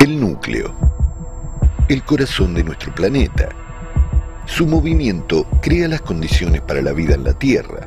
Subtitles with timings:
[0.00, 0.74] El núcleo.
[1.88, 3.48] El corazón de nuestro planeta.
[4.46, 7.86] Su movimiento crea las condiciones para la vida en la Tierra.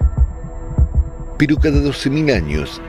[1.37, 2.81] Pero cada 12.000 años,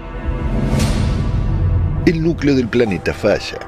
[2.04, 3.58] el núcleo del planeta falla.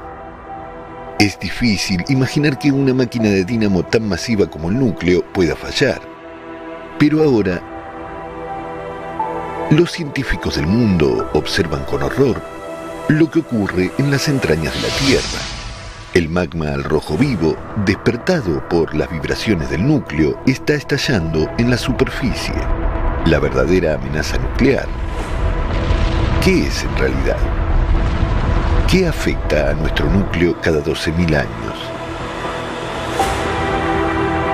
[1.19, 6.01] Es difícil imaginar que una máquina de dínamo tan masiva como el núcleo pueda fallar.
[6.99, 7.74] Pero ahora,
[9.71, 12.41] los científicos del mundo observan con horror
[13.07, 15.41] lo que ocurre en las entrañas de la Tierra.
[16.13, 21.77] El magma al rojo vivo, despertado por las vibraciones del núcleo, está estallando en la
[21.77, 22.53] superficie.
[23.25, 24.87] La verdadera amenaza nuclear.
[26.43, 27.37] ¿Qué es en realidad?
[28.89, 31.75] ¿Qué afecta a nuestro núcleo cada 12.000 años?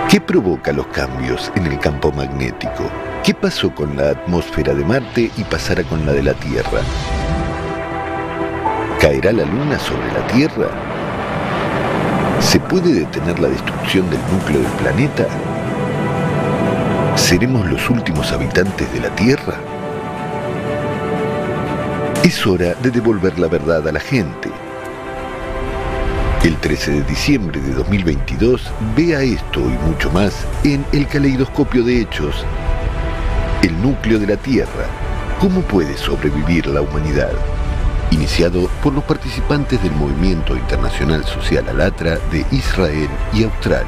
[0.10, 3.11] ¿Qué provoca los cambios en el campo magnético?
[3.24, 6.82] ¿Qué pasó con la atmósfera de Marte y pasará con la de la Tierra?
[9.00, 10.70] ¿Caerá la Luna sobre la Tierra?
[12.40, 15.28] ¿Se puede detener la destrucción del núcleo del planeta?
[17.16, 19.53] ¿Seremos los últimos habitantes de la Tierra?
[22.24, 24.50] Es hora de devolver la verdad a la gente.
[26.44, 28.64] El 13 de diciembre de 2022,
[28.96, 32.44] vea esto y mucho más en el caleidoscopio de hechos.
[33.64, 34.88] El núcleo de la Tierra.
[35.40, 37.32] ¿Cómo puede sobrevivir la humanidad?
[38.12, 43.88] iniciado por los participantes del Movimiento Internacional Social Alatra de Israel y Australia.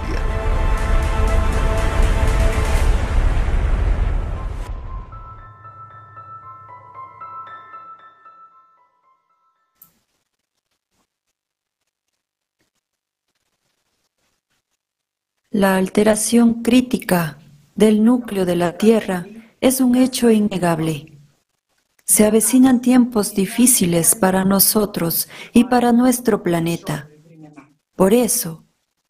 [15.52, 17.38] La alteración crítica
[17.76, 19.28] del núcleo de la Tierra
[19.64, 21.18] es un hecho innegable.
[22.04, 27.08] Se avecinan tiempos difíciles para nosotros y para nuestro planeta.
[27.96, 28.66] Por eso,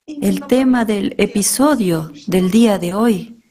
[0.06, 3.42] el tema del episodio del día de hoy,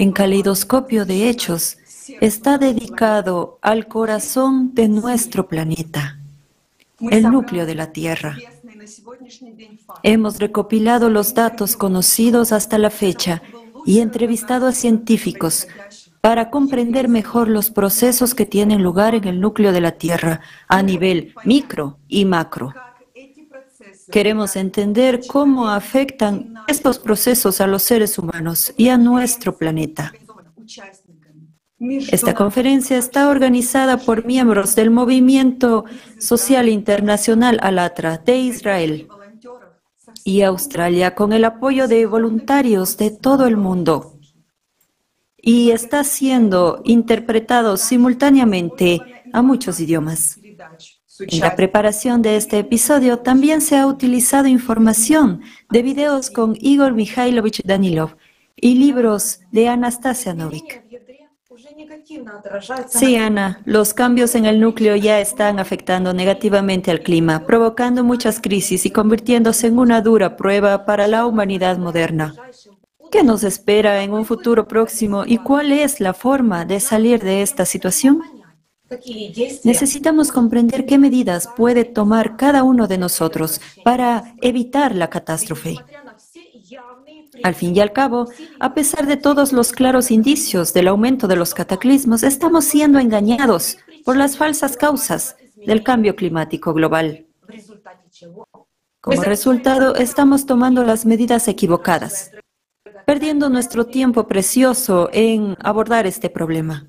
[0.00, 1.78] en Caleidoscopio de Hechos,
[2.20, 6.18] está dedicado al corazón de nuestro planeta,
[6.98, 8.36] el núcleo de la Tierra.
[10.02, 13.40] Hemos recopilado los datos conocidos hasta la fecha
[13.86, 15.68] y entrevistado a científicos
[16.20, 20.82] para comprender mejor los procesos que tienen lugar en el núcleo de la Tierra a
[20.82, 22.74] nivel micro y macro.
[24.10, 30.12] Queremos entender cómo afectan estos procesos a los seres humanos y a nuestro planeta.
[31.78, 35.86] Esta conferencia está organizada por miembros del Movimiento
[36.18, 39.08] Social Internacional Alatra de Israel
[40.24, 44.09] y Australia con el apoyo de voluntarios de todo el mundo
[45.42, 49.00] y está siendo interpretado simultáneamente
[49.32, 50.38] a muchos idiomas.
[51.20, 56.94] En la preparación de este episodio también se ha utilizado información de videos con Igor
[56.94, 58.16] Mikhailovich Danilov
[58.56, 60.82] y libros de Anastasia Novik.
[62.88, 68.40] Sí, Ana, los cambios en el núcleo ya están afectando negativamente al clima, provocando muchas
[68.40, 72.34] crisis y convirtiéndose en una dura prueba para la humanidad moderna.
[73.10, 77.42] ¿Qué nos espera en un futuro próximo y cuál es la forma de salir de
[77.42, 78.22] esta situación?
[79.64, 85.76] Necesitamos comprender qué medidas puede tomar cada uno de nosotros para evitar la catástrofe.
[87.42, 88.28] Al fin y al cabo,
[88.60, 93.78] a pesar de todos los claros indicios del aumento de los cataclismos, estamos siendo engañados
[94.04, 97.26] por las falsas causas del cambio climático global.
[99.00, 102.30] Como resultado, estamos tomando las medidas equivocadas
[103.10, 106.86] perdiendo nuestro tiempo precioso en abordar este problema.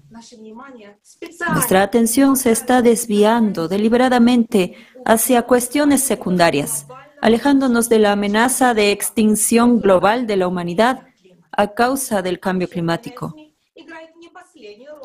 [1.51, 6.85] Nuestra atención se está desviando deliberadamente hacia cuestiones secundarias,
[7.23, 11.07] alejándonos de la amenaza de extinción global de la humanidad
[11.51, 13.33] a causa del cambio climático.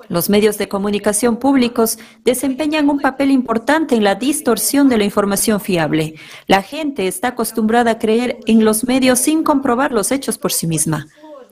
[0.08, 5.60] Los medios de comunicación públicos desempeñan un papel importante en la distorsión de la información
[5.60, 6.14] fiable.
[6.46, 10.66] La gente está acostumbrada a creer en los medios sin comprobar los hechos por sí
[10.66, 11.06] misma.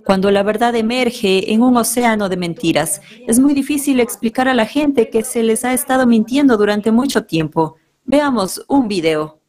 [0.04, 4.66] Cuando la verdad emerge en un océano de mentiras, es muy difícil explicar a la
[4.66, 7.76] gente que se les ha estado mintiendo durante mucho tiempo.
[8.04, 9.43] Veamos un video.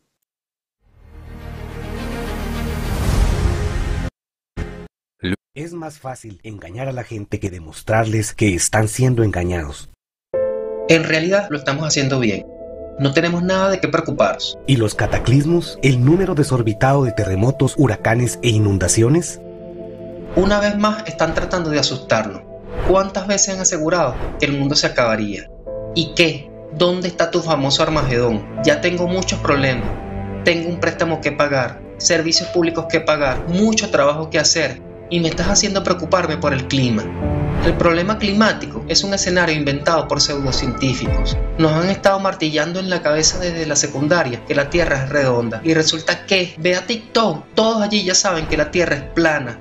[5.57, 9.89] Es más fácil engañar a la gente que demostrarles que están siendo engañados.
[10.89, 12.45] En realidad lo estamos haciendo bien.
[12.99, 14.57] No tenemos nada de qué preocuparnos.
[14.67, 15.79] ¿Y los cataclismos?
[15.81, 19.39] ¿El número desorbitado de terremotos, huracanes e inundaciones?
[20.35, 22.41] Una vez más están tratando de asustarnos.
[22.89, 25.49] ¿Cuántas veces han asegurado que el mundo se acabaría?
[25.95, 26.51] ¿Y qué?
[26.73, 28.45] ¿Dónde está tu famoso Armagedón?
[28.65, 29.87] Ya tengo muchos problemas.
[30.43, 35.29] Tengo un préstamo que pagar, servicios públicos que pagar, mucho trabajo que hacer y me
[35.29, 37.03] estás haciendo preocuparme por el clima.
[37.65, 41.35] El problema climático es un escenario inventado por pseudocientíficos.
[41.57, 45.61] Nos han estado martillando en la cabeza desde la secundaria que la Tierra es redonda
[45.63, 49.59] y resulta que, ve a TikTok, todos allí ya saben que la Tierra es plana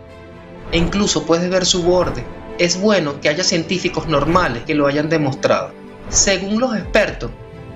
[0.70, 2.25] e incluso puedes ver su borde.
[2.58, 5.73] Es bueno que haya científicos normales que lo hayan demostrado.
[6.11, 7.31] Según los expertos,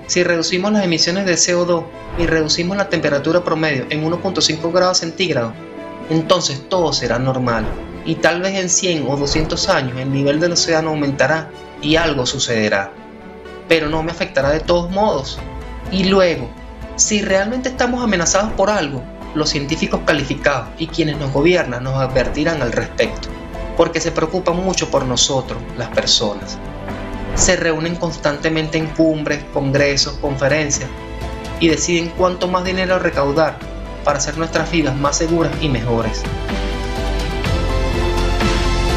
[0.05, 1.85] si reducimos las emisiones de CO2
[2.17, 5.53] y reducimos la temperatura promedio en 1.5 grados centígrados,
[6.09, 7.65] entonces todo será normal
[8.05, 11.49] y tal vez en 100 o 200 años el nivel del océano aumentará
[11.81, 12.91] y algo sucederá.
[13.67, 15.37] Pero no me afectará de todos modos.
[15.91, 16.49] Y luego,
[16.95, 19.03] si realmente estamos amenazados por algo,
[19.35, 23.29] los científicos calificados y quienes nos gobiernan nos advertirán al respecto,
[23.77, 26.57] porque se preocupan mucho por nosotros, las personas.
[27.35, 30.89] Se reúnen constantemente en cumbres, congresos, conferencias
[31.59, 33.59] y deciden cuánto más dinero recaudar
[34.03, 36.23] para hacer nuestras vidas más seguras y mejores.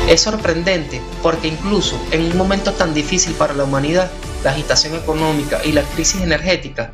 [0.09, 4.11] Es sorprendente porque incluso en un momento tan difícil para la humanidad,
[4.45, 6.93] la agitación económica y la crisis energética,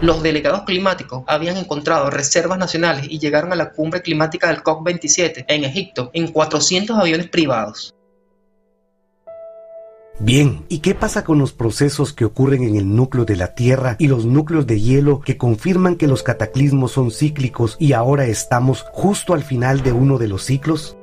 [0.00, 5.46] los delegados climáticos habían encontrado reservas nacionales y llegaron a la cumbre climática del COP27
[5.48, 7.95] en Egipto en 400 aviones privados.
[10.18, 13.96] Bien, ¿y qué pasa con los procesos que ocurren en el núcleo de la Tierra
[13.98, 18.86] y los núcleos de hielo que confirman que los cataclismos son cíclicos y ahora estamos
[18.92, 20.96] justo al final de uno de los ciclos?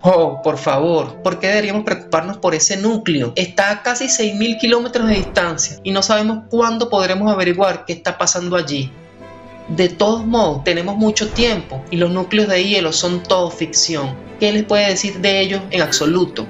[0.00, 3.32] Oh, por favor, ¿por qué deberíamos preocuparnos por ese núcleo?
[3.36, 8.18] Está a casi 6.000 kilómetros de distancia y no sabemos cuándo podremos averiguar qué está
[8.18, 8.90] pasando allí.
[9.68, 14.16] De todos modos, tenemos mucho tiempo y los núcleos de hielo son todo ficción.
[14.40, 16.44] ¿Qué les puede decir de ellos en absoluto?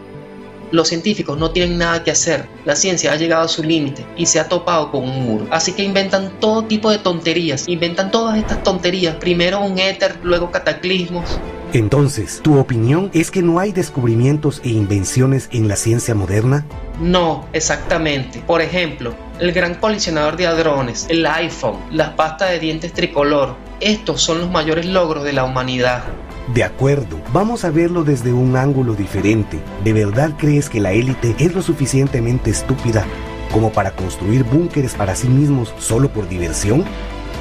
[0.72, 4.26] Los científicos no tienen nada que hacer, la ciencia ha llegado a su límite y
[4.26, 5.46] se ha topado con un muro.
[5.50, 10.50] Así que inventan todo tipo de tonterías, inventan todas estas tonterías, primero un éter, luego
[10.50, 11.38] cataclismos,
[11.72, 16.66] entonces, ¿tu opinión es que no hay descubrimientos e invenciones en la ciencia moderna?
[17.00, 18.42] No, exactamente.
[18.46, 23.56] Por ejemplo, el gran colisionador de hadrones, el iPhone, las pastas de dientes tricolor.
[23.80, 26.04] Estos son los mayores logros de la humanidad.
[26.49, 29.61] De acuerdo, vamos a verlo desde un ángulo diferente.
[29.84, 33.06] ¿De verdad crees que la élite es lo suficientemente estúpida
[33.52, 36.84] como para construir búnkeres para sí mismos solo por diversión?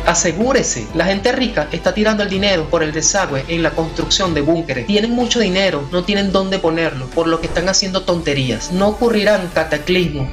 [0.05, 4.41] Asegúrese, la gente rica está tirando el dinero por el desagüe en la construcción de
[4.41, 4.87] búnkeres.
[4.87, 8.71] Tienen mucho dinero, no tienen dónde ponerlo, por lo que están haciendo tonterías.
[8.71, 10.27] No ocurrirán cataclismos.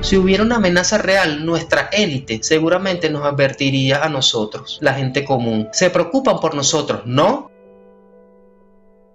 [0.00, 5.68] Si hubiera una amenaza real, nuestra élite seguramente nos advertiría a nosotros, la gente común.
[5.72, 7.49] Se preocupan por nosotros, ¿no?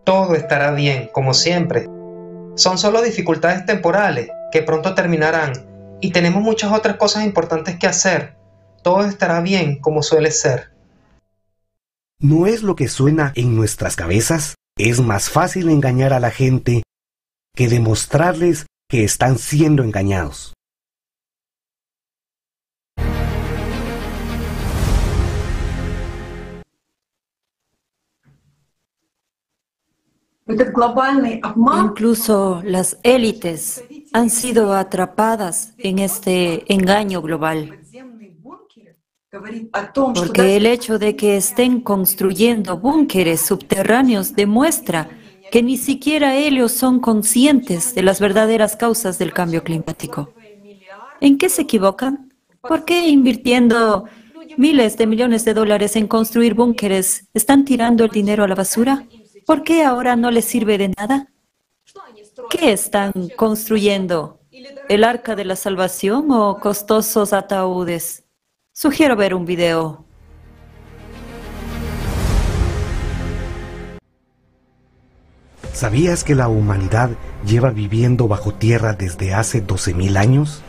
[0.06, 1.88] Todo estará bien, como siempre.
[2.56, 8.36] Son solo dificultades temporales que pronto terminarán y tenemos muchas otras cosas importantes que hacer
[8.86, 10.72] todo estará bien como suele ser.
[12.20, 14.54] ¿No es lo que suena en nuestras cabezas?
[14.78, 16.84] Es más fácil engañar a la gente
[17.56, 20.54] que demostrarles que están siendo engañados.
[30.48, 33.84] Incluso las élites
[34.14, 37.80] han sido atrapadas en este engaño global.
[40.14, 45.10] Porque el hecho de que estén construyendo búnkeres subterráneos demuestra
[45.52, 50.32] que ni siquiera ellos son conscientes de las verdaderas causas del cambio climático.
[51.22, 52.34] ¿En qué se equivocan?
[52.62, 54.06] ¿Por qué invirtiendo
[54.58, 59.06] miles de millones de dólares en construir búnkeres están tirando el dinero a la basura?
[59.46, 61.32] ¿Por qué ahora no les sirve de nada?
[62.50, 64.40] ¿Qué están construyendo?
[64.90, 68.24] ¿El arca de la salvación o costosos ataúdes?
[68.74, 70.04] Sugiero ver un video.
[75.74, 77.12] ¿Sabías que la humanidad
[77.46, 80.64] lleva viviendo bajo tierra desde hace 12.000 años?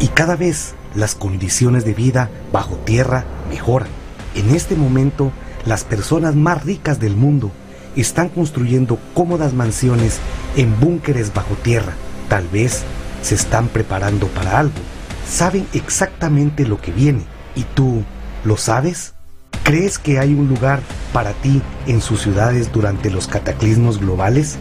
[0.00, 3.88] Y cada vez las condiciones de vida bajo tierra mejoran.
[4.34, 5.30] En este momento,
[5.66, 7.50] las personas más ricas del mundo
[7.96, 10.18] están construyendo cómodas mansiones
[10.56, 11.94] en búnkeres bajo tierra.
[12.28, 12.82] Tal vez
[13.22, 14.80] se están preparando para algo
[15.28, 17.22] saben exactamente lo que viene.
[17.54, 18.02] ¿Y tú
[18.44, 19.14] lo sabes?
[19.62, 20.80] ¿Crees que hay un lugar
[21.12, 24.58] para ti en sus ciudades durante los cataclismos globales?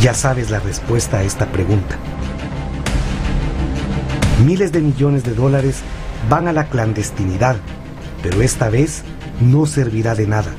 [0.00, 1.96] Ya sabes la respuesta a esta pregunta.
[4.44, 5.80] Miles de millones de dólares
[6.28, 7.56] van a la clandestinidad,
[8.22, 9.02] pero esta vez
[9.50, 10.52] no servirá de nada.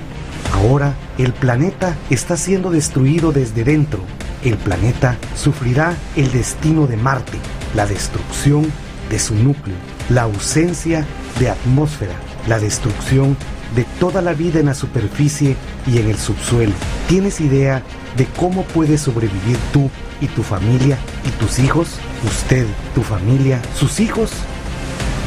[0.53, 3.99] Ahora el planeta está siendo destruido desde dentro.
[4.43, 7.37] El planeta sufrirá el destino de Marte,
[7.75, 8.71] la destrucción
[9.09, 9.75] de su núcleo,
[10.09, 11.05] la ausencia
[11.39, 12.13] de atmósfera,
[12.47, 13.37] la destrucción
[13.75, 15.55] de toda la vida en la superficie
[15.87, 16.73] y en el subsuelo.
[17.07, 17.81] ¿Tienes idea
[18.17, 19.89] de cómo puedes sobrevivir tú
[20.21, 21.87] y tu familia y tus hijos?
[22.25, 24.31] Usted, tu familia, sus hijos.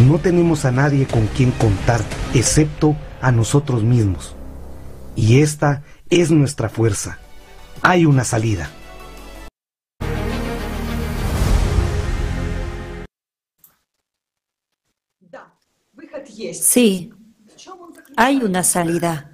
[0.06, 2.00] No tenemos a nadie con quien contar,
[2.34, 2.96] excepto
[3.26, 4.36] a nosotros mismos.
[5.16, 7.18] Y esta es nuestra fuerza.
[7.82, 8.70] Hay una salida.
[16.52, 17.12] Sí,
[18.16, 19.32] hay una salida.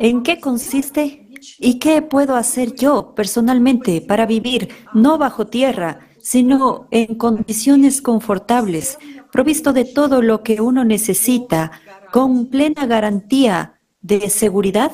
[0.00, 1.28] ¿En qué consiste?
[1.58, 8.96] ¿Y qué puedo hacer yo personalmente para vivir no bajo tierra, sino en condiciones confortables,
[9.30, 11.72] provisto de todo lo que uno necesita,
[12.12, 14.92] con plena garantía de seguridad?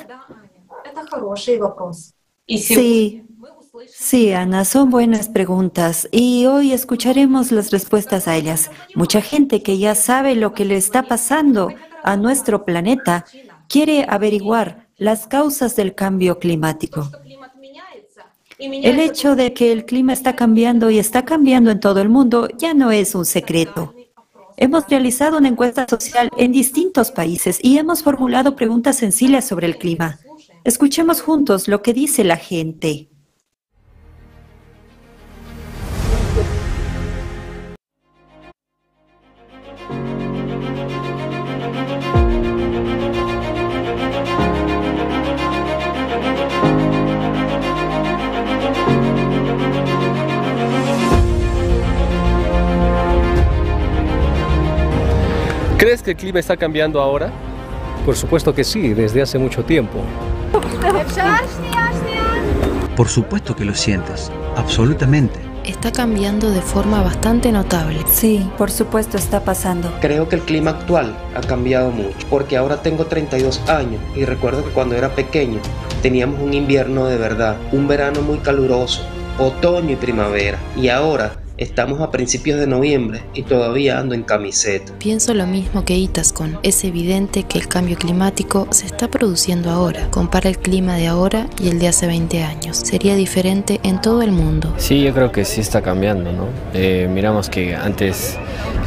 [2.47, 3.25] Sí,
[3.89, 8.71] sí, Ana, son buenas preguntas y hoy escucharemos las respuestas a ellas.
[8.95, 11.71] Mucha gente que ya sabe lo que le está pasando
[12.05, 13.25] a nuestro planeta
[13.69, 17.11] quiere averiguar las causas del cambio climático.
[18.59, 22.49] El hecho de que el clima está cambiando y está cambiando en todo el mundo
[22.57, 23.95] ya no es un secreto.
[24.61, 29.79] Hemos realizado una encuesta social en distintos países y hemos formulado preguntas sencillas sobre el
[29.79, 30.19] clima.
[30.65, 33.09] Escuchemos juntos lo que dice la gente.
[55.89, 57.33] ¿Crees que el clima está cambiando ahora?
[58.05, 60.05] Por supuesto que sí, desde hace mucho tiempo.
[62.95, 65.41] Por supuesto que lo sientes, absolutamente.
[65.65, 68.01] Está cambiando de forma bastante notable.
[68.07, 69.91] Sí, por supuesto está pasando.
[70.03, 74.63] Creo que el clima actual ha cambiado mucho, porque ahora tengo 32 años y recuerdo
[74.67, 75.59] que cuando era pequeño
[76.03, 79.07] teníamos un invierno de verdad, un verano muy caluroso,
[79.39, 84.93] otoño y primavera, y ahora Estamos a principios de noviembre y todavía ando en camiseta.
[85.01, 86.57] Pienso lo mismo que Itascon.
[86.63, 90.09] Es evidente que el cambio climático se está produciendo ahora.
[90.13, 92.77] Compara el clima de ahora y el de hace 20 años.
[92.77, 94.73] Sería diferente en todo el mundo.
[94.77, 96.47] Sí, yo creo que sí está cambiando, ¿no?
[96.75, 98.39] Eh, miramos que antes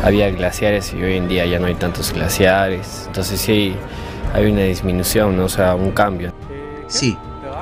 [0.01, 3.03] había glaciares y hoy en día ya no hay tantos glaciares.
[3.07, 3.75] Entonces sí
[4.33, 5.43] hay una disminución, ¿no?
[5.43, 6.33] o sea, un cambio.
[6.87, 7.17] Sí,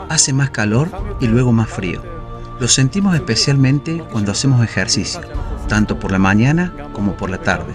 [0.07, 2.18] hace más calor y luego más frío.
[2.59, 5.21] Lo sentimos especialmente cuando hacemos ejercicio,
[5.69, 7.73] tanto por la mañana como por la tarde.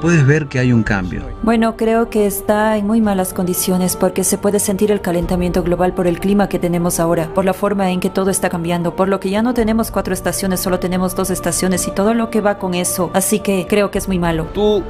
[0.00, 1.22] Puedes ver que hay un cambio.
[1.42, 5.92] Bueno, creo que está en muy malas condiciones porque se puede sentir el calentamiento global
[5.92, 9.08] por el clima que tenemos ahora, por la forma en que todo está cambiando, por
[9.08, 12.40] lo que ya no tenemos cuatro estaciones, solo tenemos dos estaciones y todo lo que
[12.40, 13.10] va con eso.
[13.12, 14.46] Así que creo que es muy malo.
[14.54, 14.84] ¿Tú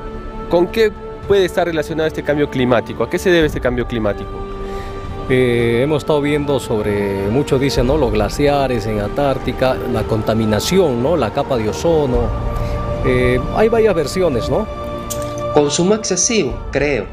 [0.51, 0.93] con qué
[1.27, 3.03] puede estar relacionado este cambio climático?
[3.03, 4.54] ¿A qué se debe este cambio climático?
[5.31, 7.97] Eh, hemos estado viendo sobre, muchos dicen, ¿no?
[7.97, 11.17] los glaciares en Antártica, la contaminación, ¿no?
[11.17, 12.29] la capa de ozono.
[13.07, 14.67] Eh, hay varias versiones, ¿no?
[15.55, 17.07] Consumo excesivo, creo.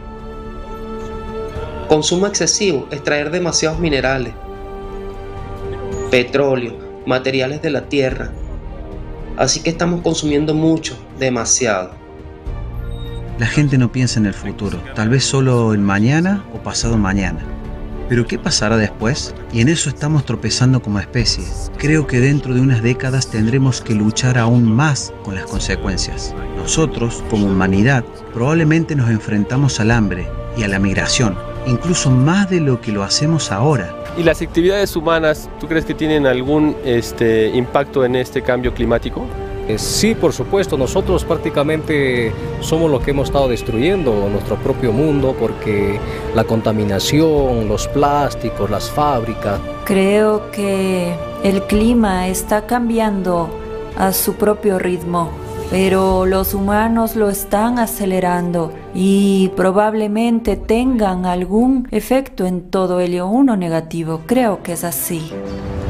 [1.87, 4.33] Consumo excesivo, extraer demasiados minerales,
[6.09, 6.73] petróleo,
[7.05, 8.31] materiales de la tierra.
[9.37, 11.91] Así que estamos consumiendo mucho, demasiado.
[13.39, 17.50] La gente no piensa en el futuro, tal vez solo en mañana o pasado mañana.
[18.11, 19.33] Pero ¿qué pasará después?
[19.53, 21.45] Y en eso estamos tropezando como especie.
[21.77, 26.35] Creo que dentro de unas décadas tendremos que luchar aún más con las consecuencias.
[26.57, 28.03] Nosotros, como humanidad,
[28.33, 30.27] probablemente nos enfrentamos al hambre
[30.57, 33.95] y a la migración, incluso más de lo que lo hacemos ahora.
[34.17, 39.25] ¿Y las actividades humanas, tú crees que tienen algún este, impacto en este cambio climático?
[39.71, 45.33] Eh, sí, por supuesto, nosotros prácticamente somos los que hemos estado destruyendo nuestro propio mundo
[45.39, 45.97] porque
[46.35, 49.61] la contaminación, los plásticos, las fábricas.
[49.85, 53.49] Creo que el clima está cambiando
[53.97, 55.29] a su propio ritmo,
[55.69, 63.55] pero los humanos lo están acelerando y probablemente tengan algún efecto en todo ello, uno
[63.55, 64.21] negativo.
[64.25, 65.31] Creo que es así.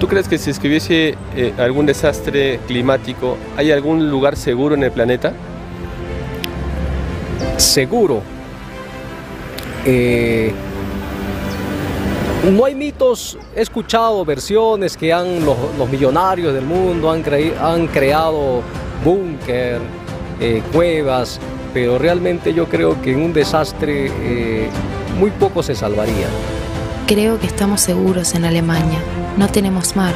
[0.01, 4.91] ¿Tú crees que si escribiese eh, algún desastre climático, hay algún lugar seguro en el
[4.91, 5.31] planeta?
[7.57, 8.23] Seguro.
[9.85, 10.51] Eh,
[12.51, 17.23] no hay mitos, he escuchado versiones que han, los, millonarios del mundo han,
[17.61, 18.63] han creado
[19.05, 19.79] búnker,
[20.39, 21.39] eh, cuevas,
[21.75, 24.09] pero realmente yo creo que en un desastre
[25.19, 26.25] muy poco se salvaría.
[27.05, 28.97] Creo que estamos seguros en Alemania.
[29.37, 30.13] No tenemos mar.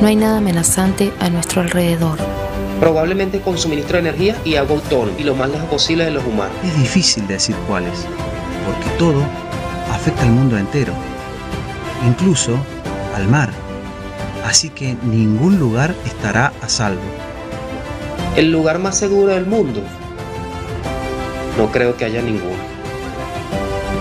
[0.00, 2.18] No hay nada amenazante a nuestro alrededor.
[2.78, 6.24] Probablemente con suministro de energía y agua autónomo y lo más lejos posible de los
[6.24, 6.54] humanos.
[6.64, 8.06] Es difícil decir cuáles,
[8.64, 9.22] porque todo
[9.92, 10.92] afecta al mundo entero,
[12.06, 12.56] incluso
[13.14, 13.50] al mar.
[14.46, 17.02] Así que ningún lugar estará a salvo.
[18.36, 19.82] El lugar más seguro del mundo.
[21.58, 22.71] No creo que haya ninguno.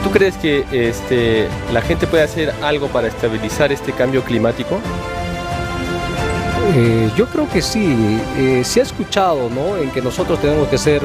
[0.04, 4.80] ¿Tú crees que este, la gente puede hacer algo para estabilizar este cambio climático?
[6.74, 8.20] Eh, yo creo que sí.
[8.38, 9.78] Eh, se ha escuchado, ¿no?
[9.78, 11.02] En que nosotros tenemos que ser,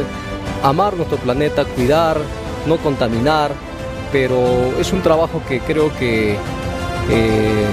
[0.62, 2.18] amar nuestro planeta, cuidar,
[2.66, 3.52] no contaminar,
[4.12, 4.38] pero
[4.78, 6.36] es un trabajo que creo que
[7.10, 7.66] eh,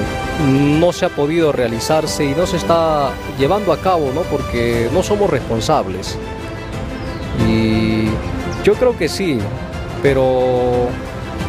[0.79, 4.21] no se ha podido realizarse y no se está llevando a cabo, ¿no?
[4.21, 6.17] Porque no somos responsables.
[7.47, 8.05] Y
[8.63, 9.39] yo creo que sí,
[10.01, 10.87] pero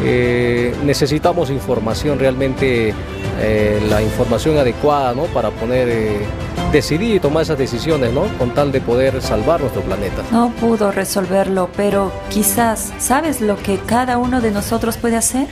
[0.02, 2.94] eh, necesitamos información realmente,
[3.40, 5.24] eh, la información adecuada, ¿no?
[5.24, 6.26] Para poder eh,
[6.72, 8.26] decidir y tomar esas decisiones, ¿no?
[8.38, 10.22] Con tal de poder salvar nuestro planeta.
[10.32, 15.48] No pudo resolverlo, pero quizás, ¿sabes lo que cada uno de nosotros puede hacer?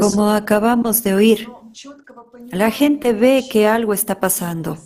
[0.00, 1.48] Como acabamos de oír,
[2.50, 4.78] la gente ve que algo está pasando,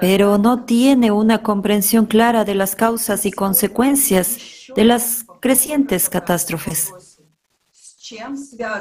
[0.00, 4.38] pero no tiene una comprensión clara de las causas y consecuencias
[4.74, 6.92] de las crecientes catástrofes.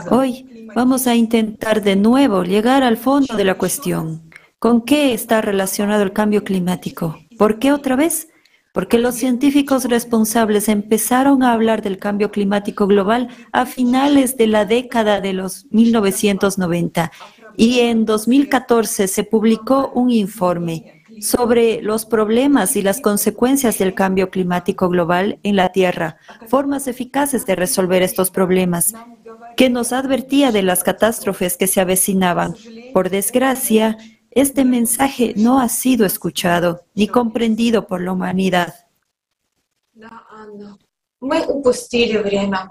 [0.09, 4.29] Hoy vamos a intentar de nuevo llegar al fondo de la cuestión.
[4.59, 7.19] ¿Con qué está relacionado el cambio climático?
[7.37, 8.29] ¿Por qué otra vez?
[8.77, 14.65] Porque los científicos responsables empezaron a hablar del cambio climático global a finales de la
[14.65, 17.11] década de los 1990
[17.55, 24.29] y en 2014 se publicó un informe sobre los problemas y las consecuencias del cambio
[24.29, 28.93] climático global en la Tierra, formas eficaces de resolver estos problemas,
[29.55, 32.53] que nos advertía de las catástrofes que se avecinaban.
[32.93, 33.97] Por desgracia,
[34.41, 38.73] este mensaje no ha sido escuchado ni comprendido por la humanidad.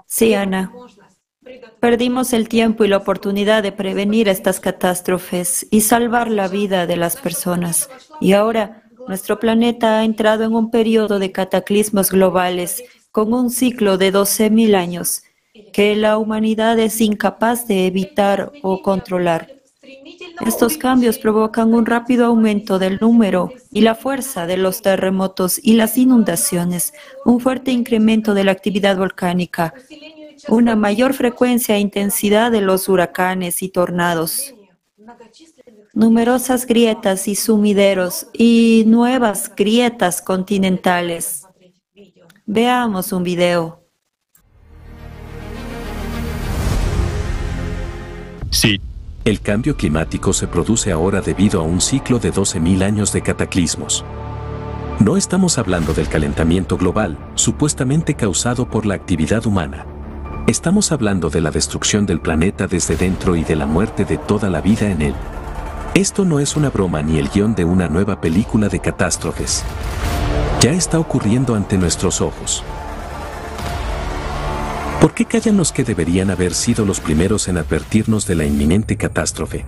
[0.05, 0.71] Sí, Ana.
[1.79, 6.97] Perdimos el tiempo y la oportunidad de prevenir estas catástrofes y salvar la vida de
[6.97, 7.89] las personas.
[8.21, 13.97] Y ahora nuestro planeta ha entrado en un periodo de cataclismos globales con un ciclo
[13.97, 15.23] de 12.000 años
[15.73, 19.56] que la humanidad es incapaz de evitar o controlar.
[20.45, 25.73] Estos cambios provocan un rápido aumento del número y la fuerza de los terremotos y
[25.73, 26.93] las inundaciones,
[27.25, 29.73] un fuerte incremento de la actividad volcánica,
[30.47, 34.53] una mayor frecuencia e intensidad de los huracanes y tornados,
[35.93, 41.45] numerosas grietas y sumideros y nuevas grietas continentales.
[42.45, 43.81] Veamos un video.
[48.51, 48.79] Sí,
[49.29, 54.05] el cambio climático se produce ahora debido a un ciclo de 12.000 años de cataclismos.
[55.01, 59.85] No estamos hablando del calentamiento global, supuestamente causado por la actividad humana.
[60.47, 64.49] Estamos hablando de la destrucción del planeta desde dentro y de la muerte de toda
[64.49, 65.13] la vida en él.
[65.93, 69.65] Esto no es una broma ni el guion de una nueva película de catástrofes.
[70.61, 72.63] Ya está ocurriendo ante nuestros ojos.
[75.01, 78.97] ¿Por qué callan los que deberían haber sido los primeros en advertirnos de la inminente
[78.97, 79.63] catástrofe?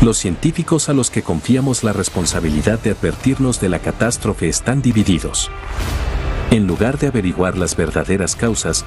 [0.00, 5.50] Los científicos a los que confiamos la responsabilidad de advertirnos de la catástrofe están divididos.
[6.50, 8.86] En lugar de averiguar las verdaderas causas,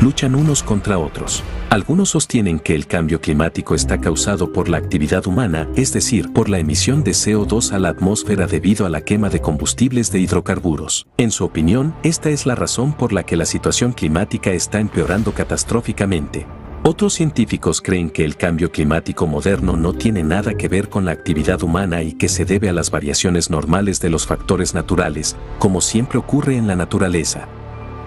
[0.00, 1.42] luchan unos contra otros.
[1.68, 6.48] Algunos sostienen que el cambio climático está causado por la actividad humana, es decir, por
[6.48, 11.06] la emisión de CO2 a la atmósfera debido a la quema de combustibles de hidrocarburos.
[11.16, 15.32] En su opinión, esta es la razón por la que la situación climática está empeorando
[15.32, 16.46] catastróficamente.
[16.82, 21.12] Otros científicos creen que el cambio climático moderno no tiene nada que ver con la
[21.12, 25.82] actividad humana y que se debe a las variaciones normales de los factores naturales, como
[25.82, 27.48] siempre ocurre en la naturaleza.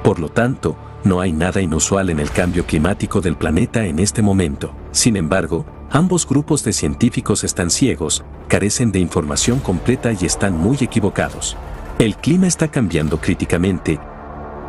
[0.03, 4.21] Por lo tanto, no hay nada inusual en el cambio climático del planeta en este
[4.21, 4.73] momento.
[4.91, 10.77] Sin embargo, ambos grupos de científicos están ciegos, carecen de información completa y están muy
[10.79, 11.57] equivocados.
[11.99, 13.99] El clima está cambiando críticamente.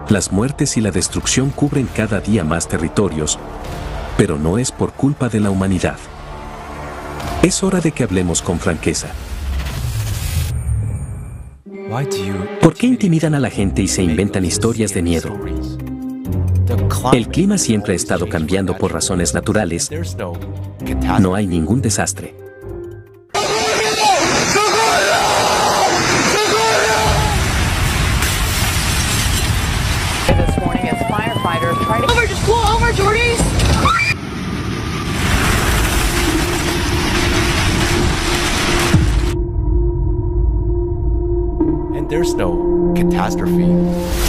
[0.08, 3.38] Las muertes y la destrucción cubren cada día más territorios,
[4.18, 5.96] pero no es por culpa de la humanidad.
[7.42, 9.08] Es hora de que hablemos con franqueza.
[12.60, 15.38] ¿Por qué intimidan a la gente y se inventan historias de miedo?
[17.12, 19.90] El clima siempre ha estado cambiando por razones naturales.
[21.20, 22.34] No hay ningún desastre.
[42.14, 44.23] there's no catastrophe.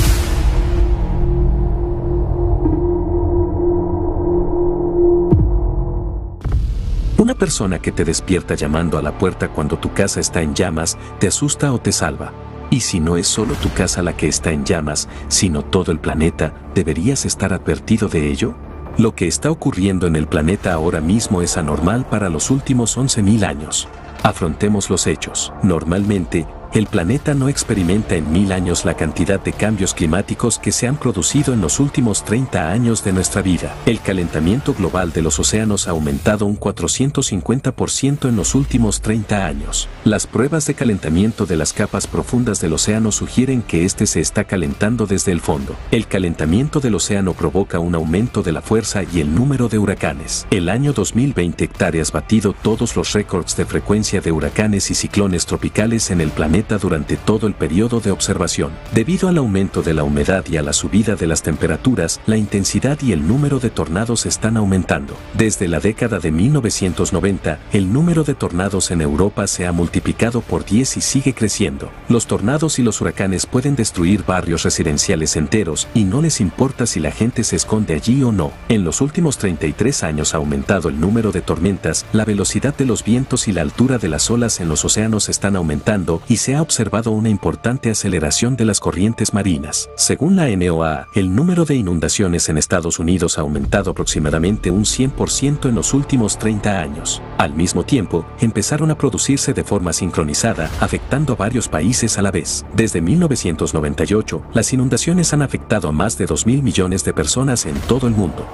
[7.17, 10.97] Una persona que te despierta llamando a la puerta cuando tu casa está en llamas,
[11.17, 12.33] te asusta o te salva.
[12.69, 15.99] Y si no es solo tu casa la que está en llamas, sino todo el
[15.99, 18.55] planeta, ¿deberías estar advertido de ello?
[18.97, 23.45] Lo que está ocurriendo en el planeta ahora mismo es anormal para los últimos 11.000
[23.45, 23.87] años.
[24.21, 25.53] Afrontemos los hechos.
[25.63, 26.45] Normalmente,
[26.75, 30.97] el planeta no experimenta en mil años la cantidad de cambios climáticos que se han
[30.97, 33.73] producido en los últimos 30 años de nuestra vida.
[33.85, 39.87] El calentamiento global de los océanos ha aumentado un 450% en los últimos 30 años.
[40.03, 44.43] Las pruebas de calentamiento de las capas profundas del océano sugieren que este se está
[44.43, 45.77] calentando desde el fondo.
[45.91, 50.45] El calentamiento del océano provoca un aumento de la fuerza y el número de huracanes.
[50.51, 56.11] El año 2020 hectáreas batido todos los récords de frecuencia de huracanes y ciclones tropicales
[56.11, 58.71] en el planeta durante todo el periodo de observación.
[58.93, 62.99] Debido al aumento de la humedad y a la subida de las temperaturas, la intensidad
[63.01, 65.15] y el número de tornados están aumentando.
[65.33, 70.65] Desde la década de 1990, el número de tornados en Europa se ha multiplicado por
[70.65, 71.91] 10 y sigue creciendo.
[72.09, 76.99] Los tornados y los huracanes pueden destruir barrios residenciales enteros y no les importa si
[76.99, 78.51] la gente se esconde allí o no.
[78.69, 83.03] En los últimos 33 años ha aumentado el número de tormentas, la velocidad de los
[83.03, 86.61] vientos y la altura de las olas en los océanos están aumentando y se ha
[86.61, 89.89] observado una importante aceleración de las corrientes marinas.
[89.95, 95.69] Según la NOAA, el número de inundaciones en Estados Unidos ha aumentado aproximadamente un 100%
[95.69, 97.19] en los últimos 30 años.
[97.39, 102.29] Al mismo tiempo, empezaron a producirse de forma sincronizada, afectando a varios países a la
[102.29, 102.63] vez.
[102.75, 108.07] Desde 1998, las inundaciones han afectado a más de 2.000 millones de personas en todo
[108.07, 108.45] el mundo.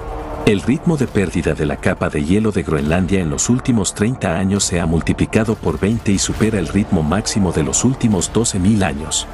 [0.44, 4.36] El ritmo de pérdida de la capa de hielo de Groenlandia en los últimos 30
[4.36, 8.82] años se ha multiplicado por 20 y supera el ritmo máximo de los últimos 12.000
[8.82, 9.28] años.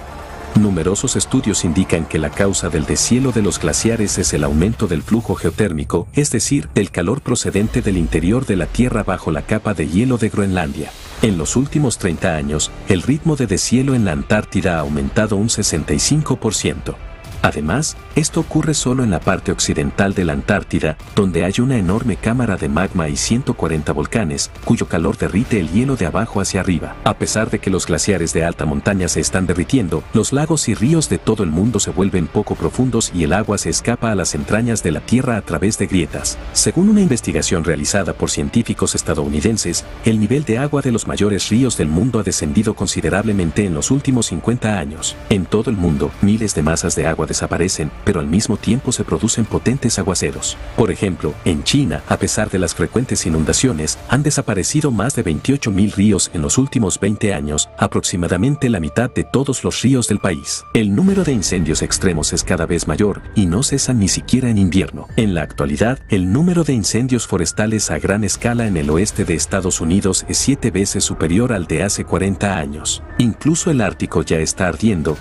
[0.61, 5.03] Numerosos estudios indican que la causa del deshielo de los glaciares es el aumento del
[5.03, 9.73] flujo geotérmico, es decir, del calor procedente del interior de la Tierra bajo la capa
[9.73, 10.91] de hielo de Groenlandia.
[11.23, 15.49] En los últimos 30 años, el ritmo de deshielo en la Antártida ha aumentado un
[15.49, 17.08] 65%.
[17.43, 22.17] Además, esto ocurre solo en la parte occidental de la Antártida, donde hay una enorme
[22.17, 26.97] cámara de magma y 140 volcanes, cuyo calor derrite el hielo de abajo hacia arriba.
[27.05, 30.75] A pesar de que los glaciares de alta montaña se están derritiendo, los lagos y
[30.75, 34.15] ríos de todo el mundo se vuelven poco profundos y el agua se escapa a
[34.15, 36.39] las entrañas de la Tierra a través de grietas.
[36.53, 41.77] Según una investigación realizada por científicos estadounidenses, el nivel de agua de los mayores ríos
[41.77, 45.17] del mundo ha descendido considerablemente en los últimos 50 años.
[45.31, 49.05] En todo el mundo, miles de masas de agua desaparecen, pero al mismo tiempo se
[49.05, 50.57] producen potentes aguaceros.
[50.77, 55.93] Por ejemplo, en China, a pesar de las frecuentes inundaciones, han desaparecido más de 28.000
[55.95, 60.65] ríos en los últimos 20 años, aproximadamente la mitad de todos los ríos del país.
[60.75, 64.59] El número de incendios extremos es cada vez mayor y no cesan ni siquiera en
[64.59, 65.07] invierno.
[65.17, 69.35] En la actualidad, el número de incendios forestales a gran escala en el oeste de
[69.35, 73.03] Estados Unidos es siete veces superior al de hace 40 años.
[73.19, 75.17] Incluso el Ártico ya está ardiendo,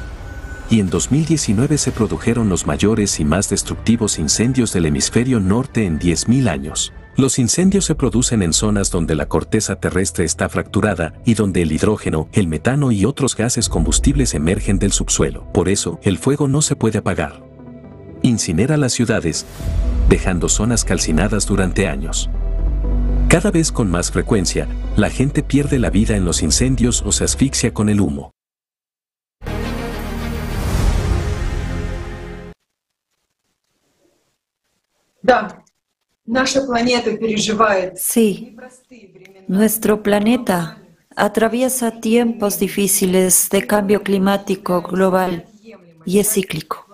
[0.70, 6.00] y en 2019 se produjeron los mayores y más destructivos incendios del hemisferio norte en
[6.00, 6.94] 10.000 años.
[7.16, 11.72] Los incendios se producen en zonas donde la corteza terrestre está fracturada y donde el
[11.72, 15.52] hidrógeno, el metano y otros gases combustibles emergen del subsuelo.
[15.52, 17.42] Por eso, el fuego no se puede apagar.
[18.22, 19.48] Incinera las ciudades,
[20.10, 22.30] dejando zonas calcinadas durante años.
[23.30, 27.24] Cada vez con más frecuencia, la gente pierde la vida en los incendios o se
[27.24, 28.37] asfixia con el humo.
[37.96, 38.56] Sí,
[39.48, 40.82] nuestro planeta
[41.16, 45.46] atraviesa tiempos difíciles de cambio climático global
[46.06, 46.86] y es cíclico.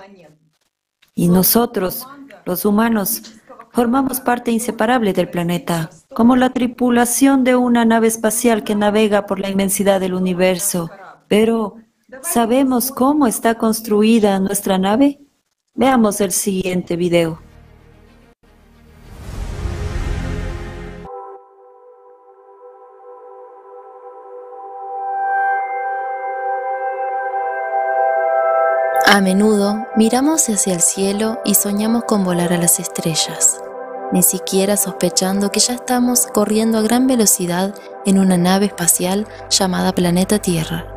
[1.16, 2.08] Y nosotros,
[2.46, 3.34] los humanos,
[3.72, 9.40] formamos parte inseparable del planeta, como la tripulación de una nave espacial que navega por
[9.40, 10.90] la inmensidad del universo.
[11.28, 11.78] Pero,
[12.22, 15.20] ¿sabemos cómo está construida nuestra nave?
[15.76, 17.40] Veamos el siguiente video.
[29.14, 33.62] A menudo miramos hacia el cielo y soñamos con volar a las estrellas,
[34.12, 37.76] ni siquiera sospechando que ya estamos corriendo a gran velocidad
[38.08, 40.88] en una nave espacial llamada planeta Tierra.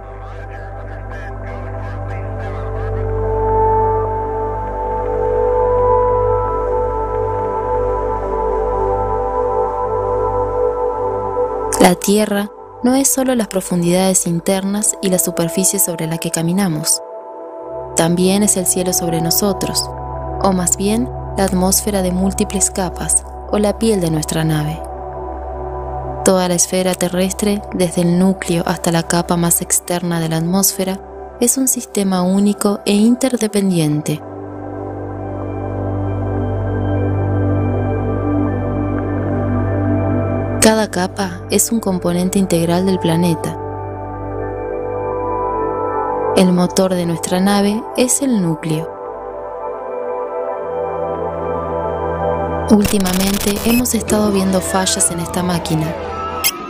[11.80, 12.50] La Tierra
[12.82, 17.02] no es solo las profundidades internas y la superficie sobre la que caminamos,
[17.96, 19.88] también es el cielo sobre nosotros,
[20.42, 24.78] o más bien la atmósfera de múltiples capas o la piel de nuestra nave.
[26.22, 31.00] Toda la esfera terrestre, desde el núcleo hasta la capa más externa de la atmósfera,
[31.40, 34.20] es un sistema único e interdependiente.
[40.60, 43.65] Cada capa es un componente integral del planeta.
[46.36, 48.86] El motor de nuestra nave es el núcleo.
[52.70, 55.96] Últimamente hemos estado viendo fallas en esta máquina.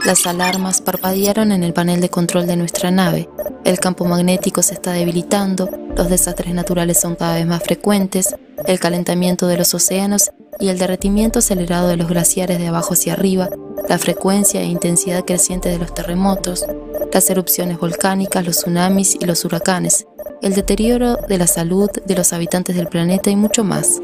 [0.04, 3.28] Las alarmas parpadearon en el panel de control de nuestra nave.
[3.64, 8.78] El campo magnético se está debilitando, los desastres naturales son cada vez más frecuentes, el
[8.78, 13.48] calentamiento de los océanos y el derretimiento acelerado de los glaciares de abajo hacia arriba,
[13.88, 16.64] la frecuencia e intensidad creciente de los terremotos,
[17.12, 20.06] las erupciones volcánicas, los tsunamis y los huracanes,
[20.42, 24.00] el deterioro de la salud de los habitantes del planeta y mucho más.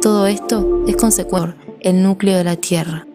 [0.00, 3.06] Todo esto es consecuencia el núcleo de la Tierra.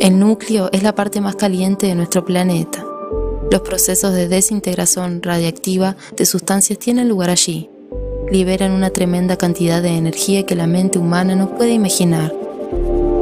[0.00, 2.84] El núcleo es la parte más caliente de nuestro planeta.
[3.50, 7.70] Los procesos de desintegración radiactiva de sustancias tienen lugar allí.
[8.30, 12.34] Liberan una tremenda cantidad de energía que la mente humana no puede imaginar.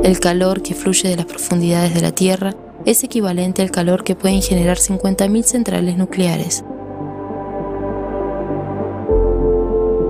[0.03, 4.15] El calor que fluye de las profundidades de la Tierra es equivalente al calor que
[4.15, 6.65] pueden generar 50.000 centrales nucleares.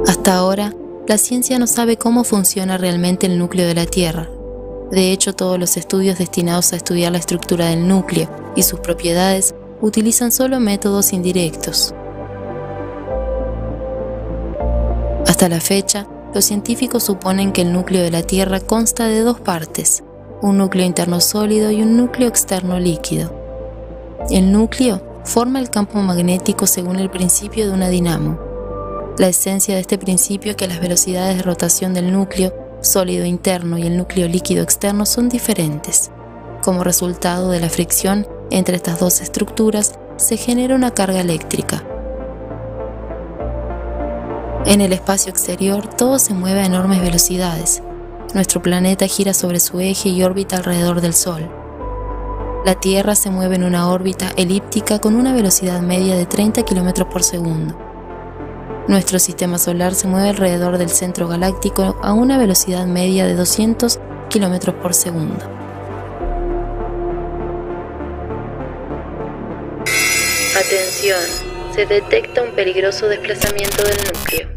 [0.06, 0.72] Hasta ahora,
[1.06, 4.28] la ciencia no sabe cómo funciona realmente el núcleo de la Tierra.
[4.90, 9.54] De hecho, todos los estudios destinados a estudiar la estructura del núcleo y sus propiedades
[9.80, 11.94] utilizan solo métodos indirectos.
[15.26, 19.40] Hasta la fecha, los científicos suponen que el núcleo de la Tierra consta de dos
[19.40, 20.04] partes,
[20.44, 23.32] un núcleo interno sólido y un núcleo externo líquido.
[24.28, 28.38] El núcleo forma el campo magnético según el principio de una dinamo.
[29.16, 32.52] La esencia de este principio es que las velocidades de rotación del núcleo
[32.82, 36.10] sólido interno y el núcleo líquido externo son diferentes.
[36.62, 41.82] Como resultado de la fricción entre estas dos estructuras, se genera una carga eléctrica.
[44.66, 47.82] En el espacio exterior todo se mueve a enormes velocidades.
[48.34, 51.48] Nuestro planeta gira sobre su eje y órbita alrededor del Sol.
[52.64, 57.08] La Tierra se mueve en una órbita elíptica con una velocidad media de 30 km
[57.08, 57.78] por segundo.
[58.88, 64.00] Nuestro sistema solar se mueve alrededor del centro galáctico a una velocidad media de 200
[64.30, 65.44] km por segundo.
[70.56, 71.20] Atención,
[71.72, 74.53] se detecta un peligroso desplazamiento del núcleo.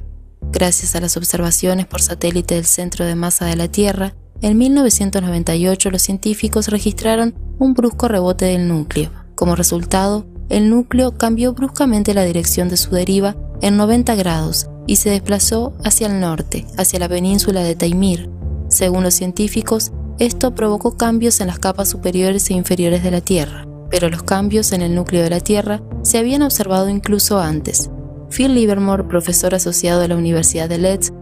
[0.60, 5.92] Gracias a las observaciones por satélite del centro de masa de la Tierra, en 1998
[5.92, 9.12] los científicos registraron un brusco rebote del núcleo.
[9.36, 14.96] Como resultado, el núcleo cambió bruscamente la dirección de su deriva en 90 grados y
[14.96, 18.28] se desplazó hacia el norte, hacia la península de Taimir.
[18.68, 23.68] Según los científicos, esto provocó cambios en las capas superiores e inferiores de la Tierra,
[23.92, 27.92] pero los cambios en el núcleo de la Tierra se habían observado incluso antes.
[28.30, 31.14] Phil Livermore, profesor asociado de la Universidad de Leeds,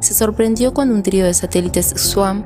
[0.00, 2.44] se sorprendió cuando un trío de satélites SWAM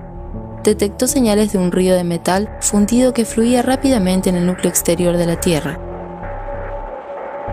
[0.62, 5.16] detectó señales de un río de metal fundido que fluía rápidamente en el núcleo exterior
[5.16, 5.81] de la Tierra.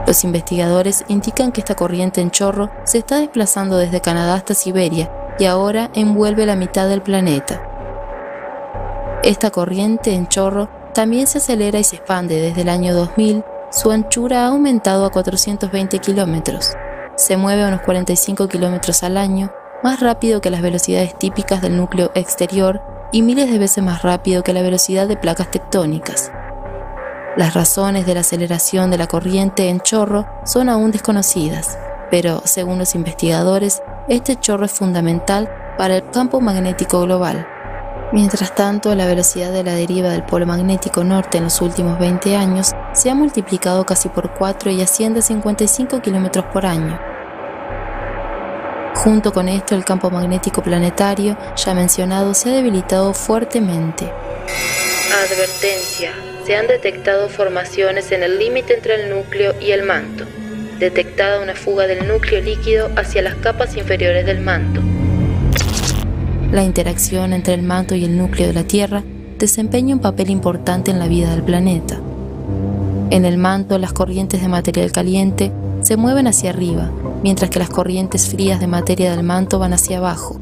[0.06, 5.12] Los investigadores indican que esta corriente en chorro se está desplazando desde Canadá hasta Siberia
[5.40, 7.62] y ahora envuelve la mitad del planeta.
[9.24, 13.44] Esta corriente en chorro también se acelera y se expande desde el año 2000.
[13.74, 16.74] Su anchura ha aumentado a 420 kilómetros.
[17.16, 21.76] Se mueve a unos 45 kilómetros al año, más rápido que las velocidades típicas del
[21.76, 26.32] núcleo exterior y miles de veces más rápido que la velocidad de placas tectónicas.
[27.36, 31.80] Las razones de la aceleración de la corriente en chorro son aún desconocidas,
[32.12, 37.48] pero según los investigadores, este chorro es fundamental para el campo magnético global.
[38.14, 42.36] Mientras tanto, la velocidad de la deriva del polo magnético norte en los últimos 20
[42.36, 47.00] años se ha multiplicado casi por 4 y asciende a 55 km por año.
[48.94, 54.12] Junto con esto, el campo magnético planetario, ya mencionado, se ha debilitado fuertemente.
[55.26, 56.14] Advertencia
[56.46, 60.26] se han detectado formaciones en el límite entre el núcleo y el manto.
[60.78, 64.82] Detectada una fuga del núcleo líquido hacia las capas inferiores del manto.
[66.54, 69.04] La interacción entre el manto y el núcleo de la Tierra
[69.40, 71.98] desempeña un papel importante en la vida del planeta.
[73.10, 76.92] En el manto, las corrientes de material caliente se mueven hacia arriba,
[77.24, 80.40] mientras que las corrientes frías de materia del manto van hacia abajo.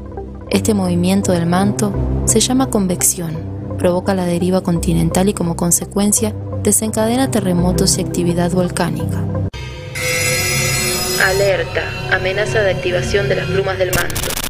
[0.50, 1.94] Este movimiento del manto
[2.26, 3.32] se llama convección
[3.78, 9.24] provoca la deriva continental y como consecuencia desencadena terremotos y actividad volcánica.
[11.24, 11.82] Alerta,
[12.14, 14.41] amenaza de activación de las plumas del manto.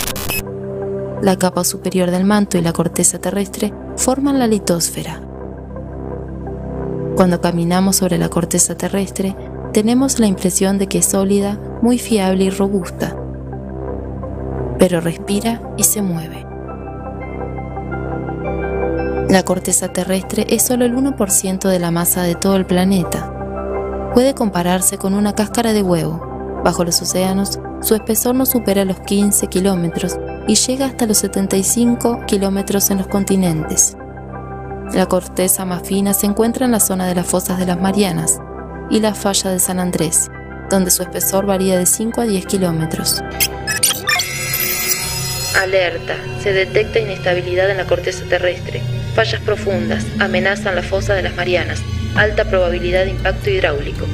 [1.22, 5.22] La capa superior del manto y la corteza terrestre forman la litosfera.
[7.14, 9.36] Cuando caminamos sobre la corteza terrestre,
[9.72, 13.16] tenemos la impresión de que es sólida, muy fiable y robusta,
[14.80, 16.44] pero respira y se mueve.
[19.28, 24.10] La corteza terrestre es solo el 1% de la masa de todo el planeta.
[24.12, 26.60] Puede compararse con una cáscara de huevo.
[26.64, 32.24] Bajo los océanos, su espesor no supera los 15 kilómetros y llega hasta los 75
[32.26, 33.96] kilómetros en los continentes.
[34.92, 38.38] La corteza más fina se encuentra en la zona de las fosas de las Marianas
[38.90, 40.30] y la falla de San Andrés,
[40.70, 43.22] donde su espesor varía de 5 a 10 kilómetros.
[45.60, 48.82] Alerta, se detecta inestabilidad en la corteza terrestre.
[49.14, 51.82] Fallas profundas amenazan la fosa de las Marianas.
[52.16, 54.06] Alta probabilidad de impacto hidráulico.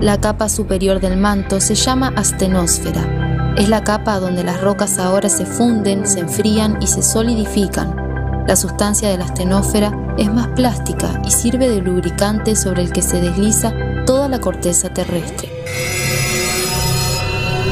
[0.00, 3.31] La capa superior del manto se llama astenósfera.
[3.56, 8.44] Es la capa donde las rocas ahora se funden, se enfrían y se solidifican.
[8.46, 13.02] La sustancia de la astenósfera es más plástica y sirve de lubricante sobre el que
[13.02, 13.74] se desliza
[14.06, 15.50] toda la corteza terrestre.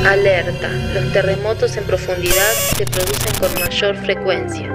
[0.06, 4.68] Alerta, los terremotos en profundidad se producen con mayor frecuencia.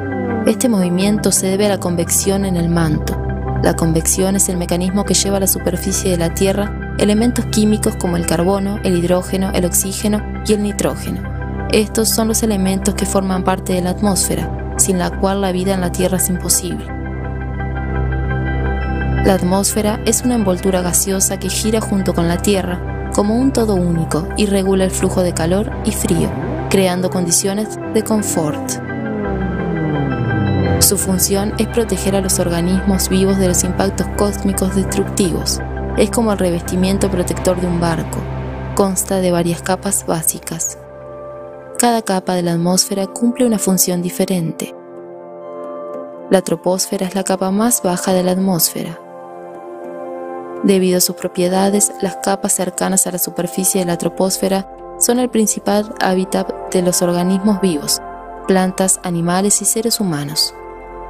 [0.47, 3.15] Este movimiento se debe a la convección en el manto.
[3.63, 7.95] La convección es el mecanismo que lleva a la superficie de la Tierra elementos químicos
[7.95, 11.21] como el carbono, el hidrógeno, el oxígeno y el nitrógeno.
[11.71, 15.73] Estos son los elementos que forman parte de la atmósfera, sin la cual la vida
[15.73, 16.86] en la Tierra es imposible.
[19.25, 23.75] La atmósfera es una envoltura gaseosa que gira junto con la Tierra como un todo
[23.75, 26.29] único y regula el flujo de calor y frío,
[26.69, 28.71] creando condiciones de confort.
[30.79, 35.60] Su función es proteger a los organismos vivos de los impactos cósmicos destructivos.
[35.97, 38.19] Es como el revestimiento protector de un barco.
[38.75, 40.77] Consta de varias capas básicas.
[41.79, 44.75] Cada capa de la atmósfera cumple una función diferente.
[46.30, 48.99] La troposfera es la capa más baja de la atmósfera.
[50.63, 54.69] Debido a sus propiedades, las capas cercanas a la superficie de la troposfera
[54.99, 58.01] son el principal hábitat de los organismos vivos,
[58.49, 60.53] plantas, animales y seres humanos.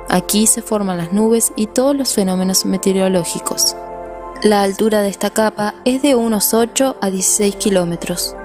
[0.09, 3.75] Aquí se forman las nubes y todos los fenómenos meteorológicos.
[4.43, 8.35] La altura de esta capa es de unos 8 a 16 kilómetros.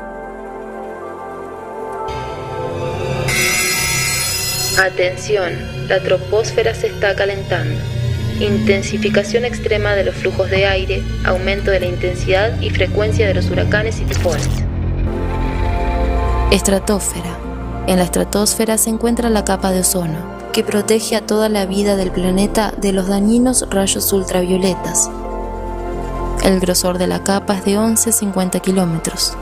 [4.78, 5.52] Atención,
[5.88, 7.74] la troposfera se está calentando.
[8.38, 13.50] Intensificación extrema de los flujos de aire, aumento de la intensidad y frecuencia de los
[13.50, 14.48] huracanes y tifones.
[16.50, 17.36] Estratosfera.
[17.88, 20.18] En la estratosfera se encuentra la capa de ozono,
[20.52, 25.10] que protege a toda la vida del planeta de los dañinos rayos ultravioletas.
[26.42, 29.36] El grosor de la capa es de 11-50 kilómetros.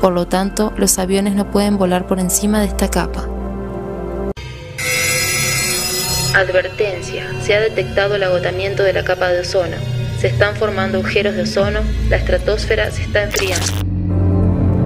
[0.00, 3.26] Por lo tanto, los aviones no pueden volar por encima de esta capa.
[6.34, 9.76] Advertencia, se ha detectado el agotamiento de la capa de ozono.
[10.20, 13.66] Se están formando agujeros de ozono, la estratosfera se está enfriando.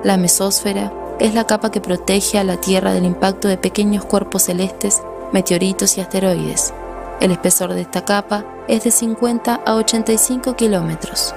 [0.04, 4.44] La mesósfera es la capa que protege a la Tierra del impacto de pequeños cuerpos
[4.44, 5.02] celestes
[5.32, 6.72] meteoritos y asteroides.
[7.20, 11.34] El espesor de esta capa es de 50 a 85 kilómetros.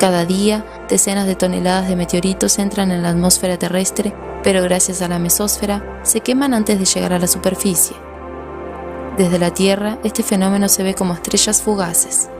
[0.00, 5.08] Cada día, decenas de toneladas de meteoritos entran en la atmósfera terrestre, pero gracias a
[5.08, 7.94] la mesósfera se queman antes de llegar a la superficie.
[9.18, 12.30] Desde la Tierra, este fenómeno se ve como estrellas fugaces.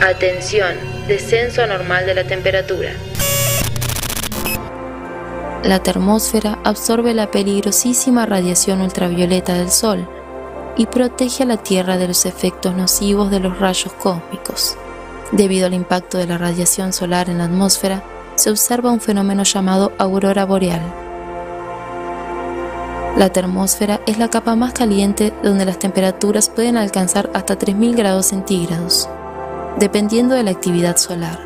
[0.00, 0.74] Atención,
[1.06, 2.90] descenso anormal de la temperatura.
[5.62, 10.08] La termósfera absorbe la peligrosísima radiación ultravioleta del Sol
[10.76, 14.76] y protege a la Tierra de los efectos nocivos de los rayos cósmicos.
[15.32, 18.02] Debido al impacto de la radiación solar en la atmósfera,
[18.34, 20.82] se observa un fenómeno llamado aurora boreal.
[23.16, 28.26] La termósfera es la capa más caliente donde las temperaturas pueden alcanzar hasta 3.000 grados
[28.26, 29.08] centígrados,
[29.78, 31.38] dependiendo de la actividad solar.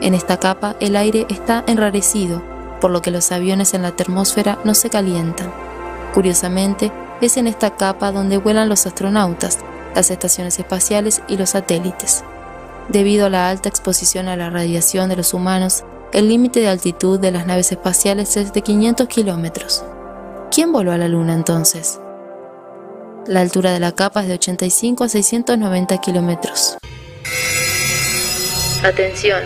[0.00, 2.42] En esta capa el aire está enrarecido
[2.80, 5.52] por lo que los aviones en la termósfera no se calientan.
[6.14, 9.58] Curiosamente, es en esta capa donde vuelan los astronautas,
[9.94, 12.24] las estaciones espaciales y los satélites.
[12.88, 17.18] Debido a la alta exposición a la radiación de los humanos, el límite de altitud
[17.18, 19.84] de las naves espaciales es de 500 kilómetros.
[20.50, 21.98] ¿Quién voló a la Luna entonces?
[23.26, 26.78] La altura de la capa es de 85 a 690 kilómetros.
[28.84, 29.42] Atención,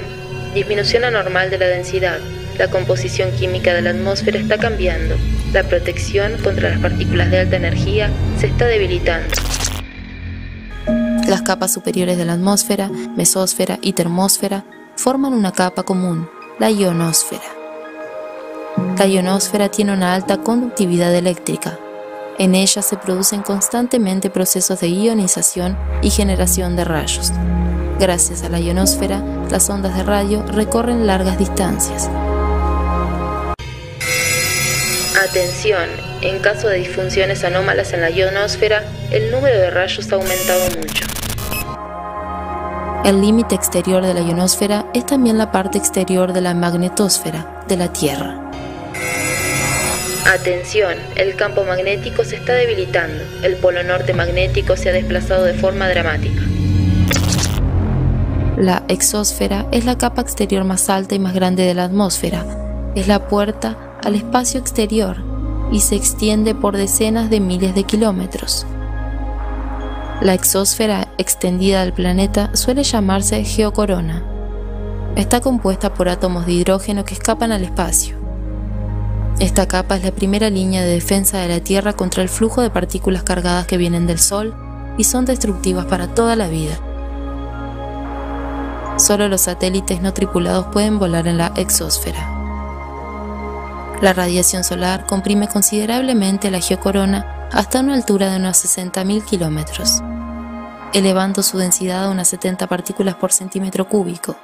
[0.52, 2.18] disminución anormal de la densidad,
[2.60, 5.14] La composición química de la atmósfera está cambiando.
[5.54, 9.34] La protección contra las partículas de alta energía se está debilitando.
[11.26, 17.40] Las capas superiores de la atmósfera, mesósfera y termósfera forman una capa común, la ionosfera.
[18.98, 21.78] La ionosfera tiene una alta conductividad eléctrica.
[22.38, 27.32] En ella se producen constantemente procesos de ionización y generación de rayos.
[27.98, 32.10] Gracias a la ionosfera, las ondas de radio recorren largas distancias.
[35.20, 35.86] Atención,
[36.22, 41.04] en caso de disfunciones anómalas en la ionosfera, el número de rayos ha aumentado mucho.
[43.04, 47.76] El límite exterior de la ionosfera es también la parte exterior de la magnetosfera de
[47.76, 48.50] la Tierra.
[50.24, 53.22] Atención, el campo magnético se está debilitando.
[53.42, 56.40] El polo norte magnético se ha desplazado de forma dramática.
[58.56, 62.46] La exósfera es la capa exterior más alta y más grande de la atmósfera.
[62.94, 65.16] Es la puerta al espacio exterior
[65.72, 68.66] y se extiende por decenas de miles de kilómetros.
[70.20, 74.22] La exósfera extendida del planeta suele llamarse geocorona.
[75.16, 78.16] Está compuesta por átomos de hidrógeno que escapan al espacio.
[79.38, 82.68] Esta capa es la primera línea de defensa de la Tierra contra el flujo de
[82.68, 84.54] partículas cargadas que vienen del Sol
[84.98, 86.78] y son destructivas para toda la vida.
[88.98, 92.39] Solo los satélites no tripulados pueden volar en la exósfera.
[94.00, 100.02] La radiación solar comprime considerablemente la geocorona hasta una altura de unos 60.000 kilómetros,
[100.94, 104.36] elevando su densidad a unas 70 partículas por centímetro cúbico.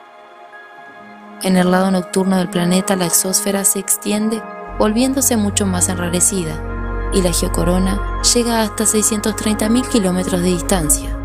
[1.42, 4.42] En el lado nocturno del planeta, la exósfera se extiende
[4.78, 11.16] volviéndose mucho más enrarecida, y la geocorona llega hasta 630.000 kilómetros de distancia,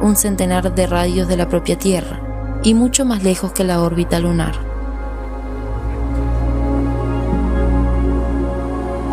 [0.00, 4.20] un centenar de radios de la propia Tierra, y mucho más lejos que la órbita
[4.20, 4.73] lunar.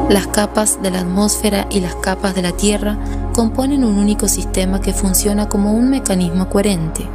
[0.10, 2.98] Las capas de la atmósfera y las capas de la Tierra
[3.34, 7.08] componen un único sistema que funciona como un mecanismo coherente.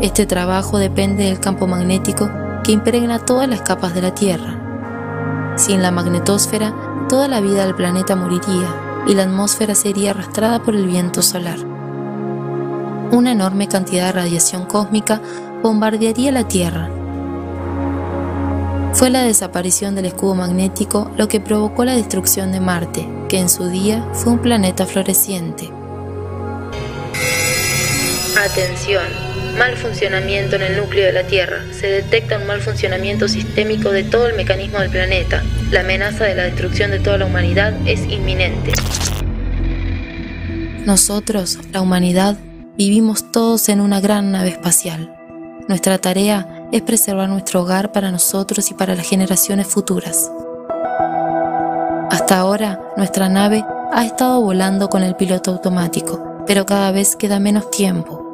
[0.00, 2.28] Este trabajo depende del campo magnético
[2.64, 5.54] que impregna todas las capas de la Tierra.
[5.56, 6.74] Sin la magnetosfera,
[7.08, 8.74] toda la vida del planeta moriría
[9.06, 11.58] y la atmósfera sería arrastrada por el viento solar.
[13.10, 15.20] Una enorme cantidad de radiación cósmica
[15.62, 16.90] bombardearía la Tierra.
[18.98, 23.48] Fue la desaparición del escudo magnético lo que provocó la destrucción de Marte, que en
[23.48, 25.70] su día fue un planeta floreciente.
[28.36, 29.04] Atención,
[29.56, 31.62] mal funcionamiento en el núcleo de la Tierra.
[31.70, 35.44] Se detecta un mal funcionamiento sistémico de todo el mecanismo del planeta.
[35.70, 38.72] La amenaza de la destrucción de toda la humanidad es inminente.
[40.86, 42.36] Nosotros, la humanidad,
[42.76, 45.14] vivimos todos en una gran nave espacial.
[45.68, 50.30] Nuestra tarea es preservar nuestro hogar para nosotros y para las generaciones futuras.
[52.10, 57.38] Hasta ahora, nuestra nave ha estado volando con el piloto automático, pero cada vez queda
[57.38, 58.24] menos tiempo.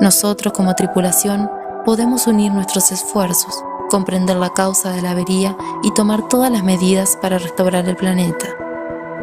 [0.00, 1.50] Nosotros como tripulación
[1.84, 3.54] podemos unir nuestros esfuerzos,
[3.90, 8.46] comprender la causa de la avería y tomar todas las medidas para restaurar el planeta.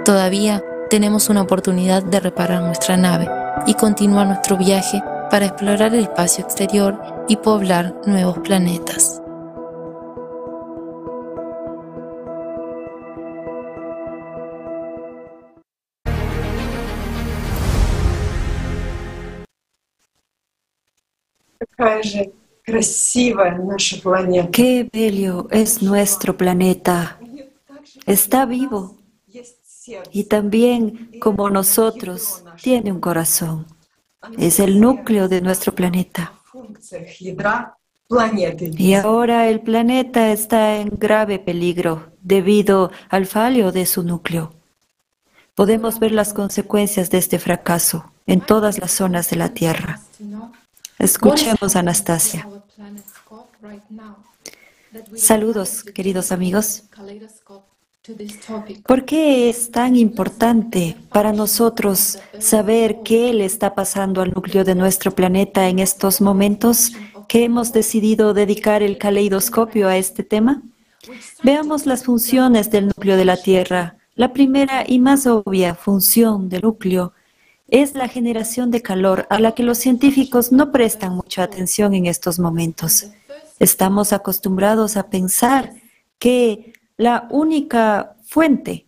[0.03, 3.29] Todavía tenemos una oportunidad de reparar nuestra nave
[3.65, 5.01] y continuar nuestro viaje
[5.31, 9.21] para explorar el espacio exterior y poblar nuevos planetas.
[24.51, 27.19] Qué bello es nuestro planeta.
[28.05, 28.97] Está vivo
[30.11, 33.65] y también, como nosotros, tiene un corazón.
[34.37, 36.33] Es el núcleo de nuestro planeta.
[38.77, 44.53] Y ahora el planeta está en grave peligro debido al fallo de su núcleo.
[45.55, 50.01] Podemos ver las consecuencias de este fracaso en todas las zonas de la Tierra.
[50.99, 52.47] Escuchemos a Anastasia.
[55.15, 56.83] Saludos, queridos amigos.
[58.85, 64.75] ¿Por qué es tan importante para nosotros saber qué le está pasando al núcleo de
[64.75, 66.91] nuestro planeta en estos momentos
[67.27, 70.61] que hemos decidido dedicar el caleidoscopio a este tema?
[71.43, 73.97] Veamos las funciones del núcleo de la Tierra.
[74.15, 77.13] La primera y más obvia función del núcleo
[77.67, 82.05] es la generación de calor a la que los científicos no prestan mucha atención en
[82.05, 83.07] estos momentos.
[83.59, 85.73] Estamos acostumbrados a pensar
[86.19, 88.87] que la única fuente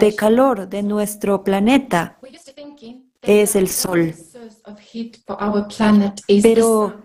[0.00, 2.18] de calor de nuestro planeta
[3.22, 4.14] es el Sol.
[6.42, 7.02] Pero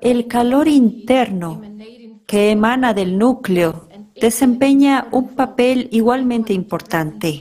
[0.00, 1.62] el calor interno
[2.26, 3.88] que emana del núcleo
[4.20, 7.40] desempeña un papel igualmente importante.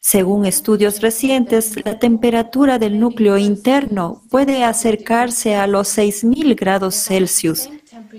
[0.00, 7.70] Según estudios recientes, la temperatura del núcleo interno puede acercarse a los 6.000 grados Celsius,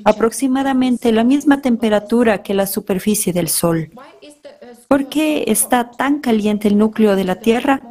[0.04, 3.92] aproximadamente la misma temperatura que la superficie del Sol.
[4.88, 7.82] ¿Por qué está tan caliente el núcleo de la Tierra?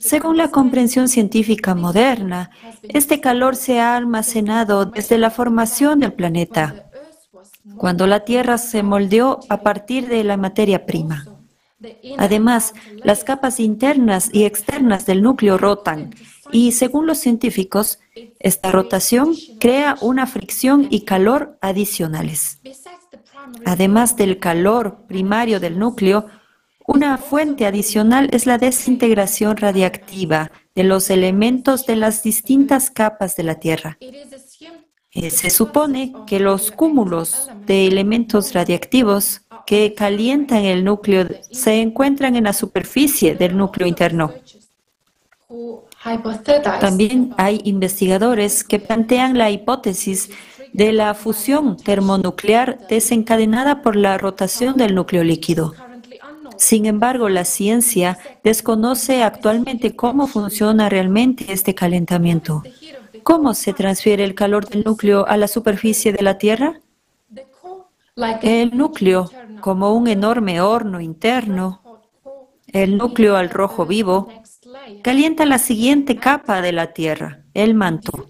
[0.00, 2.50] Según la comprensión científica moderna,
[2.82, 6.90] este calor se ha almacenado desde la formación del planeta,
[7.76, 11.26] cuando la Tierra se moldeó a partir de la materia prima.
[12.18, 16.14] Además, las capas internas y externas del núcleo rotan
[16.54, 17.98] y, según los científicos,
[18.38, 22.60] esta rotación crea una fricción y calor adicionales.
[23.66, 26.26] Además del calor primario del núcleo,
[26.86, 33.42] una fuente adicional es la desintegración radiactiva de los elementos de las distintas capas de
[33.42, 33.98] la Tierra.
[35.10, 42.36] Eh, se supone que los cúmulos de elementos radiactivos que calientan el núcleo se encuentran
[42.36, 44.32] en la superficie del núcleo interno.
[46.80, 50.30] También hay investigadores que plantean la hipótesis
[50.72, 55.74] de la fusión termonuclear desencadenada por la rotación del núcleo líquido.
[56.56, 62.62] Sin embargo, la ciencia desconoce actualmente cómo funciona realmente este calentamiento.
[63.22, 66.80] ¿Cómo se transfiere el calor del núcleo a la superficie de la Tierra?
[68.42, 69.30] El núcleo,
[69.60, 71.80] como un enorme horno interno,
[72.66, 74.28] el núcleo al rojo vivo,
[75.02, 78.26] calienta la siguiente capa de la Tierra, el manto.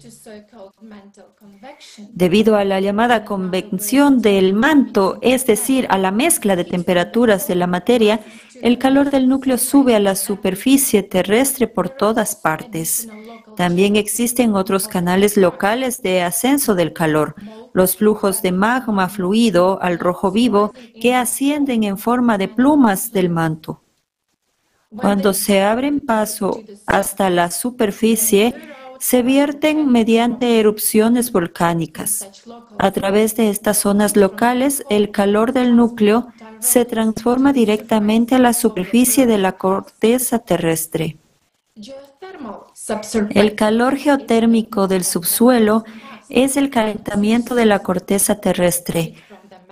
[2.11, 7.55] Debido a la llamada convección del manto, es decir, a la mezcla de temperaturas de
[7.55, 8.19] la materia,
[8.61, 13.07] el calor del núcleo sube a la superficie terrestre por todas partes.
[13.55, 17.35] También existen otros canales locales de ascenso del calor,
[17.73, 23.29] los flujos de magma fluido al rojo vivo que ascienden en forma de plumas del
[23.29, 23.84] manto.
[24.97, 28.53] Cuando se abren paso hasta la superficie,
[28.99, 32.43] se vierten mediante erupciones volcánicas.
[32.77, 36.27] A través de estas zonas locales, el calor del núcleo
[36.59, 41.17] se transforma directamente a la superficie de la corteza terrestre.
[43.31, 45.83] El calor geotérmico del subsuelo
[46.29, 49.15] es el calentamiento de la corteza terrestre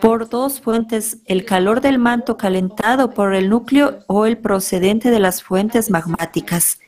[0.04, 5.20] por dos fuentes, el calor del manto calentado por el núcleo o el procedente de
[5.22, 6.80] las fuentes magmáticas.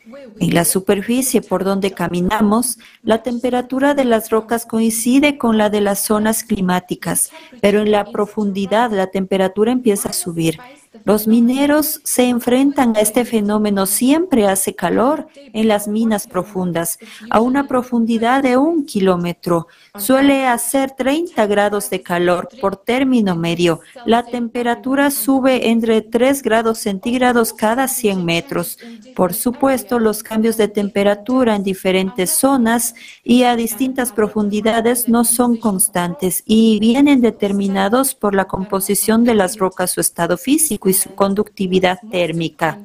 [0.41, 5.79] En la superficie por donde caminamos, la temperatura de las rocas coincide con la de
[5.79, 10.59] las zonas climáticas, pero en la profundidad la temperatura empieza a subir.
[11.03, 13.85] Los mineros se enfrentan a este fenómeno.
[13.85, 19.67] Siempre hace calor en las minas profundas, a una profundidad de un kilómetro.
[19.97, 23.81] Suele hacer 30 grados de calor por término medio.
[24.05, 28.77] La temperatura sube entre 3 grados centígrados cada 100 metros.
[29.15, 35.57] Por supuesto, los cambios de temperatura en diferentes zonas y a distintas profundidades no son
[35.57, 41.13] constantes y vienen determinados por la composición de las rocas, su estado físico y su
[41.15, 42.79] conductividad térmica.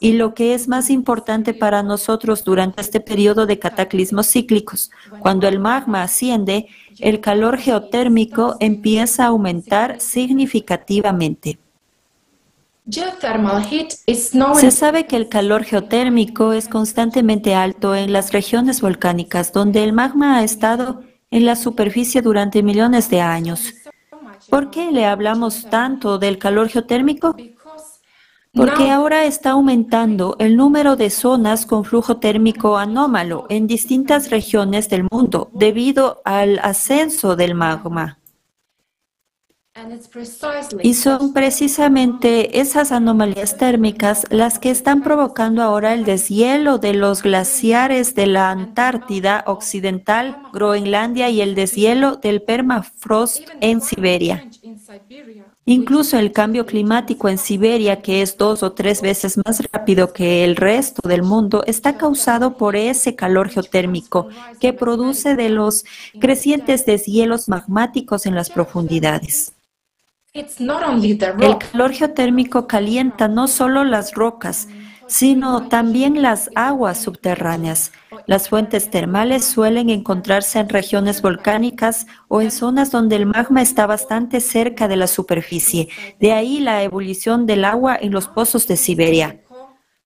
[0.00, 4.90] Y lo que es más importante para nosotros durante este periodo de cataclismos cíclicos,
[5.20, 11.58] cuando el magma asciende, el calor geotérmico empieza a aumentar significativamente.
[12.88, 19.92] Se sabe que el calor geotérmico es constantemente alto en las regiones volcánicas donde el
[19.92, 23.74] magma ha estado en la superficie durante millones de años.
[24.50, 27.36] ¿Por qué le hablamos tanto del calor geotérmico?
[28.52, 34.88] Porque ahora está aumentando el número de zonas con flujo térmico anómalo en distintas regiones
[34.88, 38.18] del mundo debido al ascenso del magma.
[40.82, 47.22] Y son precisamente esas anomalías térmicas las que están provocando ahora el deshielo de los
[47.22, 54.48] glaciares de la Antártida Occidental, Groenlandia y el deshielo del permafrost en Siberia.
[55.66, 60.44] Incluso el cambio climático en Siberia, que es dos o tres veces más rápido que
[60.44, 64.28] el resto del mundo, está causado por ese calor geotérmico
[64.60, 65.84] que produce de los
[66.20, 69.55] crecientes deshielos magmáticos en las profundidades.
[70.36, 74.68] El calor geotérmico calienta no solo las rocas,
[75.06, 77.92] sino también las aguas subterráneas.
[78.26, 83.86] Las fuentes termales suelen encontrarse en regiones volcánicas o en zonas donde el magma está
[83.86, 85.88] bastante cerca de la superficie.
[86.20, 89.40] De ahí la ebullición del agua en los pozos de Siberia.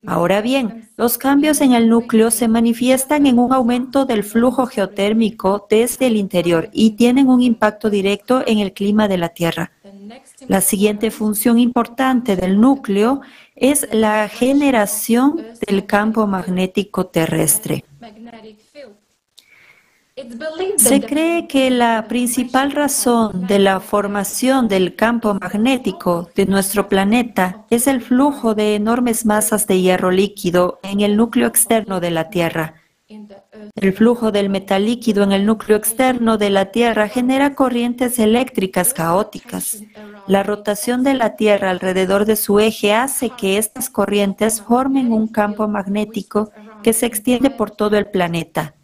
[0.07, 5.67] Ahora bien, los cambios en el núcleo se manifiestan en un aumento del flujo geotérmico
[5.69, 9.73] desde el interior y tienen un impacto directo en el clima de la Tierra.
[10.49, 13.21] La siguiente función importante del núcleo
[13.55, 17.85] es la generación del campo magnético terrestre.
[20.77, 27.65] Se cree que la principal razón de la formación del campo magnético de nuestro planeta
[27.71, 32.29] es el flujo de enormes masas de hierro líquido en el núcleo externo de la
[32.29, 32.80] Tierra.
[33.75, 38.95] El flujo del metal líquido en el núcleo externo de la Tierra genera corrientes eléctricas
[38.95, 39.83] caóticas.
[40.29, 45.27] La rotación de la Tierra alrededor de su eje hace que estas corrientes formen un
[45.27, 46.53] campo magnético
[46.85, 48.75] que se extiende por todo el planeta.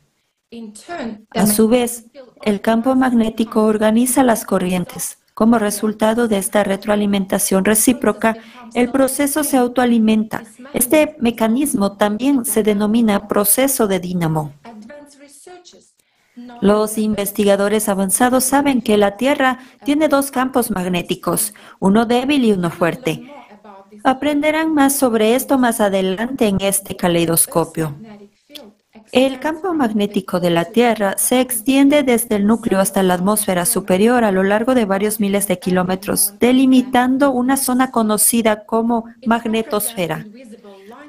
[1.31, 2.07] A su vez,
[2.43, 5.19] el campo magnético organiza las corrientes.
[5.37, 8.39] Como resultado de esta retroalimentación recíproca,
[8.73, 10.45] el proceso se autoalimenta.
[10.73, 14.55] Este mecanismo también se denomina proceso de dínamo.
[16.63, 22.71] Los investigadores avanzados saben que la Tierra tiene dos campos magnéticos, uno débil y uno
[22.71, 23.31] fuerte.
[24.05, 27.95] Aprenderán más sobre esto más adelante en este caleidoscopio.
[29.13, 34.25] El campo magnético de la Tierra se extiende desde el núcleo hasta la atmósfera superior
[34.25, 40.27] a lo largo de varios miles de kilómetros, delimitando una zona conocida como magnetosfera.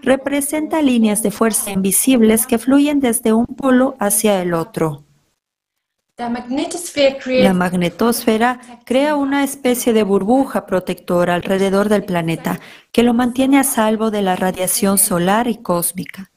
[0.02, 5.04] Representa líneas de fuerza invisibles que fluyen desde un polo hacia el otro.
[6.18, 12.60] La magnetosfera crea una especie de burbuja protectora alrededor del planeta
[12.91, 16.32] que lo mantiene a salvo de la radiación solar y cósmica.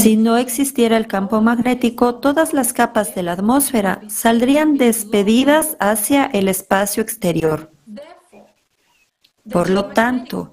[0.00, 6.26] Si no existiera el campo magnético, todas las capas de la atmósfera saldrían despedidas hacia
[6.26, 7.70] el espacio exterior.
[9.50, 10.52] Por lo tanto,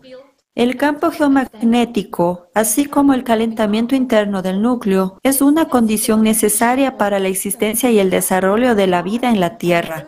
[0.56, 7.20] el campo geomagnético, así como el calentamiento interno del núcleo, es una condición necesaria para
[7.20, 10.08] la existencia y el desarrollo de la vida en la Tierra.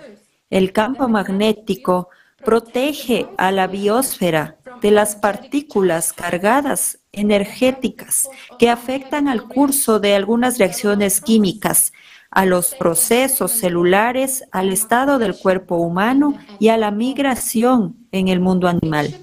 [0.49, 2.09] El campo magnético
[2.45, 10.57] protege a la biosfera de las partículas cargadas energéticas que afectan al curso de algunas
[10.57, 11.93] reacciones químicas,
[12.29, 18.39] a los procesos celulares, al estado del cuerpo humano y a la migración en el
[18.39, 19.15] mundo animal.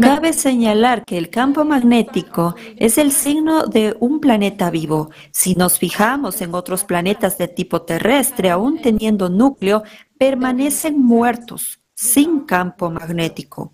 [0.00, 5.10] Cabe señalar que el campo magnético es el signo de un planeta vivo.
[5.32, 9.82] Si nos fijamos en otros planetas de tipo terrestre, aún teniendo núcleo,
[10.18, 13.72] permanecen muertos, sin campo magnético.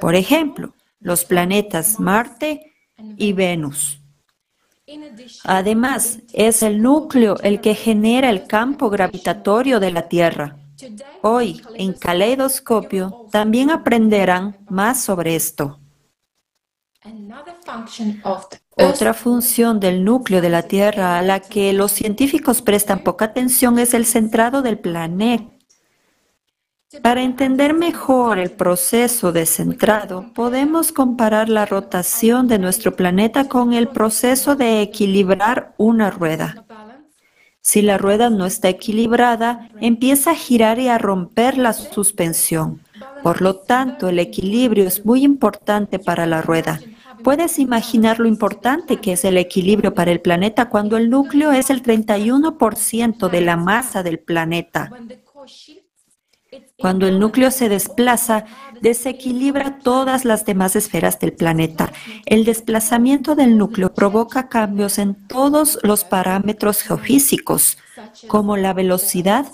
[0.00, 2.72] Por ejemplo, los planetas Marte
[3.16, 4.00] y Venus.
[5.44, 10.56] Además, es el núcleo el que genera el campo gravitatorio de la Tierra.
[11.22, 15.78] Hoy, en Caleidoscopio, también aprenderán más sobre esto.
[18.76, 23.78] Otra función del núcleo de la Tierra a la que los científicos prestan poca atención
[23.78, 25.59] es el centrado del planeta
[27.02, 33.72] para entender mejor el proceso de centrado, podemos comparar la rotación de nuestro planeta con
[33.72, 36.64] el proceso de equilibrar una rueda.
[37.60, 42.80] Si la rueda no está equilibrada, empieza a girar y a romper la suspensión.
[43.22, 46.80] Por lo tanto, el equilibrio es muy importante para la rueda.
[47.22, 51.70] Puedes imaginar lo importante que es el equilibrio para el planeta cuando el núcleo es
[51.70, 54.90] el 31% de la masa del planeta.
[56.80, 58.44] Cuando el núcleo se desplaza,
[58.80, 61.92] desequilibra todas las demás esferas del planeta.
[62.26, 67.76] El desplazamiento del núcleo provoca cambios en todos los parámetros geofísicos,
[68.26, 69.46] como la velocidad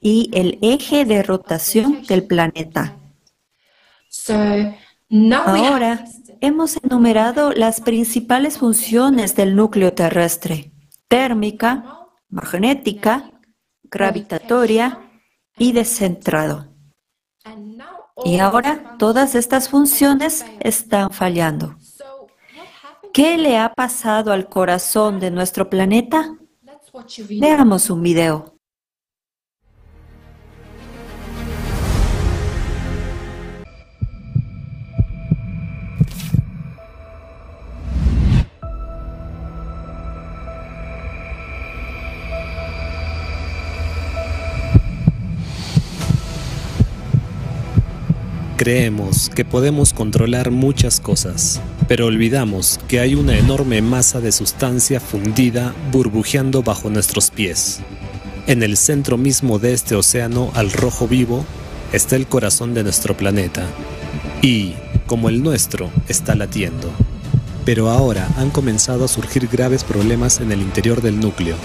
[0.00, 2.96] y el eje de rotación del planeta.
[5.34, 6.04] Ahora
[6.40, 10.72] hemos enumerado las principales funciones del núcleo terrestre,
[11.08, 13.30] térmica, magnética,
[13.82, 15.00] gravitatoria
[15.58, 16.69] y descentrado.
[18.24, 21.76] Y ahora todas estas funciones están fallando.
[23.12, 26.36] ¿Qué le ha pasado al corazón de nuestro planeta?
[27.30, 28.59] Veamos un video.
[48.60, 55.00] Creemos que podemos controlar muchas cosas, pero olvidamos que hay una enorme masa de sustancia
[55.00, 57.80] fundida burbujeando bajo nuestros pies.
[58.46, 61.46] En el centro mismo de este océano al rojo vivo
[61.94, 63.64] está el corazón de nuestro planeta.
[64.42, 64.74] Y,
[65.06, 66.92] como el nuestro, está latiendo.
[67.64, 71.56] Pero ahora han comenzado a surgir graves problemas en el interior del núcleo.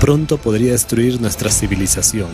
[0.00, 2.28] Pronto podría destruir nuestra civilización.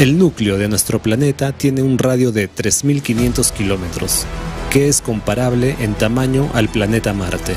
[0.00, 4.26] El núcleo de nuestro planeta tiene un radio de 3.500 kilómetros,
[4.72, 7.54] que es comparable en tamaño al planeta Marte.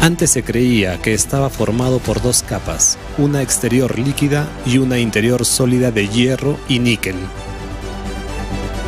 [0.00, 5.44] Antes se creía que estaba formado por dos capas, una exterior líquida y una interior
[5.44, 7.16] sólida de hierro y níquel.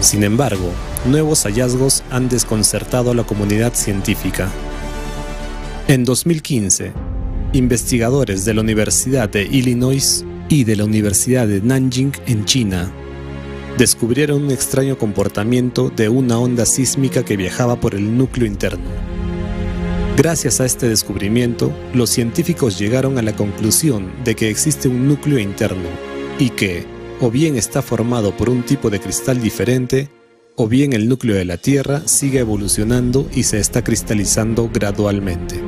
[0.00, 0.70] Sin embargo,
[1.06, 4.48] nuevos hallazgos han desconcertado a la comunidad científica.
[5.88, 6.92] En 2015,
[7.52, 12.92] investigadores de la Universidad de Illinois y de la Universidad de Nanjing en China
[13.78, 18.84] descubrieron un extraño comportamiento de una onda sísmica que viajaba por el núcleo interno.
[20.16, 25.40] Gracias a este descubrimiento, los científicos llegaron a la conclusión de que existe un núcleo
[25.40, 25.88] interno
[26.38, 26.84] y que,
[27.20, 30.08] o bien está formado por un tipo de cristal diferente,
[30.54, 35.60] o bien el núcleo de la Tierra sigue evolucionando y se está cristalizando gradualmente.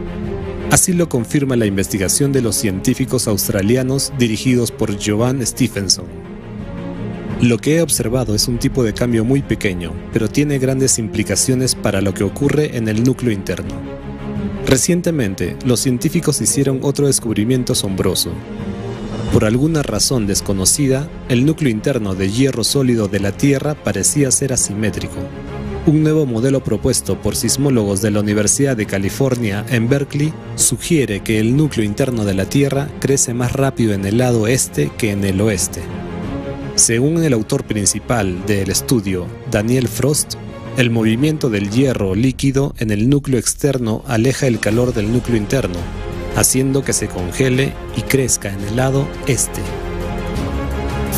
[0.70, 6.06] Así lo confirma la investigación de los científicos australianos dirigidos por Jovan Stephenson.
[7.40, 11.74] Lo que he observado es un tipo de cambio muy pequeño, pero tiene grandes implicaciones
[11.74, 13.74] para lo que ocurre en el núcleo interno.
[14.66, 18.32] Recientemente, los científicos hicieron otro descubrimiento asombroso.
[19.32, 24.52] Por alguna razón desconocida, el núcleo interno de hierro sólido de la Tierra parecía ser
[24.52, 25.18] asimétrico.
[25.86, 31.38] Un nuevo modelo propuesto por sismólogos de la Universidad de California en Berkeley sugiere que
[31.38, 35.22] el núcleo interno de la Tierra crece más rápido en el lado este que en
[35.22, 35.82] el oeste.
[36.74, 40.34] Según el autor principal del estudio, Daniel Frost,
[40.76, 45.78] el movimiento del hierro líquido en el núcleo externo aleja el calor del núcleo interno,
[46.34, 49.60] haciendo que se congele y crezca en el lado este.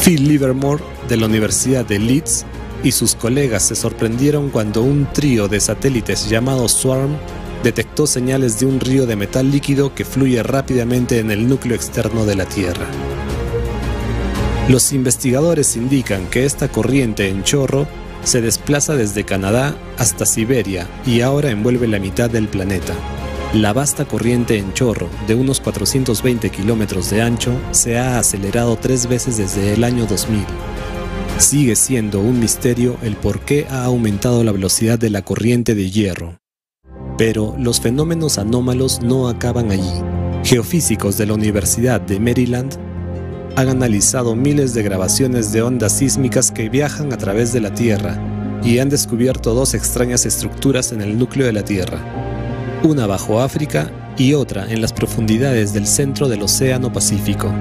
[0.04, 2.44] Phil Livermore, de la Universidad de Leeds,
[2.82, 7.16] y sus colegas se sorprendieron cuando un trío de satélites llamado Swarm
[7.62, 12.24] detectó señales de un río de metal líquido que fluye rápidamente en el núcleo externo
[12.24, 12.86] de la Tierra.
[14.68, 17.86] Los investigadores indican que esta corriente en chorro
[18.24, 22.92] se desplaza desde Canadá hasta Siberia y ahora envuelve la mitad del planeta.
[23.54, 29.06] La vasta corriente en chorro, de unos 420 kilómetros de ancho, se ha acelerado tres
[29.06, 30.44] veces desde el año 2000.
[31.38, 35.88] Sigue siendo un misterio el por qué ha aumentado la velocidad de la corriente de
[35.88, 36.40] hierro.
[37.16, 40.02] Pero los fenómenos anómalos no acaban allí.
[40.42, 42.74] Geofísicos de la Universidad de Maryland
[43.54, 48.60] han analizado miles de grabaciones de ondas sísmicas que viajan a través de la Tierra
[48.64, 53.90] y han descubierto dos extrañas estructuras en el núcleo de la Tierra, una bajo África
[54.16, 57.52] y otra en las profundidades del centro del Océano Pacífico.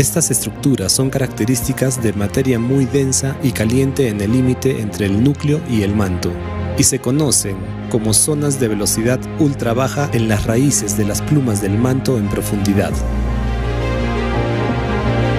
[0.00, 5.22] Estas estructuras son características de materia muy densa y caliente en el límite entre el
[5.22, 6.32] núcleo y el manto,
[6.78, 7.58] y se conocen
[7.90, 12.30] como zonas de velocidad ultra baja en las raíces de las plumas del manto en
[12.30, 12.92] profundidad.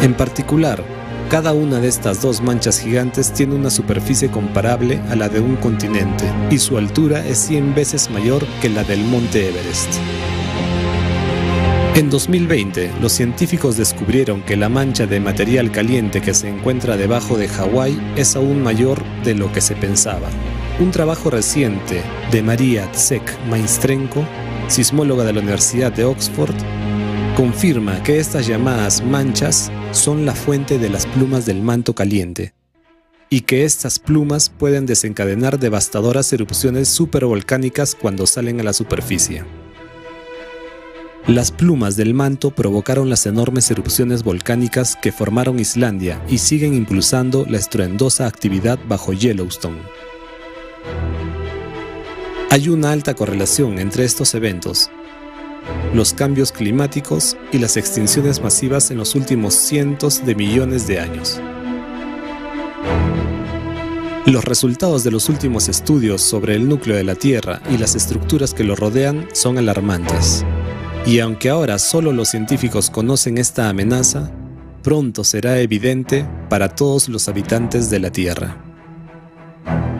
[0.03, 0.83] En particular,
[1.31, 5.55] cada una de estas dos manchas gigantes tiene una superficie comparable a la de un
[5.55, 10.30] continente y su altura es 100 veces mayor que la del monte Everest.
[11.93, 17.37] En 2020, los científicos descubrieron que la mancha de material caliente que se encuentra debajo
[17.37, 20.29] de Hawái es aún mayor de lo que se pensaba.
[20.79, 24.25] Un trabajo reciente de María Tsek Mainstrenko,
[24.69, 26.55] sismóloga de la Universidad de Oxford,
[27.35, 32.53] confirma que estas llamadas manchas son la fuente de las plumas del manto caliente,
[33.29, 39.43] y que estas plumas pueden desencadenar devastadoras erupciones supervolcánicas cuando salen a la superficie.
[41.27, 47.45] Las plumas del manto provocaron las enormes erupciones volcánicas que formaron Islandia y siguen impulsando
[47.47, 49.81] la estruendosa actividad bajo Yellowstone.
[52.49, 54.89] Hay una alta correlación entre estos eventos,
[55.93, 61.39] los cambios climáticos y las extinciones masivas en los últimos cientos de millones de años.
[64.25, 68.53] Los resultados de los últimos estudios sobre el núcleo de la Tierra y las estructuras
[68.53, 70.43] que lo rodean son alarmantes.
[71.05, 74.31] Y aunque ahora solo los científicos conocen esta amenaza,
[74.83, 78.57] pronto será evidente para todos los habitantes de la Tierra.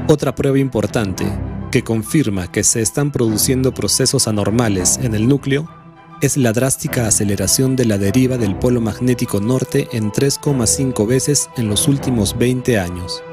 [0.07, 1.25] Otra prueba importante
[1.71, 5.69] que confirma que se están produciendo procesos anormales en el núcleo
[6.21, 11.67] es la drástica aceleración de la deriva del polo magnético norte en 3,5 veces en
[11.67, 13.23] los últimos 20 años.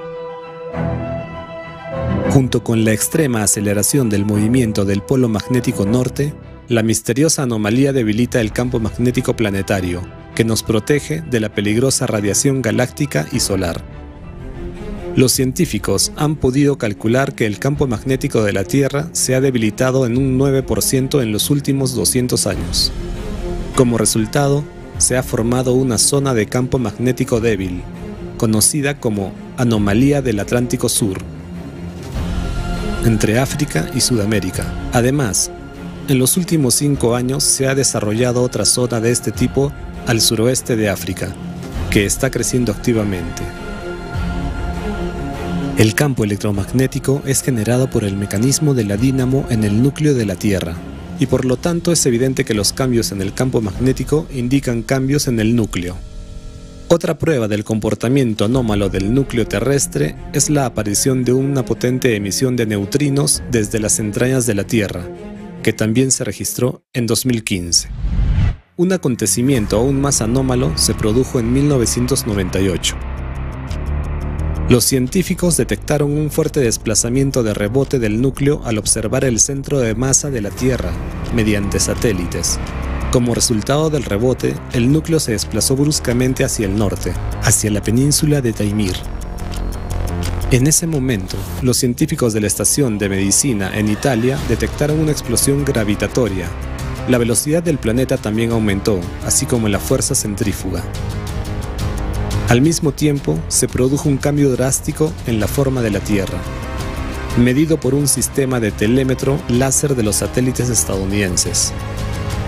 [2.30, 6.32] Junto con la extrema aceleración del movimiento del polo magnético norte,
[6.68, 10.02] la misteriosa anomalía debilita el campo magnético planetario,
[10.34, 13.82] que nos protege de la peligrosa radiación galáctica y solar.
[15.16, 20.04] Los científicos han podido calcular que el campo magnético de la Tierra se ha debilitado
[20.04, 22.92] en un 9% en los últimos 200 años.
[23.74, 24.62] Como resultado,
[24.98, 27.80] se ha formado una zona de campo magnético débil,
[28.36, 31.18] conocida como anomalía del Atlántico Sur,
[33.06, 34.72] entre África y Sudamérica.
[34.92, 35.50] Además,
[36.09, 39.72] en los últimos cinco años se ha desarrollado otra zona de este tipo
[40.06, 41.34] al suroeste de África,
[41.90, 43.42] que está creciendo activamente.
[45.76, 50.24] El campo electromagnético es generado por el mecanismo de la dínamo en el núcleo de
[50.24, 50.74] la Tierra,
[51.20, 55.28] y por lo tanto es evidente que los cambios en el campo magnético indican cambios
[55.28, 55.94] en el núcleo.
[56.88, 62.56] Otra prueba del comportamiento anómalo del núcleo terrestre es la aparición de una potente emisión
[62.56, 65.02] de neutrinos desde las entrañas de la Tierra,
[65.68, 67.90] que también se registró en 2015.
[68.78, 72.96] Un acontecimiento aún más anómalo se produjo en 1998
[74.70, 79.94] los científicos detectaron un fuerte desplazamiento de rebote del núcleo al observar el centro de
[79.94, 80.92] masa de la Tierra
[81.34, 82.58] mediante satélites.
[83.10, 88.42] Como resultado del rebote, el núcleo se desplazó bruscamente hacia el norte, hacia la península
[88.42, 88.96] de Taimir.
[90.51, 95.62] En ese momento, los científicos de la estación de medicina en Italia detectaron una explosión
[95.62, 96.49] gravitatoria.
[97.07, 100.82] La velocidad del planeta también aumentó, así como la fuerza centrífuga.
[102.49, 106.38] Al mismo tiempo, se produjo un cambio drástico en la forma de la Tierra,
[107.36, 111.74] medido por un sistema de telémetro láser de los satélites estadounidenses.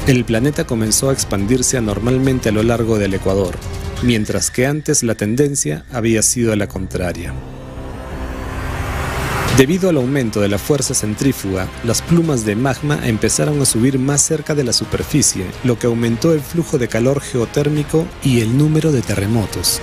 [0.07, 3.59] El planeta comenzó a expandirse anormalmente a lo largo del ecuador,
[4.03, 7.34] mientras que antes la tendencia había sido la contraria.
[9.61, 14.22] Debido al aumento de la fuerza centrífuga, las plumas de magma empezaron a subir más
[14.22, 18.90] cerca de la superficie, lo que aumentó el flujo de calor geotérmico y el número
[18.90, 19.82] de terremotos.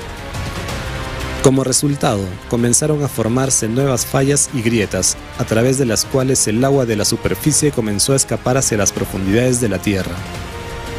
[1.44, 6.66] Como resultado, comenzaron a formarse nuevas fallas y grietas, a través de las cuales el
[6.66, 10.16] agua de la superficie comenzó a escapar hacia las profundidades de la Tierra.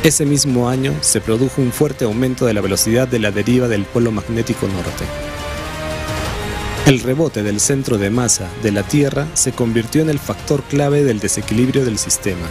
[0.04, 3.86] Ese mismo año se produjo un fuerte aumento de la velocidad de la deriva del
[3.86, 5.47] polo magnético norte.
[6.88, 11.04] El rebote del centro de masa de la Tierra se convirtió en el factor clave
[11.04, 12.46] del desequilibrio del sistema.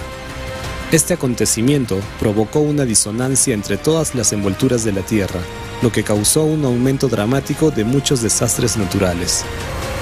[0.91, 5.39] Este acontecimiento provocó una disonancia entre todas las envolturas de la Tierra,
[5.81, 9.43] lo que causó un aumento dramático de muchos desastres naturales.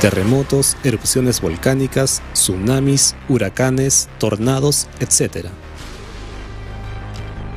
[0.02, 5.48] Terremotos, erupciones volcánicas, tsunamis, huracanes, tornados, etc.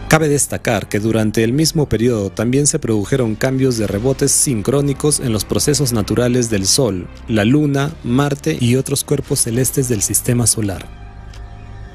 [0.08, 5.34] Cabe destacar que durante el mismo periodo también se produjeron cambios de rebotes sincrónicos en
[5.34, 10.86] los procesos naturales del Sol, la Luna, Marte y otros cuerpos celestes del Sistema Solar.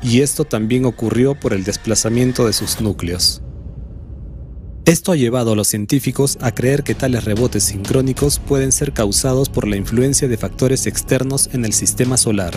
[0.03, 3.41] Y esto también ocurrió por el desplazamiento de sus núcleos.
[4.85, 9.49] Esto ha llevado a los científicos a creer que tales rebotes sincrónicos pueden ser causados
[9.49, 12.53] por la influencia de factores externos en el sistema solar,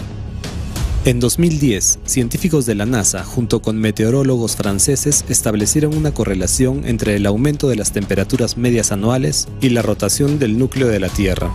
[1.07, 7.27] en 2010, científicos de la NASA, junto con meteorólogos franceses, establecieron una correlación entre el
[7.27, 11.55] aumento de las temperaturas medias anuales y la rotación del núcleo de la Tierra.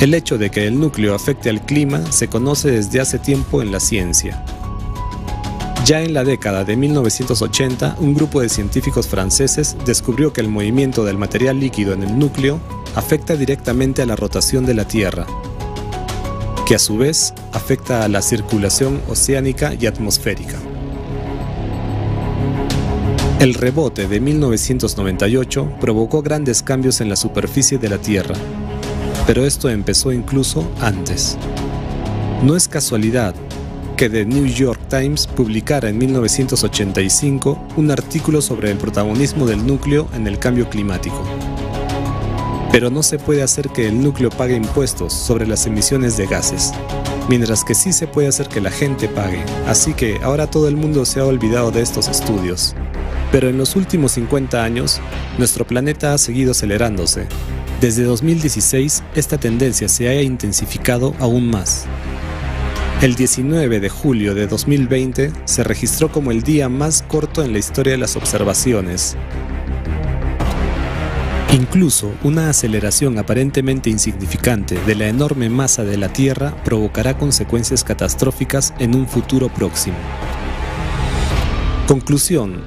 [0.00, 3.70] El hecho de que el núcleo afecte al clima se conoce desde hace tiempo en
[3.70, 4.42] la ciencia.
[5.84, 11.04] Ya en la década de 1980, un grupo de científicos franceses descubrió que el movimiento
[11.04, 12.60] del material líquido en el núcleo
[12.94, 15.26] afecta directamente a la rotación de la Tierra,
[16.66, 20.58] que a su vez afecta a la circulación oceánica y atmosférica.
[23.38, 28.34] El rebote de 1998 provocó grandes cambios en la superficie de la Tierra,
[29.28, 31.38] pero esto empezó incluso antes.
[32.42, 33.34] No es casualidad
[33.96, 40.08] que The New York Times publicara en 1985 un artículo sobre el protagonismo del núcleo
[40.14, 41.22] en el cambio climático.
[42.76, 46.74] Pero no se puede hacer que el núcleo pague impuestos sobre las emisiones de gases,
[47.26, 50.76] mientras que sí se puede hacer que la gente pague, así que ahora todo el
[50.76, 52.74] mundo se ha olvidado de estos estudios.
[53.32, 55.00] Pero en los últimos 50 años,
[55.38, 57.26] nuestro planeta ha seguido acelerándose.
[57.80, 61.86] Desde 2016, esta tendencia se ha intensificado aún más.
[63.00, 67.58] El 19 de julio de 2020 se registró como el día más corto en la
[67.58, 69.16] historia de las observaciones,
[71.52, 78.74] Incluso una aceleración aparentemente insignificante de la enorme masa de la Tierra provocará consecuencias catastróficas
[78.78, 79.96] en un futuro próximo.
[81.86, 82.62] Conclusión.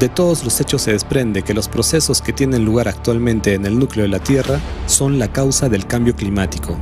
[0.00, 3.78] De todos los hechos se desprende que los procesos que tienen lugar actualmente en el
[3.78, 6.76] núcleo de la Tierra son la causa del cambio climático.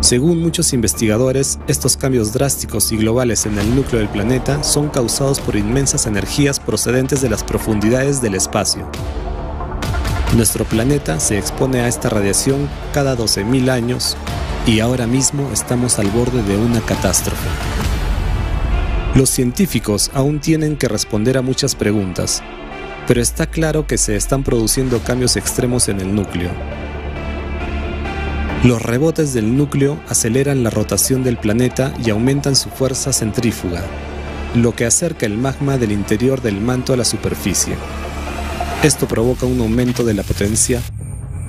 [0.00, 5.40] Según muchos investigadores, estos cambios drásticos y globales en el núcleo del planeta son causados
[5.40, 8.88] por inmensas energías procedentes de las profundidades del espacio,
[10.36, 14.16] Nuestro planeta se expone a esta radiación cada 12.000 años
[14.64, 17.48] y ahora mismo estamos al borde de una catástrofe.
[19.16, 22.44] Los científicos aún tienen que responder a muchas preguntas,
[23.08, 26.50] pero está claro que se están produciendo cambios extremos en el núcleo.
[28.62, 33.82] Los rebotes del núcleo aceleran la rotación del planeta y aumentan su fuerza centrífuga,
[34.54, 37.74] lo que acerca el magma del interior del manto a la superficie.
[38.82, 40.80] Esto provoca un aumento de la potencia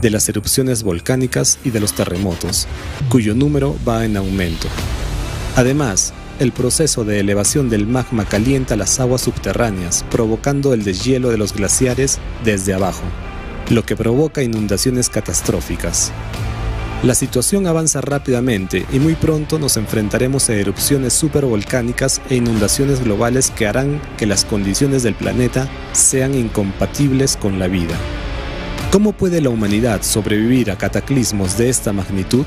[0.01, 2.67] de las erupciones volcánicas y de los terremotos,
[3.07, 4.67] cuyo número va en aumento.
[5.55, 11.37] Además, el proceso de elevación del magma calienta las aguas subterráneas, provocando el deshielo de
[11.37, 13.03] los glaciares desde abajo,
[13.69, 16.11] lo que provoca inundaciones catastróficas.
[17.03, 23.49] La situación avanza rápidamente y muy pronto nos enfrentaremos a erupciones supervolcánicas e inundaciones globales
[23.49, 27.95] que harán que las condiciones del planeta sean incompatibles con la vida.
[28.91, 32.45] ¿Cómo puede la humanidad sobrevivir a cataclismos de esta magnitud?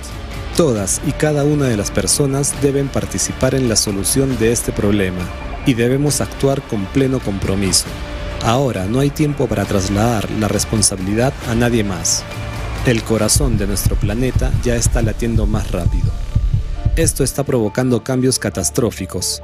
[0.57, 5.29] Todas y cada una de las personas deben participar en la solución de este problema
[5.67, 7.87] y debemos actuar con pleno compromiso.
[8.45, 12.23] Ahora no hay tiempo para trasladar la responsabilidad a nadie más.
[12.87, 16.13] El corazón de nuestro planeta ya está latiendo más rápido.
[16.97, 19.41] Esto está provocando cambios catastróficos.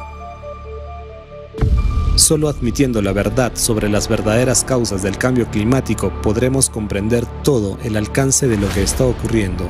[2.17, 7.97] Solo admitiendo la verdad sobre las verdaderas causas del cambio climático podremos comprender todo el
[7.97, 9.67] alcance de lo que está ocurriendo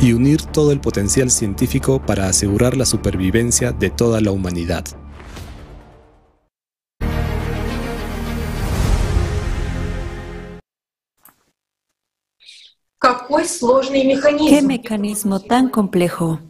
[0.00, 4.86] y unir todo el potencial científico para asegurar la supervivencia de toda la humanidad.
[14.48, 16.40] ¿Qué mecanismo tan complejo?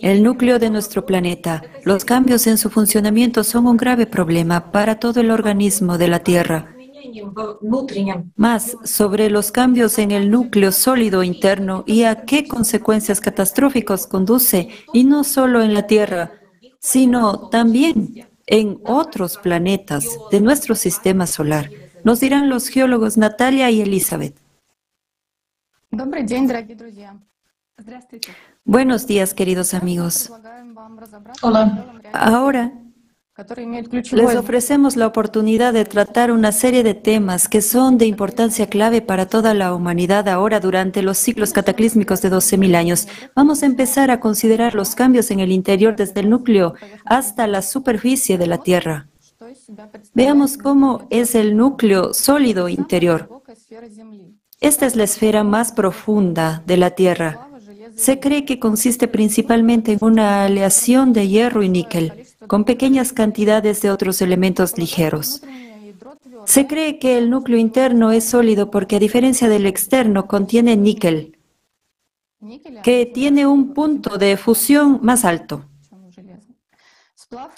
[0.00, 4.98] El núcleo de nuestro planeta, los cambios en su funcionamiento son un grave problema para
[4.98, 6.72] todo el organismo de la Tierra.
[8.36, 14.68] Más sobre los cambios en el núcleo sólido interno y a qué consecuencias catastróficas conduce,
[14.92, 16.32] y no solo en la Tierra,
[16.78, 21.70] sino también en otros planetas de nuestro sistema solar,
[22.04, 24.45] nos dirán los geólogos Natalia y Elizabeth.
[28.64, 30.30] Buenos días, queridos amigos.
[31.42, 32.00] Hola.
[32.12, 32.72] Ahora
[34.12, 39.02] les ofrecemos la oportunidad de tratar una serie de temas que son de importancia clave
[39.02, 43.08] para toda la humanidad ahora durante los ciclos cataclísmicos de 12.000 años.
[43.34, 46.74] Vamos a empezar a considerar los cambios en el interior desde el núcleo
[47.04, 49.08] hasta la superficie de la Tierra.
[50.14, 53.28] Veamos cómo es el núcleo sólido interior.
[54.66, 57.48] Esta es la esfera más profunda de la Tierra.
[57.94, 63.80] Se cree que consiste principalmente en una aleación de hierro y níquel con pequeñas cantidades
[63.80, 65.40] de otros elementos ligeros.
[66.46, 71.38] Se cree que el núcleo interno es sólido porque a diferencia del externo contiene níquel,
[72.82, 75.64] que tiene un punto de fusión más alto.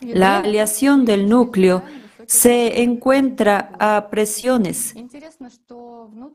[0.03, 1.83] La aleación del núcleo
[2.29, 4.95] se encuentra a presiones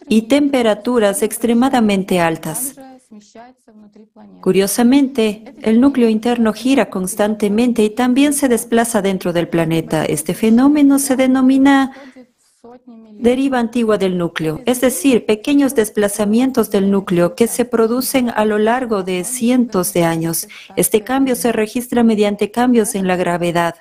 [0.10, 2.76] y temperaturas extremadamente altas.
[4.42, 10.04] Curiosamente, el núcleo interno gira constantemente y también se desplaza dentro del planeta.
[10.04, 11.92] Este fenómeno se denomina
[13.12, 18.58] deriva antigua del núcleo, es decir, pequeños desplazamientos del núcleo que se producen a lo
[18.58, 20.48] largo de cientos de años.
[20.76, 23.76] Este cambio se registra mediante cambios en la gravedad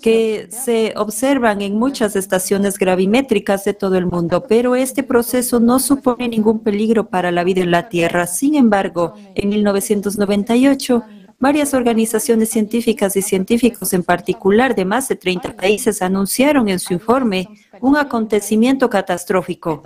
[0.00, 5.80] que se observan en muchas estaciones gravimétricas de todo el mundo, pero este proceso no
[5.80, 8.26] supone ningún peligro para la vida en la Tierra.
[8.26, 11.02] Sin embargo, en 1998,
[11.38, 16.94] varias organizaciones científicas y científicos en particular de más de 30 países anunciaron en su
[16.94, 17.48] informe
[17.80, 19.82] un acontecimiento catastrófico,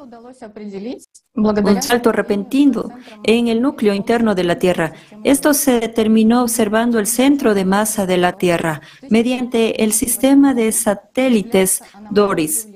[1.35, 2.91] un salto repentino
[3.23, 4.93] en el núcleo interno de la Tierra.
[5.25, 10.73] Esto se determinó observando el centro de masa de la Tierra mediante el sistema de
[10.73, 12.69] satélites DORIS.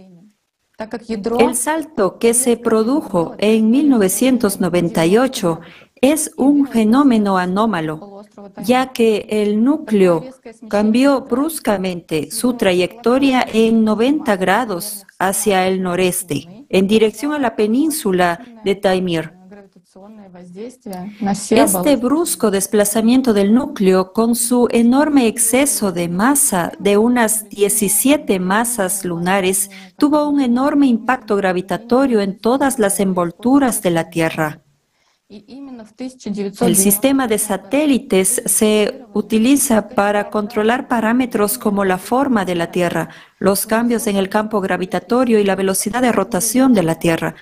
[1.39, 5.61] El salto que se produjo en 1998
[6.01, 8.23] es un fenómeno anómalo,
[8.63, 10.25] ya que el núcleo
[10.69, 18.41] cambió bruscamente su trayectoria en 90 grados hacia el noreste, en dirección a la península
[18.65, 19.33] de Taimir.
[21.51, 29.05] Este brusco desplazamiento del núcleo, con su enorme exceso de masa de unas 17 masas
[29.05, 34.64] lunares, tuvo un enorme impacto gravitatorio en todas las envolturas de la Tierra.
[36.61, 43.09] El sistema de satélites se utiliza para controlar parámetros como la forma de la Tierra,
[43.41, 47.35] los cambios en el campo gravitatorio y la velocidad de rotación de la Tierra.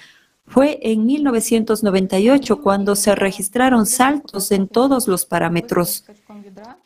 [0.47, 6.05] Fue en 1998 cuando se registraron saltos en todos los parámetros.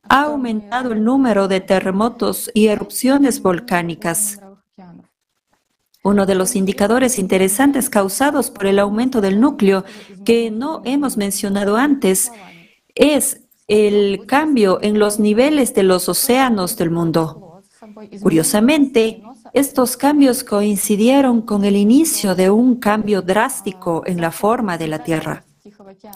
[0.09, 4.40] Ha aumentado el número de terremotos y erupciones volcánicas.
[6.07, 9.84] Uno de los indicadores interesantes causados por el aumento del núcleo
[10.24, 12.30] que no hemos mencionado antes
[12.94, 17.61] es el cambio en los niveles de los océanos del mundo.
[18.22, 19.20] Curiosamente,
[19.52, 25.02] estos cambios coincidieron con el inicio de un cambio drástico en la forma de la
[25.02, 25.44] Tierra.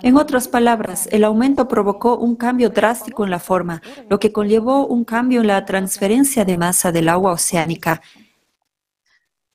[0.02, 4.86] En otras palabras, el aumento provocó un cambio drástico en la forma, lo que conllevó
[4.86, 8.00] un cambio en la transferencia de masa del agua oceánica.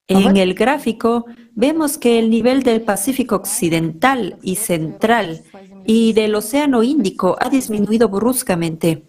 [0.08, 5.44] En el gráfico vemos que el nivel del Pacífico Occidental y Central
[5.86, 9.04] y del Océano Índico ha disminuido bruscamente.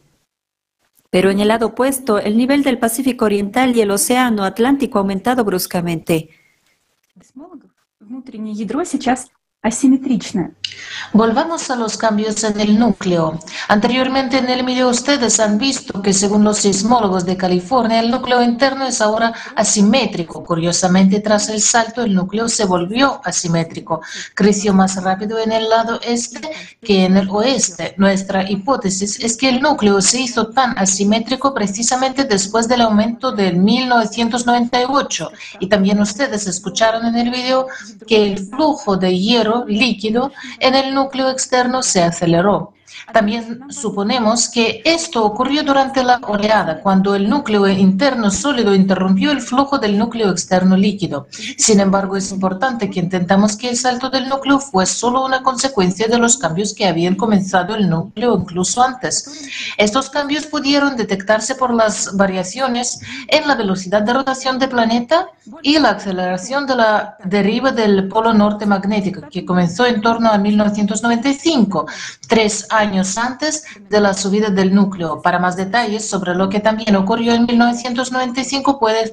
[1.10, 5.02] Pero en el lado opuesto, el nivel del Pacífico Oriental y el Océano Atlántico ha
[5.02, 6.30] aumentado bruscamente.
[11.12, 13.38] Volvamos a los cambios en el núcleo.
[13.68, 18.42] Anteriormente en el video ustedes han visto que según los sismólogos de California, el núcleo
[18.42, 20.44] interno es ahora asimétrico.
[20.44, 24.00] Curiosamente, tras el salto, el núcleo se volvió asimétrico.
[24.34, 26.50] Creció más rápido en el lado este
[26.82, 27.94] que en el oeste.
[27.96, 33.56] Nuestra hipótesis es que el núcleo se hizo tan asimétrico precisamente después del aumento del
[33.56, 35.30] 1998.
[35.60, 37.66] Y también ustedes escucharon en el video
[38.06, 42.74] que el flujo de hierro líquido en el núcleo externo se aceleró.
[43.12, 49.40] También suponemos que esto ocurrió durante la oleada, cuando el núcleo interno sólido interrumpió el
[49.40, 51.28] flujo del núcleo externo líquido.
[51.56, 56.08] Sin embargo, es importante que intentamos que el salto del núcleo fue solo una consecuencia
[56.08, 59.48] de los cambios que habían comenzado el núcleo incluso antes.
[59.76, 65.28] Estos cambios pudieron detectarse por las variaciones en la velocidad de rotación del planeta
[65.62, 70.38] y la aceleración de la deriva del polo norte magnético, que comenzó en torno a
[70.38, 71.86] 1995,
[72.28, 75.20] tres años años antes de la subida del núcleo.
[75.20, 79.12] Para más detalles sobre lo que también ocurrió en 1995, puedes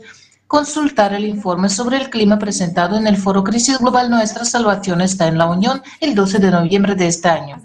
[0.53, 5.27] consultar el informe sobre el clima presentado en el foro Crisis Global Nuestra Salvación está
[5.27, 7.59] en la Unión el 12 de noviembre de este año.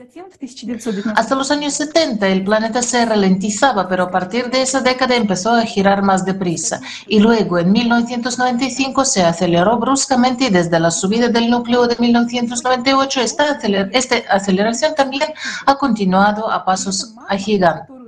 [1.14, 5.52] Hasta los años 70 el planeta se ralentizaba, pero a partir de esa década empezó
[5.52, 11.28] a girar más deprisa y luego en 1995 se aceleró bruscamente y desde la subida
[11.28, 13.58] del núcleo de 1998 esta,
[13.92, 15.24] esta aceleración también
[15.66, 17.98] ha continuado a pasos agigantes.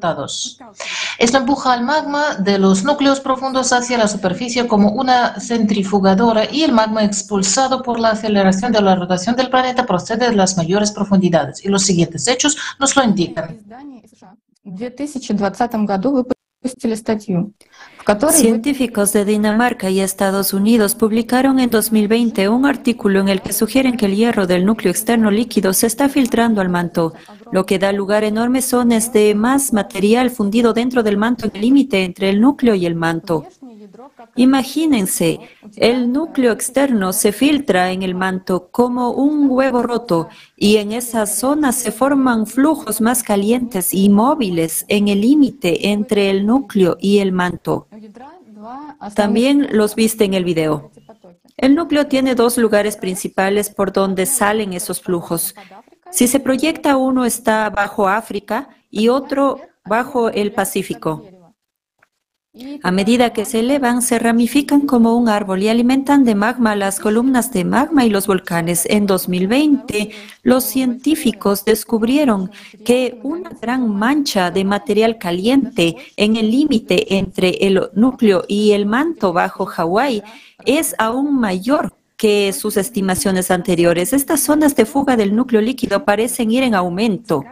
[1.18, 6.62] Esto empuja al magma de los núcleos profundos hacia la superficie como una centrifugadora y
[6.62, 10.92] el magma expulsado por la aceleración de la rotación del planeta procede de las mayores
[10.92, 11.64] profundidades.
[11.64, 13.58] Y los siguientes hechos nos lo indican.
[18.30, 23.96] Científicos de Dinamarca y Estados Unidos publicaron en 2020 un artículo en el que sugieren
[23.96, 27.14] que el hierro del núcleo externo líquido se está filtrando al manto,
[27.50, 31.52] lo que da lugar a enormes zonas de más material fundido dentro del manto en
[31.54, 33.46] el límite entre el núcleo y el manto.
[34.36, 35.40] Imagínense,
[35.76, 41.36] el núcleo externo se filtra en el manto como un huevo roto y en esas
[41.36, 47.18] zonas se forman flujos más calientes y móviles en el límite entre el núcleo y
[47.18, 47.86] el manto.
[49.14, 50.90] También los viste en el video.
[51.56, 55.54] El núcleo tiene dos lugares principales por donde salen esos flujos.
[56.10, 61.39] Si se proyecta uno está bajo África y otro bajo el Pacífico.
[62.82, 66.98] A medida que se elevan, se ramifican como un árbol y alimentan de magma las
[66.98, 68.86] columnas de magma y los volcanes.
[68.86, 70.10] En 2020,
[70.42, 72.50] los científicos descubrieron
[72.84, 78.84] que una gran mancha de material caliente en el límite entre el núcleo y el
[78.84, 80.24] manto bajo Hawái
[80.66, 84.12] es aún mayor que sus estimaciones anteriores.
[84.12, 87.44] Estas zonas de fuga del núcleo líquido parecen ir en aumento.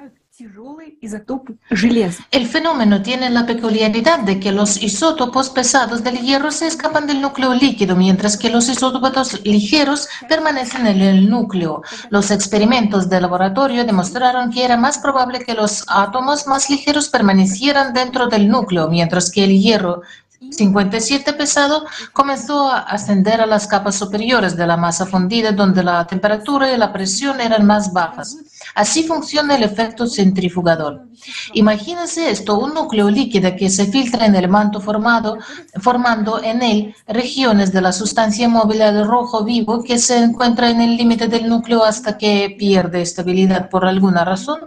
[2.31, 7.21] El fenómeno tiene la peculiaridad de que los isótopos pesados del hierro se escapan del
[7.21, 11.83] núcleo líquido, mientras que los isótopos ligeros permanecen en el núcleo.
[12.11, 17.93] Los experimentos de laboratorio demostraron que era más probable que los átomos más ligeros permanecieran
[17.93, 20.03] dentro del núcleo, mientras que el hierro
[20.41, 26.07] 57 pesado comenzó a ascender a las capas superiores de la masa fundida donde la
[26.07, 28.37] temperatura y la presión eran más bajas.
[28.75, 31.09] Así funciona el efecto centrifugador.
[31.55, 35.39] Imagínense esto, un núcleo líquido que se filtra en el manto formado,
[35.81, 40.81] formando en él regiones de la sustancia móvil de rojo vivo que se encuentra en
[40.81, 44.61] el límite del núcleo hasta que pierde estabilidad por alguna razón.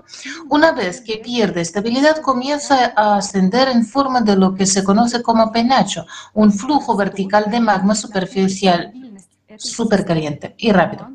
[0.49, 5.21] Una vez que pierde estabilidad, comienza a ascender en forma de lo que se conoce
[5.21, 5.51] como
[6.33, 8.93] un flujo vertical de magma superficial
[9.57, 11.09] súper caliente y rápido.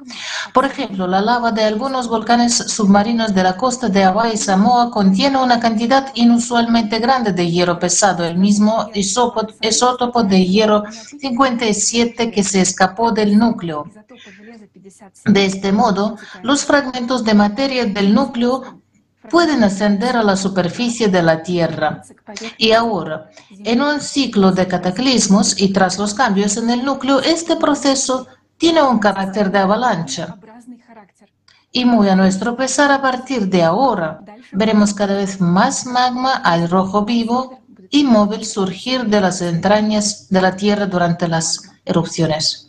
[0.52, 4.90] Por ejemplo, la lava de algunos volcanes submarinos de la costa de Hawái y Samoa
[4.90, 10.84] contiene una cantidad inusualmente grande de hierro pesado, el mismo isótopo de hierro
[11.20, 13.90] 57 que se escapó del núcleo.
[15.24, 18.80] De este modo, los fragmentos de materia del núcleo
[19.30, 22.02] pueden ascender a la superficie de la Tierra.
[22.58, 27.56] Y ahora, en un ciclo de cataclismos y tras los cambios en el núcleo, este
[27.56, 28.26] proceso
[28.56, 30.36] tiene un carácter de avalancha.
[31.72, 34.20] Y muy a nuestro pesar, a partir de ahora,
[34.52, 40.40] veremos cada vez más magma al rojo vivo y móvil surgir de las entrañas de
[40.40, 42.65] la Tierra durante las erupciones.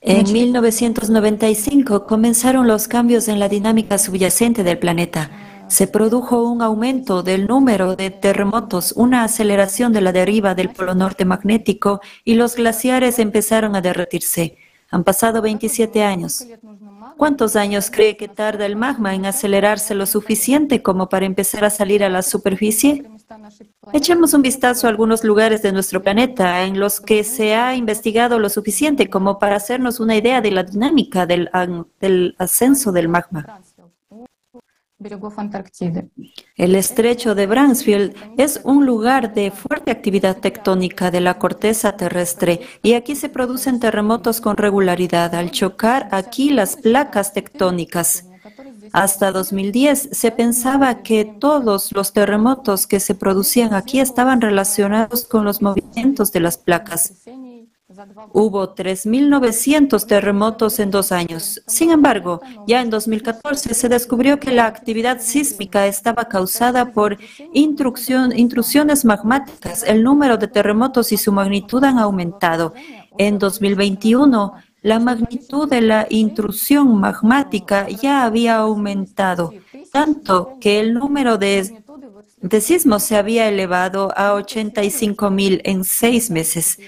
[0.00, 5.30] En 1995 comenzaron los cambios en la dinámica subyacente del planeta.
[5.66, 10.94] Se produjo un aumento del número de terremotos, una aceleración de la deriva del polo
[10.94, 14.56] norte magnético y los glaciares empezaron a derretirse.
[14.90, 16.46] Han pasado 27 años.
[17.16, 21.70] ¿Cuántos años cree que tarda el magma en acelerarse lo suficiente como para empezar a
[21.70, 23.02] salir a la superficie?
[23.92, 28.38] Echemos un vistazo a algunos lugares de nuestro planeta en los que se ha investigado
[28.38, 31.50] lo suficiente como para hacernos una idea de la dinámica del,
[32.38, 33.60] ascenso del magma.
[36.56, 42.60] El estrecho de Bransfield es un lugar de fuerte actividad tectónica de la corteza terrestre
[42.82, 48.31] y aquí se producen terremotos con regularidad al chocar aquí las placas tectónicas.
[48.92, 55.44] Hasta 2010 se pensaba que todos los terremotos que se producían aquí estaban relacionados con
[55.44, 57.24] los movimientos de las placas.
[58.32, 61.62] Hubo 3.900 terremotos en dos años.
[61.66, 67.18] Sin embargo, ya en 2014 se descubrió que la actividad sísmica estaba causada por
[67.52, 69.82] intrusiones magmáticas.
[69.82, 72.72] El número de terremotos y su magnitud han aumentado.
[73.18, 79.54] En 2021, la magnitud de la intrusión magmática ya había aumentado,
[79.92, 81.82] tanto que el número de,
[82.60, 86.78] sismos se había elevado a 85.000 en seis meses,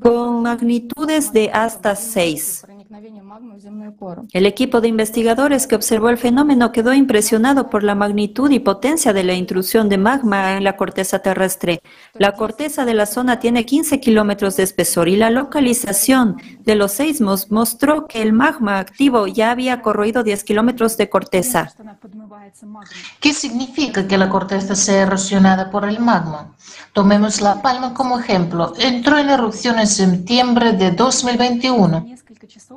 [0.00, 2.66] con magnitudes de hasta 6.
[4.32, 9.12] El equipo de investigadores que observó el fenómeno quedó impresionado por la magnitud y potencia
[9.12, 11.82] de la intrusión de magma en la corteza terrestre.
[12.14, 16.92] La corteza de la zona tiene 15 kilómetros de espesor y la localización de los
[16.92, 21.74] seismos mostró que el magma activo ya había corroído 10 kilómetros de corteza.
[23.20, 26.54] ¿Qué significa que la corteza sea erosionada por el magma?
[26.94, 28.72] Tomemos La Palma como ejemplo.
[28.78, 32.18] Entró en erupción en septiembre de 2021.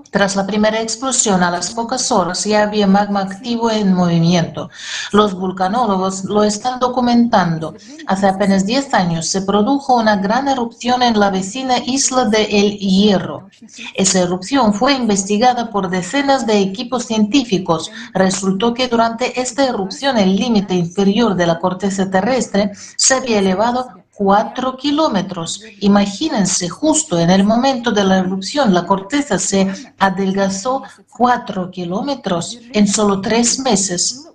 [0.10, 4.69] Tras la primera explosión, a las pocas horas ya había magma activo en movimiento.
[5.11, 7.76] Los vulcanólogos lo están documentando.
[8.07, 12.77] Hace apenas 10 años se produjo una gran erupción en la vecina isla de El
[12.80, 13.49] Hierro.
[13.93, 17.91] Esa erupción fue investigada por decenas de equipos científicos.
[18.14, 24.02] Resultó que durante esta erupción el límite inferior de la corteza terrestre se había elevado
[24.23, 25.64] 4 kilómetros.
[25.80, 29.68] Imagínense, justo en el momento de la erupción, la corteza se
[29.98, 34.31] adelgazó 4 kilómetros en solo tres meses.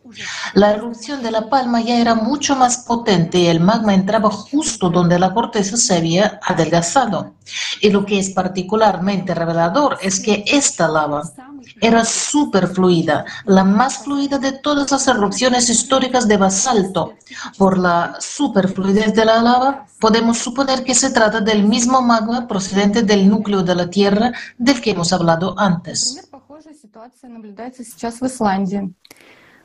[0.54, 4.90] La erupción de La Palma ya era mucho más potente y el magma entraba justo
[4.90, 7.34] donde la corteza se había adelgazado.
[7.80, 11.22] Y lo que es particularmente revelador es que esta lava
[11.80, 17.14] era súper fluida, la más fluida de todas las erupciones históricas de basalto.
[17.58, 23.02] Por la superfluidez de la lava, podemos suponer que se trata del mismo magma procedente
[23.02, 26.28] del núcleo de la Tierra del que hemos hablado antes.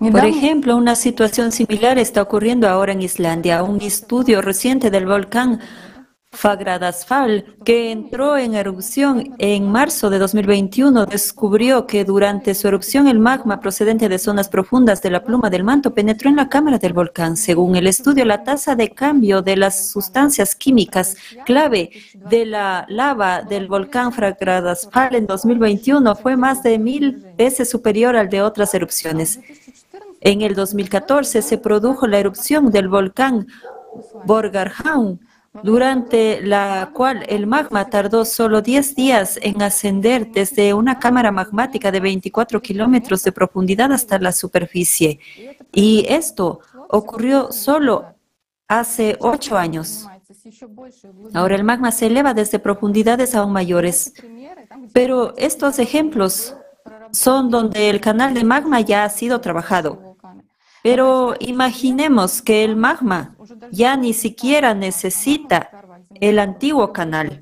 [0.09, 3.61] Por ejemplo, una situación similar está ocurriendo ahora en Islandia.
[3.61, 5.59] Un estudio reciente del volcán
[6.31, 13.19] Fagradalsfjall, que entró en erupción en marzo de 2021, descubrió que durante su erupción el
[13.19, 16.93] magma procedente de zonas profundas de la pluma del manto penetró en la cámara del
[16.93, 17.37] volcán.
[17.37, 21.15] Según el estudio, la tasa de cambio de las sustancias químicas
[21.45, 28.15] clave de la lava del volcán Fagradalsfjall en 2021 fue más de mil veces superior
[28.15, 29.39] al de otras erupciones.
[30.21, 33.47] En el 2014 se produjo la erupción del volcán
[34.25, 35.19] Borgarhaun,
[35.63, 41.91] durante la cual el magma tardó solo 10 días en ascender desde una cámara magmática
[41.91, 45.19] de 24 kilómetros de profundidad hasta la superficie.
[45.73, 48.13] Y esto ocurrió solo
[48.67, 50.07] hace 8 años.
[51.33, 54.13] Ahora el magma se eleva desde profundidades aún mayores.
[54.93, 56.55] Pero estos ejemplos
[57.11, 60.10] son donde el canal de magma ya ha sido trabajado.
[60.83, 63.35] Pero imaginemos que el magma
[63.71, 65.69] ya ni siquiera necesita
[66.19, 67.41] el antiguo canal.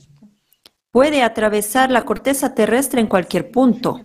[0.92, 4.02] Puede atravesar la corteza terrestre en cualquier punto.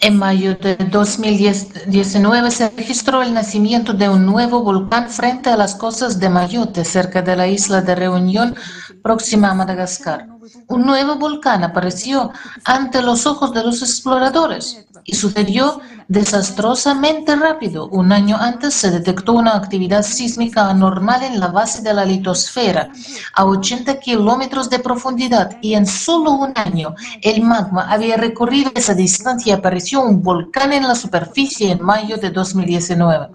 [0.00, 5.74] En mayo de 2019 se registró el nacimiento de un nuevo volcán frente a las
[5.74, 8.54] costas de Mayotte, cerca de la isla de Reunión,
[9.02, 10.31] próxima a Madagascar.
[10.66, 12.32] Un nuevo volcán apareció
[12.64, 17.88] ante los ojos de los exploradores y sucedió desastrosamente rápido.
[17.88, 22.90] Un año antes se detectó una actividad sísmica anormal en la base de la litosfera,
[23.34, 28.94] a 80 kilómetros de profundidad, y en solo un año el magma había recorrido esa
[28.94, 33.28] distancia y apareció un volcán en la superficie en mayo de 2019.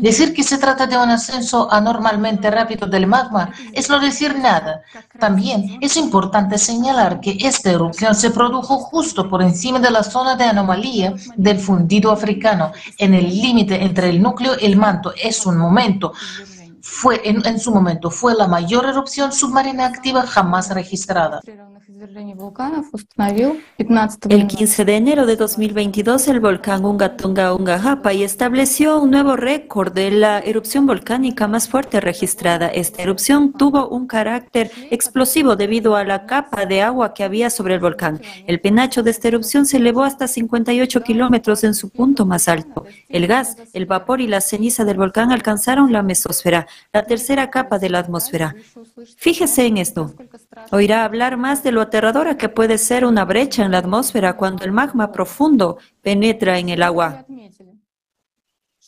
[0.00, 4.82] Decir que se trata de un ascenso anormalmente rápido del magma es no decir nada.
[5.18, 10.36] También es importante señalar que esta erupción se produjo justo por encima de la zona
[10.36, 15.12] de anomalía del fundido africano, en el límite entre el núcleo y el manto.
[15.22, 16.12] Es un momento.
[16.80, 21.40] Fue, en su momento, fue la mayor erupción submarina activa jamás registrada.
[24.28, 29.36] El 15 de enero de 2022, el volcán Unga Tonga Unga Hapa estableció un nuevo
[29.36, 32.66] récord de la erupción volcánica más fuerte registrada.
[32.66, 37.74] Esta erupción tuvo un carácter explosivo debido a la capa de agua que había sobre
[37.74, 38.20] el volcán.
[38.48, 42.84] El penacho de esta erupción se elevó hasta 58 kilómetros en su punto más alto.
[43.08, 47.78] El gas, el vapor y la ceniza del volcán alcanzaron la mesósfera, la tercera capa
[47.78, 48.56] de la atmósfera.
[49.18, 50.12] Fíjese en esto.
[50.72, 54.64] Oirá hablar más de lo aterradora que puede ser una brecha en la atmósfera cuando
[54.64, 57.26] el magma profundo penetra en el agua.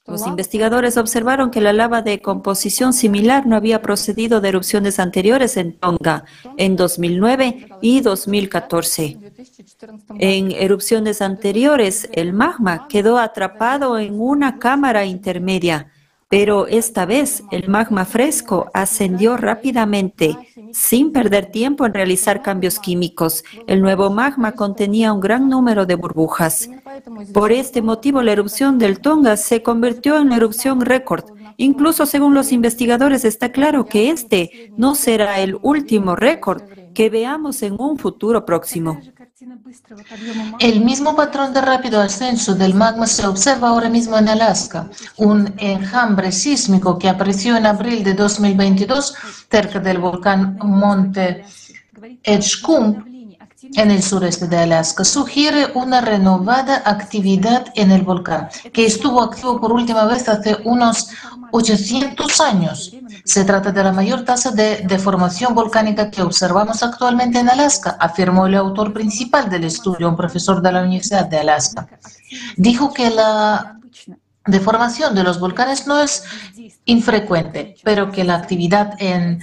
[0.06, 5.58] Los investigadores observaron que la lava de composición similar no había procedido de erupciones anteriores
[5.58, 6.24] en Tonga
[6.56, 9.18] en 2009 y 2014.
[10.18, 15.90] En erupciones anteriores, el magma quedó atrapado en una cámara intermedia
[16.28, 20.36] pero esta vez el magma fresco ascendió rápidamente,
[20.72, 23.44] sin perder tiempo en realizar cambios químicos.
[23.66, 26.68] El nuevo magma contenía un gran número de burbujas.
[27.32, 31.24] Por este motivo, la erupción del Tonga se convirtió en la erupción récord.
[31.56, 36.62] Incluso según los investigadores, está claro que este no será el último récord
[36.94, 39.00] que veamos en un futuro próximo.
[40.60, 45.52] El mismo patrón de rápido ascenso del magma se observa ahora mismo en Alaska, un
[45.58, 49.14] enjambre sísmico que apareció en abril de 2022
[49.50, 51.44] cerca del volcán Monte
[52.22, 53.13] Edgecumbe
[53.72, 59.60] en el sureste de Alaska sugiere una renovada actividad en el volcán, que estuvo activo
[59.60, 61.08] por última vez hace unos
[61.52, 62.94] 800 años.
[63.24, 68.46] Se trata de la mayor tasa de deformación volcánica que observamos actualmente en Alaska, afirmó
[68.46, 71.88] el autor principal del estudio, un profesor de la Universidad de Alaska.
[72.56, 73.78] Dijo que la
[74.46, 76.24] deformación de los volcanes no es
[76.84, 79.40] infrecuente, pero que la actividad en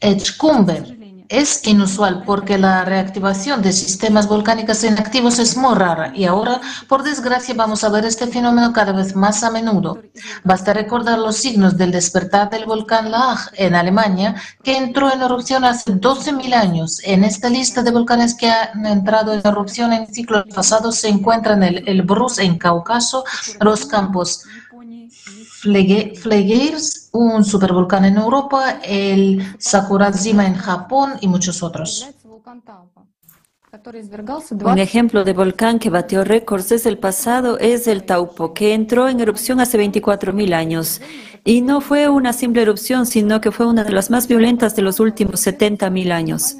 [0.00, 6.60] Edgecumbe es inusual porque la reactivación de sistemas volcánicos inactivos es muy rara y ahora,
[6.88, 10.02] por desgracia, vamos a ver este fenómeno cada vez más a menudo.
[10.44, 15.64] Basta recordar los signos del despertar del volcán Laag en Alemania, que entró en erupción
[15.64, 17.00] hace 12.000 años.
[17.04, 21.62] En esta lista de volcanes que han entrado en erupción en ciclos pasados se encuentran
[21.62, 23.24] el, Bruce en Cáucaso,
[23.60, 24.44] los campos
[25.62, 32.06] Flegueirs, un supervolcán en Europa, el Sakurajima en Japón y muchos otros.
[34.64, 39.08] Un ejemplo de volcán que batió récords desde el pasado es el Taupo, que entró
[39.08, 41.00] en erupción hace 24.000 años.
[41.44, 44.82] Y no fue una simple erupción, sino que fue una de las más violentas de
[44.82, 46.56] los últimos 70.000 años.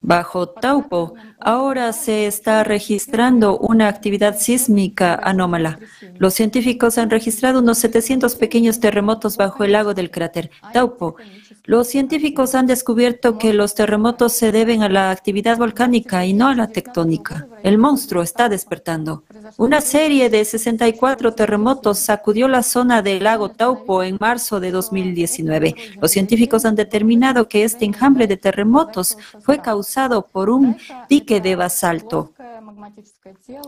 [0.00, 5.78] Bajo Taupo, ahora se está registrando una actividad sísmica anómala.
[6.18, 11.16] Los científicos han registrado unos 700 pequeños terremotos bajo el lago del cráter Taupo,
[11.66, 16.46] los científicos han descubierto que los terremotos se deben a la actividad volcánica y no
[16.46, 17.48] a la tectónica.
[17.64, 19.24] El monstruo está despertando.
[19.56, 25.74] Una serie de 64 terremotos sacudió la zona del lago Taupo en marzo de 2019.
[26.00, 30.76] Los científicos han determinado que este enjambre de terremotos fue causado por un
[31.26, 32.32] dique de basalto.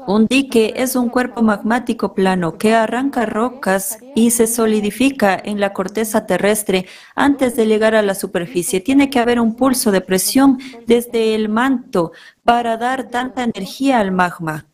[0.06, 5.72] Un dique es un cuerpo magmático plano que arranca rocas y se solidifica en la
[5.72, 6.86] corteza terrestre
[7.16, 8.80] antes de llegar a la superficie.
[8.80, 12.12] Tiene que haber un pulso de presión desde el manto
[12.44, 14.66] para dar tanta energía al magma.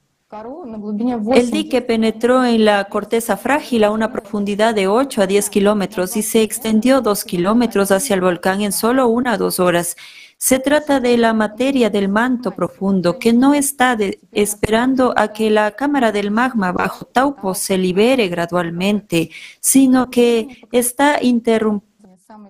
[1.33, 6.17] El dique penetró en la corteza frágil a una profundidad de 8 a 10 kilómetros
[6.17, 9.97] y se extendió 2 kilómetros hacia el volcán en solo una o dos horas.
[10.45, 13.97] Se trata de la materia del manto profundo que no está
[14.31, 19.31] esperando a que la cámara del magma bajo Taupo se libere gradualmente,
[19.61, 21.19] sino que está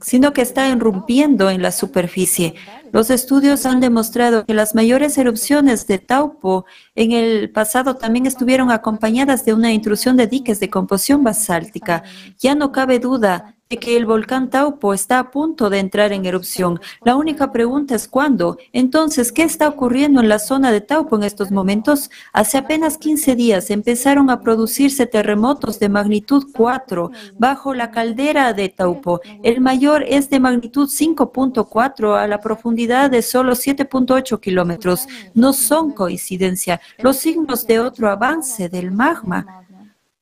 [0.01, 2.57] sino que está irrumpiendo en la superficie.
[2.91, 6.65] Los estudios han demostrado que las mayores erupciones de Taupo
[6.97, 12.03] en el pasado también estuvieron acompañadas de una intrusión de diques de composición basáltica.
[12.41, 16.81] Ya no cabe duda que el volcán Taupo está a punto de entrar en erupción.
[17.05, 18.59] La única pregunta es cuándo.
[18.73, 22.11] Entonces, ¿qué está ocurriendo en la zona de Taupo en estos momentos?
[22.33, 28.69] Hace apenas 15 días empezaron a producirse terremotos de magnitud 4 bajo la caldera de
[28.69, 29.21] Taupo.
[29.43, 35.07] El mayor es de magnitud 5.4 a la profundidad de solo 7.8 kilómetros.
[35.35, 36.81] No son coincidencia.
[36.99, 39.64] Los signos de otro avance del magma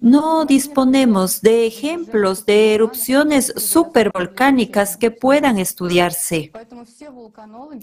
[0.02, 6.50] no disponemos de ejemplos de erupciones supervolcánicas que puedan estudiarse.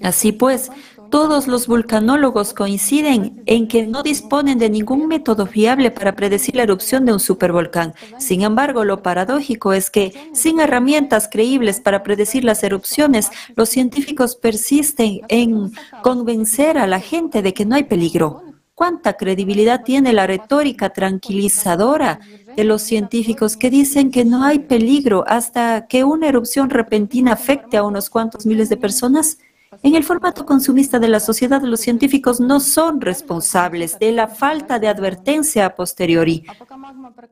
[0.04, 0.70] Así pues,
[1.10, 6.64] todos los vulcanólogos coinciden en que no disponen de ningún método fiable para predecir la
[6.64, 7.94] erupción de un supervolcán.
[8.18, 14.36] Sin embargo, lo paradójico es que, sin herramientas creíbles para predecir las erupciones, los científicos
[14.36, 15.72] persisten en
[16.04, 18.49] convencer a la gente de que no hay peligro.
[18.80, 22.22] ¿Cuánta credibilidad tiene la retórica tranquilizadora
[22.56, 27.76] de los científicos que dicen que no hay peligro hasta que una erupción repentina afecte
[27.76, 29.40] a unos cuantos miles de personas?
[29.84, 34.80] En el formato consumista de la sociedad, los científicos no son responsables de la falta
[34.80, 36.44] de advertencia a posteriori,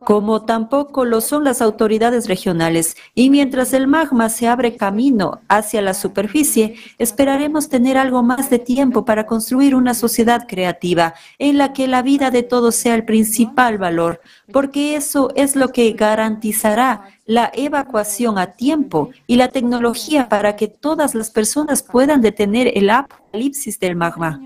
[0.04, 2.96] como tampoco lo son las autoridades regionales.
[3.16, 8.60] Y mientras el magma se abre camino hacia la superficie, esperaremos tener algo más de
[8.60, 13.06] tiempo para construir una sociedad creativa en la que la vida de todos sea el
[13.06, 14.22] principal valor,
[14.54, 20.68] porque eso es lo que garantizará la evacuación a tiempo y la tecnología para que
[20.68, 24.40] todas las personas puedan detener el apocalipsis del magma.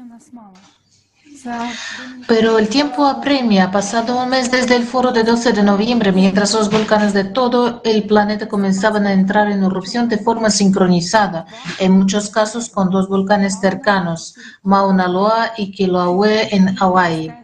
[2.28, 3.72] Pero el tiempo apremia.
[3.72, 7.82] Pasado un mes desde el foro de 12 de noviembre, mientras los volcanes de todo
[7.84, 11.45] el planeta comenzaban a entrar en erupción de forma sincronizada,
[11.80, 17.40] en muchos casos con dos volcanes cercanos, Mauna Loa y Kilauea en Hawái.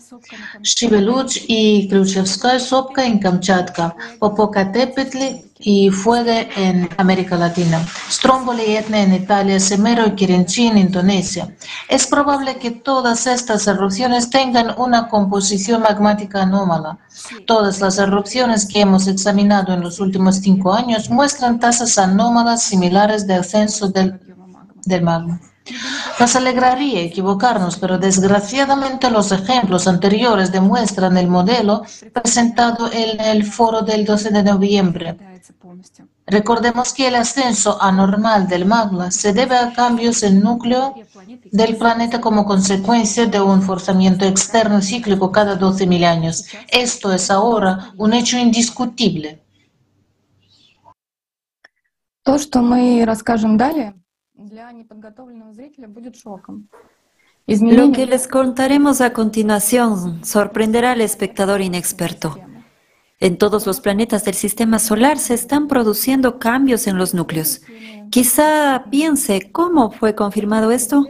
[0.63, 5.17] Shiveluch y Khrushchevskaya Sopka en Kamchatka, Popocatépetl
[5.59, 11.53] y Fuege en América Latina, Stromboli y Etna en Italia, Semero y Kirinchi en Indonesia.
[11.89, 16.99] Es probable que todas estas erupciones tengan una composición magmática anómala.
[17.45, 23.27] Todas las erupciones que hemos examinado en los últimos cinco años muestran tasas anómalas similares
[23.27, 24.19] de ascenso del,
[24.85, 25.41] del magma.
[26.18, 33.82] Nos alegraría equivocarnos, pero desgraciadamente los ejemplos anteriores demuestran el modelo presentado en el foro
[33.82, 35.16] del 12 de noviembre.
[36.26, 40.94] Recordemos que el ascenso anormal del magma se debe a cambios en núcleo
[41.50, 46.44] del planeta como consecuencia de un forzamiento externo cíclico cada 12.000 años.
[46.68, 49.40] Esto es ahora un hecho indiscutible.
[52.24, 53.94] То, что мы расскажем далее,
[57.47, 62.37] lo que les contaremos a continuación sorprenderá al espectador inexperto.
[63.19, 67.61] En todos los planetas del sistema solar se están produciendo cambios en los núcleos.
[68.11, 71.03] Quizá piense cómo fue confirmado esto.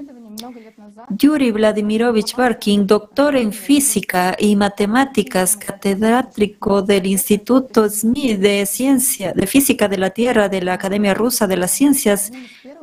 [1.09, 9.47] Yuri Vladimirovich Barkin, doctor en física y matemáticas, catedrático del Instituto Smith de Ciencia, de
[9.47, 12.31] Física de la Tierra de la Academia Rusa de las Ciencias,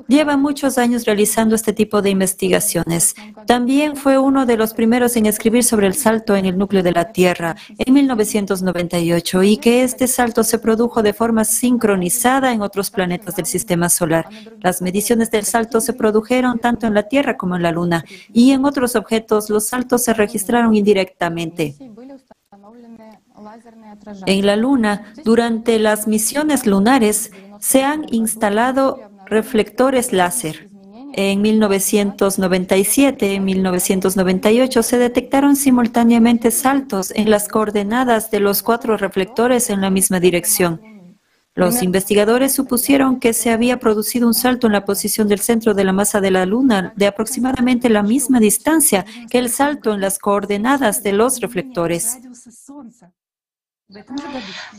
[0.08, 3.14] lleva muchos años realizando este tipo de investigaciones.
[3.46, 6.92] También fue uno de los primeros en escribir sobre el salto en el núcleo de
[6.92, 12.90] la Tierra en 1998 y que este salto se produjo de forma sincronizada en otros
[12.90, 14.28] planetas del sistema solar.
[14.60, 18.52] Las mediciones del salto se produjeron tanto en la Tierra como en la Luna y
[18.52, 21.74] en otros objetos los saltos se registraron indirectamente.
[24.26, 30.68] En la Luna, durante las misiones lunares, se han instalado reflectores láser.
[31.16, 39.70] En 1997 y 1998 se detectaron simultáneamente saltos en las coordenadas de los cuatro reflectores
[39.70, 40.80] en la misma dirección.
[41.56, 45.84] Los investigadores supusieron que se había producido un salto en la posición del centro de
[45.84, 50.18] la masa de la Luna de aproximadamente la misma distancia que el salto en las
[50.18, 52.18] coordenadas de los reflectores.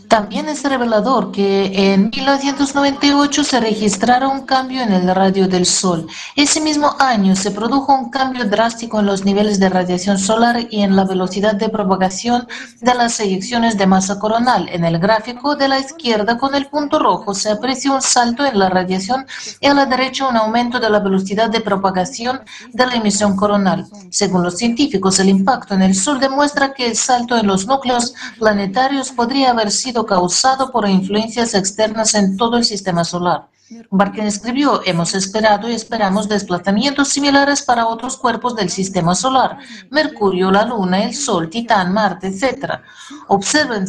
[0.10, 6.08] También es revelador que en 1998 se registrara un cambio en el radio del Sol.
[6.36, 10.82] Ese mismo año se produjo un cambio drástico en los niveles de radiación solar y
[10.82, 12.48] en la velocidad de propagación
[12.82, 14.68] de las eyecciones de masa coronal.
[14.70, 18.60] En el gráfico de la izquierda con el punto rojo se aprecia un salto en
[18.60, 19.26] la radiación
[19.62, 22.42] y a la derecha un aumento de la velocidad de propagación
[22.74, 23.88] de la emisión coronal.
[24.10, 28.14] Según los científicos, el impacto en el Sol demuestra que el salto en los núcleos
[28.40, 33.50] planetarios podría haber sido causado por influencias externas en todo el sistema solar.
[33.90, 39.58] Barkin escribió, hemos esperado y esperamos desplazamientos similares para otros cuerpos del sistema solar,
[39.90, 42.82] Mercurio, la Luna, el Sol, Titán, Marte, etc.
[43.28, 43.86] Observen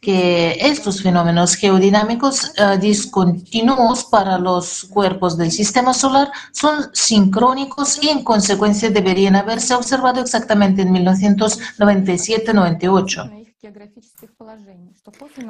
[0.00, 8.10] que estos fenómenos geodinámicos uh, discontinuos para los cuerpos del sistema solar son sincrónicos y
[8.10, 13.45] en consecuencia deberían haberse observado exactamente en 1997-98.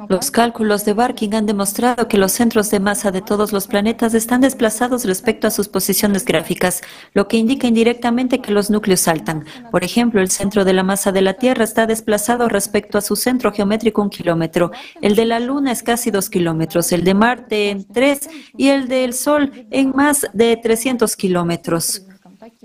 [0.09, 4.13] Los cálculos de Barking han demostrado que los centros de masa de todos los planetas
[4.13, 6.81] están desplazados respecto a sus posiciones gráficas,
[7.13, 9.45] lo que indica indirectamente que los núcleos saltan.
[9.71, 13.15] Por ejemplo, el centro de la masa de la Tierra está desplazado respecto a su
[13.15, 14.71] centro geométrico un kilómetro,
[15.01, 18.87] el de la Luna es casi dos kilómetros, el de Marte en tres y el
[18.87, 22.06] del Sol en más de 300 kilómetros.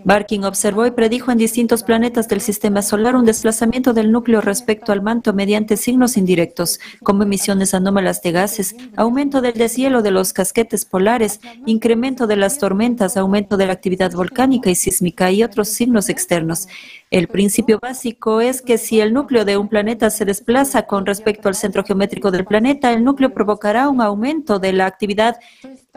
[0.05, 4.93] Barking observó y predijo en distintos planetas del sistema solar un desplazamiento del núcleo respecto
[4.93, 10.33] al manto mediante signos indirectos, como emisiones anómalas de gases, aumento del deshielo de los
[10.33, 15.69] casquetes polares, incremento de las tormentas, aumento de la actividad volcánica y sísmica y otros
[15.69, 16.67] signos externos.
[17.11, 21.49] El principio básico es que si el núcleo de un planeta se desplaza con respecto
[21.49, 25.37] al centro geométrico del planeta, el núcleo provocará un aumento de la actividad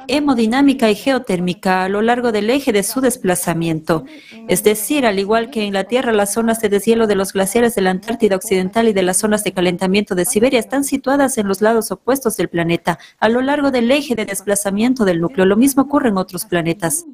[0.08, 4.06] hemodinámica y geotérmica a lo largo del eje de su desplazamiento.
[4.48, 7.76] Es decir, al igual que en la Tierra, las zonas de deshielo de los glaciares
[7.76, 11.48] de la Antártida Occidental y de las zonas de calentamiento de Siberia están situadas en
[11.48, 15.46] los lados opuestos del planeta, a lo largo del eje de desplazamiento del núcleo.
[15.46, 17.06] Lo mismo ocurre en otros planetas.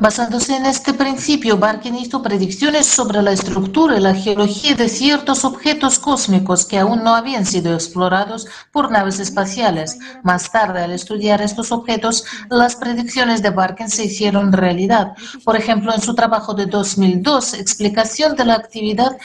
[0.00, 5.44] Basándose en este principio, Barkin hizo predicciones sobre la estructura y la geología de ciertos
[5.44, 9.98] objetos cósmicos que aún no habían sido explorados por naves espaciales.
[10.22, 15.14] Más tarde, al estudiar estos objetos, las predicciones de Barkin se hicieron realidad.
[15.44, 19.16] Por ejemplo, en su trabajo de 2002, Explicación de la actividad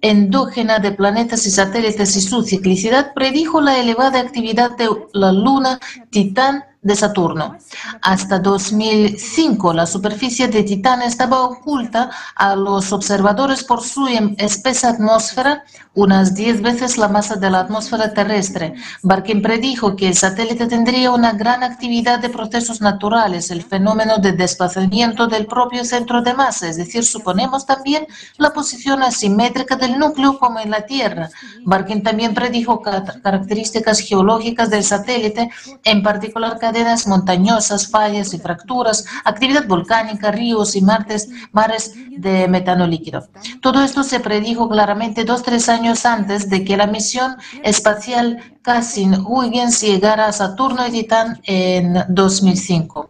[0.00, 5.80] endógena de planetas y satélites y su ciclicidad, predijo la elevada actividad de la Luna,
[6.10, 7.56] Titán, de Saturno.
[8.02, 14.90] Hasta 2005, la superficie de Titán estaba oculta a los observadores por su em, espesa
[14.90, 15.64] atmósfera,
[15.98, 18.74] unas 10 veces la masa de la atmósfera terrestre.
[19.02, 24.30] Barkin predijo que el satélite tendría una gran actividad de procesos naturales, el fenómeno de
[24.30, 28.06] desplazamiento del propio centro de masa, es decir, suponemos también
[28.36, 31.30] la posición asimétrica del núcleo como en la Tierra.
[31.64, 35.50] Barkin también predijo características geológicas del satélite,
[35.82, 42.86] en particular cadenas montañosas, fallas y fracturas, actividad volcánica, ríos y mares, mares de metano
[42.86, 43.26] líquido.
[43.60, 49.80] Todo esto se predijo claramente dos, tres años antes de que la misión espacial Cassin-Huygens
[49.80, 53.08] llegara a Saturno y Titán en 2005.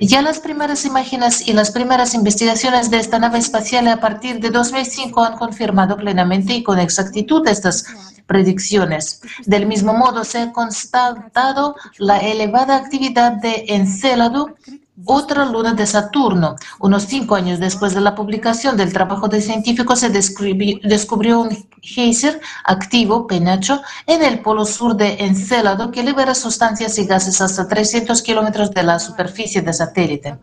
[0.00, 4.50] Ya las primeras imágenes y las primeras investigaciones de esta nave espacial a partir de
[4.50, 7.84] 2005 han confirmado plenamente y con exactitud estas
[8.26, 9.20] predicciones.
[9.44, 14.54] Del mismo modo, se ha constatado la elevada actividad de Encélado
[15.04, 16.56] otra luna de Saturno.
[16.80, 22.40] Unos cinco años después de la publicación del trabajo de científicos se descubrió un geyser
[22.64, 28.22] activo, penacho, en el polo sur de Encélado que libera sustancias y gases hasta 300
[28.22, 30.38] kilómetros de la superficie de satélite.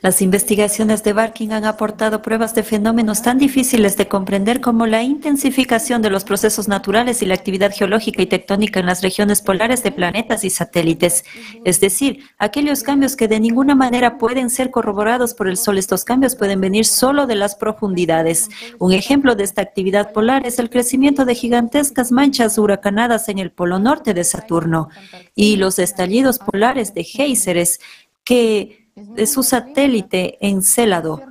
[0.00, 5.02] Las investigaciones de Barking han aportado pruebas de fenómenos tan difíciles de comprender como la
[5.02, 9.82] intensificación de los procesos naturales y la actividad geológica y tectónica en las regiones polares
[9.82, 11.24] de planetas y satélites.
[11.64, 15.76] Es decir, aquellos cambios que de ninguna manera pueden ser corroborados por el Sol.
[15.78, 18.48] Estos cambios pueden venir solo de las profundidades.
[18.78, 23.50] Un ejemplo de esta actividad polar es el crecimiento de gigantescas manchas huracanadas en el
[23.50, 24.88] polo norte de Saturno
[25.34, 27.80] y los estallidos polares de géiseres
[28.24, 31.22] que de su satélite Encélado.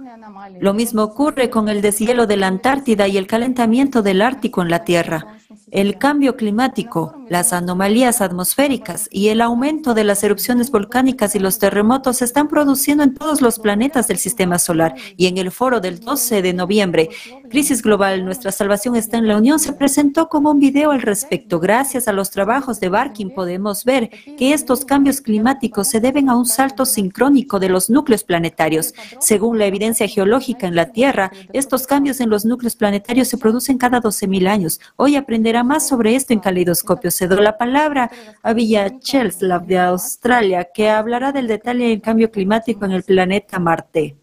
[0.60, 4.70] Lo mismo ocurre con el deshielo de la Antártida y el calentamiento del Ártico en
[4.70, 5.37] la Tierra.
[5.72, 11.60] El cambio climático Las anomalías atmosféricas y el aumento de las erupciones volcánicas y los
[11.60, 14.96] terremotos se están produciendo en todos los planetas del sistema solar.
[15.18, 17.10] Y en el foro del 12 de noviembre,
[17.50, 21.60] Crisis Global, Nuestra Salvación está en la Unión, se presentó como un video al respecto.
[21.60, 26.38] Gracias a los trabajos de Barkin podemos ver que estos cambios climáticos se deben a
[26.38, 28.94] un salto sincrónico de los núcleos planetarios.
[29.20, 33.78] Según la evidencia geológica en la Tierra, estos cambios en los núcleos planetarios se producen
[33.78, 34.80] cada 12.000 años.
[34.96, 37.12] Hoy aprenderá más sobre esto en Caleidoscopio.
[37.12, 38.10] Cedo la palabra
[38.42, 43.60] a Villa Chelslav de Australia, que hablará del detalle del cambio climático en el planeta
[43.60, 44.18] Marte.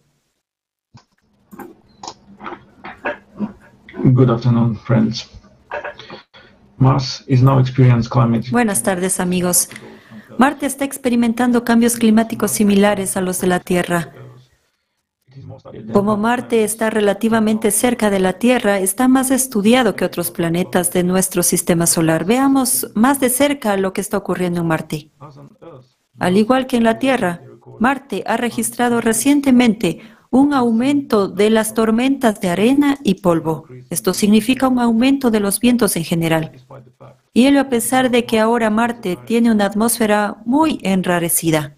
[4.03, 5.31] Good afternoon, friends.
[6.79, 8.51] Mars is now experiencing climate.
[8.51, 9.69] Buenas tardes, amigos.
[10.37, 14.13] Marte está experimentando cambios climáticos similares a los de la Tierra.
[15.93, 21.03] Como Marte está relativamente cerca de la Tierra, está más estudiado que otros planetas de
[21.03, 22.25] nuestro sistema solar.
[22.25, 25.11] Veamos más de cerca lo que está ocurriendo en Marte.
[26.19, 27.43] Al igual que en la Tierra,
[27.81, 30.01] Marte ha registrado recientemente
[30.31, 33.67] un aumento de las tormentas de arena y polvo.
[33.89, 36.53] Esto significa un aumento de los vientos en general.
[37.33, 41.77] Y ello a pesar de que ahora Marte tiene una atmósfera muy enrarecida.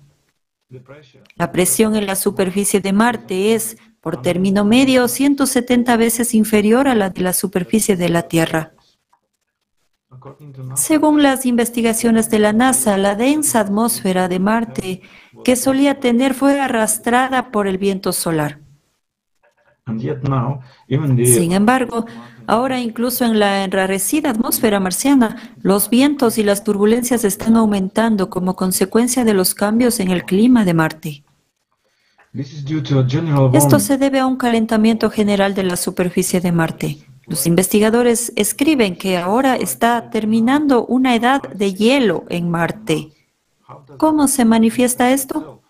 [1.37, 6.95] La presión en la superficie de Marte es, por término medio, 170 veces inferior a
[6.95, 8.73] la de la superficie de la Tierra.
[10.75, 15.03] Según las investigaciones de la NASA, la densa atmósfera de Marte
[15.45, 18.66] que solía tener fue arrastrada por el viento solar.
[19.87, 22.07] Sin embargo,
[22.49, 28.57] ahora incluso en la enrarecida atmósfera marciana, los vientos y las turbulencias están aumentando como
[28.57, 31.25] consecuencia de los cambios en el clima de Marte.
[33.53, 36.99] Esto se debe a un calentamiento general de la superficie de Marte.
[37.27, 43.13] Los investigadores escriben que ahora está terminando una edad de hielo en Marte.
[43.99, 45.63] ¿Cómo se manifiesta esto?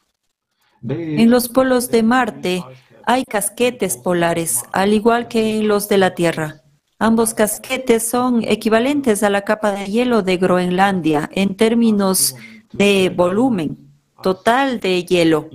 [0.89, 2.65] En los polos de Marte
[3.07, 6.63] hay casquetes polares, al igual que los de la Tierra.
[6.99, 12.35] Ambos casquetes son equivalentes a la capa de hielo de Groenlandia en términos
[12.73, 13.87] de volumen
[14.23, 15.49] total de hielo.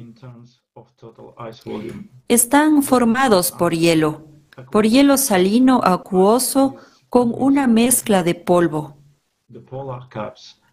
[2.27, 4.27] Están formados por hielo,
[4.71, 6.77] por hielo salino acuoso
[7.09, 8.95] con una mezcla de polvo.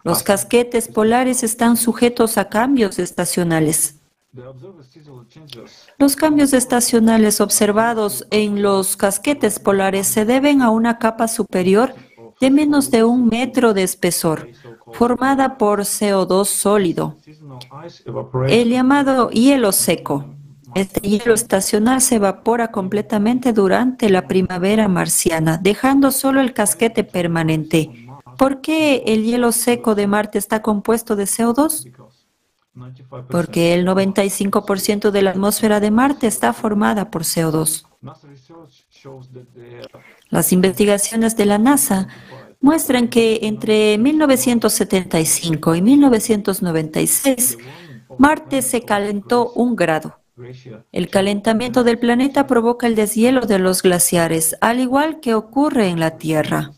[0.05, 3.98] Los casquetes polares están sujetos a cambios estacionales.
[5.99, 11.95] Los cambios estacionales observados en los casquetes polares se deben a una capa superior
[12.41, 14.51] de menos de un metro de espesor,
[14.93, 17.17] formada por CO2 sólido,
[18.49, 20.25] el llamado hielo seco.
[20.75, 28.07] Este hielo estacional se evapora completamente durante la primavera marciana, dejando solo el casquete permanente.
[28.37, 31.91] ¿Por qué el hielo seco de Marte está compuesto de CO2?
[33.31, 37.85] Porque el 95% de la atmósfera de Marte está formada por CO2.
[40.31, 42.09] Las investigaciones de la NASA
[42.61, 47.59] muestran que entre 1975 y 1996
[48.19, 50.21] Marte se calentó un grado.
[50.93, 55.99] El calentamiento del planeta provoca el deshielo de los glaciares, al igual que ocurre en
[55.99, 56.73] la Tierra.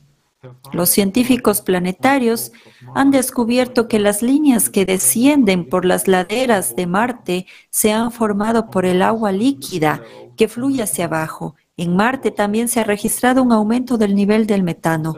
[0.72, 2.52] Los científicos planetarios
[2.94, 8.70] han descubierto que las líneas que descienden por las laderas de Marte se han formado
[8.70, 10.02] por el agua líquida
[10.36, 11.56] que fluye hacia abajo.
[11.76, 15.14] En Marte también se ha registrado un aumento del nivel del metano.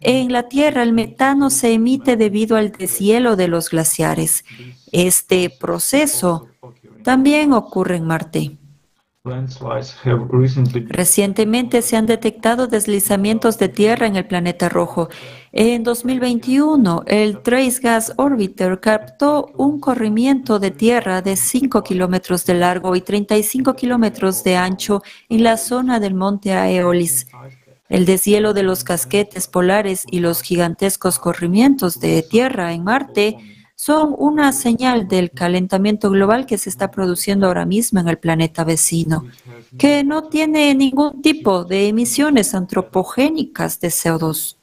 [0.00, 4.44] En la Tierra el metano se emite debido al deshielo de los glaciares.
[4.92, 6.48] Este proceso
[7.02, 8.57] también ocurre en Marte.
[10.88, 15.08] Recientemente se han detectado deslizamientos de tierra en el planeta rojo.
[15.52, 22.54] En 2021, el Trace Gas Orbiter captó un corrimiento de tierra de 5 kilómetros de
[22.54, 27.26] largo y 35 kilómetros de ancho en la zona del monte Aeolis.
[27.88, 33.36] El deshielo de los casquetes polares y los gigantescos corrimientos de tierra en Marte
[33.80, 38.64] son una señal del calentamiento global que se está produciendo ahora mismo en el planeta
[38.64, 39.26] vecino,
[39.78, 44.56] que no tiene ningún tipo de emisiones antropogénicas de CO2.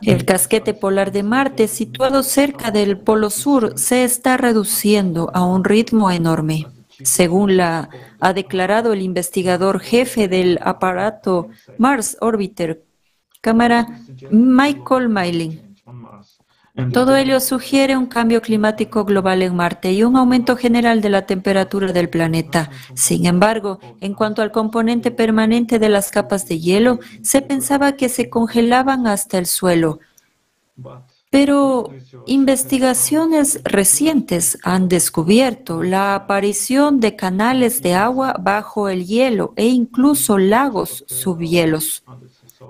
[0.00, 5.64] El casquete polar de Marte, situado cerca del Polo Sur, se está reduciendo a un
[5.64, 6.66] ritmo enorme.
[7.02, 7.90] Según la
[8.20, 12.82] ha declarado el investigador jefe del aparato Mars Orbiter,
[13.42, 13.86] cámara
[14.30, 15.65] Michael Mailing.
[16.92, 21.24] Todo ello sugiere un cambio climático global en Marte y un aumento general de la
[21.24, 22.70] temperatura del planeta.
[22.94, 28.10] Sin embargo, en cuanto al componente permanente de las capas de hielo, se pensaba que
[28.10, 30.00] se congelaban hasta el suelo.
[31.30, 31.90] Pero
[32.26, 40.36] investigaciones recientes han descubierto la aparición de canales de agua bajo el hielo e incluso
[40.36, 42.04] lagos subhielos.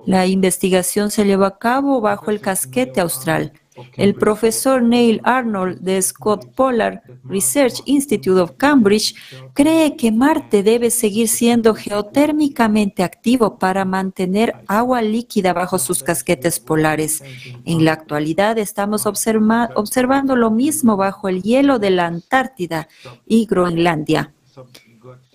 [0.07, 3.53] La investigación se llevó a cabo bajo el casquete austral.
[3.97, 9.15] El profesor Neil Arnold de Scott Polar Research Institute of Cambridge
[9.55, 16.61] cree que Marte debe seguir siendo geotérmicamente activo para mantener agua líquida bajo sus casquetes
[16.61, 17.23] polares.
[17.65, 22.89] En la actualidad estamos observando lo mismo bajo el hielo de la Antártida
[23.27, 24.33] y Groenlandia.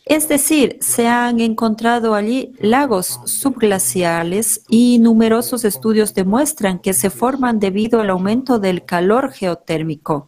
[0.05, 7.59] Es decir, se han encontrado allí lagos subglaciales y numerosos estudios demuestran que se forman
[7.59, 10.27] debido al aumento del calor geotérmico.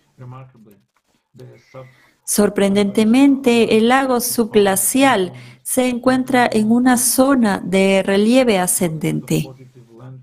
[2.26, 5.34] Sorprendentemente, el lago subglacial
[5.64, 9.50] se encuentra en una zona de relieve ascendente.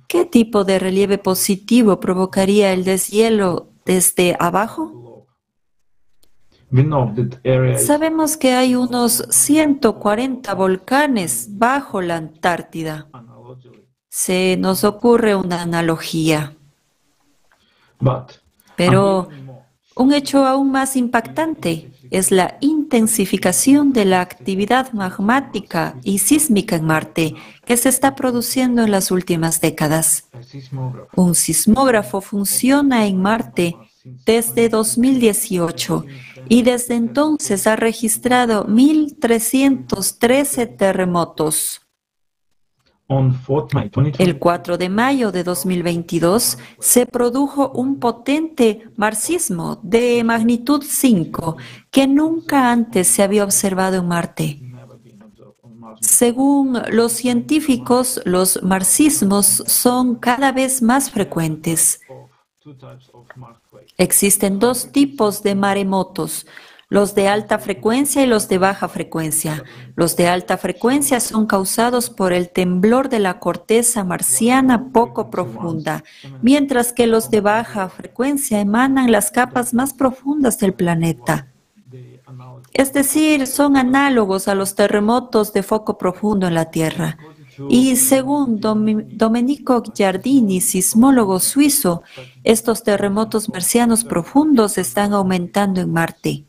[0.07, 5.00] ¿Qué tipo de relieve positivo provocaría el deshielo desde abajo?
[7.79, 13.09] Sabemos que hay unos 140 volcanes bajo la Antártida.
[14.09, 16.55] Se nos ocurre una analogía.
[18.77, 19.29] Pero
[19.97, 26.85] un hecho aún más impactante es la intensificación de la actividad magmática y sísmica en
[26.85, 27.35] Marte
[27.65, 30.29] que se está produciendo en las últimas décadas.
[31.17, 36.05] Un sismógrafo funciona en Marte desde 2018
[36.51, 41.81] y desde entonces ha registrado 1.313 terremotos.
[44.19, 51.57] El 4 de mayo de 2022 se produjo un potente marxismo de magnitud 5
[51.91, 54.61] que nunca antes se había observado en Marte.
[56.01, 62.01] Según los científicos, los marxismos son cada vez más frecuentes.
[63.97, 66.47] Existen dos tipos de maremotos,
[66.91, 69.65] los de alta frecuencia y los de baja frecuencia.
[69.95, 76.03] Los de alta frecuencia son causados por el temblor de la corteza marciana poco profunda,
[76.43, 81.47] mientras que los de baja frecuencia emanan las capas más profundas del planeta.
[82.73, 87.17] Es decir, son análogos a los terremotos de foco profundo en la Tierra.
[87.69, 92.03] Y según Domenico Giardini, sismólogo suizo,
[92.45, 96.45] estos terremotos marcianos profundos están aumentando en Marte.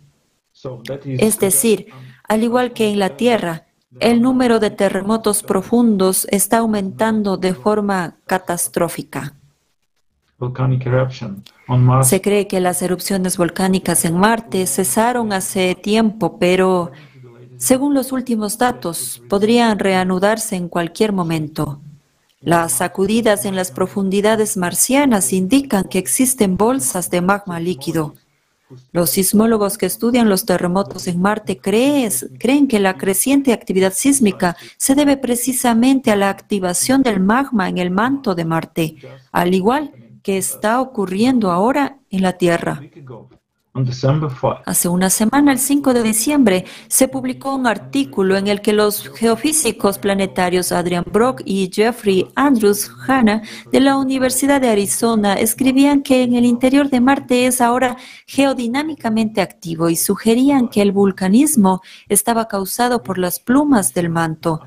[1.05, 1.87] Es decir,
[2.27, 3.65] al igual que en la Tierra,
[3.99, 9.35] el número de terremotos profundos está aumentando de forma catastrófica.
[12.03, 16.91] Se cree que las erupciones volcánicas en Marte cesaron hace tiempo, pero
[17.61, 21.79] según los últimos datos, podrían reanudarse en cualquier momento.
[22.39, 28.15] Las sacudidas en las profundidades marcianas indican que existen bolsas de magma líquido.
[28.91, 34.95] Los sismólogos que estudian los terremotos en Marte creen que la creciente actividad sísmica se
[34.95, 38.95] debe precisamente a la activación del magma en el manto de Marte,
[39.31, 39.91] al igual
[40.23, 42.81] que está ocurriendo ahora en la Tierra.
[44.65, 49.09] Hace una semana, el 5 de diciembre, se publicó un artículo en el que los
[49.15, 56.23] geofísicos planetarios Adrian Brock y Jeffrey Andrews Hanna de la Universidad de Arizona escribían que
[56.23, 57.95] en el interior de Marte es ahora
[58.27, 64.59] geodinámicamente activo y sugerían que el vulcanismo estaba causado por las plumas del manto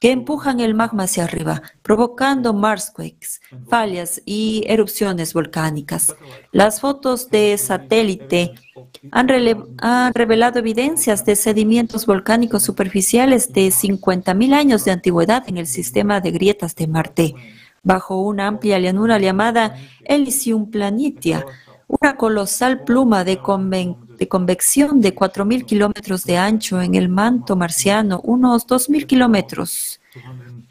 [0.00, 6.16] que empujan el magma hacia arriba, provocando marsquakes, fallas y erupciones volcánicas.
[6.52, 8.54] Las fotos de satélite
[9.12, 9.28] han,
[10.14, 16.30] revelado evidencias de sedimentos volcánicos superficiales de 50.000 años de antigüedad en el sistema de
[16.30, 17.34] grietas de Marte,
[17.82, 21.44] bajo una amplia llanura llamada Elysium Planitia,
[21.86, 23.38] una colosal pluma de,
[24.20, 29.98] de convección de 4.000 kilómetros de ancho en el manto marciano, unos 2.000 kilómetros,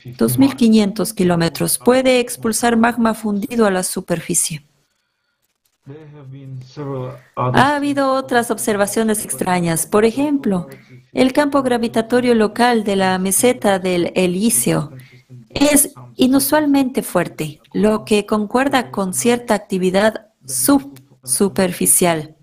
[0.06, 1.80] 2.500 kilómetros.
[1.80, 4.64] Puede expulsar magma fundido a la superficie.
[7.36, 9.88] Ha habido otras observaciones extrañas.
[9.88, 10.68] Por ejemplo,
[11.12, 14.92] el campo gravitatorio local de la meseta del Elíseo
[15.50, 22.36] es inusualmente fuerte, lo que concuerda con cierta actividad subsuperficial.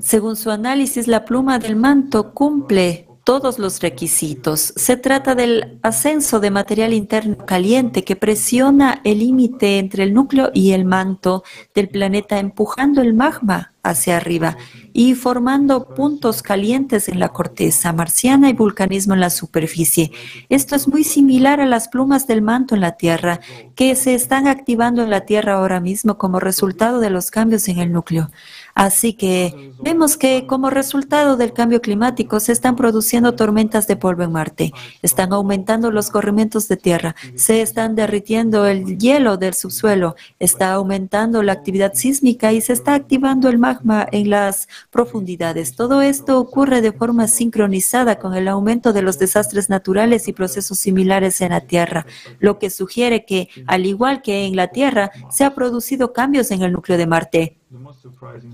[0.00, 4.74] Según su análisis, la pluma del manto cumple todos los requisitos.
[4.76, 10.50] Se trata del ascenso de material interno caliente que presiona el límite entre el núcleo
[10.52, 11.42] y el manto
[11.74, 14.56] del planeta, empujando el magma hacia arriba
[14.94, 20.10] y formando puntos calientes en la corteza marciana y vulcanismo en la superficie.
[20.48, 23.40] Esto es muy similar a las plumas del manto en la Tierra,
[23.74, 27.78] que se están activando en la Tierra ahora mismo como resultado de los cambios en
[27.78, 28.30] el núcleo.
[28.74, 34.24] Así que vemos que como resultado del cambio climático se están produciendo tormentas de polvo
[34.24, 40.16] en Marte, están aumentando los corrimientos de tierra, se están derritiendo el hielo del subsuelo,
[40.40, 45.76] está aumentando la actividad sísmica y se está activando el magma en las profundidades.
[45.76, 50.78] Todo esto ocurre de forma sincronizada con el aumento de los desastres naturales y procesos
[50.78, 52.06] similares en la Tierra,
[52.40, 56.62] lo que sugiere que, al igual que en la Tierra, se han producido cambios en
[56.62, 57.58] el núcleo de Marte.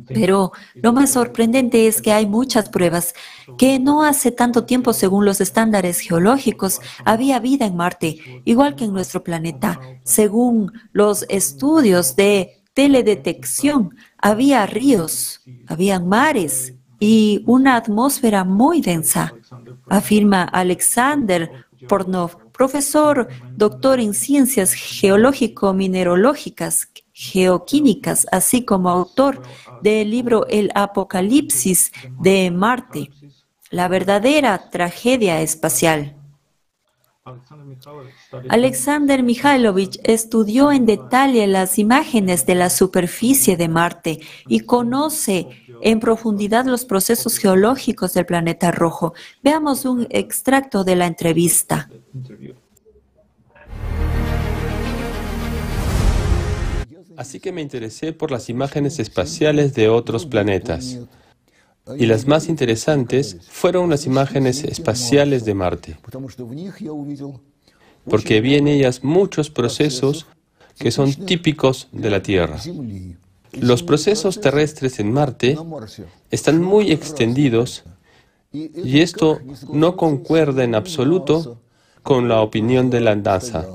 [0.08, 3.14] Pero lo más sorprendente es que hay muchas pruebas
[3.58, 8.84] que no hace tanto tiempo, según los estándares geológicos, había vida en Marte, igual que
[8.84, 9.80] en nuestro planeta.
[10.04, 19.34] Según los estudios de teledetección, había ríos, había mares y una atmósfera muy densa,
[19.88, 26.90] afirma Alexander Pornov, profesor doctor en ciencias geológico-minerológicas
[27.20, 29.42] geoquímicas, así como autor
[29.82, 33.10] del libro El Apocalipsis de Marte,
[33.70, 36.16] la verdadera tragedia espacial.
[38.48, 45.46] Alexander Mikhailovich estudió en detalle las imágenes de la superficie de Marte y conoce
[45.82, 49.12] en profundidad los procesos geológicos del planeta rojo.
[49.42, 51.90] Veamos un extracto de la entrevista.
[57.20, 61.00] Así que me interesé por las imágenes espaciales de otros planetas.
[61.98, 65.98] Y las más interesantes fueron las imágenes espaciales de Marte,
[68.08, 70.28] porque vi en ellas muchos procesos
[70.78, 72.58] que son típicos de la Tierra.
[73.52, 75.58] Los procesos terrestres en Marte
[76.30, 77.84] están muy extendidos
[78.50, 79.40] y esto
[79.70, 81.60] no concuerda en absoluto
[82.02, 83.66] con la opinión de la NASA.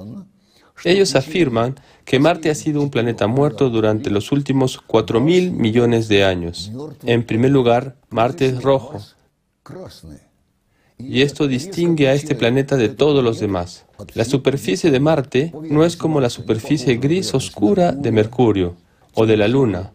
[0.84, 6.24] Ellos afirman que Marte ha sido un planeta muerto durante los últimos 4.000 millones de
[6.24, 6.72] años.
[7.04, 9.02] En primer lugar, Marte es rojo.
[10.98, 13.86] Y esto distingue a este planeta de todos los demás.
[14.14, 18.76] La superficie de Marte no es como la superficie gris oscura de Mercurio
[19.14, 19.92] o de la Luna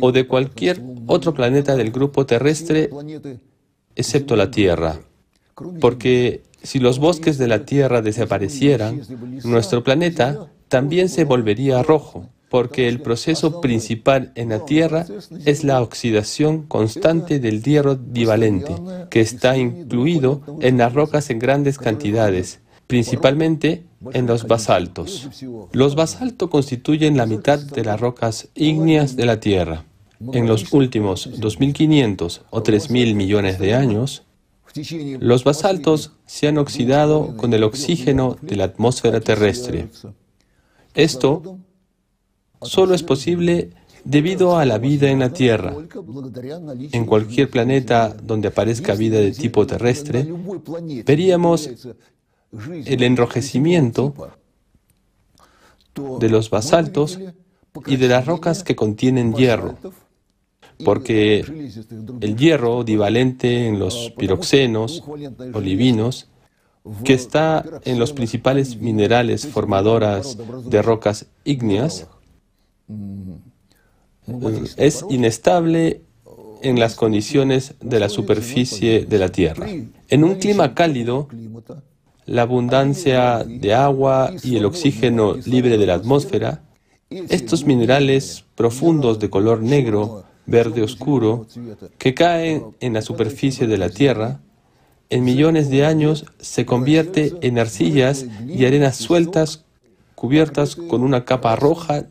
[0.00, 2.90] o de cualquier otro planeta del grupo terrestre
[3.94, 5.00] excepto la Tierra.
[5.80, 9.02] Porque si los bosques de la Tierra desaparecieran,
[9.44, 15.04] nuestro planeta también se volvería rojo, porque el proceso principal en la Tierra
[15.44, 18.74] es la oxidación constante del hierro divalente,
[19.10, 23.82] que está incluido en las rocas en grandes cantidades, principalmente
[24.14, 25.28] en los basaltos.
[25.72, 29.84] Los basaltos constituyen la mitad de las rocas ígneas de la Tierra.
[30.32, 34.22] En los últimos 2.500 o 3.000 millones de años,
[35.20, 39.88] los basaltos se han oxidado con el oxígeno de la atmósfera terrestre.
[40.94, 41.58] Esto
[42.60, 43.70] solo es posible
[44.04, 45.74] debido a la vida en la Tierra.
[46.92, 50.26] En cualquier planeta donde aparezca vida de tipo terrestre,
[51.06, 51.70] veríamos
[52.84, 54.14] el enrojecimiento
[56.20, 57.18] de los basaltos
[57.86, 59.76] y de las rocas que contienen hierro
[60.84, 61.40] porque
[62.20, 65.02] el hierro divalente en los piroxenos
[65.52, 66.28] olivinos,
[67.04, 72.08] que está en los principales minerales formadoras de rocas ígneas,
[72.88, 76.02] eh, es inestable
[76.62, 79.66] en las condiciones de la superficie de la Tierra.
[80.08, 81.28] En un clima cálido,
[82.26, 86.62] la abundancia de agua y el oxígeno libre de la atmósfera,
[87.10, 91.46] estos minerales profundos de color negro verde oscuro
[91.98, 94.40] que cae en la superficie de la Tierra,
[95.12, 99.66] en millones de años se convierte en arcillas y arenas sueltas
[100.14, 102.06] cubiertas con una capa roja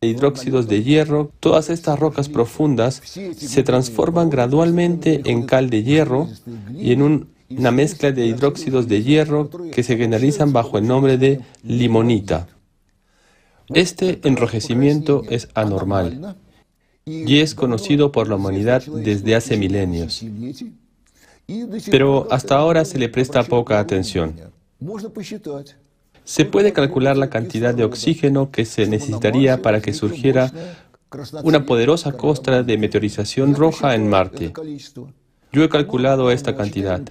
[0.00, 1.30] de hidróxidos de hierro.
[1.40, 3.02] Todas estas rocas profundas
[3.36, 6.26] se transforman gradualmente en cal de hierro
[6.74, 11.40] y en una mezcla de hidróxidos de hierro que se generalizan bajo el nombre de
[11.62, 12.48] limonita.
[13.68, 16.36] Este enrojecimiento es anormal
[17.04, 20.24] y es conocido por la humanidad desde hace milenios.
[21.90, 24.34] Pero hasta ahora se le presta poca atención.
[26.24, 30.52] Se puede calcular la cantidad de oxígeno que se necesitaría para que surgiera
[31.42, 34.52] una poderosa costra de meteorización roja en Marte.
[35.52, 37.02] Yo he calculado esta cantidad.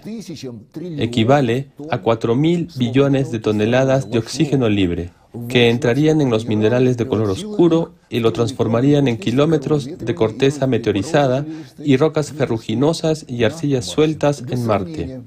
[0.97, 5.11] Equivale a 4.000 billones de toneladas de oxígeno libre,
[5.47, 10.67] que entrarían en los minerales de color oscuro y lo transformarían en kilómetros de corteza
[10.67, 11.45] meteorizada
[11.83, 15.21] y rocas ferruginosas y arcillas sueltas en Marte.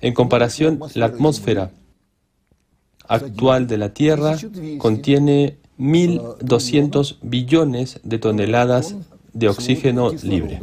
[0.00, 1.72] En comparación, la atmósfera
[3.08, 4.36] actual de la Tierra
[4.78, 8.96] contiene 1.200 billones de toneladas
[9.32, 10.60] de oxígeno libre.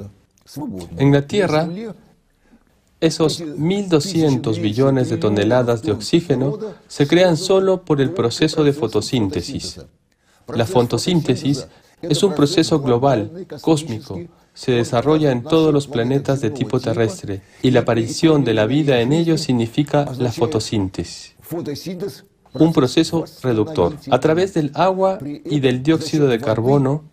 [0.98, 1.70] En la Tierra,
[3.04, 6.58] esos 1.200 billones de toneladas de oxígeno
[6.88, 9.82] se crean solo por el proceso de fotosíntesis.
[10.48, 11.68] La fotosíntesis
[12.02, 14.22] es un proceso global, cósmico,
[14.54, 19.02] se desarrolla en todos los planetas de tipo terrestre y la aparición de la vida
[19.02, 21.36] en ellos significa la fotosíntesis.
[22.54, 23.98] un proceso reductor.
[24.12, 27.04] A través del agua y del dióxido de carbono,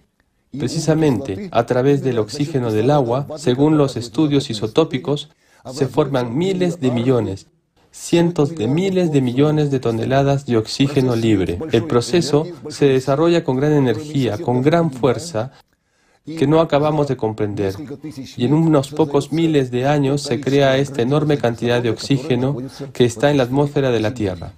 [0.57, 5.31] precisamente a través del oxígeno del agua, según los estudios isotópicos,
[5.73, 7.47] se forman miles de millones,
[7.91, 11.59] cientos de miles de millones de toneladas de oxígeno libre.
[11.73, 15.53] El proceso se desarrolla con gran energía, con gran fuerza,
[16.24, 17.74] que no acabamos de comprender.
[18.37, 22.57] Y en unos pocos miles de años se crea esta enorme cantidad de oxígeno
[22.93, 24.53] que está en la atmósfera de la Tierra.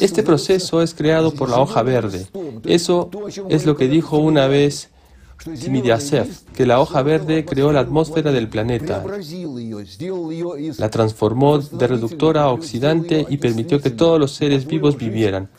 [0.00, 2.26] Este proceso es creado por la hoja verde.
[2.64, 3.10] Eso
[3.48, 4.90] es lo que dijo una vez
[5.44, 9.04] Timidiasev, que la hoja verde creó la atmósfera del planeta,
[10.78, 15.50] la transformó de reductora a oxidante y permitió que todos los seres vivos vivieran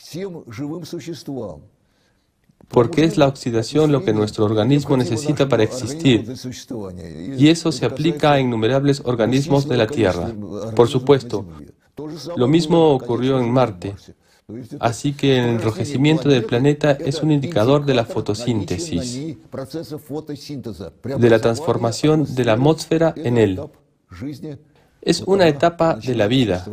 [2.67, 6.33] porque es la oxidación lo que nuestro organismo necesita para existir.
[7.37, 10.31] Y eso se aplica a innumerables organismos de la Tierra.
[10.75, 11.45] Por supuesto,
[12.35, 13.95] lo mismo ocurrió en Marte.
[14.79, 19.35] Así que el enrojecimiento del planeta es un indicador de la fotosíntesis,
[21.03, 23.61] de la transformación de la atmósfera en él.
[25.01, 26.65] Es una etapa de la vida,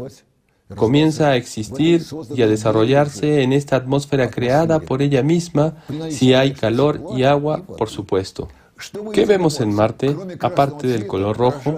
[0.76, 2.04] comienza a existir
[2.36, 7.64] y a desarrollarse en esta atmósfera creada por ella misma si hay calor y agua,
[7.66, 8.48] por supuesto.
[9.12, 11.76] ¿Qué vemos en Marte aparte del color rojo?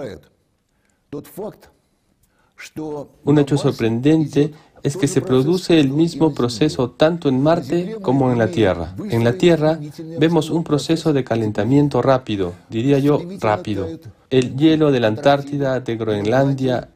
[3.23, 4.53] Un hecho sorprendente
[4.87, 8.95] es que se produce el mismo proceso tanto en Marte como en la Tierra.
[9.09, 9.79] En la Tierra
[10.19, 13.87] vemos un proceso de calentamiento rápido, diría yo rápido.
[14.29, 16.89] El hielo de la Antártida, de Groenlandia,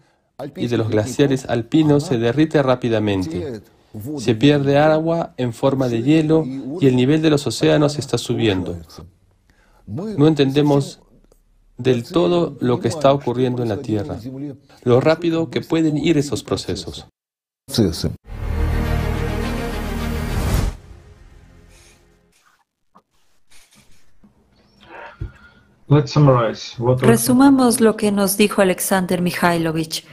[0.56, 3.62] y de los glaciares alpinos se derrite rápidamente.
[4.18, 6.46] Se pierde agua en forma de hielo
[6.80, 8.78] y el nivel de los océanos está subiendo.
[9.86, 11.02] No entendemos
[11.78, 14.18] del todo lo que está ocurriendo en la Tierra,
[14.84, 17.08] lo rápido que pueden ir esos procesos.
[27.02, 30.06] Resumamos lo que nos dijo Alexander Mikhailovich.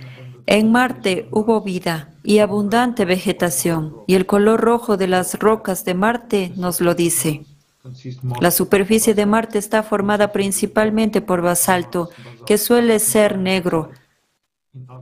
[0.47, 5.95] En Marte hubo vida y abundante vegetación, y el color rojo de las rocas de
[5.95, 7.45] Marte nos lo dice.
[8.41, 12.11] La superficie de Marte está formada principalmente por basalto,
[12.47, 13.91] que suele ser negro,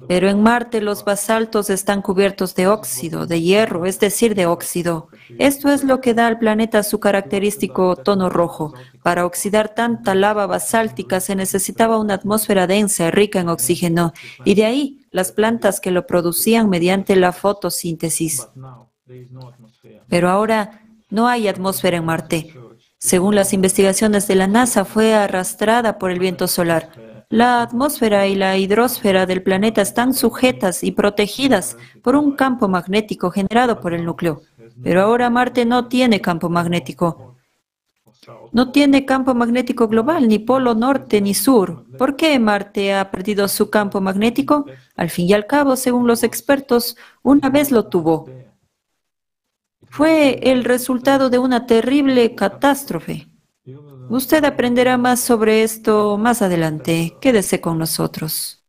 [0.08, 5.08] pero en Marte los basaltos están cubiertos de óxido, de hierro, es decir, de óxido.
[5.38, 8.74] Esto es lo que da al planeta su característico tono rojo.
[9.02, 14.12] Para oxidar tanta lava basáltica se necesitaba una atmósfera densa rica en oxígeno,
[14.44, 18.48] y de ahí las plantas que lo producían mediante la fotosíntesis.
[20.08, 22.54] Pero ahora no hay atmósfera en Marte.
[22.98, 27.05] Según las investigaciones de la NASA, fue arrastrada por el viento solar.
[27.28, 33.32] La atmósfera y la hidrosfera del planeta están sujetas y protegidas por un campo magnético
[33.32, 34.42] generado por el núcleo.
[34.82, 37.36] Pero ahora Marte no tiene campo magnético.
[38.52, 41.84] No tiene campo magnético global, ni polo norte ni sur.
[41.98, 44.66] ¿Por qué Marte ha perdido su campo magnético?
[44.94, 48.28] Al fin y al cabo, según los expertos, una vez lo tuvo.
[49.82, 53.28] Fue el resultado de una terrible catástrofe.
[54.08, 57.16] Usted aprenderá más sobre esto más adelante.
[57.20, 58.64] Quédese con nosotros.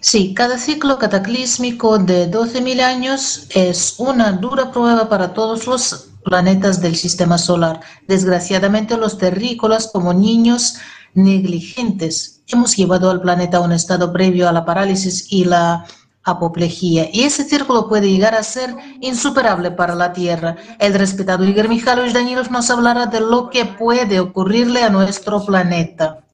[0.00, 6.80] Sí, cada ciclo cataclísmico de 12.000 años es una dura prueba para todos los planetas
[6.80, 7.80] del sistema solar.
[8.06, 10.76] Desgraciadamente los terrícolas, como niños
[11.14, 15.86] negligentes, hemos llevado al planeta a un estado previo a la parálisis y la
[16.22, 17.08] apoplejía.
[17.12, 20.56] Y ese círculo puede llegar a ser insuperable para la Tierra.
[20.78, 26.24] El respetado Igor Mikhailovich Danilov nos hablará de lo que puede ocurrirle a nuestro planeta.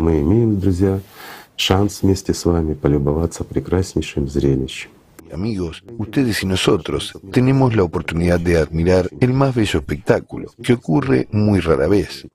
[0.00, 0.98] Мы имеем, друзья,
[1.59, 4.89] шанс вместе с вами полюбоваться прекраснейшим зрелищем.
[5.31, 11.27] Amigos, ustedes y nosotros tenemos la oportunidad de admirar el más bello espectáculo, que ocurre
[11.31, 12.27] muy rara vez.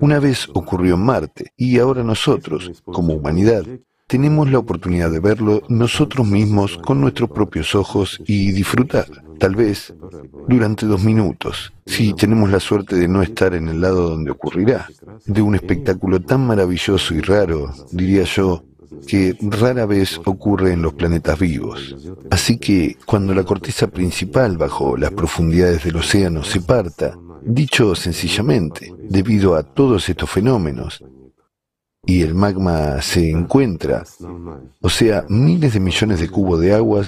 [0.00, 3.64] Una vez ocurrió en Marte y ahora nosotros, como humanidad,
[4.07, 9.05] tenemos la oportunidad de verlo nosotros mismos con nuestros propios ojos y disfrutar,
[9.37, 9.93] tal vez,
[10.47, 14.87] durante dos minutos, si tenemos la suerte de no estar en el lado donde ocurrirá,
[15.25, 18.63] de un espectáculo tan maravilloso y raro, diría yo,
[19.05, 21.97] que rara vez ocurre en los planetas vivos.
[22.31, 28.93] Así que cuando la corteza principal bajo las profundidades del océano se parta, dicho sencillamente,
[29.09, 31.03] debido a todos estos fenómenos,
[32.05, 34.03] y el magma se encuentra,
[34.81, 37.07] o sea, miles de millones de cubos de agua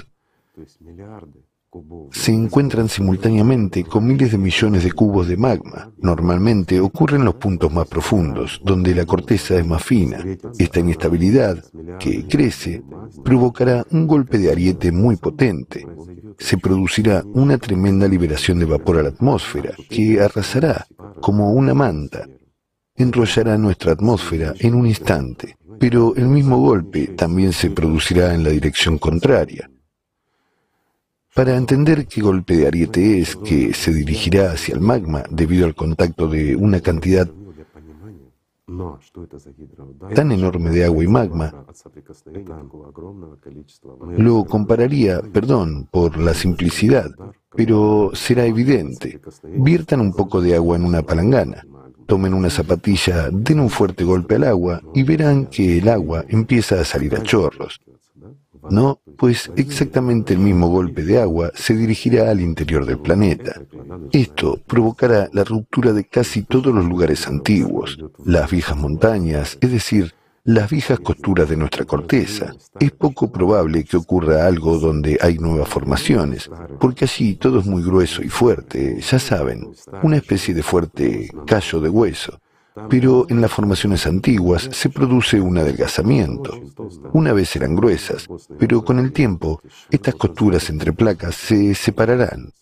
[2.10, 5.92] se encuentran simultáneamente con miles de millones de cubos de magma.
[5.98, 10.24] Normalmente ocurre en los puntos más profundos, donde la corteza es más fina.
[10.58, 11.64] Esta inestabilidad,
[12.00, 12.82] que crece,
[13.24, 15.86] provocará un golpe de ariete muy potente.
[16.38, 20.86] Se producirá una tremenda liberación de vapor a la atmósfera, que arrasará
[21.20, 22.26] como una manta
[22.96, 28.50] enrollará nuestra atmósfera en un instante, pero el mismo golpe también se producirá en la
[28.50, 29.70] dirección contraria.
[31.34, 35.74] Para entender qué golpe de ariete es que se dirigirá hacia el magma debido al
[35.74, 37.28] contacto de una cantidad
[40.14, 41.64] tan enorme de agua y magma,
[44.16, 47.10] lo compararía, perdón por la simplicidad,
[47.54, 49.20] pero será evidente.
[49.42, 51.64] Viertan un poco de agua en una palangana
[52.10, 56.80] tomen una zapatilla, den un fuerte golpe al agua y verán que el agua empieza
[56.80, 57.80] a salir a chorros.
[58.68, 63.62] No, pues exactamente el mismo golpe de agua se dirigirá al interior del planeta.
[64.10, 70.12] Esto provocará la ruptura de casi todos los lugares antiguos, las viejas montañas, es decir,
[70.44, 72.54] las viejas costuras de nuestra corteza.
[72.78, 77.82] Es poco probable que ocurra algo donde hay nuevas formaciones, porque allí todo es muy
[77.82, 79.70] grueso y fuerte, ya saben,
[80.02, 82.40] una especie de fuerte callo de hueso.
[82.88, 86.58] Pero en las formaciones antiguas se produce un adelgazamiento.
[87.12, 89.60] Una vez eran gruesas, pero con el tiempo
[89.90, 92.52] estas costuras entre placas se separarán.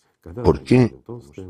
[0.43, 0.93] ¿Por qué?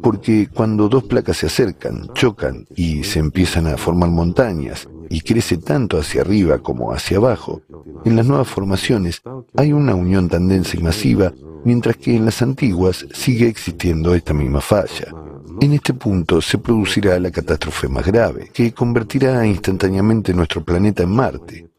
[0.04, 5.58] Porque cuando dos placas se acercan, chocan y se empiezan a formar montañas y crece
[5.58, 7.62] tanto hacia arriba como hacia abajo,
[8.06, 9.22] en las nuevas formaciones
[9.56, 11.34] hay una unión tan densa y masiva,
[11.66, 15.14] mientras que en las antiguas sigue existiendo esta misma falla.
[15.62, 21.10] En este punto se producirá la catástrofe más grave, que convertirá instantáneamente nuestro planeta en
[21.10, 21.70] Marte.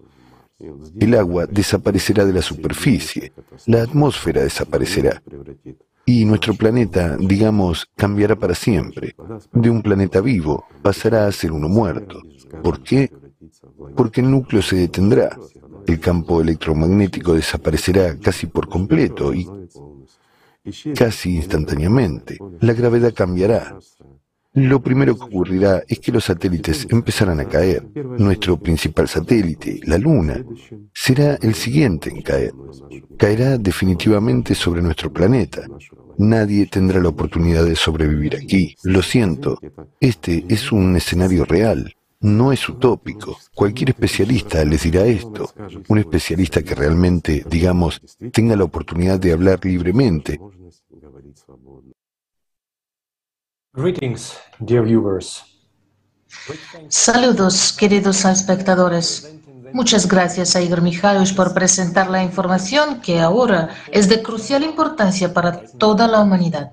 [0.99, 3.33] El agua desaparecerá de la superficie,
[3.67, 5.23] la atmósfera desaparecerá,
[6.05, 9.15] y nuestro planeta, digamos, cambiará para siempre.
[9.53, 12.21] De un planeta vivo pasará a ser uno muerto.
[12.63, 13.11] ¿Por qué?
[13.97, 15.37] Porque el núcleo se detendrá,
[15.87, 19.47] el campo electromagnético desaparecerá casi por completo y
[20.95, 22.39] casi instantáneamente.
[22.61, 23.77] La gravedad cambiará.
[24.55, 27.87] Lo primero que ocurrirá es que los satélites empezarán a caer.
[28.19, 30.45] Nuestro principal satélite, la Luna,
[30.93, 32.53] será el siguiente en caer.
[33.17, 35.63] Caerá definitivamente sobre nuestro planeta.
[36.19, 38.75] Nadie tendrá la oportunidad de sobrevivir aquí.
[38.83, 39.59] Lo siento,
[40.01, 41.95] este es un escenario real.
[42.21, 43.39] No es utópico.
[43.55, 45.53] Cualquier especialista les dirá esto.
[45.89, 50.39] Un especialista que realmente, digamos, tenga la oportunidad de hablar libremente.
[56.89, 59.35] Saludos, queridos espectadores.
[59.73, 65.33] Muchas gracias a Igor Mikhailovich por presentar la información que ahora es de crucial importancia
[65.33, 66.73] para toda la humanidad.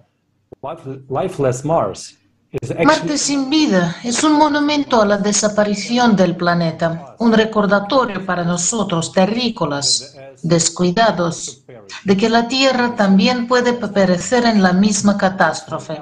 [2.86, 9.12] Marte sin vida es un monumento a la desaparición del planeta, un recordatorio para nosotros,
[9.12, 11.66] terrícolas, descuidados,
[12.06, 16.02] de que la Tierra también puede perecer en la misma catástrofe.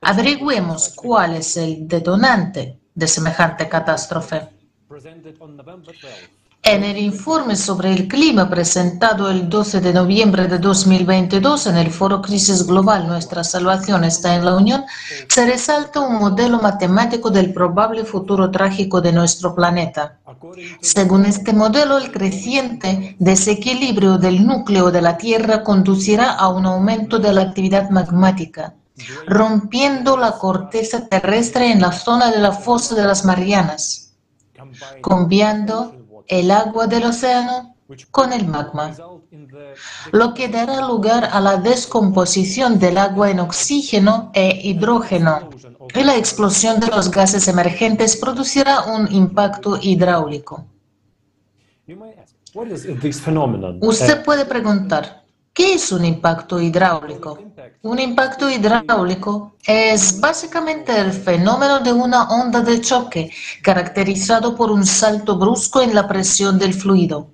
[0.00, 4.48] Averigüemos cuál es el detonante de semejante catástrofe.
[6.62, 11.90] En el informe sobre el clima presentado el 12 de noviembre de 2022 en el
[11.90, 14.84] Foro Crisis Global Nuestra Salvación está en la Unión,
[15.28, 20.18] se resalta un modelo matemático del probable futuro trágico de nuestro planeta.
[20.82, 27.18] Según este modelo, el creciente desequilibrio del núcleo de la Tierra conducirá a un aumento
[27.18, 28.74] de la actividad magmática,
[29.26, 34.08] rompiendo la corteza terrestre en la zona de la fosa de las Marianas
[35.02, 35.94] cambiando
[36.28, 37.74] el agua del océano
[38.10, 38.94] con el magma,
[40.12, 45.48] lo que dará lugar a la descomposición del agua en oxígeno e hidrógeno,
[45.94, 50.66] y la explosión de los gases emergentes producirá un impacto hidráulico.
[53.80, 55.17] Usted puede preguntar,
[55.58, 57.36] ¿qué es un impacto hidráulico?
[57.82, 64.86] Un impacto hidráulico es básicamente el fenómeno de una onda de choque caracterizado por un
[64.86, 67.32] salto brusco en la presión del fluido.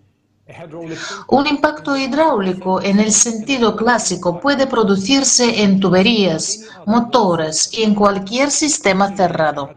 [1.28, 8.50] Un impacto hidráulico en el sentido clásico puede producirse en tuberías, motores y en cualquier
[8.50, 9.68] sistema cerrado.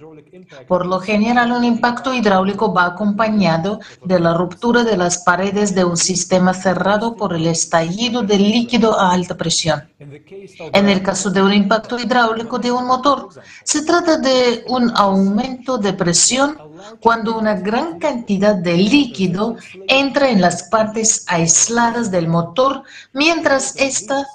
[0.67, 5.83] Por lo general, un impacto hidráulico va acompañado de la ruptura de las paredes de
[5.83, 9.89] un sistema cerrado por el estallido del líquido a alta presión.
[9.99, 13.29] En el caso de un impacto hidráulico de un motor,
[13.63, 16.57] se trata de un aumento de presión
[17.01, 19.55] cuando una gran cantidad de líquido
[19.87, 22.83] entra en las partes aisladas del motor
[23.13, 24.25] mientras está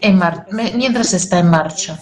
[0.00, 0.20] en,
[0.76, 1.98] mientras está en marcha.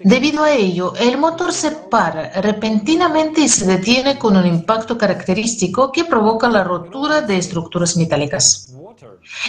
[0.00, 5.92] Debido a ello, el motor se para repentinamente y se detiene con un impacto característico
[5.92, 8.74] que provoca la rotura de estructuras metálicas.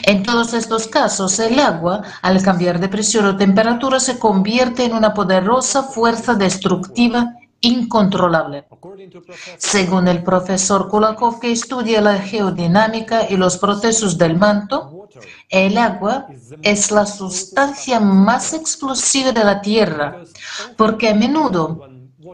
[0.03, 4.93] En todos estos casos, el agua, al cambiar de presión o temperatura, se convierte en
[4.93, 8.65] una poderosa fuerza destructiva incontrolable.
[9.57, 15.07] Según el profesor Kulakov, que estudia la geodinámica y los procesos del manto,
[15.49, 16.27] el agua
[16.61, 20.23] es la sustancia más explosiva de la Tierra,
[20.75, 21.87] porque a menudo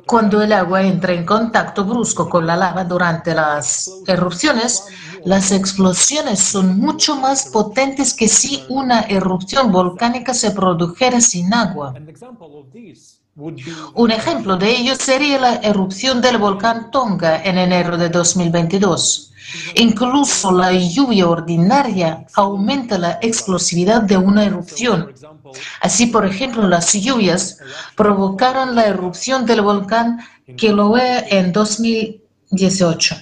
[0.07, 4.85] cuando el agua entra en contacto brusco con la lava durante las erupciones,
[5.23, 11.93] las explosiones son mucho más potentes que si una erupción volcánica se produjera sin agua.
[13.35, 19.31] Un ejemplo de ello sería la erupción del volcán Tonga en enero de 2022.
[19.76, 25.14] Incluso la lluvia ordinaria aumenta la explosividad de una erupción.
[25.81, 27.57] Así, por ejemplo, las lluvias
[27.95, 30.19] provocaron la erupción del volcán
[30.55, 32.22] Kilauea en 2022
[32.53, 33.15] 18.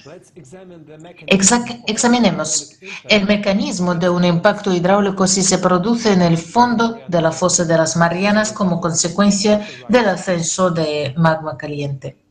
[1.86, 2.78] examinemos
[3.08, 7.64] el mecanismo de un impacto hidráulico si se produce en el fondo de la fosa
[7.64, 12.21] de las Marianas como consecuencia del ascenso de magma caliente.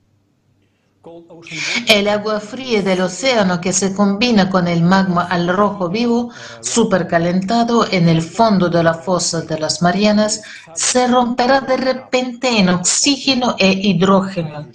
[1.87, 6.29] El agua fría del océano que se combina con el magma al rojo vivo,
[6.61, 10.43] supercalentado en el fondo de la fosa de las Marianas,
[10.75, 14.67] se romperá de repente en oxígeno e hidrógeno,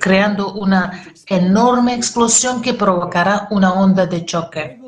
[0.00, 4.79] creando una enorme explosión que provocará una onda de choque.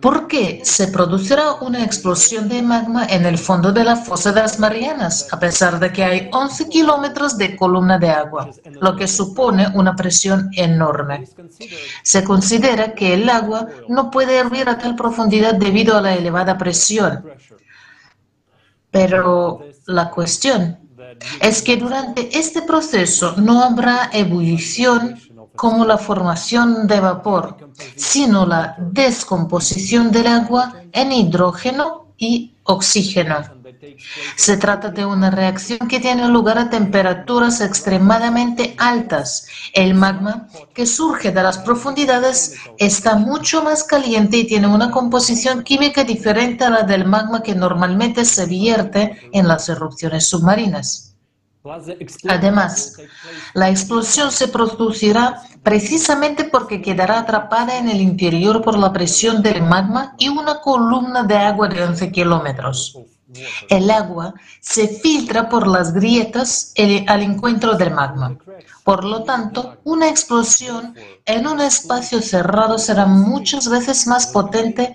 [0.00, 4.40] ¿Por qué se producirá una explosión de magma en el fondo de la fosa de
[4.40, 8.50] las Marianas, a pesar de que hay 11 kilómetros de columna de agua,
[8.80, 11.28] lo que supone una presión enorme?
[12.02, 16.58] Se considera que el agua no puede hervir a tal profundidad debido a la elevada
[16.58, 17.24] presión.
[18.90, 20.78] Pero la cuestión
[21.40, 25.18] es que durante este proceso no habrá ebullición
[25.56, 27.56] como la formación de vapor,
[27.96, 33.62] sino la descomposición del agua en hidrógeno y oxígeno.
[34.36, 39.46] Se trata de una reacción que tiene lugar a temperaturas extremadamente altas.
[39.72, 45.62] El magma que surge de las profundidades está mucho más caliente y tiene una composición
[45.62, 51.11] química diferente a la del magma que normalmente se vierte en las erupciones submarinas.
[52.28, 52.96] Además,
[53.54, 59.62] la explosión se producirá precisamente porque quedará atrapada en el interior por la presión del
[59.62, 62.98] magma y una columna de agua de 11 kilómetros.
[63.68, 66.74] El agua se filtra por las grietas
[67.06, 68.36] al encuentro del magma.
[68.84, 70.94] Por lo tanto, una explosión
[71.24, 74.94] en un espacio cerrado será muchas veces más potente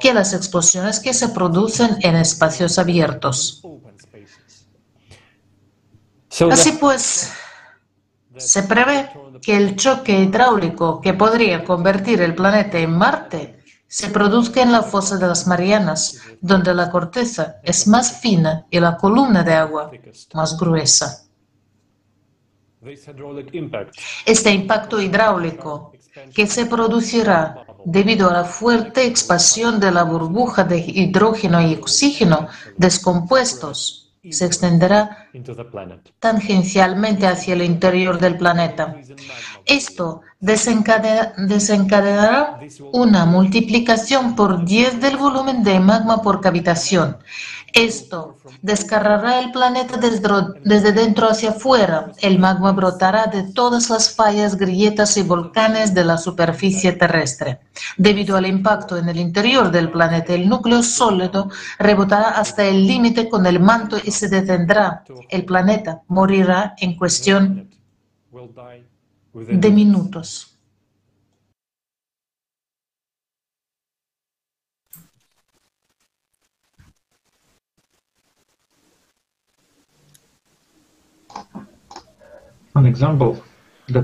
[0.00, 3.62] que las explosiones que se producen en espacios abiertos.
[6.50, 7.32] Así pues,
[8.36, 14.60] se prevé que el choque hidráulico que podría convertir el planeta en Marte se produzca
[14.62, 19.44] en la fosa de las Marianas, donde la corteza es más fina y la columna
[19.44, 19.92] de agua
[20.32, 21.26] más gruesa.
[24.26, 25.92] Este impacto hidráulico
[26.34, 32.48] que se producirá debido a la fuerte expansión de la burbuja de hidrógeno y oxígeno
[32.76, 35.28] descompuestos se extenderá
[36.18, 38.96] tangencialmente hacia el interior del planeta.
[39.66, 42.58] Esto desencadenará
[42.92, 47.18] una multiplicación por 10 del volumen de magma por cavitación.
[47.74, 52.12] Esto descargará el planeta desde dentro hacia afuera.
[52.22, 57.58] El magma brotará de todas las fallas, grietas y volcanes de la superficie terrestre.
[57.96, 63.28] Debido al impacto en el interior del planeta, el núcleo sólido rebotará hasta el límite
[63.28, 65.02] con el manto y se detendrá.
[65.28, 67.70] El planeta morirá en cuestión
[69.32, 70.53] de minutos.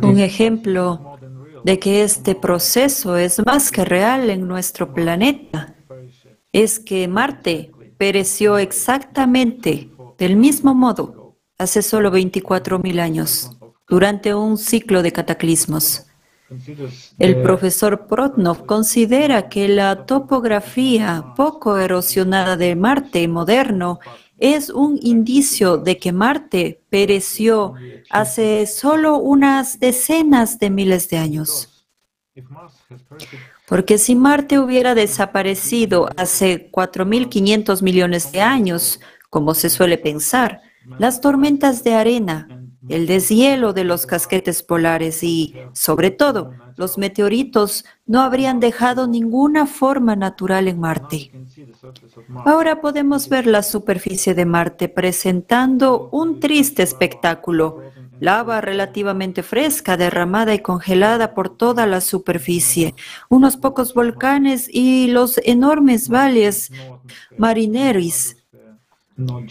[0.03, 1.19] Un ejemplo
[1.65, 5.75] de que este proceso es más que real en nuestro planeta
[6.53, 15.03] es que Marte pereció exactamente del mismo modo hace solo 24.000 años, durante un ciclo
[15.03, 16.07] de cataclismos.
[17.19, 24.01] El profesor Protnov considera que la topografía poco erosionada de Marte moderno
[24.41, 27.75] es un indicio de que Marte pereció
[28.09, 31.87] hace solo unas decenas de miles de años.
[33.69, 38.99] Porque si Marte hubiera desaparecido hace 4.500 millones de años,
[39.29, 40.63] como se suele pensar,
[40.99, 42.49] las tormentas de arena,
[42.89, 49.67] el deshielo de los casquetes polares y, sobre todo, los meteoritos no habrían dejado ninguna
[49.67, 51.31] forma natural en Marte.
[52.47, 57.83] Ahora podemos ver la superficie de Marte presentando un triste espectáculo.
[58.19, 62.95] Lava relativamente fresca, derramada y congelada por toda la superficie,
[63.29, 66.73] unos pocos volcanes y los enormes valles
[67.37, 68.40] marineris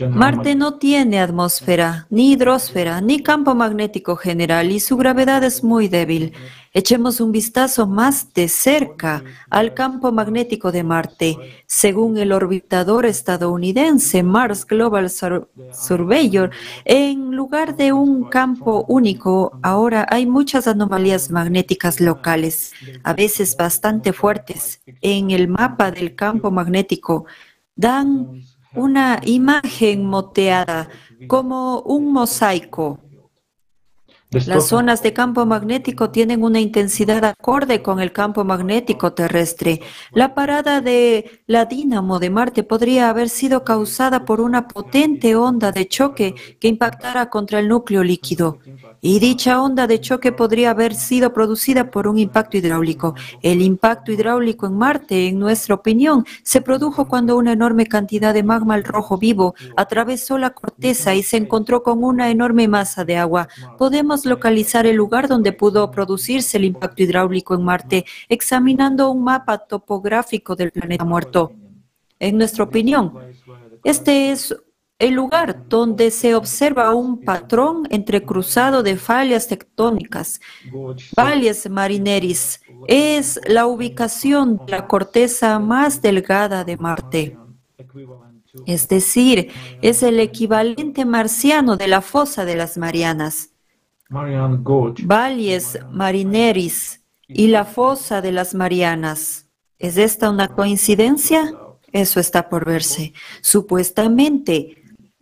[0.09, 5.87] Marte no tiene atmósfera, ni hidrosfera, ni campo magnético general y su gravedad es muy
[5.87, 6.33] débil.
[6.73, 11.37] Echemos un vistazo más de cerca al campo magnético de Marte.
[11.67, 16.51] Según el orbitador estadounidense Mars Global Surveyor,
[16.85, 22.73] en lugar de un campo único, ahora hay muchas anomalías magnéticas locales,
[23.03, 24.81] a veces bastante fuertes.
[25.01, 27.25] En el mapa del campo magnético
[27.75, 28.43] dan
[28.73, 30.89] una imagen moteada,
[31.27, 33.08] como un mosaico.
[34.31, 39.81] Las zonas de campo magnético tienen una intensidad acorde con el campo magnético terrestre.
[40.11, 45.71] La parada de la dínamo de Marte podría haber sido causada por una potente onda
[45.71, 48.59] de choque que impactara contra el núcleo líquido.
[49.01, 53.15] Y dicha onda de choque podría haber sido producida por un impacto hidráulico.
[53.41, 58.43] El impacto hidráulico en Marte, en nuestra opinión, se produjo cuando una enorme cantidad de
[58.43, 63.17] magma al rojo vivo atravesó la corteza y se encontró con una enorme masa de
[63.17, 63.47] agua.
[63.79, 69.57] Podemos localizar el lugar donde pudo producirse el impacto hidráulico en Marte examinando un mapa
[69.57, 71.51] topográfico del planeta muerto.
[72.19, 73.13] En nuestra opinión,
[73.83, 74.55] este es
[74.99, 80.41] el lugar donde se observa un patrón entrecruzado de fallas tectónicas.
[81.15, 87.37] Valles marineris es la ubicación de la corteza más delgada de Marte.
[88.65, 89.51] Es decir,
[89.81, 93.48] es el equivalente marciano de la fosa de las Marianas.
[94.09, 99.47] Valles Marineris y la fosa de las Marianas.
[99.77, 101.53] ¿Es esta una coincidencia?
[101.91, 103.13] Eso está por verse.
[103.41, 104.78] Supuestamente,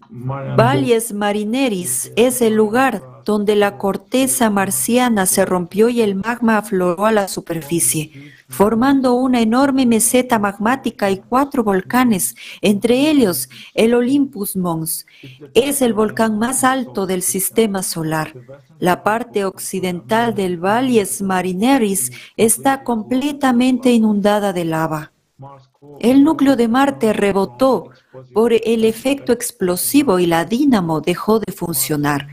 [0.09, 7.05] Valles Marineris es el lugar donde la corteza marciana se rompió y el magma afloró
[7.05, 14.55] a la superficie, formando una enorme meseta magmática y cuatro volcanes, entre ellos el Olympus
[14.55, 15.05] Mons.
[15.53, 18.33] Es el volcán más alto del sistema solar.
[18.79, 25.11] La parte occidental del Valles Marineris está completamente inundada de lava.
[25.99, 27.89] El núcleo de Marte rebotó
[28.33, 32.27] por el efecto explosivo y la dínamo dejó de funcionar.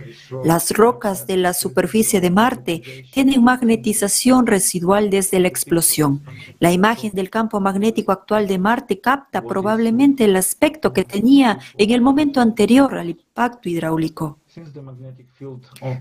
[0.45, 2.83] Las rocas de la superficie de Marte
[3.13, 6.23] tienen magnetización residual desde la explosión.
[6.59, 11.91] La imagen del campo magnético actual de Marte capta probablemente el aspecto que tenía en
[11.91, 14.39] el momento anterior al impacto hidráulico.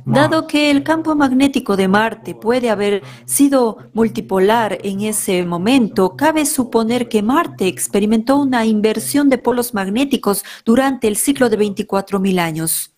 [0.05, 6.45] Dado que el campo magnético de Marte puede haber sido multipolar en ese momento, cabe
[6.45, 12.93] suponer que Marte experimentó una inversión de polos magnéticos durante el ciclo de 24.000 años.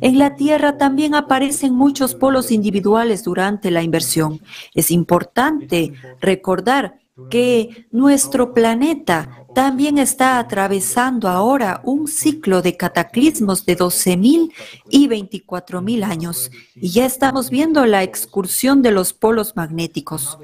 [0.00, 4.40] En la Tierra también aparecen muchos polos individuales durante la inversión.
[4.74, 6.98] Es importante recordar
[7.30, 14.52] que nuestro planeta también está atravesando ahora un ciclo de cataclismos de 12.000
[14.90, 20.38] y 24.000 años y ya estamos viendo la excursión de los polos magnéticos.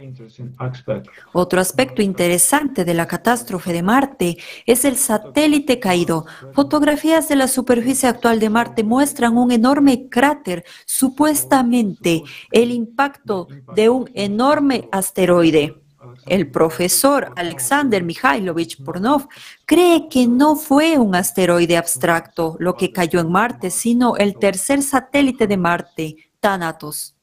[1.32, 6.26] Otro aspecto interesante de la catástrofe de Marte es el satélite caído.
[6.52, 13.88] Fotografías de la superficie actual de Marte muestran un enorme cráter, supuestamente el impacto de
[13.88, 15.87] un enorme asteroide.
[16.30, 19.28] El profesor Alexander Mikhailovich Pornov
[19.64, 24.82] cree que no fue un asteroide abstracto lo que cayó en Marte, sino el tercer
[24.82, 27.14] satélite de Marte, Thanatos.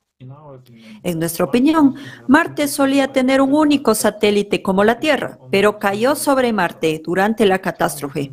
[1.03, 1.95] En nuestra opinión,
[2.27, 7.60] Marte solía tener un único satélite como la Tierra, pero cayó sobre Marte durante la
[7.60, 8.32] catástrofe.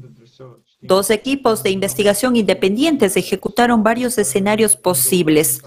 [0.81, 5.62] Dos equipos de investigación independientes ejecutaron varios escenarios posibles,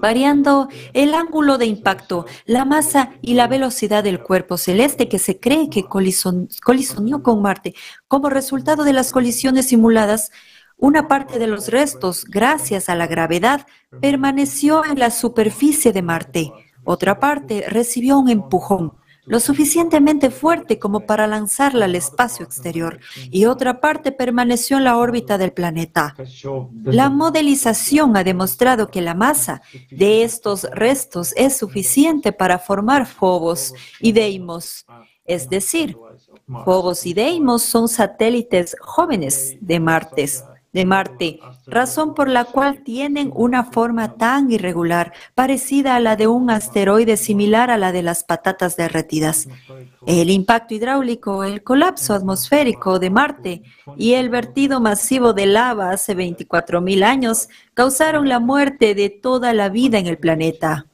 [0.00, 5.40] variando el ángulo de impacto, la masa y la velocidad del cuerpo celeste que se
[5.40, 7.74] cree que colisionó con Marte.
[8.06, 10.30] Como resultado de las colisiones simuladas,
[10.76, 13.66] una parte de los restos, gracias a la gravedad,
[14.00, 16.52] permaneció en la superficie de Marte.
[16.84, 18.94] Otra parte recibió un empujón
[19.26, 24.96] lo suficientemente fuerte como para lanzarla al espacio exterior y otra parte permaneció en la
[24.96, 26.14] órbita del planeta.
[26.84, 33.74] La modelización ha demostrado que la masa de estos restos es suficiente para formar Phobos
[34.00, 34.86] y Deimos,
[35.24, 35.96] es decir,
[36.64, 40.28] Phobos y Deimos son satélites jóvenes de Marte
[40.74, 46.26] de Marte, razón por la cual tienen una forma tan irregular, parecida a la de
[46.26, 49.48] un asteroide similar a la de las patatas derretidas.
[50.04, 53.62] El impacto hidráulico, el colapso atmosférico de Marte
[53.96, 59.68] y el vertido masivo de lava hace 24.000 años causaron la muerte de toda la
[59.68, 60.86] vida en el planeta.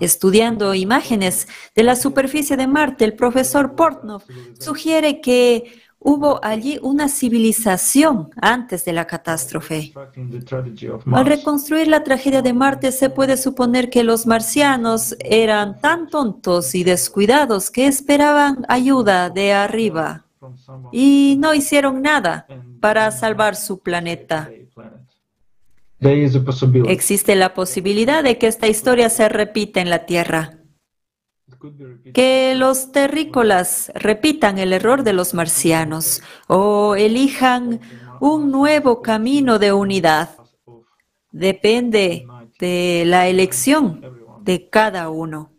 [0.00, 4.22] Estudiando imágenes de la superficie de Marte, el profesor Portnow
[4.58, 9.94] sugiere que Hubo allí una civilización antes de la catástrofe.
[11.10, 16.74] Al reconstruir la tragedia de Marte se puede suponer que los marcianos eran tan tontos
[16.74, 20.26] y descuidados que esperaban ayuda de arriba
[20.92, 22.46] y no hicieron nada
[22.82, 24.50] para salvar su planeta.
[26.86, 30.58] Existe la posibilidad de que esta historia se repita en la Tierra.
[32.12, 37.80] Que los terrícolas repitan el error de los marcianos o elijan
[38.20, 40.30] un nuevo camino de unidad.
[41.30, 42.26] Depende
[42.58, 44.00] de la elección
[44.42, 45.53] de cada uno.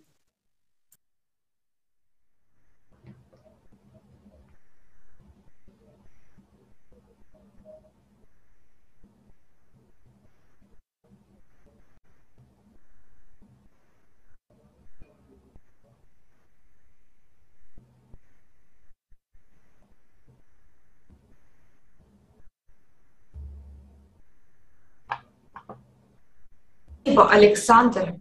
[27.29, 28.15] Alexander.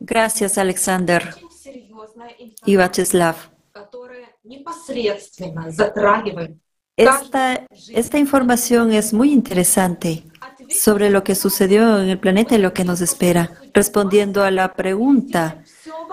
[0.00, 1.34] Gracias, Alexander.
[2.64, 3.36] Y Vacheslav.
[6.96, 10.24] Esta, esta información es muy interesante
[10.68, 13.52] sobre lo que sucedió en el planeta y lo que nos espera.
[13.72, 15.62] Respondiendo a la pregunta,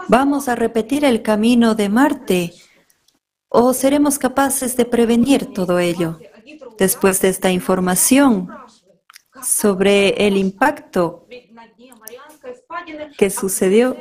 [0.07, 2.53] ¿vamos a repetir el camino de Marte
[3.49, 6.19] o seremos capaces de prevenir todo ello?
[6.77, 8.49] Después de esta información,
[9.45, 11.27] sobre el impacto
[13.17, 13.95] que sucedió.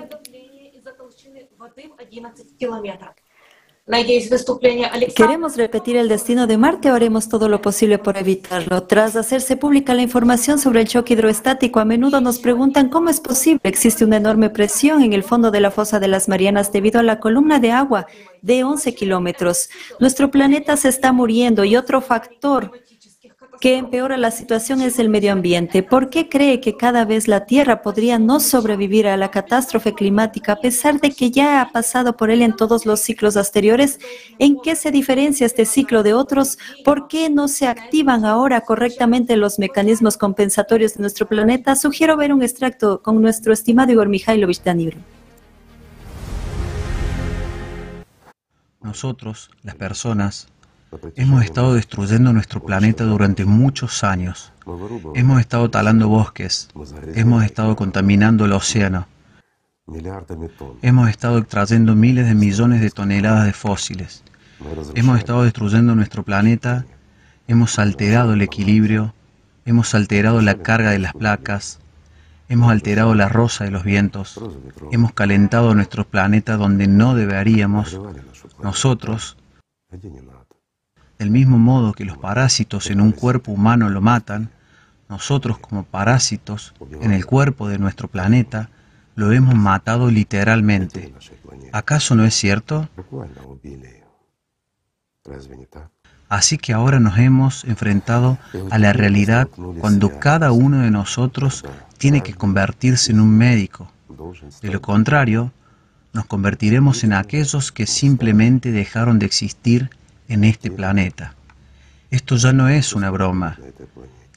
[5.15, 8.85] ¿Queremos repetir el destino de Marte o haremos todo lo posible por evitarlo?
[8.85, 13.21] Tras hacerse pública la información sobre el choque hidroestático, a menudo nos preguntan cómo es
[13.21, 13.61] posible.
[13.65, 17.03] Existe una enorme presión en el fondo de la fosa de las Marianas debido a
[17.03, 18.07] la columna de agua
[18.41, 19.69] de 11 kilómetros.
[20.01, 22.73] Nuestro planeta se está muriendo y otro factor
[23.61, 25.83] que empeora la situación es el medio ambiente.
[25.83, 30.53] ¿Por qué cree que cada vez la Tierra podría no sobrevivir a la catástrofe climática
[30.53, 33.99] a pesar de que ya ha pasado por él en todos los ciclos anteriores?
[34.39, 36.59] ¿En qué se diferencia este ciclo de otros?
[36.85, 41.77] ¿Por qué no se activan ahora correctamente los mecanismos compensatorios de nuestro planeta?
[41.77, 44.99] Sugiero ver un extracto con nuestro estimado Igor Mikhailovich Danibro.
[48.83, 50.49] Nosotros, las personas,
[51.17, 54.53] Hemos estado destruyendo nuestro planeta durante muchos años.
[55.15, 56.69] Hemos estado talando bosques.
[57.15, 59.07] Hemos estado contaminando el océano.
[60.83, 64.23] Hemos estado extrayendo miles de millones de toneladas de fósiles.
[64.95, 66.85] Hemos estado destruyendo nuestro planeta.
[67.49, 69.15] Hemos alterado el equilibrio.
[69.67, 71.81] Hemos alterado la carga de las placas.
[72.49, 74.41] Hemos alterado la rosa de los vientos.
[74.93, 77.99] Hemos calentado nuestro planeta donde no deberíamos.
[78.63, 79.37] Nosotros
[81.25, 84.51] del mismo modo que los parásitos en un cuerpo humano lo matan,
[85.09, 88.69] nosotros como parásitos en el cuerpo de nuestro planeta
[89.15, 91.15] lo hemos matado literalmente.
[91.73, 92.91] ¿Acaso no es cierto?
[96.29, 98.37] Así que ahora nos hemos enfrentado
[98.71, 99.49] a la realidad
[99.81, 101.65] cuando cada uno de nosotros
[101.97, 103.91] tiene que convertirse en un médico.
[104.61, 105.53] De lo contrario,
[106.13, 109.89] nos convertiremos en aquellos que simplemente dejaron de existir
[110.29, 111.35] en este planeta.
[112.11, 113.59] Esto ya no es una broma.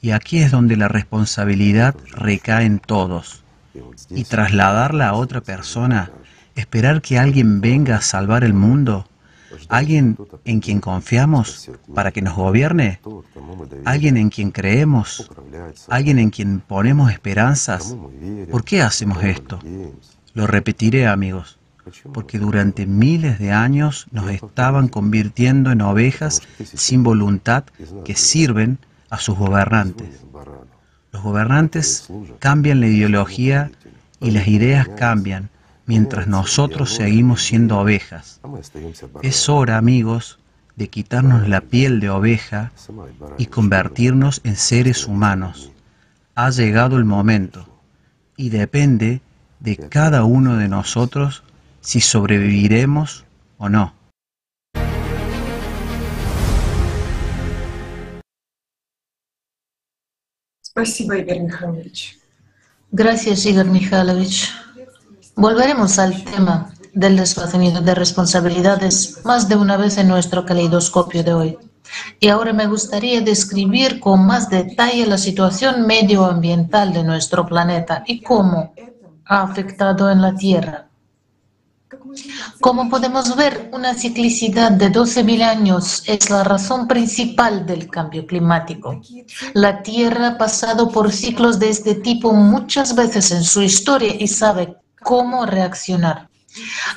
[0.00, 3.42] Y aquí es donde la responsabilidad recae en todos.
[4.10, 6.10] Y trasladarla a otra persona,
[6.54, 9.08] esperar que alguien venga a salvar el mundo,
[9.68, 13.00] alguien en quien confiamos para que nos gobierne,
[13.84, 15.30] alguien en quien creemos,
[15.88, 17.96] alguien en quien ponemos esperanzas.
[18.50, 19.60] ¿Por qué hacemos esto?
[20.34, 21.57] Lo repetiré, amigos,
[22.12, 27.64] porque durante miles de años nos estaban convirtiendo en ovejas sin voluntad
[28.04, 28.78] que sirven
[29.10, 30.24] a sus gobernantes.
[31.12, 32.08] Los gobernantes
[32.38, 33.70] cambian la ideología
[34.20, 35.50] y las ideas cambian
[35.86, 38.40] mientras nosotros seguimos siendo ovejas.
[39.22, 40.38] Es hora, amigos,
[40.76, 42.72] de quitarnos la piel de oveja
[43.38, 45.72] y convertirnos en seres humanos.
[46.34, 47.66] Ha llegado el momento
[48.36, 49.22] y depende
[49.60, 51.42] de cada uno de nosotros
[51.80, 53.24] si sobreviviremos
[53.58, 53.94] o no.
[62.90, 64.50] Gracias, Igor Mikhailovich.
[65.34, 71.34] Volveremos al tema del desplazamiento de responsabilidades más de una vez en nuestro caleidoscopio de
[71.34, 71.58] hoy.
[72.20, 78.22] Y ahora me gustaría describir con más detalle la situación medioambiental de nuestro planeta y
[78.22, 78.74] cómo
[79.24, 80.87] ha afectado en la Tierra.
[82.60, 89.00] Como podemos ver, una ciclicidad de 12.000 años es la razón principal del cambio climático.
[89.54, 94.28] La Tierra ha pasado por ciclos de este tipo muchas veces en su historia y
[94.28, 96.28] sabe cómo reaccionar.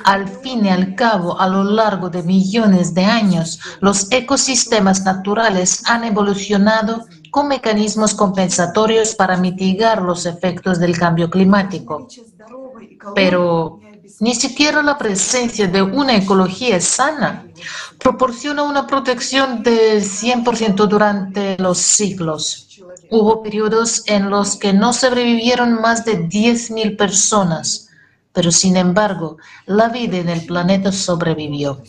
[0.04, 5.82] Al fin y al cabo, a lo largo de millones de años, los ecosistemas naturales
[5.86, 12.08] han evolucionado con mecanismos compensatorios para mitigar los efectos del cambio climático.
[13.14, 13.80] Pero
[14.20, 17.46] ni siquiera la presencia de una ecología sana
[17.98, 22.80] proporciona una protección del 100% durante los siglos.
[23.10, 27.88] Hubo periodos en los que no sobrevivieron más de 10.000 personas,
[28.32, 31.82] pero sin embargo, la vida en el planeta sobrevivió.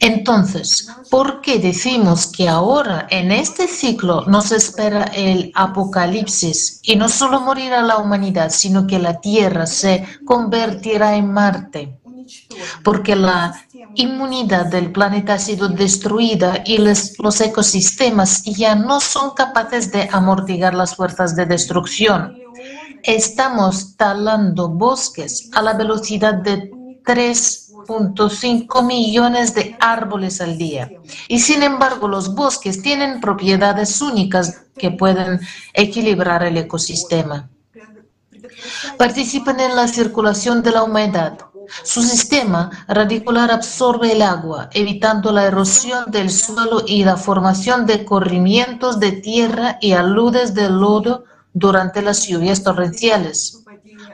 [0.00, 7.08] Entonces, ¿por qué decimos que ahora en este ciclo nos espera el apocalipsis y no
[7.08, 11.98] solo morirá la humanidad, sino que la Tierra se convertirá en Marte?
[12.82, 13.54] Porque la
[13.94, 20.74] inmunidad del planeta ha sido destruida y los ecosistemas ya no son capaces de amortiguar
[20.74, 22.36] las fuerzas de destrucción.
[23.02, 26.70] Estamos talando bosques a la velocidad de
[27.04, 30.90] 3 5 millones de árboles al día.
[31.28, 35.40] Y sin embargo, los bosques tienen propiedades únicas que pueden
[35.74, 37.48] equilibrar el ecosistema.
[38.96, 41.38] Participan en la circulación de la humedad.
[41.82, 48.04] Su sistema radicular absorbe el agua, evitando la erosión del suelo y la formación de
[48.04, 53.64] corrimientos de tierra y aludes de lodo durante las lluvias torrenciales.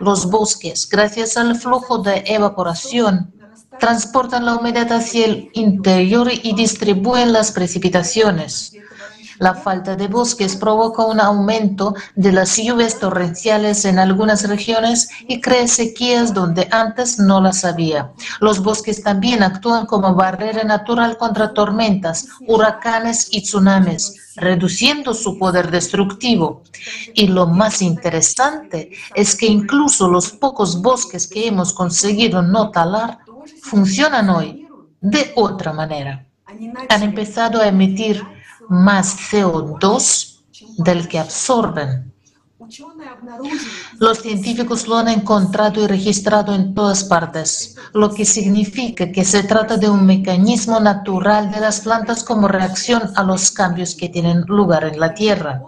[0.01, 3.32] Los bosques, gracias al flujo de evaporación,
[3.79, 8.73] transportan la humedad hacia el interior y distribuyen las precipitaciones.
[9.39, 15.41] La falta de bosques provoca un aumento de las lluvias torrenciales en algunas regiones y
[15.41, 18.13] crea sequías donde antes no las había.
[18.41, 25.73] Los bosques también actúan como barrera natural contra tormentas, huracanes y tsunamis, reduciendo su poder
[25.73, 26.63] destructivo.
[27.15, 33.19] Y lo más interesante es que incluso los pocos bosques que hemos conseguido no talar
[33.63, 34.69] funcionan hoy
[35.01, 36.27] de otra manera.
[36.91, 38.23] Han empezado a emitir
[38.69, 40.43] más CO2
[40.79, 42.13] del que absorben.
[43.99, 49.43] Los científicos lo han encontrado y registrado en todas partes, lo que significa que se
[49.43, 54.43] trata de un mecanismo natural de las plantas como reacción a los cambios que tienen
[54.43, 55.63] lugar en la Tierra.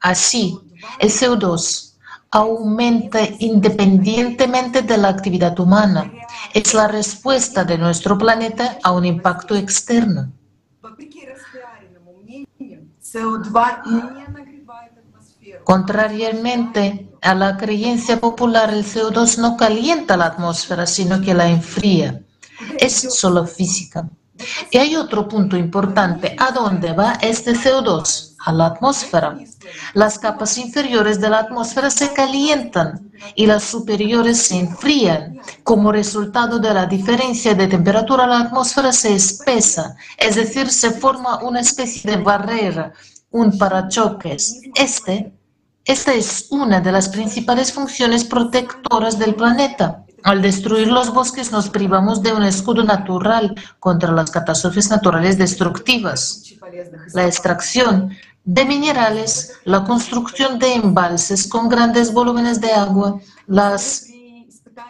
[0.00, 0.58] Así,
[0.98, 1.92] el CO2
[2.32, 6.10] aumenta independientemente de la actividad humana.
[6.52, 10.32] Es la respuesta de nuestro planeta a un impacto externo.
[15.64, 22.22] Contrariamente a la creencia popular, el CO2 no calienta la atmósfera, sino que la enfría.
[22.78, 24.08] Es solo física.
[24.70, 26.34] Y hay otro punto importante.
[26.38, 28.31] ¿A dónde va este CO2?
[28.44, 29.36] A la atmósfera.
[29.94, 35.40] Las capas inferiores de la atmósfera se calientan y las superiores se enfrían.
[35.62, 41.42] Como resultado de la diferencia de temperatura, la atmósfera se espesa, es decir, se forma
[41.42, 42.92] una especie de barrera,
[43.30, 44.60] un parachoques.
[44.74, 45.32] Este,
[45.84, 50.04] esta es una de las principales funciones protectoras del planeta.
[50.22, 56.44] Al destruir los bosques nos privamos de un escudo natural contra las catástrofes naturales destructivas.
[57.14, 64.06] La extracción de minerales, la construcción de embalses con grandes volúmenes de agua, las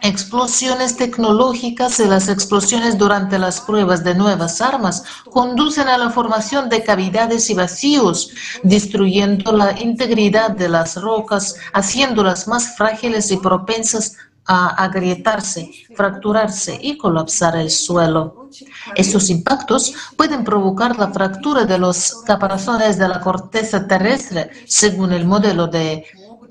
[0.01, 6.69] explosiones tecnológicas y las explosiones durante las pruebas de nuevas armas conducen a la formación
[6.69, 8.31] de cavidades y vacíos,
[8.63, 16.97] destruyendo la integridad de las rocas, haciéndolas más frágiles y propensas a agrietarse, fracturarse y
[16.97, 18.49] colapsar el suelo.
[18.95, 25.25] Estos impactos pueden provocar la fractura de los caparazones de la corteza terrestre, según el
[25.25, 26.05] modelo de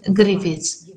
[0.07, 0.92] Griffiths,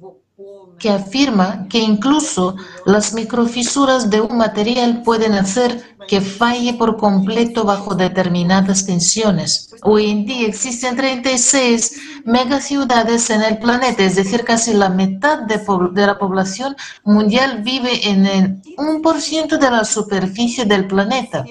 [0.80, 7.64] que afirma que incluso las microfisuras de un material pueden hacer que falle por completo
[7.64, 9.74] bajo determinadas tensiones.
[9.84, 15.62] Hoy en día existen 36 megaciudades en el planeta, es decir, casi la mitad de,
[16.06, 21.46] la población mundial vive en el 1% de la superficie del planeta.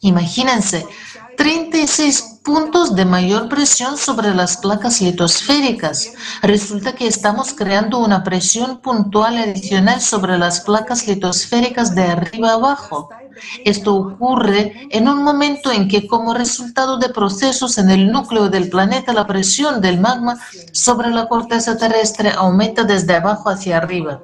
[0.00, 0.86] Imagínense,
[1.36, 6.12] 36 puntos de mayor presión sobre las placas litosféricas.
[6.42, 13.08] Resulta que estamos creando una presión puntual adicional sobre las placas litosféricas de arriba abajo.
[13.64, 18.68] Esto ocurre en un momento en que como resultado de procesos en el núcleo del
[18.68, 20.38] planeta, la presión del magma
[20.72, 24.22] sobre la corteza terrestre aumenta desde abajo hacia arriba.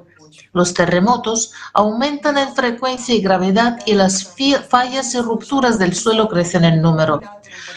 [0.53, 4.33] Los terremotos aumentan en frecuencia y gravedad y las
[4.69, 7.21] fallas y rupturas del suelo crecen en número.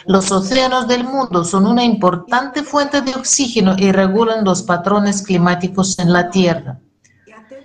[0.07, 5.99] Los océanos del mundo son una importante fuente de oxígeno y regulan los patrones climáticos
[5.99, 6.81] en la Tierra.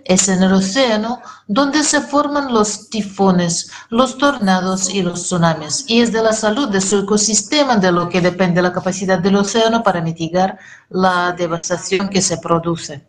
[0.06, 6.02] Es en el océano donde se forman los tifones, los tornados y los tsunamis, y
[6.02, 9.84] es de la salud de su ecosistema de lo que depende la capacidad del océano
[9.84, 10.58] para mitigar
[10.90, 13.06] la devastación que se produce.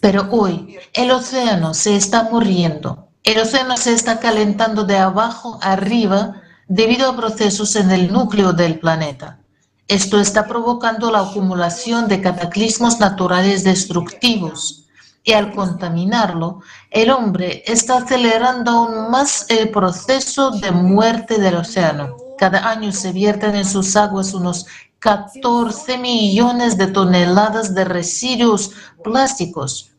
[0.00, 6.42] Pero hoy el océano se está muriendo, el océano se está calentando de abajo arriba
[6.68, 9.40] debido a procesos en el núcleo del planeta.
[9.88, 14.86] Esto está provocando la acumulación de cataclismos naturales destructivos
[15.22, 22.16] y al contaminarlo, el hombre está acelerando aún más el proceso de muerte del océano.
[22.38, 24.66] Cada año se vierten en sus aguas unos
[25.00, 28.72] 14 millones de toneladas de residuos
[29.02, 29.90] plásticos,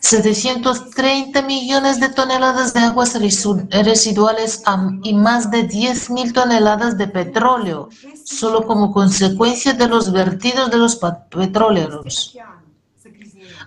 [0.00, 4.62] 730 millones de toneladas de aguas residuales
[5.02, 7.88] y más de 10 mil toneladas de petróleo,
[8.24, 10.96] solo como consecuencia de los vertidos de los
[11.30, 12.36] petroleros.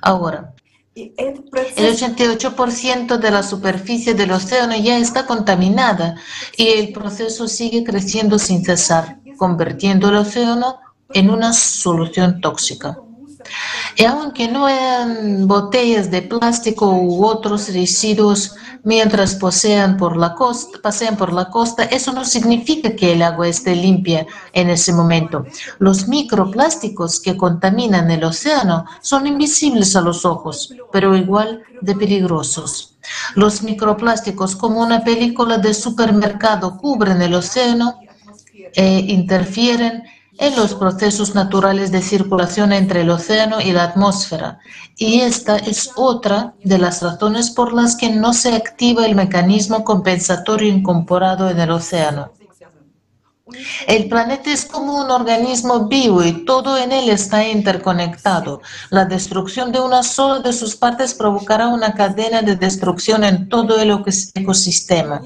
[0.01, 0.53] Ahora,
[0.95, 6.15] el 88% de la superficie del océano ya está contaminada
[6.57, 10.75] y el proceso sigue creciendo sin cesar, convirtiendo el océano
[11.13, 12.99] en una solución tóxica.
[13.95, 20.77] Y aunque no hayan botellas de plástico u otros residuos mientras pasean por la costa,
[20.81, 25.45] pasean por la costa, eso no significa que el agua esté limpia en ese momento.
[25.79, 32.97] Los microplásticos que contaminan el océano son invisibles a los ojos, pero igual de peligrosos.
[33.35, 37.95] Los microplásticos, como una película de supermercado, cubren el océano
[38.75, 40.03] e interfieren
[40.39, 44.59] en los procesos naturales de circulación entre el océano y la atmósfera.
[44.97, 49.83] Y esta es otra de las razones por las que no se activa el mecanismo
[49.83, 52.31] compensatorio incorporado en el océano.
[53.87, 58.61] El planeta es como un organismo vivo y todo en él está interconectado.
[58.89, 63.79] La destrucción de una sola de sus partes provocará una cadena de destrucción en todo
[63.79, 63.91] el
[64.35, 65.21] ecosistema.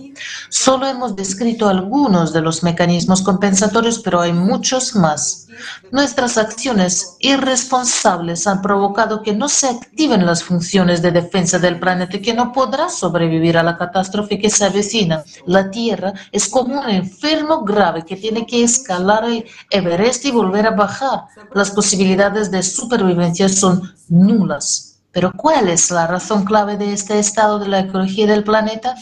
[0.50, 5.48] Solo hemos descrito algunos de los mecanismos compensatorios, pero hay muchos más.
[5.92, 12.18] Nuestras acciones irresponsables han provocado que no se activen las funciones de defensa del planeta
[12.18, 15.24] y que no podrá sobrevivir a la catástrofe que se avecina.
[15.46, 20.68] La Tierra es como un enfermo grave que tiene que escalar el Everest y volver
[20.68, 21.26] a bajar.
[21.54, 25.00] Las posibilidades de supervivencia son nulas.
[25.12, 28.96] Pero ¿cuál es la razón clave de este estado de la ecología del planeta?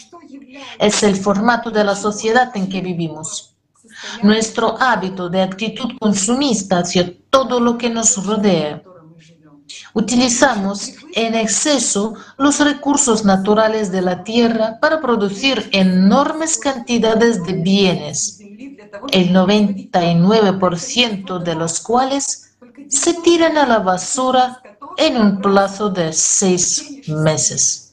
[0.79, 3.51] Es el formato de la sociedad en que vivimos
[4.21, 8.83] nuestro hábito de actitud consumista hacia todo lo que nos rodea.
[9.93, 18.39] Utilizamos en exceso los recursos naturales de la tierra para producir enormes cantidades de bienes,
[19.11, 22.53] el 99% de los cuales
[22.87, 24.61] se tiran a la basura
[24.97, 27.87] en un plazo de seis meses.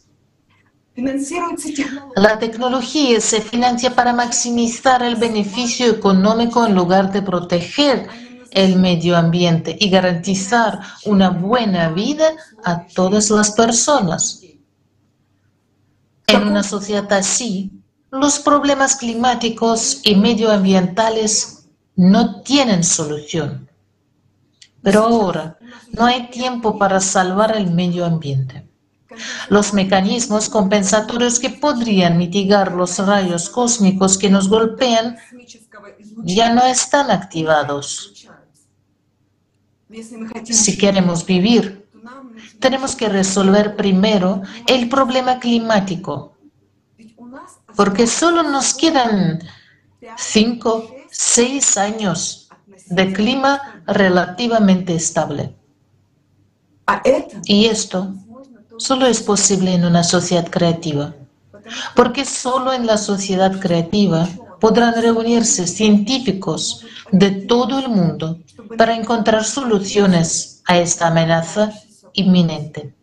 [2.16, 8.08] La tecnología se financia para maximizar el beneficio económico en lugar de proteger
[8.50, 12.32] el medio ambiente y garantizar una buena vida
[12.64, 14.42] a todas las personas.
[16.26, 17.70] En una sociedad así,
[18.10, 23.68] los problemas climáticos y medioambientales no tienen solución.
[24.82, 25.58] Pero ahora
[25.92, 28.66] no hay tiempo para salvar el medio ambiente.
[29.48, 35.16] Los mecanismos compensatorios que podrían mitigar los rayos cósmicos que nos golpean
[36.22, 38.14] ya no están activados.
[40.44, 41.88] Si queremos vivir,
[42.60, 46.37] tenemos que resolver primero el problema climático,
[47.76, 49.40] porque solo nos quedan
[50.16, 52.48] cinco, seis años
[52.86, 55.54] de clima relativamente estable.
[57.44, 58.14] Y esto
[58.78, 61.14] solo es posible en una sociedad creativa,
[61.94, 64.26] porque solo en la sociedad creativa
[64.60, 68.38] podrán reunirse científicos de todo el mundo
[68.76, 71.72] para encontrar soluciones a esta amenaza
[72.14, 72.94] inminente.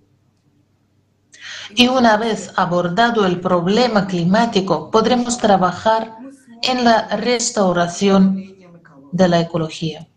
[1.75, 6.15] Y una vez abordado el problema climático, podremos trabajar
[6.61, 8.55] en la restauración
[9.11, 10.07] de la ecología.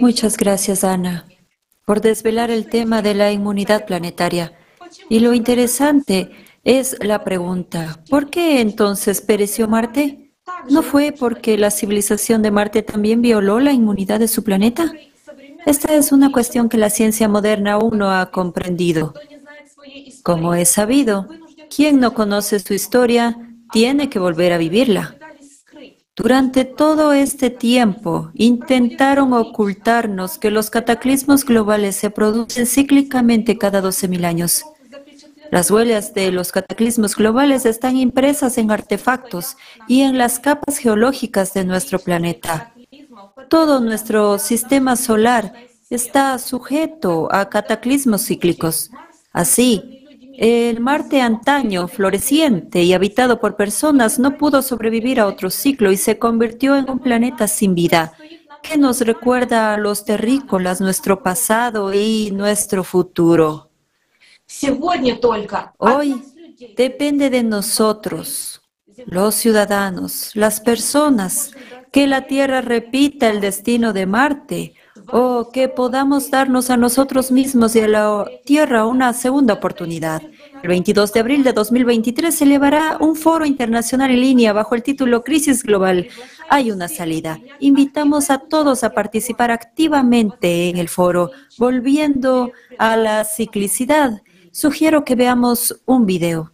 [0.00, 1.26] Muchas gracias, Ana,
[1.84, 4.52] por desvelar el tema de la inmunidad planetaria.
[5.08, 6.30] Y lo interesante
[6.64, 10.29] es la pregunta, ¿por qué entonces pereció Marte?
[10.68, 14.92] ¿No fue porque la civilización de Marte también violó la inmunidad de su planeta?
[15.66, 19.14] Esta es una cuestión que la ciencia moderna aún no ha comprendido.
[20.22, 21.28] Como es sabido,
[21.74, 23.36] quien no conoce su historia
[23.72, 25.16] tiene que volver a vivirla.
[26.16, 34.24] Durante todo este tiempo intentaron ocultarnos que los cataclismos globales se producen cíclicamente cada 12.000
[34.24, 34.64] años.
[35.50, 39.56] Las huellas de los cataclismos globales están impresas en artefactos
[39.88, 42.72] y en las capas geológicas de nuestro planeta.
[43.48, 45.52] Todo nuestro sistema solar
[45.90, 48.90] está sujeto a cataclismos cíclicos.
[49.32, 50.06] Así,
[50.38, 55.96] el Marte antaño, floreciente y habitado por personas, no pudo sobrevivir a otro ciclo y
[55.96, 58.12] se convirtió en un planeta sin vida,
[58.62, 63.69] que nos recuerda a los terrícolas nuestro pasado y nuestro futuro.
[65.78, 66.22] Hoy
[66.76, 68.60] depende de nosotros,
[69.06, 71.52] los ciudadanos, las personas,
[71.92, 74.74] que la Tierra repita el destino de Marte
[75.12, 80.20] o que podamos darnos a nosotros mismos y a la Tierra una segunda oportunidad.
[80.62, 84.82] El 22 de abril de 2023 se elevará un foro internacional en línea bajo el
[84.82, 86.08] título Crisis Global.
[86.48, 87.38] Hay una salida.
[87.60, 91.30] Invitamos a todos a participar activamente en el foro.
[91.56, 94.20] Volviendo a la ciclicidad,
[94.52, 96.52] sugiero que veamos un video.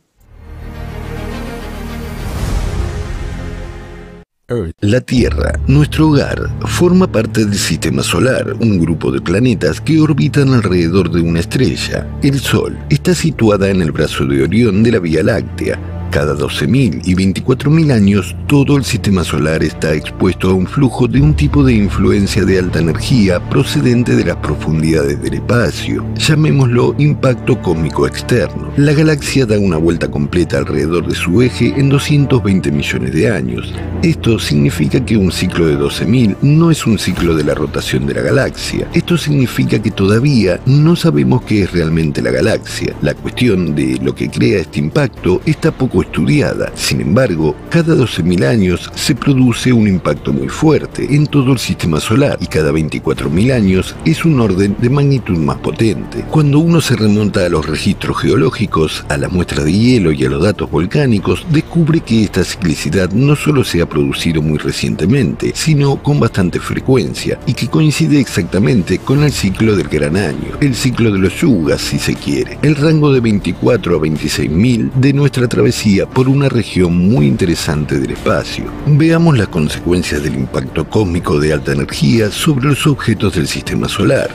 [4.79, 10.55] La Tierra, nuestro hogar, forma parte del Sistema Solar, un grupo de planetas que orbitan
[10.55, 12.07] alrededor de una estrella.
[12.23, 17.03] El Sol está situada en el brazo de Orión de la Vía Láctea, cada 12.000
[17.05, 21.65] y 24.000 años, todo el sistema solar está expuesto a un flujo de un tipo
[21.65, 26.05] de influencia de alta energía procedente de las profundidades del espacio.
[26.17, 28.73] Llamémoslo impacto cósmico externo.
[28.77, 33.73] La galaxia da una vuelta completa alrededor de su eje en 220 millones de años.
[34.03, 38.15] Esto significa que un ciclo de 12.000 no es un ciclo de la rotación de
[38.15, 38.89] la galaxia.
[38.95, 42.95] Esto significa que todavía no sabemos qué es realmente la galaxia.
[43.03, 46.73] La cuestión de lo que crea este impacto está poco estudiada.
[46.75, 52.01] Sin embargo, cada 12.000 años se produce un impacto muy fuerte en todo el sistema
[52.01, 56.25] solar y cada 24.000 años es un orden de magnitud más potente.
[56.31, 60.31] Cuando uno se remonta a los registros geológicos, a las muestras de hielo y a
[60.31, 66.03] los datos volcánicos, descubre que esta ciclicidad no solo se ha producido muy recientemente, sino
[66.03, 71.11] con bastante frecuencia y que coincide exactamente con el ciclo del gran año, el ciclo
[71.11, 75.86] de los yugas si se quiere, el rango de 24 a 26.000 de nuestra travesía
[76.13, 78.65] por una región muy interesante del espacio.
[78.87, 84.29] Veamos las consecuencias del impacto cósmico de alta energía sobre los objetos del sistema solar.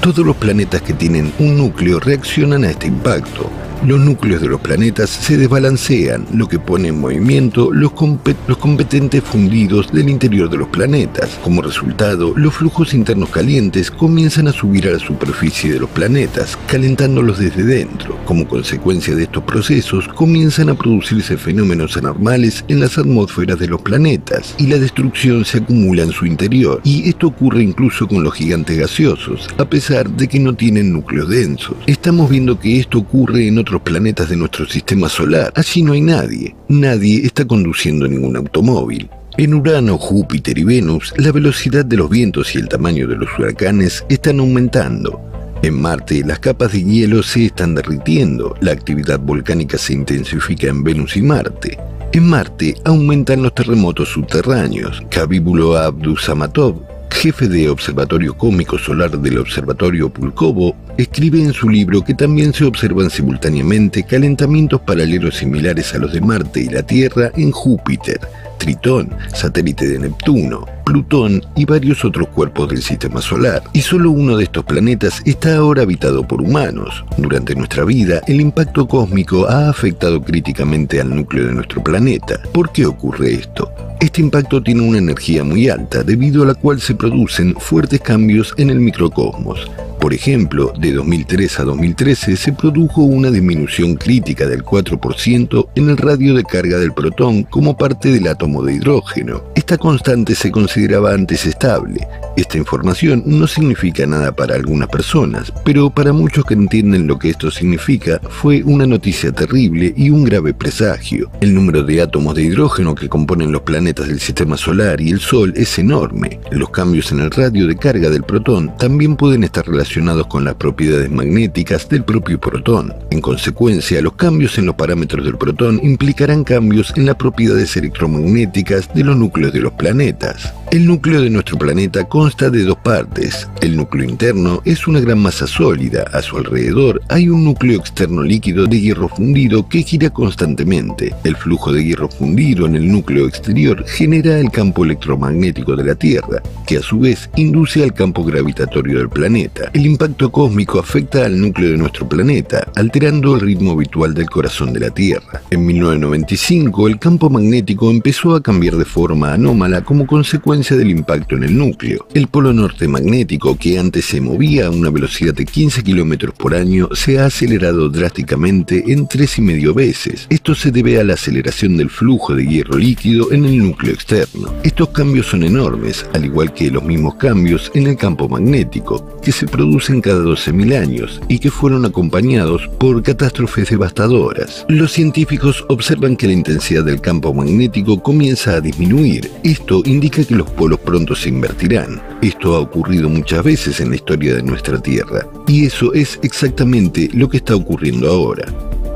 [0.00, 3.50] Todos los planetas que tienen un núcleo reaccionan a este impacto,
[3.84, 9.92] los núcleos de los planetas se desbalancean, lo que pone en movimiento los, competentes fundidos
[9.92, 11.38] del interior de los planetas.
[11.42, 16.58] Como resultado, los flujos internos calientes comienzan a subir a la superficie de los planetas,
[16.66, 18.16] calentándolos desde dentro.
[18.24, 23.82] Como consecuencia de estos procesos, comienzan a producirse fenómenos anormales en las atmósferas de los
[23.82, 26.80] planetas y la destrucción se acumula en su interior.
[26.84, 31.28] Y esto ocurre incluso con los gigantes gaseosos, a pesar de que no tienen núcleos
[31.28, 31.76] densos.
[31.86, 35.52] Estamos viendo que esto ocurre en otros planetas de nuestro sistema solar.
[35.54, 36.54] Allí no hay nadie.
[36.68, 39.10] Nadie está conduciendo ningún automóvil.
[39.38, 43.28] En Urano, Júpiter y Venus, la velocidad de los vientos y el tamaño de los
[43.38, 45.20] huracanes están aumentando.
[45.62, 50.84] En Marte, las capas de hielo se están derritiendo, la actividad volcánica se intensifica en
[50.84, 51.78] Venus y Marte.
[52.12, 55.02] En Marte aumentan los terremotos subterráneos.
[55.10, 56.80] Kabibulo Abdusamatov,
[57.16, 62.64] jefe de Observatorio Cósmico Solar del Observatorio Pulkovo, escribe en su libro que también se
[62.64, 68.20] observan simultáneamente calentamientos paralelos similares a los de Marte y la Tierra en Júpiter,
[68.58, 73.60] Tritón, satélite de Neptuno, Plutón y varios otros cuerpos del sistema solar.
[73.72, 77.04] Y solo uno de estos planetas está ahora habitado por humanos.
[77.18, 82.40] Durante nuestra vida, el impacto cósmico ha afectado críticamente al núcleo de nuestro planeta.
[82.52, 83.68] ¿Por qué ocurre esto?
[83.98, 88.54] Este impacto tiene una energía muy alta, debido a la cual se producen fuertes cambios
[88.56, 89.68] en el microcosmos.
[90.06, 95.96] Por ejemplo, de 2003 a 2013 se produjo una disminución crítica del 4% en el
[95.96, 99.42] radio de carga del protón como parte del átomo de hidrógeno.
[99.56, 102.06] Esta constante se consideraba antes estable.
[102.36, 107.30] Esta información no significa nada para algunas personas, pero para muchos que entienden lo que
[107.30, 111.30] esto significa, fue una noticia terrible y un grave presagio.
[111.40, 115.20] El número de átomos de hidrógeno que componen los planetas del sistema solar y el
[115.20, 116.40] Sol es enorme.
[116.50, 120.56] Los cambios en el radio de carga del protón también pueden estar relacionados con las
[120.56, 122.92] propiedades magnéticas del propio protón.
[123.10, 128.92] En consecuencia, los cambios en los parámetros del protón implicarán cambios en las propiedades electromagnéticas
[128.92, 130.52] de los núcleos de los planetas.
[130.72, 133.48] El núcleo de nuestro planeta consta de dos partes.
[133.60, 136.02] El núcleo interno es una gran masa sólida.
[136.12, 141.14] A su alrededor hay un núcleo externo líquido de hierro fundido que gira constantemente.
[141.22, 145.94] El flujo de hierro fundido en el núcleo exterior genera el campo electromagnético de la
[145.94, 149.70] Tierra, que a su vez induce al campo gravitatorio del planeta.
[149.72, 154.72] El impacto cósmico afecta al núcleo de nuestro planeta, alterando el ritmo habitual del corazón
[154.72, 155.42] de la Tierra.
[155.50, 161.36] En 1995, el campo magnético empezó a cambiar de forma anómala como consecuencia del impacto
[161.36, 162.08] en el núcleo.
[162.14, 166.54] El polo norte magnético, que antes se movía a una velocidad de 15 km por
[166.54, 170.26] año, se ha acelerado drásticamente en tres y medio veces.
[170.30, 174.54] Esto se debe a la aceleración del flujo de hierro líquido en el núcleo externo.
[174.64, 179.32] Estos cambios son enormes, al igual que los mismos cambios en el campo magnético, que
[179.32, 184.64] se producen cada 12.000 años y que fueron acompañados por catástrofes devastadoras.
[184.68, 189.30] Los científicos observan que la intensidad del campo magnético comienza a disminuir.
[189.42, 192.02] Esto indica que los polos pronto se invertirán.
[192.22, 197.08] Esto ha ocurrido muchas veces en la historia de nuestra Tierra, y eso es exactamente
[197.12, 198.46] lo que está ocurriendo ahora.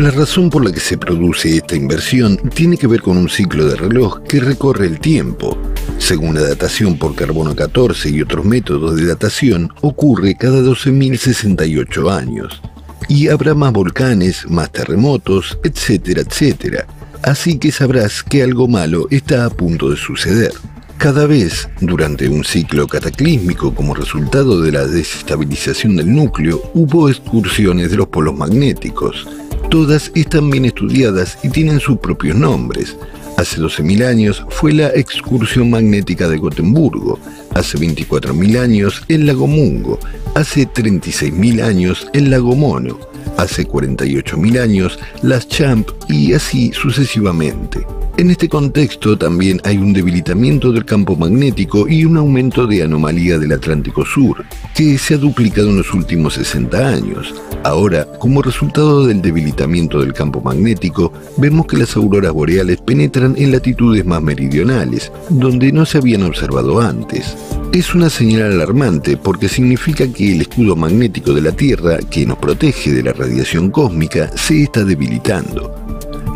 [0.01, 3.67] La razón por la que se produce esta inversión tiene que ver con un ciclo
[3.67, 5.59] de reloj que recorre el tiempo.
[5.99, 12.63] Según la datación por carbono 14 y otros métodos de datación, ocurre cada 12.068 años.
[13.09, 16.87] Y habrá más volcanes, más terremotos, etcétera, etcétera.
[17.23, 20.53] Así que sabrás que algo malo está a punto de suceder.
[21.01, 27.91] Cada vez, durante un ciclo cataclísmico como resultado de la desestabilización del núcleo, hubo excursiones
[27.91, 29.27] de los polos magnéticos.
[29.71, 32.99] Todas están bien estudiadas y tienen sus propios nombres.
[33.39, 37.19] Hace 12.000 años fue la excursión magnética de Gotemburgo,
[37.55, 39.99] hace 24.000 años el lago Mungo,
[40.35, 42.99] hace 36.000 años el lago Mono,
[43.41, 47.87] hace 48.000 años las Champ y así sucesivamente.
[48.17, 53.39] En este contexto también hay un debilitamiento del campo magnético y un aumento de anomalía
[53.39, 54.45] del Atlántico Sur,
[54.75, 57.35] que se ha duplicado en los últimos 60 años.
[57.65, 63.53] Ahora, como resultado del debilitamiento del campo magnético, vemos que las auroras boreales penetran en
[63.53, 67.37] latitudes más meridionales, donde no se habían observado antes.
[67.73, 72.37] Es una señal alarmante porque significa que el escudo magnético de la Tierra, que nos
[72.39, 75.73] protege de la radiación cósmica, se está debilitando.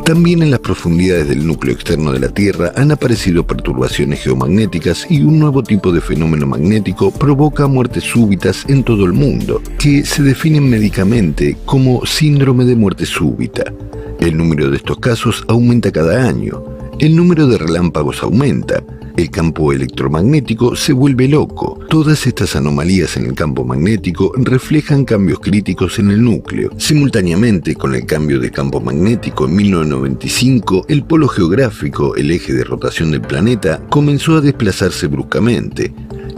[0.04, 5.22] También en las profundidades del núcleo externo de la Tierra han aparecido perturbaciones geomagnéticas y
[5.22, 10.22] un nuevo tipo de fenómeno magnético provoca muertes súbitas en todo el mundo, que se
[10.22, 13.72] definen médicamente como síndrome de muerte súbita.
[14.20, 16.62] El número de estos casos aumenta cada año.
[17.00, 18.84] El número de relámpagos aumenta,
[19.16, 21.78] el campo electromagnético se vuelve loco.
[21.88, 26.70] Todas estas anomalías en el campo magnético reflejan cambios críticos en el núcleo.
[26.78, 32.64] Simultáneamente con el cambio de campo magnético en 1995, el polo geográfico, el eje de
[32.64, 35.92] rotación del planeta, comenzó a desplazarse bruscamente.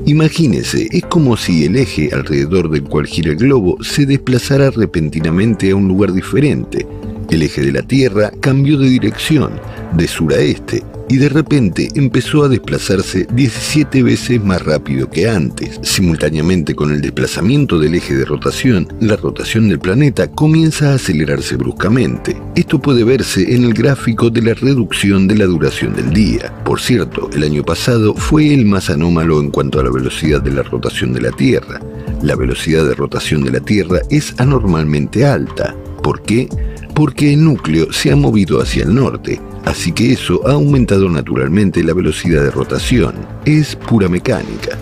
[0.04, 5.70] Imagínese, es como si el eje alrededor del cual gira el globo se desplazara repentinamente
[5.70, 6.86] a un lugar diferente.
[7.30, 9.58] El eje de la Tierra cambió de dirección,
[9.96, 15.28] de sur a este, y de repente empezó a desplazarse 17 veces más rápido que
[15.28, 15.78] antes.
[15.82, 21.56] Simultáneamente con el desplazamiento del eje de rotación, la rotación del planeta comienza a acelerarse
[21.56, 22.36] bruscamente.
[22.54, 26.52] Esto puede verse en el gráfico de la reducción de la duración del día.
[26.64, 30.52] Por cierto, el año pasado fue el más anómalo en cuanto a la velocidad de
[30.52, 31.80] la rotación de la Tierra.
[32.22, 35.74] La velocidad de rotación de la Tierra es anormalmente alta.
[36.02, 36.48] ¿Por qué?
[36.96, 41.84] Porque el núcleo se ha movido hacia el norte, así que eso ha aumentado naturalmente
[41.84, 43.14] la velocidad de rotación.
[43.44, 44.78] Es pura mecánica.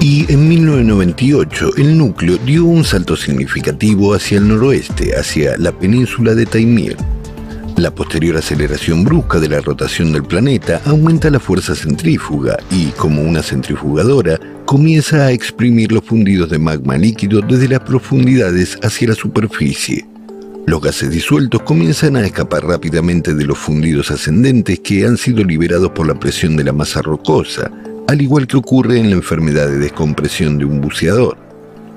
[0.00, 6.34] Y en 1998 el núcleo dio un salto significativo hacia el noroeste, hacia la península
[6.34, 6.96] de Taimir.
[7.76, 13.22] La posterior aceleración brusca de la rotación del planeta aumenta la fuerza centrífuga y, como
[13.22, 19.14] una centrifugadora, comienza a exprimir los fundidos de magma líquido desde las profundidades hacia la
[19.14, 20.04] superficie.
[20.66, 25.90] Los gases disueltos comienzan a escapar rápidamente de los fundidos ascendentes que han sido liberados
[25.90, 27.70] por la presión de la masa rocosa,
[28.08, 31.36] al igual que ocurre en la enfermedad de descompresión de un buceador.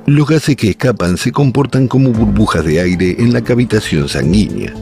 [0.05, 4.73] Los gases que escapan se comportan como burbujas de aire en la cavitación sanguínea.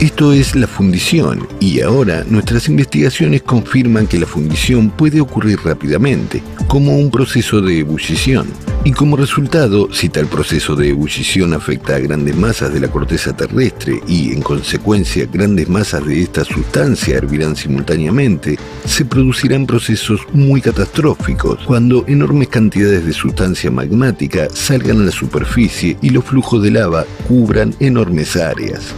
[0.00, 6.40] Esto es la fundición y ahora nuestras investigaciones confirman que la fundición puede ocurrir rápidamente,
[6.68, 8.46] como un proceso de ebullición.
[8.84, 13.36] Y como resultado, si tal proceso de ebullición afecta a grandes masas de la corteza
[13.36, 20.60] terrestre y en consecuencia grandes masas de esta sustancia hervirán simultáneamente, se producirán procesos muy
[20.60, 26.70] catastróficos cuando enormes cantidades de sustancia magmática salgan a la superficie y los flujos de
[26.70, 28.94] lava cubran enormes áreas.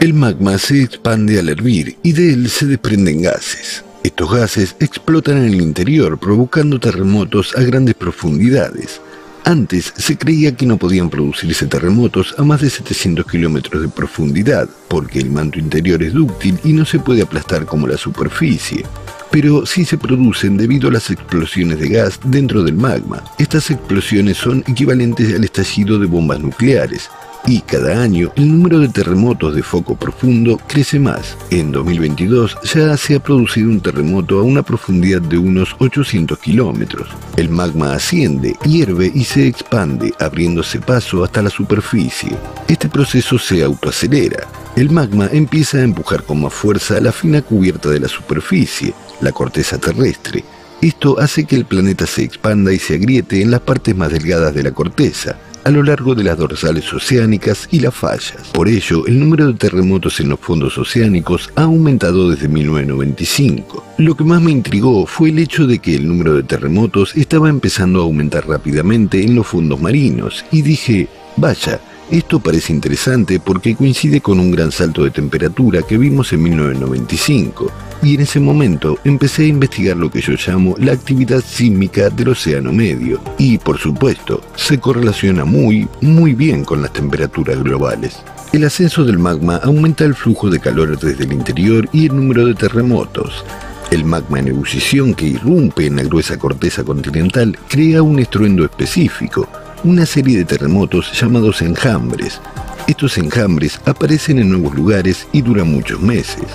[0.00, 3.84] El magma se expande al hervir y de él se desprenden gases.
[4.04, 9.00] Estos gases explotan en el interior provocando terremotos a grandes profundidades.
[9.44, 14.68] Antes se creía que no podían producirse terremotos a más de 700 kilómetros de profundidad,
[14.86, 18.84] porque el manto interior es dúctil y no se puede aplastar como la superficie.
[19.32, 23.24] Pero sí se producen debido a las explosiones de gas dentro del magma.
[23.36, 27.10] Estas explosiones son equivalentes al estallido de bombas nucleares,
[27.48, 31.34] y cada año el número de terremotos de foco profundo crece más.
[31.48, 37.08] En 2022 ya se ha producido un terremoto a una profundidad de unos 800 kilómetros.
[37.36, 42.36] El magma asciende, hierve y se expande, abriéndose paso hasta la superficie.
[42.68, 44.46] Este proceso se autoacelera.
[44.76, 49.32] El magma empieza a empujar con más fuerza la fina cubierta de la superficie, la
[49.32, 50.44] corteza terrestre.
[50.82, 54.54] Esto hace que el planeta se expanda y se agriete en las partes más delgadas
[54.54, 58.36] de la corteza a lo largo de las dorsales oceánicas y las fallas.
[58.52, 63.84] Por ello, el número de terremotos en los fondos oceánicos ha aumentado desde 1995.
[63.98, 67.48] Lo que más me intrigó fue el hecho de que el número de terremotos estaba
[67.48, 71.80] empezando a aumentar rápidamente en los fondos marinos y dije, vaya,
[72.10, 77.70] esto parece interesante porque coincide con un gran salto de temperatura que vimos en 1995
[78.02, 82.28] y en ese momento empecé a investigar lo que yo llamo la actividad sísmica del
[82.28, 88.22] Océano Medio y por supuesto se correlaciona muy, muy bien con las temperaturas globales.
[88.52, 92.46] El ascenso del magma aumenta el flujo de calor desde el interior y el número
[92.46, 93.44] de terremotos.
[93.90, 99.48] El magma en ebullición que irrumpe en la gruesa corteza continental crea un estruendo específico,
[99.84, 102.40] una serie de terremotos llamados enjambres.
[102.86, 106.46] Estos enjambres aparecen en nuevos lugares y duran muchos meses.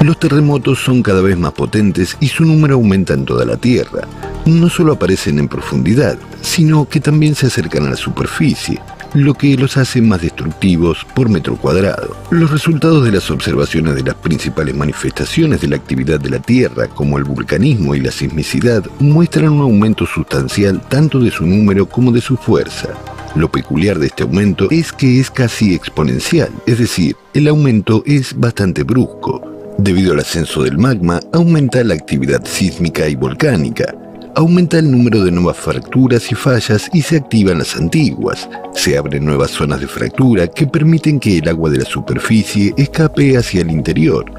[0.00, 4.06] Los terremotos son cada vez más potentes y su número aumenta en toda la Tierra.
[4.46, 8.80] No solo aparecen en profundidad, sino que también se acercan a la superficie,
[9.14, 12.16] lo que los hace más destructivos por metro cuadrado.
[12.30, 16.88] Los resultados de las observaciones de las principales manifestaciones de la actividad de la Tierra,
[16.88, 22.12] como el vulcanismo y la sismicidad, muestran un aumento sustancial tanto de su número como
[22.12, 22.88] de su fuerza.
[23.34, 28.38] Lo peculiar de este aumento es que es casi exponencial, es decir, el aumento es
[28.38, 29.42] bastante brusco.
[29.78, 33.94] Debido al ascenso del magma, aumenta la actividad sísmica y volcánica,
[34.38, 38.48] aumenta el número de nuevas fracturas y fallas y se activan las antiguas.
[38.72, 43.36] Se abren nuevas zonas de fractura que permiten que el agua de la superficie escape
[43.36, 44.30] hacia el interior.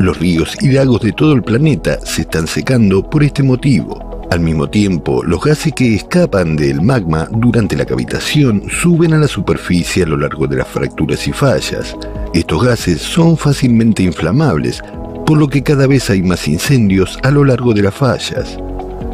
[0.00, 4.26] Los ríos y lagos de todo el planeta se están secando por este motivo.
[4.32, 9.28] Al mismo tiempo, los gases que escapan del magma durante la cavitación suben a la
[9.28, 11.94] superficie a lo largo de las fracturas y fallas.
[12.34, 14.82] Estos gases son fácilmente inflamables,
[15.24, 18.58] por lo que cada vez hay más incendios a lo largo de las fallas.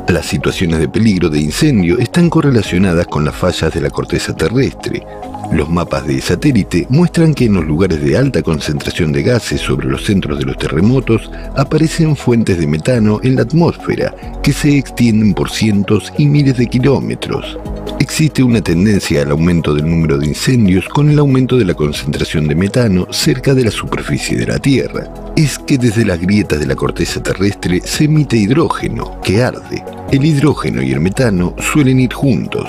[0.09, 5.07] Las situaciones de peligro de incendio están correlacionadas con las fallas de la corteza terrestre.
[5.53, 9.87] Los mapas de satélite muestran que en los lugares de alta concentración de gases sobre
[9.87, 15.35] los centros de los terremotos aparecen fuentes de metano en la atmósfera que se extienden
[15.35, 17.59] por cientos y miles de kilómetros.
[17.99, 22.49] existe una tendencia al aumento del número de incendios con el aumento de la concentración
[22.49, 25.22] de metano cerca de la superficie de la Tierra.
[25.37, 29.83] Es que desde las grietas de la corteza terrestre se emite hidrógeno, que arde.
[30.11, 32.69] El hidrógeno y el metano suelen ir juntos.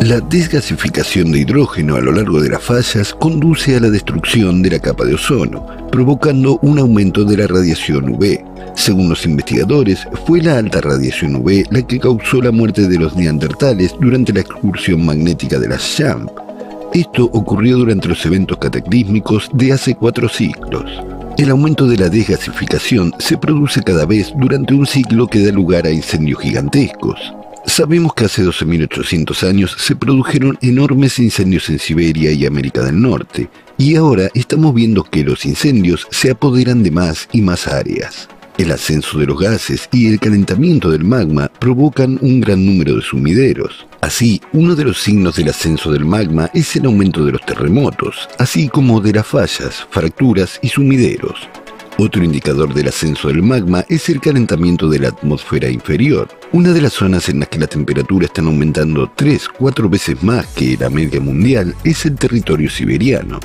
[0.00, 4.70] La desgasificación de hidrógeno a lo largo de las fallas conduce a la destrucción de
[4.70, 8.44] la capa de ozono, provocando un aumento de la radiación UV.
[8.74, 13.16] Según los investigadores, fue la alta radiación UV la que causó la muerte de los
[13.16, 16.30] neandertales durante la excursión magnética de las SHAMP.
[16.92, 20.90] Esto ocurrió durante los eventos cataclísmicos de hace cuatro ciclos.
[21.38, 25.86] El aumento de la desgasificación se produce cada vez durante un ciclo que da lugar
[25.86, 27.18] a incendios gigantescos.
[27.66, 33.48] Sabemos que hace 12.800 años se produjeron enormes incendios en Siberia y América del Norte,
[33.78, 38.28] y ahora estamos viendo que los incendios se apoderan de más y más áreas.
[38.60, 43.00] El ascenso de los gases y el calentamiento del magma provocan un gran número de
[43.00, 43.86] sumideros.
[44.02, 48.28] Así, uno de los signos del ascenso del magma es el aumento de los terremotos,
[48.36, 51.48] así como de las fallas, fracturas y sumideros.
[51.96, 56.82] Otro indicador del ascenso del magma es el calentamiento de la atmósfera inferior, una de
[56.82, 61.20] las zonas en las que la temperatura está aumentando 3-4 veces más que la media
[61.20, 63.40] mundial es el territorio siberiano.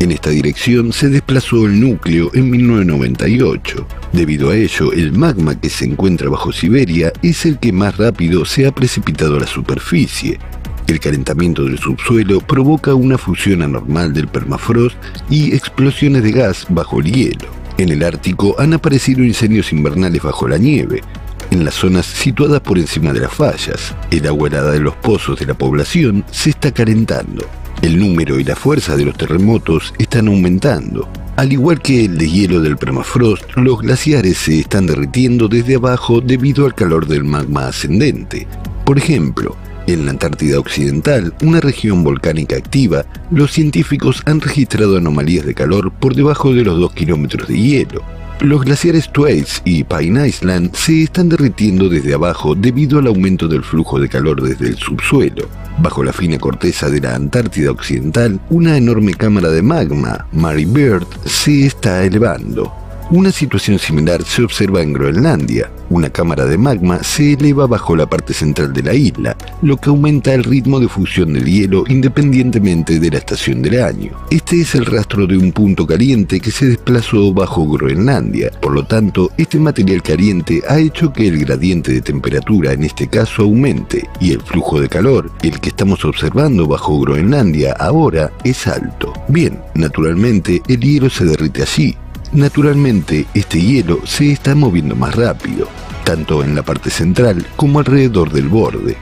[0.00, 3.86] En esta dirección se desplazó el núcleo en 1998.
[4.12, 8.44] Debido a ello, el magma que se encuentra bajo Siberia es el que más rápido
[8.44, 10.38] se ha precipitado a la superficie.
[10.86, 14.96] El calentamiento del subsuelo provoca una fusión anormal del permafrost
[15.28, 17.48] y explosiones de gas bajo el hielo.
[17.76, 21.02] En el Ártico han aparecido incendios invernales bajo la nieve,
[21.50, 23.94] en las zonas situadas por encima de las fallas.
[24.10, 27.44] El agua helada de los pozos de la población se está calentando.
[27.80, 31.08] El número y la fuerza de los terremotos están aumentando.
[31.36, 36.66] Al igual que el deshielo del permafrost, los glaciares se están derritiendo desde abajo debido
[36.66, 38.48] al calor del magma ascendente.
[38.84, 45.46] Por ejemplo, en la Antártida Occidental, una región volcánica activa, los científicos han registrado anomalías
[45.46, 48.17] de calor por debajo de los 2 kilómetros de hielo.
[48.40, 53.64] Los glaciares Thwaites y Pine Island se están derritiendo desde abajo debido al aumento del
[53.64, 55.48] flujo de calor desde el subsuelo.
[55.78, 61.06] Bajo la fina corteza de la Antártida Occidental, una enorme cámara de magma, Mary Bird,
[61.24, 62.87] se está elevando.
[63.10, 65.70] Una situación similar se observa en Groenlandia.
[65.88, 69.88] Una cámara de magma se eleva bajo la parte central de la isla, lo que
[69.88, 74.12] aumenta el ritmo de fusión del hielo independientemente de la estación del año.
[74.30, 78.50] Este es el rastro de un punto caliente que se desplazó bajo Groenlandia.
[78.60, 83.08] Por lo tanto, este material caliente ha hecho que el gradiente de temperatura en este
[83.08, 88.66] caso aumente y el flujo de calor, el que estamos observando bajo Groenlandia ahora, es
[88.66, 89.14] alto.
[89.28, 91.96] Bien, naturalmente el hielo se derrite allí,
[92.32, 95.68] Naturalmente, este hielo se está moviendo más rápido,
[96.04, 98.96] tanto en la parte central como alrededor del borde.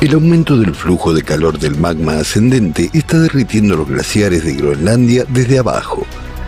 [0.00, 5.24] El aumento del flujo de calor del magma ascendente está derritiendo los glaciares de Groenlandia
[5.28, 6.06] desde abajo.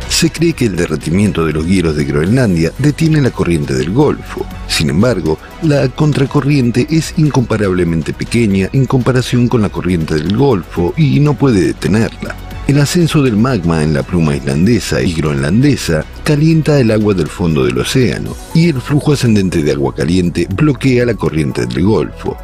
[0.09, 4.47] Se cree que el derretimiento de los hielos de Groenlandia detiene la corriente del Golfo.
[4.68, 11.18] Sin embargo, la contracorriente es incomparablemente pequeña en comparación con la corriente del Golfo y
[11.20, 12.36] no puede detenerla.
[12.67, 17.67] El ascenso del magma en la pluma islandesa y groenlandesa calienta el agua del fondo
[17.67, 22.39] del océano y el flujo ascendente de agua caliente bloquea la corriente del Golfo.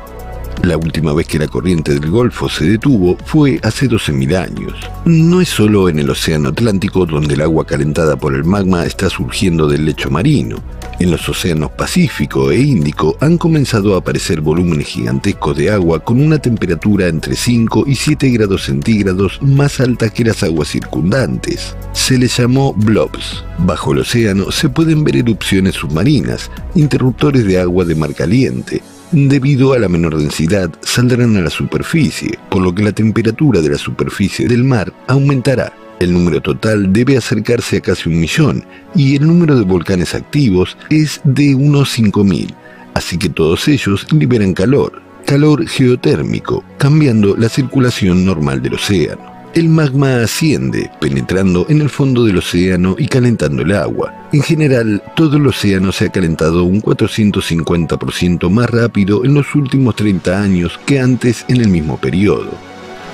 [0.63, 4.75] La última vez que la corriente del Golfo se detuvo fue hace 12.000 años.
[5.07, 9.09] No es solo en el Océano Atlántico donde el agua calentada por el magma está
[9.09, 10.63] surgiendo del lecho marino.
[11.01, 16.21] En los océanos Pacífico e Índico han comenzado a aparecer volúmenes gigantescos de agua con
[16.21, 21.75] una temperatura entre 5 y 7 grados centígrados más alta que las aguas circundantes.
[21.95, 23.43] Se les llamó blobs.
[23.61, 29.73] Bajo el océano se pueden ver erupciones submarinas, interruptores de agua de mar caliente, debido
[29.73, 33.79] a la menor densidad, saldrán a la superficie, por lo que la temperatura de la
[33.79, 35.73] superficie del mar aumentará.
[36.01, 38.65] El número total debe acercarse a casi un millón
[38.95, 42.55] y el número de volcanes activos es de unos 5.000,
[42.95, 49.31] así que todos ellos liberan calor, calor geotérmico, cambiando la circulación normal del océano.
[49.53, 54.29] El magma asciende, penetrando en el fondo del océano y calentando el agua.
[54.33, 59.97] En general, todo el océano se ha calentado un 450% más rápido en los últimos
[59.97, 62.70] 30 años que antes en el mismo periodo.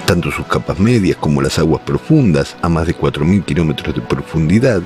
[0.06, 4.80] Tanto sus capas medias como las aguas profundas, a más de 4.000 kilómetros de profundidad,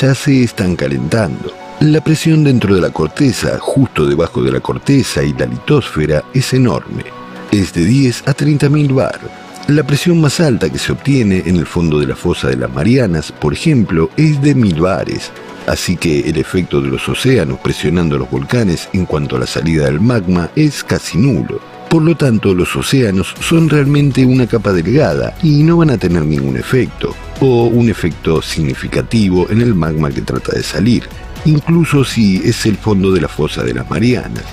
[0.00, 1.52] ya se están calentando.
[1.80, 6.52] La presión dentro de la corteza, justo debajo de la corteza y la litosfera, es
[6.52, 7.04] enorme.
[7.50, 11.64] Es de 10 a 30.000 bar la presión más alta que se obtiene en el
[11.64, 15.30] fondo de la fosa de las Marianas, por ejemplo, es de mil bares,
[15.66, 19.86] así que el efecto de los océanos presionando los volcanes en cuanto a la salida
[19.86, 21.73] del magma es casi nulo.
[21.88, 26.24] Por lo tanto, los océanos son realmente una capa delgada y no van a tener
[26.24, 31.04] ningún efecto, o un efecto significativo en el magma que trata de salir,
[31.44, 34.44] incluso si es el fondo de la fosa de las Marianas.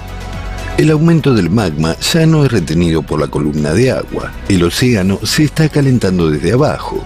[0.77, 4.31] El aumento del magma ya no es retenido por la columna de agua.
[4.47, 7.03] El océano se está calentando desde abajo.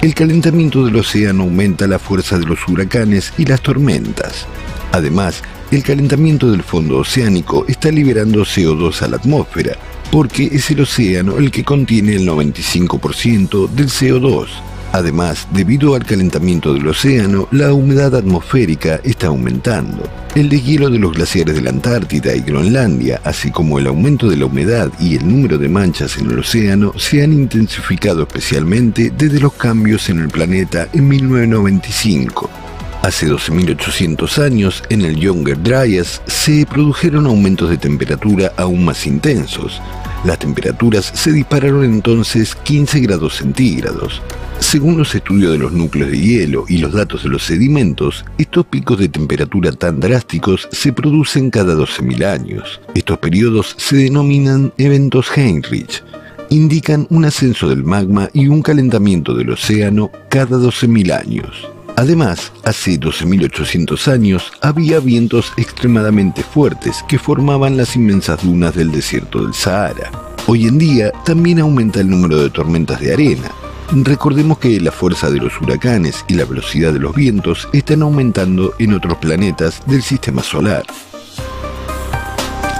[0.00, 4.46] El calentamiento del océano aumenta la fuerza de los huracanes y las tormentas.
[4.92, 9.76] Además, el calentamiento del fondo oceánico está liberando CO2 a la atmósfera,
[10.10, 14.46] porque es el océano el que contiene el 95% del CO2.
[14.92, 20.08] Además, debido al calentamiento del océano, la humedad atmosférica está aumentando.
[20.34, 24.38] El deshielo de los glaciares de la Antártida y Groenlandia, así como el aumento de
[24.38, 29.40] la humedad y el número de manchas en el océano, se han intensificado especialmente desde
[29.40, 32.67] los cambios en el planeta en 1995.
[33.02, 39.80] Hace 12.800 años, en el Younger Dryas, se produjeron aumentos de temperatura aún más intensos.
[40.24, 44.20] Las temperaturas se dispararon entonces 15 grados centígrados.
[44.58, 48.66] Según los estudios de los núcleos de hielo y los datos de los sedimentos, estos
[48.66, 52.80] picos de temperatura tan drásticos se producen cada 12.000 años.
[52.96, 56.02] Estos periodos se denominan eventos Heinrich.
[56.50, 61.77] Indican un ascenso del magma y un calentamiento del océano cada 12.000 años.
[61.98, 69.42] Además, hace 12.800 años había vientos extremadamente fuertes que formaban las inmensas dunas del desierto
[69.42, 70.12] del Sahara.
[70.46, 73.50] Hoy en día también aumenta el número de tormentas de arena,
[73.90, 78.74] Recordemos que la fuerza de los huracanes y la velocidad de los vientos están aumentando
[78.78, 80.84] en otros planetas del sistema solar.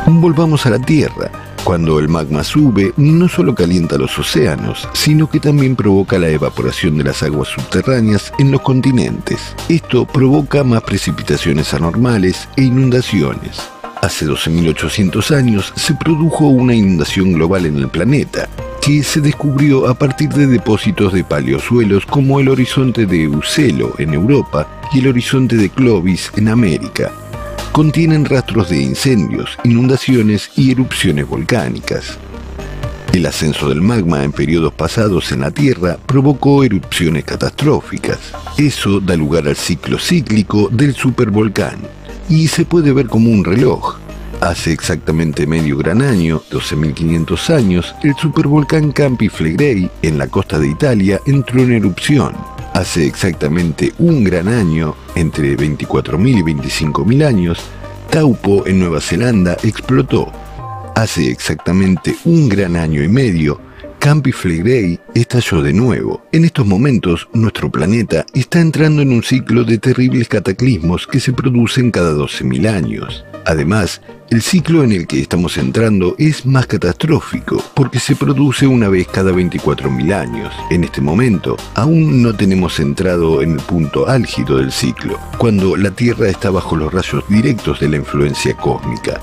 [0.06, 1.47] Volvamos a la Tierra.
[1.68, 6.96] Cuando el magma sube, no solo calienta los océanos, sino que también provoca la evaporación
[6.96, 9.54] de las aguas subterráneas en los continentes.
[9.68, 13.60] Esto provoca más precipitaciones anormales e inundaciones.
[14.00, 18.48] Hace 12.800 años se produjo una inundación global en el planeta,
[18.80, 24.14] que se descubrió a partir de depósitos de paleosuelos como el horizonte de Ucelo en
[24.14, 27.12] Europa y el horizonte de Clovis en América.
[27.72, 32.18] Contienen rastros de incendios, inundaciones y erupciones volcánicas.
[33.12, 38.18] El ascenso del magma en periodos pasados en la Tierra provocó erupciones catastróficas.
[38.56, 41.78] Eso da lugar al ciclo cíclico del supervolcán
[42.28, 43.96] y se puede ver como un reloj.
[44.40, 50.68] Hace exactamente medio gran año, 12.500 años, el supervolcán Campi Flegrei, en la costa de
[50.68, 52.57] Italia, entró en erupción.
[52.78, 57.58] Hace exactamente un gran año, entre 24.000 y 25.000 años,
[58.08, 60.30] Taupo, en Nueva Zelanda, explotó.
[60.94, 63.60] Hace exactamente un gran año y medio,
[63.98, 66.22] Campi Flegrei estalló de nuevo.
[66.30, 71.32] En estos momentos, nuestro planeta está entrando en un ciclo de terribles cataclismos que se
[71.32, 73.24] producen cada 12.000 años.
[73.44, 78.88] Además, el ciclo en el que estamos entrando es más catastrófico porque se produce una
[78.88, 80.54] vez cada 24.000 años.
[80.70, 85.90] En este momento, aún no tenemos entrado en el punto álgido del ciclo, cuando la
[85.90, 89.20] Tierra está bajo los rayos directos de la influencia cósmica.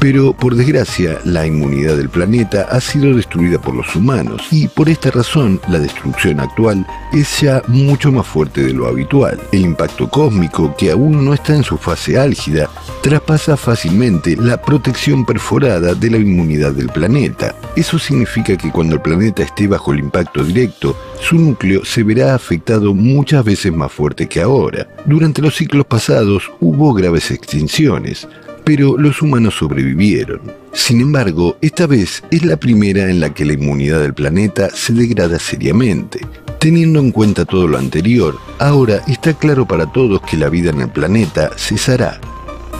[0.00, 4.88] Pero por desgracia, la inmunidad del planeta ha sido destruida por los humanos y por
[4.88, 9.40] esta razón la destrucción actual es ya mucho más fuerte de lo habitual.
[9.50, 12.70] El impacto cósmico, que aún no está en su fase álgida,
[13.02, 17.56] traspasa fácilmente la protección perforada de la inmunidad del planeta.
[17.74, 22.36] Eso significa que cuando el planeta esté bajo el impacto directo, su núcleo se verá
[22.36, 24.86] afectado muchas veces más fuerte que ahora.
[25.06, 28.28] Durante los ciclos pasados hubo graves extinciones,
[28.68, 30.42] pero los humanos sobrevivieron.
[30.74, 34.92] Sin embargo, esta vez es la primera en la que la inmunidad del planeta se
[34.92, 36.20] degrada seriamente.
[36.60, 40.82] Teniendo en cuenta todo lo anterior, ahora está claro para todos que la vida en
[40.82, 42.20] el planeta cesará,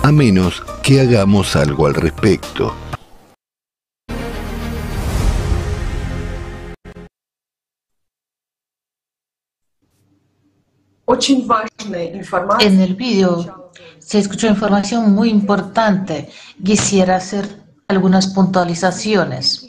[0.02, 2.76] a menos que hagamos algo al respecto.
[12.60, 13.67] En el vídeo
[14.08, 16.30] se escuchó información muy importante.
[16.64, 19.66] Quisiera hacer algunas puntualizaciones.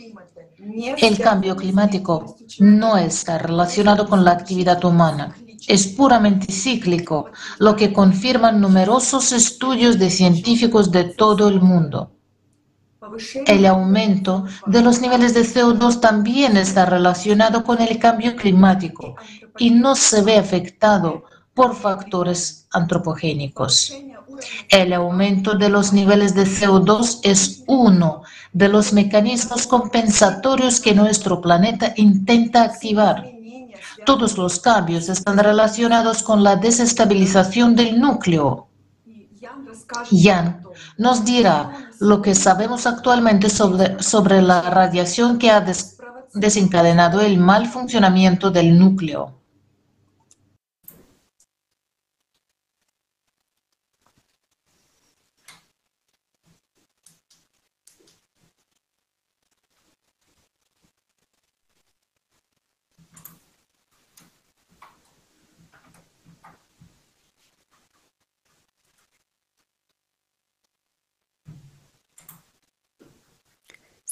[0.98, 5.36] El cambio climático no está relacionado con la actividad humana.
[5.68, 12.14] Es puramente cíclico, lo que confirman numerosos estudios de científicos de todo el mundo.
[13.46, 19.18] El aumento de los niveles de CO2 también está relacionado con el cambio climático
[19.58, 23.94] y no se ve afectado por factores antropogénicos.
[24.70, 31.42] El aumento de los niveles de CO2 es uno de los mecanismos compensatorios que nuestro
[31.42, 33.26] planeta intenta activar.
[34.06, 38.68] Todos los cambios están relacionados con la desestabilización del núcleo.
[40.12, 40.62] Jan
[40.98, 45.66] nos dirá lo que sabemos actualmente sobre, la radiación que ha
[46.34, 49.39] desencadenado el mal funcionamiento del núcleo.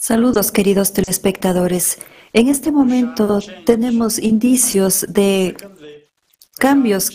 [0.07, 1.97] Saludos queridos telespectadores.
[2.31, 5.53] En este momento tenemos indicios de
[6.57, 7.11] cambios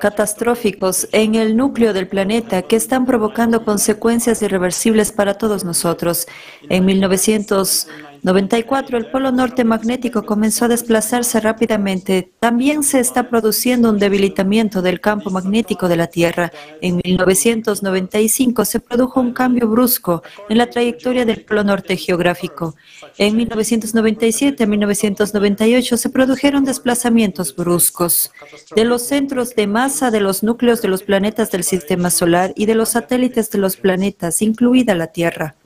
[0.00, 6.26] catastróficos en el núcleo del planeta que están provocando consecuencias irreversibles para todos nosotros.
[6.68, 7.86] En 1900
[8.22, 12.32] 94, el polo norte magnético comenzó a desplazarse rápidamente.
[12.40, 16.52] También se está produciendo un debilitamiento del campo magnético de la Tierra.
[16.80, 22.74] En 1995 se produjo un cambio brusco en la trayectoria del polo norte geográfico.
[23.16, 28.32] En 1997 a 1998 se produjeron desplazamientos bruscos
[28.74, 32.66] de los centros de masa de los núcleos de los planetas del sistema solar y
[32.66, 35.56] de los satélites de los planetas, incluida la Tierra.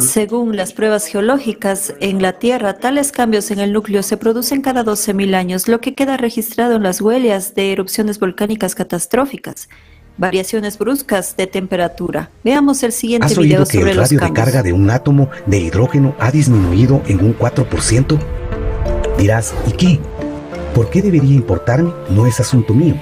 [0.00, 4.82] Según las pruebas geológicas, en la Tierra tales cambios en el núcleo se producen cada
[4.82, 9.68] 12.000 años, lo que queda registrado en las huellas de erupciones volcánicas catastróficas.
[10.16, 12.30] Variaciones bruscas de temperatura.
[12.42, 14.88] Veamos el siguiente ¿Has video oído que sobre el los radio de carga de un
[14.90, 18.18] átomo de hidrógeno ha disminuido en un 4%?
[19.18, 20.00] Dirás, ¿y qué?
[20.74, 21.92] ¿Por qué debería importarme?
[22.08, 22.94] No es asunto mío.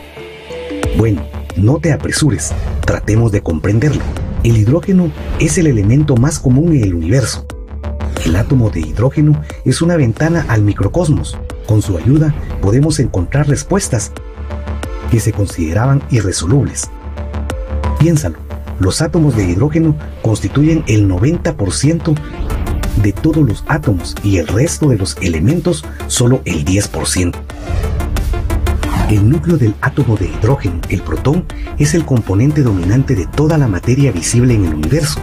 [0.97, 1.23] Bueno,
[1.56, 2.52] no te apresures,
[2.84, 4.02] tratemos de comprenderlo.
[4.44, 5.10] El hidrógeno
[5.40, 7.46] es el elemento más común en el universo.
[8.24, 11.36] El átomo de hidrógeno es una ventana al microcosmos.
[11.66, 14.12] Con su ayuda podemos encontrar respuestas
[15.10, 16.90] que se consideraban irresolubles.
[17.98, 18.38] Piénsalo,
[18.78, 22.14] los átomos de hidrógeno constituyen el 90%
[23.02, 27.34] de todos los átomos y el resto de los elementos solo el 10%.
[29.08, 31.44] El núcleo del átomo de hidrógeno, el protón,
[31.78, 35.20] es el componente dominante de toda la materia visible en el universo.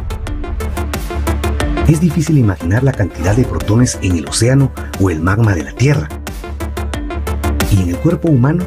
[1.89, 4.71] Es difícil imaginar la cantidad de protones en el océano
[5.01, 6.07] o el magma de la Tierra.
[7.71, 8.63] Y en el cuerpo humano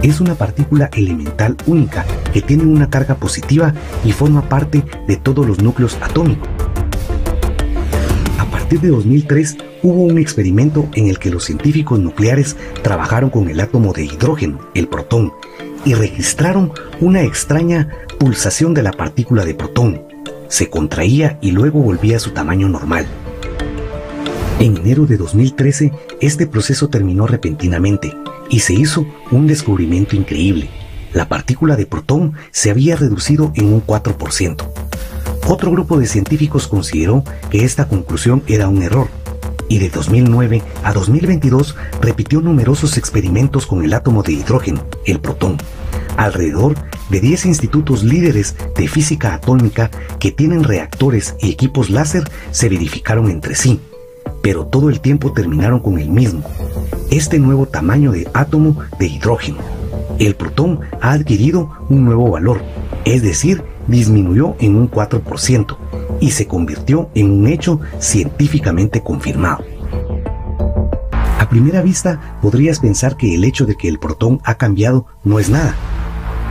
[0.00, 5.44] es una partícula elemental única que tiene una carga positiva y forma parte de todos
[5.44, 6.48] los núcleos atómicos.
[8.38, 13.48] A partir de 2003 hubo un experimento en el que los científicos nucleares trabajaron con
[13.48, 15.32] el átomo de hidrógeno, el protón,
[15.84, 17.88] y registraron una extraña
[18.18, 20.02] pulsación de la partícula de protón.
[20.48, 23.06] Se contraía y luego volvía a su tamaño normal.
[24.60, 28.14] En enero de 2013, este proceso terminó repentinamente
[28.48, 30.68] y se hizo un descubrimiento increíble.
[31.12, 34.68] La partícula de protón se había reducido en un 4%.
[35.48, 39.08] Otro grupo de científicos consideró que esta conclusión era un error
[39.68, 45.58] y de 2009 a 2022 repitió numerosos experimentos con el átomo de hidrógeno, el protón.
[46.16, 46.74] Alrededor
[47.10, 53.30] de 10 institutos líderes de física atómica que tienen reactores y equipos láser se verificaron
[53.30, 53.80] entre sí,
[54.42, 56.42] pero todo el tiempo terminaron con el mismo,
[57.10, 59.58] este nuevo tamaño de átomo de hidrógeno.
[60.18, 62.62] El protón ha adquirido un nuevo valor,
[63.04, 65.76] es decir, disminuyó en un 4%
[66.20, 69.64] y se convirtió en un hecho científicamente confirmado.
[71.38, 75.38] A primera vista podrías pensar que el hecho de que el protón ha cambiado no
[75.38, 75.74] es nada,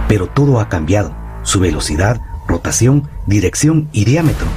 [0.08, 4.48] pero todo ha cambiado, su velocidad, rotación, dirección y diámetro.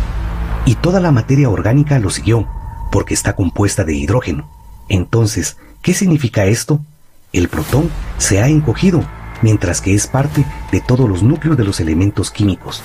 [0.67, 2.49] Y toda la materia orgánica lo siguió,
[2.91, 4.49] porque está compuesta de hidrógeno.
[4.89, 6.81] Entonces, ¿qué significa esto?
[7.33, 9.03] El protón se ha encogido,
[9.45, 12.83] mientras que es parte de todos los núcleos de los elementos químicos.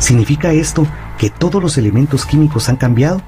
[0.00, 0.86] ¿Significa esto
[1.18, 3.22] que todos los elementos químicos han cambiado?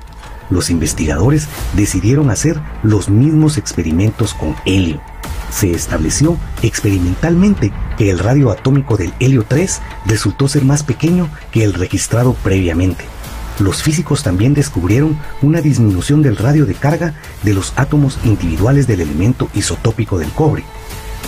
[0.50, 5.00] Los investigadores decidieron hacer los mismos experimentos con helio.
[5.48, 11.62] Se estableció experimentalmente que el radio atómico del helio 3 resultó ser más pequeño que
[11.62, 13.04] el registrado previamente.
[13.60, 17.14] Los físicos también descubrieron una disminución del radio de carga
[17.44, 20.64] de los átomos individuales del elemento isotópico del cobre.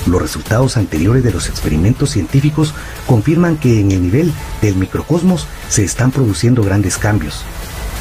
[0.08, 2.72] Los resultados anteriores de los experimentos científicos
[3.06, 7.42] confirman que en el nivel del microcosmos se están produciendo grandes cambios.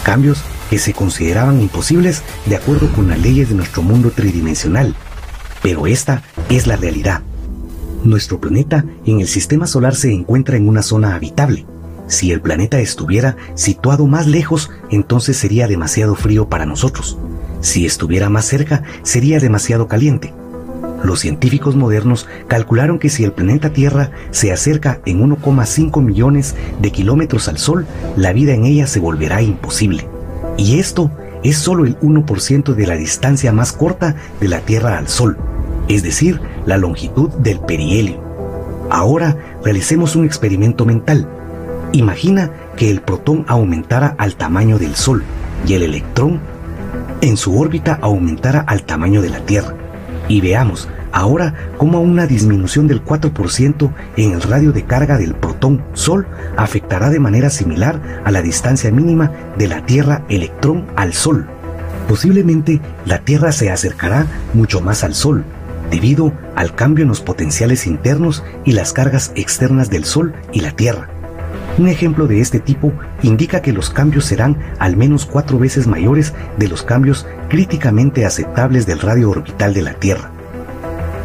[0.03, 4.95] Cambios que se consideraban imposibles de acuerdo con las leyes de nuestro mundo tridimensional.
[5.61, 7.24] Pero esta es la realidad.
[8.06, 11.66] Nuestro planeta en el sistema solar se encuentra en una zona habitable.
[12.08, 17.18] Si el planeta estuviera situado más lejos, entonces sería demasiado frío para nosotros.
[17.60, 20.34] Si estuviera más cerca, sería demasiado caliente.
[21.08, 26.92] Los científicos modernos calcularon que si el planeta Tierra se acerca en 1,5 millones de
[26.92, 27.88] kilómetros al Sol,
[28.18, 30.06] la vida en ella se volverá imposible.
[30.58, 31.10] Y esto
[31.45, 35.38] es solo el 1% de la distancia más corta de la Tierra al Sol,
[35.88, 38.22] es decir, la longitud del perihelio.
[38.90, 41.26] Ahora realicemos un experimento mental.
[41.94, 45.24] Imagina que el protón aumentara al tamaño del Sol
[45.66, 46.42] y el electrón
[47.22, 49.74] en su órbita aumentara al tamaño de la Tierra.
[50.27, 55.83] Y veamos ahora cómo una disminución del 4% en el radio de carga del protón
[55.93, 61.47] Sol afectará de manera similar a la distancia mínima de la Tierra electrón al Sol.
[62.07, 65.43] Posiblemente la Tierra se acercará mucho más al Sol,
[65.89, 70.71] debido al cambio en los potenciales internos y las cargas externas del Sol y la
[70.71, 71.09] Tierra.
[71.79, 76.33] Un ejemplo de este tipo indica que los cambios serán al menos cuatro veces mayores
[76.57, 80.36] de los cambios críticamente aceptables del radio orbital de la Tierra.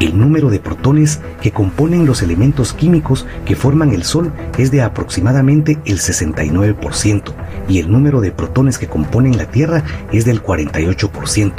[0.00, 4.82] El número de protones que componen los elementos químicos que forman el Sol es de
[4.82, 7.32] aproximadamente el 69%
[7.68, 11.52] y el número de protones que componen la Tierra es del 48%.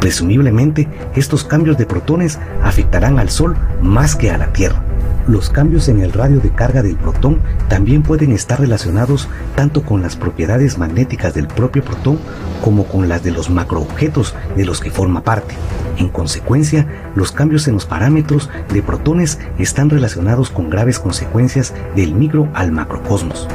[0.00, 4.87] Presumiblemente, estos cambios de protones afectarán al Sol más que a la Tierra.
[5.28, 10.00] Los cambios en el radio de carga del protón también pueden estar relacionados tanto con
[10.00, 12.18] las propiedades magnéticas del propio protón
[12.64, 15.54] como con las de los macroobjetos de los que forma parte.
[15.98, 22.14] En consecuencia, los cambios en los parámetros de protones están relacionados con graves consecuencias del
[22.14, 23.46] micro al macrocosmos.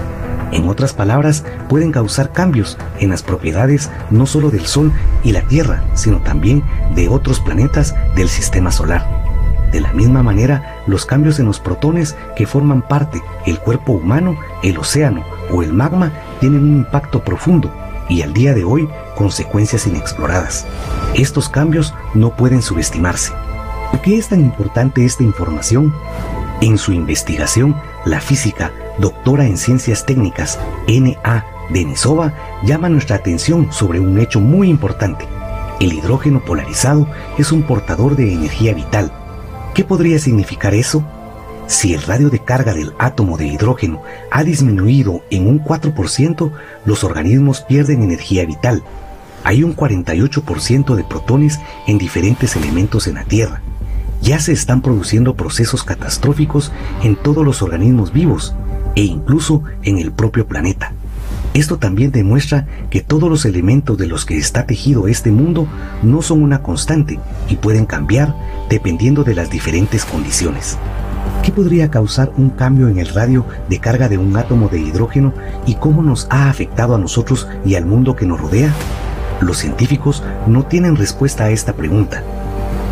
[0.52, 4.92] En otras palabras, pueden causar cambios en las propiedades no solo del Sol
[5.24, 9.23] y la Tierra, sino también de otros planetas del sistema solar.
[9.74, 14.38] De la misma manera, los cambios en los protones que forman parte el cuerpo humano,
[14.62, 17.74] el océano o el magma tienen un impacto profundo
[18.08, 20.68] y al día de hoy consecuencias inexploradas.
[21.16, 23.34] Estos cambios no pueden subestimarse.
[23.90, 25.92] ¿Por qué es tan importante esta información?
[26.62, 31.46] En su investigación, la física, doctora en ciencias técnicas, N.A.
[31.72, 32.32] Denisova,
[32.64, 35.28] llama nuestra atención sobre un hecho muy importante.
[35.80, 37.08] El hidrógeno polarizado
[37.40, 39.12] es un portador de energía vital
[39.74, 41.04] ¿Qué podría significar eso?
[41.66, 46.52] Si el radio de carga del átomo de hidrógeno ha disminuido en un 4%,
[46.86, 48.84] los organismos pierden energía vital.
[49.44, 53.64] Hay un 48% de protones en diferentes elementos en la Tierra.
[54.22, 56.72] Ya se están produciendo procesos catastróficos
[57.02, 58.54] en todos los organismos vivos
[58.96, 60.94] e incluso en el propio planeta.
[61.54, 65.68] Esto también demuestra que todos los elementos de los que está tejido este mundo
[66.02, 68.36] no son una constante y pueden cambiar
[68.70, 70.80] dependiendo de las diferentes condiciones.
[71.44, 75.32] ¿Qué podría causar un cambio en el radio de carga de un átomo de hidrógeno
[75.68, 78.74] y cómo nos ha afectado a nosotros y al mundo que nos rodea?
[79.40, 82.24] Los científicos no tienen respuesta a esta pregunta.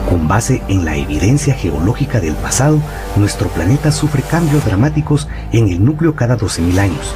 [0.07, 2.79] Con base en la evidencia geológica del pasado,
[3.15, 7.15] nuestro planeta sufre cambios dramáticos en el núcleo cada 12.000 años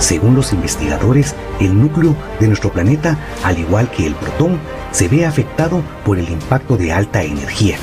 [0.00, 4.58] según los investigadores, el núcleo de nuestro planeta, al igual que el protón,
[4.90, 7.76] se ve afectado por el impacto de alta energía.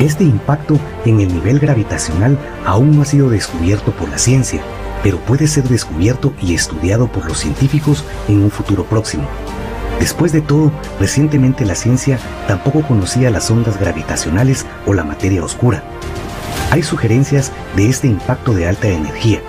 [0.00, 4.62] Este impacto en el nivel gravitacional aún no ha sido descubierto por la ciencia,
[5.02, 9.24] pero puede ser descubierto y estudiado por los científicos en un futuro próximo.
[10.00, 15.84] Después de todo, recientemente la ciencia tampoco conocía las ondas gravitacionales o la materia oscura.
[16.70, 19.40] Hay sugerencias de este impacto de alta energía,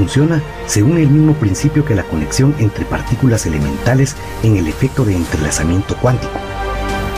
[0.00, 5.14] Funciona según el mismo principio que la conexión entre partículas elementales en el efecto de
[5.14, 6.32] entrelazamiento cuántico.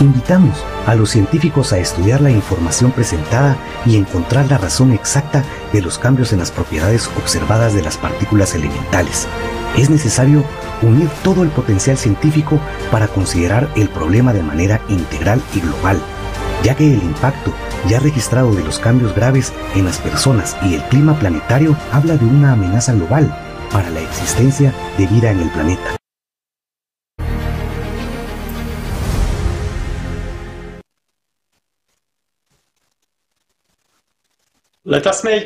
[0.01, 5.81] Invitamos a los científicos a estudiar la información presentada y encontrar la razón exacta de
[5.81, 9.28] los cambios en las propiedades observadas de las partículas elementales.
[9.77, 10.43] Es necesario
[10.83, 12.59] unir todo el potencial científico
[12.91, 16.02] para considerar el problema de manera integral y global,
[16.62, 17.52] ya que el impacto
[17.89, 22.24] ya registrado de los cambios graves en las personas y el clima planetario habla de
[22.24, 23.34] una amenaza global
[23.73, 25.97] para la existencia de vida en el planeta.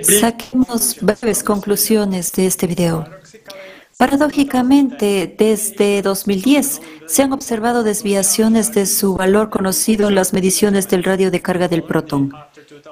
[0.03, 3.07] Saquemos breves conclusiones de este video.
[3.99, 11.03] Paradójicamente, desde 2010 se han observado desviaciones de su valor conocido en las mediciones del
[11.03, 12.31] radio de carga del protón.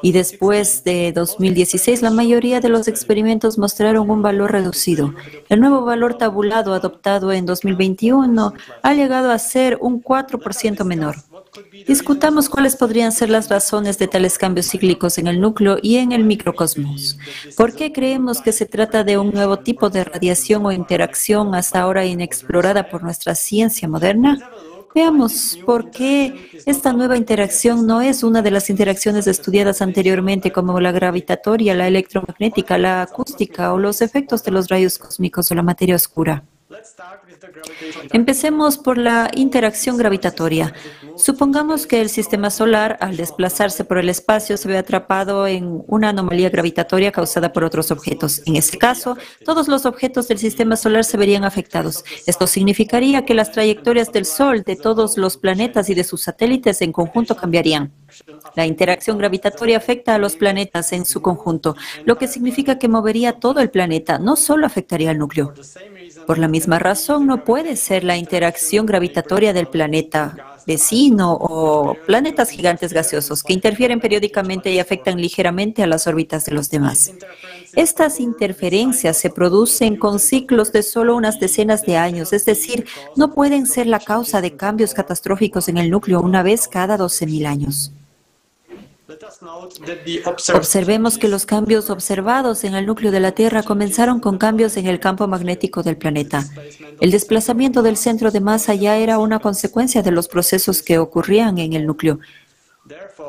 [0.01, 5.13] Y después de 2016, la mayoría de los experimentos mostraron un valor reducido.
[5.51, 11.17] El nuevo valor tabulado adoptado en 2021 ha llegado a ser un 4% menor.
[11.87, 16.13] Discutamos cuáles podrían ser las razones de tales cambios cíclicos en el núcleo y en
[16.13, 17.19] el microcosmos.
[17.57, 21.81] ¿Por qué creemos que se trata de un nuevo tipo de radiación o interacción hasta
[21.81, 24.39] ahora inexplorada por nuestra ciencia moderna?
[24.95, 30.79] Veamos por qué esta nueva interacción no es una de las interacciones estudiadas anteriormente como
[30.79, 35.65] la gravitatoria, la electromagnética, la acústica o los efectos de los rayos cósmicos o la
[35.65, 36.45] materia oscura.
[38.13, 40.75] Empecemos por la interacción gravitatoria.
[41.17, 46.11] Supongamos que el sistema solar, al desplazarse por el espacio, se ve atrapado en una
[46.11, 48.43] anomalía gravitatoria causada por otros objetos.
[48.47, 52.05] En ese caso, todos los objetos del sistema solar se verían afectados.
[52.27, 56.83] Esto significaría que las trayectorias del Sol, de todos los planetas y de sus satélites
[56.83, 57.93] en conjunto cambiarían.
[58.55, 63.41] La interacción gravitatoria afecta a los planetas en su conjunto, lo que significa que movería
[63.41, 65.53] todo el planeta, no solo afectaría al núcleo.
[66.27, 72.51] Por la misma razón, no puede ser la interacción gravitatoria del planeta vecino o planetas
[72.51, 77.13] gigantes gaseosos que interfieren periódicamente y afectan ligeramente a las órbitas de los demás.
[77.75, 82.87] Estas interferencias se producen con ciclos de solo unas decenas de años, es decir,
[83.17, 87.47] no pueden ser la causa de cambios catastróficos en el núcleo una vez cada 12.000
[87.47, 87.93] años.
[90.55, 94.87] Observemos que los cambios observados en el núcleo de la Tierra comenzaron con cambios en
[94.87, 96.45] el campo magnético del planeta.
[97.01, 101.59] El desplazamiento del centro de masa ya era una consecuencia de los procesos que ocurrían
[101.59, 102.19] en el núcleo.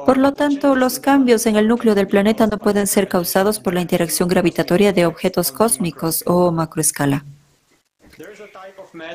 [0.06, 3.74] Por lo tanto, los cambios en el núcleo del planeta no pueden ser causados por
[3.74, 7.24] la interacción gravitatoria de objetos cósmicos o macroescala.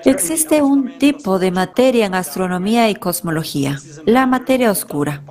[0.05, 5.23] Existe un tipo de materia en astronomía y cosmología, la materia oscura.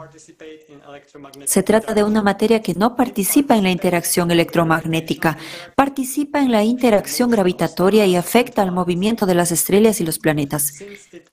[1.45, 5.37] Se trata de una materia que no participa en la interacción electromagnética,
[5.75, 10.73] participa en la interacción gravitatoria y afecta al movimiento de las estrellas y los planetas.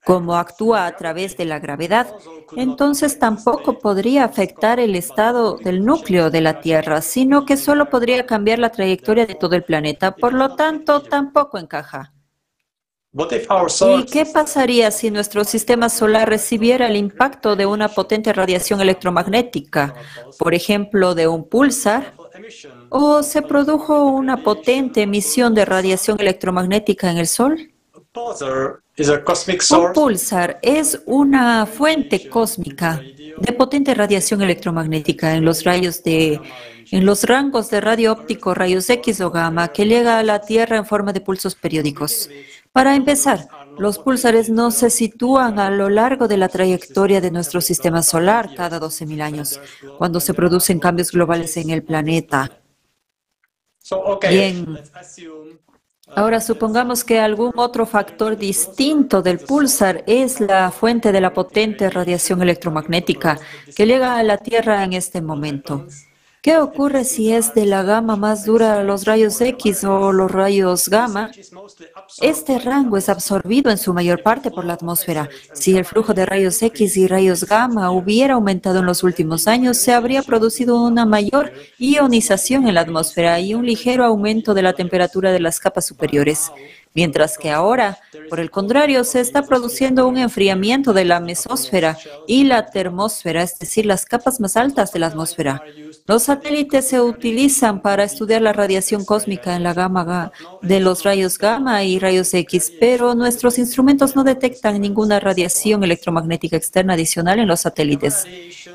[0.04, 2.14] Como actúa a través de la gravedad,
[2.56, 8.26] entonces tampoco podría afectar el estado del núcleo de la Tierra, sino que solo podría
[8.26, 10.14] cambiar la trayectoria de todo el planeta.
[10.14, 12.15] Por lo tanto, tampoco encaja.
[13.98, 19.94] ¿Y qué pasaría si nuestro sistema solar recibiera el impacto de una potente radiación electromagnética,
[20.38, 22.12] por ejemplo, de un pulsar?
[22.90, 27.72] ¿O se produjo una potente emisión de radiación electromagnética en el Sol?
[29.70, 33.00] Un pulsar es una fuente cósmica
[33.38, 36.40] de potente radiación electromagnética en los rayos de
[36.92, 40.76] en los rangos de radio óptico, rayos X o gamma que llega a la Tierra
[40.76, 42.30] en forma de pulsos periódicos.
[42.76, 43.48] Para empezar,
[43.78, 48.50] los pulsares no se sitúan a lo largo de la trayectoria de nuestro sistema solar
[48.54, 49.58] cada 12.000 años,
[49.96, 52.60] cuando se producen cambios globales en el planeta.
[54.28, 54.78] Bien.
[56.14, 61.88] Ahora supongamos que algún otro factor distinto del pulsar es la fuente de la potente
[61.88, 63.38] radiación electromagnética
[63.74, 65.86] que llega a la Tierra en este momento.
[66.46, 70.88] ¿Qué ocurre si es de la gama más dura los rayos X o los rayos
[70.88, 71.32] gamma?
[72.22, 75.28] Este rango es absorbido en su mayor parte por la atmósfera.
[75.54, 79.76] Si el flujo de rayos X y rayos gamma hubiera aumentado en los últimos años,
[79.76, 84.74] se habría producido una mayor ionización en la atmósfera y un ligero aumento de la
[84.74, 86.52] temperatura de las capas superiores
[86.96, 87.98] mientras que ahora,
[88.30, 93.58] por el contrario, se está produciendo un enfriamiento de la mesósfera y la termósfera, es
[93.58, 95.62] decir, las capas más altas de la atmósfera.
[96.06, 101.36] Los satélites se utilizan para estudiar la radiación cósmica en la gama de los rayos
[101.38, 107.48] gamma y rayos X, pero nuestros instrumentos no detectan ninguna radiación electromagnética externa adicional en
[107.48, 108.24] los satélites.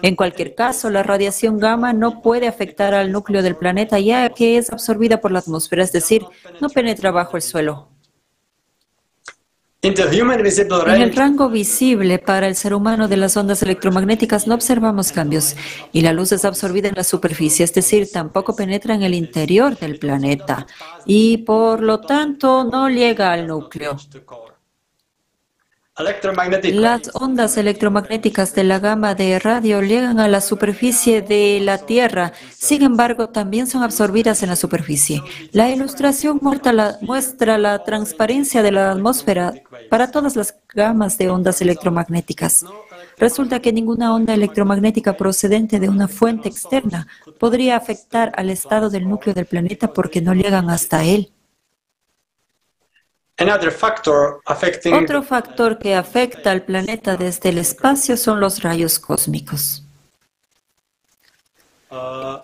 [0.03, 4.57] En cualquier caso, la radiación gamma no puede afectar al núcleo del planeta ya que
[4.57, 6.23] es absorbida por la atmósfera, es decir,
[6.59, 7.87] no penetra bajo el suelo.
[9.83, 15.55] En el rango visible para el ser humano de las ondas electromagnéticas no observamos cambios
[15.91, 19.75] y la luz es absorbida en la superficie, es decir, tampoco penetra en el interior
[19.75, 20.67] del planeta
[21.07, 23.97] y por lo tanto no llega al núcleo.
[25.97, 32.31] Las ondas electromagnéticas de la gama de radio llegan a la superficie de la Tierra,
[32.49, 35.21] sin embargo, también son absorbidas en la superficie.
[35.51, 39.53] La ilustración muestra la transparencia de la atmósfera
[39.89, 42.63] para todas las gamas de ondas electromagnéticas.
[43.17, 47.05] Resulta que ninguna onda electromagnética procedente de una fuente externa
[47.37, 51.33] podría afectar al estado del núcleo del planeta porque no llegan hasta él.
[54.93, 59.83] Otro factor que afecta al planeta desde el espacio son los rayos cósmicos.
[61.89, 62.39] Uh,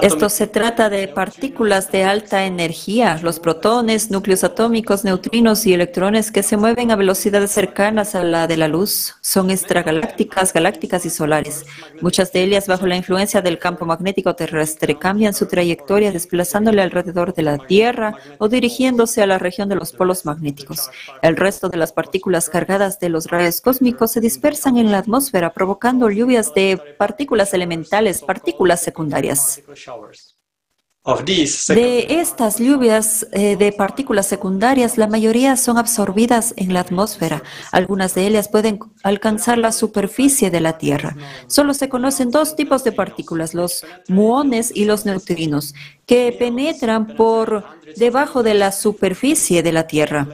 [0.00, 6.32] Esto se trata de partículas de alta energía, los protones, núcleos atómicos, neutrinos y electrones
[6.32, 9.16] que se mueven a velocidades cercanas a la de la luz.
[9.20, 11.66] Son extragalácticas, galácticas y solares.
[12.00, 17.34] Muchas de ellas, bajo la influencia del campo magnético terrestre, cambian su trayectoria desplazándole alrededor
[17.34, 20.90] de la Tierra o dirigiéndose a la región de los polos magnéticos.
[21.20, 25.52] El resto de las partículas cargadas de los rayos cósmicos se dispersan en la atmósfera,
[25.52, 29.17] provocando lluvias de partículas elementales, partículas secundarias.
[31.68, 37.42] De estas lluvias eh, de partículas secundarias, la mayoría son absorbidas en la atmósfera.
[37.72, 41.16] Algunas de ellas pueden alcanzar la superficie de la Tierra.
[41.46, 45.72] Solo se conocen dos tipos de partículas, los muones y los neutrinos,
[46.08, 47.64] que penetran por
[47.94, 50.26] debajo de la superficie de la Tierra.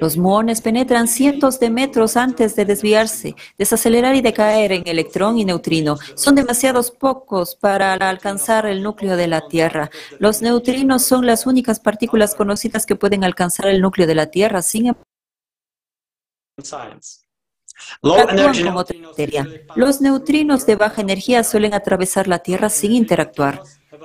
[0.00, 5.44] Los muones penetran cientos de metros antes de desviarse, desacelerar y decaer en electrón y
[5.44, 5.96] neutrino.
[6.16, 9.90] Son demasiados pocos para alcanzar el núcleo de la Tierra.
[10.18, 14.60] Los neutrinos son las únicas partículas conocidas que pueden alcanzar el núcleo de la Tierra.
[14.60, 15.04] Sin embargo,
[19.76, 23.62] Los neutrinos de baja energía suelen atravesar la Tierra sin interactuar.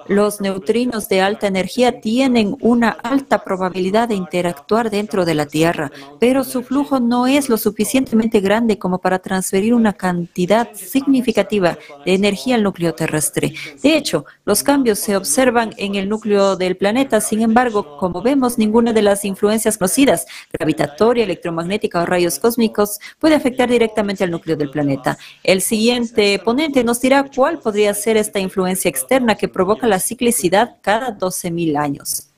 [0.08, 5.92] Los neutrinos de alta energía tienen una alta probabilidad de interactuar dentro de la Tierra,
[6.20, 12.14] pero su flujo no es lo suficientemente grande como para transferir una cantidad significativa de
[12.14, 13.54] energía al núcleo terrestre.
[13.82, 17.22] De hecho, los cambios se observan en el núcleo del planeta.
[17.22, 23.36] Sin embargo, como vemos, ninguna de las influencias conocidas, gravitatoria, electromagnética o rayos cósmicos, puede
[23.36, 25.18] afectar directamente al núcleo del planeta.
[25.44, 30.78] El siguiente ponente nos dirá cuál podría ser esta influencia externa que provoca la ciclicidad
[30.82, 32.30] cada 12.000 años.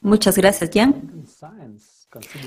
[0.00, 1.24] Muchas gracias, Jan.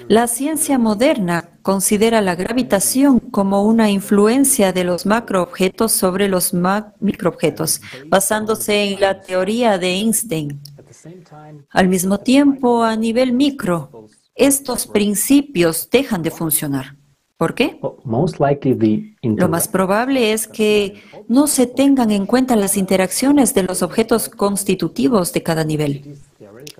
[0.08, 6.54] La ciencia moderna considera la gravitación como una influencia de los macroobjetos sobre los
[7.00, 10.62] microobjetos, basándose en la teoría de Einstein.
[11.72, 16.96] Al mismo tiempo, a nivel micro, estos principios dejan de funcionar.
[17.38, 17.80] ¿Por qué?
[19.22, 24.30] Lo más probable es que no se tengan en cuenta las interacciones de los objetos
[24.30, 26.18] constitutivos de cada nivel.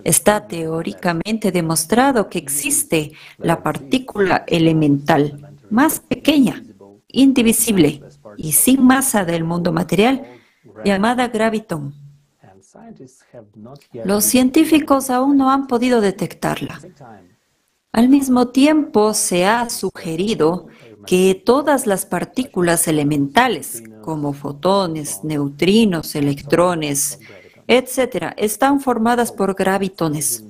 [0.02, 6.64] Está teóricamente demostrado que existe la partícula elemental más pequeña,
[7.08, 8.02] indivisible
[8.38, 10.26] y sin masa del mundo material,
[10.84, 11.94] llamada gravitón.
[14.04, 16.80] Los científicos aún no han podido detectarla.
[17.96, 20.66] Al mismo tiempo, se ha sugerido
[21.06, 27.18] que todas las partículas elementales, como fotones, neutrinos, electrones,
[27.66, 30.44] etc., están formadas por gravitones.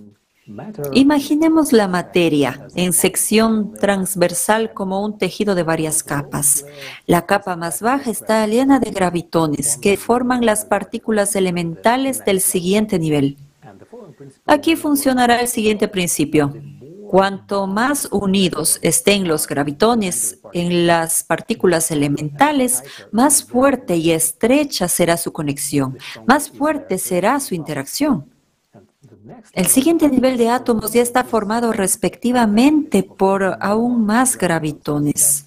[0.92, 6.66] Imaginemos la materia en sección transversal como un tejido de varias capas.
[7.06, 12.98] La capa más baja está llena de gravitones que forman las partículas elementales del siguiente
[12.98, 13.36] nivel.
[14.46, 16.52] Aquí funcionará el siguiente principio.
[17.08, 25.16] Cuanto más unidos estén los gravitones en las partículas elementales, más fuerte y estrecha será
[25.16, 28.30] su conexión, más fuerte será su interacción.
[29.52, 35.46] El siguiente nivel de átomos ya está formado respectivamente por aún más gravitones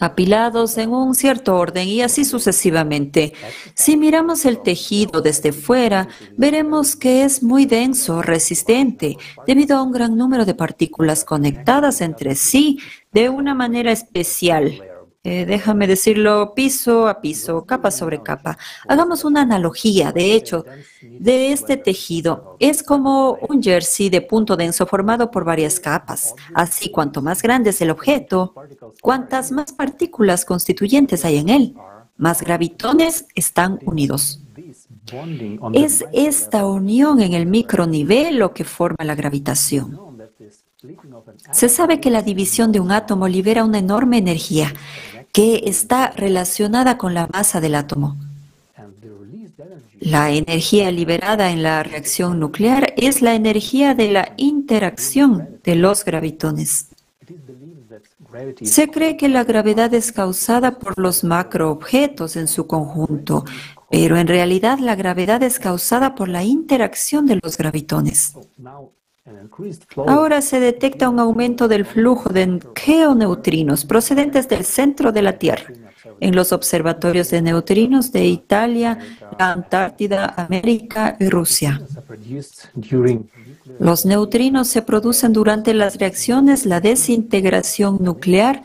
[0.00, 3.32] apilados en un cierto orden y así sucesivamente.
[3.74, 9.92] Si miramos el tejido desde fuera, veremos que es muy denso, resistente, debido a un
[9.92, 12.78] gran número de partículas conectadas entre sí
[13.12, 14.82] de una manera especial.
[15.22, 18.56] Eh, déjame decirlo piso a piso, capa sobre capa.
[18.88, 20.64] Hagamos una analogía, de hecho,
[21.02, 22.56] de este tejido.
[22.58, 26.34] Es como un jersey de punto denso formado por varias capas.
[26.54, 28.54] Así, cuanto más grande es el objeto,
[29.02, 31.74] cuantas más partículas constituyentes hay en él,
[32.16, 34.40] más gravitones están unidos.
[35.74, 40.10] Es esta unión en el micronivel lo que forma la gravitación.
[41.52, 44.72] Se sabe que la división de un átomo libera una enorme energía
[45.32, 48.16] que está relacionada con la masa del átomo.
[50.00, 56.04] La energía liberada en la reacción nuclear es la energía de la interacción de los
[56.04, 56.88] gravitones.
[58.62, 63.44] Se cree que la gravedad es causada por los macroobjetos en su conjunto,
[63.90, 68.34] pero en realidad la gravedad es causada por la interacción de los gravitones.
[70.06, 75.72] Ahora se detecta un aumento del flujo de geoneutrinos procedentes del centro de la Tierra
[76.20, 78.98] en los observatorios de neutrinos de Italia,
[79.38, 81.80] la Antártida, América y Rusia.
[83.78, 88.62] Los neutrinos se producen durante las reacciones, la desintegración nuclear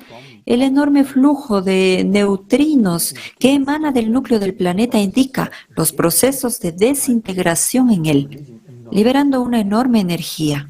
[0.48, 6.72] El enorme flujo de neutrinos que emana del núcleo del planeta indica los procesos de
[6.72, 8.62] desintegración en él,
[8.92, 10.70] liberando una enorme energía.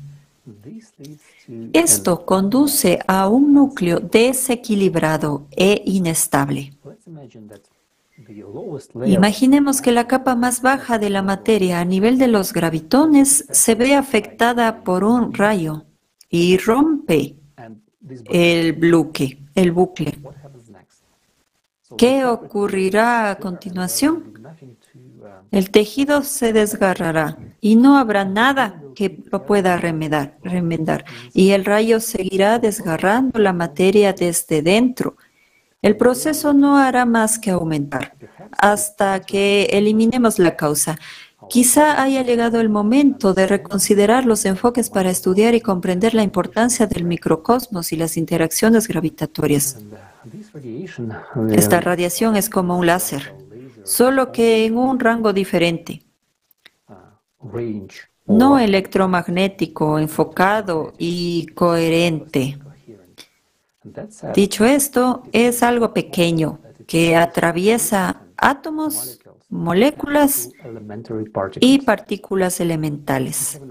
[1.73, 6.73] Esto conduce a un núcleo desequilibrado e inestable.
[9.05, 13.75] Imaginemos que la capa más baja de la materia a nivel de los gravitones se
[13.75, 15.85] ve afectada por un rayo
[16.29, 17.35] y rompe
[18.25, 20.17] el bucle, el bucle.
[21.97, 24.33] ¿Qué ocurrirá a continuación?
[25.51, 31.05] El tejido se desgarrará y no habrá nada que pueda remedar, remendar.
[31.33, 35.15] Y el rayo seguirá desgarrando la materia desde dentro.
[35.81, 38.15] El proceso no hará más que aumentar
[38.57, 40.97] hasta que eliminemos la causa.
[41.47, 46.87] Quizá haya llegado el momento de reconsiderar los enfoques para estudiar y comprender la importancia
[46.87, 49.77] del microcosmos y las interacciones gravitatorias.
[51.51, 53.35] Esta radiación es como un láser,
[53.85, 56.01] solo que en un rango diferente.
[58.25, 62.57] No electromagnético, enfocado y coherente.
[64.33, 70.49] Dicho esto, es algo pequeño que atraviesa átomos, moléculas
[71.59, 73.61] y partículas elementales.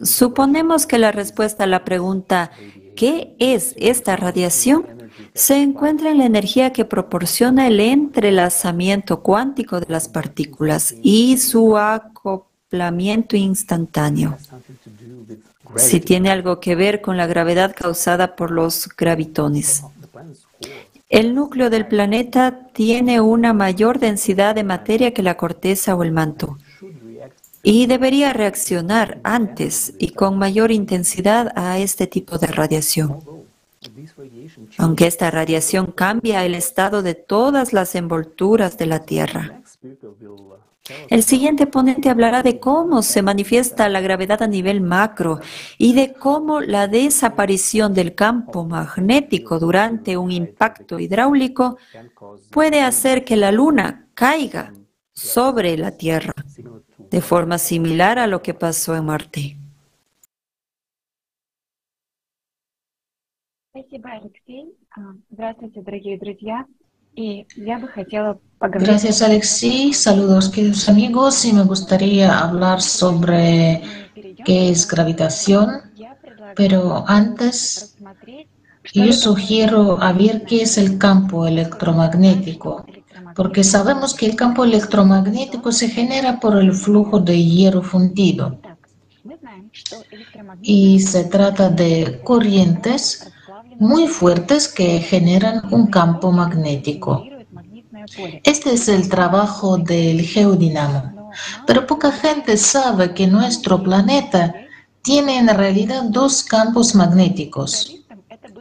[0.00, 2.50] Suponemos que la respuesta a la pregunta
[2.96, 5.00] ¿qué es esta radiación?
[5.34, 11.76] se encuentra en la energía que proporciona el entrelazamiento cuántico de las partículas y su
[11.76, 14.38] acoplamiento instantáneo.
[15.76, 19.84] Si tiene algo que ver con la gravedad causada por los gravitones.
[21.10, 26.12] El núcleo del planeta tiene una mayor densidad de materia que la corteza o el
[26.12, 26.56] manto
[27.62, 33.18] y debería reaccionar antes y con mayor intensidad a este tipo de radiación.
[34.78, 39.60] Aunque esta radiación cambia el estado de todas las envolturas de la Tierra.
[41.08, 45.40] El siguiente ponente hablará de cómo se manifiesta la gravedad a nivel macro
[45.78, 51.78] y de cómo la desaparición del campo magnético durante un impacto hidráulico
[52.50, 54.72] puede hacer que la Luna caiga
[55.12, 56.34] sobre la Tierra,
[57.10, 59.56] de forma similar a lo que pasó en Marte.
[68.60, 69.92] Gracias, Alexi.
[69.92, 71.44] Saludos, queridos amigos.
[71.44, 73.82] Y me gustaría hablar sobre
[74.44, 75.82] qué es gravitación.
[76.56, 77.96] Pero antes,
[78.92, 82.84] yo sugiero a ver qué es el campo electromagnético.
[83.36, 88.58] Porque sabemos que el campo electromagnético se genera por el flujo de hierro fundido.
[90.62, 93.29] Y se trata de corrientes
[93.80, 97.24] muy fuertes que generan un campo magnético.
[98.44, 101.32] Este es el trabajo del geodinamo.
[101.66, 104.54] Pero poca gente sabe que nuestro planeta
[105.02, 107.96] tiene en realidad dos campos magnéticos.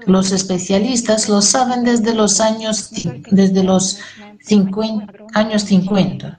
[0.06, 2.90] Los especialistas lo saben desde los años,
[3.30, 4.00] desde los
[4.42, 6.38] 50, años 50,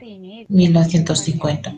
[0.49, 1.75] 1950.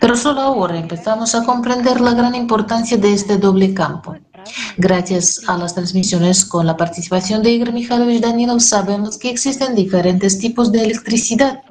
[0.00, 4.16] Pero solo ahora empezamos a comprender la gran importancia de este doble campo.
[4.76, 10.38] Gracias a las transmisiones con la participación de Igor Mikhailovich Danilov, sabemos que existen diferentes
[10.38, 11.62] tipos de electricidad.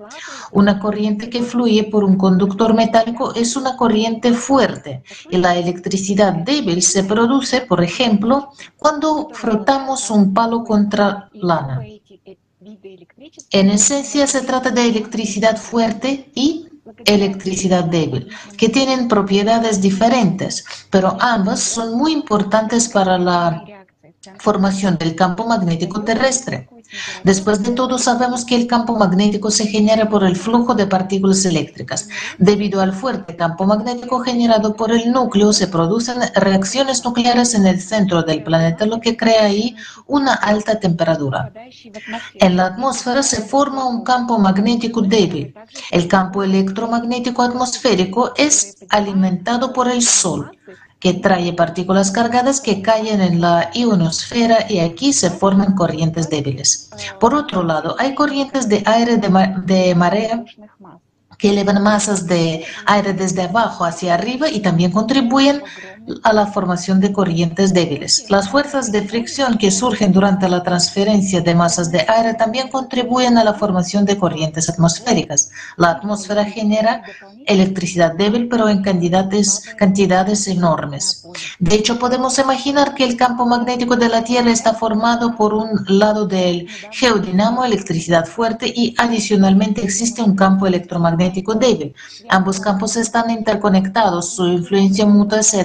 [0.51, 6.33] Una corriente que fluye por un conductor metálico es una corriente fuerte y la electricidad
[6.33, 11.81] débil se produce, por ejemplo, cuando frotamos un palo contra lana.
[13.51, 16.67] En esencia se trata de electricidad fuerte y
[17.05, 23.64] electricidad débil, que tienen propiedades diferentes, pero ambas son muy importantes para la
[24.39, 26.69] formación del campo magnético terrestre.
[27.23, 31.43] Después de todo, sabemos que el campo magnético se genera por el flujo de partículas
[31.45, 32.07] eléctricas.
[32.37, 37.81] Debido al fuerte campo magnético generado por el núcleo, se producen reacciones nucleares en el
[37.81, 39.75] centro del planeta, lo que crea ahí
[40.07, 41.51] una alta temperatura.
[42.35, 45.53] En la atmósfera se forma un campo magnético débil.
[45.91, 50.51] El campo electromagnético atmosférico es alimentado por el Sol
[51.06, 56.90] que trae partículas cargadas que caen en la ionosfera y aquí se forman corrientes débiles.
[57.19, 60.43] Por otro lado, hay corrientes de aire de, marea
[61.38, 65.61] que elevan masas de aire desde abajo hacia arriba y también contribuyen
[66.24, 68.25] a la formación de corrientes débiles.
[68.30, 73.38] Las fuerzas de fricción que surgen durante la transferencia de masas de aire también contribuyen
[73.38, 75.50] a la formación de corrientes atmosféricas.
[75.77, 77.03] La atmósfera genera
[77.45, 81.27] electricidad débil, pero en cantidades, enormes.
[81.59, 85.69] De hecho, podemos imaginar que el campo magnético de la Tierra está formado por un
[85.88, 91.93] lado del geodinamo, electricidad fuerte, y adicionalmente existe un campo electromagnético débil.
[92.30, 94.35] Ambos campos están interconectados.
[94.35, 95.64] Su influencia mutua se ha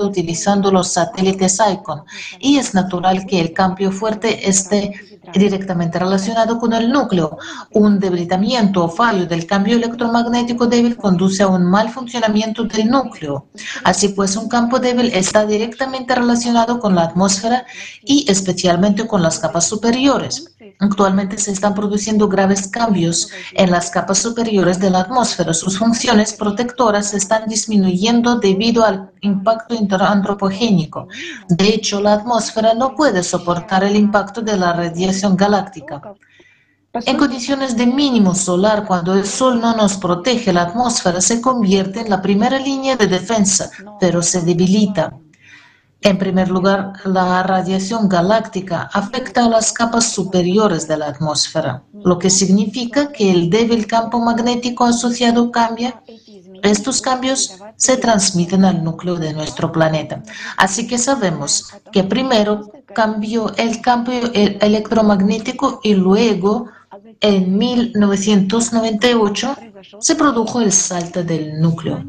[0.00, 2.02] utilizando los satélites ICON
[2.38, 4.92] y es natural que el cambio fuerte esté
[5.32, 7.38] directamente relacionado con el núcleo.
[7.72, 13.46] Un debilitamiento o fallo del cambio electromagnético débil conduce a un mal funcionamiento del núcleo.
[13.84, 17.66] Así pues, un campo débil está directamente relacionado con la atmósfera
[18.04, 20.56] y especialmente con las capas superiores.
[20.78, 25.54] Actualmente se están produciendo graves cambios en las capas superiores de la atmósfera.
[25.54, 31.08] Sus funciones protectoras están disminuyendo debido al impacto antropogénico.
[31.48, 36.00] De hecho, la atmósfera no puede soportar el impacto de la radiación galáctica.
[37.04, 42.00] En condiciones de mínimo solar, cuando el Sol no nos protege, la atmósfera se convierte
[42.00, 45.12] en la primera línea de defensa, pero se debilita.
[46.00, 52.18] En primer lugar, la radiación galáctica afecta a las capas superiores de la atmósfera, lo
[52.18, 56.00] que significa que el débil campo magnético asociado cambia.
[56.66, 60.22] Estos cambios se transmiten al núcleo de nuestro planeta.
[60.56, 66.68] Así que sabemos que primero cambió el campo electromagnético y luego
[67.20, 69.56] en 1998
[70.00, 72.04] se produjo el salto del núcleo.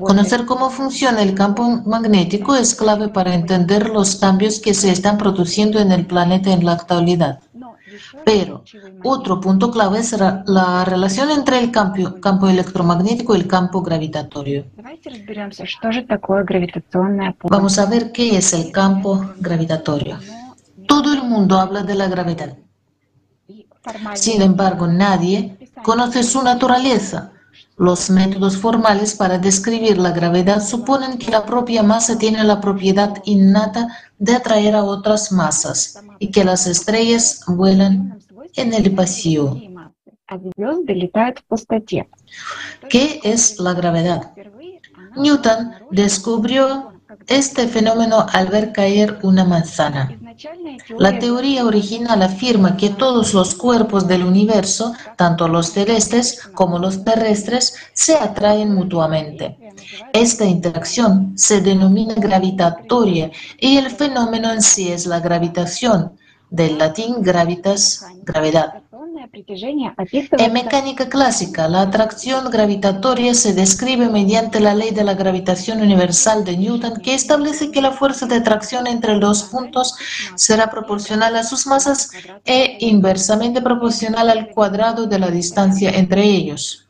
[0.00, 5.18] Conocer cómo funciona el campo magnético es clave para entender los cambios que se están
[5.18, 7.40] produciendo en el planeta en la actualidad.
[8.24, 8.64] Pero
[9.04, 14.64] otro punto clave es la relación entre el campo, campo electromagnético y el campo gravitatorio.
[17.42, 20.18] Vamos a ver qué es el campo gravitatorio.
[20.86, 22.56] Todo el mundo habla de la gravedad.
[24.14, 27.32] Sin embargo, nadie conoce su naturaleza.
[27.78, 33.22] Los métodos formales para describir la gravedad suponen que la propia masa tiene la propiedad
[33.24, 33.86] innata
[34.18, 38.18] de atraer a otras masas y que las estrellas vuelan
[38.56, 39.56] en el vacío.
[42.88, 44.32] ¿Qué es la gravedad?
[45.16, 46.92] Newton descubrió
[47.28, 50.17] este fenómeno al ver caer una manzana.
[50.98, 57.04] La teoría original afirma que todos los cuerpos del universo, tanto los celestes como los
[57.04, 59.58] terrestres, se atraen mutuamente.
[60.12, 66.12] Esta interacción se denomina gravitatoria y el fenómeno en sí es la gravitación,
[66.50, 68.82] del latín gravitas, gravedad.
[70.38, 76.44] En mecánica clásica, la atracción gravitatoria se describe mediante la ley de la gravitación universal
[76.44, 79.94] de Newton, que establece que la fuerza de atracción entre los puntos
[80.36, 82.10] será proporcional a sus masas
[82.44, 86.86] e inversamente proporcional al cuadrado de la distancia entre ellos.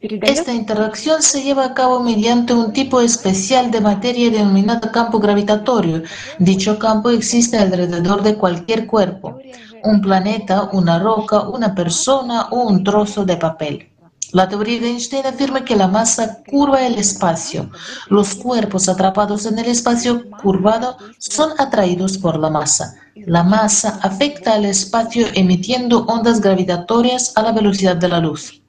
[0.00, 6.04] Esta interacción se lleva a cabo mediante un tipo especial de materia denominado campo gravitatorio.
[6.38, 9.40] Dicho campo existe alrededor de cualquier cuerpo
[9.84, 13.88] un planeta, una roca, una persona o un trozo de papel.
[14.32, 17.70] La teoría de Einstein afirma que la masa curva el espacio.
[18.08, 22.94] Los cuerpos atrapados en el espacio curvado son atraídos por la masa.
[23.14, 28.62] La masa afecta al espacio emitiendo ondas gravitatorias a la velocidad de la luz.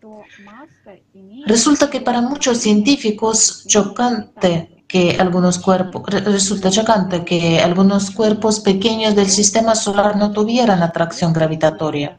[1.46, 9.16] Resulta que para muchos científicos chocante que algunos cuerpos, resulta chocante que algunos cuerpos pequeños
[9.16, 12.18] del sistema solar no tuvieran atracción gravitatoria.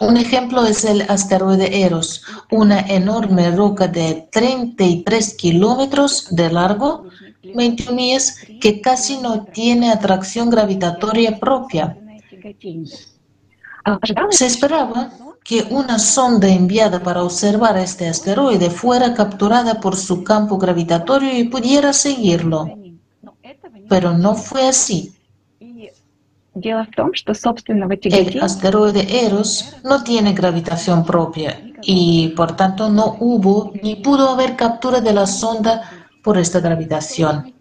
[0.00, 7.04] Un ejemplo es el asteroide Eros, una enorme roca de 33 kilómetros de largo,
[7.54, 11.96] 21 millas, que casi no tiene atracción gravitatoria propia.
[14.30, 15.12] Se esperaba
[15.44, 21.44] que una sonda enviada para observar este asteroide fuera capturada por su campo gravitatorio y
[21.44, 22.66] pudiera seguirlo.
[23.88, 25.12] Pero no fue así.
[26.54, 34.56] El asteroide Eros no tiene gravitación propia y por tanto no hubo ni pudo haber
[34.56, 35.82] captura de la sonda
[36.22, 37.52] por esta gravitación.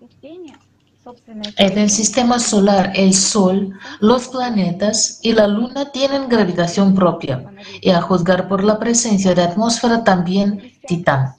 [1.58, 7.44] En el sistema solar, el Sol, los planetas y la Luna tienen gravitación propia,
[7.82, 11.36] y a juzgar por la presencia de atmósfera también Titán.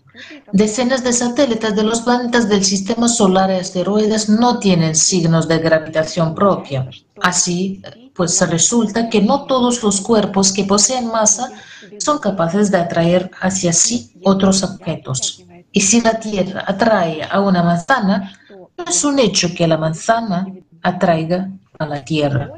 [0.53, 5.59] Decenas de satélites de los planetas del sistema solar y asteroides no tienen signos de
[5.59, 6.89] gravitación propia.
[7.21, 7.83] Así,
[8.15, 11.51] pues resulta que no todos los cuerpos que poseen masa
[11.99, 15.43] son capaces de atraer hacia sí otros objetos.
[15.73, 18.33] Y si la Tierra atrae a una manzana,
[18.87, 20.47] es un hecho que la manzana
[20.83, 22.51] atraiga a la Tierra.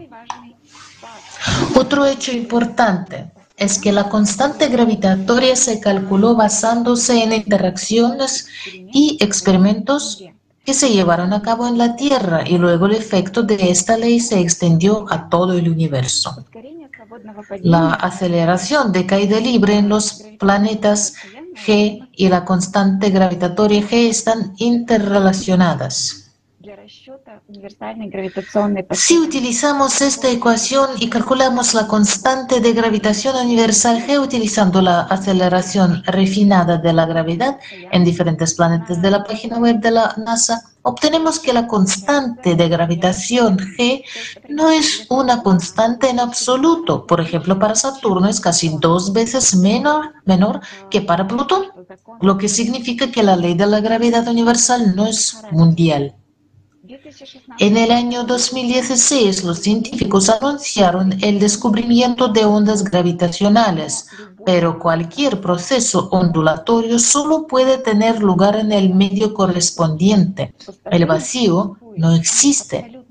[1.75, 8.49] Otro hecho importante es que la constante gravitatoria se calculó basándose en interacciones
[8.93, 10.23] y experimentos
[10.65, 14.21] que se llevaron a cabo en la Tierra y luego el efecto de esta ley
[14.21, 16.45] se extendió a todo el universo.
[17.63, 21.15] La aceleración de caída libre en los planetas
[21.57, 26.26] G y la constante gravitatoria G están interrelacionadas.
[28.93, 36.03] Si utilizamos esta ecuación y calculamos la constante de gravitación universal G utilizando la aceleración
[36.05, 37.59] refinada de la gravedad
[37.93, 42.69] en diferentes planetas de la página web de la NASA, obtenemos que la constante de
[42.69, 44.03] gravitación G
[44.49, 47.07] no es una constante en absoluto.
[47.07, 51.67] Por ejemplo, para Saturno es casi dos veces menor, menor que para Plutón,
[52.21, 56.17] lo que significa que la ley de la gravedad universal no es mundial.
[57.59, 64.09] En el año 2016, los científicos anunciaron el descubrimiento de ondas gravitacionales,
[64.45, 70.55] pero cualquier proceso ondulatorio solo puede tener lugar en el medio correspondiente.
[70.85, 73.03] El vacío no existe.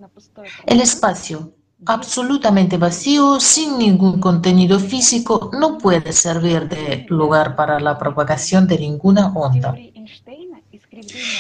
[0.66, 1.54] El espacio,
[1.86, 8.80] absolutamente vacío, sin ningún contenido físico, no puede servir de lugar para la propagación de
[8.80, 9.76] ninguna onda.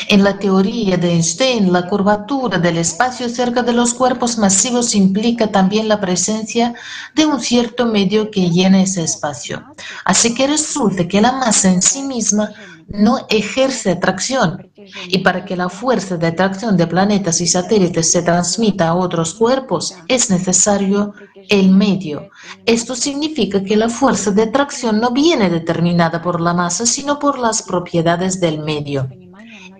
[0.10, 5.48] En la teoría de Einstein, la curvatura del espacio cerca de los cuerpos masivos implica
[5.48, 6.74] también la presencia
[7.14, 9.64] de un cierto medio que llena ese espacio.
[10.04, 12.50] Así que resulta que la masa en sí misma
[12.90, 14.70] no ejerce atracción.
[15.08, 19.34] Y para que la fuerza de atracción de planetas y satélites se transmita a otros
[19.36, 21.14] cuerpos, es necesario
[21.50, 22.30] el medio.
[22.66, 27.40] Esto significa que la fuerza de atracción no viene determinada por la masa, sino por
[27.40, 29.08] las propiedades del medio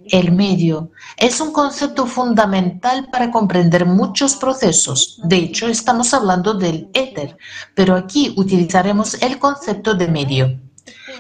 [0.10, 5.20] el medio es un concepto fundamental para comprender muchos procesos.
[5.24, 7.38] De hecho, estamos hablando del éter,
[7.74, 10.60] pero aquí utilizaremos el concepto de medio.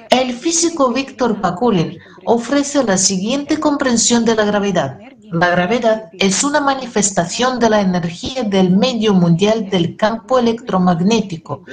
[0.09, 4.97] El físico Víctor Pakulin ofrece la siguiente comprensión de la gravedad.
[5.31, 11.63] La gravedad es una manifestación de la energía del medio mundial del campo electromagnético.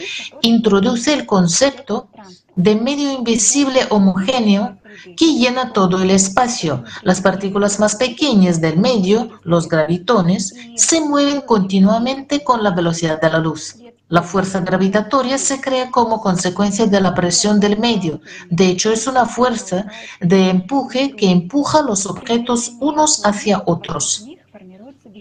[0.42, 2.08] Introduce el concepto
[2.56, 4.78] de medio invisible homogéneo
[5.16, 6.84] que llena todo el espacio.
[7.02, 13.30] Las partículas más pequeñas del medio, los gravitones, se mueven continuamente con la velocidad de
[13.30, 13.76] la luz.
[14.12, 18.20] La fuerza gravitatoria se crea como consecuencia de la presión del medio.
[18.50, 19.86] De hecho, es una fuerza
[20.20, 24.26] de empuje que empuja los objetos unos hacia otros.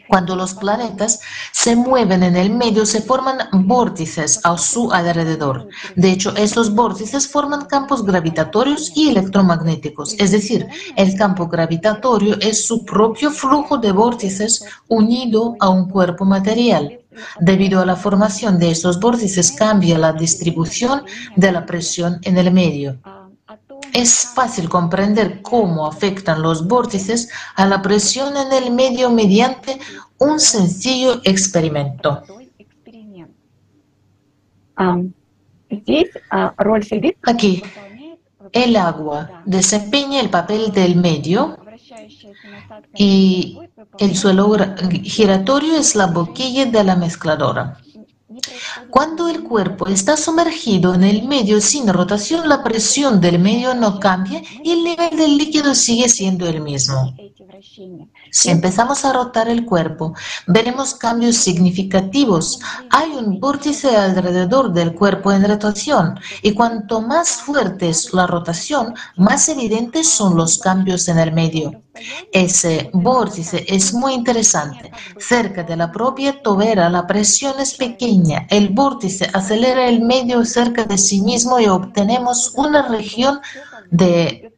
[0.09, 1.21] Cuando los planetas
[1.53, 5.69] se mueven en el medio, se forman vórtices a su alrededor.
[5.95, 10.15] De hecho, estos vórtices forman campos gravitatorios y electromagnéticos.
[10.19, 16.25] Es decir, el campo gravitatorio es su propio flujo de vórtices unido a un cuerpo
[16.25, 17.00] material.
[17.39, 21.03] Debido a la formación de esos vórtices cambia la distribución
[21.35, 22.97] de la presión en el medio.
[23.93, 29.79] Es fácil comprender cómo afectan los vórtices a la presión en el medio mediante
[30.17, 32.23] un sencillo experimento.
[37.23, 37.63] Aquí,
[38.51, 41.57] el agua desempeña el papel del medio
[42.95, 43.59] y
[43.99, 44.53] el suelo
[45.03, 47.77] giratorio es la boquilla de la mezcladora.
[48.89, 53.99] Cuando el cuerpo está sumergido en el medio sin rotación, la presión del medio no
[53.99, 57.13] cambia y el nivel del líquido sigue siendo el mismo.
[58.31, 60.13] Si empezamos a rotar el cuerpo,
[60.47, 62.59] veremos cambios significativos.
[62.89, 68.95] Hay un vórtice alrededor del cuerpo en rotación y cuanto más fuerte es la rotación,
[69.17, 71.83] más evidentes son los cambios en el medio.
[72.31, 74.91] Ese vórtice es muy interesante.
[75.19, 78.47] Cerca de la propia tobera la presión es pequeña.
[78.49, 83.41] El vórtice acelera el medio cerca de sí mismo y obtenemos una región
[83.89, 84.51] de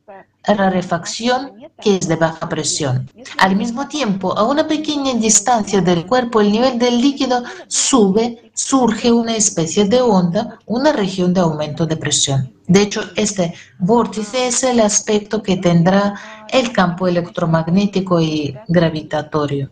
[0.45, 3.09] rarefacción que es de baja presión.
[3.37, 9.11] Al mismo tiempo, a una pequeña distancia del cuerpo, el nivel del líquido sube, surge
[9.11, 12.53] una especie de onda, una región de aumento de presión.
[12.67, 16.15] De hecho, este vórtice es el aspecto que tendrá
[16.53, 19.69] el campo electromagnético y gravitatorio.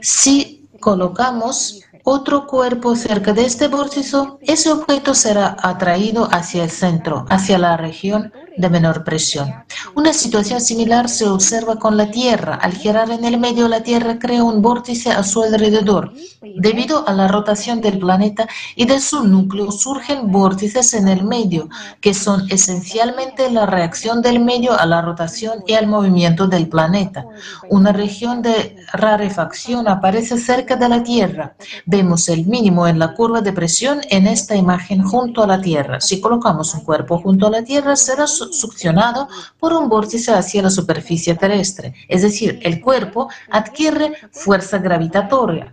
[0.00, 7.26] Si colocamos otro cuerpo cerca de este vórtice, ese objeto será atraído hacia el centro,
[7.28, 9.52] hacia la región de menor presión.
[9.94, 12.54] Una situación similar se observa con la Tierra.
[12.56, 16.12] Al girar en el medio, la Tierra crea un vórtice a su alrededor.
[16.56, 21.68] Debido a la rotación del planeta y de su núcleo, surgen vórtices en el medio,
[22.00, 27.26] que son esencialmente la reacción del medio a la rotación y al movimiento del planeta.
[27.70, 31.54] Una región de rarefacción aparece cerca de la Tierra.
[31.86, 36.00] Vemos el mínimo en la curva de presión en esta imagen junto a la Tierra.
[36.00, 40.70] Si colocamos un cuerpo junto a la Tierra, será succionado por un vórtice hacia la
[40.70, 41.94] superficie terrestre.
[42.08, 45.72] Es decir, el cuerpo adquiere fuerza gravitatoria.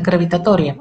[0.00, 0.76] gravitatoria.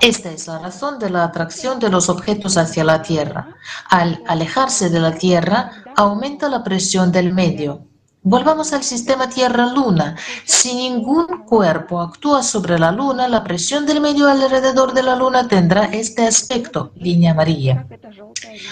[0.00, 3.56] Esta es la razón de la atracción de los objetos hacia la Tierra.
[3.88, 7.87] Al alejarse de la Tierra, aumenta la presión del medio.
[8.25, 10.15] Volvamos al sistema Tierra-Luna.
[10.45, 15.49] Si ningún cuerpo actúa sobre la Luna, la presión del medio alrededor de la Luna
[15.49, 17.85] tendrá este aspecto, línea amarilla.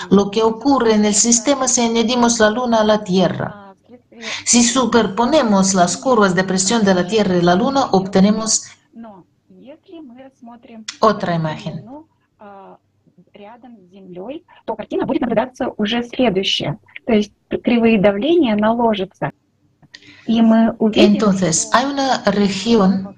[0.09, 3.75] Lo que ocurre en el sistema si añadimos la Luna a la Tierra.
[4.45, 8.63] Si superponemos las curvas de presión de la Tierra y la Luna, obtenemos
[11.01, 11.85] otra imagen.
[14.65, 16.79] то картина будет наблюдаться уже следующая.
[17.05, 19.31] То есть кривые давления наложатся.
[20.27, 23.15] Y мы увидим, Entonces, hay una región,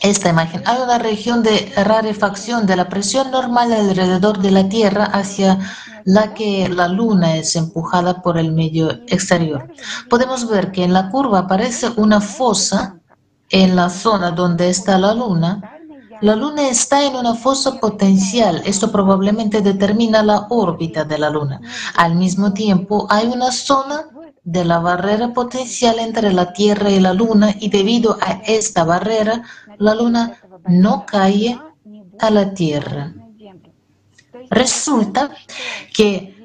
[0.00, 5.04] esta imagen, hay una región de rarefacción de la presión normal alrededor de la Tierra
[5.04, 5.58] hacia
[6.04, 9.68] la que la Luna es empujada por el medio exterior.
[10.08, 13.00] Podemos ver que en la curva aparece una fosa
[13.50, 15.77] en la zona donde está la Luna
[16.21, 18.61] la Luna está en una fosa potencial.
[18.65, 21.61] Esto probablemente determina la órbita de la Luna.
[21.95, 24.05] Al mismo tiempo, hay una zona
[24.43, 29.43] de la barrera potencial entre la Tierra y la Luna y debido a esta barrera,
[29.77, 31.59] la Luna no cae
[32.19, 33.13] a la Tierra.
[34.49, 35.31] Resulta
[35.93, 36.35] que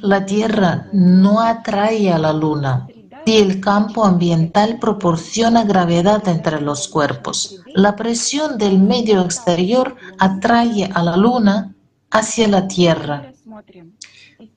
[0.00, 2.86] la Tierra no atrae a la Luna
[3.26, 7.60] y el campo ambiental proporciona gravedad entre los cuerpos.
[7.74, 11.74] La presión del medio exterior atrae a la Luna
[12.10, 13.32] hacia la Tierra.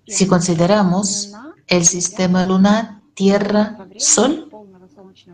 [0.06, 1.34] Si consideramos
[1.68, 4.47] el sistema lunar, Tierra, Sol,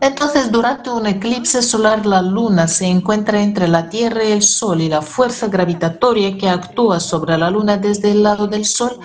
[0.06, 4.82] entonces, durante un eclipse solar, la Luna se encuentra entre la Tierra y el Sol
[4.82, 8.98] y la fuerza gravitatoria que actúa sobre la Luna desde el lado del Sol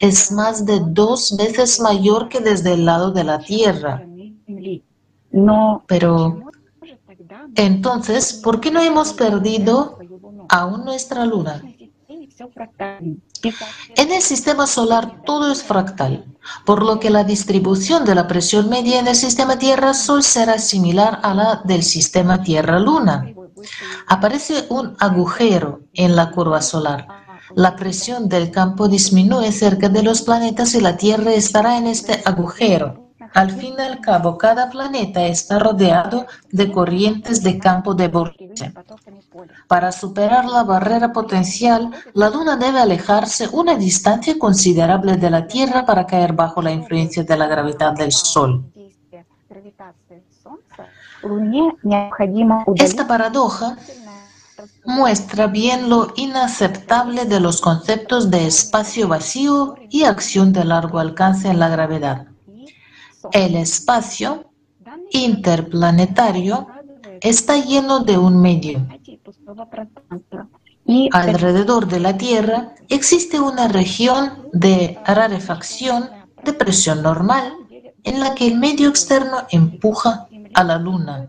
[0.00, 4.02] es más de dos veces mayor que desde el lado de la Tierra.
[5.30, 6.40] No, pero
[7.54, 9.98] entonces, ¿por qué no hemos perdido
[10.48, 11.62] aún nuestra Luna?
[13.96, 16.24] En el sistema solar todo es fractal,
[16.64, 21.20] por lo que la distribución de la presión media en el sistema Tierra-Sol será similar
[21.22, 23.32] a la del sistema Tierra-Luna.
[24.06, 27.06] Aparece un agujero en la curva solar.
[27.54, 32.22] La presión del campo disminuye cerca de los planetas y la Tierra estará en este
[32.24, 33.05] agujero.
[33.34, 38.72] Al fin y al cabo, cada planeta está rodeado de corrientes de campo de vórtice.
[39.68, 45.84] Para superar la barrera potencial, la Luna debe alejarse una distancia considerable de la Tierra
[45.84, 48.64] para caer bajo la influencia de la gravedad del Sol.
[52.76, 53.76] Esta paradoja
[54.84, 61.48] muestra bien lo inaceptable de los conceptos de espacio vacío y acción de largo alcance
[61.48, 62.26] en la gravedad.
[63.32, 64.50] El espacio
[65.10, 66.66] interplanetario
[67.20, 68.86] está lleno de un medio.
[71.12, 76.10] Alrededor de la Tierra existe una región de rarefacción
[76.44, 77.52] de presión normal
[78.04, 81.28] en la que el medio externo empuja a la Luna.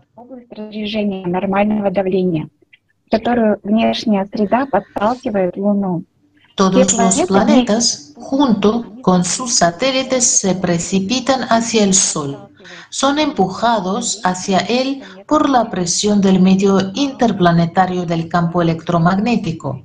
[6.58, 12.48] Todos los planetas, junto con sus satélites, se precipitan hacia el Sol.
[12.90, 19.84] Son empujados hacia él por la presión del medio interplanetario del campo electromagnético.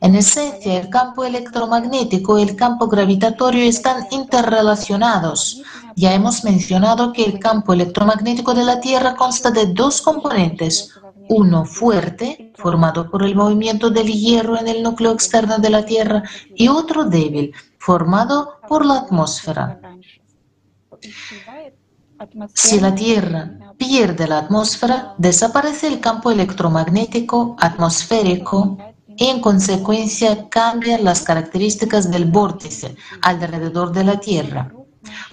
[0.00, 5.62] En esencia, el campo electromagnético y el campo gravitatorio están interrelacionados.
[5.94, 10.92] Ya hemos mencionado que el campo electromagnético de la Tierra consta de dos componentes,
[11.30, 16.24] uno fuerte, formado por el movimiento del hierro en el núcleo externo de la Tierra,
[16.56, 19.80] y otro débil, formado por la atmósfera.
[22.52, 28.76] Si la Tierra pierde la atmósfera, desaparece el campo electromagnético atmosférico
[29.06, 34.72] y en consecuencia cambian las características del vórtice alrededor de la Tierra.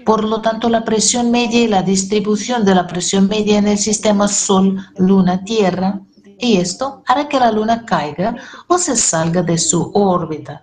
[0.05, 3.77] Por lo tanto, la presión media y la distribución de la presión media en el
[3.77, 6.01] sistema Sol-Luna-Tierra,
[6.39, 8.35] y esto hará que la Luna caiga
[8.67, 10.61] o se salga de su órbita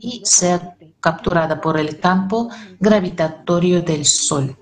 [0.00, 2.48] y sea capturada por el campo
[2.80, 4.56] gravitatorio del Sol.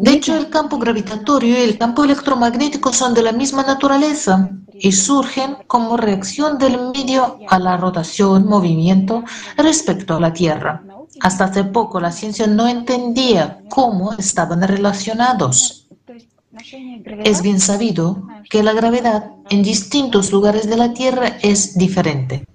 [0.00, 4.92] De hecho, el campo gravitatorio y el campo electromagnético son de la misma naturaleza y
[4.92, 9.24] surgen como reacción del medio a la rotación, movimiento
[9.56, 10.82] respecto a la Tierra.
[11.20, 15.88] Hasta hace poco la ciencia no entendía cómo estaban relacionados.
[17.24, 22.46] Es bien sabido que la gravedad en distintos lugares de la Tierra es diferente.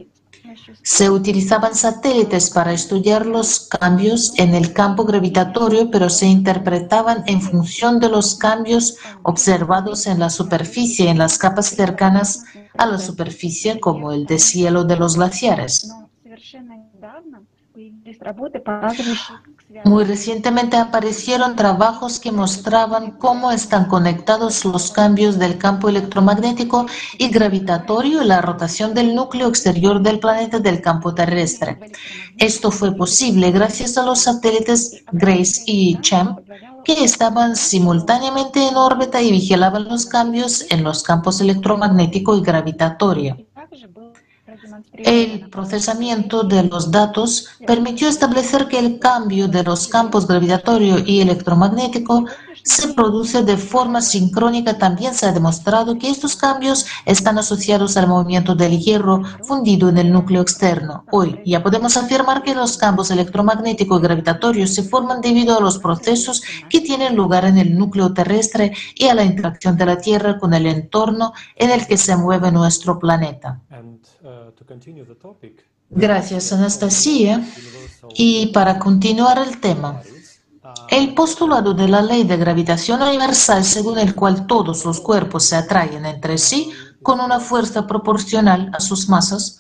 [0.84, 7.42] Se utilizaban satélites para estudiar los cambios en el campo gravitatorio, pero se interpretaban en
[7.42, 12.44] función de los cambios observados en la superficie, en las capas cercanas
[12.78, 15.90] a la superficie, como el deshielo de los glaciares.
[19.84, 26.86] Muy recientemente aparecieron trabajos que mostraban cómo están conectados los cambios del campo electromagnético
[27.18, 31.80] y gravitatorio y la rotación del núcleo exterior del planeta del campo terrestre.
[32.38, 36.40] Esto fue posible gracias a los satélites GRACE y CHAMP
[36.84, 43.45] que estaban simultáneamente en órbita y vigilaban los cambios en los campos electromagnético y gravitatorio.
[44.94, 51.22] El procesamiento de los datos permitió establecer que el cambio de los campos gravitatorio y
[51.22, 52.26] electromagnético
[52.66, 54.78] se produce de forma sincrónica.
[54.78, 59.98] También se ha demostrado que estos cambios están asociados al movimiento del hierro fundido en
[60.00, 61.06] el núcleo externo.
[61.12, 65.78] Hoy ya podemos afirmar que los campos electromagnético y gravitatorio se forman debido a los
[65.78, 70.40] procesos que tienen lugar en el núcleo terrestre y a la interacción de la Tierra
[70.40, 73.62] con el entorno en el que se mueve nuestro planeta.
[75.92, 77.46] Gracias, Anastasia.
[78.16, 80.02] Y para continuar el tema,
[80.90, 85.56] el postulado de la ley de gravitación universal según el cual todos los cuerpos se
[85.56, 86.72] atraen entre sí
[87.02, 89.60] con una fuerza proporcional a sus masas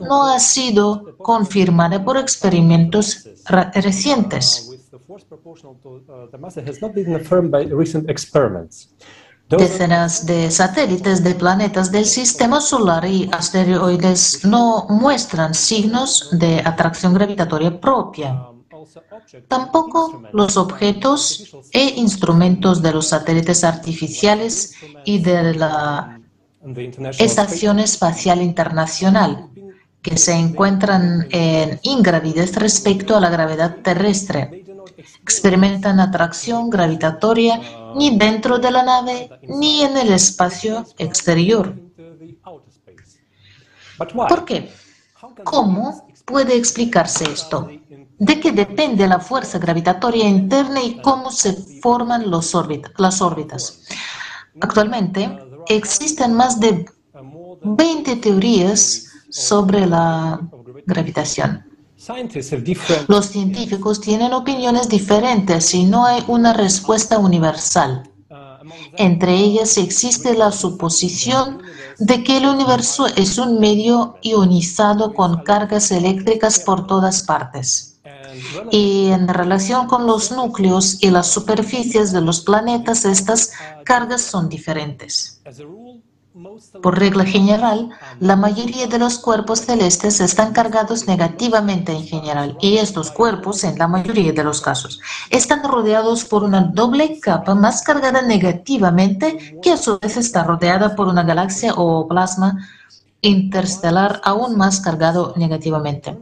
[0.00, 3.28] no ha sido confirmada por experimentos
[3.74, 4.70] recientes.
[9.48, 17.14] Decenas de satélites de planetas del sistema solar y asteroides no muestran signos de atracción
[17.14, 18.57] gravitatoria propia.
[19.48, 26.20] Tampoco los objetos e instrumentos de los satélites artificiales y de la
[27.18, 29.48] Estación Espacial Internacional,
[30.02, 34.64] que se encuentran en ingravidez respecto a la gravedad terrestre,
[35.22, 37.60] experimentan atracción gravitatoria
[37.96, 41.74] ni dentro de la nave ni en el espacio exterior.
[43.96, 44.70] ¿Por qué?
[45.44, 47.68] ¿Cómo puede explicarse esto?
[48.18, 53.84] ¿De qué depende la fuerza gravitatoria interna y cómo se forman las órbitas?
[54.60, 55.38] Actualmente
[55.68, 56.86] existen más de
[57.62, 60.40] 20 teorías sobre la
[60.86, 61.64] gravitación.
[63.08, 68.10] Los científicos tienen opiniones diferentes y no hay una respuesta universal.
[68.96, 71.62] Entre ellas existe la suposición
[71.98, 77.97] de que el universo es un medio ionizado con cargas eléctricas por todas partes.
[78.70, 83.52] Y en relación con los núcleos y las superficies de los planetas, estas
[83.84, 85.40] cargas son diferentes.
[86.82, 92.76] Por regla general, la mayoría de los cuerpos celestes están cargados negativamente en general y
[92.76, 97.82] estos cuerpos, en la mayoría de los casos, están rodeados por una doble capa más
[97.82, 102.56] cargada negativamente que a su vez está rodeada por una galaxia o plasma
[103.20, 106.16] interestelar aún más cargado negativamente.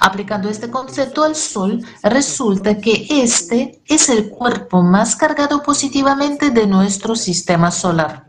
[0.00, 6.66] Aplicando este concepto al Sol, resulta que este es el cuerpo más cargado positivamente de
[6.66, 8.28] nuestro sistema solar.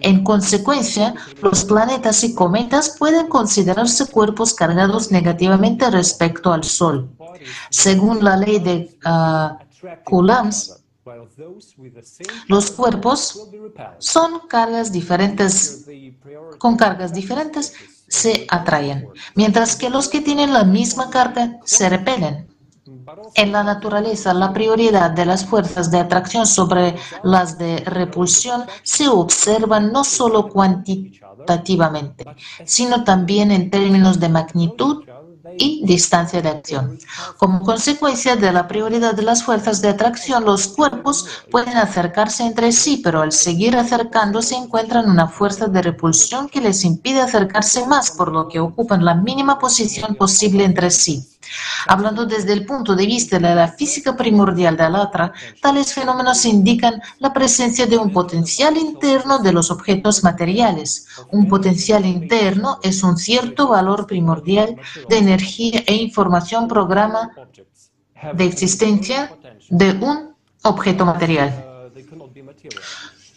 [0.00, 7.10] En consecuencia, los planetas y cometas pueden considerarse cuerpos cargados negativamente respecto al Sol.
[7.70, 9.56] Según la ley de uh,
[10.04, 10.52] Coulomb,
[12.48, 13.48] los cuerpos
[13.98, 15.86] son cargas diferentes,
[16.58, 17.72] con cargas diferentes
[18.08, 22.48] se atraen, mientras que los que tienen la misma carga se repelen.
[23.34, 29.08] En la naturaleza, la prioridad de las fuerzas de atracción sobre las de repulsión se
[29.08, 32.24] observa no solo cuantitativamente,
[32.64, 35.04] sino también en términos de magnitud
[35.56, 36.98] y distancia de acción.
[37.36, 42.72] Como consecuencia de la prioridad de las fuerzas de atracción, los cuerpos pueden acercarse entre
[42.72, 48.10] sí, pero al seguir acercándose encuentran una fuerza de repulsión que les impide acercarse más,
[48.10, 51.37] por lo que ocupan la mínima posición posible entre sí.
[51.86, 57.00] Hablando desde el punto de vista de la física primordial de Alatra, tales fenómenos indican
[57.18, 61.06] la presencia de un potencial interno de los objetos materiales.
[61.30, 64.76] Un potencial interno es un cierto valor primordial
[65.08, 67.30] de energía e información programa
[68.34, 69.36] de existencia
[69.68, 71.64] de un objeto material.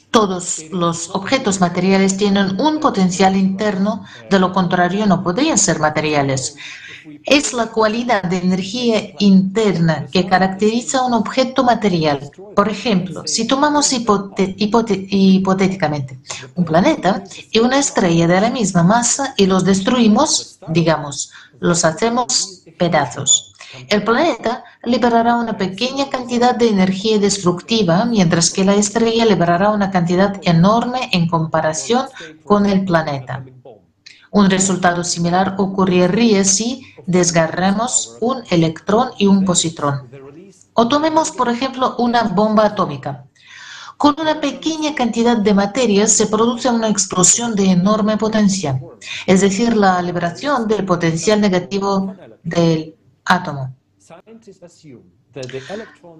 [0.09, 6.57] Todos los objetos materiales tienen un potencial interno, de lo contrario no podrían ser materiales.
[7.23, 12.31] Es la cualidad de energía interna que caracteriza un objeto material.
[12.55, 16.19] Por ejemplo, si tomamos hipotéticamente
[16.55, 22.63] un planeta y una estrella de la misma masa y los destruimos, digamos, los hacemos
[22.77, 23.53] pedazos.
[23.87, 29.91] El planeta liberará una pequeña cantidad de energía destructiva, mientras que la estrella liberará una
[29.91, 32.07] cantidad enorme en comparación
[32.43, 33.45] con el planeta.
[34.31, 40.09] Un resultado similar ocurriría si desgarramos un electrón y un positrón.
[40.73, 43.25] O tomemos, por ejemplo, una bomba atómica.
[43.97, 48.81] Con una pequeña cantidad de materia se produce una explosión de enorme potencia,
[49.27, 52.95] es decir, la liberación del potencial negativo del
[53.25, 53.75] átomo.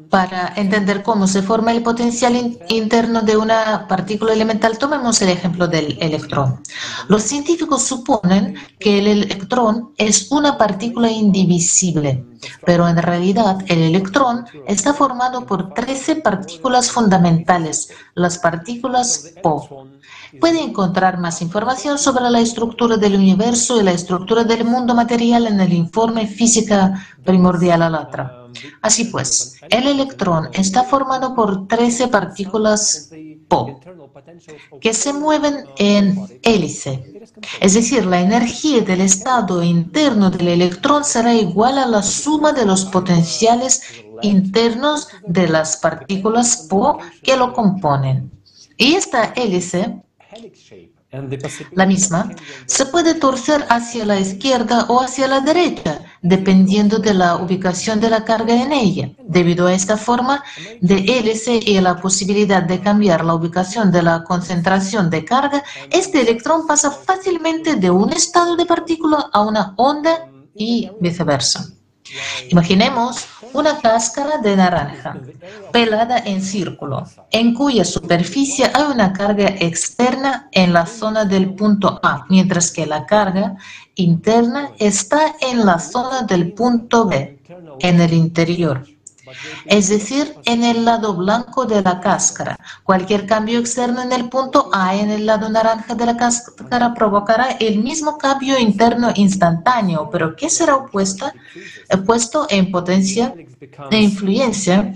[0.10, 5.68] Para entender cómo se forma el potencial interno de una partícula elemental, tomemos el ejemplo
[5.68, 6.62] del electrón.
[7.10, 12.26] Los científicos suponen que el electrón es una partícula indivisible,
[12.66, 19.88] pero en realidad el electrón está formado por 13 partículas fundamentales, las partículas Po.
[20.40, 25.48] Puede encontrar más información sobre la estructura del universo y la estructura del mundo material
[25.48, 28.41] en el informe Física Primordial Alatra.
[28.82, 33.10] Así pues, el electrón está formado por 13 partículas
[33.48, 33.80] Po
[34.80, 37.22] que se mueven en hélice.
[37.60, 42.66] Es decir, la energía del estado interno del electrón será igual a la suma de
[42.66, 43.82] los potenciales
[44.22, 48.32] internos de las partículas Po que lo componen.
[48.78, 50.02] Y esta hélice
[51.72, 52.32] la misma
[52.66, 58.10] se puede torcer hacia la izquierda o hacia la derecha, dependiendo de la ubicación de
[58.10, 59.12] la carga en ella.
[59.24, 60.44] Debido a esta forma
[60.80, 66.22] de hélice y la posibilidad de cambiar la ubicación de la concentración de carga, este
[66.22, 71.81] electrón pasa fácilmente de un estado de partícula a una onda y viceversa.
[72.50, 75.18] Imaginemos una cáscara de naranja
[75.72, 82.00] pelada en círculo, en cuya superficie hay una carga externa en la zona del punto
[82.04, 83.56] A, mientras que la carga
[83.96, 87.40] interna está en la zona del punto B,
[87.80, 88.86] en el interior
[89.66, 92.58] es decir, en el lado blanco de la cáscara.
[92.84, 97.52] Cualquier cambio externo en el punto A en el lado naranja de la cáscara provocará
[97.60, 101.32] el mismo cambio interno instantáneo, pero que será opuesto,
[102.06, 103.34] puesto en potencia
[103.90, 104.94] de influencia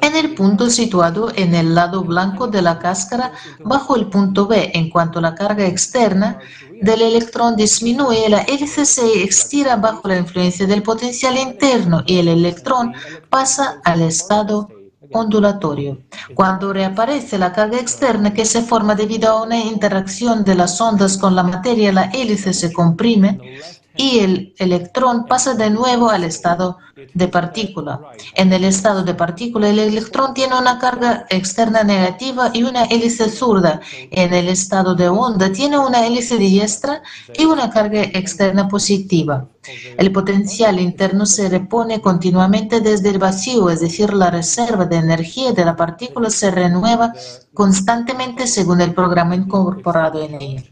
[0.00, 3.32] en el punto situado en el lado blanco de la cáscara
[3.64, 4.70] bajo el punto B.
[4.74, 6.38] En cuanto la carga externa
[6.80, 12.28] del electrón disminuye, la hélice se estira bajo la influencia del potencial interno y el
[12.28, 12.94] electrón
[13.28, 14.68] pasa al estado
[15.12, 15.98] ondulatorio.
[16.34, 21.18] Cuando reaparece la carga externa que se forma debido a una interacción de las ondas
[21.18, 23.58] con la materia, la hélice se comprime
[23.96, 26.78] y el electrón pasa de nuevo al estado
[27.14, 28.00] de partícula.
[28.34, 33.28] En el estado de partícula, el electrón tiene una carga externa negativa y una hélice
[33.28, 33.80] zurda.
[34.10, 37.02] En el estado de onda, tiene una hélice diestra
[37.36, 39.48] y una carga externa positiva.
[39.96, 45.52] El potencial interno se repone continuamente desde el vacío, es decir, la reserva de energía
[45.52, 47.12] de la partícula se renueva
[47.52, 50.62] constantemente según el programa incorporado en ella.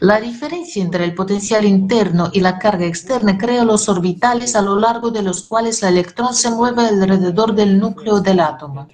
[0.00, 4.78] La diferencia entre el potencial interno y la carga externa crea los orbitales a lo
[4.78, 8.86] largo de los cuales el electrón se mueve alrededor del núcleo del átomo.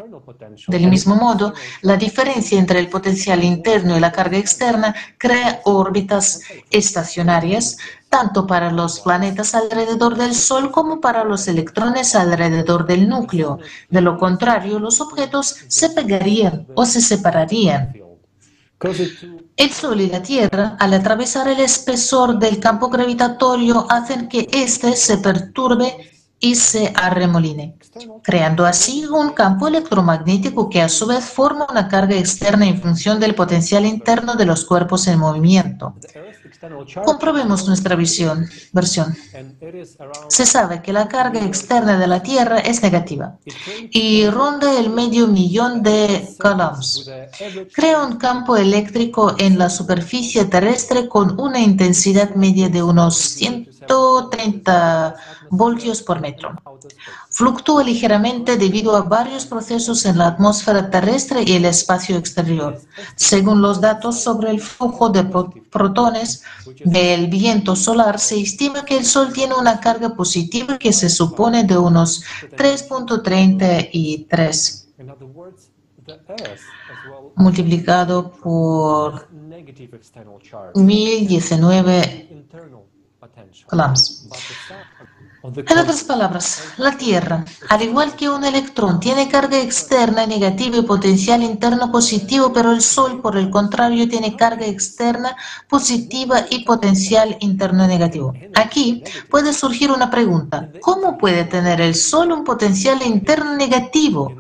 [0.69, 6.41] Del mismo modo, la diferencia entre el potencial interno y la carga externa crea órbitas
[6.71, 7.77] estacionarias
[8.13, 13.59] tanto para los planetas alrededor del Sol como para los electrones alrededor del núcleo.
[13.89, 17.95] De lo contrario, los objetos se pegarían o se separarían.
[19.57, 24.95] El Sol y la Tierra, al atravesar el espesor del campo gravitatorio, hacen que éste
[24.95, 27.79] se perturbe y se arremoline,
[28.23, 33.21] creando así un campo electromagnético que a su vez forma una carga externa en función
[33.21, 35.95] del potencial interno de los cuerpos en movimiento.
[37.05, 39.17] Comprobemos nuestra visión, versión.
[40.29, 43.37] Se sabe que la carga externa de la Tierra es negativa
[43.91, 47.11] y ronda el medio millón de coulombs.
[47.73, 55.17] Crea un campo eléctrico en la superficie terrestre con una intensidad media de unos 130
[55.51, 56.55] voltios por metro.
[57.33, 62.79] Fluctúa ligeramente debido a varios procesos en la atmósfera terrestre y el espacio exterior.
[63.17, 65.25] Según los datos sobre el flujo de
[65.71, 66.43] protones
[66.85, 71.65] del viento solar, se estima que el Sol tiene una carga positiva que se supone
[71.65, 74.83] de unos 3.33
[77.37, 79.29] multiplicado por
[80.75, 82.47] 1019
[83.69, 84.29] coulombs.
[85.45, 90.83] En otras palabras, la Tierra, al igual que un electrón, tiene carga externa negativa y
[90.83, 95.37] potencial interno positivo, pero el Sol, por el contrario, tiene carga externa
[95.69, 98.33] positiva y potencial interno negativo.
[98.55, 100.71] Aquí puede surgir una pregunta.
[100.81, 104.33] ¿Cómo puede tener el Sol un potencial interno negativo?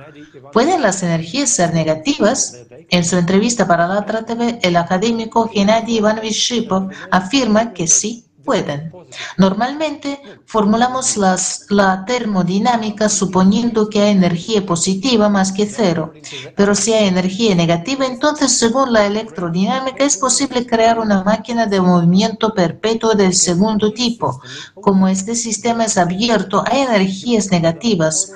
[0.52, 2.58] ¿Pueden las energías ser negativas?
[2.90, 8.92] En su entrevista para la TV, el académico Gennady Ivanovich Shipov afirma que sí pueden.
[9.36, 16.12] Normalmente formulamos la termodinámica suponiendo que hay energía positiva más que cero,
[16.56, 21.80] pero si hay energía negativa, entonces según la electrodinámica es posible crear una máquina de
[21.80, 24.40] movimiento perpetuo del segundo tipo.
[24.74, 28.32] Como este sistema es abierto, hay energías negativas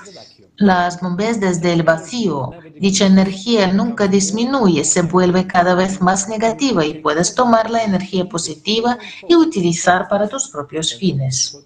[0.56, 2.50] las bombeas desde el vacío.
[2.78, 8.28] Dicha energía nunca disminuye, se vuelve cada vez más negativa y puedes tomar la energía
[8.28, 8.98] positiva
[9.28, 11.58] y utilizar para tus propios fines.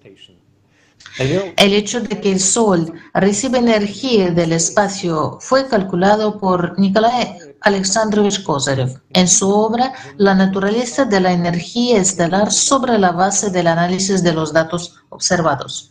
[1.19, 8.43] El hecho de que el Sol recibe energía del espacio fue calculado por Nikolai Alexandrovich
[8.43, 14.23] Kozarev en su obra La naturaleza de la energía estelar sobre la base del análisis
[14.23, 15.91] de los datos observados.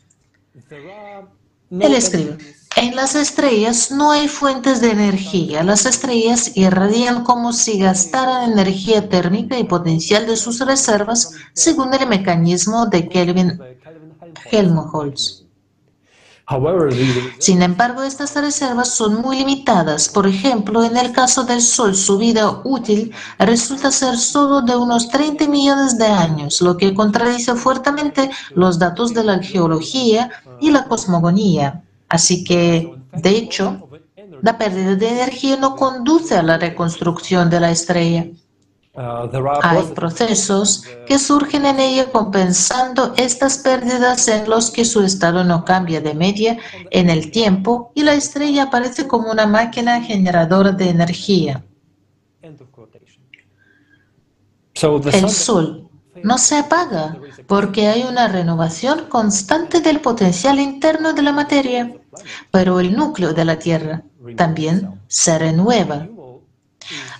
[1.70, 2.38] Él escribe.
[2.76, 5.64] En las estrellas no hay fuentes de energía.
[5.64, 12.08] Las estrellas irradian como si gastaran energía térmica y potencial de sus reservas según el
[12.08, 13.60] mecanismo de Kelvin
[14.52, 15.46] Helmholtz.
[17.38, 20.10] Sin embargo, estas reservas son muy limitadas.
[20.10, 25.10] Por ejemplo, en el caso del Sol, su vida útil resulta ser solo de unos
[25.10, 30.86] 30 millones de años, lo que contradice fuertemente los datos de la geología y la
[30.86, 31.84] cosmogonía.
[32.10, 33.88] Así que, de hecho,
[34.42, 38.28] la pérdida de energía no conduce a la reconstrucción de la estrella.
[39.62, 45.64] Hay procesos que surgen en ella compensando estas pérdidas en los que su estado no
[45.64, 46.58] cambia de media
[46.90, 51.64] en el tiempo y la estrella aparece como una máquina generadora de energía.
[54.82, 55.89] El Sol
[56.24, 57.18] no se apaga
[57.48, 61.96] porque hay una renovación constante del potencial interno de la materia,
[62.52, 64.04] pero el núcleo de la Tierra
[64.36, 66.08] también se renueva.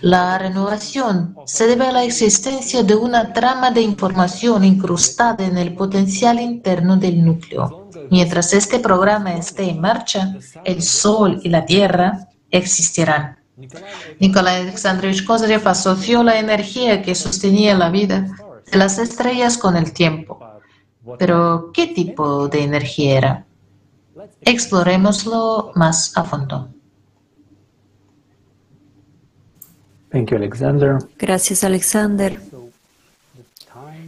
[0.00, 5.74] La renovación se debe a la existencia de una trama de información incrustada en el
[5.74, 7.88] potencial interno del núcleo.
[8.10, 13.38] Mientras este programa esté en marcha, el Sol y la Tierra existirán.
[14.18, 18.26] Nikolai Alexandrovich Kozyrev asoció la energía que sostenía la vida
[18.72, 20.38] las estrellas con el tiempo.
[21.18, 23.46] Pero, ¿qué tipo de energía era?
[24.42, 26.68] Explorémoslo más a fondo.
[31.18, 32.40] Gracias, Alexander.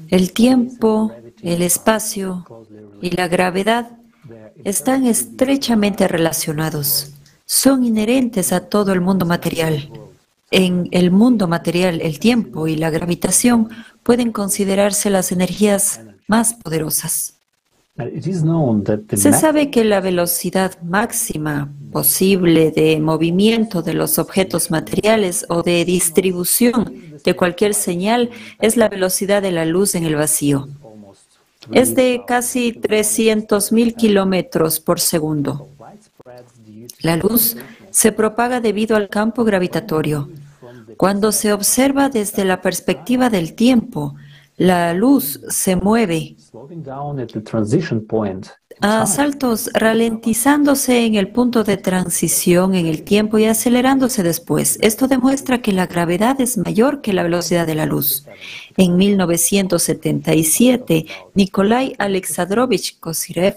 [0.08, 2.44] El tiempo, el espacio
[3.00, 3.90] y la gravedad
[4.64, 7.12] están estrechamente relacionados.
[7.46, 9.90] Son inherentes a todo el mundo material.
[10.50, 13.70] En el mundo material, el tiempo y la gravitación
[14.02, 17.34] pueden considerarse las energías más poderosas.
[19.14, 25.84] Se sabe que la velocidad máxima posible de movimiento de los objetos materiales o de
[25.84, 30.68] distribución de cualquier señal es la velocidad de la luz en el vacío.
[31.70, 35.68] Es de casi 300.000 kilómetros por segundo.
[37.02, 37.56] La luz
[37.90, 40.30] se propaga debido al campo gravitatorio.
[40.96, 44.14] Cuando se observa desde la perspectiva del tiempo,
[44.56, 46.36] la luz se mueve
[48.80, 54.78] a saltos, ralentizándose en el punto de transición en el tiempo y acelerándose después.
[54.80, 58.26] Esto demuestra que la gravedad es mayor que la velocidad de la luz.
[58.76, 63.56] En 1977, Nikolai Alexandrovich Kozyrev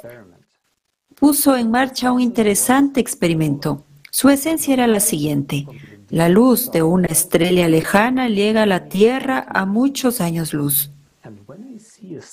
[1.15, 3.83] puso en marcha un interesante experimento.
[4.11, 5.65] Su esencia era la siguiente.
[6.09, 10.91] La luz de una estrella lejana llega a la Tierra a muchos años luz.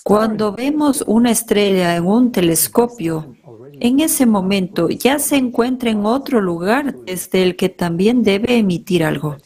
[0.05, 3.35] Cuando vemos una estrella en un telescopio,
[3.81, 9.03] en ese momento ya se encuentra en otro lugar desde el que también debe emitir
[9.03, 9.37] algo.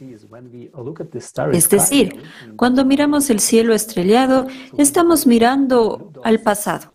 [1.52, 2.16] Es decir,
[2.56, 4.46] cuando miramos el cielo estrellado,
[4.76, 6.92] estamos mirando al pasado.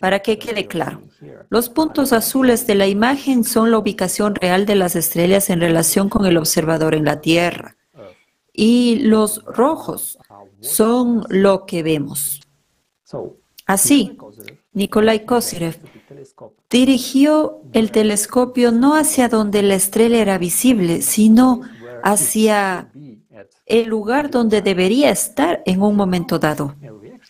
[0.00, 1.02] Para que quede claro,
[1.48, 6.08] los puntos azules de la imagen son la ubicación real de las estrellas en relación
[6.08, 7.76] con el observador en la Tierra.
[8.52, 10.18] Y los rojos
[10.60, 12.40] son lo que vemos.
[13.66, 14.16] Así,
[14.72, 15.76] Nikolai Kozyrev
[16.68, 21.62] dirigió el telescopio no hacia donde la estrella era visible, sino
[22.02, 22.90] hacia
[23.66, 26.74] el lugar donde debería estar en un momento dado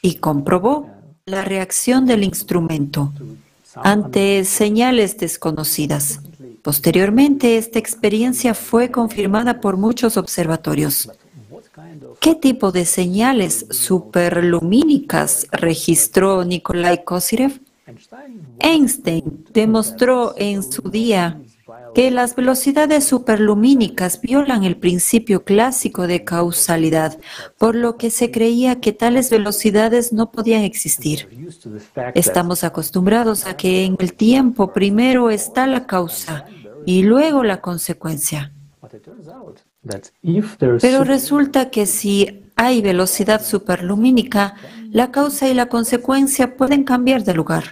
[0.03, 0.87] y comprobó
[1.27, 3.13] la reacción del instrumento
[3.77, 6.21] ante señales desconocidas.
[6.63, 11.11] Posteriormente, esta experiencia fue confirmada por muchos observatorios.
[12.21, 17.61] ¿Qué tipo de señales superlumínicas registró Nikolai Kozyrev?
[18.59, 21.41] Einstein demostró en su día
[21.95, 27.19] que las velocidades superlumínicas violan el principio clásico de causalidad,
[27.59, 31.29] por lo que se creía que tales velocidades no podían existir.
[32.15, 36.47] Estamos acostumbrados a que en el tiempo primero está la causa
[36.87, 38.53] y luego la consecuencia.
[40.81, 44.55] Pero resulta que si hay velocidad superlumínica,
[44.91, 47.65] la causa y la consecuencia pueden cambiar de lugar.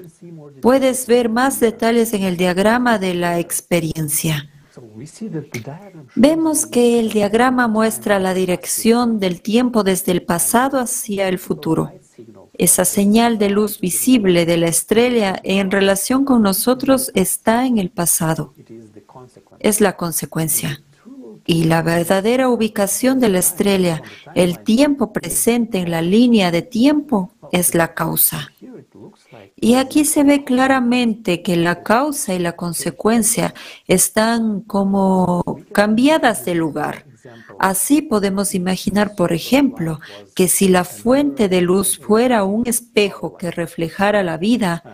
[0.63, 4.51] Puedes ver más detalles en el diagrama de la experiencia.
[6.15, 11.93] Vemos que el diagrama muestra la dirección del tiempo desde el pasado hacia el futuro.
[12.55, 17.91] Esa señal de luz visible de la estrella en relación con nosotros está en el
[17.91, 18.55] pasado.
[19.61, 20.83] Es la consecuencia.
[21.47, 24.03] Y la verdadera ubicación de la estrella,
[24.35, 28.53] el tiempo presente en la línea de tiempo, es la causa.
[29.61, 33.55] Y aquí se ve claramente que la causa y la consecuencia
[33.87, 37.07] están como cambiadas de lugar.
[37.59, 40.01] Así podemos imaginar, por ejemplo,
[40.37, 44.85] que si la fuente de luz fuera un espejo que reflejara la vida,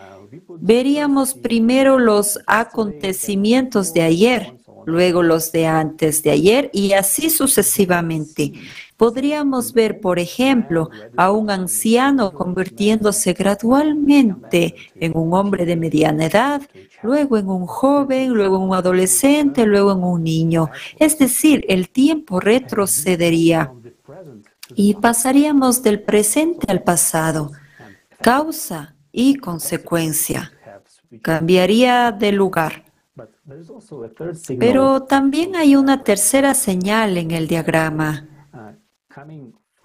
[0.61, 4.55] veríamos primero los acontecimientos de ayer,
[4.87, 8.53] luego los de antes de ayer y así sucesivamente.
[8.97, 16.63] Podríamos ver, por ejemplo, a un anciano convirtiéndose gradualmente en un hombre de mediana edad,
[17.03, 20.71] luego en un joven, luego en un adolescente, luego en un niño.
[20.99, 23.73] Es decir, el tiempo retrocedería
[24.77, 27.51] y pasaríamos del presente al pasado.
[28.21, 30.53] Causa y consecuencia.
[31.21, 32.85] Cambiaría de lugar.
[34.59, 38.29] Pero también hay una tercera señal en el diagrama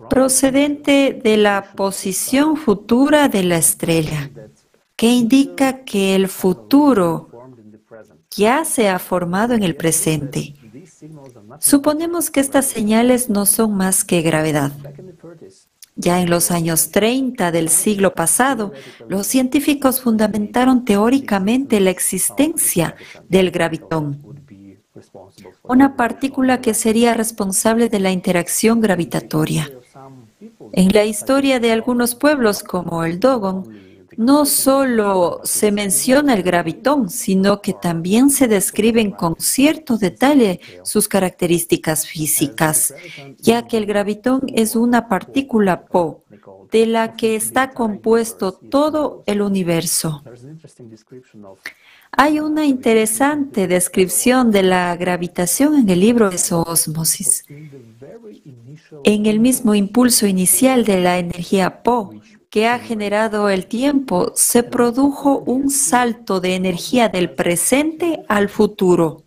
[0.10, 4.30] procedente de la posición futura de la estrella,
[4.96, 7.30] que indica que el futuro
[8.32, 10.56] ya se ha formado en el presente.
[11.60, 14.72] Suponemos que estas señales no son más que gravedad.
[15.96, 18.72] Ya en los años 30 del siglo pasado,
[19.10, 22.96] los científicos fundamentaron teóricamente la existencia
[23.28, 24.46] del gravitón,
[25.64, 29.70] una partícula que sería responsable de la interacción gravitatoria.
[30.74, 37.10] En la historia de algunos pueblos como el Dogon, no solo se menciona el gravitón,
[37.10, 42.94] sino que también se describen con cierto detalle sus características físicas,
[43.38, 46.26] ya que el gravitón es una partícula Po,
[46.70, 50.22] de la que está compuesto todo el universo.
[52.12, 57.46] Hay una interesante descripción de la gravitación en el libro de Zoosmosis.
[59.04, 62.14] En el mismo impulso inicial de la energía Po
[62.50, 69.24] que ha generado el tiempo, se produjo un salto de energía del presente al futuro.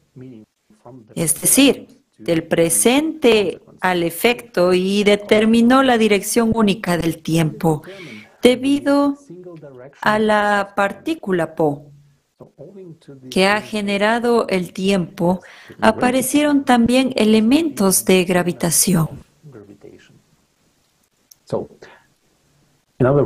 [1.14, 1.86] Es decir,
[2.18, 7.82] del presente al efecto y determinó la dirección única del tiempo
[8.42, 9.16] debido
[10.00, 11.91] a la partícula Po
[13.30, 15.40] que ha generado el tiempo,
[15.80, 19.08] aparecieron también elementos de gravitación.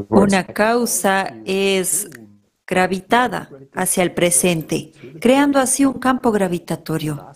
[0.08, 2.08] Una causa es
[2.66, 7.26] gravitada hacia el presente, creando así un campo gravitatorio.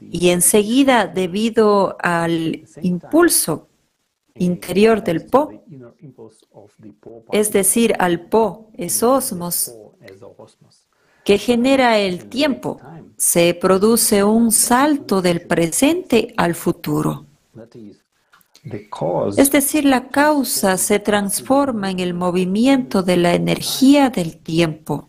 [0.00, 3.68] Y enseguida, debido al impulso
[4.34, 5.50] interior del Po,
[7.32, 9.72] es decir, al Po, esosmos,
[11.26, 12.80] que genera el tiempo.
[13.16, 17.26] Se produce un salto del presente al futuro.
[19.36, 25.08] Es decir, la causa se transforma en el movimiento de la energía del tiempo.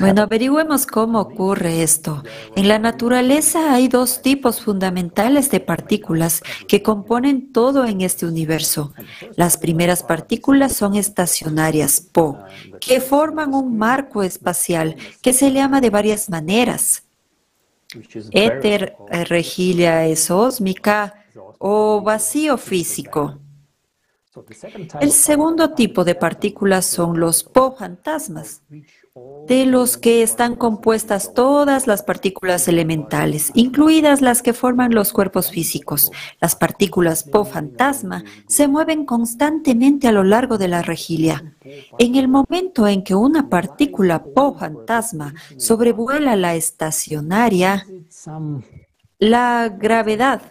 [0.00, 2.22] Bueno, averigüemos cómo ocurre esto.
[2.54, 8.92] En la naturaleza hay dos tipos fundamentales de partículas que componen todo en este universo.
[9.36, 12.38] Las primeras partículas son estacionarias, Po,
[12.80, 17.04] que forman un marco espacial que se llama de varias maneras.
[18.32, 21.24] Éter, eh, regilia esósmica
[21.58, 23.38] o vacío físico.
[25.00, 28.62] El segundo tipo de partículas son los Po fantasmas
[29.46, 35.52] de los que están compuestas todas las partículas elementales, incluidas las que forman los cuerpos
[35.52, 36.10] físicos.
[36.40, 41.54] Las partículas Po fantasma se mueven constantemente a lo largo de la regilia.
[41.98, 47.86] En el momento en que una partícula Po fantasma sobrevuela la estacionaria,
[49.20, 50.42] la gravedad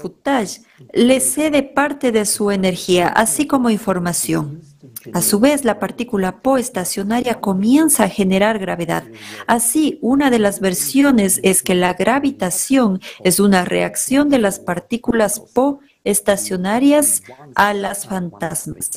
[0.00, 4.69] footage le cede parte de su energía, así como información.
[5.12, 9.04] A su vez, la partícula Po estacionaria comienza a generar gravedad.
[9.46, 15.40] Así, una de las versiones es que la gravitación es una reacción de las partículas
[15.40, 17.22] Po estacionarias
[17.54, 18.90] a las fantasmas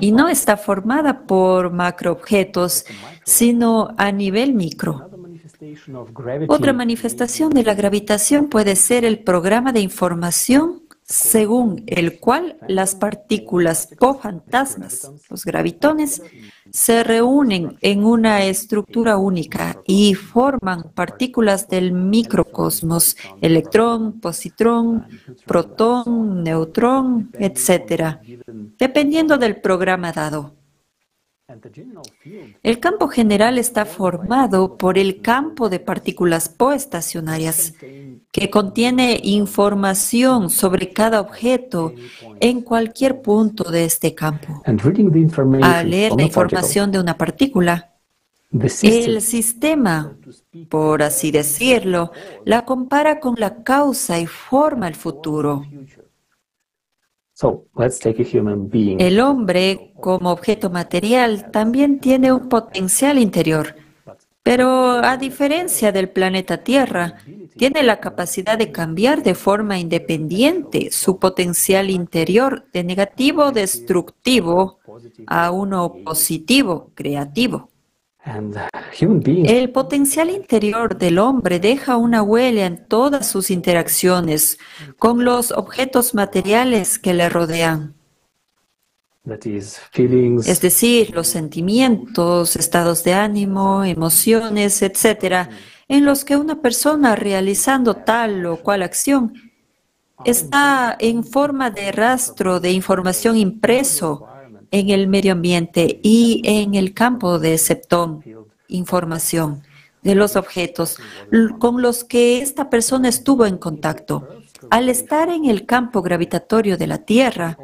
[0.00, 2.86] y no está formada por macroobjetos,
[3.24, 5.10] sino a nivel micro.
[6.48, 12.94] Otra manifestación de la gravitación puede ser el programa de información según el cual las
[12.94, 16.22] partículas po fantasmas, los gravitones,
[16.70, 25.06] se reúnen en una estructura única y forman partículas del microcosmos, electrón, positrón,
[25.46, 28.18] protón, neutrón, etc.,
[28.78, 30.61] dependiendo del programa dado.
[32.62, 37.74] El campo general está formado por el campo de partículas poestacionarias,
[38.30, 41.94] que contiene información sobre cada objeto
[42.40, 44.62] en cualquier punto de este campo.
[44.64, 47.92] Al leer la información de una partícula,
[48.82, 50.14] el sistema,
[50.68, 52.12] por así decirlo,
[52.44, 55.64] la compara con la causa y forma el futuro.
[58.98, 63.74] El hombre, como objeto material, también tiene un potencial interior,
[64.42, 64.68] pero
[65.04, 67.18] a diferencia del planeta Tierra,
[67.56, 74.78] tiene la capacidad de cambiar de forma independiente su potencial interior de negativo destructivo
[75.26, 77.71] a uno positivo creativo.
[78.24, 84.58] El potencial interior del hombre deja una huella en todas sus interacciones
[84.98, 87.94] con los objetos materiales que le rodean.
[89.24, 95.48] Es decir, los sentimientos, estados de ánimo, emociones, etcétera,
[95.88, 99.34] en los que una persona realizando tal o cual acción
[100.24, 104.28] está en forma de rastro de información impreso
[104.72, 108.24] en el medio ambiente y en el campo de septón,
[108.66, 109.62] información
[110.02, 110.96] de los objetos
[111.60, 114.26] con los que esta persona estuvo en contacto.
[114.70, 117.58] Al estar en el campo gravitatorio de la Tierra,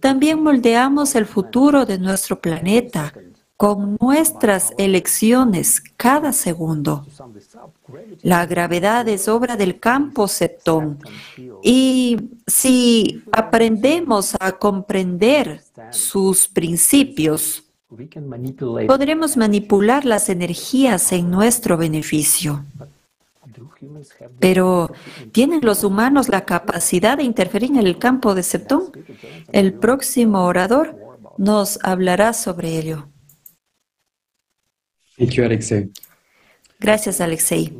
[0.00, 3.12] también moldeamos el futuro de nuestro planeta
[3.56, 7.06] con nuestras elecciones cada segundo.
[8.22, 10.98] La gravedad es obra del campo septón
[11.62, 17.64] y si aprendemos a comprender sus principios,
[18.86, 22.64] podremos manipular las energías en nuestro beneficio.
[24.38, 24.92] Pero,
[25.32, 28.92] ¿tienen los humanos la capacidad de interferir en el campo de Septón?
[29.52, 30.96] El próximo orador
[31.36, 33.08] nos hablará sobre ello.
[36.80, 37.72] Gracias, Alexei.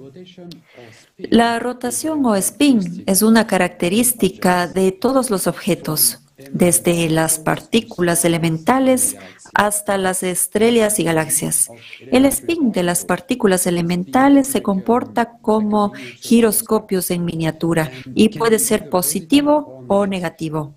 [1.16, 6.20] La rotación o spin es una característica de todos los objetos,
[6.52, 9.16] desde las partículas elementales
[9.54, 11.70] hasta las estrellas y galaxias.
[12.12, 18.90] El spin de las partículas elementales se comporta como giroscopios en miniatura y puede ser
[18.90, 20.74] positivo o negativo.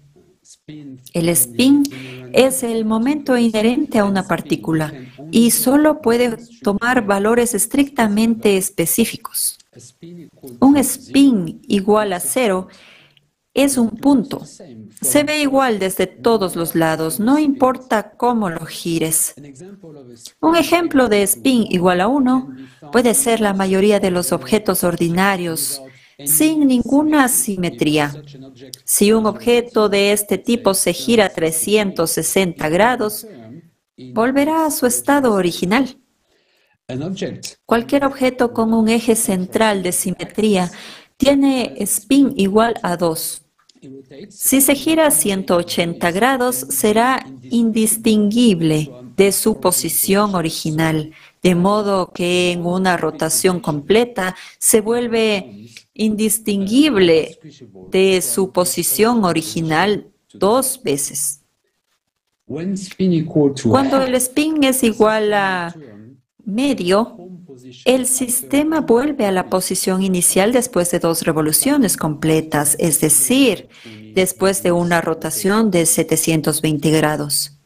[1.13, 1.83] El spin
[2.33, 4.93] es el momento inherente a una partícula
[5.33, 9.57] y solo puede tomar valores estrictamente específicos.
[10.59, 12.67] Un spin igual a cero
[13.51, 14.43] es un punto.
[15.01, 19.33] Se ve igual desde todos los lados, no importa cómo lo gires.
[20.39, 22.53] Un ejemplo de spin igual a uno
[22.91, 25.81] puede ser la mayoría de los objetos ordinarios
[26.25, 28.13] sin ninguna simetría.
[28.85, 33.25] Si un objeto de este tipo se gira 360 grados,
[33.97, 35.97] volverá a su estado original.
[37.65, 40.71] Cualquier objeto con un eje central de simetría
[41.17, 43.39] tiene spin igual a 2.
[44.29, 52.51] Si se gira a 180 grados, será indistinguible de su posición original, de modo que
[52.51, 57.39] en una rotación completa se vuelve indistinguible
[57.89, 61.42] de su posición original dos veces.
[62.45, 65.75] Cuando el spin es igual a
[66.43, 67.17] medio,
[67.85, 73.69] el sistema vuelve a la posición inicial después de dos revoluciones completas, es decir,
[74.13, 77.59] después de una rotación de 720 grados.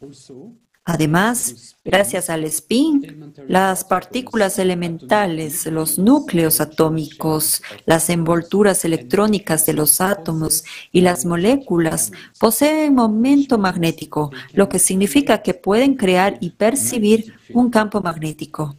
[0.83, 10.01] Además, gracias al spin, las partículas elementales, los núcleos atómicos, las envolturas electrónicas de los
[10.01, 17.33] átomos y las moléculas poseen momento magnético, lo que significa que pueden crear y percibir
[17.53, 18.75] un campo magnético.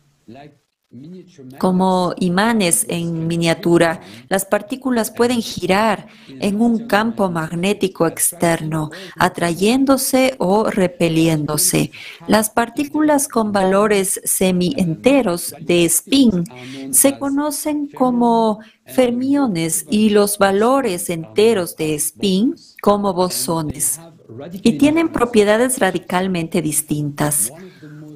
[1.59, 4.01] Como imanes en miniatura,
[4.31, 11.91] las partículas pueden girar en un campo magnético externo, atrayéndose o repeliéndose.
[12.27, 16.45] Las partículas con valores semi-enteros de spin
[16.91, 24.01] se conocen como fermiones y los valores enteros de spin como bosones
[24.53, 27.53] y tienen propiedades radicalmente distintas.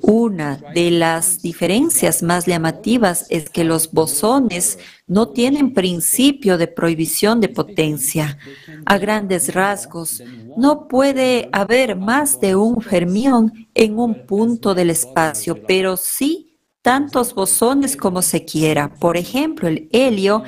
[0.03, 7.41] Una de las diferencias más llamativas es que los bosones no tienen principio de prohibición
[7.41, 8.37] de potencia.
[8.85, 10.21] A grandes rasgos,
[10.57, 17.33] no puede haber más de un fermión en un punto del espacio, pero sí tantos
[17.33, 18.93] bosones como se quiera.
[18.95, 20.43] Por ejemplo, el helio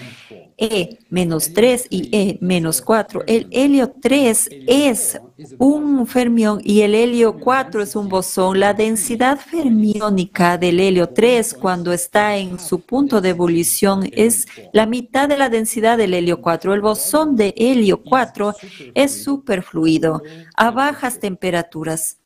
[0.57, 3.24] e-3 y E-4.
[3.26, 5.20] El helio 3 es
[5.58, 8.60] un fermión y el helio 4 es un bosón.
[8.60, 14.86] La densidad fermiónica del helio 3 cuando está en su punto de ebullición es la
[14.86, 16.74] mitad de la densidad del helio 4.
[16.74, 18.55] El bosón de helio 4
[18.94, 20.23] es superfluido
[20.57, 22.24] a bajas temperaturas.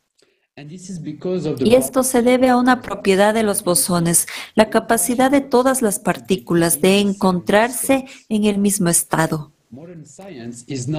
[1.58, 5.98] Y esto se debe a una propiedad de los bosones, la capacidad de todas las
[5.98, 9.52] partículas de encontrarse en el mismo estado.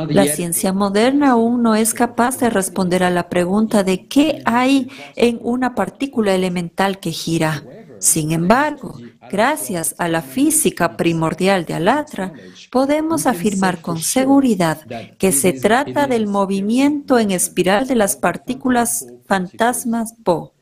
[0.10, 4.90] La ciencia moderna aún no es capaz de responder a la pregunta de qué hay
[5.16, 7.64] en una partícula elemental que gira.
[8.00, 8.98] Sin embargo,
[9.30, 12.34] gracias a la física primordial de Alatra,
[12.72, 14.82] podemos afirmar con seguridad
[15.18, 20.54] que se trata del movimiento en espiral de las partículas fantasmas Po,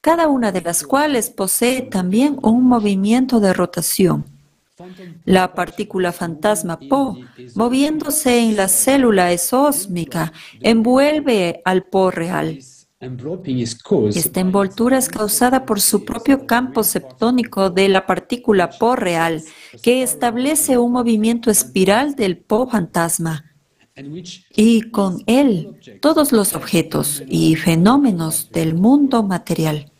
[0.00, 4.24] cada una de las cuales posee también un movimiento de rotación.
[5.24, 7.18] La partícula fantasma Po,
[7.54, 12.58] moviéndose en la célula esósmica, envuelve al Po real.
[13.00, 19.42] Esta envoltura es causada por su propio campo septónico de la partícula Po real,
[19.82, 23.54] que establece un movimiento espiral del Po fantasma.
[24.54, 29.90] Y con él todos los objetos y fenómenos del mundo material.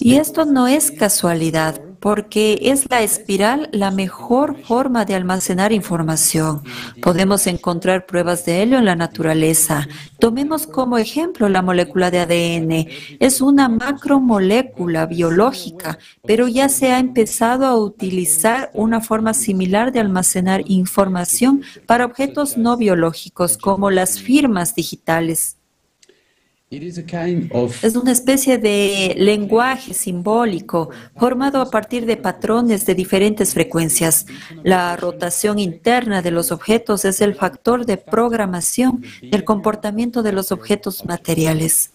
[0.00, 6.62] Y esto no es casualidad, porque es la espiral la mejor forma de almacenar información.
[7.02, 9.86] Podemos encontrar pruebas de ello en la naturaleza.
[10.18, 12.88] Tomemos como ejemplo la molécula de ADN.
[13.20, 20.00] Es una macromolécula biológica, pero ya se ha empezado a utilizar una forma similar de
[20.00, 25.58] almacenar información para objetos no biológicos, como las firmas digitales.
[27.82, 34.26] Es una especie de lenguaje simbólico formado a partir de patrones de diferentes frecuencias.
[34.62, 40.52] La rotación interna de los objetos es el factor de programación del comportamiento de los
[40.52, 41.90] objetos materiales.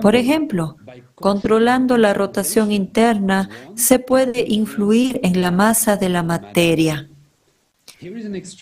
[0.00, 0.76] Por ejemplo,
[1.14, 7.08] controlando la rotación interna se puede influir en la masa de la materia.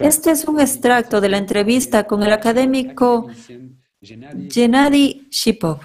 [0.01, 3.29] Este es un extracto de la entrevista con el académico
[4.07, 5.81] Gennady Shipov.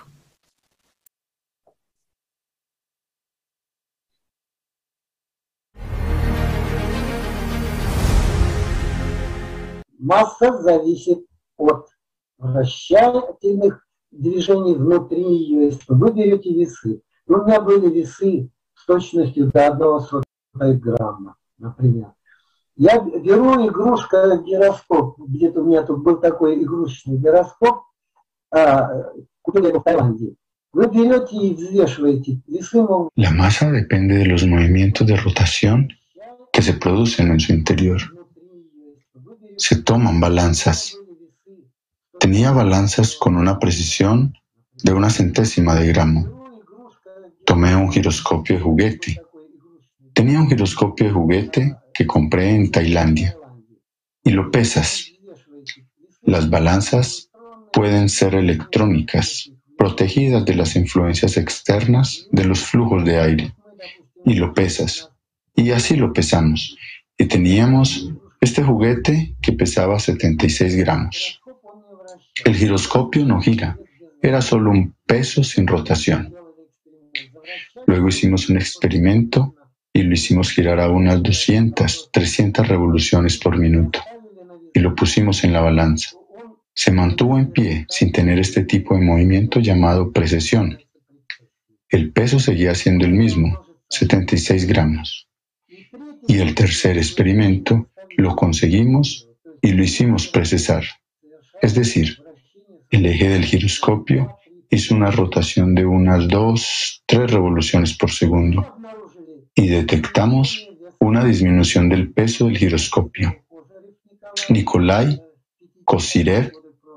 [9.97, 11.25] Масса зависит
[11.57, 11.87] от
[12.37, 15.65] вращательных движений внутри ее.
[15.65, 21.37] Если вы берете весы, ну, у меня были весы с точностью до одного сотого грамма,
[21.57, 22.13] например.
[22.75, 27.83] Я беру игрушка гироскоп, где-то у меня тут был такой игрушечный гироскоп,
[33.15, 35.89] La masa depende de los movimientos de rotación
[36.51, 38.01] que se producen en su interior.
[39.57, 40.97] Se toman balanzas.
[42.19, 44.33] Tenía balanzas con una precisión
[44.83, 46.49] de una centésima de gramo.
[47.45, 49.21] Tomé un giroscopio de juguete
[50.13, 53.35] Tenía un giroscopio de juguete que compré en Tailandia
[54.23, 55.05] y lo pesas.
[56.21, 57.30] Las balanzas
[57.73, 63.53] pueden ser electrónicas, protegidas de las influencias externas de los flujos de aire,
[64.25, 65.09] y lo pesas.
[65.55, 66.77] Y así lo pesamos.
[67.17, 71.41] Y teníamos este juguete que pesaba 76 gramos.
[72.45, 73.77] El giroscopio no gira,
[74.21, 76.33] era solo un peso sin rotación.
[77.87, 79.55] Luego hicimos un experimento
[79.93, 83.99] y lo hicimos girar a unas 200, 300 revoluciones por minuto
[84.73, 86.11] y lo pusimos en la balanza.
[86.73, 90.79] Se mantuvo en pie sin tener este tipo de movimiento llamado precesión.
[91.89, 95.27] El peso seguía siendo el mismo, 76 gramos.
[96.27, 99.27] Y el tercer experimento lo conseguimos
[99.61, 100.83] y lo hicimos precesar.
[101.61, 102.17] Es decir,
[102.89, 104.37] el eje del giroscopio
[104.69, 108.75] hizo una rotación de unas 2, 3 revoluciones por segundo
[109.53, 110.69] y detectamos
[110.99, 113.43] una disminución del peso del giroscopio.
[114.49, 115.21] Nikolai
[115.83, 116.51] Kosirev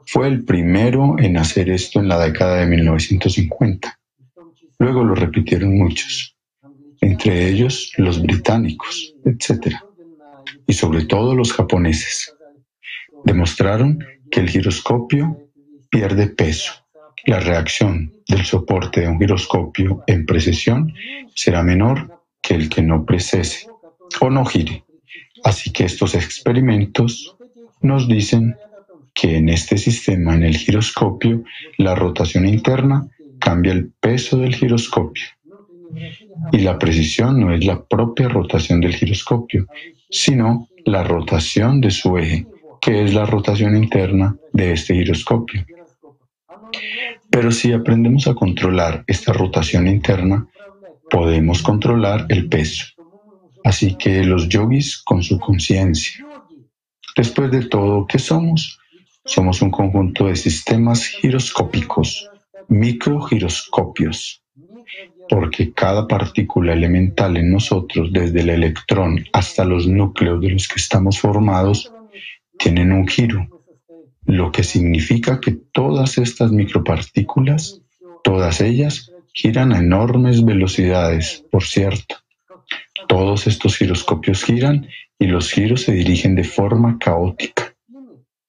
[0.07, 3.99] fue el primero en hacer esto en la década de 1950.
[4.79, 6.37] Luego lo repitieron muchos,
[7.01, 9.77] entre ellos los británicos, etc.
[10.67, 12.35] Y sobre todo los japoneses.
[13.25, 13.99] Demostraron
[14.31, 15.39] que el giroscopio
[15.91, 16.73] pierde peso.
[17.27, 20.93] La reacción del soporte de un giroscopio en precesión
[21.35, 23.69] será menor que el que no precese
[24.21, 24.85] o no gire.
[25.43, 27.37] Así que estos experimentos
[27.81, 28.57] nos dicen
[29.15, 31.45] que en este sistema, en el giroscopio,
[31.79, 35.25] la rotación interna cambia el peso del giroscopio.
[36.53, 39.67] Y la precisión no es la propia rotación del giroscopio,
[40.11, 42.47] sino la rotación de su eje,
[42.81, 45.65] que es la rotación interna de este giroscopio.
[47.31, 50.47] Pero si aprendemos a controlar esta rotación interna,
[51.09, 52.87] podemos controlar el peso.
[53.63, 56.27] Así que los yogis con su conciencia.
[57.17, 58.79] Después de todo, ¿qué somos?
[59.27, 62.29] Somos un conjunto de sistemas giroscópicos,
[62.69, 64.43] microgiroscopios,
[65.31, 70.79] porque cada partícula elemental en nosotros, desde el electrón hasta los núcleos de los que
[70.79, 71.91] estamos formados,
[72.59, 73.49] tienen un giro,
[74.27, 77.81] lo que significa que todas estas micropartículas,
[78.23, 82.17] todas ellas, giran a enormes velocidades, por cierto.
[83.09, 84.87] Todos estos giroscopios giran
[85.19, 87.64] y los giros se dirigen de forma caótica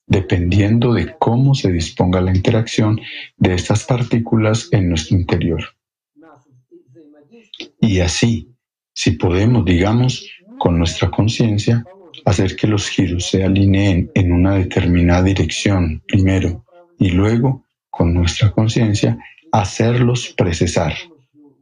[0.08, 3.00] dependiendo de cómo se disponga la interacción
[3.38, 5.64] de estas partículas en nuestro interior.
[7.80, 8.50] Y así,
[8.94, 11.84] si podemos, digamos, con nuestra conciencia,
[12.26, 16.66] hacer que los giros se alineen en una determinada dirección primero
[16.98, 19.18] y luego, con nuestra conciencia,
[19.52, 20.94] hacerlos precesar,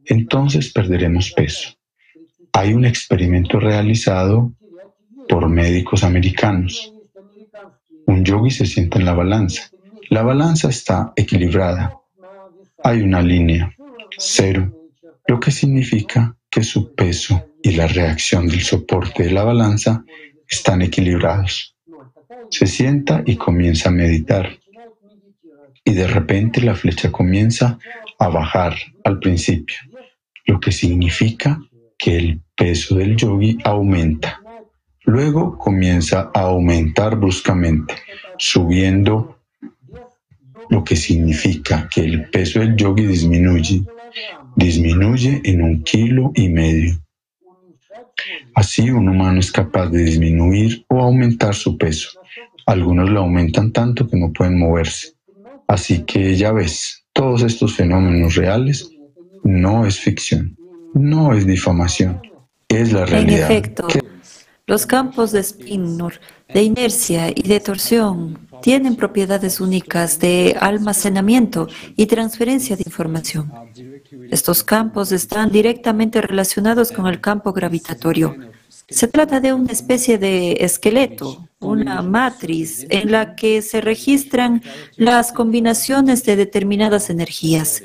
[0.04, 1.70] entonces perderemos peso.
[2.52, 4.52] Hay un experimento realizado
[5.28, 6.93] por médicos americanos
[8.06, 9.70] un yogi se sienta en la balanza.
[10.10, 11.98] La balanza está equilibrada.
[12.82, 13.74] Hay una línea,
[14.18, 14.70] cero,
[15.26, 20.04] lo que significa que su peso y la reacción del soporte de la balanza
[20.48, 21.76] están equilibrados.
[22.50, 24.58] Se sienta y comienza a meditar.
[25.84, 27.78] Y de repente la flecha comienza
[28.18, 29.76] a bajar al principio,
[30.46, 31.58] lo que significa
[31.98, 34.43] que el peso del yogi aumenta.
[35.04, 37.94] Luego comienza a aumentar bruscamente,
[38.38, 39.38] subiendo,
[40.70, 43.82] lo que significa que el peso del yogi disminuye,
[44.56, 47.00] disminuye en un kilo y medio.
[48.54, 52.20] Así un humano es capaz de disminuir o aumentar su peso.
[52.66, 55.12] Algunos lo aumentan tanto que no pueden moverse.
[55.66, 58.90] Así que ya ves, todos estos fenómenos reales
[59.42, 60.56] no es ficción,
[60.94, 62.22] no es difamación,
[62.68, 63.50] es la realidad.
[64.66, 65.98] Los campos de spin,
[66.48, 73.52] de inercia y de torsión tienen propiedades únicas de almacenamiento y transferencia de información.
[74.30, 78.34] Estos campos están directamente relacionados con el campo gravitatorio.
[78.88, 84.62] Se trata de una especie de esqueleto, una matriz en la que se registran
[84.96, 87.82] las combinaciones de determinadas energías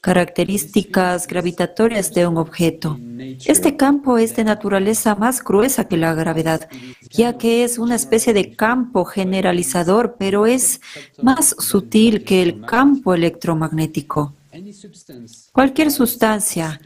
[0.00, 2.98] características gravitatorias de un objeto.
[3.44, 6.68] Este campo es de naturaleza más gruesa que la gravedad,
[7.10, 10.80] ya que es una especie de campo generalizador, pero es
[11.22, 14.34] más sutil que el campo electromagnético.
[15.52, 16.80] Cualquier sustancia,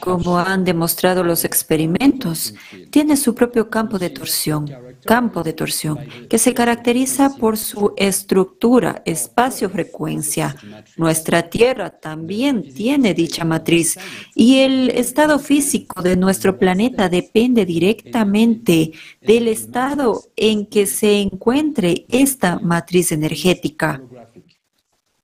[0.00, 2.54] como han demostrado los experimentos,
[2.90, 4.68] tiene su propio campo de torsión,
[5.04, 10.56] campo de torsión, que se caracteriza por su estructura, espacio-frecuencia.
[10.96, 13.98] Nuestra Tierra también tiene dicha matriz
[14.34, 22.06] y el estado físico de nuestro planeta depende directamente del estado en que se encuentre
[22.08, 24.02] esta matriz energética.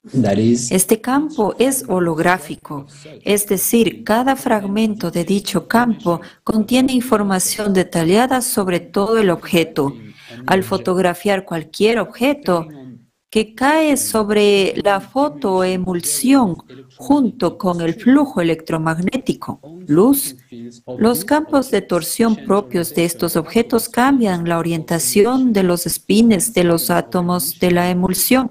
[0.02, 2.86] Este campo es holográfico,
[3.22, 9.94] es decir, cada fragmento de dicho campo contiene información detallada sobre todo el objeto.
[10.46, 12.66] Al fotografiar cualquier objeto
[13.28, 16.56] que cae sobre la fotoemulsión
[16.96, 20.36] junto con el flujo electromagnético, luz,
[20.98, 26.64] los campos de torsión propios de estos objetos cambian la orientación de los espines de
[26.64, 28.50] los átomos de la emulsión,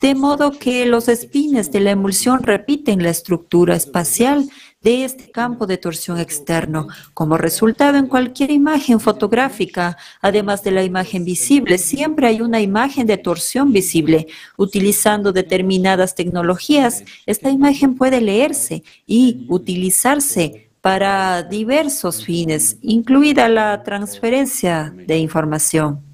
[0.00, 4.48] de modo que los espines de la emulsión repiten la estructura espacial
[4.80, 6.86] de este campo de torsión externo.
[7.14, 13.06] Como resultado, en cualquier imagen fotográfica, además de la imagen visible, siempre hay una imagen
[13.08, 14.28] de torsión visible.
[14.56, 24.94] Utilizando determinadas tecnologías, esta imagen puede leerse y utilizarse para diversos fines, incluida la transferencia
[24.96, 26.07] de información.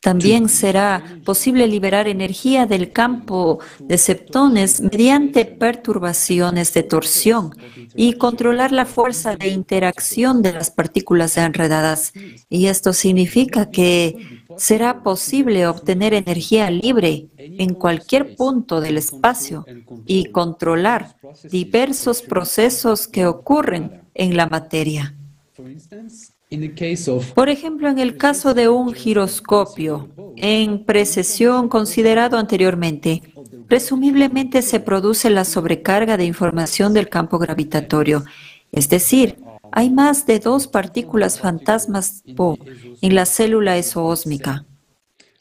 [0.00, 7.56] También será posible liberar energía del campo de septones mediante perturbaciones de torsión
[7.96, 12.12] y controlar la fuerza de interacción de las partículas enredadas.
[12.48, 19.64] Y esto significa que será posible obtener energía libre en cualquier punto del espacio
[20.06, 21.16] y controlar
[21.50, 25.14] diversos procesos que ocurren en la materia.
[27.34, 33.22] Por ejemplo, en el caso de un giroscopio en precesión considerado anteriormente,
[33.68, 38.24] presumiblemente se produce la sobrecarga de información del campo gravitatorio,
[38.72, 39.36] es decir,
[39.72, 44.64] hay más de dos partículas fantasmas en la célula esoósmica.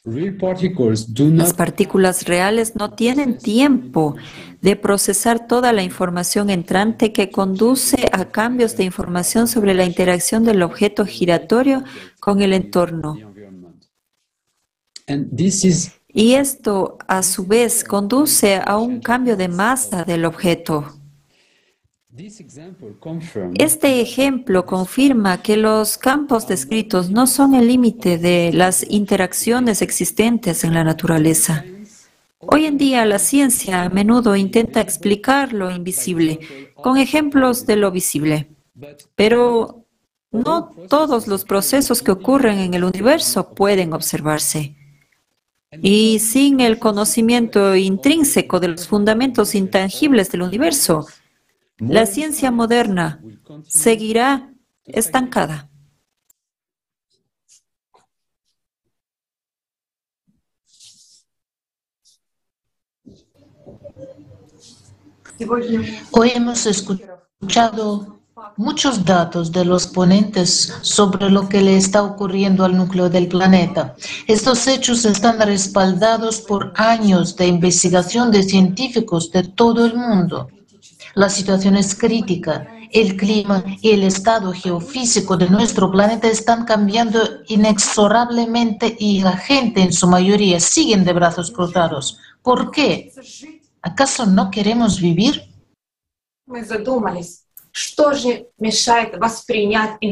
[0.05, 4.17] Las partículas reales no tienen tiempo
[4.61, 10.43] de procesar toda la información entrante que conduce a cambios de información sobre la interacción
[10.43, 11.85] del objeto giratorio
[12.19, 13.17] con el entorno.
[16.09, 20.99] Y esto, a su vez, conduce a un cambio de masa del objeto.
[23.55, 30.63] Este ejemplo confirma que los campos descritos no son el límite de las interacciones existentes
[30.63, 31.65] en la naturaleza.
[32.37, 36.39] Hoy en día la ciencia a menudo intenta explicar lo invisible
[36.75, 38.47] con ejemplos de lo visible,
[39.15, 39.87] pero
[40.31, 44.75] no todos los procesos que ocurren en el universo pueden observarse.
[45.81, 51.07] Y sin el conocimiento intrínseco de los fundamentos intangibles del universo,
[51.77, 53.21] la ciencia moderna
[53.67, 54.53] seguirá
[54.85, 55.69] estancada.
[66.11, 68.19] Hoy hemos escuchado
[68.55, 73.95] muchos datos de los ponentes sobre lo que le está ocurriendo al núcleo del planeta.
[74.27, 80.49] Estos hechos están respaldados por años de investigación de científicos de todo el mundo.
[81.15, 82.67] La situación es crítica.
[82.91, 89.81] El clima y el estado geofísico de nuestro planeta están cambiando inexorablemente y la gente
[89.81, 92.19] en su mayoría siguen de brazos cruzados.
[92.41, 93.11] ¿Por qué?
[93.81, 95.41] ¿Acaso no queremos vivir?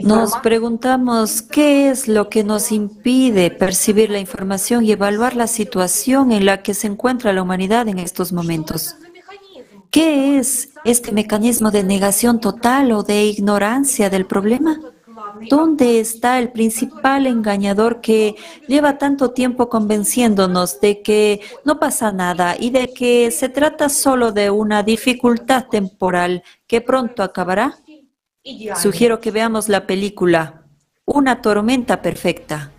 [0.03, 6.31] Nos preguntamos qué es lo que nos impide percibir la información y evaluar la situación
[6.31, 8.95] en la que se encuentra la humanidad en estos momentos.
[9.91, 14.79] ¿Qué es este mecanismo de negación total o de ignorancia del problema?
[15.49, 18.35] ¿Dónde está el principal engañador que
[18.69, 24.31] lleva tanto tiempo convenciéndonos de que no pasa nada y de que se trata solo
[24.31, 27.77] de una dificultad temporal que pronto acabará?
[28.81, 30.63] Sugiero que veamos la película
[31.05, 32.71] Una tormenta perfecta.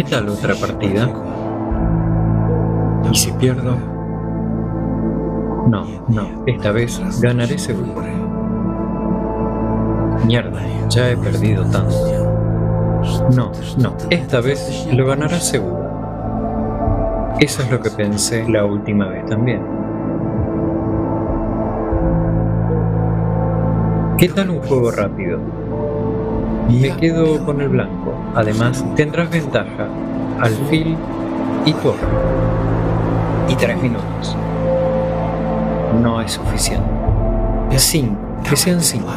[0.00, 1.10] ¿Qué tal otra partida?
[3.12, 3.76] ¿Y si pierdo?
[5.68, 8.00] No, no, esta vez ganaré seguro.
[10.24, 11.94] Mierda, ya he perdido tanto.
[13.36, 15.84] No, no, esta vez lo ganará seguro.
[17.38, 19.60] Eso es lo que pensé la última vez también.
[24.16, 25.38] ¿Qué tal un juego rápido?
[26.70, 28.09] Me quedo con el blanco.
[28.34, 29.88] Además, tendrás ventaja.
[30.40, 30.96] Alfil
[31.64, 31.98] y torre.
[33.48, 34.36] Y tres minutos.
[36.00, 36.88] No es suficiente.
[37.76, 38.16] Cinco.
[38.48, 39.08] Que sean cinco.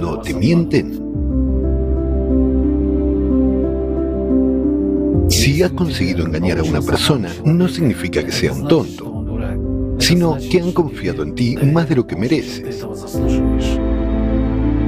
[0.00, 0.98] Cuando te mienten?
[5.28, 10.60] Si has conseguido engañar a una persona, no significa que sea un tonto, sino que
[10.60, 12.84] han confiado en ti más de lo que mereces.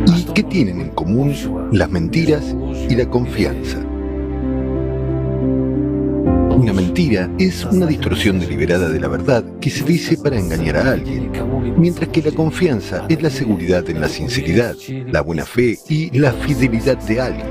[0.07, 1.35] ¿Y qué tienen en común
[1.73, 2.57] las mentiras
[2.89, 3.92] y la confianza?
[6.63, 10.93] Una mentira es una distorsión deliberada de la verdad que se dice para engañar a
[10.93, 11.33] alguien,
[11.77, 14.77] mientras que la confianza es la seguridad en la sinceridad,
[15.09, 17.49] la buena fe y la fidelidad de alguien.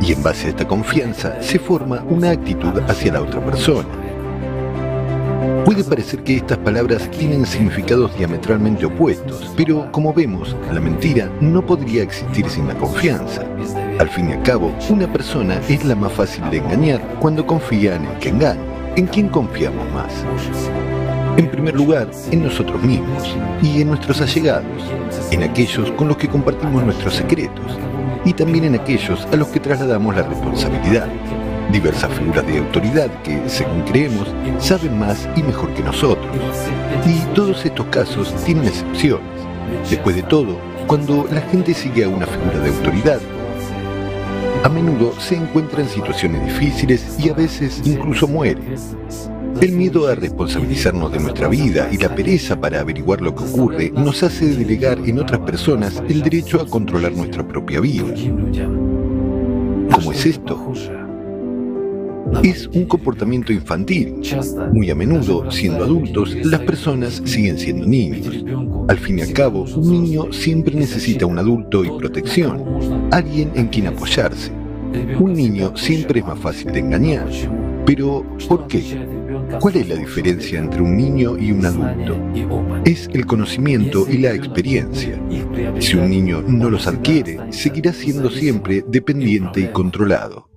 [0.00, 3.88] Y en base a esta confianza se forma una actitud hacia la otra persona.
[5.64, 11.66] Puede parecer que estas palabras tienen significados diametralmente opuestos, pero como vemos, la mentira no
[11.66, 13.44] podría existir sin la confianza.
[13.98, 17.96] Al fin y al cabo, una persona es la más fácil de engañar cuando confía
[17.96, 18.60] en el que engaña.
[18.96, 20.12] ¿En quién confiamos más?
[21.36, 24.82] En primer lugar, en nosotros mismos y en nuestros allegados,
[25.30, 27.78] en aquellos con los que compartimos nuestros secretos
[28.24, 31.08] y también en aquellos a los que trasladamos la responsabilidad.
[31.70, 36.26] Diversas figuras de autoridad que, según creemos, saben más y mejor que nosotros.
[37.06, 39.26] Y todos estos casos tienen excepciones.
[39.88, 43.20] Después de todo, cuando la gente sigue a una figura de autoridad,
[44.64, 48.62] a menudo se encuentra en situaciones difíciles y a veces incluso muere.
[49.60, 53.90] El miedo a responsabilizarnos de nuestra vida y la pereza para averiguar lo que ocurre
[53.90, 58.14] nos hace delegar en otras personas el derecho a controlar nuestra propia vida.
[59.92, 60.72] ¿Cómo es esto?
[62.42, 64.16] Es un comportamiento infantil.
[64.72, 68.44] Muy a menudo, siendo adultos, las personas siguen siendo niños.
[68.88, 73.68] Al fin y al cabo, un niño siempre necesita un adulto y protección, alguien en
[73.68, 74.50] quien apoyarse.
[75.18, 77.28] Un niño siempre es más fácil de engañar.
[77.86, 78.82] Pero, ¿por qué?
[79.60, 82.16] ¿Cuál es la diferencia entre un niño y un adulto?
[82.84, 85.20] Es el conocimiento y la experiencia.
[85.78, 90.51] Si un niño no los adquiere, seguirá siendo siempre dependiente y controlado.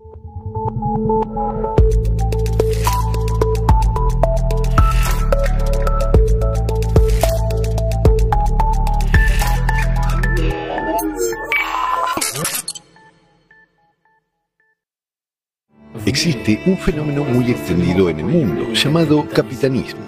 [16.15, 19.99] Existe un fenómeno muy extendido en el mundo llamado capitanismo.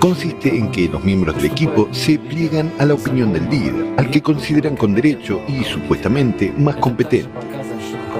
[0.00, 4.10] Consiste en que los miembros del equipo se pliegan a la opinión del líder, al
[4.10, 7.28] que consideran con derecho y supuestamente más competente.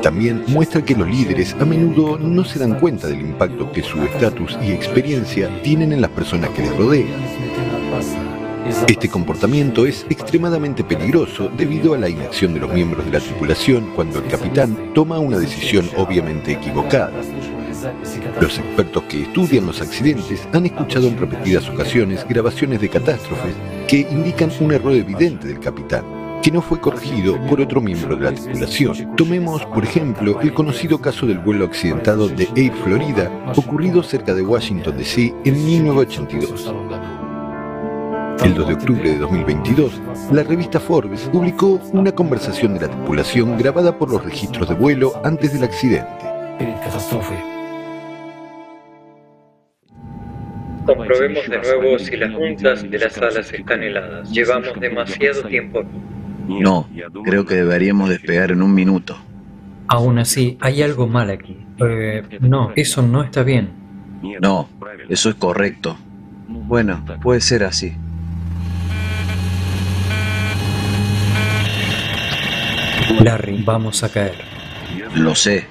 [0.03, 4.03] También muestra que los líderes a menudo no se dan cuenta del impacto que su
[4.03, 8.34] estatus y experiencia tienen en las personas que les rodean.
[8.89, 13.91] Este comportamiento es extremadamente peligroso debido a la inacción de los miembros de la tripulación
[13.95, 17.13] cuando el capitán toma una decisión obviamente equivocada.
[18.41, 23.55] Los expertos que estudian los accidentes han escuchado en repetidas ocasiones grabaciones de catástrofes
[23.87, 26.05] que indican un error evidente del capitán,
[26.43, 29.15] que no fue corregido por otro miembro de la tripulación.
[29.17, 34.43] Tomemos, por ejemplo, el conocido caso del vuelo accidentado de Air Florida, ocurrido cerca de
[34.43, 35.35] Washington, D.C.
[35.45, 37.24] en 1982.
[38.43, 40.01] El 2 de octubre de 2022,
[40.33, 45.13] la revista Forbes publicó una conversación de la tripulación grabada por los registros de vuelo
[45.25, 46.09] antes del accidente.
[50.87, 54.31] Comprobemos de nuevo si las juntas de las alas están heladas.
[54.31, 55.83] Llevamos demasiado tiempo.
[56.47, 56.89] No,
[57.25, 59.17] creo que deberíamos despegar en un minuto.
[59.89, 61.59] Aún así, hay algo mal aquí.
[61.79, 63.71] Eh, no, eso no está bien.
[64.41, 64.69] No,
[65.09, 65.97] eso es correcto.
[66.49, 67.95] Bueno, puede ser así.
[73.11, 74.45] Larry, vamos a caer.
[75.15, 75.67] Lo sé.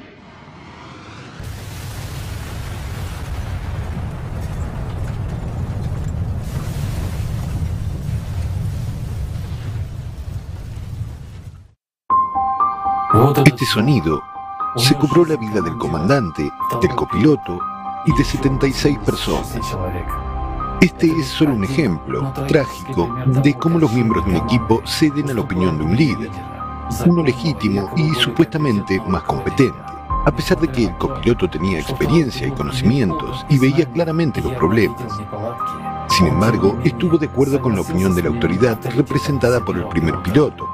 [13.45, 14.22] Este sonido
[14.76, 17.60] se cobró la vida del comandante, del copiloto
[18.06, 19.56] y de 76 personas.
[20.82, 25.34] Este es solo un ejemplo trágico de cómo los miembros de un equipo ceden a
[25.34, 26.32] la opinión de un líder,
[27.06, 29.78] uno legítimo y supuestamente más competente.
[30.26, 35.02] a pesar de que el copiloto tenía experiencia y conocimientos y veía claramente los problemas.
[36.08, 40.22] Sin embargo, estuvo de acuerdo con la opinión de la autoridad representada por el primer
[40.22, 40.66] piloto.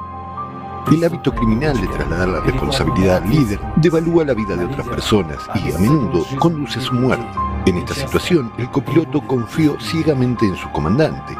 [0.90, 5.38] El hábito criminal de trasladar la responsabilidad al líder devalúa la vida de otras personas
[5.54, 7.26] y a menudo conduce a su muerte.
[7.66, 11.36] En esta situación, el copiloto confió ciegamente en su comandante.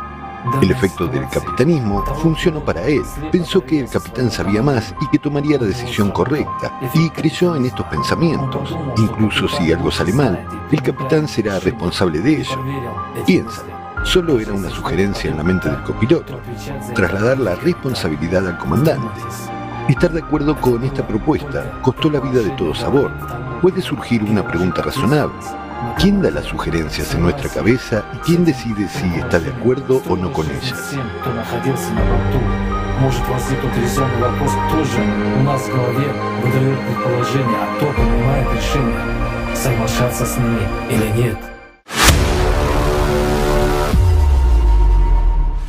[0.63, 3.03] El efecto del capitanismo funcionó para él.
[3.31, 7.67] Pensó que el capitán sabía más y que tomaría la decisión correcta, y creyó en
[7.67, 8.77] estos pensamientos.
[8.97, 12.59] Incluso si algo sale mal, el capitán será responsable de ello.
[13.27, 13.63] Piensa,
[14.05, 16.41] solo era una sugerencia en la mente del copiloto,
[16.95, 19.21] trasladar la responsabilidad al comandante.
[19.89, 23.61] Estar de acuerdo con esta propuesta costó la vida de todos a bordo.
[23.61, 25.35] Puede surgir una pregunta razonable.
[25.98, 30.16] ¿Quién da las sugerencias en nuestra cabeza y quién decide si está de acuerdo o
[30.16, 30.96] no con ellas?
[33.02, 35.02] Может возник утрясенный вопрос тоже
[35.38, 36.08] у нас в голове
[36.42, 39.00] выдает предположение, а кто принимает решение,
[39.54, 41.38] соглашаться с ними или нет.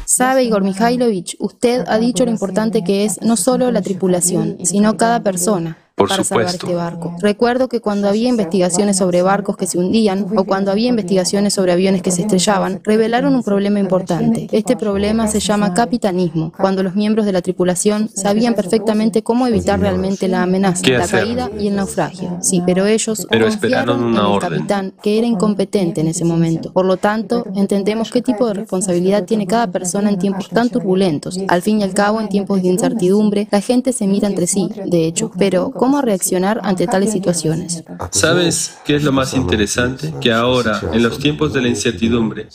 [0.07, 4.97] Sabe, Igor Mikhailovich, usted ha dicho lo importante que es no solo la tripulación, sino
[4.97, 5.77] cada persona
[6.08, 7.16] para salvar este barco.
[7.22, 11.72] Recuerdo que cuando había investigaciones sobre barcos que se hundían o cuando había investigaciones sobre
[11.72, 14.48] aviones que se estrellaban, revelaron un problema importante.
[14.52, 19.80] Este problema se llama capitanismo, cuando los miembros de la tripulación sabían perfectamente cómo evitar
[19.80, 22.38] realmente la amenaza, la caída y el naufragio.
[22.42, 26.72] Sí, pero ellos pero confiaron en el capitán, que era incompetente en ese momento.
[26.74, 31.40] Por lo tanto, entendemos qué tipo de responsabilidad tiene cada persona en tiempos tan turbulentos.
[31.48, 34.70] Al fin y al cabo, en tiempos de incertidumbre, la gente se mira entre sí,
[34.86, 35.32] de hecho.
[35.38, 37.84] Pero, ¿cómo reaccionar ante tales situaciones?
[38.12, 40.14] ¿Sabes qué es lo más interesante?
[40.22, 42.48] Que ahora, en los tiempos de la incertidumbre,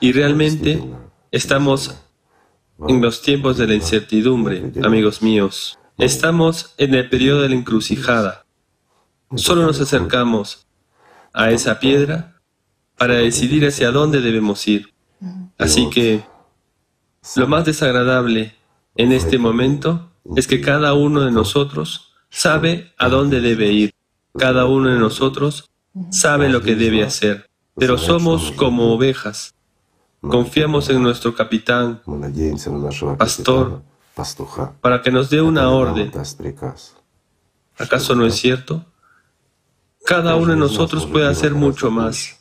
[0.00, 0.82] y realmente
[1.30, 1.94] estamos
[2.86, 8.46] en los tiempos de la incertidumbre, amigos míos, estamos en el periodo de la encrucijada.
[9.34, 10.66] Solo nos acercamos
[11.34, 12.40] a esa piedra
[12.96, 14.94] para decidir hacia dónde debemos ir.
[15.58, 16.22] Así que
[17.36, 18.54] lo más desagradable
[18.94, 23.94] en este momento es que cada uno de nosotros sabe a dónde debe ir.
[24.36, 25.70] Cada uno de nosotros
[26.10, 27.48] sabe lo que debe hacer.
[27.74, 29.54] Pero somos como ovejas.
[30.20, 32.02] Confiamos en nuestro capitán,
[33.16, 33.82] pastor,
[34.80, 36.10] para que nos dé una orden.
[37.78, 38.84] ¿Acaso no es cierto?
[40.04, 42.38] Cada uno de nosotros puede hacer mucho más.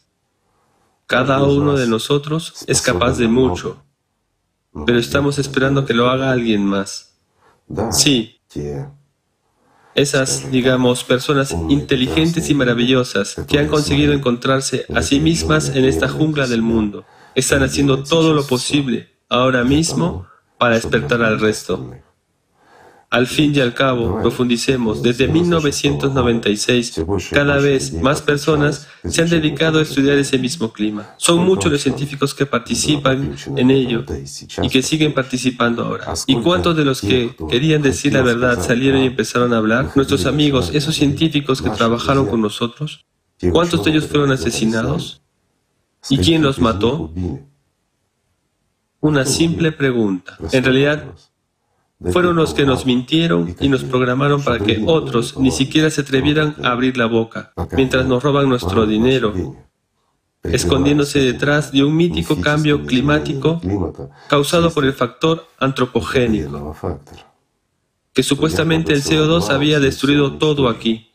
[1.05, 3.83] Cada uno de nosotros es capaz de mucho,
[4.85, 7.19] pero estamos esperando que lo haga alguien más.
[7.91, 8.41] Sí,
[9.97, 16.07] esas, digamos, personas inteligentes y maravillosas que han conseguido encontrarse a sí mismas en esta
[16.07, 17.03] jungla del mundo,
[17.33, 20.27] están haciendo todo lo posible ahora mismo
[20.59, 21.93] para despertar al resto.
[23.09, 29.79] Al fin y al cabo, profundicemos, desde 1996, cada vez más personas se han dedicado
[29.79, 31.15] a estudiar ese mismo clima.
[31.15, 34.03] Son muchos los científicos que participan en ello
[34.61, 36.13] y que siguen participando ahora.
[36.25, 39.91] ¿Y cuántos de los que querían decir la verdad salieron y empezaron a hablar?
[39.95, 43.05] Nuestros amigos, esos científicos que trabajaron con nosotros,
[43.53, 45.21] ¿cuántos de ellos fueron asesinados?
[46.09, 47.13] ¿Y quién los mató?
[48.99, 50.37] Una simple pregunta.
[50.51, 51.05] En realidad,
[51.99, 56.55] fueron los que nos mintieron y nos programaron para que otros ni siquiera se atrevieran
[56.63, 59.55] a abrir la boca, mientras nos roban nuestro dinero,
[60.43, 63.59] escondiéndose detrás de un mítico cambio climático
[64.29, 66.75] causado por el factor antropogénico,
[68.13, 71.09] que supuestamente el CO2 había destruido todo aquí.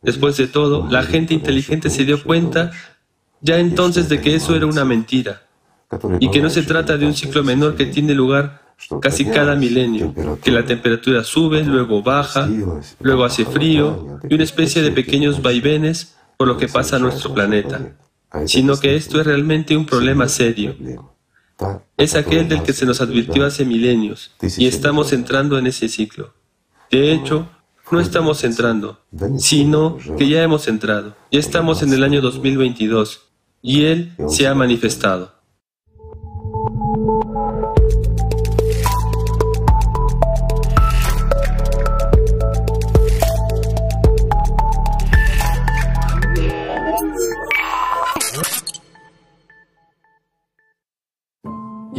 [0.00, 2.70] Después de todo, la gente inteligente se dio cuenta
[3.40, 5.42] ya entonces de que eso era una mentira
[6.20, 8.67] y que no se trata de un ciclo menor que tiene lugar
[9.00, 12.48] casi cada milenio, que la temperatura sube, luego baja,
[13.00, 17.34] luego hace frío y una especie de pequeños vaivenes por lo que pasa a nuestro
[17.34, 17.96] planeta,
[18.46, 20.76] sino que esto es realmente un problema serio.
[21.96, 26.32] Es aquel del que se nos advirtió hace milenios y estamos entrando en ese ciclo.
[26.90, 27.48] De hecho,
[27.90, 29.00] no estamos entrando,
[29.38, 31.16] sino que ya hemos entrado.
[31.32, 33.28] Ya estamos en el año 2022
[33.60, 35.37] y Él se ha manifestado.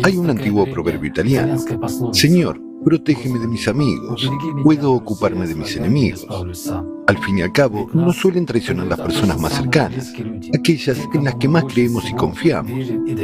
[0.04, 1.58] Hay un antiguo proverbio italiano.
[2.14, 4.30] Señor, protégeme de mis amigos,
[4.64, 6.26] puedo ocuparme de mis enemigos.
[7.08, 10.14] Al fin y al cabo, no suelen traicionar las personas más cercanas,
[10.58, 12.72] aquellas en las que más creemos y confiamos.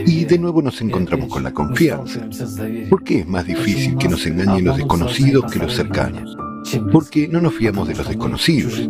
[0.06, 2.28] Y de nuevo nos encontramos con la confianza.
[2.90, 6.36] ¿Por qué es más difícil que nos engañen los desconocidos que los cercanos?
[6.92, 8.90] Porque no nos fiamos de los desconocidos.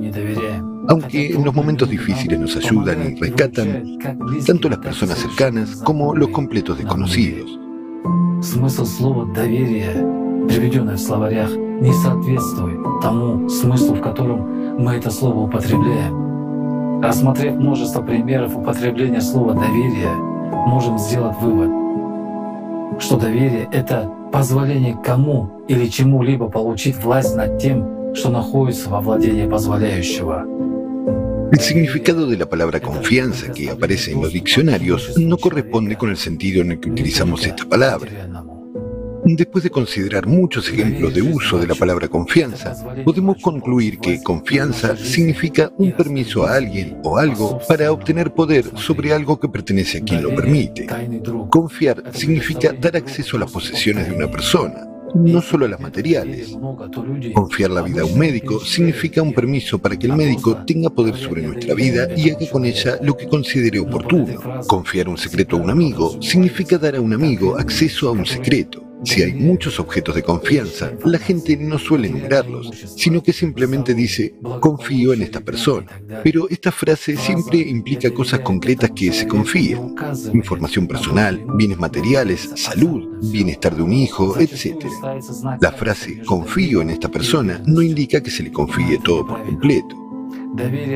[0.88, 3.98] aunque en los momentos difíciles nos ayudan y rescatan
[4.46, 7.60] tanto las personas cercanas como los completos desconocidos.
[8.46, 9.92] Смысл слова «доверие»,
[10.48, 17.02] приведенное в словарях, не соответствует тому смыслу, в котором мы это слово употребляем.
[17.02, 20.14] Рассмотрев множество примеров употребления слова «доверие»,
[20.68, 21.72] можем сделать вывод,
[23.02, 29.50] что доверие— это позволение кому или чему-либо получить власть над тем, что находится во владении
[29.50, 30.46] позволяющего.
[31.56, 36.18] El significado de la palabra confianza que aparece en los diccionarios no corresponde con el
[36.18, 38.12] sentido en el que utilizamos esta palabra.
[39.24, 42.76] Después de considerar muchos ejemplos de uso de la palabra confianza,
[43.06, 49.14] podemos concluir que confianza significa un permiso a alguien o algo para obtener poder sobre
[49.14, 50.88] algo que pertenece a quien lo permite.
[51.50, 56.58] Confiar significa dar acceso a las posesiones de una persona, no solo a las materiales.
[57.34, 61.16] Confiar la vida a un médico significa un permiso para que el médico tenga poder
[61.16, 64.64] sobre nuestra vida y haga con ella lo que considere oportuno.
[64.68, 68.85] Confiar un secreto a un amigo significa dar a un amigo acceso a un secreto.
[69.06, 74.36] Si hay muchos objetos de confianza, la gente no suele enumerarlos, sino que simplemente dice,
[74.60, 75.88] confío en esta persona.
[76.24, 79.96] Pero esta frase siempre implica cosas concretas que se confían.
[80.34, 84.86] Información personal, bienes materiales, salud, bienestar de un hijo, etc.
[85.62, 89.96] La frase confío en esta persona no indica que se le confíe todo por completo.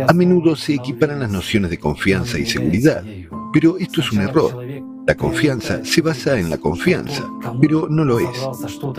[0.08, 3.04] A menudo se equiparan las nociones de confianza y seguridad,
[3.52, 4.66] pero esto es un error.
[5.10, 7.28] La confianza se basa en la confianza,
[7.60, 8.30] pero no lo es.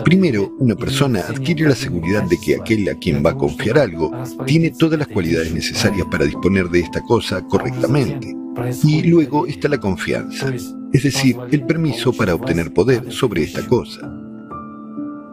[0.03, 4.11] Primero, una persona adquiere la seguridad de que aquel a quien va a confiar algo
[4.45, 8.35] tiene todas las cualidades necesarias para disponer de esta cosa correctamente.
[8.83, 10.53] Y luego está la confianza,
[10.91, 14.01] es decir, el permiso para obtener poder sobre esta cosa.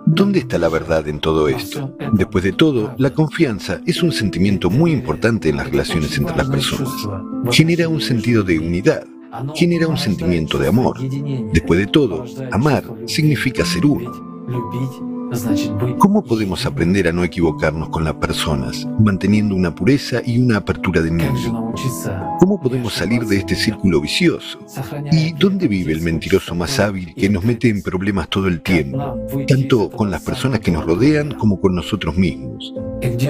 [0.06, 1.92] ¿Dónde está la verdad en todo esto?
[2.12, 6.48] Después de todo, la confianza es un sentimiento muy importante en las relaciones entre las
[6.48, 7.08] personas.
[7.50, 9.04] Genera un sentido de unidad,
[9.54, 10.98] genera un sentimiento de amor.
[11.52, 15.17] Después de todo, amar significa ser uno.
[15.98, 21.02] ¿Cómo podemos aprender a no equivocarnos con las personas, manteniendo una pureza y una apertura
[21.02, 21.52] de mente?
[22.38, 24.58] ¿Cómo podemos salir de este círculo vicioso?
[25.12, 29.18] ¿Y dónde vive el mentiroso más hábil que nos mete en problemas todo el tiempo,
[29.46, 32.72] tanto con las personas que nos rodean como con nosotros mismos?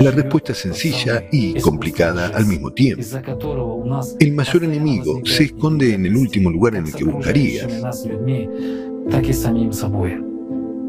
[0.00, 3.04] La respuesta es sencilla y complicada al mismo tiempo.
[4.20, 7.66] El mayor enemigo se esconde en el último lugar en el que buscarías.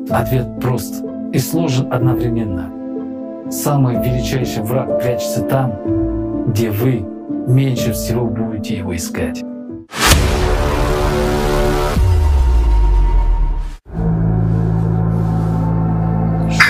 [0.10, 3.52] Ответ прост и сложен одновременно.
[3.52, 7.06] Самый величайший враг прячется там, где вы
[7.48, 9.44] меньше всего будете его искать.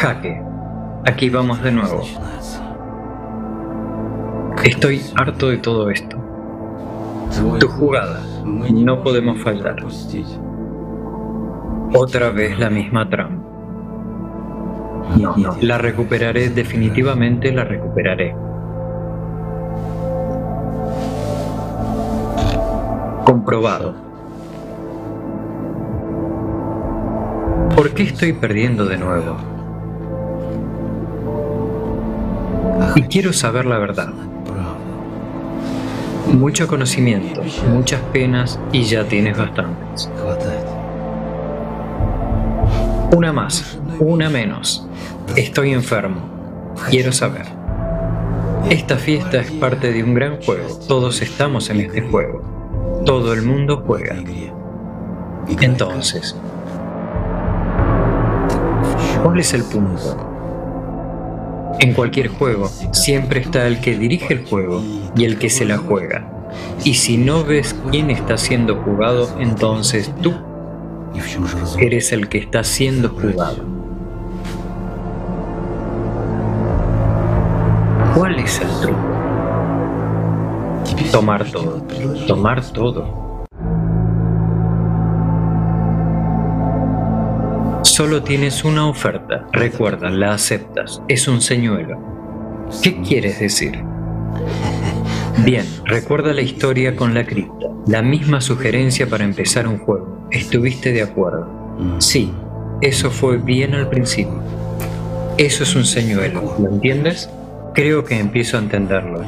[0.02, 0.42] Jaque.
[1.06, 2.04] Aquí vamos de nuevo.
[4.66, 6.18] Estoy harto de todo esto.
[7.60, 8.20] Tu jugada.
[8.44, 9.78] No podemos fallar.
[11.94, 13.50] Otra vez la misma trampa.
[15.62, 18.36] La recuperaré, definitivamente la recuperaré.
[23.26, 23.96] Comprobado.
[27.76, 29.38] ¿Por qué estoy perdiendo de nuevo?
[32.96, 34.10] Y quiero saber la verdad.
[36.28, 37.42] Mucho conocimiento,
[37.74, 40.10] muchas penas y ya tienes bastantes.
[43.12, 44.86] Una más, una menos.
[45.36, 46.22] Estoy enfermo.
[46.92, 47.48] Quiero saber.
[48.70, 50.80] Esta fiesta es parte de un gran juego.
[50.88, 53.02] Todos estamos en este juego.
[53.08, 54.16] Todo el mundo juega.
[55.60, 56.36] Entonces,
[59.24, 60.28] ¿cuál es el punto?
[61.80, 64.84] En cualquier juego siempre está el que dirige el juego
[65.16, 66.30] y el que se la juega.
[66.84, 70.49] Y si no ves quién está siendo jugado, entonces tú
[71.80, 73.64] Eres el que está siendo jugado.
[78.16, 79.10] ¿Cuál es el truco?
[81.12, 81.82] Tomar todo.
[82.28, 83.46] Tomar todo.
[87.84, 89.46] Solo tienes una oferta.
[89.52, 91.02] Recuerda, la aceptas.
[91.08, 92.00] Es un señuelo.
[92.82, 93.84] ¿Qué quieres decir?
[95.44, 97.68] Bien, recuerda la historia con la cripta.
[97.88, 100.09] La misma sugerencia para empezar un juego.
[100.32, 101.46] ¿Estuviste de acuerdo?
[101.80, 102.00] Mm.
[102.00, 102.32] Sí,
[102.82, 104.42] eso fue bien al principio.
[105.38, 107.30] Eso es un señuelo, ¿lo entiendes?
[107.74, 109.22] Creo que empiezo a entenderlo.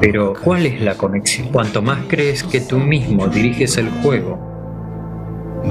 [0.00, 1.48] Pero, ¿cuál es la conexión?
[1.48, 4.38] Cuanto más crees que tú mismo diriges el juego,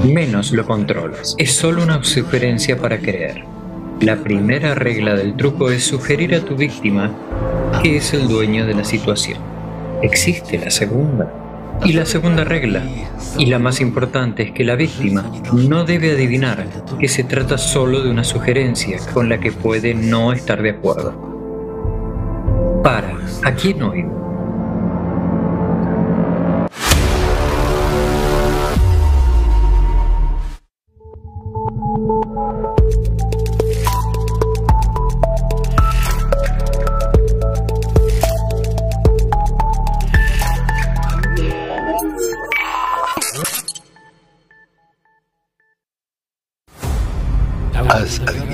[0.06, 1.34] menos lo controlas.
[1.38, 3.46] Es solo una sugerencia para creer.
[4.02, 7.12] La primera regla del truco es sugerir a tu víctima
[7.82, 9.40] que es el dueño de la situación.
[10.02, 11.47] Existe la segunda.
[11.86, 12.84] Y la segunda regla,
[13.38, 16.66] y la más importante, es que la víctima no debe adivinar
[17.00, 21.14] que se trata solo de una sugerencia con la que puede no estar de acuerdo.
[22.84, 24.27] Para, ¿a quién oigo?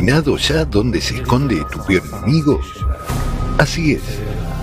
[0.04, 2.60] Adivinado ya dónde se esconde tu peor enemigo?
[3.58, 4.02] Así es,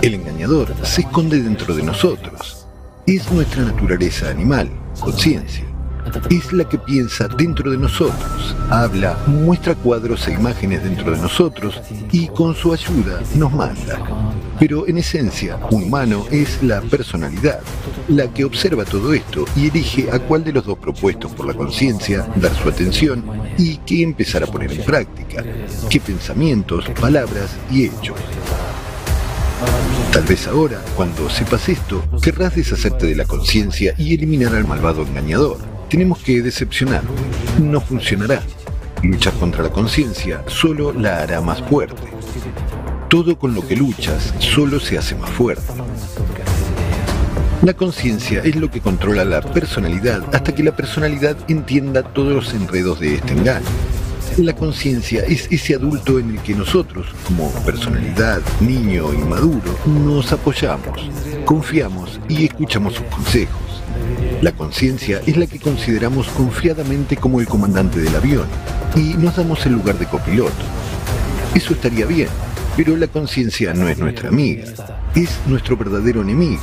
[0.03, 2.67] el engañador se esconde dentro de nosotros.
[3.07, 5.70] Es nuestra naturaleza animal, conciencia.
[6.29, 11.81] Es la que piensa dentro de nosotros, habla, muestra cuadros e imágenes dentro de nosotros
[12.11, 13.99] y con su ayuda nos manda.
[14.59, 17.61] Pero en esencia, un humano es la personalidad,
[18.07, 21.53] la que observa todo esto y elige a cuál de los dos propuestos por la
[21.53, 23.23] conciencia dar su atención
[23.57, 25.43] y qué empezar a poner en práctica,
[25.89, 28.17] qué pensamientos, palabras y hechos.
[30.11, 35.03] Tal vez ahora, cuando sepas esto, querrás deshacerte de la conciencia y eliminar al malvado
[35.03, 35.57] engañador.
[35.91, 37.11] Tenemos que decepcionarlo.
[37.61, 38.41] No funcionará.
[39.03, 42.01] Luchar contra la conciencia solo la hará más fuerte.
[43.09, 45.73] Todo con lo que luchas solo se hace más fuerte.
[47.63, 52.53] La conciencia es lo que controla la personalidad hasta que la personalidad entienda todos los
[52.53, 53.65] enredos de este engaño.
[54.37, 61.11] La conciencia es ese adulto en el que nosotros, como personalidad, niño inmaduro, nos apoyamos,
[61.43, 63.70] confiamos y escuchamos sus consejos.
[64.41, 68.47] La conciencia es la que consideramos confiadamente como el comandante del avión
[68.95, 70.51] y nos damos el lugar de copiloto.
[71.53, 72.27] Eso estaría bien,
[72.75, 74.63] pero la conciencia no es nuestra amiga,
[75.13, 76.59] es nuestro verdadero enemigo.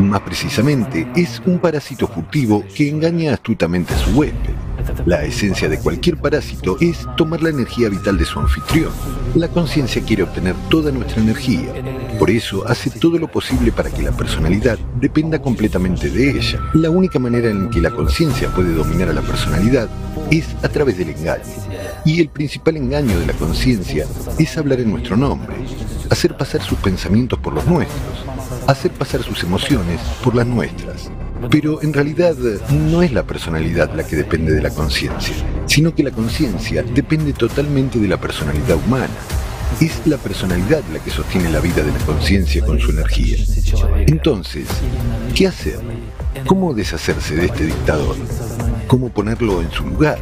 [0.00, 4.71] Más precisamente, es un parásito furtivo que engaña astutamente a su huésped.
[5.06, 8.92] La esencia de cualquier parásito es tomar la energía vital de su anfitrión.
[9.34, 11.72] La conciencia quiere obtener toda nuestra energía.
[12.18, 16.60] Por eso hace todo lo posible para que la personalidad dependa completamente de ella.
[16.74, 19.88] La única manera en que la conciencia puede dominar a la personalidad
[20.30, 21.42] es a través del engaño.
[22.04, 24.06] Y el principal engaño de la conciencia
[24.38, 25.54] es hablar en nuestro nombre,
[26.10, 28.24] hacer pasar sus pensamientos por los nuestros,
[28.66, 31.10] hacer pasar sus emociones por las nuestras.
[31.50, 32.36] Pero en realidad
[32.70, 35.34] no es la personalidad la que depende de la conciencia,
[35.66, 39.08] sino que la conciencia depende totalmente de la personalidad humana.
[39.80, 43.38] Es la personalidad la que sostiene la vida de la conciencia con su energía.
[44.06, 44.66] Entonces,
[45.34, 45.78] ¿qué hacer?
[46.46, 48.16] ¿Cómo deshacerse de este dictador?
[48.86, 50.20] ¿Cómo ponerlo en su lugar?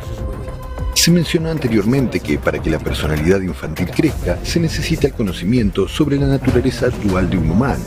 [0.94, 6.18] Se mencionó anteriormente que para que la personalidad infantil crezca se necesita el conocimiento sobre
[6.18, 7.82] la naturaleza actual de un humano,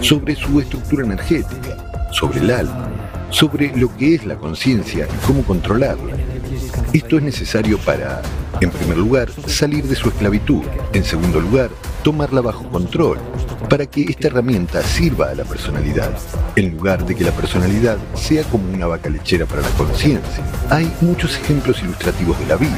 [0.00, 1.85] sobre su estructura energética,
[2.16, 2.88] sobre el alma,
[3.28, 6.16] sobre lo que es la conciencia y cómo controlarla.
[6.94, 8.22] Esto es necesario para,
[8.62, 10.62] en primer lugar, salir de su esclavitud,
[10.94, 11.68] en segundo lugar,
[12.02, 13.18] tomarla bajo control,
[13.68, 16.16] para que esta herramienta sirva a la personalidad,
[16.56, 20.42] en lugar de que la personalidad sea como una vaca lechera para la conciencia.
[20.70, 22.76] Hay muchos ejemplos ilustrativos de la vida.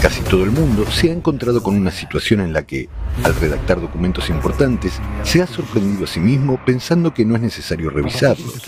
[0.00, 2.88] Casi todo el mundo se ha encontrado con una situación en la que,
[3.24, 4.92] al redactar documentos importantes,
[5.24, 8.62] se ha sorprendido a sí mismo pensando que no es necesario revisarlos.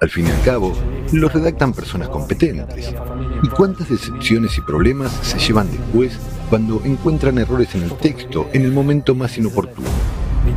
[0.00, 0.76] Al fin y al cabo,
[1.12, 2.94] los redactan personas competentes.
[3.42, 6.18] ¿Y cuántas decepciones y problemas se llevan después
[6.50, 9.88] cuando encuentran errores en el texto en el momento más inoportuno?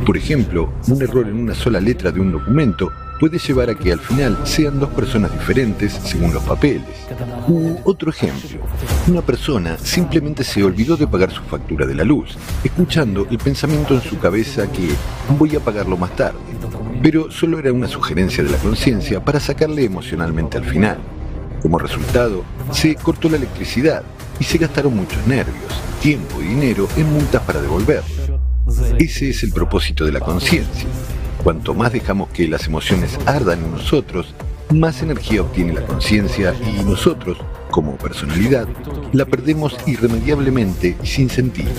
[0.06, 3.92] Por ejemplo, un error en una sola letra de un documento puede llevar a que
[3.92, 6.86] al final sean dos personas diferentes según los papeles.
[7.46, 8.60] U otro ejemplo,
[9.06, 13.94] una persona simplemente se olvidó de pagar su factura de la luz, escuchando el pensamiento
[13.94, 14.88] en su cabeza que
[15.38, 16.38] voy a pagarlo más tarde,
[17.02, 20.98] pero solo era una sugerencia de la conciencia para sacarle emocionalmente al final.
[21.60, 22.42] Como resultado,
[22.72, 24.02] se cortó la electricidad
[24.38, 28.40] y se gastaron muchos nervios, tiempo y dinero en multas para devolverlo.
[28.98, 30.86] Ese es el propósito de la conciencia
[31.42, 34.34] Cuanto más dejamos que las emociones ardan en nosotros,
[34.70, 37.38] más energía obtiene la conciencia y nosotros,
[37.70, 38.68] como personalidad,
[39.12, 41.70] la perdemos irremediablemente y sin sentido.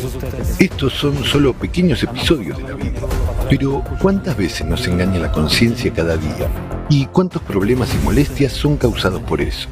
[0.57, 3.01] Estos son solo pequeños episodios de la vida,
[3.49, 6.47] pero ¿cuántas veces nos engaña la conciencia cada día?
[6.89, 9.69] ¿Y cuántos problemas y molestias son causados por eso?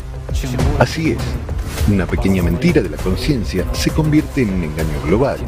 [0.77, 1.17] Así es,
[1.91, 5.39] una pequeña mentira de la conciencia se convierte en un engaño global,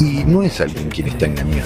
[0.00, 1.62] y no es alguien quien está engañando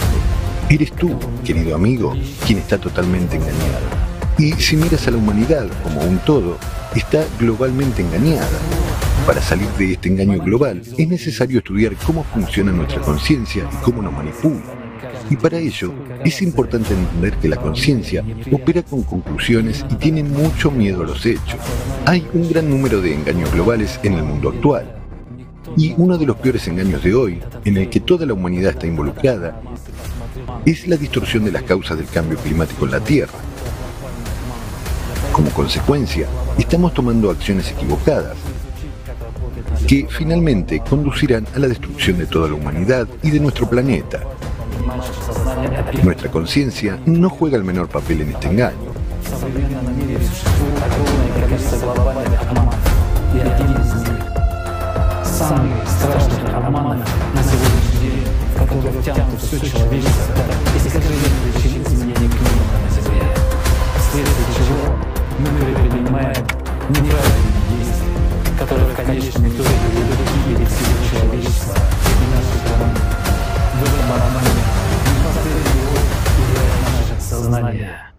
[0.68, 2.14] Eres tú, querido amigo,
[2.46, 4.02] quien está totalmente engañado.
[4.38, 6.56] Y si miras a la humanidad como un todo,
[6.94, 8.48] está globalmente engañada.
[9.26, 14.02] Para salir de este engaño global es necesario estudiar cómo funciona nuestra conciencia y cómo
[14.02, 14.62] nos manipula.
[15.30, 15.92] Y para ello
[16.24, 21.24] es importante entender que la conciencia opera con conclusiones y tiene mucho miedo a los
[21.26, 21.60] hechos.
[22.06, 24.96] Hay un gran número de engaños globales en el mundo actual.
[25.76, 28.86] Y uno de los peores engaños de hoy, en el que toda la humanidad está
[28.86, 29.62] involucrada,
[30.64, 33.38] es la distorsión de las causas del cambio climático en la Tierra.
[35.32, 36.26] Como consecuencia,
[36.58, 38.36] estamos tomando acciones equivocadas,
[39.86, 44.20] que finalmente conducirán a la destrucción de toda la humanidad y de nuestro planeta.
[46.02, 48.92] Nuestra conciencia no juega el menor papel en este engaño.
[58.72, 60.34] куда втянуто все человечество,
[60.74, 63.22] и скрыли причин изменения климата на Земле,
[63.98, 64.96] вследствие чего
[65.38, 66.46] мы предпринимаем
[66.88, 72.94] неправильные действия, которые в конечном итоге приведут к гибели всего человечества и нашей страны.
[73.74, 74.62] В этом аромате
[75.10, 76.00] непосредственно
[76.38, 78.11] играет наше сознание.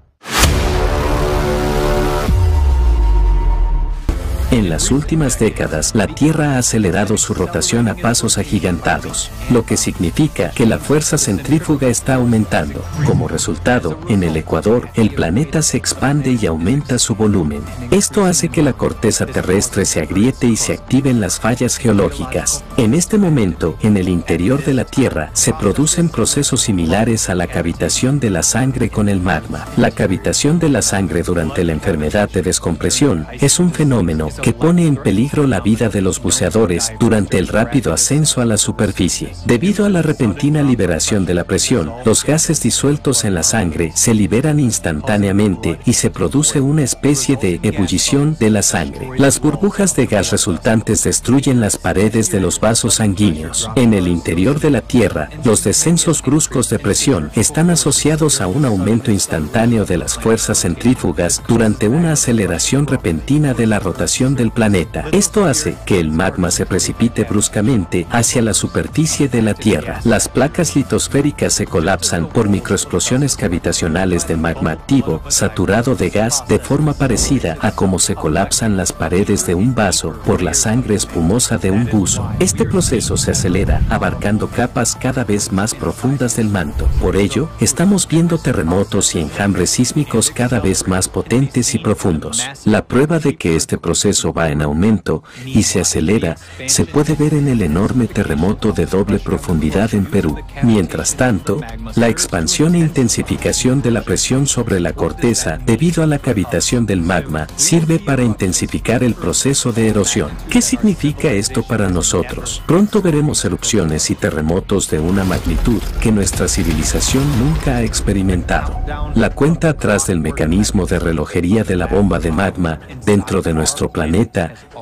[4.53, 9.77] En las últimas décadas, la Tierra ha acelerado su rotación a pasos agigantados, lo que
[9.77, 12.85] significa que la fuerza centrífuga está aumentando.
[13.07, 17.63] Como resultado, en el Ecuador, el planeta se expande y aumenta su volumen.
[17.89, 22.63] Esto hace que la corteza terrestre se agriete y se activen las fallas geológicas.
[22.77, 27.47] En este momento, en el interior de la Tierra, se producen procesos similares a la
[27.47, 29.65] cavitación de la sangre con el magma.
[29.77, 34.85] La cavitación de la sangre durante la enfermedad de descompresión es un fenómeno que pone
[34.85, 39.31] en peligro la vida de los buceadores durante el rápido ascenso a la superficie.
[39.45, 44.13] Debido a la repentina liberación de la presión, los gases disueltos en la sangre se
[44.13, 49.09] liberan instantáneamente y se produce una especie de ebullición de la sangre.
[49.17, 53.69] Las burbujas de gas resultantes destruyen las paredes de los vasos sanguíneos.
[53.77, 58.65] En el interior de la Tierra, los descensos bruscos de presión están asociados a un
[58.65, 65.05] aumento instantáneo de las fuerzas centrífugas durante una aceleración repentina de la rotación del planeta.
[65.11, 69.99] Esto hace que el magma se precipite bruscamente hacia la superficie de la Tierra.
[70.03, 76.59] Las placas litosféricas se colapsan por microexplosiones cavitacionales de magma activo, saturado de gas, de
[76.59, 81.57] forma parecida a cómo se colapsan las paredes de un vaso por la sangre espumosa
[81.57, 82.29] de un buzo.
[82.39, 86.87] Este proceso se acelera, abarcando capas cada vez más profundas del manto.
[87.01, 92.43] Por ello, estamos viendo terremotos y enjambres sísmicos cada vez más potentes y profundos.
[92.65, 96.37] La prueba de que este proceso va en aumento y se acelera
[96.67, 100.37] se puede ver en el enorme terremoto de doble profundidad en Perú.
[100.61, 101.59] Mientras tanto,
[101.95, 107.01] la expansión e intensificación de la presión sobre la corteza debido a la cavitación del
[107.01, 110.29] magma sirve para intensificar el proceso de erosión.
[110.49, 112.61] ¿Qué significa esto para nosotros?
[112.65, 118.79] Pronto veremos erupciones y terremotos de una magnitud que nuestra civilización nunca ha experimentado.
[119.15, 123.89] La cuenta atrás del mecanismo de relojería de la bomba de magma dentro de nuestro
[123.89, 124.12] planeta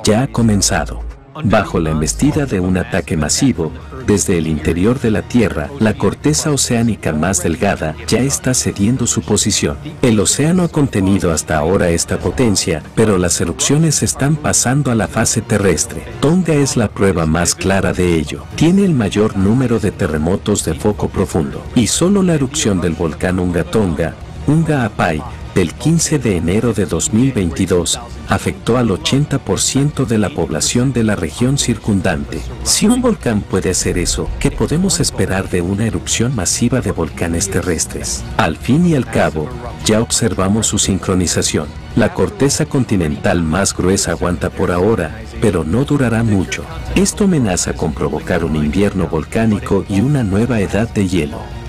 [0.04, 1.00] ya ha comenzado.
[1.44, 3.72] Bajo la embestida de un ataque masivo,
[4.06, 9.22] desde el interior de la Tierra, la corteza oceánica más delgada ya está cediendo su
[9.22, 9.78] posición.
[10.02, 15.08] El océano ha contenido hasta ahora esta potencia, pero las erupciones están pasando a la
[15.08, 16.02] fase terrestre.
[16.20, 18.44] Tonga es la prueba más clara de ello.
[18.56, 23.38] Tiene el mayor número de terremotos de foco profundo, y solo la erupción del volcán
[23.38, 24.14] Unga Tonga,
[24.46, 25.22] Unga Apai,
[25.54, 31.58] del 15 de enero de 2022 afectó al 80% de la población de la región
[31.58, 32.40] circundante.
[32.64, 37.50] Si un volcán puede hacer eso, ¿qué podemos esperar de una erupción masiva de volcanes
[37.50, 38.24] terrestres?
[38.38, 39.48] Al fin y al cabo,
[39.84, 41.68] ya observamos su sincronización.
[41.94, 46.64] La corteza continental más gruesa aguanta por ahora, pero no durará mucho.
[46.94, 51.61] Esto amenaza con provocar un invierno volcánico y una nueva edad de hielo.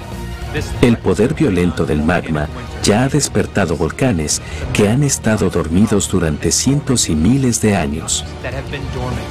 [0.81, 2.47] El poder violento del magma
[2.83, 4.41] ya ha despertado volcanes
[4.73, 8.25] que han estado dormidos durante cientos y miles de años.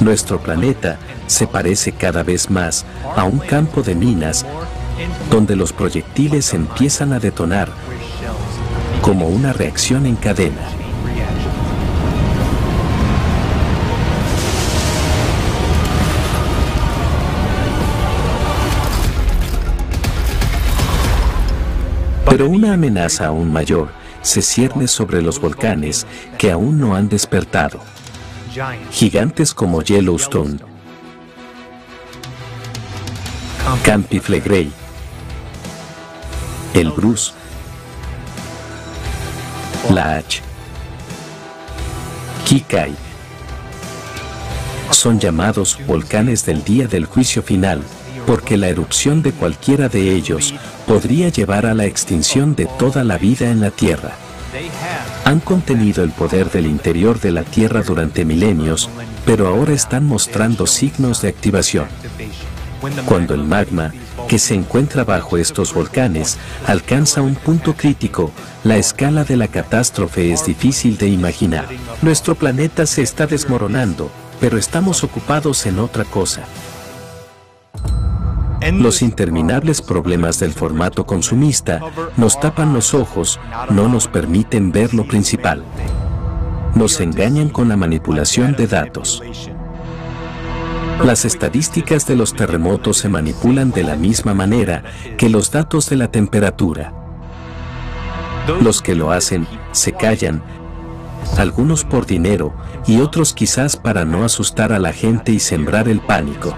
[0.00, 2.84] Nuestro planeta se parece cada vez más
[3.16, 4.44] a un campo de minas
[5.30, 7.68] donde los proyectiles empiezan a detonar
[9.00, 10.62] como una reacción en cadena.
[22.28, 23.90] Pero una amenaza aún mayor
[24.22, 26.06] se cierne sobre los volcanes
[26.38, 27.80] que aún no han despertado.
[28.90, 30.58] Gigantes como Yellowstone,
[33.82, 34.70] Campi Flegrei,
[36.74, 37.32] el Bruce,
[39.90, 40.42] la H,
[42.44, 42.94] Kikai,
[44.90, 47.82] son llamados volcanes del día del juicio final
[48.26, 50.54] porque la erupción de cualquiera de ellos
[50.92, 54.12] podría llevar a la extinción de toda la vida en la Tierra.
[55.24, 58.90] Han contenido el poder del interior de la Tierra durante milenios,
[59.24, 61.86] pero ahora están mostrando signos de activación.
[63.06, 63.94] Cuando el magma,
[64.28, 68.30] que se encuentra bajo estos volcanes, alcanza un punto crítico,
[68.62, 71.68] la escala de la catástrofe es difícil de imaginar.
[72.02, 76.42] Nuestro planeta se está desmoronando, pero estamos ocupados en otra cosa.
[78.70, 81.80] Los interminables problemas del formato consumista
[82.16, 85.64] nos tapan los ojos, no nos permiten ver lo principal.
[86.74, 89.22] Nos engañan con la manipulación de datos.
[91.04, 94.84] Las estadísticas de los terremotos se manipulan de la misma manera
[95.18, 96.94] que los datos de la temperatura.
[98.60, 100.42] Los que lo hacen se callan,
[101.36, 102.54] algunos por dinero
[102.86, 106.54] y otros quizás para no asustar a la gente y sembrar el pánico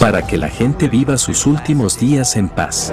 [0.00, 2.92] para que la gente viva sus últimos días en paz.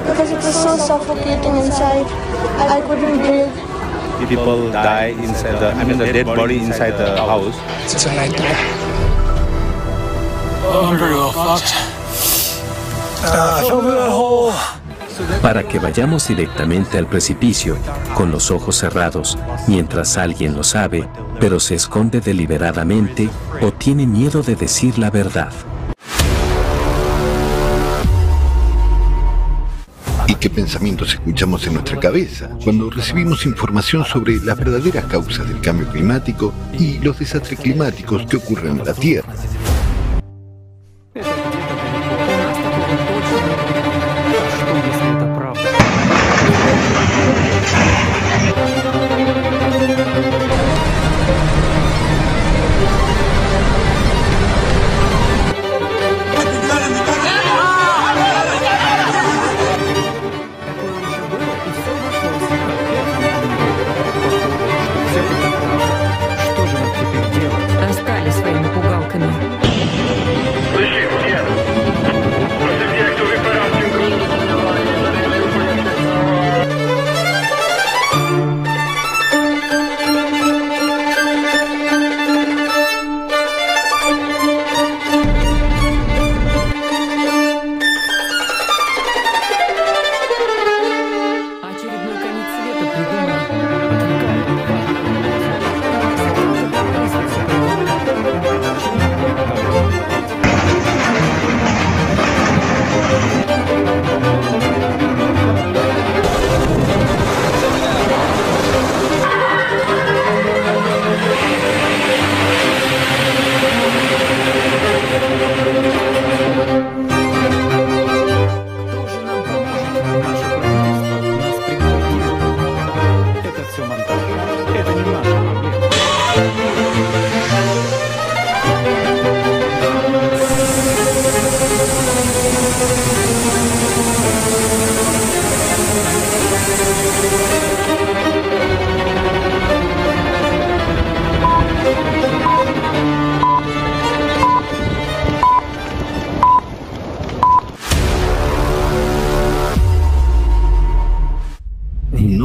[4.30, 7.54] People die inside the, I mean the dead body inside the house.
[7.84, 8.56] It's a nightmare.
[10.64, 11.76] I'm very well fucked.
[13.24, 14.54] I fell through that hole.
[15.42, 17.78] Para que vayamos directamente al precipicio,
[18.16, 21.08] con los ojos cerrados, mientras alguien lo sabe,
[21.40, 23.30] pero se esconde deliberadamente
[23.62, 25.52] o tiene miedo de decir la verdad.
[30.46, 35.88] Qué pensamientos escuchamos en nuestra cabeza cuando recibimos información sobre las verdaderas causas del cambio
[35.88, 39.34] climático y los desastres climáticos que ocurren en la Tierra?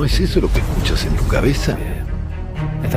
[0.04, 1.76] Eso lo que escuchas en tu cabeza?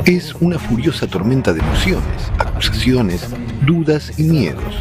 [0.06, 3.28] Es una furiosa tormenta de emociones, acusaciones,
[3.66, 4.74] dudas y miedos.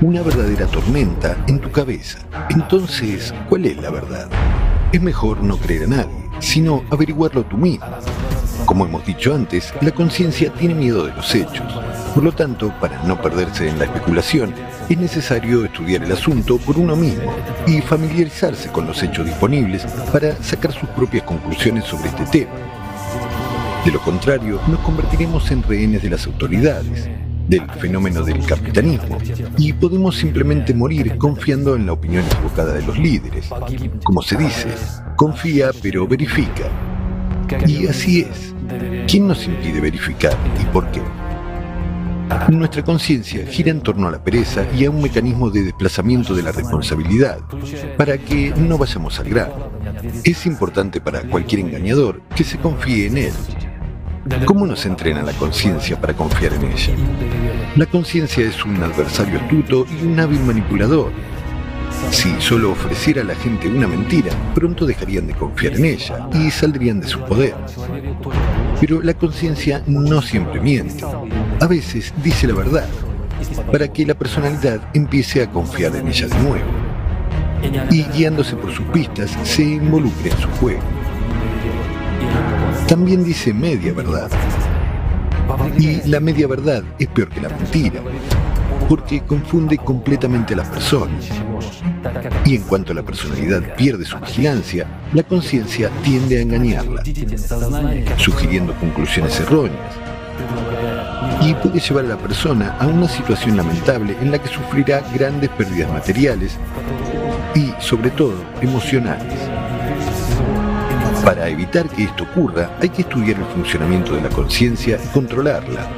[0.00, 2.18] Una verdadera tormenta en tu cabeza.
[2.48, 4.28] Entonces, ¿cuál es la verdad?
[4.92, 7.86] Es mejor no creer a nadie, sino averiguarlo tú mismo.
[8.64, 11.72] Como hemos dicho antes, la conciencia tiene miedo de los hechos.
[12.16, 14.54] Por lo tanto, para no perderse en la especulación,
[14.88, 17.30] es necesario estudiar el asunto por uno mismo
[17.66, 22.52] y familiarizarse con los hechos disponibles para sacar sus propias conclusiones sobre este tema.
[23.84, 27.06] De lo contrario, nos convertiremos en rehenes de las autoridades,
[27.48, 29.18] del fenómeno del capitalismo,
[29.58, 33.50] y podemos simplemente morir confiando en la opinión equivocada de los líderes.
[34.02, 34.68] Como se dice,
[35.16, 36.64] confía pero verifica.
[37.66, 38.54] Y así es.
[39.06, 41.02] ¿Quién nos impide verificar y por qué?
[42.48, 46.42] Nuestra conciencia gira en torno a la pereza y a un mecanismo de desplazamiento de
[46.42, 47.38] la responsabilidad,
[47.96, 49.70] para que no vayamos al grano.
[50.24, 53.32] Es importante para cualquier engañador que se confíe en él.
[54.44, 56.94] ¿Cómo nos entrena la conciencia para confiar en ella?
[57.76, 61.12] La conciencia es un adversario astuto y un hábil manipulador.
[62.10, 66.50] Si solo ofreciera a la gente una mentira, pronto dejarían de confiar en ella y
[66.50, 67.54] saldrían de su poder.
[68.80, 71.04] Pero la conciencia no siempre miente.
[71.60, 72.88] A veces dice la verdad.
[73.70, 76.86] para que la personalidad empiece a confiar en ella de nuevo
[77.90, 80.80] y guiándose por sus pistas se involucre en su juego.
[82.86, 84.30] También dice media verdad.
[85.78, 88.00] Y la media verdad es peor que la mentira,
[88.88, 91.28] porque confunde completamente a las personas.
[92.44, 97.02] Y en cuanto la personalidad pierde su vigilancia, la conciencia tiende a engañarla,
[98.16, 99.94] sugiriendo conclusiones erróneas.
[101.40, 105.50] Y puede llevar a la persona a una situación lamentable en la que sufrirá grandes
[105.50, 106.56] pérdidas materiales
[107.54, 109.38] y, sobre todo, emocionales.
[111.24, 115.88] Para evitar que esto ocurra, hay que estudiar el funcionamiento de la conciencia y controlarla.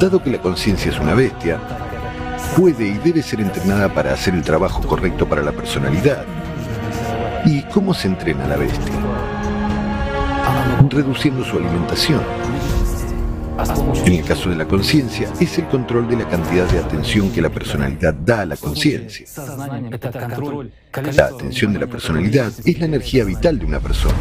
[0.00, 1.58] Dado que la conciencia es una bestia,
[2.56, 6.24] puede y debe ser entrenada para hacer el trabajo correcto para la personalidad.
[7.44, 8.92] ¿Y cómo se entrena la bestia?
[10.88, 12.22] Reduciendo su alimentación.
[14.04, 17.40] En el caso de la conciencia, es el control de la cantidad de atención que
[17.40, 19.26] la personalidad da a la conciencia.
[21.14, 24.14] La atención de la personalidad es la energía vital de una persona.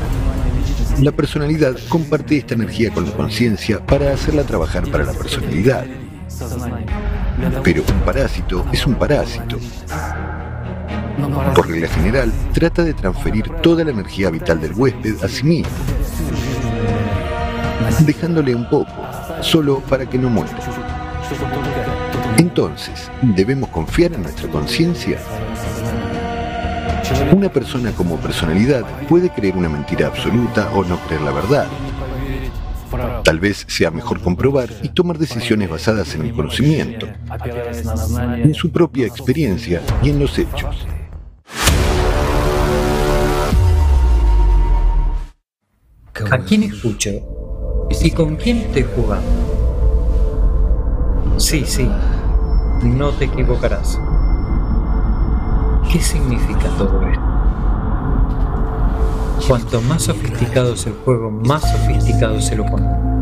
[1.01, 5.85] La personalidad comparte esta energía con la conciencia para hacerla trabajar para la personalidad.
[7.63, 9.57] Pero un parásito es un parásito.
[11.55, 15.69] Por regla general, trata de transferir toda la energía vital del huésped a sí mismo,
[17.99, 18.91] dejándole un poco,
[19.41, 20.51] solo para que no muera.
[22.37, 25.19] Entonces, ¿debemos confiar en nuestra conciencia?
[27.31, 31.67] Una persona como personalidad puede creer una mentira absoluta o no creer la verdad.
[33.23, 37.07] Tal vez sea mejor comprobar y tomar decisiones basadas en el conocimiento,
[37.45, 40.87] en su propia experiencia y en los hechos.
[46.31, 47.09] ¿A quién escucho?
[48.01, 49.31] ¿Y con quién estoy jugando?
[51.37, 51.89] Sí, sí,
[52.83, 53.99] no te equivocarás.
[55.91, 57.32] ¿Qué significa todo esto?
[59.47, 63.13] Cuanto más sofisticado es el juego, más sofisticado es el oponente.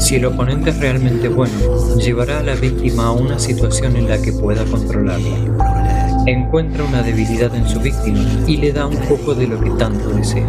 [0.00, 1.54] Si el oponente es realmente bueno,
[1.96, 6.24] llevará a la víctima a una situación en la que pueda controlarla.
[6.26, 10.10] Encuentra una debilidad en su víctima y le da un poco de lo que tanto
[10.10, 10.46] desea.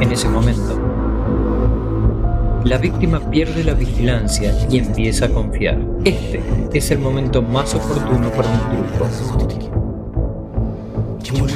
[0.00, 0.78] En ese momento,
[2.64, 5.78] la víctima pierde la vigilancia y empieza a confiar.
[6.04, 6.40] Este
[6.72, 9.73] es el momento más oportuno para un truco.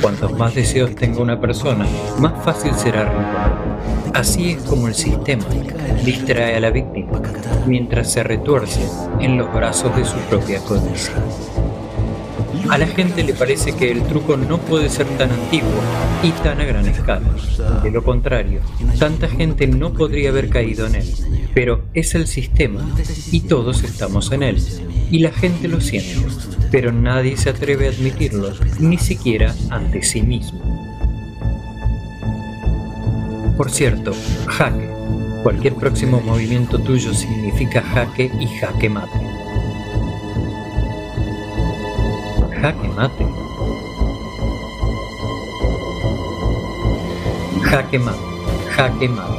[0.00, 1.86] Cuantos más deseos tenga una persona,
[2.18, 4.12] más fácil será romperlo.
[4.14, 5.44] Así es como el sistema
[6.04, 7.20] distrae a la víctima
[7.66, 8.80] mientras se retuerce
[9.20, 11.14] en los brazos de su propia codicia.
[12.70, 15.80] A la gente le parece que el truco no puede ser tan antiguo
[16.22, 17.26] y tan a gran escala.
[17.82, 18.60] De lo contrario,
[18.98, 21.06] tanta gente no podría haber caído en él.
[21.54, 22.86] Pero es el sistema
[23.32, 24.62] y todos estamos en él.
[25.10, 26.20] Y la gente lo siente,
[26.70, 30.60] pero nadie se atreve a admitirlo, ni siquiera ante sí mismo.
[33.56, 34.12] Por cierto,
[34.46, 34.88] jaque.
[35.42, 39.27] Cualquier próximo movimiento tuyo significa jaque y jaque mate.
[42.60, 43.24] Jaque mate.
[47.62, 48.18] Jaque mate.
[48.74, 49.38] Jaque mate.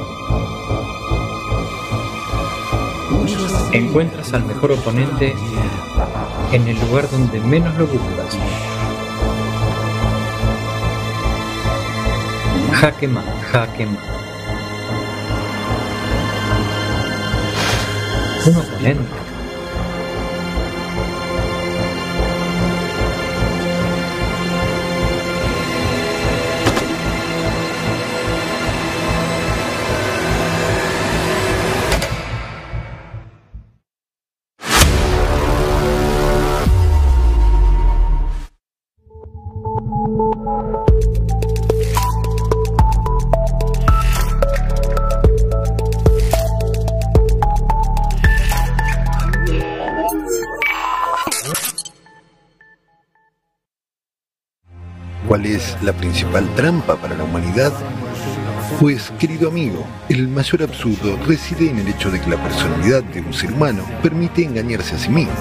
[3.73, 5.35] Encuentras al mejor oponente
[6.53, 8.37] en el lugar donde menos lo buscas.
[12.71, 14.07] Jaque mate, jaque mate.
[18.45, 19.28] Un oponente.
[55.81, 57.71] La principal trampa para la humanidad?
[58.79, 63.21] Pues, querido amigo, el mayor absurdo reside en el hecho de que la personalidad de
[63.21, 65.33] un ser humano permite engañarse a sí mismo,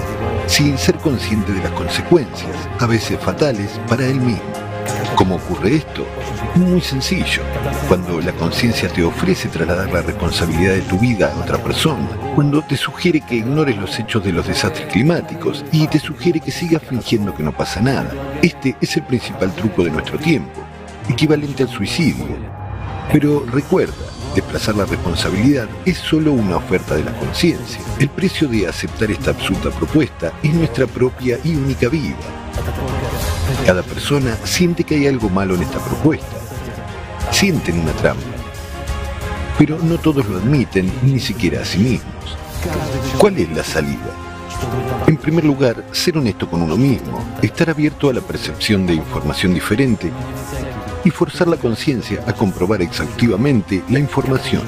[0.47, 4.68] sin ser consciente de las consecuencias, a veces fatales, para él mismo.
[5.15, 6.07] ¿Cómo ocurre esto?
[6.55, 7.43] Muy sencillo.
[7.89, 12.63] Cuando la conciencia te ofrece trasladar la responsabilidad de tu vida a otra persona, cuando
[12.63, 16.83] te sugiere que ignores los hechos de los desastres climáticos y te sugiere que sigas
[16.83, 18.11] fingiendo que no pasa nada.
[18.43, 20.61] Este es el principal truco de nuestro tiempo,
[21.09, 22.27] equivalente al suicidio.
[23.13, 23.95] Pero recuerda,
[24.35, 27.81] desplazar la responsabilidad es solo una oferta de la conciencia.
[27.99, 32.17] El precio de aceptar esta absurda propuesta es nuestra propia y única vida.
[33.67, 36.37] Cada persona siente que hay algo malo en esta propuesta.
[37.31, 38.23] Sienten una trampa.
[39.59, 42.37] Pero no todos lo admiten, ni siquiera a sí mismos.
[43.19, 44.11] ¿Cuál es la salida?
[45.07, 49.55] En primer lugar, ser honesto con uno mismo, estar abierto a la percepción de información
[49.55, 50.11] diferente
[51.05, 54.63] y forzar la conciencia a comprobar exhaustivamente la información.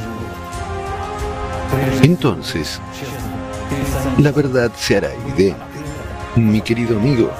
[2.03, 2.81] Entonces,
[4.19, 5.56] la verdad se hará evidente.
[6.37, 7.31] Mi querido amigo,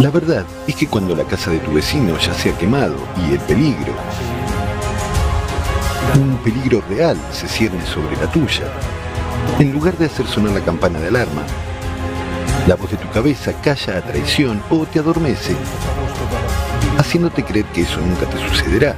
[0.00, 3.32] la verdad es que cuando la casa de tu vecino ya se ha quemado y
[3.32, 3.94] el peligro,
[6.14, 8.64] un peligro real se cierne sobre la tuya,
[9.58, 11.42] en lugar de hacer sonar la campana de alarma,
[12.66, 15.54] la voz de tu cabeza calla a traición o te adormece,
[16.98, 18.96] haciéndote creer que eso nunca te sucederá.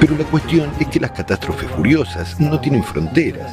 [0.00, 3.52] Pero la cuestión es que las catástrofes furiosas no tienen fronteras,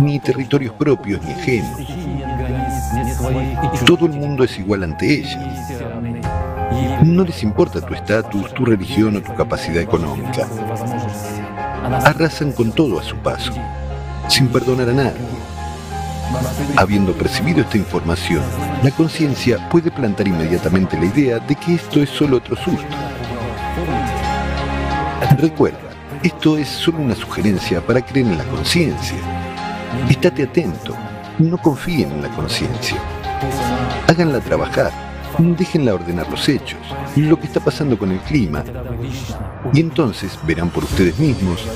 [0.00, 2.03] ni territorios propios ni ajenos.
[3.86, 5.38] Todo el mundo es igual ante ellas.
[7.04, 10.48] No les importa tu estatus, tu religión o tu capacidad económica.
[12.04, 13.52] Arrasan con todo a su paso
[14.28, 15.20] sin perdonar a nadie.
[16.76, 18.42] Habiendo percibido esta información,
[18.82, 22.96] la conciencia puede plantar inmediatamente la idea de que esto es solo otro susto.
[25.38, 25.78] Recuerda,
[26.22, 29.16] esto es solo una sugerencia para creer en la conciencia.
[30.08, 30.96] Estate atento,
[31.38, 32.98] no confíen en la conciencia.
[34.06, 34.92] Háganla trabajar,
[35.38, 36.80] déjenla ordenar los hechos,
[37.16, 38.64] lo que está pasando con el clima,
[39.72, 41.66] y entonces verán por ustedes mismos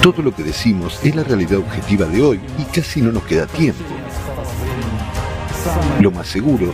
[0.00, 3.46] todo lo que decimos es la realidad objetiva de hoy y casi no nos queda
[3.46, 3.82] tiempo.
[6.00, 6.72] Lo más seguro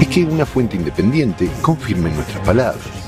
[0.00, 3.05] es que una fuente independiente confirme nuestras palabras.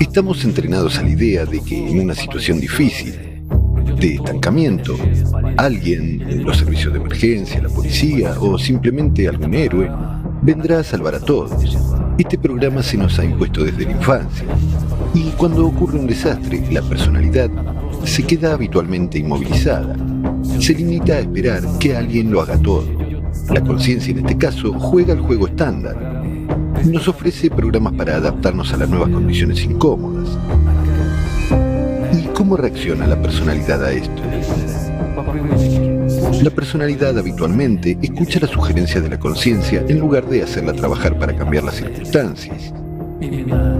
[0.00, 3.14] Estamos entrenados a la idea de que en una situación difícil,
[4.00, 4.96] de estancamiento,
[5.58, 9.90] alguien, los servicios de emergencia, la policía o simplemente algún héroe,
[10.40, 11.78] vendrá a salvar a todos.
[12.18, 14.46] Este programa se nos ha impuesto desde la infancia.
[15.12, 17.50] Y cuando ocurre un desastre, la personalidad
[18.04, 19.96] se queda habitualmente inmovilizada.
[20.58, 22.86] Se limita a esperar que alguien lo haga todo.
[23.50, 26.09] La conciencia en este caso juega el juego estándar.
[26.84, 30.38] Nos ofrece programas para adaptarnos a las nuevas condiciones incómodas.
[32.34, 34.22] ¿Cómo reacciona la personalidad a esto?
[36.42, 41.36] La personalidad habitualmente escucha la sugerencia de la conciencia en lugar de hacerla trabajar para
[41.36, 42.72] cambiar las circunstancias.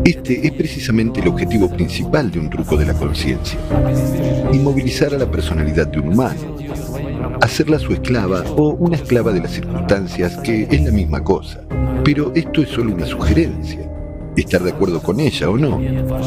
[0.04, 3.58] Este es precisamente el objetivo principal de un truco de la conciencia.
[4.52, 6.56] Inmovilizar a la personalidad de un humano.
[7.40, 11.62] Hacerla su esclava o una esclava de las circunstancias, que es la misma cosa.
[12.04, 13.80] Pero esto es solo una sugerencia.
[14.36, 15.80] Estar de acuerdo con ella o no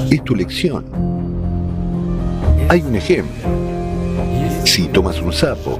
[0.10, 0.86] es tu elección.
[2.70, 3.44] Hay un ejemplo.
[4.66, 5.80] Si tomas un sapo,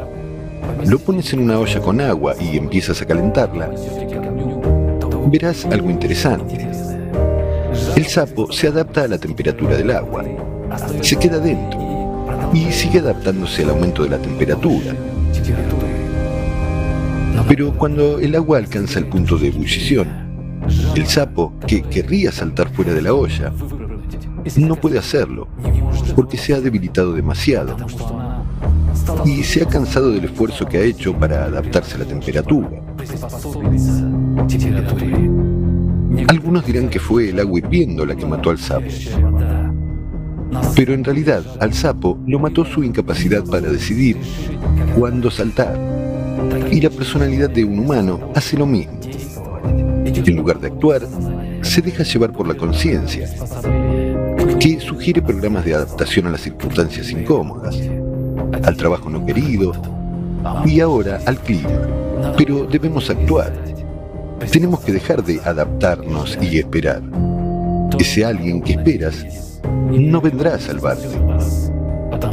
[0.86, 3.72] lo pones en una olla con agua y empiezas a calentarla,
[5.28, 6.68] verás algo interesante.
[7.96, 10.24] El sapo se adapta a la temperatura del agua,
[11.02, 11.80] se queda dentro
[12.54, 14.94] y sigue adaptándose al aumento de la temperatura.
[17.48, 20.08] Pero cuando el agua alcanza el punto de ebullición,
[20.96, 23.52] el sapo, que querría saltar fuera de la olla,
[24.58, 25.48] no puede hacerlo
[26.16, 27.76] porque se ha debilitado demasiado
[29.26, 32.70] y se ha cansado del esfuerzo que ha hecho para adaptarse a la temperatura.
[36.28, 38.88] Algunos dirán que fue el agua hirviendo la que mató al sapo.
[40.76, 44.18] Pero en realidad al sapo lo mató su incapacidad para decidir
[44.96, 45.93] cuándo saltar.
[46.72, 49.00] Y la personalidad de un humano hace lo mismo.
[50.06, 51.02] En lugar de actuar,
[51.62, 53.28] se deja llevar por la conciencia
[54.60, 57.76] que sugiere programas de adaptación a las circunstancias incómodas,
[58.64, 59.74] al trabajo no querido
[60.66, 61.70] y ahora al clima.
[62.38, 63.54] Pero debemos actuar.
[64.52, 67.02] Tenemos que dejar de adaptarnos y esperar.
[68.00, 71.08] Ese alguien que esperas no vendrá a salvarte,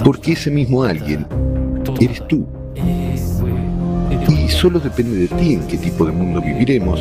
[0.04, 1.26] porque ese mismo alguien
[2.01, 2.47] eres tú.
[4.60, 7.01] Solo depende de ti en qué tipo de mundo viviremos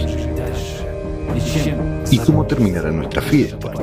[2.10, 3.74] y cómo terminará nuestra fiesta.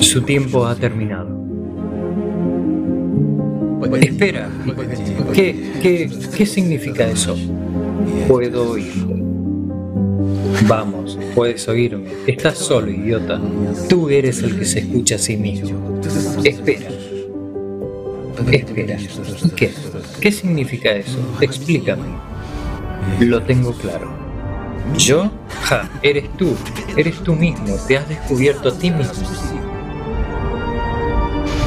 [0.00, 1.36] Su tiempo ha terminado.
[4.00, 4.48] Espera,
[5.34, 7.36] ¿qué, qué, qué significa eso?
[8.28, 9.14] Puedo oírte.
[10.68, 12.10] Vamos, puedes oírme.
[12.26, 13.40] Estás solo, idiota.
[13.88, 15.98] Tú eres el que se escucha a sí mismo.
[16.44, 16.90] Espera.
[18.52, 18.98] Espera.
[19.56, 19.70] ¿Qué?
[20.20, 21.18] ¿Qué significa eso?
[21.40, 22.04] Explícame.
[23.20, 24.12] Lo tengo claro.
[24.98, 25.30] ¿Yo?
[25.62, 26.54] Ja, eres tú.
[26.98, 27.76] Eres tú mismo.
[27.88, 29.24] Te has descubierto a ti mismo.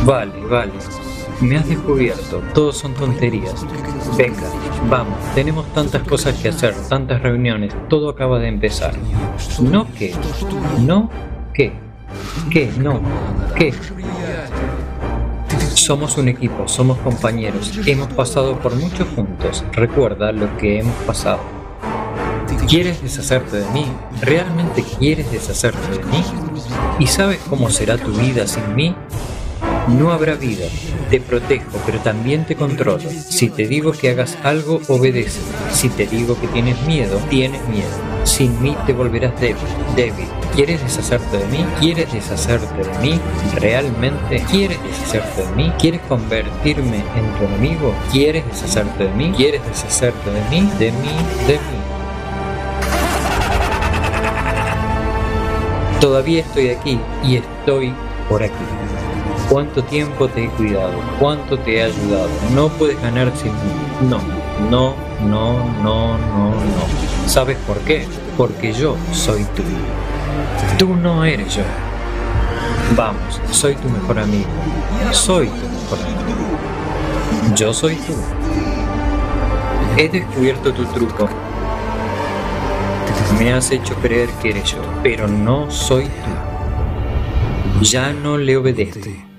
[0.06, 0.74] Vale, vale.
[1.42, 2.42] Me has descubierto.
[2.54, 3.66] Todos son tonterías.
[4.16, 4.48] Venga,
[4.90, 5.18] vamos.
[5.34, 7.74] Tenemos tantas cosas que hacer, tantas reuniones.
[7.90, 8.94] Todo acaba de empezar.
[9.60, 10.14] ¿No qué?
[10.80, 11.10] ¿No
[11.54, 11.74] qué?
[12.52, 12.72] ¿Qué?
[12.78, 13.02] No.
[13.56, 13.74] ¿Qué?
[15.74, 21.40] Somos un equipo, somos compañeros, hemos pasado por mucho juntos, recuerda lo que hemos pasado.
[22.68, 23.86] ¿Quieres deshacerte de mí?
[24.22, 26.24] ¿Realmente quieres deshacerte de mí?
[27.00, 28.96] ¿Y sabes cómo será tu vida sin mí?
[29.88, 30.66] No habrá vida.
[31.10, 33.10] Te protejo, pero también te controlo.
[33.10, 35.42] Si te digo que hagas algo, obedece.
[35.72, 37.90] Si te digo que tienes miedo, tienes miedo.
[38.24, 39.58] Sin mí te volverás débil.
[39.96, 40.28] Débil.
[40.56, 41.66] ¿Quieres deshacerte de mí?
[41.80, 43.20] ¿Quieres deshacerte de mí?
[43.56, 45.72] ¿Realmente quieres deshacerte de mí?
[45.80, 47.94] ¿Quieres convertirme en tu enemigo?
[48.12, 49.34] ¿Quieres deshacerte de mí?
[49.36, 50.70] ¿Quieres deshacerte de mí?
[50.78, 51.16] De mí,
[51.48, 51.82] de mí.
[56.00, 57.94] Todavía estoy aquí y estoy
[58.28, 58.54] por aquí.
[59.52, 60.94] ¿Cuánto tiempo te he cuidado?
[61.20, 62.30] ¿Cuánto te he ayudado?
[62.56, 64.10] No puedes ganar sin mí.
[64.10, 64.18] No,
[64.70, 67.28] no, no, no, no, no.
[67.28, 68.08] ¿Sabes por qué?
[68.38, 69.64] Porque yo soy tú.
[70.78, 71.64] Tú no eres yo.
[72.96, 74.48] Vamos, soy tu mejor amigo.
[75.12, 77.54] Soy tu mejor amigo.
[77.54, 78.14] Yo soy tú.
[79.98, 81.28] He descubierto tu truco.
[83.38, 87.84] Me has hecho creer que eres yo, pero no soy tú.
[87.84, 89.31] Ya no le obedezco.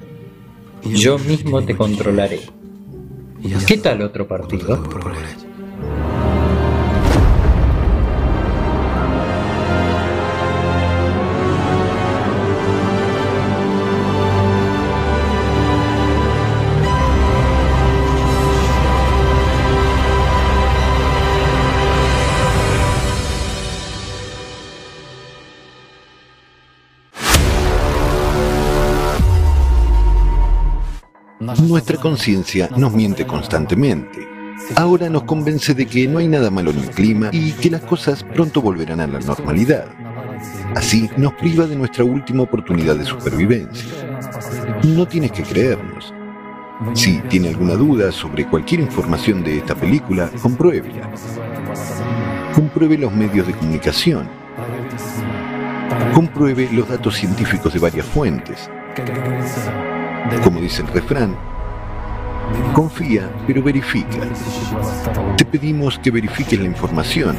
[0.85, 2.41] Yo mismo te controlaré.
[3.67, 4.83] ¿Qué tal otro partido?
[31.73, 34.29] Nuestra conciencia nos miente constantemente.
[34.77, 37.81] Ahora nos convence de que no hay nada malo en el clima y que las
[37.81, 39.87] cosas pronto volverán a la normalidad.
[40.77, 43.91] Así nos priva de nuestra última oportunidad de supervivencia.
[44.85, 46.13] No tienes que creernos.
[46.93, 51.11] Si tiene alguna duda sobre cualquier información de esta película, compruébela.
[52.55, 54.29] Compruebe los medios de comunicación.
[56.15, 58.69] Compruebe los datos científicos de varias fuentes.
[60.45, 61.52] Como dice el refrán,
[62.75, 64.19] Confía, pero verifica.
[65.37, 67.37] Te pedimos que verifiques la información.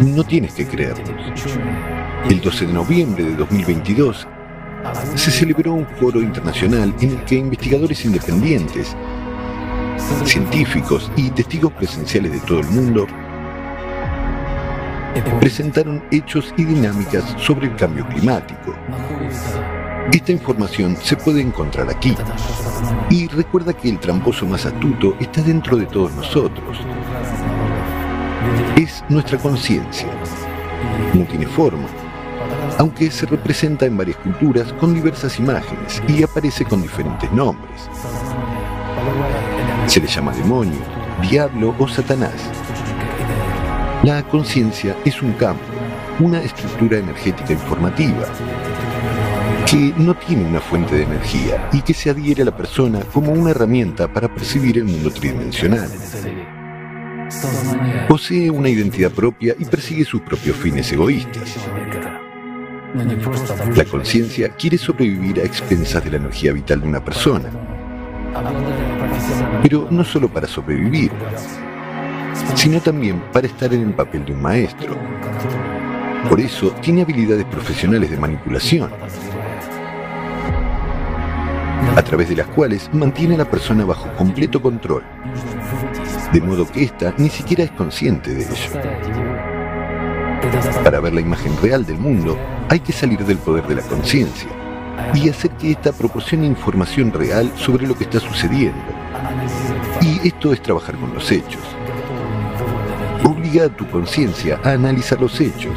[0.00, 1.10] No tienes que creernos.
[2.28, 4.26] El 12 de noviembre de 2022
[5.14, 8.96] se celebró un foro internacional en el que investigadores independientes,
[10.24, 13.06] científicos y testigos presenciales de todo el mundo
[15.40, 18.74] presentaron hechos y dinámicas sobre el cambio climático.
[20.10, 22.14] Esta información se puede encontrar aquí.
[23.08, 26.78] Y recuerda que el tramposo más astuto está dentro de todos nosotros.
[28.76, 30.08] Es nuestra conciencia.
[31.14, 31.86] No tiene forma,
[32.78, 37.88] aunque se representa en varias culturas con diversas imágenes y aparece con diferentes nombres.
[39.86, 40.80] Se le llama demonio,
[41.22, 42.34] diablo o satanás.
[44.02, 45.62] La conciencia es un campo,
[46.18, 48.26] una estructura energética informativa
[49.70, 53.32] que no tiene una fuente de energía y que se adhiere a la persona como
[53.32, 55.88] una herramienta para percibir el mundo tridimensional.
[58.08, 61.56] Posee una identidad propia y persigue sus propios fines egoístas.
[63.74, 67.48] La conciencia quiere sobrevivir a expensas de la energía vital de una persona,
[69.62, 71.10] pero no solo para sobrevivir,
[72.54, 74.96] sino también para estar en el papel de un maestro.
[76.28, 78.90] Por eso tiene habilidades profesionales de manipulación,
[81.96, 85.02] a través de las cuales mantiene a la persona bajo completo control,
[86.32, 88.80] de modo que ésta ni siquiera es consciente de ello.
[90.84, 94.48] Para ver la imagen real del mundo, hay que salir del poder de la conciencia
[95.14, 98.80] y hacer que ésta proporcione información real sobre lo que está sucediendo.
[100.00, 101.62] Y esto es trabajar con los hechos.
[103.24, 105.76] Obliga a tu conciencia a analizar los hechos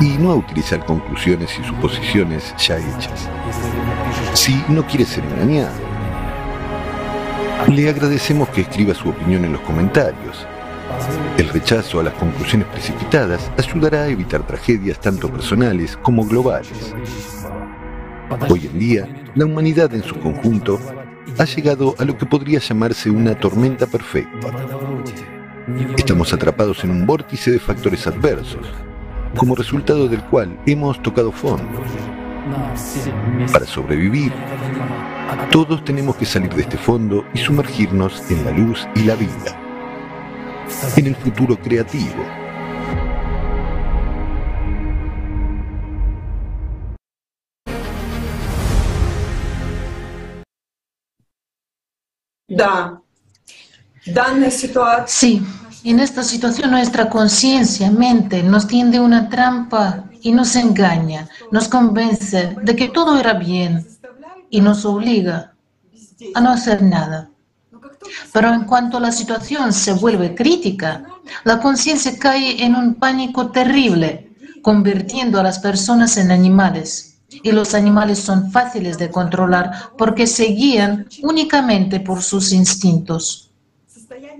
[0.00, 3.28] y no a utilizar conclusiones y suposiciones ya hechas
[4.34, 5.74] si no quieres ser engañado.
[7.68, 10.46] Le agradecemos que escriba su opinión en los comentarios.
[11.36, 16.94] El rechazo a las conclusiones precipitadas ayudará a evitar tragedias tanto personales como globales.
[18.48, 20.78] Hoy en día, la humanidad en su conjunto
[21.38, 24.48] ha llegado a lo que podría llamarse una tormenta perfecta.
[25.96, 28.66] Estamos atrapados en un vórtice de factores adversos,
[29.36, 31.82] como resultado del cual hemos tocado fondo.
[33.52, 34.32] Para sobrevivir,
[35.50, 39.60] todos tenemos que salir de este fondo y sumergirnos en la luz y la vida,
[40.96, 42.24] en el futuro creativo.
[55.06, 55.42] Sí,
[55.84, 62.56] en esta situación nuestra conciencia, mente, nos tiende una trampa y nos engaña, nos convence
[62.62, 63.86] de que todo era bien
[64.50, 65.54] y nos obliga
[66.34, 67.30] a no hacer nada.
[68.32, 71.04] Pero en cuanto la situación se vuelve crítica,
[71.44, 77.20] la conciencia cae en un pánico terrible, convirtiendo a las personas en animales.
[77.30, 83.47] Y los animales son fáciles de controlar porque se guían únicamente por sus instintos.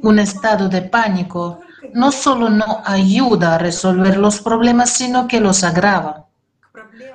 [0.03, 1.61] Un estado de pánico
[1.95, 6.27] no solo no ayuda a resolver los problemas, sino que los agrava.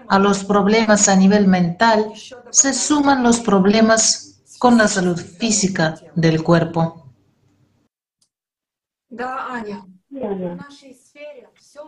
[0.07, 2.11] A los problemas a nivel mental
[2.49, 7.07] se suman los problemas con la salud física del cuerpo.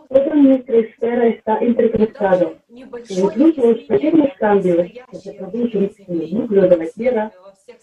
[0.08, 2.52] Toda nuestra esfera está interconectada.
[2.68, 7.32] Incluso los pequeños cambios que se producen en el núcleo de la Tierra,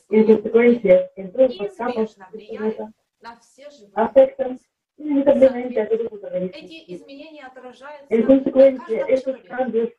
[0.09, 3.93] en consecuencia en todas las capas del planeta, на все живые.
[6.49, 9.95] Эти изменения отражаются на каждом человеке,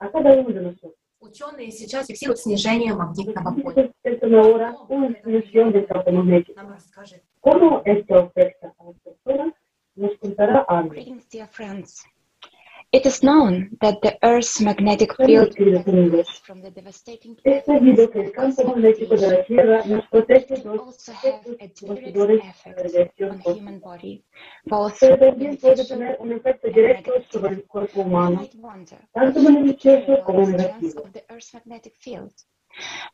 [0.00, 3.92] на каждом Ученые сейчас фиксируют снижение магнитного поля.
[6.56, 7.22] Нам расскажет.
[7.40, 8.84] Como esto afecta a
[11.62, 12.06] las.
[12.92, 15.56] It is known that the Earth's magnetic field
[16.44, 21.88] from the devastating Es sabido que el campo magnético de la Tierra nos protege efectos
[21.88, 23.98] devastadores de la radiación cósmica.
[25.00, 28.46] Pero también puede tener un efecto directo sobre el cuerpo humano,
[29.14, 31.04] tanto beneficioso como negativo.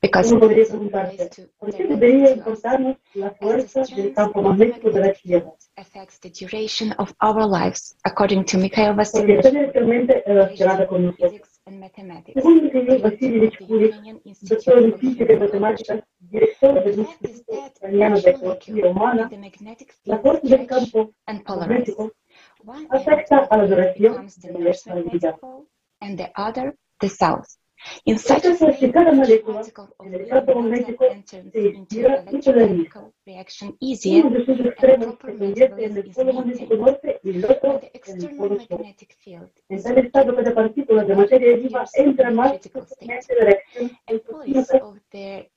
[0.01, 5.13] Because Uno podría preguntarse, ¿por qué debería importarnos la fuerza del campo magnético de la
[5.13, 5.53] Tierra?
[5.77, 9.43] affects the duration of our lives, according to Mikhail Vasilyevich.
[10.89, 11.59] con nosotros.
[12.35, 13.95] Según Mikhail Vasilievich Kulik,
[14.43, 19.31] doctor en física y matemáticas, director del Instituto Ucraniano de Ecología Humana,
[20.05, 22.13] la fuerza del campo magnético
[22.91, 25.37] afecta a la duración de nuestra vida.
[26.01, 27.59] and the other the cells.
[28.05, 29.63] In such Esto a es que cada molécula
[30.05, 33.11] en el campo magnético se estira y polariza.
[33.29, 34.31] Reaction easier la
[35.91, 37.11] reacción enzimática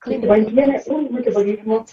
[0.08, 1.86] y mantiene un metabolismo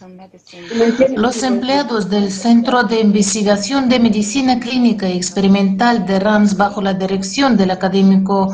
[0.73, 6.57] y mantiene Los empleados del Centro de Investigación de Medicina Clínica y Experimental de RAMS
[6.57, 8.53] bajo la dirección del académico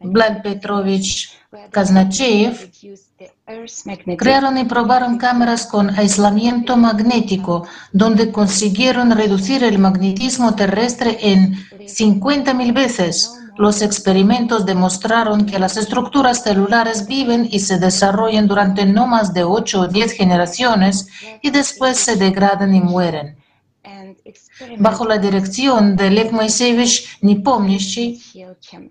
[0.00, 1.38] Vlad Petrovich
[1.70, 2.52] Kaznachev
[4.16, 12.72] crearon y probaron cámaras con aislamiento magnético, donde consiguieron reducir el magnetismo terrestre en 50.000
[12.72, 13.38] veces.
[13.58, 19.44] Los experimentos demostraron que las estructuras celulares viven y se desarrollan durante no más de
[19.44, 21.08] 8 o 10 generaciones
[21.42, 23.36] y después se degradan y mueren.
[24.78, 28.22] Bajo la dirección de Lev Moisevich Nipomniachtchi,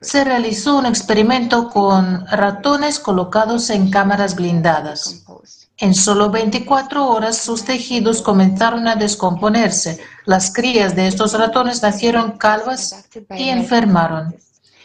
[0.01, 5.23] se realizó un experimento con ratones colocados en cámaras blindadas.
[5.77, 9.99] En solo 24 horas sus tejidos comenzaron a descomponerse.
[10.25, 14.35] Las crías de estos ratones nacieron calvas y enfermaron.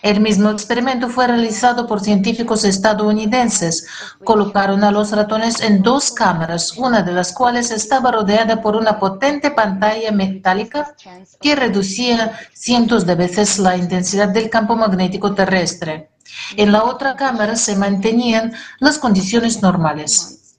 [0.02, 3.86] El mismo experimento fue realizado por científicos estadounidenses.
[4.22, 8.98] Colocaron a los ratones en dos cámaras, una de las cuales estaba rodeada por una
[8.98, 10.94] potente pantalla metálica
[11.40, 16.10] que reducía cientos de veces la intensidad del campo magnético terrestre.
[16.56, 20.56] En la otra cámara se mantenían las condiciones normales.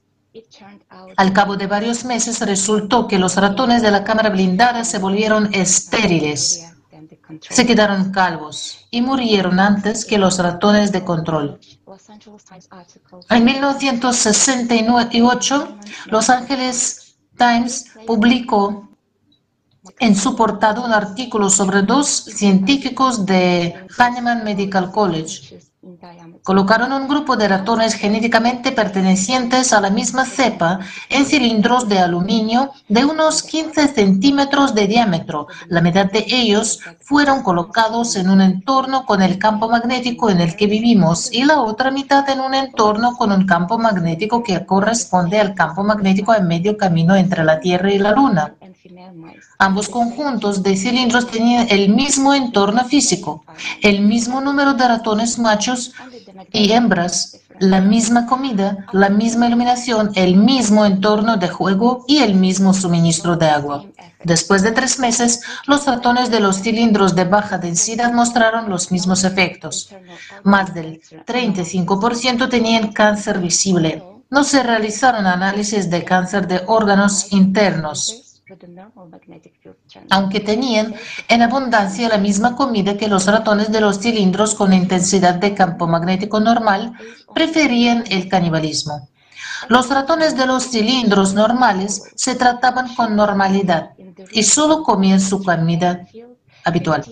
[1.16, 5.52] Al cabo de varios meses resultó que los ratones de la cámara blindada se volvieron
[5.52, 6.69] estériles,
[7.40, 11.58] se quedaron calvos y murieron antes que los ratones de control.
[13.28, 18.88] En 1968, Los Angeles Times publicó
[19.98, 25.58] en su portada un artículo sobre dos científicos de Hahnemann Medical College
[26.42, 32.70] Colocaron un grupo de ratones genéticamente pertenecientes a la misma cepa en cilindros de aluminio
[32.90, 35.46] de unos 15 centímetros de diámetro.
[35.68, 40.54] La mitad de ellos fueron colocados en un entorno con el campo magnético en el
[40.54, 45.40] que vivimos y la otra mitad en un entorno con un campo magnético que corresponde
[45.40, 48.54] al campo magnético en medio camino entre la Tierra y la Luna.
[49.58, 53.44] Ambos conjuntos de cilindros tenían el mismo entorno físico,
[53.82, 55.92] el mismo número de ratones machos
[56.52, 62.34] y hembras, la misma comida, la misma iluminación, el mismo entorno de juego y el
[62.34, 63.84] mismo suministro de agua.
[64.24, 69.24] Después de tres meses, los ratones de los cilindros de baja densidad mostraron los mismos
[69.24, 69.90] efectos.
[70.42, 74.02] Más del 35% tenían cáncer visible.
[74.30, 78.29] No se realizaron análisis de cáncer de órganos internos
[80.10, 80.94] aunque tenían
[81.28, 85.86] en abundancia la misma comida que los ratones de los cilindros con intensidad de campo
[85.86, 86.92] magnético normal,
[87.34, 89.08] preferían el canibalismo.
[89.68, 93.90] Los ratones de los cilindros normales se trataban con normalidad
[94.32, 96.06] y solo comían su comida
[96.70, 97.04] habitual.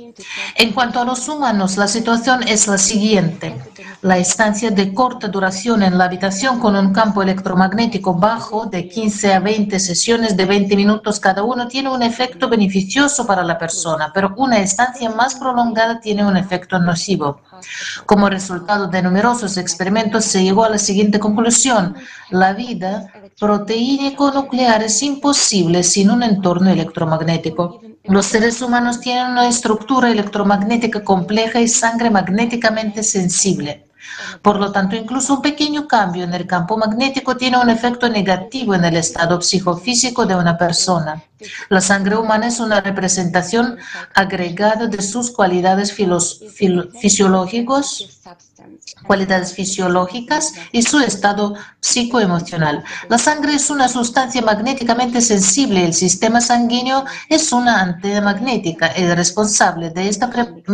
[0.56, 3.54] En cuanto a los humanos, la situación es la siguiente.
[4.02, 9.34] La estancia de corta duración en la habitación con un campo electromagnético bajo de 15
[9.34, 14.12] a 20 sesiones de 20 minutos cada uno tiene un efecto beneficioso para la persona,
[14.14, 17.40] pero una estancia más prolongada tiene un efecto nocivo.
[18.06, 21.96] Como resultado de numerosos experimentos se llegó a la siguiente conclusión.
[22.30, 27.80] La vida proteínico-nuclear es imposible sin un entorno electromagnético.
[28.08, 33.84] Los seres humanos tienen una estructura electromagnética compleja y sangre magnéticamente sensible.
[34.40, 38.74] Por lo tanto, incluso un pequeño cambio en el campo magnético tiene un efecto negativo
[38.74, 41.22] en el estado psicofísico de una persona.
[41.68, 43.76] La sangre humana es una representación
[44.14, 48.04] agregada de sus cualidades fisiológicas
[49.06, 52.85] cualidades fisiológicas y su estado psicoemocional.
[53.08, 55.85] La sangre es una sustancia magnéticamente sensible.
[55.85, 58.88] El sistema sanguíneo es una antena magnética.
[58.88, 60.31] El responsable de esta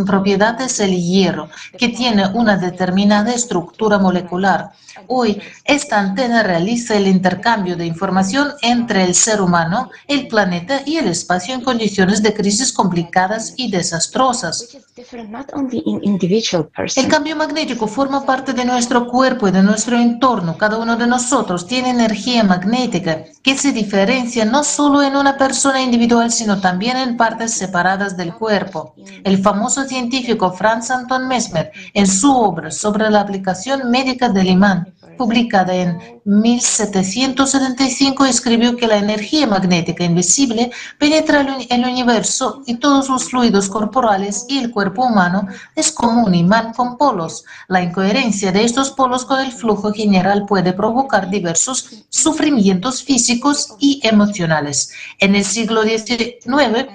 [0.07, 1.49] propiedad es el hierro,
[1.79, 4.73] que tiene una determinada estructura molecular.
[5.09, 10.97] Hoy, esta antena realiza el intercambio de información entre el ser humano, el planeta y
[10.97, 14.69] el espacio en condiciones de crisis complicadas y desastrosas.
[16.97, 20.59] El cambio magnético forma parte de nuestro cuerpo y de nuestro entorno.
[20.59, 25.81] Cada uno de nosotros tiene energía magnética que se diferencia no solo en una persona
[25.81, 28.95] individual, sino también en partes separadas del cuerpo.
[29.25, 34.93] El famoso científico Franz Anton Mesmer, en su obra sobre la aplicación médica del imán,
[35.17, 43.25] publicada en 1775, escribió que la energía magnética invisible penetra el universo y todos los
[43.25, 47.45] fluidos corporales y el cuerpo humano es como un imán con polos.
[47.69, 54.01] La incoherencia de estos polos con el flujo general puede provocar diversos sufrimientos físicos y
[54.03, 54.91] emocionales.
[55.19, 56.89] En el siglo XIX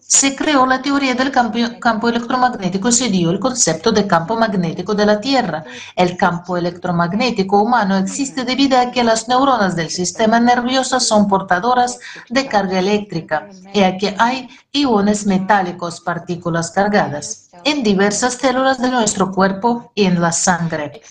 [0.00, 4.36] se creó la teoría del campo, campo electromagnético y se dio el concepto de campo
[4.36, 5.64] magnético de la Tierra.
[5.96, 11.98] El campo electromagnético humano existe debido a que las neuronas del sistema nervioso son portadoras
[12.28, 18.90] de carga eléctrica y a que hay iones metálicos, partículas cargadas, en diversas células de
[18.90, 21.02] nuestro cuerpo y en la sangre.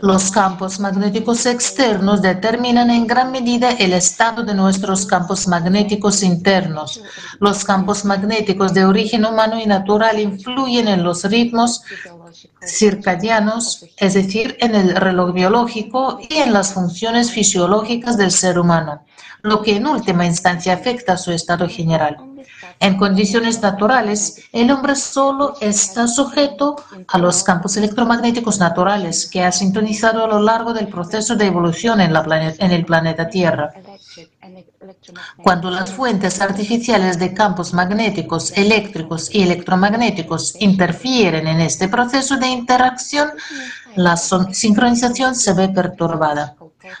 [0.00, 7.02] Los campos magnéticos externos determinan en gran medida el estado de nuestros campos magnéticos internos.
[7.40, 11.82] Los campos magnéticos de origen humano y natural influyen en los ritmos
[12.66, 19.04] circadianos, es decir, en el reloj biológico y en las funciones fisiológicas del ser humano,
[19.42, 22.16] lo que en última instancia afecta a su estado general.
[22.80, 26.76] En condiciones naturales, el hombre solo está sujeto
[27.08, 32.00] a los campos electromagnéticos naturales que ha sintonizado a lo largo del proceso de evolución
[32.00, 33.72] en, en el planeta Tierra.
[35.42, 42.48] Cuando las fuentes artificiales de campos magnéticos, eléctricos y electromagnéticos interfieren en este proceso de
[42.48, 43.30] interacción,
[43.96, 46.56] la sincronización se ve perturbada.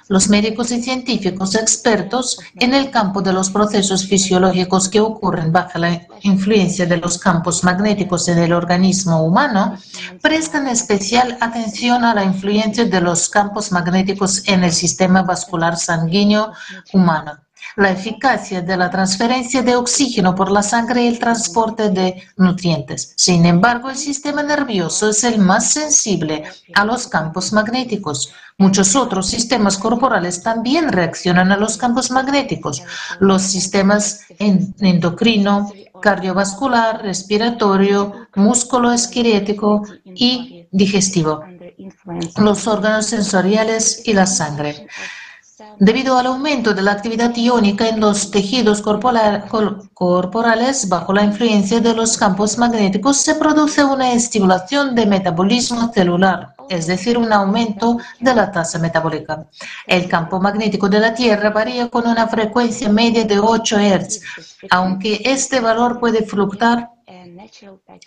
[0.08, 5.78] Los médicos y científicos expertos en el campo de los procesos fisiológicos que ocurren bajo
[5.78, 9.76] la influencia de los campos magnéticos en el organismo humano
[10.20, 16.52] prestan especial atención a la influencia de los campos magnéticos en el sistema vascular sanguíneo
[16.92, 17.38] humano
[17.76, 23.12] la eficacia de la transferencia de oxígeno por la sangre y el transporte de nutrientes.
[23.16, 28.32] Sin embargo, el sistema nervioso es el más sensible a los campos magnéticos.
[28.56, 32.82] Muchos otros sistemas corporales también reaccionan a los campos magnéticos.
[33.18, 41.44] Los sistemas endocrino, cardiovascular, respiratorio, músculo esquelético y digestivo,
[42.36, 44.86] los órganos sensoriales y la sangre.
[45.78, 51.94] Debido al aumento de la actividad iónica en los tejidos corporales bajo la influencia de
[51.94, 58.34] los campos magnéticos, se produce una estimulación de metabolismo celular, es decir, un aumento de
[58.34, 59.46] la tasa metabólica.
[59.86, 64.20] El campo magnético de la Tierra varía con una frecuencia media de 8 Hz,
[64.70, 66.90] aunque este valor puede fluctuar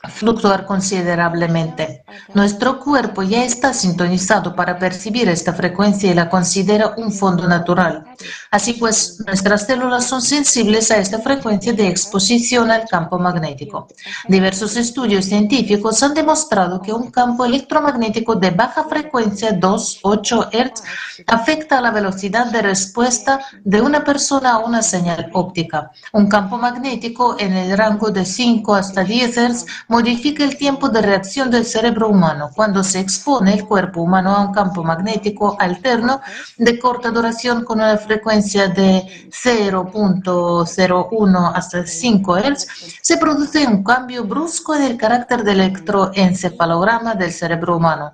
[0.09, 2.03] fluctuar considerablemente.
[2.33, 8.05] Nuestro cuerpo ya está sintonizado para percibir esta frecuencia y la considera un fondo natural.
[8.51, 13.87] Así pues, nuestras células son sensibles a esta frecuencia de exposición al campo magnético.
[14.27, 20.83] Diversos estudios científicos han demostrado que un campo electromagnético de baja frecuencia 2,8 Hz
[21.27, 25.91] afecta la velocidad de respuesta de una persona a una señal óptica.
[26.13, 31.49] Un campo magnético en el rango de 5 hasta 10 modifica el tiempo de reacción
[31.49, 36.21] del cerebro humano cuando se expone el cuerpo humano a un campo magnético alterno
[36.57, 42.67] de corta duración con una frecuencia de 0.01 hasta 5 Hz,
[43.01, 48.13] se produce un cambio brusco en el carácter del electroencefalograma del cerebro humano.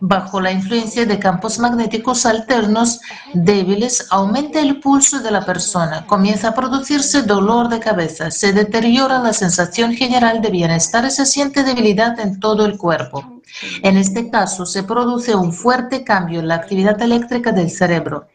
[0.00, 3.00] Bajo la influencia de campos magnéticos alternos
[3.34, 9.18] débiles, aumenta el pulso de la persona, comienza a producirse dolor de cabeza, se deteriora
[9.18, 13.42] la sensación general de bienestar se siente debilidad en todo el cuerpo.
[13.82, 18.28] En este caso, se produce un fuerte cambio en la actividad eléctrica del cerebro.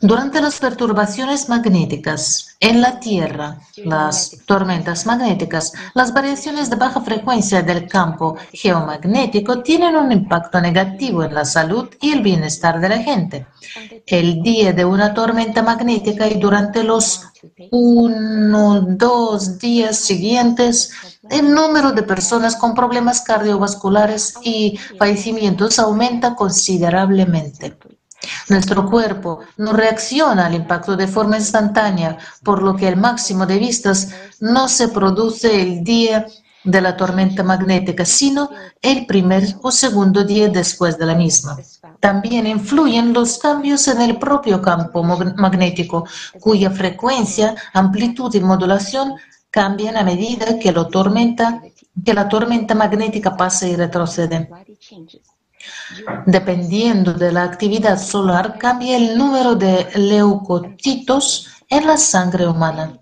[0.00, 7.62] Durante las perturbaciones magnéticas en la Tierra, las tormentas magnéticas, las variaciones de baja frecuencia
[7.62, 12.98] del campo geomagnético tienen un impacto negativo en la salud y el bienestar de la
[12.98, 13.46] gente.
[14.06, 17.22] El día de una tormenta magnética y durante los
[17.70, 20.92] uno, dos días siguientes,
[21.30, 27.76] el número de personas con problemas cardiovasculares y fallecimientos aumenta considerablemente.
[28.48, 33.58] Nuestro cuerpo no reacciona al impacto de forma instantánea, por lo que el máximo de
[33.58, 36.26] vistas no se produce el día
[36.66, 38.50] de la tormenta magnética, sino
[38.82, 41.56] el primer o segundo día después de la misma.
[42.00, 46.06] También influyen los cambios en el propio campo magnético,
[46.40, 49.14] cuya frecuencia, amplitud y modulación
[49.50, 50.74] cambian a medida que,
[52.04, 54.50] que la tormenta magnética pasa y retrocede.
[56.26, 62.98] Dependiendo de la actividad solar, cambia el número de leucocitos en la sangre humana.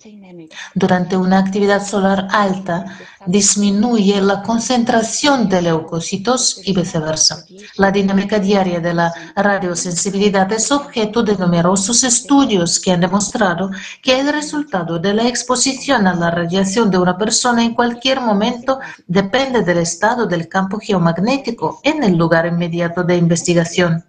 [0.75, 7.45] Durante una actividad solar alta, disminuye la concentración de leucocitos y viceversa.
[7.77, 13.71] La dinámica diaria de la radiosensibilidad es objeto de numerosos estudios que han demostrado
[14.03, 18.79] que el resultado de la exposición a la radiación de una persona en cualquier momento
[19.07, 24.05] depende del estado del campo geomagnético en el lugar inmediato de investigación.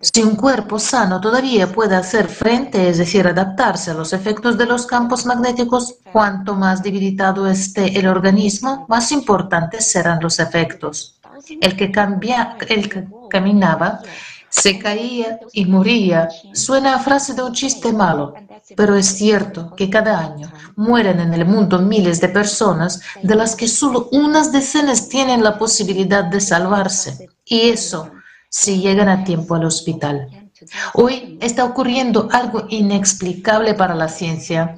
[0.00, 4.66] Si un cuerpo sano todavía puede hacer frente, es decir, adaptarse a los efectos de
[4.66, 11.20] los campos magnéticos, cuanto más debilitado esté el organismo, más importantes serán los efectos.
[11.60, 14.00] El que, cambia, el que caminaba
[14.48, 16.28] se caía y moría.
[16.52, 18.34] Suena a frase de un chiste malo,
[18.76, 23.54] pero es cierto que cada año mueren en el mundo miles de personas de las
[23.54, 27.28] que solo unas decenas tienen la posibilidad de salvarse.
[27.44, 28.10] Y eso
[28.48, 30.28] si llegan a tiempo al hospital.
[30.94, 34.76] Hoy está ocurriendo algo inexplicable para la ciencia.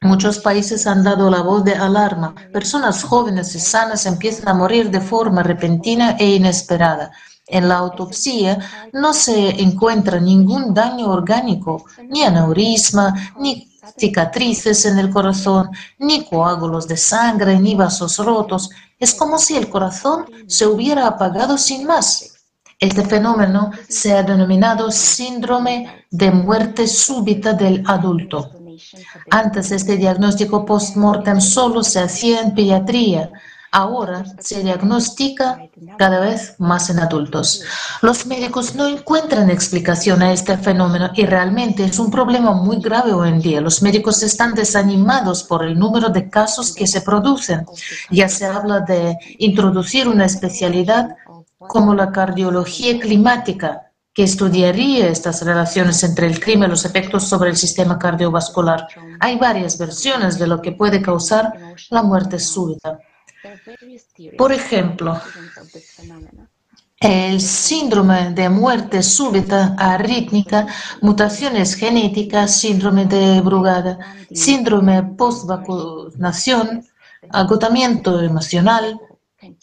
[0.00, 2.34] Muchos países han dado la voz de alarma.
[2.52, 7.12] Personas jóvenes y sanas empiezan a morir de forma repentina e inesperada.
[7.46, 8.58] En la autopsia
[8.92, 16.86] no se encuentra ningún daño orgánico, ni aneurisma, ni cicatrices en el corazón, ni coágulos
[16.86, 18.70] de sangre, ni vasos rotos.
[18.98, 22.37] Es como si el corazón se hubiera apagado sin más.
[22.80, 28.52] Este fenómeno se ha denominado síndrome de muerte súbita del adulto.
[29.30, 33.32] Antes este diagnóstico post-mortem solo se hacía en pediatría.
[33.72, 35.60] Ahora se diagnostica
[35.98, 37.62] cada vez más en adultos.
[38.00, 43.12] Los médicos no encuentran explicación a este fenómeno y realmente es un problema muy grave
[43.12, 43.60] hoy en día.
[43.60, 47.66] Los médicos están desanimados por el número de casos que se producen.
[48.10, 51.16] Ya se habla de introducir una especialidad
[51.58, 57.50] como la cardiología climática, que estudiaría estas relaciones entre el clima y los efectos sobre
[57.50, 58.88] el sistema cardiovascular.
[59.20, 61.52] Hay varias versiones de lo que puede causar
[61.90, 62.98] la muerte súbita.
[64.36, 65.20] Por ejemplo,
[67.00, 70.66] el síndrome de muerte súbita arrítmica,
[71.00, 73.98] mutaciones genéticas, síndrome de Brugada,
[74.32, 76.84] síndrome post-vacunación,
[77.30, 79.00] agotamiento emocional,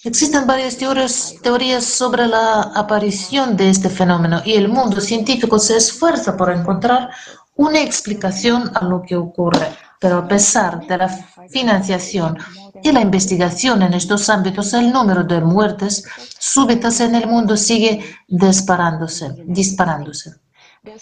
[0.05, 6.38] Existen varias teorías, sobre la aparición de este fenómeno y el mundo científico se esfuerza
[6.38, 7.09] por encontrar
[7.55, 9.67] una explicación a lo que ocurre.
[9.99, 11.09] Pero a pesar de la
[11.49, 12.38] financiación
[12.83, 16.03] y la investigación en estos ámbitos, el número de muertes
[16.38, 19.33] súbitas en el mundo sigue disparándose.
[19.47, 20.44] disparándose.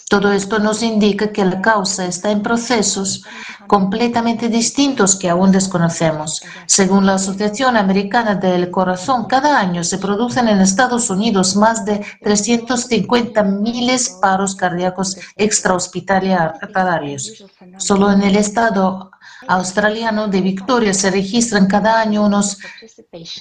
[0.09, 3.23] Todo esto nos indica que la causa está en procesos
[3.67, 6.41] completamente distintos que aún desconocemos.
[6.67, 12.05] Según la Asociación Americana del Corazón, cada año se producen en Estados Unidos más de
[12.21, 17.45] 350 miles paros cardíacos extrahospitalarios.
[17.77, 19.11] Solo en el estado
[19.47, 22.57] australiano de Victoria se registran cada año unos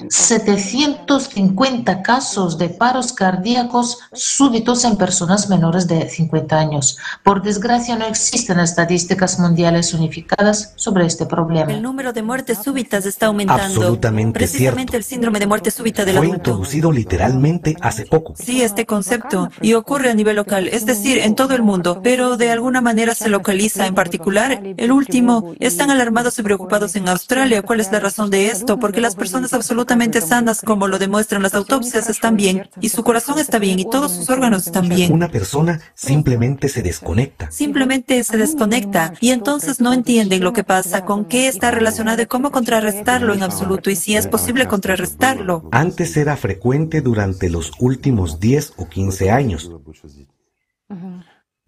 [0.08, 6.98] 750 casos de paros cardíacos súbitos en personas menores de 50 años.
[7.22, 11.72] Por desgracia, no existen estadísticas mundiales unificadas sobre este problema.
[11.72, 13.62] El número de muertes súbitas está aumentando.
[13.62, 14.96] Absolutamente Precisamente cierto.
[14.96, 16.50] el síndrome de muerte súbita del Fue adulto.
[16.50, 18.34] introducido literalmente hace poco.
[18.36, 19.50] Sí, este concepto.
[19.60, 23.14] Y ocurre a nivel local, es decir, en todo el mundo, pero de alguna manera
[23.14, 24.62] se localiza en particular.
[24.76, 27.62] El último, están alarmados y preocupados en Australia.
[27.62, 28.78] ¿Cuál es la razón de esto?
[28.78, 33.38] Porque las personas absolutamente sanas, como lo demuestran las autopsias, están bien, y su corazón
[33.38, 35.12] está bien, y todos sus órganos están bien.
[35.12, 37.50] Una persona simplemente se desconecta.
[37.50, 42.26] Simplemente se desconecta y entonces no entienden lo que pasa, con qué está relacionado y
[42.26, 45.68] cómo contrarrestarlo en absoluto y si es posible contrarrestarlo.
[45.70, 49.70] Antes era frecuente durante los últimos 10 o 15 años,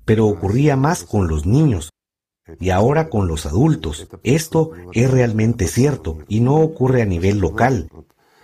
[0.05, 1.94] pero ocurría más con los niños
[2.61, 4.09] y ahora con los adultos.
[4.23, 7.91] Esto es realmente cierto y no ocurre a nivel local,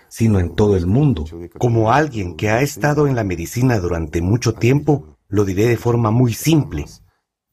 [0.09, 1.25] sino en todo el mundo.
[1.59, 6.11] Como alguien que ha estado en la medicina durante mucho tiempo, lo diré de forma
[6.11, 6.87] muy simple.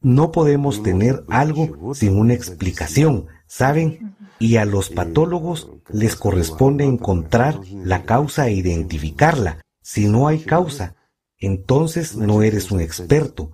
[0.01, 4.15] No podemos tener algo sin una explicación, ¿saben?
[4.40, 9.62] Y a los patólogos les corresponde encontrar la causa e identificarla.
[9.81, 10.96] Si no hay causa,
[11.40, 13.51] entonces no eres un experto.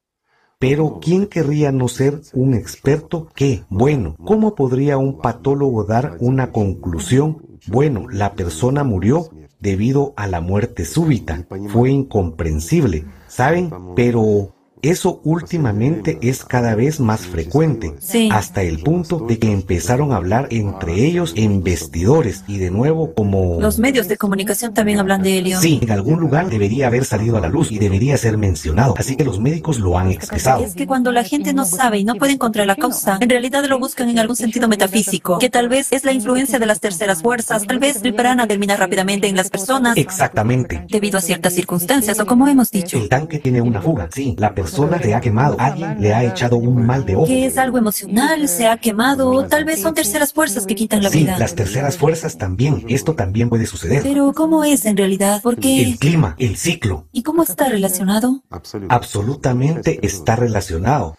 [0.63, 3.27] Pero ¿quién querría no ser un experto?
[3.35, 3.65] ¿Qué?
[3.67, 7.59] Bueno, ¿cómo podría un patólogo dar una conclusión?
[7.67, 9.29] Bueno, la persona murió
[9.59, 11.45] debido a la muerte súbita.
[11.67, 13.73] Fue incomprensible, ¿saben?
[13.93, 18.29] Pero eso últimamente es cada vez más frecuente, Sí.
[18.31, 23.13] hasta el punto de que empezaron a hablar entre ellos en vestidores y de nuevo
[23.13, 23.61] como...
[23.61, 25.59] Los medios de comunicación también hablan de ello.
[25.61, 29.15] Sí, en algún lugar debería haber salido a la luz y debería ser mencionado, así
[29.15, 30.63] que los médicos lo han expresado.
[30.65, 33.63] Es que cuando la gente no sabe y no puede encontrar la causa, en realidad
[33.65, 37.21] lo buscan en algún sentido metafísico, que tal vez es la influencia de las terceras
[37.21, 40.85] fuerzas, tal vez el prana termina rápidamente en las personas Exactamente.
[40.89, 44.53] debido a ciertas circunstancias o como hemos dicho, El tanque tiene una fuga, sí, la
[44.53, 47.25] persona le ha quemado, alguien le ha echado un mal de ojo.
[47.25, 51.01] que es algo emocional, se ha quemado, o tal vez son terceras fuerzas que quitan
[51.03, 51.37] la Sí, vida.
[51.37, 54.03] las terceras fuerzas también, esto también puede suceder.
[54.03, 55.41] Pero ¿cómo es en realidad?
[55.43, 58.41] Porque El clima, el ciclo, ¿y cómo está relacionado?
[58.89, 61.15] absolutamente está relacionado.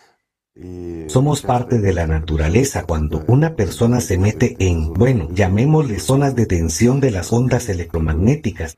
[1.08, 6.46] Somos parte de la naturaleza cuando una persona se mete en, bueno, llamémosle zonas de
[6.46, 8.76] tensión de las ondas electromagnéticas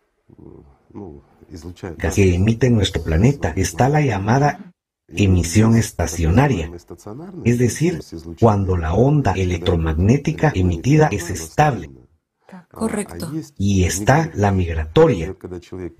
[2.14, 3.52] que emite nuestro planeta.
[3.56, 4.72] Está la llamada
[5.08, 6.70] emisión estacionaria,
[7.44, 8.00] es decir,
[8.40, 11.90] cuando la onda electromagnética emitida es estable.
[12.70, 13.32] Correcto.
[13.58, 15.34] Y está la migratoria.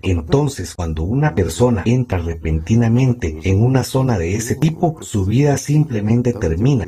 [0.01, 6.33] Entonces, cuando una persona entra repentinamente en una zona de ese tipo, su vida simplemente
[6.33, 6.87] termina.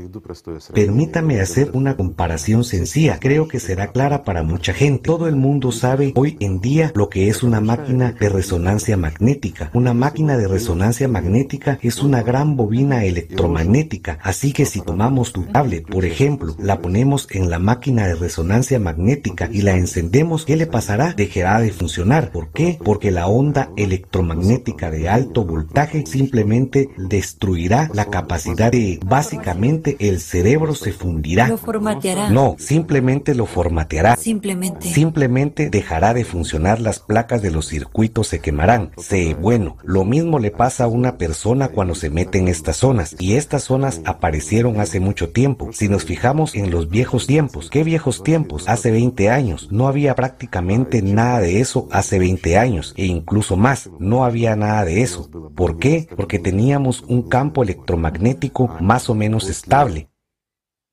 [0.74, 3.20] Permítame hacer una comparación sencilla.
[3.20, 5.04] Creo que será clara para mucha gente.
[5.04, 9.72] Todo el mundo sabe hoy en día lo que es una máquina de resonancia magnética.
[9.74, 14.20] Una máquina de resonancia magnética es una gran bobina electromagnética.
[14.22, 18.80] Así que si tomamos tu tablet, por ejemplo, la ponemos en la máquina de resonancia
[18.80, 21.14] magnética y la encendemos, ¿qué le pasará?
[21.14, 22.32] Dejará de funcionar.
[22.32, 22.80] ¿Por qué?
[22.84, 30.76] Porque la onda electromagnética de alto voltaje simplemente destruirá la capacidad de, básicamente, el cerebro
[30.76, 31.48] se fundirá.
[31.48, 32.30] Lo formateará.
[32.30, 34.16] No, simplemente lo formateará.
[34.16, 34.92] Simplemente.
[34.92, 38.92] Simplemente dejará de funcionar las placas de los circuitos, se quemarán.
[38.98, 43.16] Se, bueno, lo mismo le pasa a una persona cuando se mete en estas zonas.
[43.20, 45.70] Y estas zonas aparecieron hace mucho tiempo.
[45.74, 48.68] Si nos fijamos en los viejos tiempos, ¿qué viejos tiempos?
[48.68, 49.39] Hace 20 años.
[49.72, 52.94] No había prácticamente nada de eso hace 20 años.
[52.98, 55.30] E incluso más, no había nada de eso.
[55.56, 56.08] ¿Por qué?
[56.16, 60.10] Porque teníamos un campo electromagnético más o menos estable.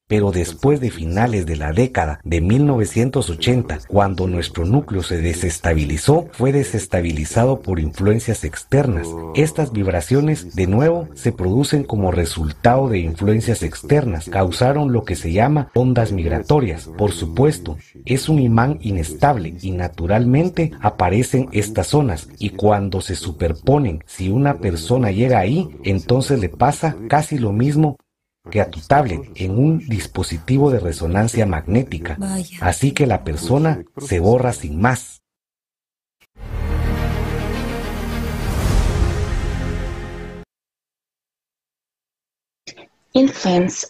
[0.09, 6.53] Pero después de finales de la década de 1980, cuando nuestro núcleo se desestabilizó, fue
[6.53, 9.09] desestabilizado por influencias externas.
[9.35, 14.29] Estas vibraciones, de nuevo, se producen como resultado de influencias externas.
[14.29, 16.89] Causaron lo que se llama ondas migratorias.
[16.97, 22.29] Por supuesto, es un imán inestable y naturalmente aparecen estas zonas.
[22.39, 27.97] Y cuando se superponen, si una persona llega ahí, entonces le pasa casi lo mismo
[28.51, 32.19] que a tu tablet en un dispositivo de resonancia magnética.
[32.61, 35.16] Así que la persona se borra sin más.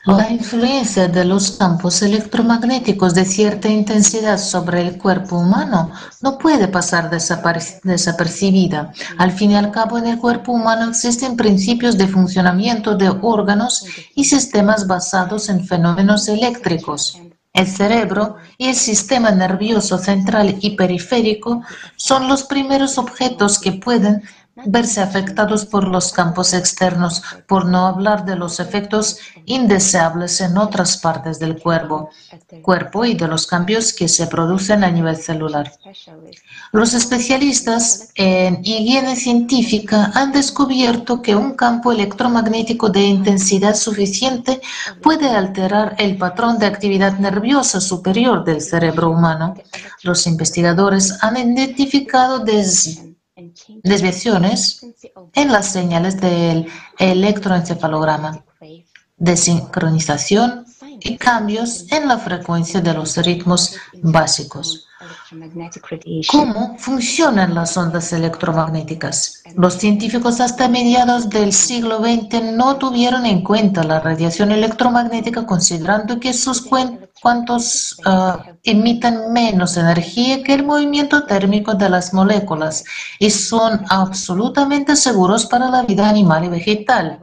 [0.05, 6.69] La influencia de los campos electromagnéticos de cierta intensidad sobre el cuerpo humano no puede
[6.69, 8.93] pasar desapercibida.
[9.19, 13.85] Al fin y al cabo, en el cuerpo humano existen principios de funcionamiento de órganos
[14.15, 17.19] y sistemas basados en fenómenos eléctricos.
[17.53, 21.63] El cerebro y el sistema nervioso central y periférico
[21.97, 24.23] son los primeros objetos que pueden
[24.65, 30.97] verse afectados por los campos externos, por no hablar de los efectos indeseables en otras
[30.97, 32.11] partes del cuerpo,
[33.05, 35.73] y de los cambios que se producen a nivel celular.
[36.73, 44.61] Los especialistas en higiene científica han descubierto que un campo electromagnético de intensidad suficiente
[45.03, 49.55] puede alterar el patrón de actividad nerviosa superior del cerebro humano.
[50.03, 53.16] Los investigadores han identificado desde
[53.83, 54.87] desviaciones
[55.35, 56.67] en las señales del
[56.99, 58.45] electroencefalograma,
[59.17, 60.65] desincronización
[61.01, 64.89] y cambios en la frecuencia de los ritmos básicos.
[66.31, 69.43] ¿Cómo funcionan las ondas electromagnéticas?
[69.55, 76.21] Los científicos hasta mediados del siglo XX no tuvieron en cuenta la radiación electromagnética considerando
[76.21, 76.63] que sus
[77.21, 82.85] cuantos ah, emiten menos energía que el movimiento térmico de las moléculas
[83.19, 87.21] y son absolutamente seguros para la vida animal y vegetal.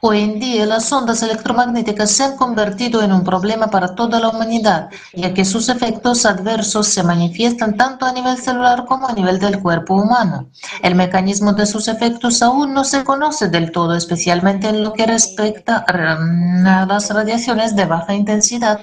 [0.00, 4.28] Hoy en día las ondas electromagnéticas se han convertido en un problema para toda la
[4.28, 9.40] humanidad, ya que sus efectos adversos se manifiestan tanto a nivel celular como a nivel
[9.40, 10.50] del cuerpo humano.
[10.84, 15.04] El mecanismo de sus efectos aún no se conoce del todo, especialmente en lo que
[15.04, 18.78] respecta a las radiaciones de baja intensidad.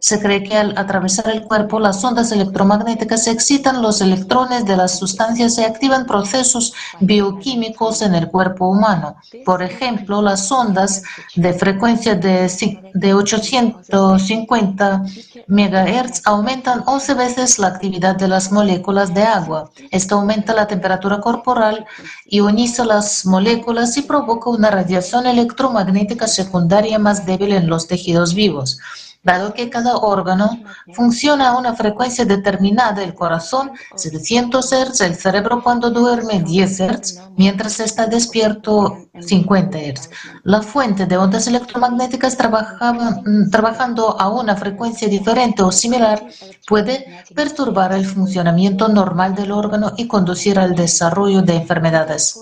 [0.00, 4.98] Se cree que al atravesar el cuerpo, las ondas electromagnéticas excitan los electrones de las
[4.98, 9.16] sustancias y activan procesos bioquímicos en el cuerpo humano.
[9.44, 11.02] Por ejemplo, las ondas
[11.36, 12.50] de frecuencia de,
[12.94, 15.04] de 850
[15.46, 19.70] MHz aumentan 11 veces la actividad de las moléculas de agua.
[19.90, 21.86] Esto aumenta la temperatura corporal,
[22.26, 28.78] ioniza las moléculas y provoca una radiación electromagnética secundaria más débil en los tejidos vivos.
[29.24, 30.60] Dado que cada órgano
[30.92, 37.20] funciona a una frecuencia determinada, el corazón 700 Hz, el cerebro cuando duerme 10 Hz,
[37.36, 40.10] mientras está despierto 50 Hz.
[40.42, 46.26] La fuente de ondas electromagnéticas mm, trabajando a una frecuencia diferente o similar
[46.66, 52.38] puede perturbar el funcionamiento normal del órgano y conducir al desarrollo de enfermedades.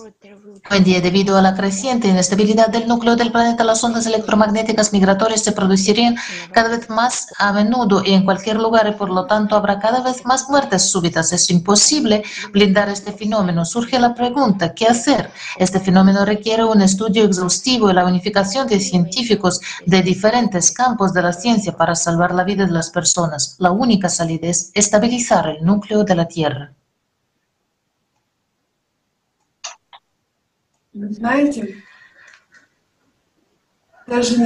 [0.70, 4.92] Hoy en día, debido a la creciente inestabilidad del núcleo del planeta, las ondas electromagnéticas
[4.92, 6.16] migratorias se producirían
[6.52, 10.00] cada vez más a menudo y en cualquier lugar y por lo tanto habrá cada
[10.02, 11.32] vez más muertes súbitas.
[11.32, 13.64] Es imposible blindar este fenómeno.
[13.64, 15.30] Surge la pregunta, ¿qué hacer?
[15.58, 21.22] Este fenómeno requiere un estudio exhaustivo y la unificación de científicos de diferentes campos de
[21.22, 23.56] la ciencia para salvar la vida de las personas.
[23.58, 26.72] La única salida es estabilizar el núcleo de la Tierra.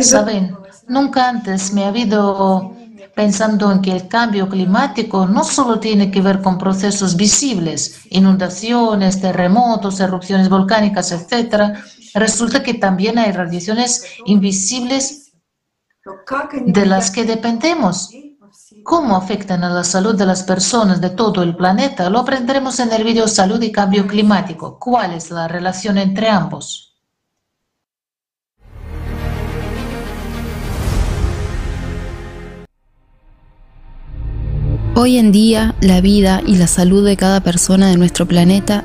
[0.03, 2.77] Saben, nunca antes me ha habido
[3.17, 9.21] pensando en que el cambio climático no solo tiene que ver con procesos visibles, inundaciones,
[9.21, 11.79] terremotos, erupciones volcánicas, etc.
[12.15, 15.33] Resulta que también hay radiaciones invisibles
[16.67, 18.11] de las que dependemos.
[18.87, 22.09] ¿Cómo afectan a la salud de las personas de todo el planeta?
[22.09, 24.79] Lo aprenderemos en el video Salud y Cambio Climático.
[24.79, 26.95] ¿Cuál es la relación entre ambos?
[34.95, 38.85] Hoy en día, la vida y la salud de cada persona de nuestro planeta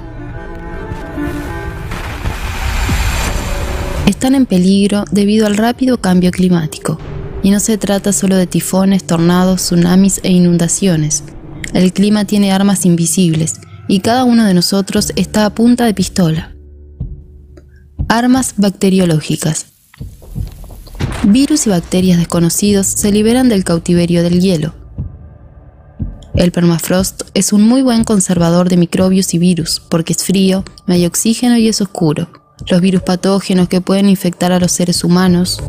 [4.07, 6.97] están en peligro debido al rápido cambio climático.
[7.43, 11.23] Y no se trata solo de tifones, tornados, tsunamis e inundaciones.
[11.73, 13.55] El clima tiene armas invisibles
[13.87, 16.55] y cada uno de nosotros está a punta de pistola.
[18.07, 19.67] Armas bacteriológicas.
[21.23, 24.73] Virus y bacterias desconocidos se liberan del cautiverio del hielo.
[26.33, 30.93] El permafrost es un muy buen conservador de microbios y virus porque es frío, no
[30.93, 32.29] hay oxígeno y es oscuro.
[32.69, 35.61] Los virus patógenos que pueden infectar a los seres humanos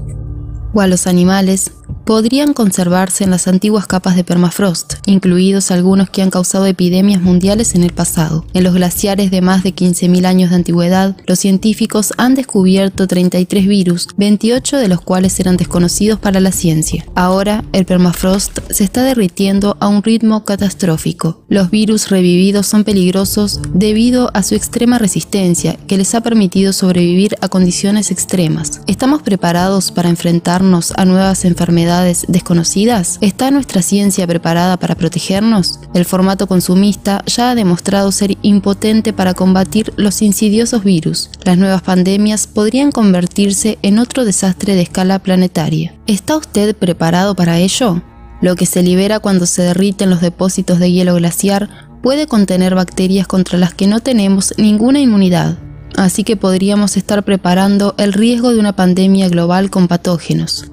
[0.73, 1.73] o a los animales
[2.05, 7.75] podrían conservarse en las antiguas capas de permafrost, incluidos algunos que han causado epidemias mundiales
[7.75, 8.45] en el pasado.
[8.55, 13.67] En los glaciares de más de 15.000 años de antigüedad, los científicos han descubierto 33
[13.67, 17.05] virus, 28 de los cuales eran desconocidos para la ciencia.
[17.15, 21.45] Ahora, el permafrost se está derritiendo a un ritmo catastrófico.
[21.49, 27.37] Los virus revividos son peligrosos debido a su extrema resistencia, que les ha permitido sobrevivir
[27.41, 28.81] a condiciones extremas.
[28.87, 31.82] ¿Estamos preparados para enfrentarnos a nuevas enfermedades
[32.29, 33.19] desconocidas?
[33.21, 35.81] ¿Está nuestra ciencia preparada para protegernos?
[35.95, 41.31] El formato consumista ya ha demostrado ser impotente para combatir los insidiosos virus.
[41.45, 45.95] Las nuevas pandemias podrían convertirse en otro desastre de escala planetaria.
[46.07, 48.03] ¿Está usted preparado para ello?
[48.41, 51.69] Lo que se libera cuando se derriten los depósitos de hielo glaciar
[52.03, 55.59] puede contener bacterias contra las que no tenemos ninguna inmunidad
[55.97, 60.72] así que podríamos estar preparando el riesgo de una pandemia global con patógenos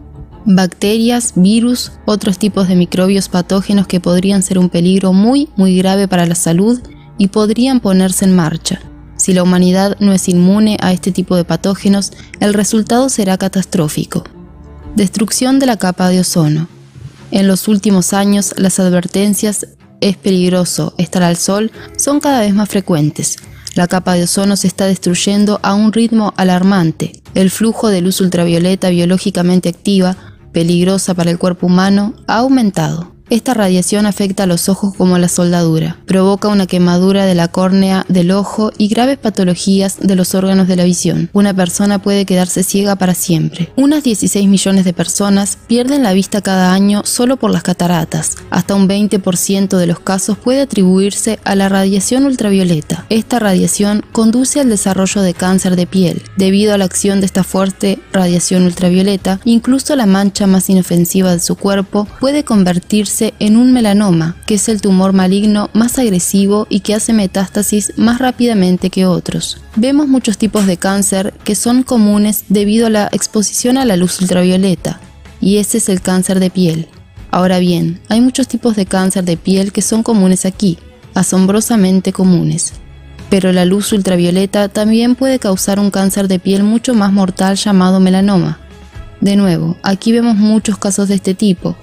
[0.56, 6.08] bacterias, virus, otros tipos de microbios patógenos que podrían ser un peligro muy, muy grave
[6.08, 6.80] para la salud
[7.18, 8.82] y podrían ponerse en marcha.
[9.16, 14.24] Si la humanidad no es inmune a este tipo de patógenos, el resultado será catastrófico.
[14.96, 16.68] Destrucción de la capa de ozono.
[17.32, 19.68] En los últimos años, las advertencias
[20.02, 23.36] es peligroso estar al sol son cada vez más frecuentes.
[23.76, 27.22] La capa de ozono se está destruyendo a un ritmo alarmante.
[27.36, 30.18] El flujo de luz ultravioleta biológicamente activa
[30.52, 33.19] peligrosa para el cuerpo humano, ha aumentado.
[33.30, 38.04] Esta radiación afecta a los ojos como la soldadura, provoca una quemadura de la córnea
[38.10, 41.30] del ojo y graves patologías de los órganos de la visión.
[41.32, 43.72] Una persona puede quedarse ciega para siempre.
[43.76, 48.36] Unas 16 millones de personas pierden la vista cada año solo por las cataratas.
[48.50, 53.06] Hasta un 20% de los casos puede atribuirse a la radiación ultravioleta.
[53.10, 56.24] Esta radiación conduce al desarrollo de cáncer de piel.
[56.36, 61.40] Debido a la acción de esta fuerte radiación ultravioleta, incluso la mancha más inofensiva de
[61.40, 66.80] su cuerpo puede convertirse en un melanoma, que es el tumor maligno más agresivo y
[66.82, 69.62] que hace metástasis más rápidamente que otros.
[69.76, 74.20] Vemos muchos tipos de cáncer que son comunes debido a la exposición a la luz
[74.22, 75.00] ultravioleta,
[75.42, 76.88] y ese es el cáncer de piel.
[77.32, 80.78] Ahora bien, hay muchos tipos de cáncer de piel que son comunes aquí,
[81.14, 82.74] asombrosamente comunes.
[83.30, 88.00] Pero la luz ultravioleta también puede causar un cáncer de piel mucho más mortal llamado
[88.00, 88.60] melanoma.
[89.22, 91.76] De nuevo, aquí vemos muchos casos de este tipo,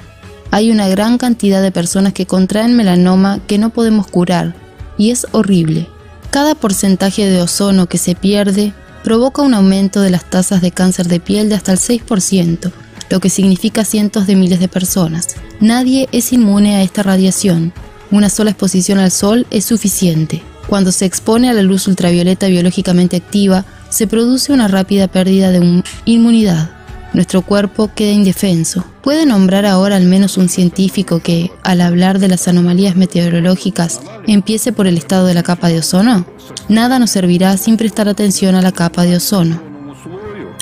[0.51, 4.55] hay una gran cantidad de personas que contraen melanoma que no podemos curar,
[4.99, 5.89] y es horrible.
[6.31, 8.73] Cada porcentaje de ozono que se pierde
[9.05, 12.73] provoca un aumento de las tasas de cáncer de piel de hasta el 6%,
[13.09, 15.37] lo que significa cientos de miles de personas.
[15.61, 17.73] Nadie es inmune a esta radiación.
[18.11, 20.43] Una sola exposición al sol es suficiente.
[20.67, 25.83] Cuando se expone a la luz ultravioleta biológicamente activa, se produce una rápida pérdida de
[26.05, 26.76] inmunidad
[27.17, 28.85] nuestro cuerpo queda indefenso.
[29.03, 34.71] ¿Puede nombrar ahora al menos un científico que, al hablar de las anomalías meteorológicas, empiece
[34.71, 36.27] por el estado de la capa de ozono?
[36.69, 39.63] Nada nos servirá sin prestar atención a la capa de ozono.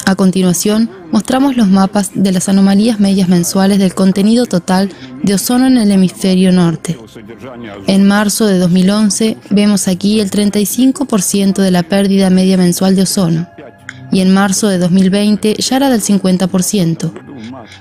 [0.07, 4.93] A continuación, mostramos los mapas de las anomalías medias mensuales del contenido total
[5.25, 6.97] de ozono en el hemisferio norte.
[7.89, 13.49] En marzo de 2011 vemos aquí el 35% de la pérdida media mensual de ozono
[14.13, 17.13] y en marzo de 2020 ya era del 50%.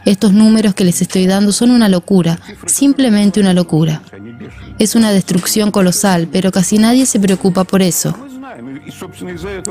[0.06, 4.02] Estos números que les estoy dando son una locura, simplemente una locura.
[4.80, 8.16] Es una destrucción colosal, pero casi nadie se preocupa por eso.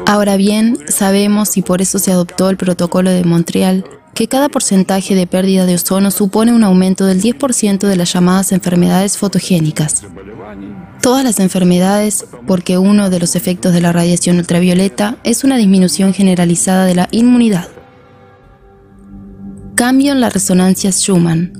[0.06, 5.14] Ahora bien, sabemos, y por eso se adoptó el protocolo de Montreal, que cada porcentaje
[5.14, 10.02] de pérdida de ozono supone un aumento del 10% de las llamadas enfermedades fotogénicas.
[11.00, 16.12] Todas las enfermedades, porque uno de los efectos de la radiación ultravioleta es una disminución
[16.12, 17.68] generalizada de la inmunidad.
[19.74, 21.54] Cambio en las resonancias Schumann.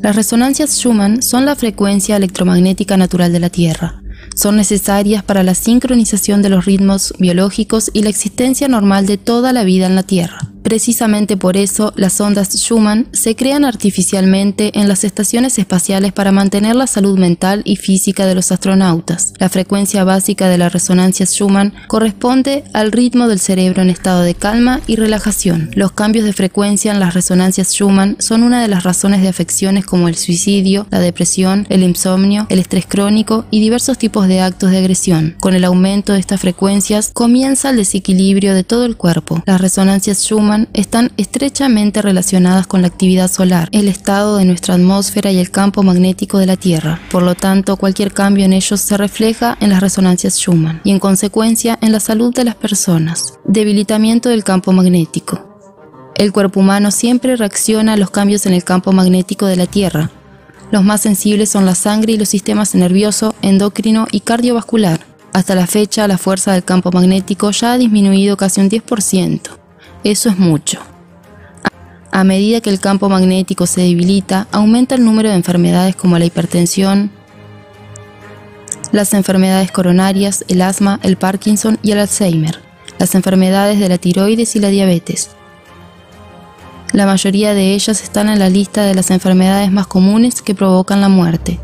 [0.00, 4.00] Las resonancias Schumann son la frecuencia electromagnética natural de la Tierra.
[4.34, 9.52] Son necesarias para la sincronización de los ritmos biológicos y la existencia normal de toda
[9.52, 10.55] la vida en la Tierra.
[10.66, 16.74] Precisamente por eso, las ondas Schumann se crean artificialmente en las estaciones espaciales para mantener
[16.74, 19.32] la salud mental y física de los astronautas.
[19.38, 24.34] La frecuencia básica de la resonancia Schumann corresponde al ritmo del cerebro en estado de
[24.34, 25.70] calma y relajación.
[25.76, 29.86] Los cambios de frecuencia en las resonancias Schumann son una de las razones de afecciones
[29.86, 34.72] como el suicidio, la depresión, el insomnio, el estrés crónico y diversos tipos de actos
[34.72, 35.36] de agresión.
[35.38, 39.44] Con el aumento de estas frecuencias comienza el desequilibrio de todo el cuerpo.
[39.46, 45.30] Las resonancias Schumann Están estrechamente relacionadas con la actividad solar, el estado de nuestra atmósfera
[45.30, 47.00] y el campo magnético de la Tierra.
[47.10, 50.98] Por lo tanto, cualquier cambio en ellos se refleja en las resonancias Schumann y en
[50.98, 53.34] consecuencia en la salud de las personas.
[53.44, 55.46] Debilitamiento del campo magnético.
[56.16, 60.10] El cuerpo humano siempre reacciona a los cambios en el campo magnético de la Tierra.
[60.70, 65.00] Los más sensibles son la sangre y los sistemas nervioso, endocrino y cardiovascular.
[65.32, 69.65] Hasta la fecha, la fuerza del campo magnético ya ha disminuido casi un 10%.
[70.06, 70.78] Eso es mucho.
[72.12, 76.24] A medida que el campo magnético se debilita, aumenta el número de enfermedades como la
[76.24, 77.10] hipertensión,
[78.92, 82.60] las enfermedades coronarias, el asma, el Parkinson y el Alzheimer,
[83.00, 85.30] las enfermedades de la tiroides y la diabetes.
[86.92, 91.00] La mayoría de ellas están en la lista de las enfermedades más comunes que provocan
[91.00, 91.58] la muerte.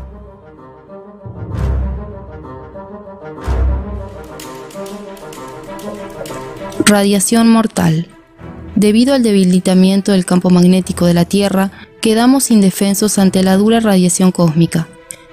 [6.85, 8.12] Radiación mortal.
[8.75, 14.31] Debido al debilitamiento del campo magnético de la Tierra, quedamos indefensos ante la dura radiación
[14.31, 14.87] cósmica.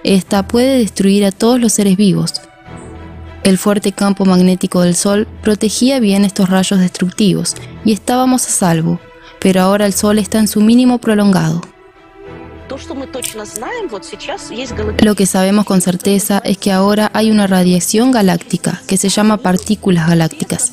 [0.04, 2.34] Esta puede destruir a todos los seres vivos.
[3.42, 9.00] El fuerte campo magnético del Sol protegía bien estos rayos destructivos y estábamos a salvo,
[9.40, 11.62] pero ahora el Sol está en su mínimo prolongado.
[15.02, 19.38] Lo que sabemos con certeza es que ahora hay una radiación galáctica que se llama
[19.38, 20.72] partículas galácticas.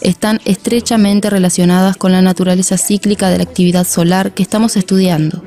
[0.00, 5.42] Están estrechamente relacionadas con la naturaleza cíclica de la actividad solar que estamos estudiando.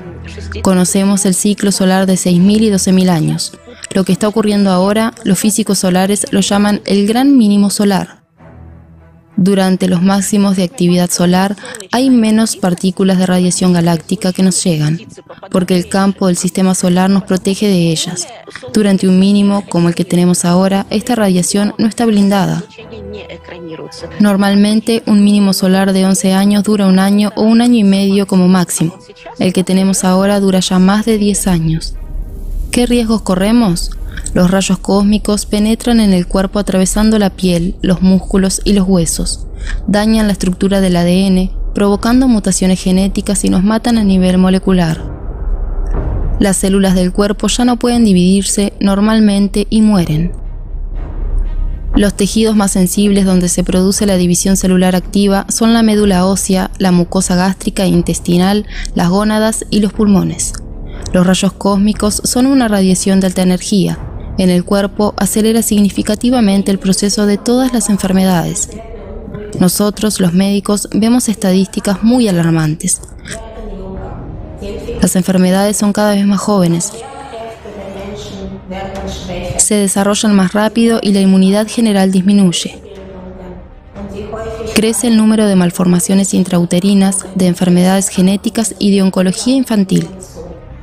[0.62, 3.58] Conocemos el ciclo solar de 6.000 y 12.000 años.
[3.94, 8.21] Lo que está ocurriendo ahora, los físicos solares lo llaman el gran mínimo solar.
[9.42, 11.56] Durante los máximos de actividad solar
[11.92, 15.02] hay menos partículas de radiación galáctica que nos llegan,
[15.50, 18.28] porque el campo del sistema solar nos protege de ellas.
[18.72, 22.64] Durante un mínimo como el que tenemos ahora, esta radiación no está blindada.
[24.20, 28.28] Normalmente un mínimo solar de 11 años dura un año o un año y medio
[28.28, 28.96] como máximo.
[29.40, 31.96] El que tenemos ahora dura ya más de 10 años.
[32.70, 33.90] ¿Qué riesgos corremos?
[34.34, 39.46] Los rayos cósmicos penetran en el cuerpo atravesando la piel, los músculos y los huesos.
[39.88, 45.04] Dañan la estructura del ADN, provocando mutaciones genéticas y nos matan a nivel molecular.
[46.40, 50.32] Las células del cuerpo ya no pueden dividirse normalmente y mueren.
[51.94, 56.72] Los tejidos más sensibles donde se produce la división celular activa son la médula ósea,
[56.78, 58.66] la mucosa gástrica e intestinal,
[58.96, 60.54] las gónadas y los pulmones.
[61.12, 64.00] Los rayos cósmicos son una radiación de alta energía,
[64.38, 68.70] en el cuerpo acelera significativamente el proceso de todas las enfermedades.
[69.60, 73.02] Nosotros, los médicos, vemos estadísticas muy alarmantes.
[75.02, 76.92] Las enfermedades son cada vez más jóvenes,
[79.58, 82.78] se desarrollan más rápido y la inmunidad general disminuye.
[84.74, 90.08] Crece el número de malformaciones intrauterinas, de enfermedades genéticas y de oncología infantil.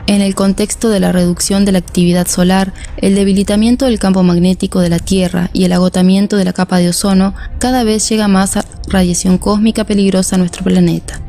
[0.09, 4.81] En el contexto de la reducción de la actividad solar, el debilitamiento del campo magnético
[4.81, 8.59] de la Tierra y el agotamiento de la capa de ozono, cada vez llega más
[8.89, 11.21] radiación cósmica peligrosa a nuestro planeta.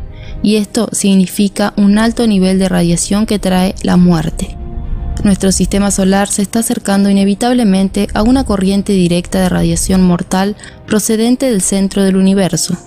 [0.42, 4.56] Y esto significa un alto nivel de radiación que trae la muerte.
[5.26, 10.56] Nuestro sistema solar se está acercando inevitablemente a una corriente directa de radiación mortal
[10.88, 12.78] procedente del centro del universo.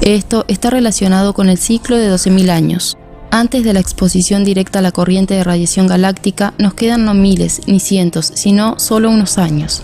[0.00, 2.96] Esto está relacionado con el ciclo de 12.000 años,
[3.30, 7.62] antes de la exposición directa a la corriente de radiación galáctica nos quedan no miles
[7.66, 9.82] ni cientos, sino solo unos años.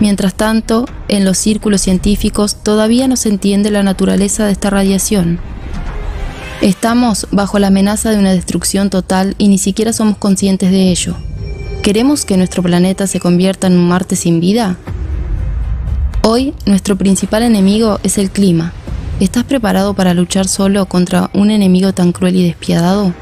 [0.00, 5.38] Mientras tanto, en los círculos científicos todavía no se entiende la naturaleza de esta radiación.
[6.60, 11.16] Estamos bajo la amenaza de una destrucción total y ni siquiera somos conscientes de ello.
[11.82, 14.76] ¿Queremos que nuestro planeta se convierta en un Marte sin vida?
[16.22, 18.72] Hoy, nuestro principal enemigo es el clima,
[19.22, 23.14] ¿Estás preparado para luchar solo contra un enemigo tan cruel y despiadado?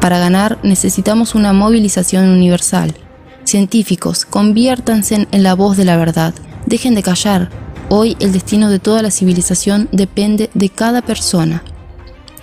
[0.00, 2.96] Para ganar necesitamos una movilización universal.
[3.44, 6.34] Científicos, conviértanse en la voz de la verdad.
[6.66, 7.50] Dejen de callar.
[7.88, 11.62] Hoy el destino de toda la civilización depende de cada persona.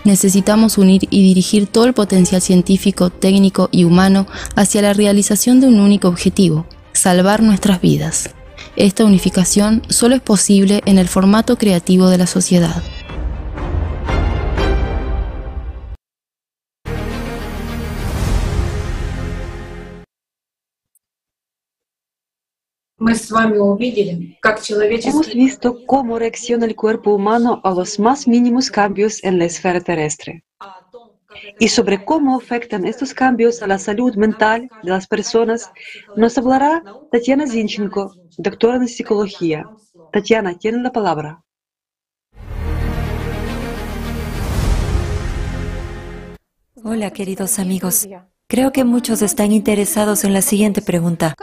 [0.05, 5.67] Necesitamos unir y dirigir todo el potencial científico, técnico y humano hacia la realización de
[5.67, 8.29] un único objetivo, salvar nuestras vidas.
[8.77, 12.83] Esta unificación solo es posible en el formato creativo de la sociedad.
[25.05, 29.79] Hemos visto cómo reacciona el cuerpo humano a los más mínimos cambios en la esfera
[29.79, 30.44] terrestre
[31.59, 35.71] y sobre cómo afectan estos cambios a la salud mental de las personas,
[36.15, 39.65] nos hablará Tatiana Zinchenko, doctora en psicología.
[40.11, 41.41] Tatiana, tiene la palabra.
[46.83, 48.07] Hola, queridos amigos.
[48.47, 51.35] Creo que muchos están interesados en la siguiente pregunta.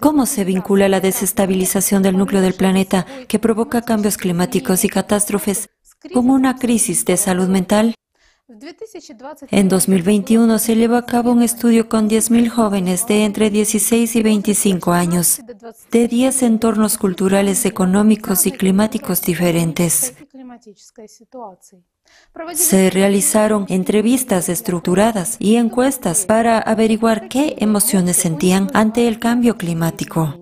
[0.00, 5.68] ¿Cómo se vincula la desestabilización del núcleo del planeta que provoca cambios climáticos y catástrofes
[6.14, 7.94] con una crisis de salud mental?
[9.50, 14.22] En 2021 se llevó a cabo un estudio con 10.000 jóvenes de entre 16 y
[14.22, 15.40] 25 años,
[15.90, 20.14] de 10 entornos culturales, económicos y climáticos diferentes.
[22.54, 30.38] Se realizaron entrevistas estructuradas y encuestas para averiguar qué emociones sentían ante el cambio climático,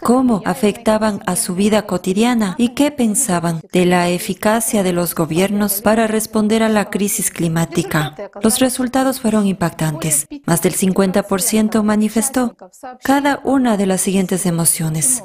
[0.00, 5.80] cómo afectaban a su vida cotidiana y qué pensaban de la eficacia de los gobiernos
[5.80, 8.14] para responder a la crisis climática.
[8.42, 10.26] Los resultados fueron impactantes.
[10.46, 12.56] Más del 50% manifestó
[13.02, 15.22] cada una de las siguientes emociones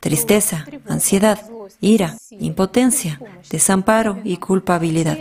[0.00, 1.38] tristeza, ansiedad,
[1.80, 5.18] ira, impotencia, desamparo y culpabilidad.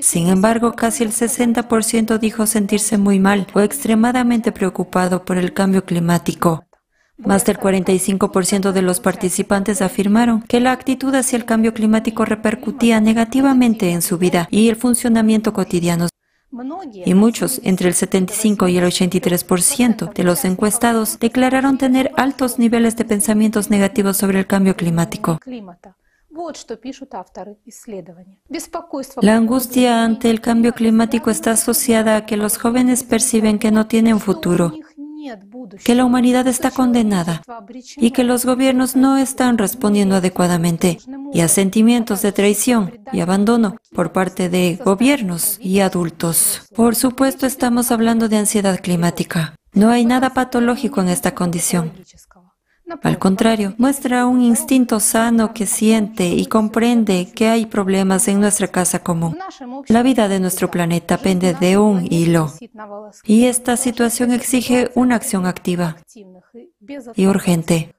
[0.00, 5.84] Sin embargo, casi el 60% dijo sentirse muy mal o extremadamente preocupado por el cambio
[5.84, 6.67] climático.
[7.18, 13.00] Más del 45% de los participantes afirmaron que la actitud hacia el cambio climático repercutía
[13.00, 16.08] negativamente en su vida y el funcionamiento cotidiano
[17.04, 22.96] y muchos, entre el 75 y el 83% de los encuestados, declararon tener altos niveles
[22.96, 25.38] de pensamientos negativos sobre el cambio climático.
[29.20, 33.86] La angustia ante el cambio climático está asociada a que los jóvenes perciben que no
[33.86, 34.72] tienen futuro
[35.84, 37.42] que la humanidad está condenada
[37.96, 40.98] y que los gobiernos no están respondiendo adecuadamente
[41.32, 46.62] y a sentimientos de traición y abandono por parte de gobiernos y adultos.
[46.74, 49.54] Por supuesto, estamos hablando de ansiedad climática.
[49.72, 51.92] No hay nada patológico en esta condición.
[53.02, 58.68] Al contrario, muestra un instinto sano que siente y comprende que hay problemas en nuestra
[58.68, 59.36] casa común.
[59.88, 62.52] La vida de nuestro planeta pende de un hilo.
[63.24, 65.96] Y esta situación exige una acción activa
[67.14, 67.94] y urgente.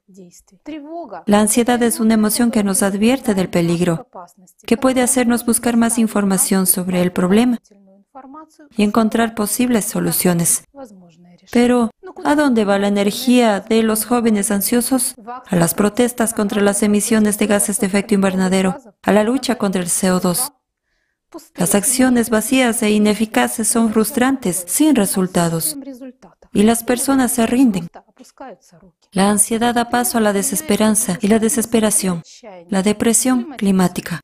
[1.26, 4.08] La ansiedad es una emoción que nos advierte del peligro,
[4.66, 7.60] que puede hacernos buscar más información sobre el problema
[8.76, 10.64] y encontrar posibles soluciones.
[11.52, 11.92] Pero,
[12.24, 15.16] ¿a dónde va la energía de los jóvenes ansiosos?
[15.48, 19.82] A las protestas contra las emisiones de gases de efecto invernadero, a la lucha contra
[19.82, 20.54] el CO2.
[21.56, 25.78] Las acciones vacías e ineficaces son frustrantes, sin resultados,
[26.54, 27.88] y las personas se rinden.
[29.12, 32.22] La ansiedad da paso a la desesperanza y la desesperación,
[32.70, 34.22] la depresión climática.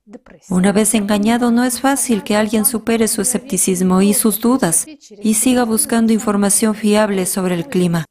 [0.50, 5.34] Una vez engañado, no es fácil que alguien supere su escepticismo y sus dudas y
[5.36, 8.06] siga buscando información fiable sobre el clima.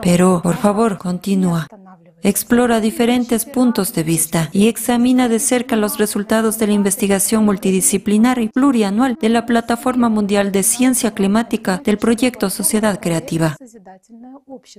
[0.00, 1.66] Pero, por favor, continúa.
[2.22, 8.38] Explora diferentes puntos de vista y examina de cerca los resultados de la investigación multidisciplinar
[8.38, 13.56] y plurianual de la Plataforma Mundial de Ciencia Climática del proyecto Sociedad Creativa.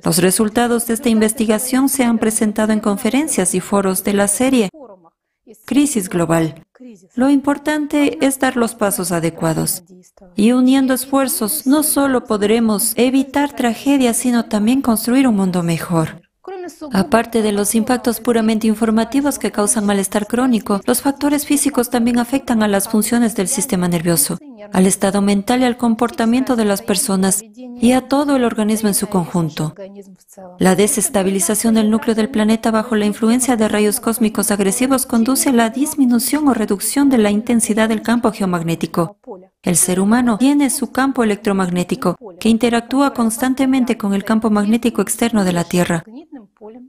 [0.04, 4.70] Los resultados de esta investigación se han presentado en conferencias y foros de la serie
[5.66, 6.66] Crisis Global.
[7.16, 9.84] Lo importante es dar los pasos adecuados.
[10.36, 16.22] Y uniendo esfuerzos, no solo podremos evitar tragedias, sino también construir un mundo mejor.
[16.92, 22.64] Aparte de los impactos puramente informativos que causan malestar crónico, los factores físicos también afectan
[22.64, 24.38] a las funciones del sistema nervioso,
[24.72, 28.96] al estado mental y al comportamiento de las personas y a todo el organismo en
[28.96, 29.74] su conjunto.
[30.60, 35.54] La desestabilización del núcleo del planeta bajo la influencia de rayos cósmicos agresivos conduce a
[35.54, 39.18] la disminución o reducción de la intensidad del campo geomagnético.
[39.62, 45.44] El ser humano tiene su campo electromagnético, que interactúa constantemente con el campo magnético externo
[45.44, 46.04] de la Tierra.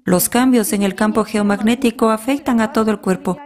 [0.05, 3.39] Los cambios en el campo geomagnético afectan a todo el cuerpo,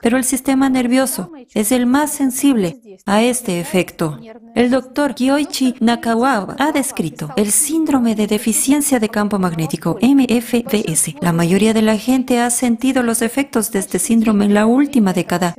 [0.00, 4.18] pero el sistema nervioso es el más sensible a este efecto.
[4.54, 11.14] El doctor Kyoichi Nakawa ha descrito el síndrome de deficiencia de campo magnético, MFDS.
[11.20, 15.12] La mayoría de la gente ha sentido los efectos de este síndrome en la última
[15.12, 15.54] década.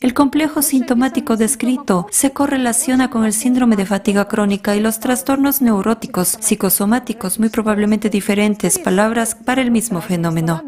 [0.00, 5.62] El complejo sintomático descrito se correlaciona con el síndrome de fatiga crónica y los trastornos
[5.62, 10.62] neuróticos psicosomáticos muy probablemente diferentes palabras para el mismo fenómeno.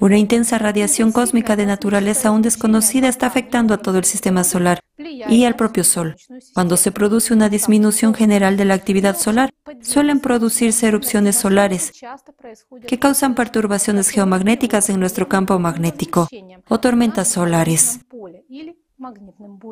[0.00, 4.80] Una intensa radiación cósmica de naturaleza aún desconocida está afectando a todo el sistema solar
[4.98, 6.16] y al propio Sol.
[6.54, 11.92] Cuando se produce una disminución general de la actividad solar, suelen producirse erupciones solares
[12.86, 16.28] que causan perturbaciones geomagnéticas en nuestro campo magnético
[16.68, 18.00] o tormentas solares.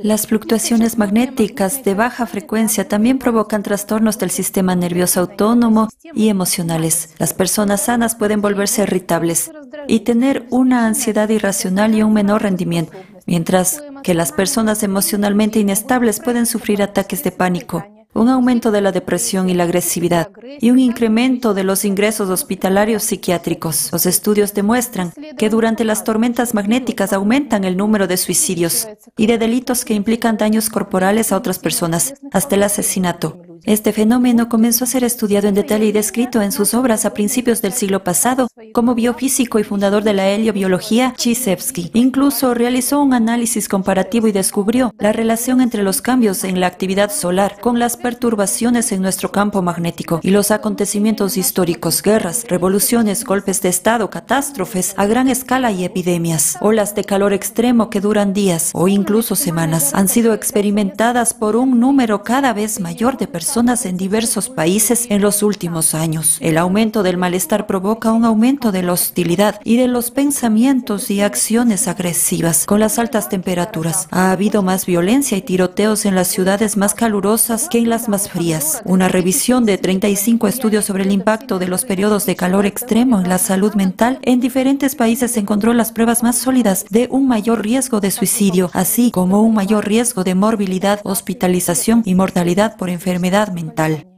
[0.03, 7.15] Las fluctuaciones magnéticas de baja frecuencia también provocan trastornos del sistema nervioso autónomo y emocionales.
[7.19, 9.51] Las personas sanas pueden volverse irritables
[9.87, 12.93] y tener una ansiedad irracional y un menor rendimiento.
[13.27, 18.93] mientras que las personas emocionalmente inestables pueden sufrir ataques de pánico un aumento de la
[18.93, 23.91] depresión y la agresividad y un incremento de los ingresos hospitalarios psiquiátricos.
[23.93, 29.39] Los estudios demuestran que durante las tormentas magnéticas aumentan el número de suicidios y de
[29.39, 33.50] delitos que implican daños corporales a otras personas, hasta el asesinato.
[33.65, 37.61] Este fenómeno comenzó a ser estudiado en detalle y descrito en sus obras a principios
[37.61, 41.91] del siglo pasado como biofísico y fundador de la heliobiología Chisevsky.
[41.95, 47.11] Incluso realizó un análisis comparativo y descubrió la relación entre los cambios en la actividad
[47.11, 53.61] solar con las perturbaciones en nuestro campo magnético y los acontecimientos históricos, guerras, revoluciones, golpes
[53.61, 56.57] de Estado, catástrofes a gran escala y epidemias.
[56.61, 61.79] Olas de calor extremo que duran días o incluso semanas han sido experimentadas por un
[61.79, 66.39] número cada vez mayor de personas en diversos países en los últimos años.
[66.41, 71.21] El aumento del malestar provoca un aumento de la hostilidad y de los pensamientos y
[71.21, 72.65] acciones agresivas.
[72.65, 77.69] Con las altas temperaturas, ha habido más violencia y tiroteos en las ciudades más calurosas
[77.69, 78.83] que en las más frías.
[78.85, 83.29] Una revisión de 35 estudios sobre el impacto de los periodos de calor extremo en
[83.29, 88.01] la salud mental en diferentes países encontró las pruebas más sólidas de un mayor riesgo
[88.01, 94.10] de suicidio, así como un mayor riesgo de morbilidad, hospitalización y mortalidad por enfermedad mental.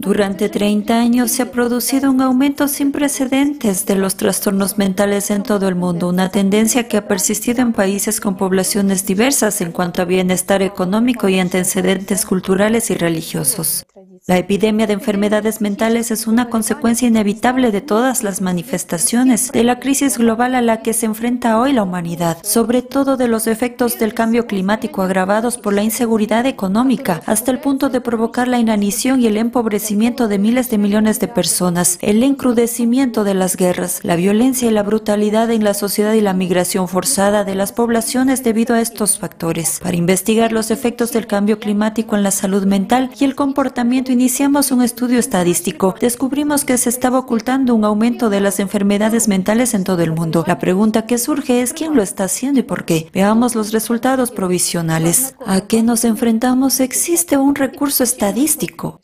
[0.00, 5.42] Durante 30 años se ha producido un aumento sin precedentes de los trastornos mentales en
[5.42, 10.00] todo el mundo, una tendencia que ha persistido en países con poblaciones diversas en cuanto
[10.00, 13.84] a bienestar económico y antecedentes culturales y religiosos.
[14.26, 19.80] La epidemia de enfermedades mentales es una consecuencia inevitable de todas las manifestaciones de la
[19.80, 23.98] crisis global a la que se enfrenta hoy la humanidad, sobre todo de los efectos
[23.98, 29.20] del cambio climático agravados por la inseguridad económica, hasta el punto de provocar la inanición
[29.20, 34.14] y el empobrecimiento de miles de millones de personas, el encrudecimiento de las guerras, la
[34.14, 38.76] violencia y la brutalidad en la sociedad y la migración forzada de las poblaciones debido
[38.76, 39.80] a estos factores.
[39.82, 44.70] Para investigar los efectos del cambio climático en la salud mental y el comportamiento iniciamos
[44.70, 49.82] un estudio estadístico, descubrimos que se estaba ocultando un aumento de las enfermedades mentales en
[49.82, 50.44] todo el mundo.
[50.46, 53.10] La pregunta que surge es quién lo está haciendo y por qué.
[53.12, 55.34] Veamos los resultados provisionales.
[55.44, 56.78] ¿A qué nos enfrentamos?
[56.78, 59.00] Existe un recurso estadístico.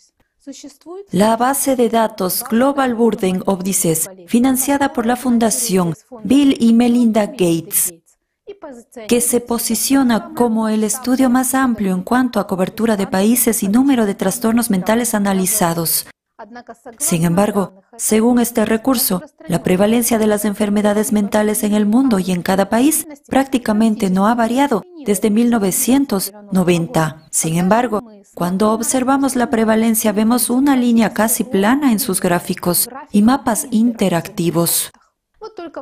[1.11, 7.27] La base de datos Global Burden of Disease, financiada por la Fundación Bill y Melinda
[7.27, 7.93] Gates,
[9.09, 13.69] que se posiciona como el estudio más amplio en cuanto a cobertura de países y
[13.69, 16.07] número de trastornos mentales analizados.
[16.99, 22.31] Sin embargo, según este recurso, la prevalencia de las enfermedades mentales en el mundo y
[22.31, 27.29] en cada país prácticamente no ha variado desde 1990.
[27.31, 28.03] Sin embargo,
[28.35, 34.93] cuando observamos la prevalencia vemos una línea casi plana en sus gráficos y mapas interactivos.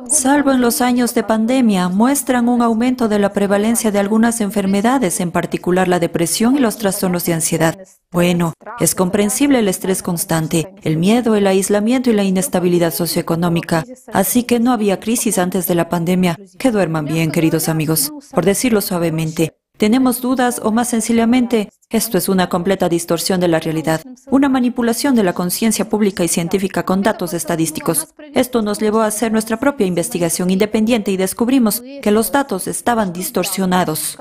[0.09, 5.19] Salvo en los años de pandemia, muestran un aumento de la prevalencia de algunas enfermedades,
[5.19, 7.77] en particular la depresión y los trastornos de ansiedad.
[8.11, 13.83] Bueno, es comprensible el estrés constante, el miedo, el aislamiento y la inestabilidad socioeconómica.
[14.13, 16.37] Así que no había crisis antes de la pandemia.
[16.57, 18.13] Que duerman bien, queridos amigos.
[18.31, 23.59] Por decirlo suavemente, ¿Tenemos dudas o más sencillamente, esto es una completa distorsión de la
[23.59, 28.07] realidad, una manipulación de la conciencia pública y científica con datos estadísticos?
[28.33, 33.11] Esto nos llevó a hacer nuestra propia investigación independiente y descubrimos que los datos estaban
[33.11, 34.17] distorsionados.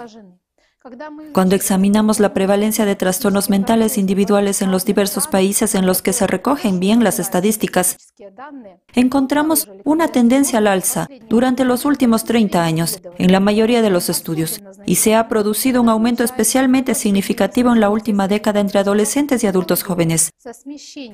[1.32, 6.12] Cuando examinamos la prevalencia de trastornos mentales individuales en los diversos países en los que
[6.12, 7.96] se recogen bien las estadísticas,
[8.94, 14.10] encontramos una tendencia al alza durante los últimos 30 años en la mayoría de los
[14.10, 19.42] estudios y se ha producido un aumento especialmente significativo en la última década entre adolescentes
[19.42, 20.34] y adultos jóvenes,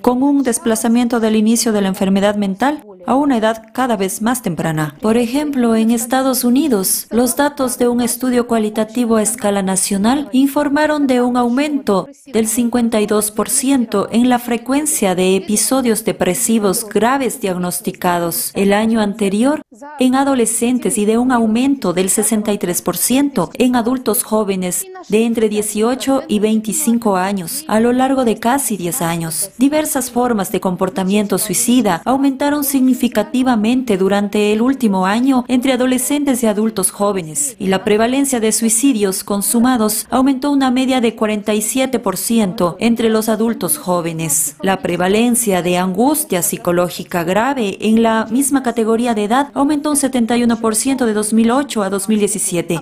[0.03, 4.43] con un desplazamiento del inicio de la enfermedad mental a una edad cada vez más
[4.43, 4.97] temprana.
[5.01, 11.07] Por ejemplo, en Estados Unidos, los datos de un estudio cualitativo a escala nacional informaron
[11.07, 19.01] de un aumento del 52% en la frecuencia de episodios depresivos graves diagnosticados el año
[19.01, 19.63] anterior
[19.99, 26.39] en adolescentes y de un aumento del 63% en adultos jóvenes de entre 18 y
[26.39, 29.51] 25 años a lo largo de casi 10 años.
[29.59, 36.91] Diversas formas de comportamiento suicida aumentaron significativamente durante el último año entre adolescentes y adultos
[36.91, 43.79] jóvenes y la prevalencia de suicidios consumados aumentó una media de 47% entre los adultos
[43.79, 44.55] jóvenes.
[44.63, 51.05] La prevalencia de angustia psicológica grave en la misma categoría de edad aumentó un 71%
[51.05, 52.81] de 2008 a 2017.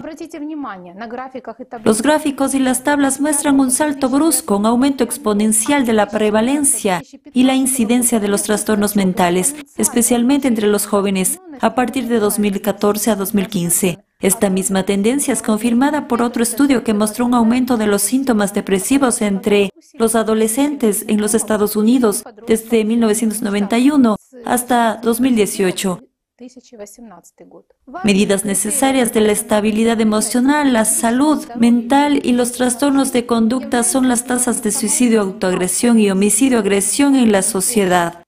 [1.85, 7.03] Los gráficos y las tablas muestran un salto brusco, un aumento exponencial de la prevalencia
[7.33, 13.13] y la incidencia de los trastornos mentales, especialmente entre los jóvenes, a partir de 2014
[13.13, 14.08] a 2015.
[14.21, 18.53] Esta misma tendencia es confirmada por otro estudio que mostró un aumento de los síntomas
[18.53, 26.03] depresivos entre los adolescentes en los Estados Unidos desde 1991 hasta 2018.
[28.03, 34.09] Medidas necesarias de la estabilidad emocional, la salud mental y los trastornos de conducta son
[34.09, 38.25] las tasas de suicidio, autoagresión y homicidio-agresión en la sociedad.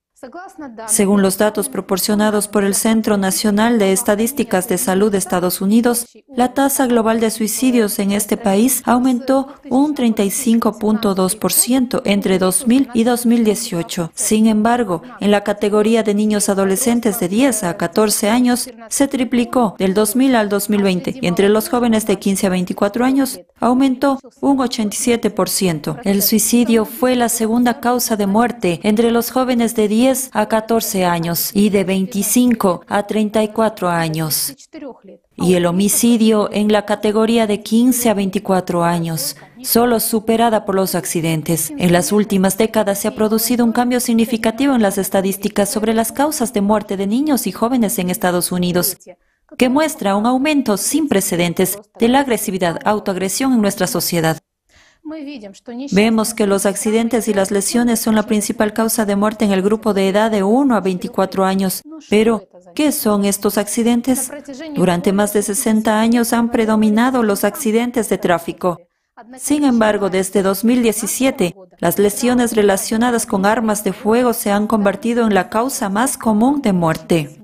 [0.86, 6.06] Según los datos proporcionados por el Centro Nacional de Estadísticas de Salud de Estados Unidos,
[6.28, 14.12] la tasa global de suicidios en este país aumentó un 35.2% entre 2000 y 2018.
[14.14, 19.74] Sin embargo, en la categoría de niños adolescentes de 10 a 14 años, se triplicó
[19.78, 24.58] del 2000 al 2020 y entre los jóvenes de 15 a 24 años aumentó un
[24.58, 26.00] 87%.
[26.04, 31.04] El suicidio fue la segunda causa de muerte entre los jóvenes de 10 a 14
[31.04, 34.54] años y de 25 a 34 años.
[35.36, 40.96] Y el homicidio en la categoría de 15 a 24 años, solo superada por los
[40.96, 41.72] accidentes.
[41.78, 46.10] En las últimas décadas se ha producido un cambio significativo en las estadísticas sobre las
[46.10, 48.96] causas de muerte de niños y jóvenes en Estados Unidos
[49.58, 54.38] que muestra un aumento sin precedentes de la agresividad, autoagresión en nuestra sociedad.
[55.92, 59.62] Vemos que los accidentes y las lesiones son la principal causa de muerte en el
[59.62, 61.82] grupo de edad de 1 a 24 años.
[62.08, 64.30] Pero, ¿qué son estos accidentes?
[64.74, 68.78] Durante más de 60 años han predominado los accidentes de tráfico.
[69.36, 75.34] Sin embargo, desde 2017, las lesiones relacionadas con armas de fuego se han convertido en
[75.34, 77.39] la causa más común de muerte.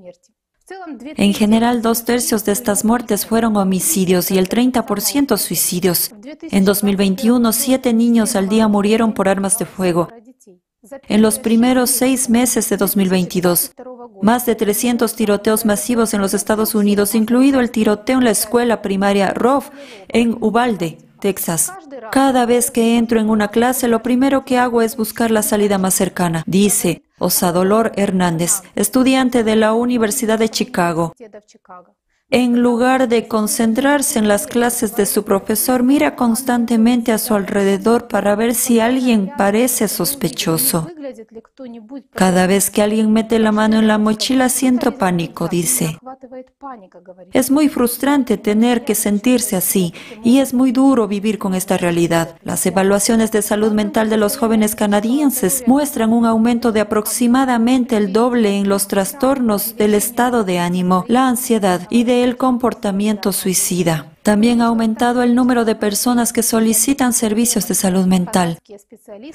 [1.17, 6.11] En general, dos tercios de estas muertes fueron homicidios y el 30% suicidios.
[6.51, 10.09] En 2021, siete niños al día murieron por armas de fuego.
[11.09, 13.73] En los primeros seis meses de 2022,
[14.23, 18.83] más de 300 tiroteos masivos en los Estados Unidos, incluido el tiroteo en la escuela
[18.83, 19.67] primaria Rove
[20.09, 20.99] en Uvalde,
[22.13, 25.79] Cada vez que entro en una clase, lo primero que hago es buscar la salida
[25.79, 31.15] más cercana, dice Osadolor Hernández, estudiante de la Universidad de Chicago.
[32.31, 38.09] En lugar de concentrarse en las clases de su profesor, mira constantemente a su alrededor
[38.09, 40.89] para ver si alguien parece sospechoso.
[42.13, 45.99] Cada vez que alguien mete la mano en la mochila siento pánico, dice.
[47.33, 49.95] Es muy frustrante tener que sentirse así
[50.25, 52.39] y es muy duro vivir con esta realidad.
[52.43, 58.13] Las evaluaciones de salud mental de los jóvenes canadienses muestran un aumento de aproximadamente el
[58.13, 64.16] doble en los trastornos del estado de ánimo, la ansiedad y de el comportamiento suicida.
[64.27, 68.59] También ha aumentado el número de personas que solicitan servicios de salud mental.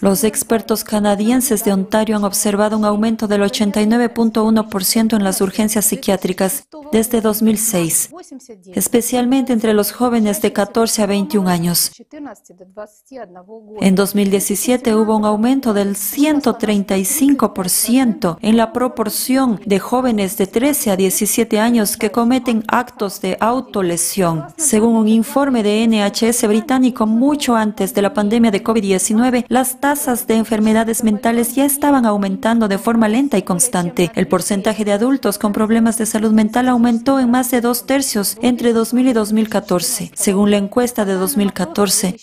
[0.02, 6.68] Los expertos canadienses de Ontario han observado un aumento del 89.1% en las urgencias psiquiátricas
[6.92, 8.10] desde 2006,
[8.74, 11.94] especialmente entre los jóvenes de 14 a 21 años.
[13.80, 20.98] En 2017 hubo un aumento del 135% en la proporción de jóvenes de 13 a
[20.98, 24.48] 17 años que cometen actos de autolesión.
[24.88, 30.36] Un informe de NHS británico, mucho antes de la pandemia de COVID-19, las tasas de
[30.36, 34.12] enfermedades mentales ya estaban aumentando de forma lenta y constante.
[34.16, 38.38] El porcentaje de adultos con problemas de salud mental aumentó en más de dos tercios
[38.42, 40.12] entre 2000 y 2014.
[40.16, 42.16] Según la encuesta de 2014,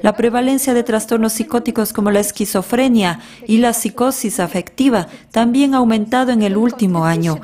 [0.00, 6.32] la prevalencia de trastornos psicóticos como la esquizofrenia y la psicosis afectiva también ha aumentado
[6.32, 7.40] en el último año.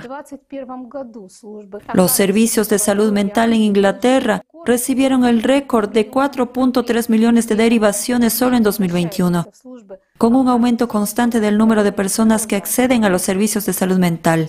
[1.95, 4.02] Los servicios de salud mental en Inglaterra
[4.65, 9.49] recibieron el récord de 4.3 millones de derivaciones solo en 2021,
[10.19, 13.99] con un aumento constante del número de personas que acceden a los servicios de salud
[13.99, 14.49] mental.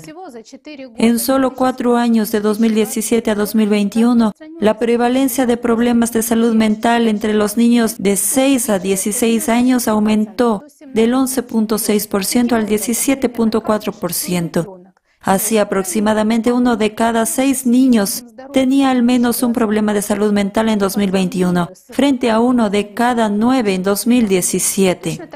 [0.98, 7.08] En solo cuatro años, de 2017 a 2021, la prevalencia de problemas de salud mental
[7.08, 14.83] entre los niños de 6 a 16 años aumentó del 11.6% al 17.4%.
[15.24, 20.68] Así aproximadamente uno de cada seis niños tenía al menos un problema de salud mental
[20.68, 25.30] en 2021, frente a uno de cada nueve en 2017.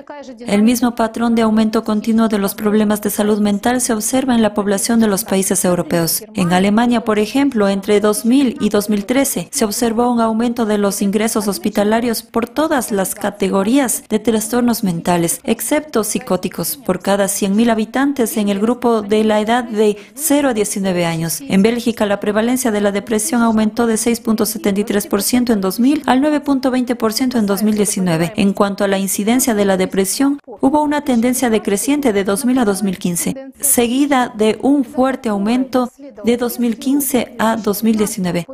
[0.46, 4.42] El mismo patrón de aumento continuo de los problemas de salud mental se observa en
[4.42, 6.24] la población de los países europeos.
[6.34, 11.48] En Alemania, por ejemplo, entre 2000 y 2013 se observó un aumento de los ingresos
[11.48, 18.50] hospitalarios por todas las categorías de trastornos mentales, excepto psicóticos, por cada 100.000 habitantes en
[18.50, 19.77] el grupo de la edad de
[20.16, 21.42] 0 a 19 años.
[21.42, 27.46] En Bélgica, la prevalencia de la depresión aumentó de 6.73% en 2000 al 9.20% en
[27.46, 28.34] 2019.
[28.36, 32.66] En cuanto a la incidencia de la depresión, hubo una tendencia decreciente de 2000 a
[32.66, 35.92] 2015, seguida de un fuerte aumento
[36.24, 38.48] de 2015 a 2019.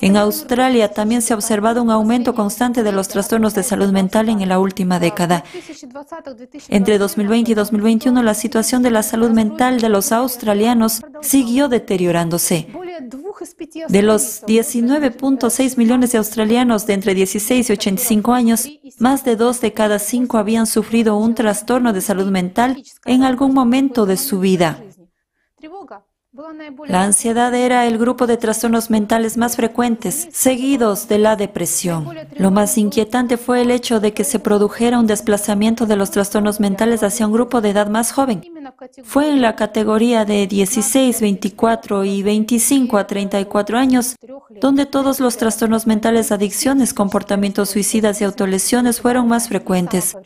[0.00, 4.28] En Australia también se ha observado un aumento constante de los trastornos de salud mental
[4.28, 5.44] en la última década.
[6.68, 12.68] Entre 2020 y 2021, la situación de la salud mental de los australianos siguió deteriorándose.
[13.88, 19.60] De los 19.6 millones de australianos de entre 16 y 85 años, más de dos
[19.60, 24.40] de cada cinco habían sufrido un trastorno de salud mental en algún momento de su
[24.40, 24.78] vida.
[26.86, 32.08] La ansiedad era el grupo de trastornos mentales más frecuentes, seguidos de la depresión.
[32.36, 36.58] Lo más inquietante fue el hecho de que se produjera un desplazamiento de los trastornos
[36.58, 38.42] mentales hacia un grupo de edad más joven.
[39.04, 44.16] Fue en la categoría de 16, 24 y 25 a 34 años
[44.60, 50.16] donde todos los trastornos mentales, adicciones, comportamientos suicidas y autolesiones fueron más frecuentes.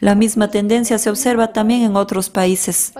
[0.00, 2.92] La misma tendencia se observa también en otros países.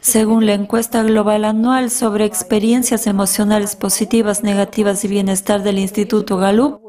[0.00, 6.80] Según la encuesta global anual sobre experiencias emocionales positivas, negativas y bienestar del Instituto Gallup,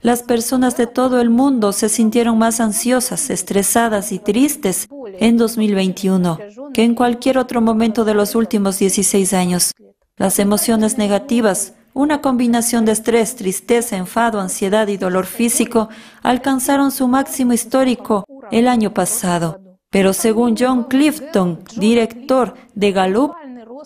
[0.00, 6.38] las personas de todo el mundo se sintieron más ansiosas, estresadas y tristes en 2021
[6.74, 9.72] que en cualquier otro momento de los últimos 16 años.
[10.16, 15.88] Las emociones negativas, una combinación de estrés, tristeza, enfado, ansiedad y dolor físico,
[16.22, 19.60] alcanzaron su máximo histórico el año pasado.
[19.94, 23.30] Pero según John Clifton, director de Gallup,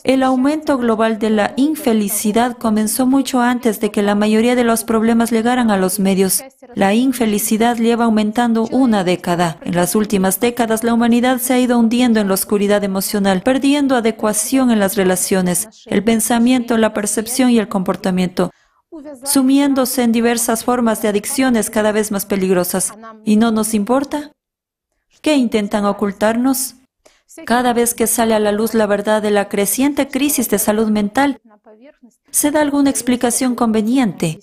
[0.04, 4.84] el aumento global de la infelicidad comenzó mucho antes de que la mayoría de los
[4.84, 6.42] problemas llegaran a los medios.
[6.74, 9.58] La infelicidad lleva aumentando una década.
[9.62, 13.94] En las últimas décadas, la humanidad se ha ido hundiendo en la oscuridad emocional, perdiendo
[13.94, 18.50] adecuación en las relaciones, el pensamiento, la percepción y el comportamiento
[19.24, 22.94] sumiéndose en diversas formas de adicciones cada vez más peligrosas.
[23.24, 24.32] ¿Y no nos importa?
[25.20, 26.76] ¿Qué intentan ocultarnos?
[27.44, 30.88] Cada vez que sale a la luz la verdad de la creciente crisis de salud
[30.88, 31.40] mental,
[32.30, 34.40] se da alguna explicación conveniente.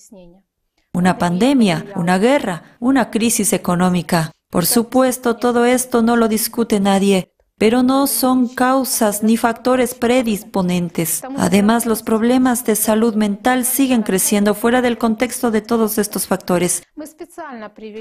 [0.94, 4.32] Una pandemia, una guerra, una crisis económica.
[4.50, 11.24] Por supuesto, todo esto no lo discute nadie, pero no son causas ni factores predisponentes.
[11.38, 16.84] Además, los problemas de salud mental siguen creciendo fuera del contexto de todos estos factores.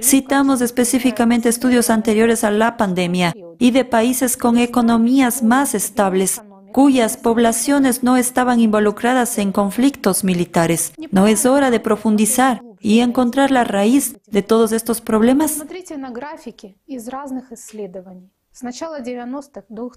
[0.03, 6.43] Citamos específicamente estudios anteriores a la pandemia y de países con economías más estables
[6.75, 10.93] cuyas poblaciones no estaban involucradas en conflictos militares.
[11.13, 15.63] ¿No es hora de profundizar y encontrar la raíz de todos estos problemas?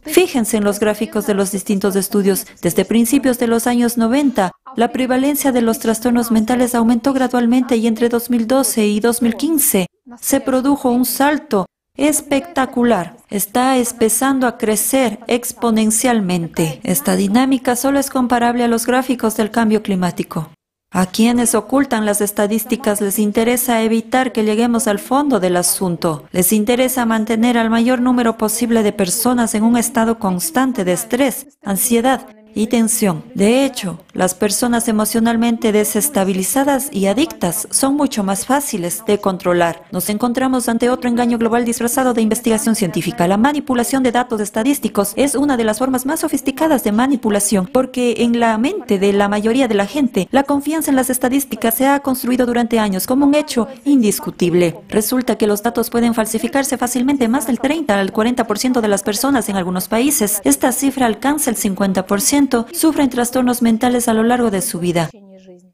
[0.03, 2.47] Fíjense en los gráficos de los distintos estudios.
[2.61, 7.85] Desde principios de los años 90, la prevalencia de los trastornos mentales aumentó gradualmente y
[7.85, 9.85] entre 2012 y 2015
[10.19, 13.17] se produjo un salto espectacular.
[13.29, 16.79] Está empezando a crecer exponencialmente.
[16.83, 20.49] Esta dinámica solo es comparable a los gráficos del cambio climático.
[20.89, 26.23] A quienes ocultan las estadísticas les interesa evitar que lleguemos al fondo del asunto.
[26.31, 31.57] Les interesa mantener al mayor número posible de personas en un estado constante de estrés,
[31.63, 33.23] ansiedad y tensión.
[33.35, 39.83] De hecho, las personas emocionalmente desestabilizadas y adictas son mucho más fáciles de controlar.
[39.91, 43.27] Nos encontramos ante otro engaño global disfrazado de investigación científica.
[43.27, 48.15] La manipulación de datos estadísticos es una de las formas más sofisticadas de manipulación porque
[48.19, 51.85] en la mente de la mayoría de la gente, la confianza en las estadísticas se
[51.85, 54.79] ha construido durante años como un hecho indiscutible.
[54.90, 59.47] Resulta que los datos pueden falsificarse fácilmente más del 30 al 40% de las personas
[59.47, 60.41] en algunos países.
[60.43, 65.10] Esta cifra alcanza el 50% sufren trastornos mentales a lo largo de su vida.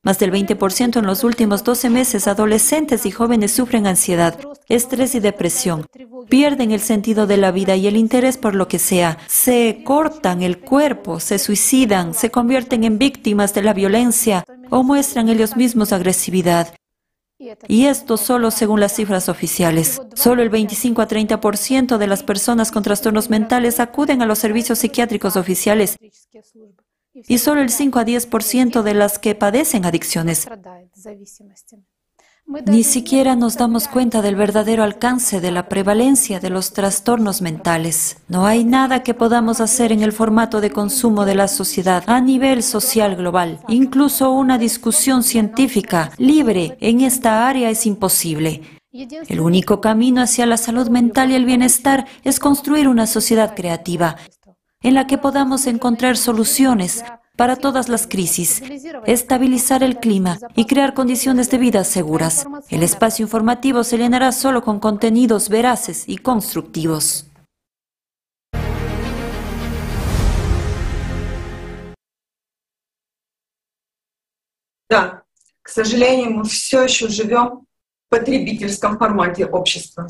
[0.05, 5.21] Más del 20% en los últimos 12 meses, adolescentes y jóvenes sufren ansiedad, estrés y
[5.21, 5.85] depresión.
[6.29, 9.17] Pierden el sentido de la vida y el interés por lo que sea.
[9.27, 15.29] Se cortan el cuerpo, se suicidan, se convierten en víctimas de la violencia o muestran
[15.29, 16.73] ellos mismos agresividad.
[17.67, 20.01] Y esto solo según las cifras oficiales.
[20.15, 24.79] Solo el 25 a 30% de las personas con trastornos mentales acuden a los servicios
[24.79, 25.97] psiquiátricos oficiales.
[27.13, 30.47] Y solo el 5 a 10% de las que padecen adicciones.
[32.45, 38.17] Ni siquiera nos damos cuenta del verdadero alcance de la prevalencia de los trastornos mentales.
[38.27, 42.21] No hay nada que podamos hacer en el formato de consumo de la sociedad a
[42.21, 43.59] nivel social global.
[43.69, 48.61] Incluso una discusión científica libre en esta área es imposible.
[48.91, 54.17] El único camino hacia la salud mental y el bienestar es construir una sociedad creativa
[54.81, 57.03] en la que podamos encontrar soluciones
[57.35, 58.61] para todas las crisis,
[59.05, 62.45] estabilizar el clima y crear condiciones de vida seguras.
[62.69, 67.27] El espacio informativo se llenará solo con contenidos veraces y constructivos.
[75.63, 77.65] к сожалению, мы все еще живем
[78.05, 80.07] в потребительском формате общества.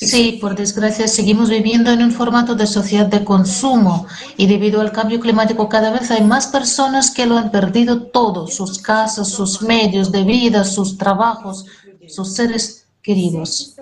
[0.00, 4.92] Sí, por desgracia seguimos viviendo en un formato de sociedad de consumo y debido al
[4.92, 9.60] cambio climático cada vez hay más personas que lo han perdido todo, sus casas, sus
[9.60, 11.66] medios de vida, sus trabajos,
[12.06, 13.74] sus seres queridos.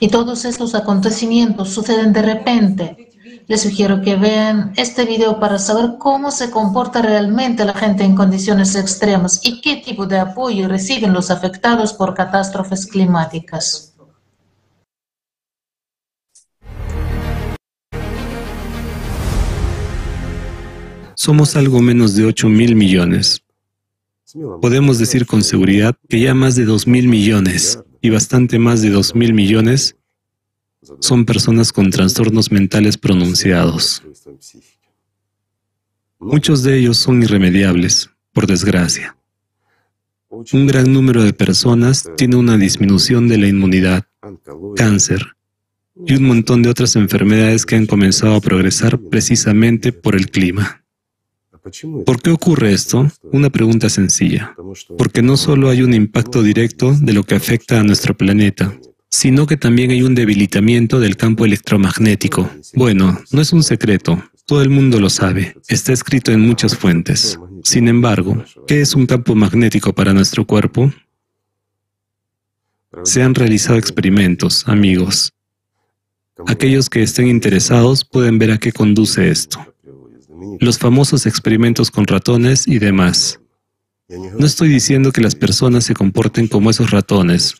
[0.00, 3.12] Y todos estos acontecimientos suceden de repente.
[3.46, 8.16] Les sugiero que vean este video para saber cómo se comporta realmente la gente en
[8.16, 13.92] condiciones extremas y qué tipo de apoyo reciben los afectados por catástrofes climáticas.
[21.16, 23.42] Somos algo menos de 8 mil millones.
[24.60, 28.90] Podemos decir con seguridad que ya más de 2 mil millones y bastante más de
[28.90, 29.96] 2 mil millones
[31.00, 34.02] son personas con trastornos mentales pronunciados.
[36.18, 39.16] Muchos de ellos son irremediables, por desgracia.
[40.28, 44.04] Un gran número de personas tiene una disminución de la inmunidad,
[44.76, 45.34] cáncer
[46.06, 50.82] y un montón de otras enfermedades que han comenzado a progresar precisamente por el clima.
[52.04, 53.10] ¿Por qué ocurre esto?
[53.32, 54.54] Una pregunta sencilla.
[54.96, 58.78] Porque no solo hay un impacto directo de lo que afecta a nuestro planeta,
[59.10, 62.48] sino que también hay un debilitamiento del campo electromagnético.
[62.74, 67.38] Bueno, no es un secreto, todo el mundo lo sabe, está escrito en muchas fuentes.
[67.64, 70.92] Sin embargo, ¿qué es un campo magnético para nuestro cuerpo?
[73.02, 75.32] Se han realizado experimentos, amigos.
[76.46, 79.75] Aquellos que estén interesados pueden ver a qué conduce esto
[80.60, 83.40] los famosos experimentos con ratones y demás.
[84.08, 87.56] No estoy diciendo que las personas se comporten como esos ratones,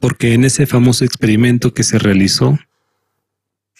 [0.00, 2.58] porque en ese famoso experimento que se realizó,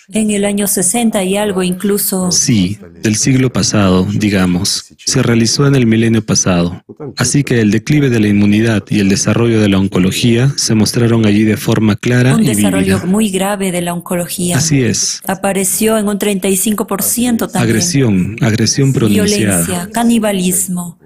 [0.09, 2.31] en el año 60 y algo incluso.
[2.31, 4.93] Sí, del siglo pasado, digamos.
[4.99, 6.83] Se realizó en el milenio pasado.
[7.17, 11.27] Así que el declive de la inmunidad y el desarrollo de la oncología se mostraron
[11.27, 13.07] allí de forma clara un y desarrollo vívida.
[13.07, 14.59] muy grave de la oncología.
[14.59, 15.21] Así es.
[15.27, 17.63] Apareció en un 35% también.
[17.63, 19.27] Agresión, agresión pronunciada.
[19.27, 20.99] Violencia, canibalismo.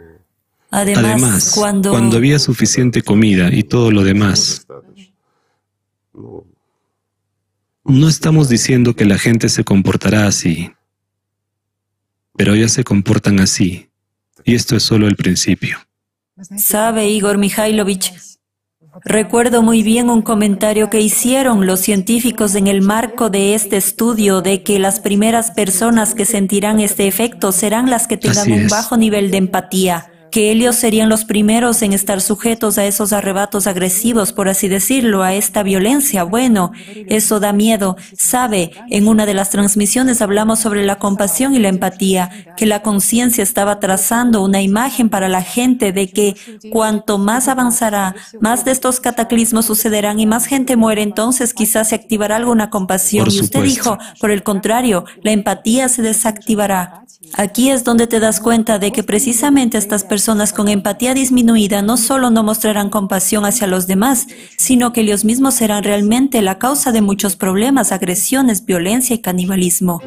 [0.71, 4.67] Además, Además, cuando, cuando había suficiente comida y todo lo demás,
[7.89, 10.73] no estamos diciendo que la gente se comportará así,
[12.37, 13.89] pero ya se comportan así,
[14.45, 15.79] y esto es solo el principio.
[16.57, 18.13] Sabe, Igor Mikhailovich,
[19.05, 24.43] recuerdo muy bien un comentario que hicieron los científicos en el marco de este estudio
[24.43, 28.97] de que las primeras personas que sentirán este efecto serán las que tengan un bajo
[28.97, 34.33] nivel de empatía, que ellos serían los primeros en estar sujetos a esos arrebatos agresivos,
[34.33, 36.25] por así decirlo, a esta violencia.
[36.25, 36.73] Bueno,
[37.09, 37.97] eso da miedo.
[38.17, 42.83] Sabe, en una de las transmisiones hablamos sobre la compasión y la empatía, que la
[42.83, 46.37] conciencia estaba trazando una imagen para la gente de que
[46.71, 51.95] cuanto más avanzará, más de estos cataclismos sucederán y más gente muere, entonces quizás se
[51.95, 53.25] activará alguna compasión.
[53.25, 57.05] Por y usted dijo, por el contrario, la empatía se desactivará.
[57.35, 60.18] Aquí es donde te das cuenta de que precisamente estas personas
[60.53, 65.55] con empatía disminuida no solo no mostrarán compasión hacia los demás, sino que ellos mismos
[65.55, 70.01] serán realmente la causa de muchos problemas, agresiones, violencia y canibalismo.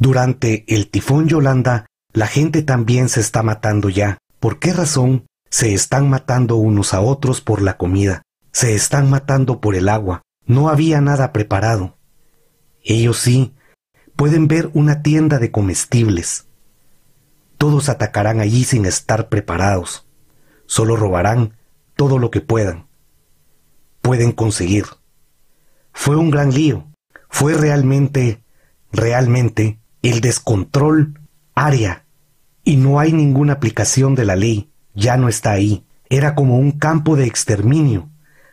[0.00, 1.84] Durante el tifón Yolanda,
[2.14, 4.16] la gente también se está matando ya.
[4.40, 5.26] ¿Por qué razón?
[5.50, 8.22] Se están matando unos a otros por la comida.
[8.50, 10.22] Se están matando por el agua.
[10.46, 11.98] No había nada preparado.
[12.82, 13.52] Ellos sí,
[14.16, 16.46] pueden ver una tienda de comestibles.
[17.58, 20.08] Todos atacarán allí sin estar preparados.
[20.64, 21.58] Solo robarán
[21.94, 22.88] todo lo que puedan.
[24.00, 24.86] Pueden conseguir.
[25.92, 26.86] Fue un gran lío.
[27.28, 28.42] Fue realmente,
[28.92, 31.20] realmente el descontrol
[31.54, 32.04] área.
[32.64, 34.70] Y no hay ninguna aplicación de la ley.
[34.94, 35.84] Ya no está ahí.
[36.08, 38.08] Era como un campo de exterminio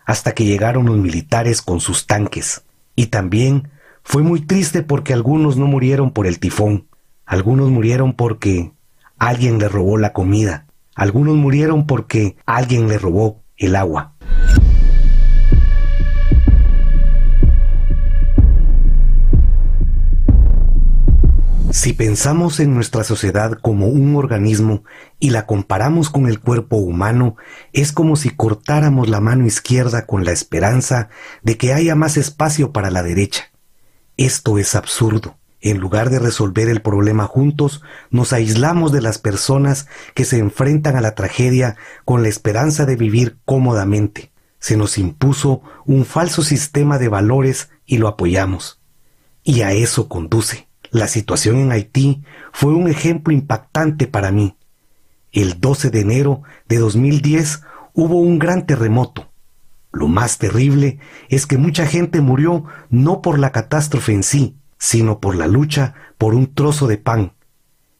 [0.06, 2.63] hasta que llegaron los militares con sus tanques.
[2.96, 3.69] Y también
[4.03, 6.88] fue muy triste porque algunos no murieron por el tifón.
[7.26, 8.72] Algunos murieron porque
[9.17, 10.65] alguien le robó la comida.
[10.96, 14.13] Algunos murieron porque alguien le robó el agua.
[21.78, 24.84] Si pensamos en nuestra sociedad como un organismo
[25.20, 27.36] y la comparamos con el cuerpo humano,
[27.72, 31.10] es como si cortáramos la mano izquierda con la esperanza
[31.44, 33.52] de que haya más espacio para la derecha.
[34.18, 35.38] Esto es absurdo.
[35.62, 40.96] En lugar de resolver el problema juntos, nos aislamos de las personas que se enfrentan
[40.96, 44.32] a la tragedia con la esperanza de vivir cómodamente.
[44.58, 48.82] Se nos impuso un falso sistema de valores y lo apoyamos.
[49.44, 50.67] Y a eso conduce.
[50.92, 54.56] La situación en Haití fue un ejemplo impactante para mí.
[55.32, 59.30] El 12 de enero de 2010 hubo un gran terremoto.
[59.92, 65.20] Lo más terrible es que mucha gente murió no por la catástrofe en sí, sino
[65.20, 67.34] por la lucha por un trozo de pan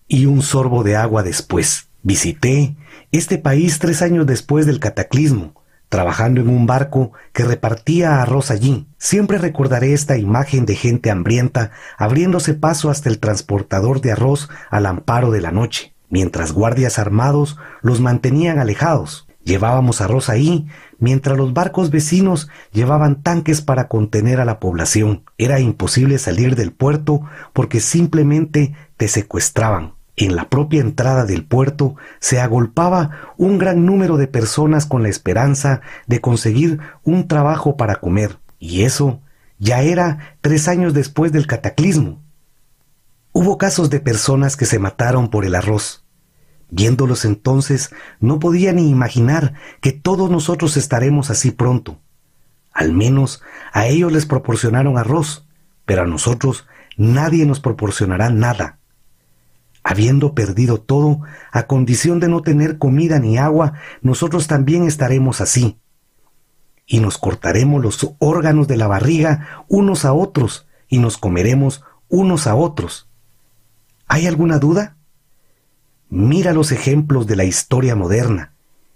[0.08, 1.88] y un sorbo de agua después.
[2.04, 2.76] Visité
[3.12, 5.57] este país tres años después del cataclismo,
[5.90, 8.88] trabajando en un barco que repartía arroz allí.
[8.98, 14.86] Siempre recordaré esta imagen de gente hambrienta abriéndose paso hasta el transportador de arroz al
[14.86, 19.28] amparo de la noche, mientras guardias armados los mantenían alejados.
[19.44, 20.68] Llevábamos arroz ahí,
[21.00, 25.24] mientras los barcos vecinos llevaban tanques para contener a la población.
[25.38, 27.22] Era imposible salir del puerto
[27.54, 29.97] porque simplemente te secuestraban.
[30.20, 35.10] En la propia entrada del puerto se agolpaba un gran número de personas con la
[35.10, 38.40] esperanza de conseguir un trabajo para comer.
[38.58, 39.22] Y eso
[39.60, 42.20] ya era tres años después del cataclismo.
[43.32, 46.04] Hubo casos de personas que se mataron por el arroz.
[46.72, 52.00] Viéndolos entonces, no podía ni imaginar que todos nosotros estaremos así pronto.
[52.74, 55.48] Al menos a ellos les proporcionaron arroz,
[55.86, 56.66] pero a nosotros
[56.98, 58.77] nadie nos proporcionará nada.
[59.90, 65.80] Habiendo perdido todo, a condición de no tener comida ni agua, nosotros también estaremos así.
[66.86, 72.48] Y nos cortaremos los órganos de la barriga unos a otros, y nos comeremos unos
[72.48, 73.10] a otros.
[74.08, 74.98] ¿Hay alguna duda?
[76.10, 78.56] Mira los ejemplos de la historia moderna.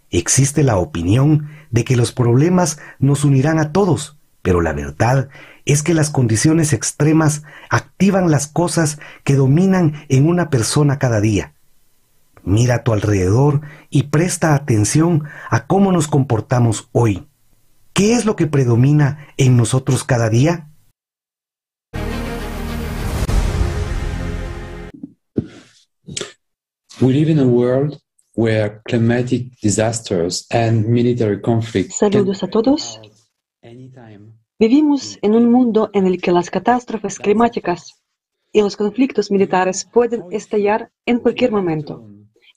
[0.10, 5.30] Existe la opinión de que los problemas nos unirán a todos, pero la verdad
[5.66, 11.54] es que las condiciones extremas activan las cosas que dominan en una persona cada día.
[12.44, 17.28] Mira a tu alrededor y presta atención a cómo nos comportamos hoy.
[17.94, 20.68] ¿Qué es lo que predomina en nosotros cada día?
[27.00, 28.00] We live in a world
[28.36, 33.00] where climatic disasters and military conflicts Saludos a todos.
[34.64, 38.00] Vivimos en un mundo en el que las catástrofes climáticas
[38.52, 42.08] y los conflictos militares pueden estallar en cualquier momento,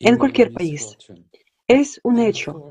[0.00, 0.98] en cualquier país.
[1.66, 2.68] Es un hecho.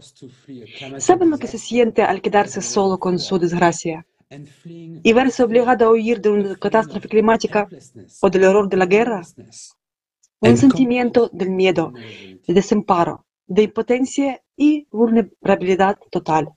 [1.00, 4.06] ¿Saben lo que se siente al quedarse solo con su desgracia?
[5.04, 7.68] Y verse obligado a huir de una catástrofe climática
[8.22, 9.24] o del horror de la guerra
[10.42, 11.92] un sentimiento del miedo,
[12.48, 16.54] de desamparo, de impotencia y vulnerabilidad total.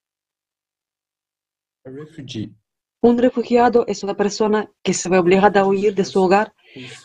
[3.01, 6.55] Un refugiado es una persona que se ve obligada a huir de su hogar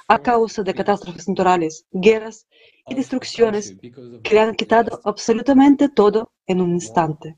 [0.07, 2.47] a causa de catástrofes naturales, guerras
[2.87, 7.37] y destrucciones que le han quitado absolutamente todo en un instante.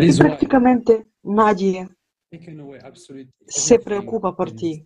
[0.00, 1.88] Y prácticamente nadie
[3.46, 4.84] se preocupa por ti.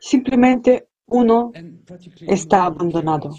[0.00, 1.52] Simplemente uno
[2.20, 3.30] está abandonado.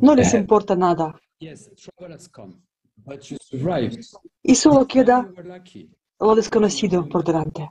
[0.00, 1.20] No les importa nada.
[4.42, 5.32] Y solo queda
[6.20, 7.70] lo desconocido por delante.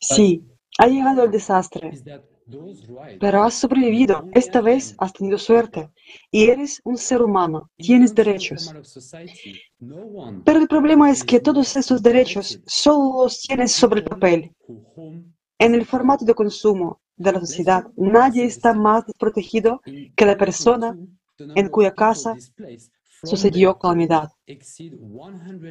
[0.00, 0.46] Sí,
[0.78, 1.92] ha llegado el desastre,
[3.20, 4.28] pero has sobrevivido.
[4.32, 5.90] Esta vez has tenido suerte.
[6.30, 7.70] Y eres un ser humano.
[7.76, 8.72] Tienes derechos.
[10.44, 14.52] Pero el problema es que todos esos derechos solo los tienes sobre el papel.
[15.58, 19.80] En el formato de consumo de la sociedad, nadie está más desprotegido
[20.16, 20.96] que la persona
[21.38, 22.36] en cuya casa
[23.22, 24.30] sucedió calamidad.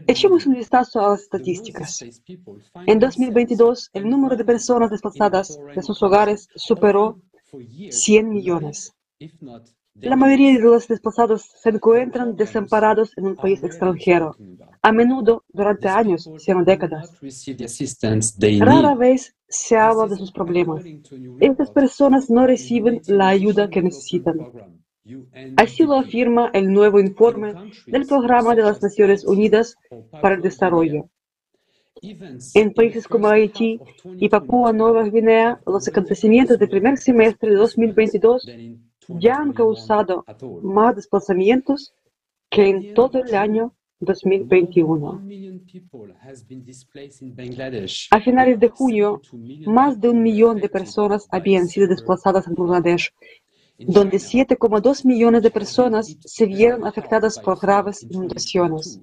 [0.07, 2.03] Echemos un vistazo a las estadísticas.
[2.85, 7.19] En 2022, el número de personas desplazadas de sus hogares superó
[7.89, 8.93] 100 millones.
[9.95, 14.35] La mayoría de los desplazados se encuentran desamparados en un país extranjero,
[14.81, 17.11] a menudo durante años, sino décadas.
[18.59, 20.83] Rara vez se habla de sus problemas.
[21.41, 24.37] Estas personas no reciben la ayuda que necesitan.
[25.57, 27.53] Así lo afirma el nuevo informe
[27.87, 29.75] del Programa de las Naciones Unidas
[30.21, 31.09] para el Desarrollo.
[32.55, 33.79] En países como Haití
[34.17, 38.47] y Papúa Nueva Guinea, los acontecimientos del primer semestre de 2022
[39.07, 40.25] ya han causado
[40.63, 41.93] más desplazamientos
[42.49, 45.21] que en todo el año 2021.
[48.11, 49.21] A finales de junio,
[49.65, 53.13] más de un millón de personas habían sido desplazadas en Bangladesh,
[53.87, 58.99] donde 7,2 millones de personas se vieron afectadas por graves inundaciones.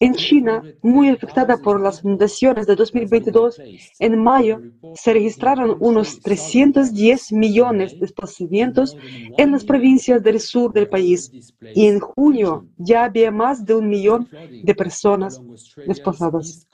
[0.00, 3.60] En China, muy afectada por las inundaciones de 2022,
[3.98, 4.60] en mayo
[4.94, 8.96] se registraron unos 310 millones de desplazamientos
[9.36, 11.30] en las provincias del sur del país
[11.74, 14.28] y en junio ya había más de un millón
[14.62, 15.40] de personas
[15.86, 16.66] desplazadas.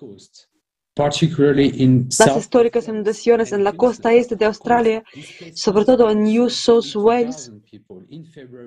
[0.97, 5.03] Las históricas inundaciones en la costa este de Australia,
[5.53, 7.53] sobre todo en New South Wales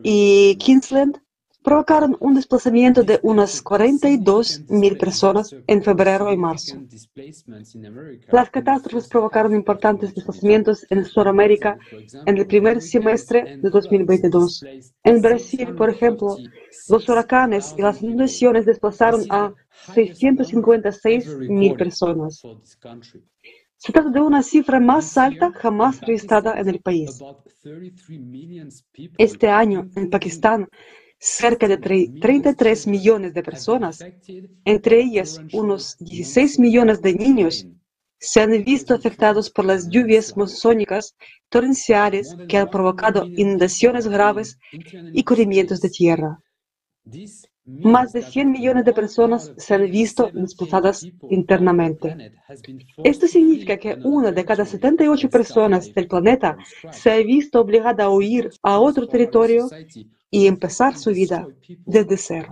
[0.03, 1.21] y Queensland,
[1.67, 6.77] provocaron un desplazamiento de unas 42.000 personas en febrero y marzo.
[8.31, 11.77] Las catástrofes provocaron importantes desplazamientos en Sudamérica
[12.25, 14.63] en el primer semestre de 2022.
[15.03, 16.37] En Brasil, por ejemplo,
[16.87, 19.53] los huracanes y las inundaciones desplazaron a
[19.93, 22.41] 656.000 personas.
[23.75, 27.19] Se trata de una cifra más alta jamás registrada en el país.
[29.17, 30.69] Este año, en Pakistán,
[31.19, 34.03] cerca de 33 millones de personas,
[34.65, 37.67] entre ellas unos 16 millones de niños,
[38.19, 41.15] se han visto afectados por las lluvias monzónicas
[41.49, 44.57] torrenciales que han provocado inundaciones graves
[45.13, 46.39] y corrimientos de tierra.
[47.65, 52.31] Más de 100 millones de personas se han visto desplazadas internamente.
[53.03, 56.57] Esto significa que una de cada 78 personas del planeta
[56.91, 59.67] se ha visto obligada a huir a otro territorio
[60.29, 61.47] y empezar su vida
[61.85, 62.49] desde cero.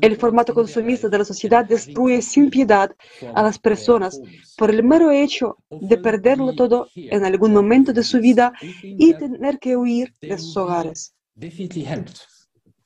[0.00, 2.90] El formato consumista de la sociedad destruye sin piedad
[3.34, 4.18] a las personas
[4.56, 8.52] por el mero hecho de perderlo todo en algún momento de su vida
[8.82, 11.14] y tener que huir de sus hogares.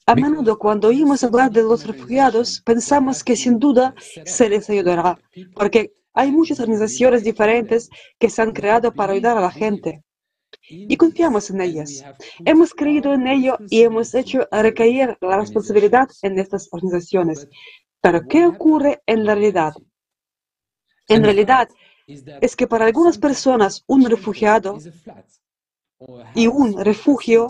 [0.07, 5.19] A menudo cuando oímos hablar de los refugiados pensamos que sin duda se les ayudará,
[5.55, 10.03] porque hay muchas organizaciones diferentes que se han creado para ayudar a la gente
[10.69, 12.05] y confiamos en ellas.
[12.45, 17.49] Hemos creído en ello y hemos hecho recaer la responsabilidad en estas organizaciones.
[18.01, 19.75] Pero ¿qué ocurre en la realidad?
[21.09, 21.69] En realidad
[22.07, 24.79] es que para algunas personas un refugiado
[26.35, 27.49] y un refugio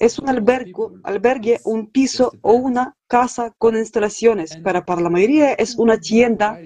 [0.00, 5.52] es un albergue, albergue, un piso o una casa con instalaciones, pero para la mayoría
[5.52, 6.58] es una tienda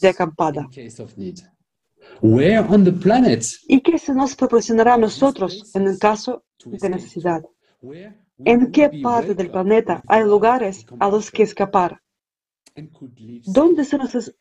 [0.00, 0.68] de acampada.
[3.68, 7.42] ¿Y qué se nos proporcionará a nosotros en el caso de necesidad?
[8.38, 12.00] ¿En qué parte del planeta hay lugares a los que escapar?
[13.44, 14.32] ¿Dónde se nos eh,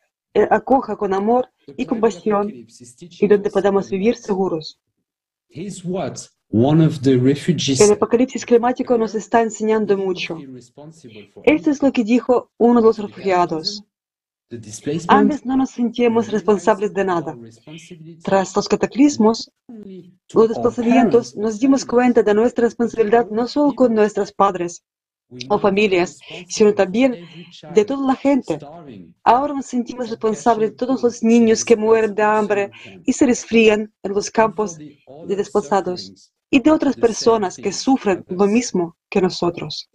[0.49, 4.79] acoja con amor y compasión y donde podamos vivir seguros?
[7.81, 10.37] El apocalipsis climático nos está enseñando mucho.
[11.43, 13.83] Esto es lo que dijo uno de los refugiados.
[15.07, 17.37] Antes no nos sentíamos responsables de nada.
[18.23, 19.51] Tras los cataclismos,
[20.33, 24.83] los desplazamientos, nos dimos cuenta de nuestra responsabilidad no solo con nuestros padres
[25.47, 27.25] o familias, sino también
[27.73, 28.59] de toda la gente.
[29.23, 32.71] Ahora nos sentimos responsables de todos los niños que mueren de hambre
[33.05, 38.45] y se resfrían en los campos de desplazados y de otras personas que sufren lo
[38.47, 39.89] mismo que nosotros.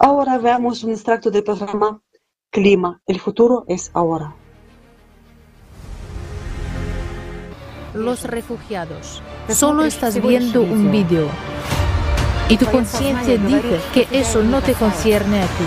[0.00, 2.00] Ahora veamos un extracto del programa
[2.50, 3.00] Clima.
[3.06, 4.34] El futuro es ahora.
[7.94, 9.22] Los refugiados.
[9.48, 11.28] Solo estás viendo un vídeo
[12.48, 15.64] y tu conciencia dice que eso no te concierne a ti,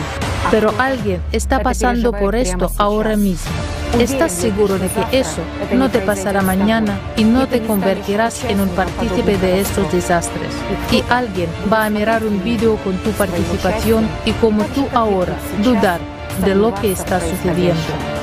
[0.50, 3.52] pero alguien está pasando por esto ahora mismo.
[4.00, 5.42] ¿Estás seguro de que eso
[5.74, 10.54] no te pasará mañana y no te convertirás en un partícipe de estos desastres?
[10.92, 16.00] Y alguien va a mirar un vídeo con tu participación y como tú ahora dudar
[16.46, 18.21] de lo que está sucediendo.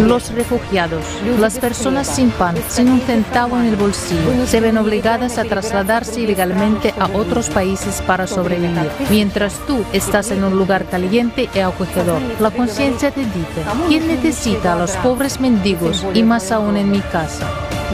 [0.00, 1.04] Los refugiados,
[1.40, 6.20] las personas sin pan, sin un centavo en el bolsillo, se ven obligadas a trasladarse
[6.20, 12.20] ilegalmente a otros países para sobrevivir, mientras tú estás en un lugar caliente y acogedor.
[12.40, 17.00] La conciencia te dice, ¿quién necesita a los pobres mendigos y más aún en mi
[17.00, 17.46] casa?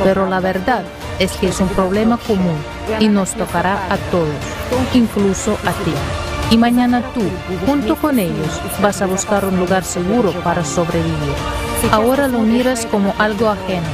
[0.02, 0.82] Pero la verdad
[1.20, 2.56] es que es un problema común
[2.98, 4.34] y nos tocará a todos,
[4.92, 5.92] incluso a ti.
[6.50, 7.22] Y mañana tú,
[7.64, 11.71] junto con ellos, vas a buscar un lugar seguro para sobrevivir.
[11.90, 13.86] Ahora lo miras como algo ajeno,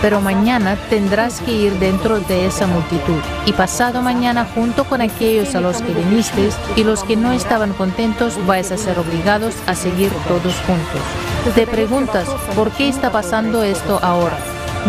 [0.00, 3.20] pero mañana tendrás que ir dentro de esa multitud.
[3.44, 7.72] Y pasado mañana, junto con aquellos a los que viniste y los que no estaban
[7.72, 11.54] contentos, vais a ser obligados a seguir todos juntos.
[11.54, 14.38] Te preguntas, ¿por qué está pasando esto ahora?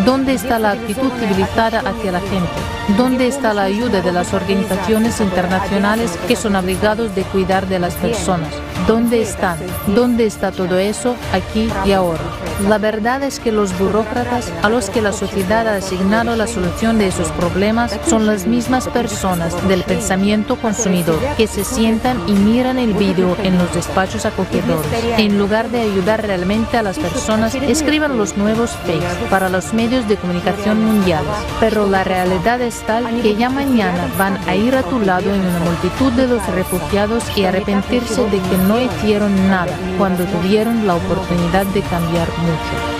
[0.05, 2.49] ¿Dónde está la actitud civilizada hacia la gente?
[2.97, 7.95] ¿Dónde está la ayuda de las organizaciones internacionales que son obligados de cuidar de las
[7.95, 8.53] personas?
[8.87, 9.57] ¿Dónde están?
[9.95, 12.21] ¿Dónde está todo eso aquí y ahora?
[12.69, 16.99] La verdad es que los burócratas a los que la sociedad ha asignado la solución
[16.99, 22.77] de esos problemas son las mismas personas del pensamiento consumidor que se sientan y miran
[22.77, 24.85] el vídeo en los despachos acogedores.
[25.17, 30.07] En lugar de ayudar realmente a las personas, escriban los nuevos fakes para los medios
[30.07, 31.31] de comunicación mundiales.
[31.59, 35.41] Pero la realidad es tal que ya mañana van a ir a tu lado en
[35.41, 40.95] una multitud de los refugiados y arrepentirse de que no hicieron nada cuando tuvieron la
[40.95, 42.95] oportunidad de cambiar mucho.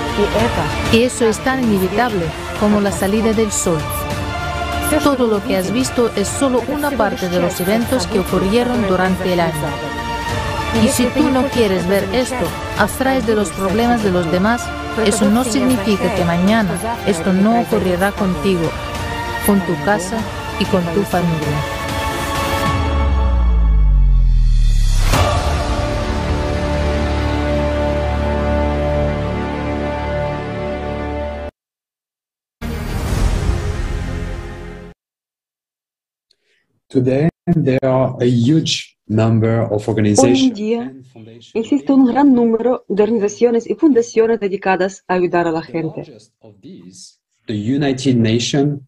[0.94, 2.26] Y eso es tan inevitable
[2.60, 3.80] como la salida del sol.
[5.04, 9.34] Todo lo que has visto es solo una parte de los eventos que ocurrieron durante
[9.34, 9.54] el año.
[10.84, 12.46] Y si tú no quieres ver esto,
[12.78, 14.62] abstraes de los problemas de los demás,
[15.06, 16.72] eso no significa que mañana
[17.06, 18.70] esto no ocurrirá contigo,
[19.46, 20.18] con tu casa
[20.60, 21.85] y con tu familia.
[36.96, 40.94] Today, there are a huge number of Hoy en organizations día
[41.54, 46.04] existe un gran número de organizaciones y fundaciones dedicadas a ayudar a la gente.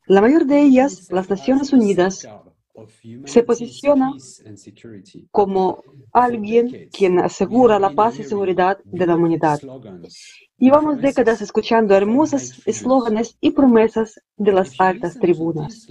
[0.07, 2.25] La mayor de ellas, las Naciones Unidas,
[3.25, 4.13] se posiciona
[5.29, 9.59] como alguien quien asegura la paz y seguridad de la humanidad.
[10.57, 15.85] Llevamos décadas escuchando hermosos eslóganes y promesas de las altas tribunas.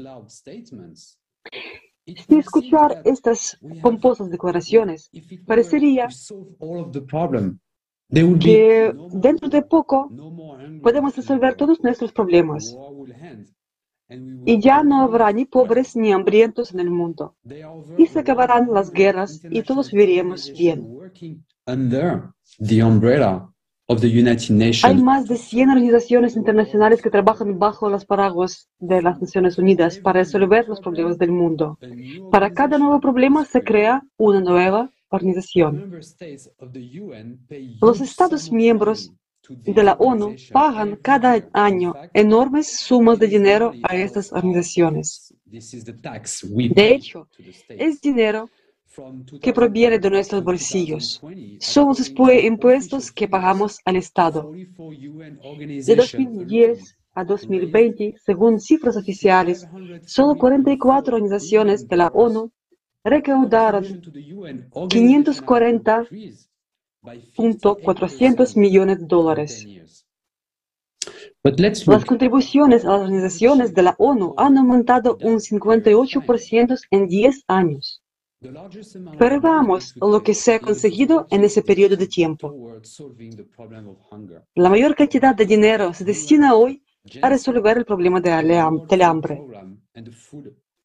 [2.06, 5.10] Si escuchar estas pomposas declaraciones,
[5.44, 6.08] parecería
[8.40, 10.08] que dentro de poco
[10.82, 12.76] podemos resolver todos nuestros problemas
[14.08, 17.34] y ya no habrá ni pobres ni hambrientos en el mundo.
[17.98, 20.86] Y se acabarán las guerras y todos viviremos bien.
[23.88, 29.00] Of the United Hay más de 100 organizaciones internacionales que trabajan bajo las paraguas de
[29.00, 31.78] las Naciones Unidas para resolver los problemas del mundo.
[32.30, 36.00] Para cada nuevo problema se crea una nueva organización.
[37.80, 39.12] Los Estados miembros
[39.48, 45.32] de la ONU pagan cada año enormes sumas de dinero a estas organizaciones.
[45.44, 47.28] De hecho,
[47.68, 48.50] es dinero
[49.40, 51.20] que proviene de nuestros bolsillos.
[51.60, 54.42] Son los impue- impuestos que pagamos al Estado.
[54.76, 59.66] 44 UN De organizations 2010 a 2020, según cifras oficiales,
[60.04, 62.50] solo 44 organizaciones de la ONU
[63.04, 64.68] recaudaron to the UN
[67.04, 69.66] 540.400 millones de dólares.
[71.86, 78.02] Las contribuciones a las organizaciones de la ONU han aumentado un 58% en 10 años.
[79.18, 79.40] Pero
[80.00, 82.54] lo que se ha conseguido en ese periodo de tiempo.
[84.54, 86.82] La mayor cantidad de dinero se destina hoy
[87.22, 89.42] a resolver el problema del hambre.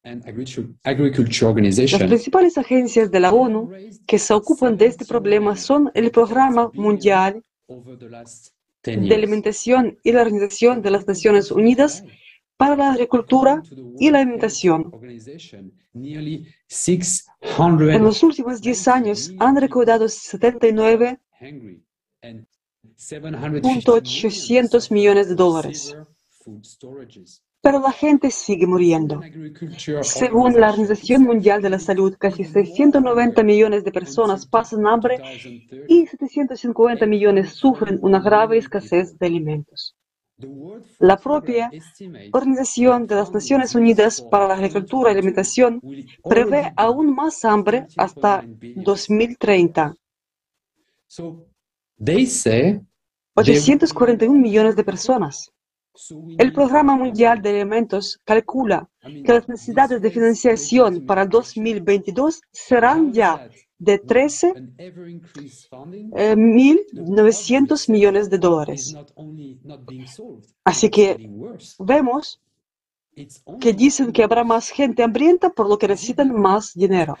[0.02, 3.70] Las principales agencias de la ONU
[4.06, 8.52] que se ocupan de este problema son el Programa Mundial over the last
[8.82, 9.14] 10 de.
[9.14, 12.04] Alimentación y la Organización de las Naciones Unidas
[12.62, 13.60] para la Agricultura
[13.98, 14.92] y la Alimentación.
[15.02, 21.82] En 600 los últimos 10 años han recaudado 79 hungry
[22.22, 22.46] and
[22.94, 25.96] 750 .800 millones de dólares.
[27.60, 29.20] Pero la gente sigue muriendo.
[30.02, 35.20] Según la Organización Mundial de la Salud, casi 690 millones de personas pasan hambre
[35.88, 39.96] y 750 millones sufren una grave escasez de alimentos.
[40.98, 41.70] La propia
[42.32, 45.80] Organización de las Naciones Unidas para la Agricultura y Alimentación
[46.22, 48.44] prevé aún más hambre hasta
[48.76, 49.94] 2030.
[51.06, 51.46] So
[52.02, 52.80] they say
[53.34, 55.50] 841 millones de personas.
[56.38, 63.12] El Programa Mundial de Alimentos calcula que las necesidades de financiación para el 2022 serán
[63.12, 63.48] ya
[63.82, 68.94] de 13 an ever increased funding eh, 1.900 millones de dólares.
[70.64, 71.28] Así que
[71.78, 72.40] vemos
[73.60, 77.14] que dicen que habrá más gente hambrienta por lo que necesitan más dinero.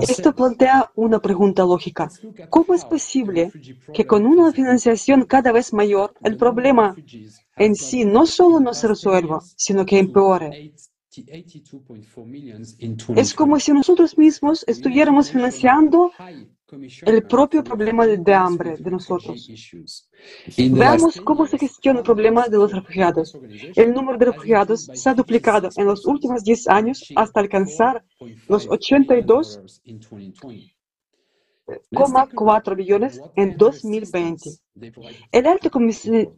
[0.00, 2.08] Esto plantea una pregunta lógica.
[2.50, 3.50] ¿Cómo es posible
[3.92, 6.94] que con una financiación cada vez mayor el problema
[7.56, 10.72] en sí no solo no se resuelva, sino que empeore?
[13.16, 16.12] Es como si nosotros mismos estuviéramos financiando
[17.02, 19.50] el propio problema de, hambre de nosotros.
[20.56, 23.38] Veamos cómo se gestiona el problema de los refugiados.
[23.74, 28.04] El número de refugiados se ha duplicado en los últimos 10 años hasta alcanzar
[28.48, 28.68] los
[31.68, 34.50] 82,4 billones en 2020.
[35.32, 35.70] El alto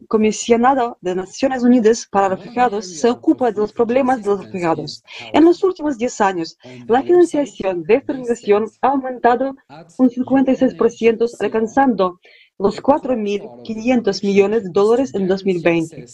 [0.07, 5.03] comisionado de Naciones Unidas para Refugiados se ocupa de los problemas de los refugiados.
[5.33, 9.55] En los últimos 10 años, la financiación de esta organización ha aumentado
[9.97, 12.19] un 56%, alcanzando
[12.57, 16.05] los 4.500 millones de dólares en 2020.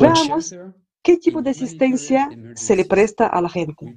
[0.00, 0.54] Veamos
[1.06, 3.96] qué tipo de asistencia se le presta a la gente.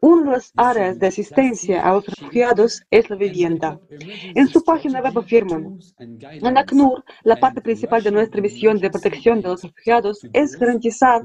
[0.00, 3.78] Una de las áreas de asistencia a los refugiados es la vivienda.
[4.34, 9.42] En su página web afirman, en ACNUR, la parte principal de nuestra misión de protección
[9.42, 11.20] de los refugiados es garantizar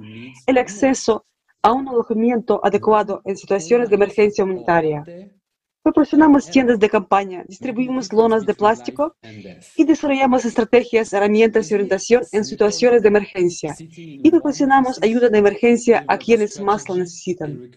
[0.47, 1.25] el acceso
[1.61, 5.05] a un alojamiento adecuado en situaciones de emergencia humanitaria.
[5.83, 9.17] Proporcionamos tiendas de campaña, distribuimos lonas de plástico
[9.75, 13.75] y desarrollamos estrategias, herramientas y orientación en situaciones de emergencia.
[13.79, 17.69] Y proporcionamos ayuda de emergencia a quienes más lo necesitan.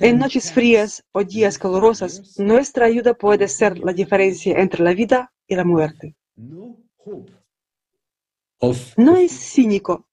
[0.00, 5.32] En noches frías o días calurosas, nuestra ayuda puede ser la diferencia entre la vida
[5.46, 6.16] y la muerte.
[8.96, 10.08] No es cínico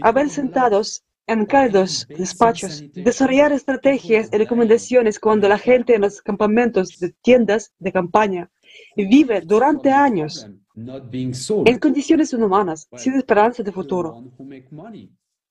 [0.00, 6.98] haber sentados en cálidos despachos, desarrollar estrategias y recomendaciones cuando la gente en los campamentos
[6.98, 8.50] de tiendas de campaña
[8.96, 14.24] vive durante años en condiciones inhumanas, sin esperanza de futuro.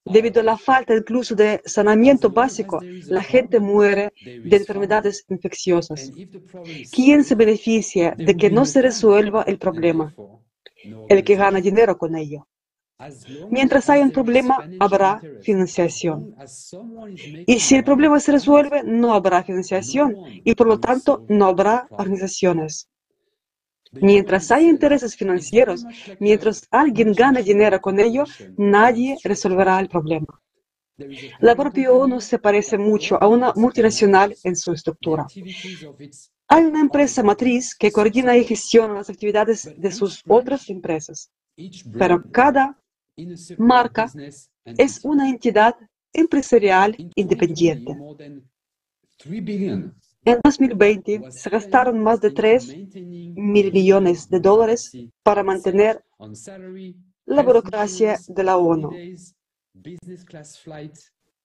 [0.05, 6.11] Debido a la falta incluso de saneamiento básico, la gente muere de enfermedades infecciosas.
[6.91, 10.15] ¿Quién se beneficia de que no se resuelva el problema?
[11.09, 12.47] El que gana dinero con ello.
[13.49, 16.35] Mientras hay un problema, habrá financiación.
[17.47, 21.87] Y si el problema se resuelve, no habrá financiación y por lo tanto no habrá
[21.91, 22.89] organizaciones.
[23.93, 25.85] Mientras hay intereses financieros,
[26.19, 28.25] mientras alguien gana dinero con ello,
[28.57, 30.41] nadie resolverá el problema.
[31.39, 35.25] La propia ONU se parece mucho a una multinacional en su estructura.
[36.49, 41.31] Hay una empresa matriz que coordina y gestiona las actividades de sus otras empresas,
[41.97, 42.77] pero cada
[43.57, 44.11] marca
[44.65, 45.75] es una entidad
[46.13, 47.95] empresarial independiente.
[50.25, 52.75] En 2020 se gastaron más de 3
[53.35, 54.91] mil millones de dólares
[55.23, 56.03] para mantener
[57.25, 58.91] la burocracia de la ONU.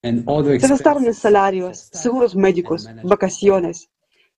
[0.03, 3.90] Se gastaron en salarios, seguros médicos, vacaciones,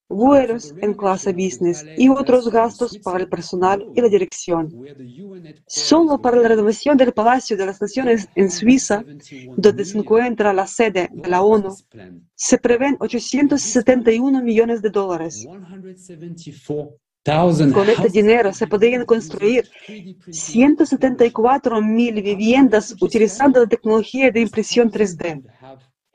[0.08, 4.72] vuelos en clase business y otros gastos para el personal y la dirección.
[5.66, 9.04] Solo para la renovación del Palacio de las Naciones en Suiza,
[9.56, 11.74] donde se encuentra la sede de la ONU,
[12.34, 15.46] se prevén 871 millones de dólares.
[17.74, 19.68] Con este dinero se podrían construir
[20.30, 25.42] 174 mil viviendas utilizando la tecnología de impresión 3D.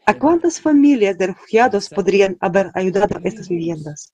[0.06, 4.14] ¿A cuántas familias de refugiados podrían haber ayudado a estas viviendas?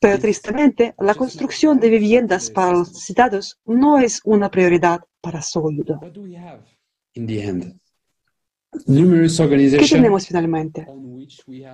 [0.00, 5.68] Pero tristemente, la construcción de viviendas para los necesitados no es una prioridad para su
[5.68, 6.00] ayuda.
[8.86, 10.86] ¿Qué tenemos finalmente?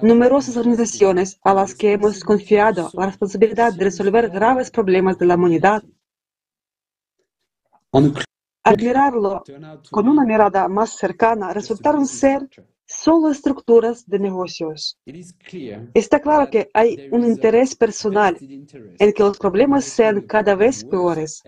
[0.02, 5.34] Numerosas organizaciones a las que hemos confiado la responsabilidad de resolver graves problemas de la
[5.34, 5.84] humanidad
[8.66, 9.44] al mirarlo
[9.92, 12.48] con una mirada más cercana, resultaron ser
[12.84, 14.98] solo estructuras de negocios.
[15.94, 21.42] Está claro que hay un interés personal en que los problemas sean cada vez peores.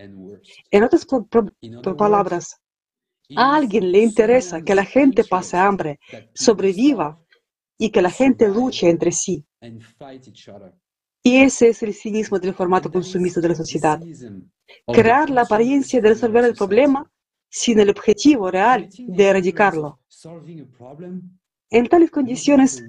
[0.71, 1.05] En otras
[1.97, 2.55] palabras,
[3.35, 5.99] a alguien le interesa que la gente pase hambre,
[6.33, 7.19] sobreviva
[7.77, 9.45] y que la gente luche entre sí.
[11.21, 13.99] Y ese es el cinismo del formato consumista de la sociedad
[14.87, 17.09] crear la apariencia de resolver el problema
[17.49, 19.99] sin el objetivo real de erradicarlo.
[21.71, 22.83] En tales condiciones,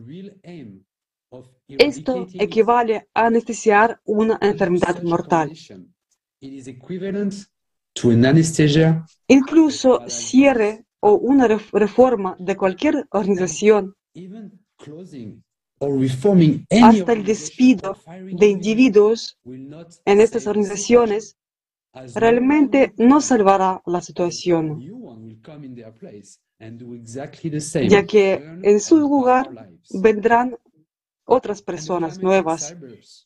[1.69, 5.53] esto equivale a anestesiar una enfermedad mortal.
[9.29, 13.95] Incluso cierre o una reforma de cualquier organización
[16.83, 17.97] hasta el despido
[18.33, 21.37] de individuos en estas organizaciones
[22.15, 24.81] realmente no salvará la situación,
[27.89, 29.71] ya que en su lugar
[30.03, 30.57] vendrán
[31.25, 32.77] otras personas nuevas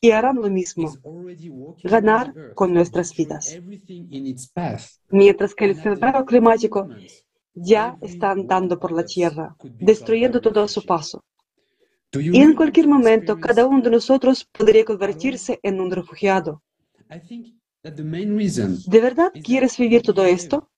[0.00, 0.92] y harán lo mismo,
[1.82, 3.58] ganar con nuestras vidas.
[5.08, 6.88] Mientras que el fenómeno climático
[7.54, 11.24] ya está andando por la Tierra, destruyendo todo a su paso.
[12.12, 16.62] Y en cualquier momento, cada uno de nosotros podría convertirse en un refugiado.
[17.84, 20.70] ¿De verdad quieres vivir todo esto?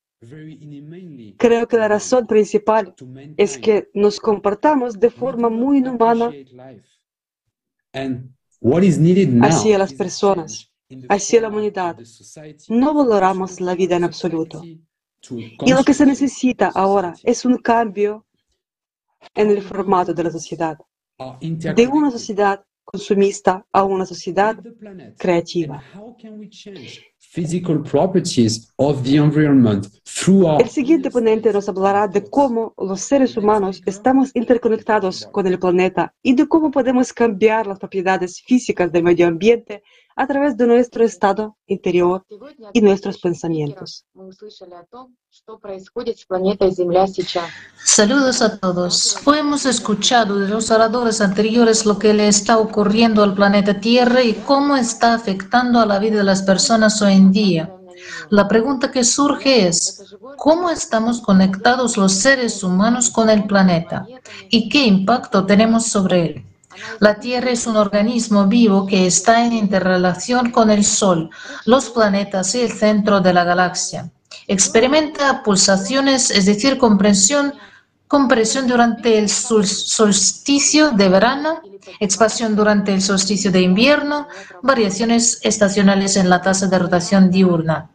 [1.36, 2.94] Creo que la razón principal
[3.36, 6.32] es que nos comportamos de forma muy inhumana
[9.42, 10.72] hacia las personas,
[11.08, 11.96] hacia la humanidad.
[12.68, 14.64] No valoramos la vida en absoluto.
[14.64, 18.26] Y lo que se necesita ahora es un cambio
[19.34, 20.76] en el formato de la sociedad,
[21.18, 24.56] de una sociedad consumista a una sociedad
[25.18, 25.84] creativa.
[30.58, 36.14] El siguiente ponente nos hablará de cómo los seres humanos estamos interconectados con el planeta
[36.22, 39.82] y de cómo podemos cambiar las propiedades físicas del medio ambiente
[40.16, 42.24] a través de nuestro estado interior
[42.72, 44.06] y nuestros pensamientos.
[47.84, 49.18] Saludos a todos.
[49.38, 54.32] hemos escuchado de los oradores anteriores lo que le está ocurriendo al planeta Tierra y
[54.32, 57.72] cómo está afectando a la vida de las personas hoy en día.
[58.30, 64.06] La pregunta que surge es, ¿cómo estamos conectados los seres humanos con el planeta?
[64.50, 66.46] ¿Y qué impacto tenemos sobre él?
[67.00, 71.30] La Tierra es un organismo vivo que está en interrelación con el Sol,
[71.64, 74.10] los planetas y el centro de la galaxia.
[74.46, 77.54] Experimenta pulsaciones, es decir, compresión,
[78.08, 81.60] compresión durante el solsticio de verano,
[82.00, 84.28] expansión durante el solsticio de invierno,
[84.62, 87.90] variaciones estacionales en la tasa de rotación diurna.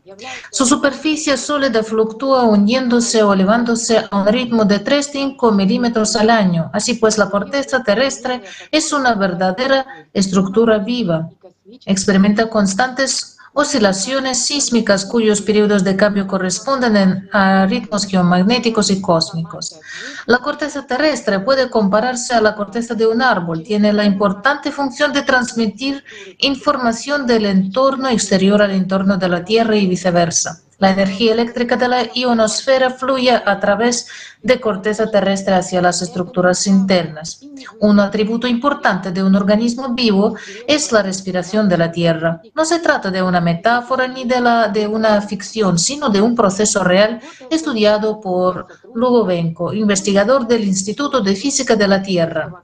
[0.52, 6.70] Su superficie sólida fluctúa hundiéndose o elevándose a un ritmo de 3-5 milímetros al año.
[6.74, 11.30] Así pues, la corteza terrestre es una verdadera estructura viva.
[11.86, 19.80] Experimenta constantes oscilaciones sísmicas cuyos periodos de cambio corresponden a ritmos geomagnéticos y cósmicos.
[20.26, 23.64] La corteza terrestre puede compararse a la corteza de un árbol.
[23.64, 26.04] Tiene la importante función de transmitir
[26.40, 30.62] información del entorno exterior al entorno de la Tierra y viceversa.
[30.82, 34.08] La energía eléctrica de la ionosfera fluye a través
[34.42, 37.40] de corteza terrestre hacia las estructuras internas.
[37.80, 40.36] Un atributo importante de un organismo vivo
[40.68, 42.42] es la respiración de la Tierra.
[42.56, 47.22] No se trata de una metáfora ni de, una ficción, sino de un proceso real
[47.52, 48.66] estudiado por
[48.96, 52.64] Lugovenko, investigador del Instituto de Física de la Tierra.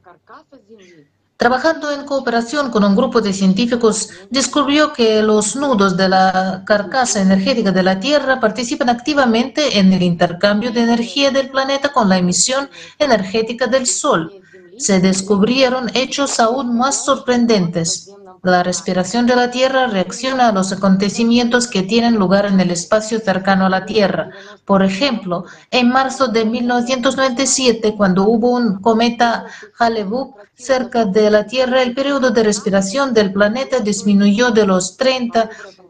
[1.38, 7.22] Trabajando en cooperación con un grupo de científicos, descubrió que los nudos de la carcasa
[7.22, 12.18] energética de la Tierra participan activamente en el intercambio de energía del planeta con la
[12.18, 14.34] emisión energética del Sol.
[14.80, 18.10] Se descubrieron hechos aún más sorprendentes.
[18.48, 23.20] La respiración de la Tierra reacciona a los acontecimientos que tienen lugar en el espacio
[23.20, 24.30] cercano a la Tierra.
[24.64, 29.48] Por ejemplo, en marzo de 1997, cuando hubo un cometa
[29.78, 30.08] hale
[30.56, 35.50] cerca de la Tierra, el periodo de respiración del planeta disminuyó de los 30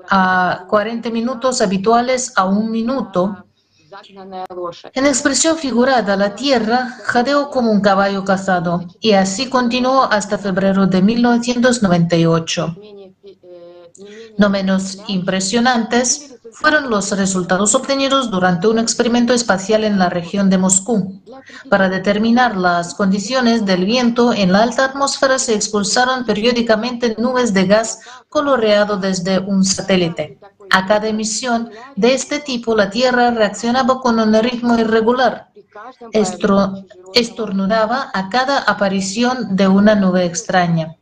[0.10, 3.46] a 40 minutos habituales a un minuto.
[4.94, 10.88] En expresión figurada, la Tierra jadeó como un caballo cazado y así continuó hasta febrero
[10.88, 12.76] de 1998.
[14.38, 20.58] No menos impresionantes fueron los resultados obtenidos durante un experimento espacial en la región de
[20.58, 21.22] Moscú.
[21.70, 27.66] Para determinar las condiciones del viento en la alta atmósfera se expulsaron periódicamente nubes de
[27.66, 30.40] gas coloreado desde un satélite.
[30.78, 35.48] A cada emisión de este tipo, la Tierra reaccionaba con un ritmo irregular.
[37.16, 40.96] estornudaba a cada aparición de una nube extraña.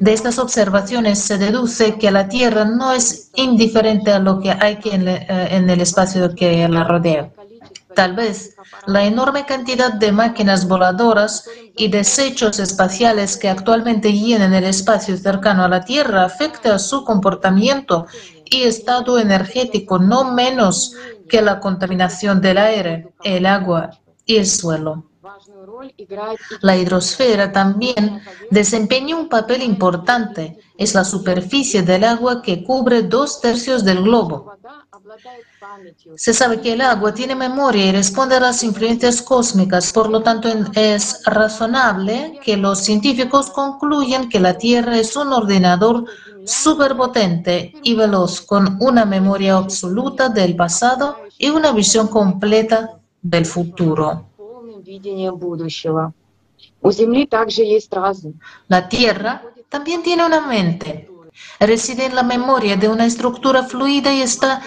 [0.00, 4.78] De estas observaciones se deduce que la Tierra no es indiferente a lo que hay
[4.84, 7.30] eh, en el espacio que la rodea.
[7.94, 8.54] Tal vez
[8.86, 15.64] la enorme cantidad de máquinas voladoras y desechos espaciales que actualmente llenan el espacio cercano
[15.64, 18.06] a la Tierra afecte a su comportamiento
[18.52, 20.94] y estado energético no menos
[21.28, 23.90] que la contaminación del aire, el agua
[24.26, 25.04] y el suelo.
[26.60, 28.20] La hidrosfera también
[28.50, 30.58] desempeña un papel importante.
[30.76, 34.52] Es la superficie del agua que cubre dos tercios del globo.
[36.16, 40.22] Se sabe que el agua tiene memoria y responde a las influencias cósmicas, por lo
[40.22, 46.04] tanto es razonable que los científicos concluyan que la Tierra es un ordenador
[46.44, 54.26] superpotente y veloz con una memoria absoluta del pasado y una visión completa del futuro.
[58.68, 61.08] La Tierra también tiene una mente.
[61.60, 64.62] Reside en la memoria de una estructura fluida y está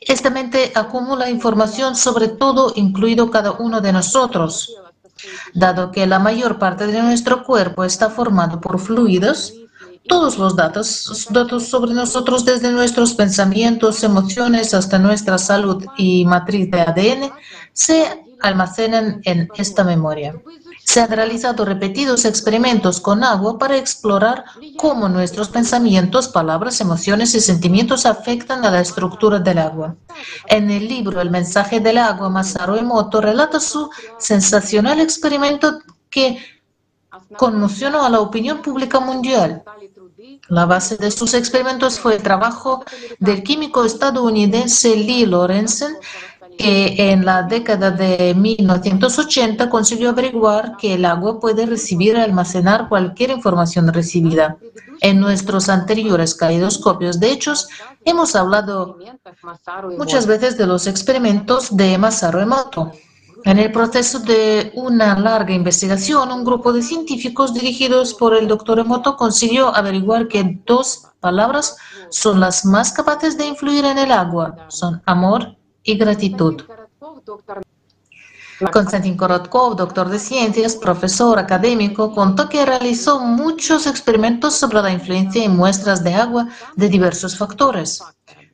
[0.00, 4.74] Esta mente acumula información sobre todo, incluido cada uno de nosotros.
[5.54, 9.54] Dado que la mayor parte de nuestro cuerpo está formado por fluidos,
[10.08, 16.70] todos los datos, datos sobre nosotros, desde nuestros pensamientos, emociones hasta nuestra salud y matriz
[16.70, 17.32] de ADN,
[17.72, 20.34] se almacenan en esta memoria.
[20.84, 24.44] Se han realizado repetidos experimentos con agua para explorar
[24.76, 29.94] cómo nuestros pensamientos, palabras, emociones y sentimientos afectan a la estructura del agua.
[30.48, 35.78] En el libro El mensaje del agua, Masaru Emoto relata su sensacional experimento
[36.10, 36.38] que
[37.36, 39.62] conmocionó a la opinión pública mundial.
[40.48, 42.84] La base de sus experimentos fue el trabajo
[43.18, 45.96] del químico estadounidense Lee Lorenzen,
[46.58, 52.88] que en la década de 1980 consiguió averiguar que el agua puede recibir y almacenar
[52.88, 54.58] cualquier información recibida.
[55.00, 57.68] En nuestros anteriores caleidoscopios de hechos,
[58.04, 58.98] hemos hablado
[59.98, 62.92] muchas veces de los experimentos de Masaru Emoto.
[63.44, 68.78] En el proceso de una larga investigación, un grupo de científicos dirigidos por el doctor
[68.78, 71.76] Emoto consiguió averiguar que dos palabras
[72.10, 74.54] son las más capaces de influir en el agua.
[74.68, 76.62] Son amor y gratitud.
[78.70, 85.44] Konstantin Korotkov, doctor de ciencias, profesor académico, contó que realizó muchos experimentos sobre la influencia
[85.44, 88.02] en muestras de agua de diversos factores,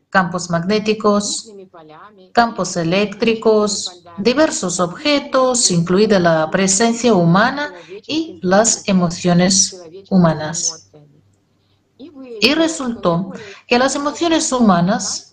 [0.08, 1.52] campos magnéticos,
[2.32, 7.72] campos eléctricos, diversos objetos, incluida la presencia humana
[8.06, 10.90] y las emociones humanas.
[12.40, 13.32] Y resultó
[13.66, 15.28] que las emociones humanas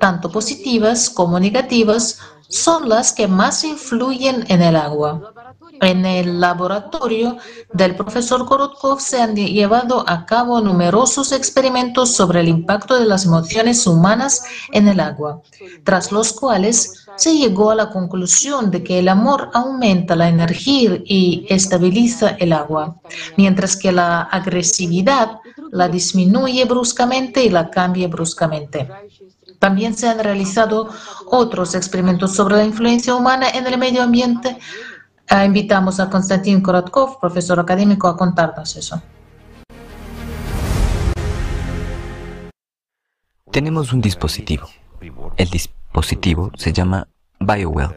[0.00, 5.32] tanto positivas como negativas, son las que más influyen en el agua.
[5.80, 7.36] En el laboratorio
[7.72, 13.24] del profesor Korotkov se han llevado a cabo numerosos experimentos sobre el impacto de las
[13.26, 15.42] emociones humanas en el agua,
[15.84, 20.98] tras los cuales se llegó a la conclusión de que el amor aumenta la energía
[21.04, 22.96] y estabiliza el agua,
[23.36, 25.38] mientras que la agresividad
[25.72, 28.88] la disminuye bruscamente y la cambia bruscamente.
[29.58, 30.90] También se han realizado
[31.26, 34.58] otros experimentos sobre la influencia humana en el medio ambiente.
[35.28, 39.02] Ah, invitamos a Konstantin Korotkov, profesor académico, a contarnos eso.
[43.50, 44.68] Tenemos un dispositivo.
[45.36, 47.08] El dispositivo se llama
[47.40, 47.90] BioWell,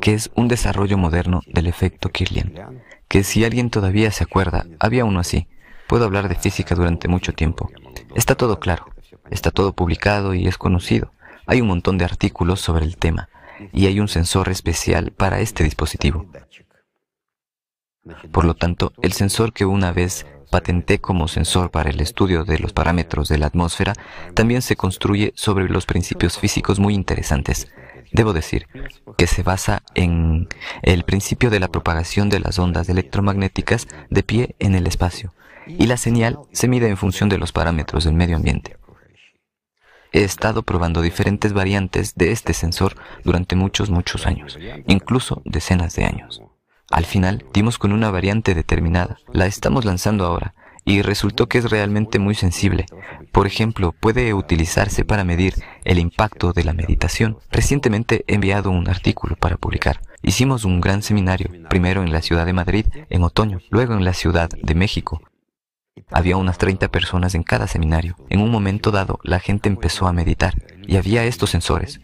[0.00, 5.04] que es un desarrollo moderno del efecto Kirlian, que si alguien todavía se acuerda, había
[5.04, 5.46] uno así.
[5.86, 7.70] Puedo hablar de física durante mucho tiempo.
[8.16, 8.86] Está todo claro.
[9.30, 11.12] Está todo publicado y es conocido.
[11.46, 13.28] Hay un montón de artículos sobre el tema
[13.72, 16.26] y hay un sensor especial para este dispositivo.
[18.30, 22.58] Por lo tanto, el sensor que una vez patenté como sensor para el estudio de
[22.58, 23.94] los parámetros de la atmósfera
[24.34, 27.68] también se construye sobre los principios físicos muy interesantes.
[28.12, 28.68] Debo decir
[29.16, 30.48] que se basa en
[30.82, 35.34] el principio de la propagación de las ondas electromagnéticas de pie en el espacio
[35.66, 38.76] y la señal se mide en función de los parámetros del medio ambiente.
[40.12, 46.04] He estado probando diferentes variantes de este sensor durante muchos, muchos años, incluso decenas de
[46.04, 46.42] años.
[46.90, 49.18] Al final dimos con una variante determinada.
[49.32, 52.86] La estamos lanzando ahora y resultó que es realmente muy sensible.
[53.32, 57.38] Por ejemplo, puede utilizarse para medir el impacto de la meditación.
[57.50, 60.00] Recientemente he enviado un artículo para publicar.
[60.22, 64.14] Hicimos un gran seminario, primero en la ciudad de Madrid en otoño, luego en la
[64.14, 65.20] ciudad de México
[66.10, 68.16] había unas 30 personas en cada seminario.
[68.28, 70.54] En un momento dado, la gente empezó a meditar
[70.86, 72.00] y había estos sensores.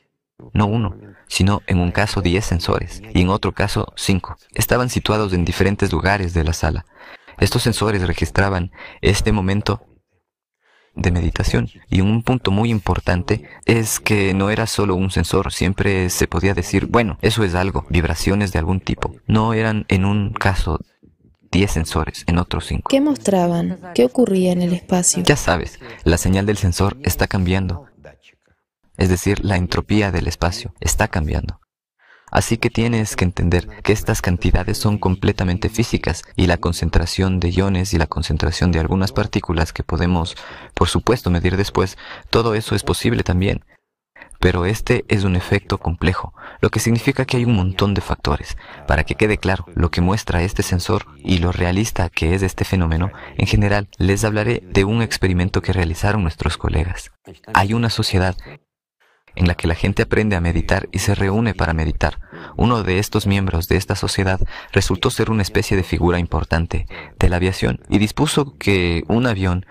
[0.52, 0.96] No uno,
[1.28, 4.36] sino en un caso 10 sensores y en otro caso 5.
[4.54, 6.84] Estaban situados en diferentes lugares de la sala.
[7.38, 9.86] Estos sensores registraban este momento
[10.94, 11.68] de meditación.
[11.88, 16.54] Y un punto muy importante es que no era solo un sensor, siempre se podía
[16.54, 19.14] decir, bueno, eso es algo, vibraciones de algún tipo.
[19.26, 20.80] No eran en un caso
[21.52, 22.88] 10 sensores, en otros 5.
[22.88, 23.78] ¿Qué mostraban?
[23.94, 25.22] ¿Qué ocurría en el espacio?
[25.22, 27.86] Ya sabes, la señal del sensor está cambiando.
[28.96, 31.60] Es decir, la entropía del espacio está cambiando.
[32.30, 37.50] Así que tienes que entender que estas cantidades son completamente físicas y la concentración de
[37.50, 40.36] iones y la concentración de algunas partículas que podemos,
[40.72, 41.98] por supuesto, medir después,
[42.30, 43.62] todo eso es posible también.
[44.42, 48.56] Pero este es un efecto complejo, lo que significa que hay un montón de factores.
[48.88, 52.64] Para que quede claro lo que muestra este sensor y lo realista que es este
[52.64, 57.12] fenómeno, en general les hablaré de un experimento que realizaron nuestros colegas.
[57.54, 58.36] Hay una sociedad
[59.36, 62.18] en la que la gente aprende a meditar y se reúne para meditar.
[62.56, 64.40] Uno de estos miembros de esta sociedad
[64.72, 69.66] resultó ser una especie de figura importante de la aviación y dispuso que un avión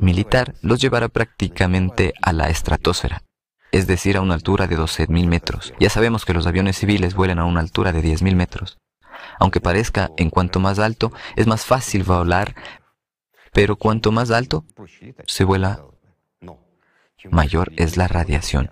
[0.00, 3.22] militar los llevara prácticamente a la estratosfera
[3.72, 5.72] es decir, a una altura de 12.000 metros.
[5.80, 8.78] Ya sabemos que los aviones civiles vuelan a una altura de 10.000 metros.
[9.38, 12.54] Aunque parezca, en cuanto más alto, es más fácil volar,
[13.52, 14.64] pero cuanto más alto
[15.26, 15.84] se vuela,
[17.30, 18.70] mayor es la radiación.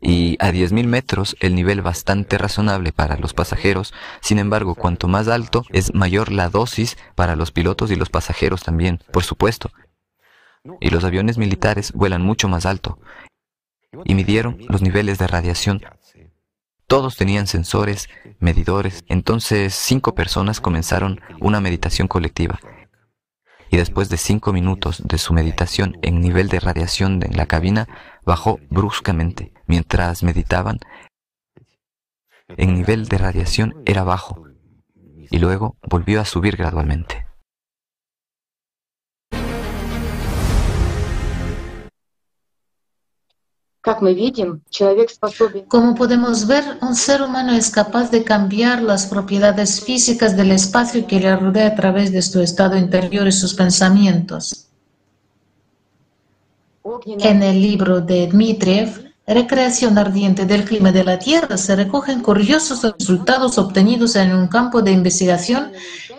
[0.00, 5.26] Y a 10.000 metros el nivel bastante razonable para los pasajeros, sin embargo, cuanto más
[5.26, 9.70] alto es mayor la dosis para los pilotos y los pasajeros también, por supuesto.
[10.80, 12.98] Y los aviones militares vuelan mucho más alto.
[14.04, 15.82] Y midieron los niveles de radiación.
[16.86, 19.04] Todos tenían sensores, medidores.
[19.08, 22.60] Entonces cinco personas comenzaron una meditación colectiva
[23.70, 27.88] y después de cinco minutos de su meditación en nivel de radiación en la cabina,
[28.24, 29.52] bajó bruscamente.
[29.66, 30.78] Mientras meditaban,
[32.48, 34.44] en nivel de radiación era bajo
[34.94, 37.25] y luego volvió a subir gradualmente.
[45.68, 51.06] Como podemos ver, un ser humano es capaz de cambiar las propiedades físicas del espacio
[51.06, 54.68] que le rodea a través de su estado interior y sus pensamientos.
[57.06, 62.82] En el libro de Dmitriev, Recreación ardiente del clima de la Tierra, se recogen curiosos
[62.82, 65.72] resultados obtenidos en un campo de investigación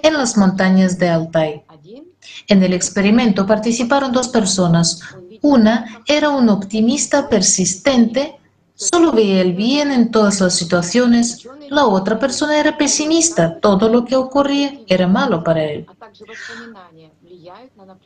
[0.03, 1.63] en las montañas de Altai.
[2.47, 4.99] En el experimento participaron dos personas,
[5.41, 8.37] una era un optimista persistente,
[8.73, 11.47] solo veía el bien en todas las situaciones.
[11.69, 15.85] La otra persona era pesimista, todo lo que ocurría era malo para él.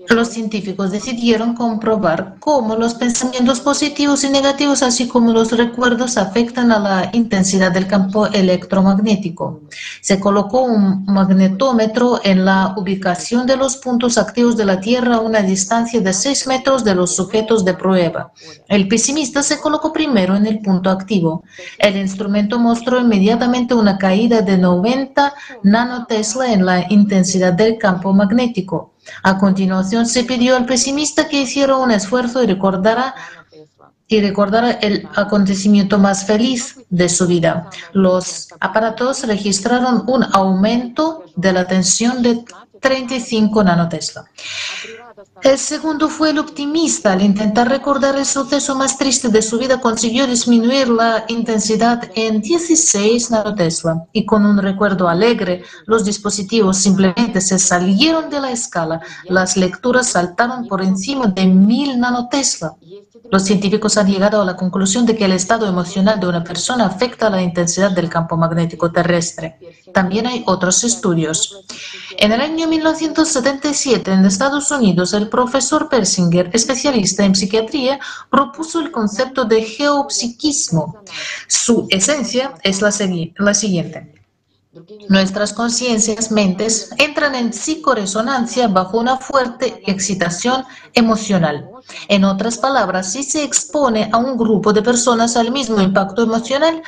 [0.10, 6.72] Los científicos decidieron comprobar cómo los pensamientos positivos y negativos, así como los recuerdos, afectan
[6.72, 9.62] a la intensidad del campo electromagnético.
[10.02, 15.20] Se colocó un magnetómetro en la ubicación de los puntos activos de la Tierra a
[15.22, 18.32] una distancia de 6 metros de los sujetos de prueba.
[18.68, 21.44] El pesimista se colocó primero en el punto activo.
[21.78, 28.91] El instrumento mostró inmediatamente una caída de 90 nanotesla en la intensidad del campo magnético.
[29.24, 33.16] A continuación, se pidió al pesimista que hiciera un esfuerzo y recordara,
[34.08, 37.70] y recordara el acontecimiento más feliz de su vida.
[37.94, 42.44] Los aparatos registraron un aumento de la tensión de
[42.80, 44.26] 35 nanotesla.
[45.42, 47.14] El segundo fue el optimista.
[47.14, 52.42] Al intentar recordar el suceso más triste de su vida, consiguió disminuir la intensidad en
[52.42, 54.06] 16 nanotesla.
[54.14, 59.02] Y con un recuerdo alegre, los dispositivos simplemente se salieron de la escala.
[59.26, 62.76] Las lecturas saltaron por encima de 1000 nanotesla.
[63.30, 66.86] Los científicos han llegado a la conclusión de que el estado emocional de una persona
[66.86, 69.58] afecta la intensidad del campo magnético terrestre.
[69.94, 71.66] También hay otros estudios.
[72.18, 78.92] En el año 1977, en Estados Unidos, el profesor Persinger, especialista en psiquiatría, propuso el
[78.92, 81.04] concepto de geopsiquismo.
[81.48, 82.92] Su esencia es la,
[83.38, 84.21] la siguiente.
[85.10, 91.70] Nuestras conciencias, mentes, entran en psicoresonancia bajo una fuerte excitación emocional.
[92.08, 96.82] En otras palabras, si se expone a un grupo de personas al mismo impacto emocional,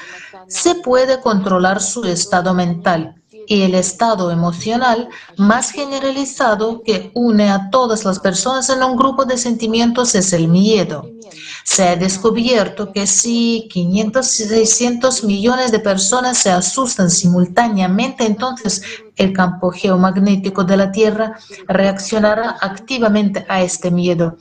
[0.47, 7.69] se puede controlar su estado mental y el estado emocional más generalizado que une a
[7.69, 11.09] todas las personas en un grupo de sentimientos es el miedo.
[11.63, 18.81] Se ha descubierto que si 500, 600 millones de personas se asustan simultáneamente, entonces
[19.15, 24.37] el campo geomagnético de la Tierra reaccionará activamente a este miedo,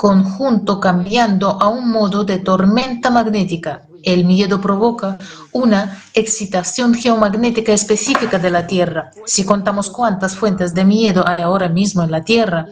[0.00, 5.18] conjunto cambiando a un modo de tormenta magnética el miedo provoca
[5.52, 9.10] una excitación geomagnética específica de la Tierra.
[9.26, 12.66] Si contamos cuántas fuentes de miedo hay ahora mismo en la Tierra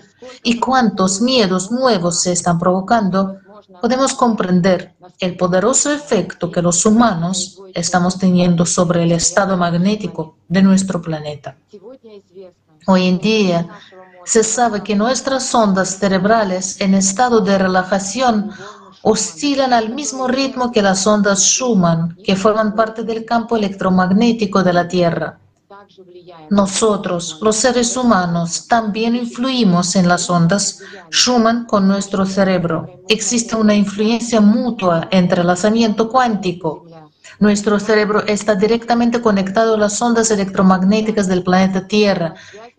[0.44, 3.36] y cuántos miedos nuevos se están provocando,
[3.80, 10.62] podemos comprender el poderoso efecto que los humanos estamos teniendo sobre el estado magnético de
[10.62, 11.56] nuestro planeta.
[12.86, 13.66] Hoy en día
[14.24, 18.50] se sabe que nuestras ondas cerebrales en estado de relajación
[19.04, 24.72] oscilan al mismo ritmo que las ondas Schumann, que forman parte del campo electromagnético de
[24.72, 25.38] la Tierra.
[26.48, 30.80] Nosotros, los seres humanos, también influimos en las ondas
[31.12, 33.02] Schumann con nuestro cerebro.
[33.08, 36.86] Existe una influencia mutua entre lanzamiento cuántico.
[37.40, 42.34] Nuestro cerebro está directamente conectado a las ondas electromagnéticas del planeta Tierra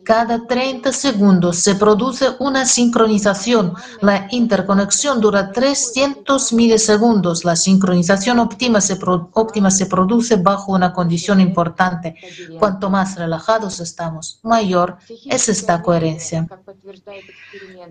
[0.05, 3.73] Cada 30 segundos se produce una sincronización.
[4.01, 7.43] La interconexión dura 300 milisegundos.
[7.43, 12.15] La sincronización óptima se, óptima se produce bajo una condición importante.
[12.59, 16.47] Cuanto más relajados estamos, mayor es esta coherencia.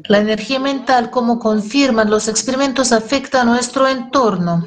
[0.09, 4.65] La energía mental, como confirman los experimentos, afecta a nuestro entorno.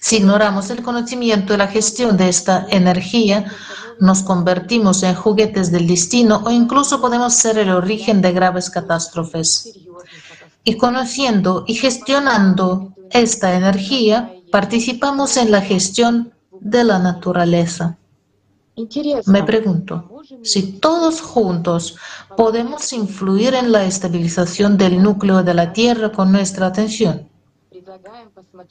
[0.00, 3.52] Si ignoramos el conocimiento y la gestión de esta energía,
[4.00, 9.78] nos convertimos en juguetes del destino o incluso podemos ser el origen de graves catástrofes.
[10.64, 17.98] Y conociendo y gestionando esta energía, participamos en la gestión de la naturaleza.
[19.26, 21.96] Me pregunto, si todos juntos
[22.36, 27.29] podemos influir en la estabilización del núcleo de la Tierra con nuestra atención,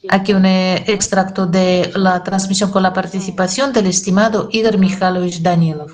[0.08, 5.90] Aquí un eh, extracto de la transmisión con la participación del estimado Igor Mikhailovich Danilov.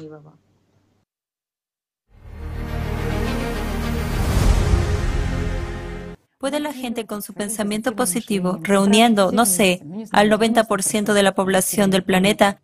[6.38, 11.90] ¿Puede la gente con su pensamiento positivo, reuniendo, no sé, al 90% de la población
[11.90, 12.60] del planeta,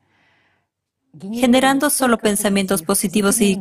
[1.33, 3.61] generando solo pensamientos positivos y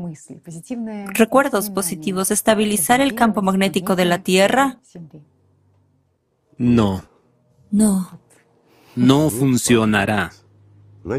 [1.13, 4.79] recuerdos positivos, estabilizar el campo magnético de la Tierra?
[6.61, 7.03] No.
[7.72, 8.19] No.
[8.95, 10.31] No funcionará.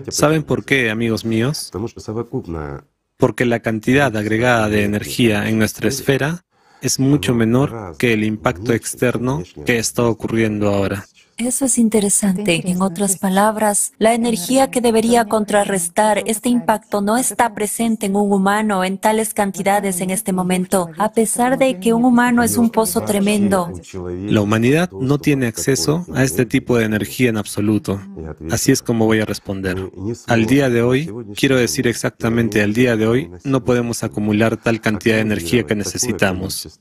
[0.09, 1.73] ¿Saben por qué, amigos míos?
[3.17, 6.45] Porque la cantidad agregada de energía en nuestra esfera
[6.81, 11.07] es mucho menor que el impacto externo que está ocurriendo ahora.
[11.37, 12.63] Eso es interesante.
[12.71, 18.33] En otras palabras, la energía que debería contrarrestar este impacto no está presente en un
[18.33, 22.71] humano en tales cantidades en este momento, a pesar de que un humano es un
[22.71, 23.73] pozo tremendo.
[24.27, 28.01] La humanidad no tiene acceso a este tipo de energía en absoluto.
[28.51, 29.91] Así es como voy a responder.
[30.27, 34.81] Al día de hoy, quiero decir exactamente al día de hoy, no podemos acumular tal
[34.81, 36.81] cantidad de energía que necesitamos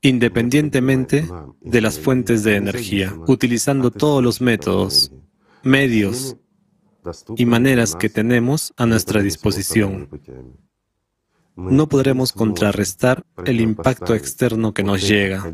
[0.00, 1.28] independientemente
[1.60, 5.12] de las fuentes de energía, utilizando todos los métodos,
[5.62, 6.36] medios
[7.36, 10.08] y maneras que tenemos a nuestra disposición.
[11.56, 15.52] No podremos contrarrestar el impacto externo que nos llega.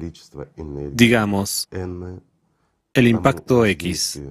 [0.93, 1.69] Digamos,
[2.93, 4.23] el impacto X.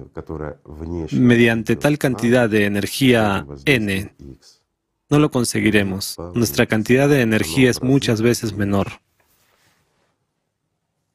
[1.10, 4.14] Mediante tal cantidad de energía N,
[5.10, 6.16] no lo conseguiremos.
[6.34, 8.88] Nuestra cantidad de energía es muchas veces menor.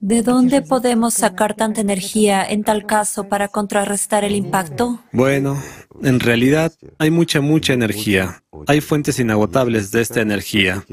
[0.01, 5.01] ¿De dónde podemos sacar tanta energía en tal caso para contrarrestar el impacto?
[5.12, 5.62] Bueno,
[6.01, 8.42] en realidad hay mucha, mucha energía.
[8.67, 10.85] Hay fuentes inagotables de esta energía.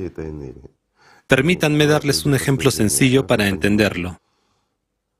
[1.28, 4.20] Permítanme darles un ejemplo sencillo para entenderlo.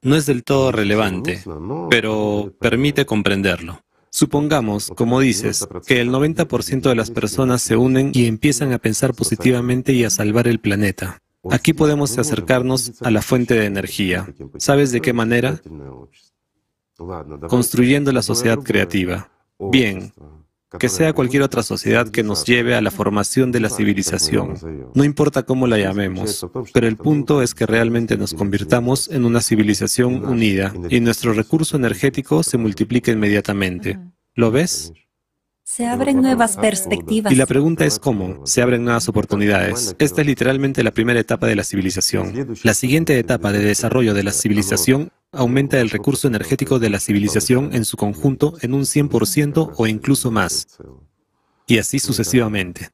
[0.02, 1.42] No es del todo relevante,
[1.88, 3.82] pero permite comprenderlo.
[4.10, 9.14] Supongamos, como dices, que el 90% de las personas se unen y empiezan a pensar
[9.14, 11.20] positivamente y a salvar el planeta.
[11.50, 14.28] Aquí podemos acercarnos a la fuente de energía.
[14.58, 15.60] ¿Sabes de qué manera?
[17.48, 19.30] Construyendo la sociedad creativa.
[19.58, 20.12] Bien,
[20.78, 24.54] que sea cualquier otra sociedad que nos lleve a la formación de la civilización.
[24.94, 29.40] No importa cómo la llamemos, pero el punto es que realmente nos convirtamos en una
[29.40, 33.98] civilización unida y nuestro recurso energético se multiplica inmediatamente.
[34.34, 34.92] ¿Lo ves?
[35.76, 37.30] Se abren nuevas perspectivas.
[37.30, 39.94] Y la pregunta es cómo se abren nuevas oportunidades.
[39.98, 42.56] Esta es literalmente la primera etapa de la civilización.
[42.62, 47.74] La siguiente etapa de desarrollo de la civilización aumenta el recurso energético de la civilización
[47.74, 50.78] en su conjunto en un 100% o incluso más.
[51.66, 52.88] Y así sucesivamente.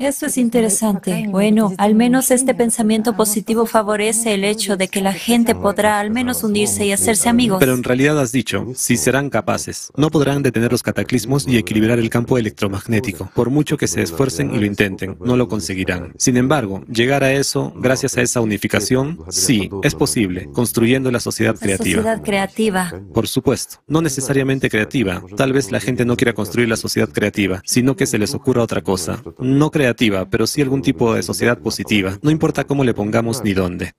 [0.00, 1.26] Eso es interesante.
[1.28, 6.10] Bueno, al menos este pensamiento positivo favorece el hecho de que la gente podrá al
[6.10, 7.58] menos unirse y hacerse amigos.
[7.60, 11.98] Pero en realidad has dicho, si serán capaces, no podrán detener los cataclismos y equilibrar
[11.98, 13.30] el campo electromagnético.
[13.34, 16.14] Por mucho que se esfuercen y lo intenten, no lo conseguirán.
[16.16, 21.56] Sin embargo, llegar a eso, gracias a esa unificación, sí, es posible, construyendo la sociedad
[21.56, 22.02] creativa.
[22.02, 22.90] Sociedad creativa.
[23.12, 25.22] Por supuesto, no necesariamente creativa.
[25.36, 28.62] Tal vez la gente no quiera construir la sociedad creativa, sino que se les ocurra
[28.62, 29.22] otra cosa.
[29.38, 29.89] No creativa
[30.30, 33.92] pero sí algún tipo de sociedad positiva, no importa cómo le pongamos ni dónde.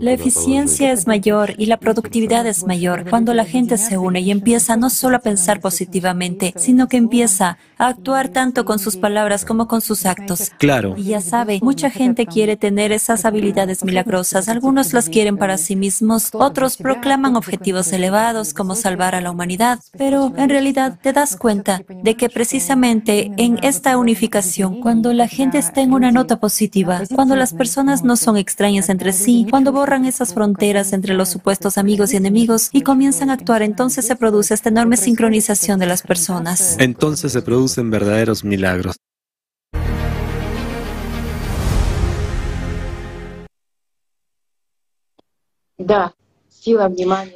[0.00, 4.30] La eficiencia es mayor y la productividad es mayor cuando la gente se une y
[4.30, 9.44] empieza no solo a pensar positivamente, sino que empieza a actuar tanto con sus palabras
[9.44, 10.52] como con sus actos.
[10.58, 10.94] Claro.
[10.96, 14.48] Y ya sabe, mucha gente quiere tener esas habilidades milagrosas.
[14.48, 19.80] Algunos las quieren para sí mismos, otros proclaman objetivos elevados como salvar a la humanidad.
[19.98, 25.58] Pero en realidad te das cuenta de que precisamente en esta unificación, cuando la gente
[25.58, 30.04] está en una nota positiva, cuando las personas no son extrañas entre sí, cuando borran
[30.04, 34.54] esas fronteras entre los supuestos amigos y enemigos y comienzan a actuar, entonces se produce
[34.54, 36.76] esta enorme sincronización de las personas.
[36.78, 38.96] Entonces se producen verdaderos milagros.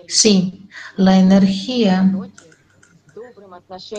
[0.06, 2.12] Sí, la energía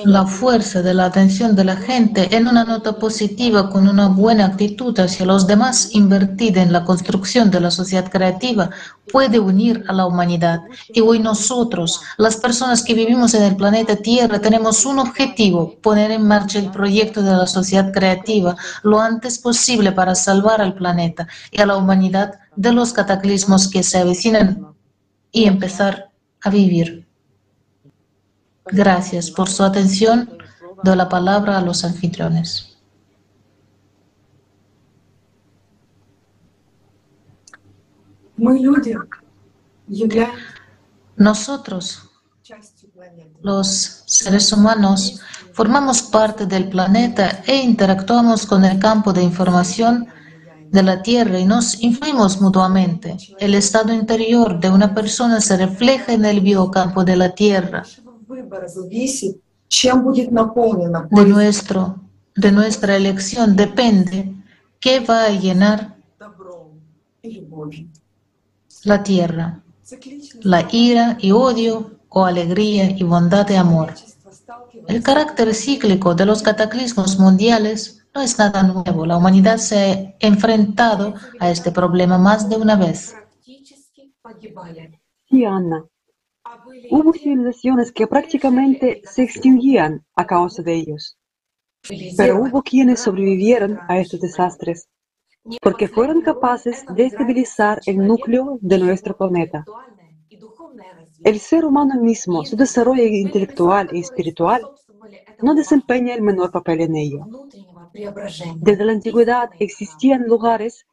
[0.06, 4.46] la fuerza de la atención de la gente en una nota positiva con una buena
[4.46, 8.70] actitud hacia los demás invertida en la construcción de la sociedad creativa
[9.12, 10.62] puede unir a la humanidad.
[10.90, 16.12] Y hoy nosotros, las personas que vivimos en el planeta Tierra, tenemos un objetivo, poner
[16.12, 21.28] en marcha el proyecto de la sociedad creativa lo antes posible para salvar al planeta
[21.52, 24.68] y a la humanidad de los cataclismos que se avecinan
[25.32, 27.07] y empezar a vivir.
[28.72, 30.30] Gracias por su atención.
[30.84, 32.78] Doy la palabra a los anfitriones.
[41.16, 42.10] Nosotros,
[43.42, 43.68] los
[44.06, 45.22] seres humanos,
[45.54, 50.08] formamos parte del planeta e interactuamos con el campo de información
[50.70, 53.18] de la Tierra y nos influimos mutuamente.
[53.40, 57.84] El estado interior de una persona se refleja en el biocampo de la Tierra.
[61.12, 62.00] De, nuestro,
[62.36, 64.34] de nuestra elección depende
[64.80, 65.98] qué va a llenar
[68.84, 69.64] la Tierra,
[70.42, 73.94] la ira y odio o alegría y bondad y amor.
[74.88, 79.06] El carácter cíclico de los cataclismos mundiales no es nada nuevo.
[79.06, 83.14] La humanidad se ha enfrentado a este problema más de una vez.
[85.46, 85.86] Ana.
[86.92, 91.18] Hubo civilizaciones que prácticamente se extinguían a causa de ellos.
[92.18, 94.90] Pero hubo quienes sobrevivieron a estos desastres
[95.62, 99.66] porque fueron capaces de estabilizar el núcleo de nuestro planeta.
[101.24, 104.62] El ser humano mismo, su desarrollo intelectual y espiritual,
[105.42, 107.26] no desempeña el menor papel en ello.
[108.58, 110.86] Desde la antigüedad existían lugares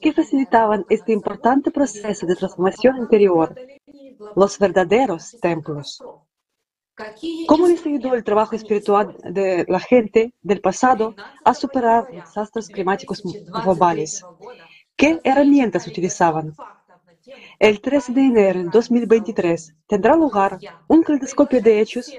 [0.00, 3.54] que facilitaban este importante proceso de transformación interior,
[4.36, 6.02] los verdaderos templos.
[7.46, 13.22] ¿Cómo les ayudó el trabajo espiritual de la gente del pasado a superar desastres climáticos
[13.22, 14.22] globales?
[14.96, 16.54] ¿Qué herramientas utilizaban?
[17.58, 22.12] El 13 de enero de 2023 tendrá lugar un caleidoscopio de hechos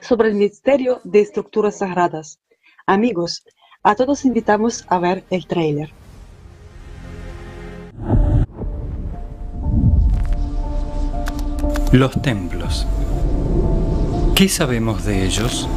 [0.00, 2.40] sobre el misterio de estructuras sagradas.
[2.86, 3.44] Amigos,
[3.82, 6.01] a todos invitamos a ver el tráiler.
[11.92, 12.86] Los templos.
[14.34, 15.68] ¿Qué sabemos de ellos?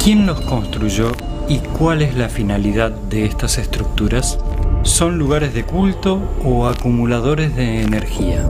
[0.00, 1.10] ¿Quién los construyó
[1.48, 4.38] y cuál es la finalidad de estas estructuras?
[4.84, 8.48] ¿Son lugares de culto o acumuladores de energía?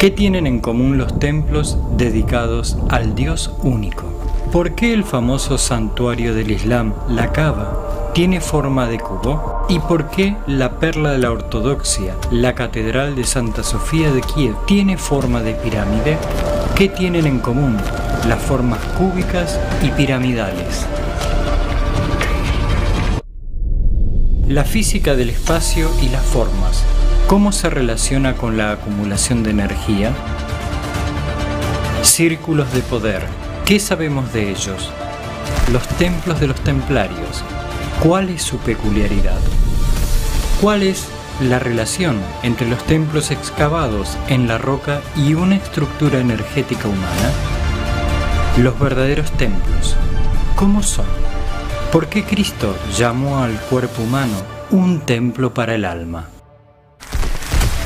[0.00, 4.02] ¿Qué tienen en común los templos dedicados al Dios único?
[4.50, 9.66] ¿Por qué el famoso santuario del Islam, la Kaaba, tiene forma de cubo?
[9.68, 14.54] ¿Y por qué la perla de la ortodoxia, la Catedral de Santa Sofía de Kiev,
[14.66, 16.16] tiene forma de pirámide?
[16.74, 17.76] ¿Qué tienen en común
[18.26, 20.86] las formas cúbicas y piramidales?
[24.48, 26.84] La física del espacio y las formas
[27.26, 30.12] ¿Cómo se relaciona con la acumulación de energía?
[32.00, 33.20] Círculos de poder.
[33.66, 34.90] ¿Qué sabemos de ellos?
[35.70, 37.44] Los templos de los templarios.
[38.00, 39.40] ¿Cuál es su peculiaridad?
[40.60, 41.06] ¿Cuál es
[41.40, 47.32] la relación entre los templos excavados en la roca y una estructura energética humana?
[48.58, 49.96] Los verdaderos templos.
[50.56, 51.06] ¿Cómo son?
[51.90, 54.36] ¿Por qué Cristo llamó al cuerpo humano
[54.70, 56.28] un templo para el alma?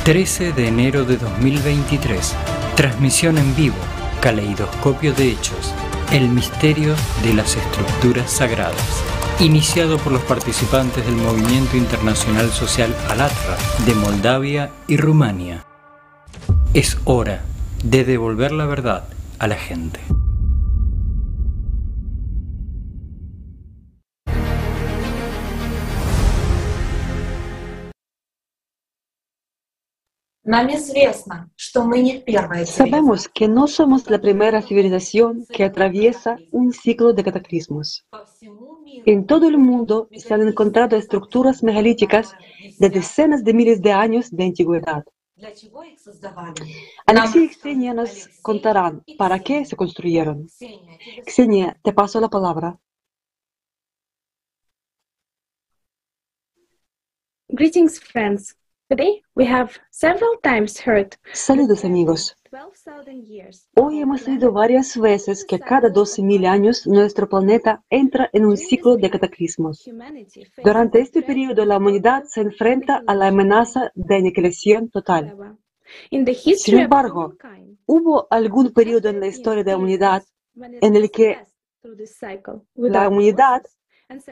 [0.03, 2.35] 13 de enero de 2023.
[2.75, 3.77] Transmisión en vivo.
[4.19, 5.73] Caleidoscopio de Hechos.
[6.11, 9.10] El misterio de las estructuras sagradas.
[9.41, 13.57] Iniciado por los participantes del Movimiento Internacional Social Alatra
[13.87, 15.65] de Moldavia y Rumania.
[16.75, 17.41] Es hora
[17.83, 19.05] de devolver la verdad
[19.39, 19.99] a la gente.
[32.65, 38.07] Sabemos que no somos la primera civilización que atraviesa un ciclo de cataclismos.
[39.05, 42.33] En todo el mundo se han encontrado estructuras megalíticas
[42.79, 45.03] de decenas de miles de años de antigüedad.
[47.05, 50.47] Alexei y Xenia nos contarán para qué se construyeron.
[51.27, 52.79] Xenia, te paso la palabra.
[57.47, 58.55] Greetings, friends.
[61.31, 62.35] Saludos amigos.
[63.75, 68.97] Hoy hemos oído varias veces que cada 12.000 años nuestro planeta entra en un ciclo
[68.97, 69.89] de cataclismos.
[70.61, 75.57] Durante este periodo la humanidad se enfrenta a la amenaza de aniquilación total.
[76.57, 77.35] Sin embargo,
[77.85, 80.23] ¿hubo algún periodo en la historia de la humanidad
[80.55, 81.37] en el que
[82.75, 83.63] la humanidad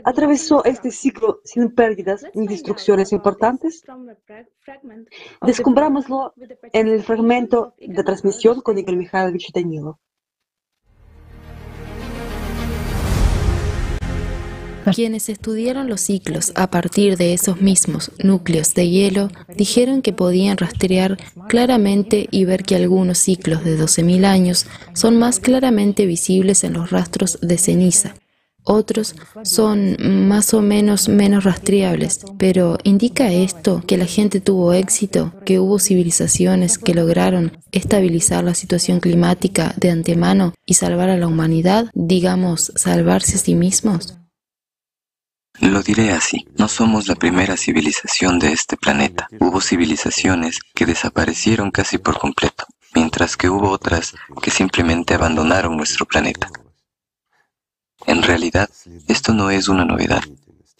[0.04, 3.84] atravesó este ciclo sin pérdidas ni destrucciones importantes?
[5.46, 6.34] Descubrámoslo
[6.74, 9.98] en el fragmento de transmisión con Igor Mikhailovich Danilov.
[14.94, 20.58] Quienes estudiaron los ciclos a partir de esos mismos núcleos de hielo dijeron que podían
[20.58, 26.74] rastrear claramente y ver que algunos ciclos de 12.000 años son más claramente visibles en
[26.74, 28.16] los rastros de ceniza.
[28.72, 35.34] Otros son más o menos menos rastreables, pero ¿indica esto que la gente tuvo éxito,
[35.44, 41.26] que hubo civilizaciones que lograron estabilizar la situación climática de antemano y salvar a la
[41.26, 44.20] humanidad, digamos, salvarse a sí mismos?
[45.60, 49.28] Lo diré así, no somos la primera civilización de este planeta.
[49.40, 56.06] Hubo civilizaciones que desaparecieron casi por completo, mientras que hubo otras que simplemente abandonaron nuestro
[56.06, 56.52] planeta.
[58.06, 58.70] En realidad,
[59.08, 60.24] esto no es una novedad.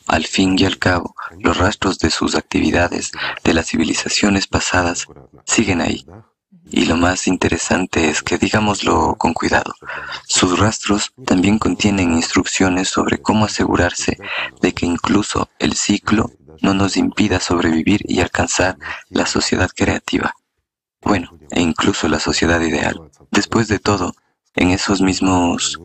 [0.08, 3.12] Al fin y al cabo, los rastros de sus actividades
[3.44, 5.08] de las civilizaciones pasadas
[5.46, 6.06] siguen ahí,
[6.72, 9.74] y lo más interesante es que, digámoslo con cuidado,
[10.28, 14.18] sus rastros también contienen instrucciones sobre cómo asegurarse
[14.62, 18.78] de que incluso el ciclo no nos impida sobrevivir y alcanzar
[19.10, 20.36] la sociedad creativa.
[21.02, 23.10] Bueno, e incluso la sociedad ideal.
[23.32, 24.14] Después de todo,
[24.56, 25.80] en esos mismos...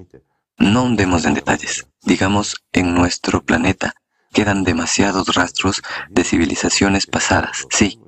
[0.59, 1.87] No hundemos en detalles.
[2.03, 3.95] Digamos, en nuestro planeta
[4.33, 8.01] quedan demasiados rastros de civilizaciones pasadas, sí,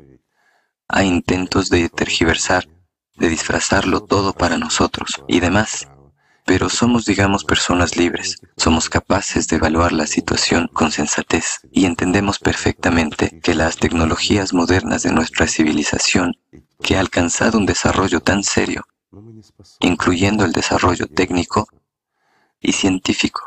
[0.89, 2.69] hay intentos de tergiversar,
[3.17, 5.89] de disfrazarlo todo para nosotros y demás.
[6.45, 8.37] Pero somos, digamos, personas libres.
[8.57, 15.03] Somos capaces de evaluar la situación con sensatez y entendemos perfectamente que las tecnologías modernas
[15.03, 16.37] de nuestra civilización,
[16.81, 18.87] que ha alcanzado un desarrollo tan serio,
[19.81, 21.67] incluyendo el desarrollo técnico
[22.61, 23.43] y científico,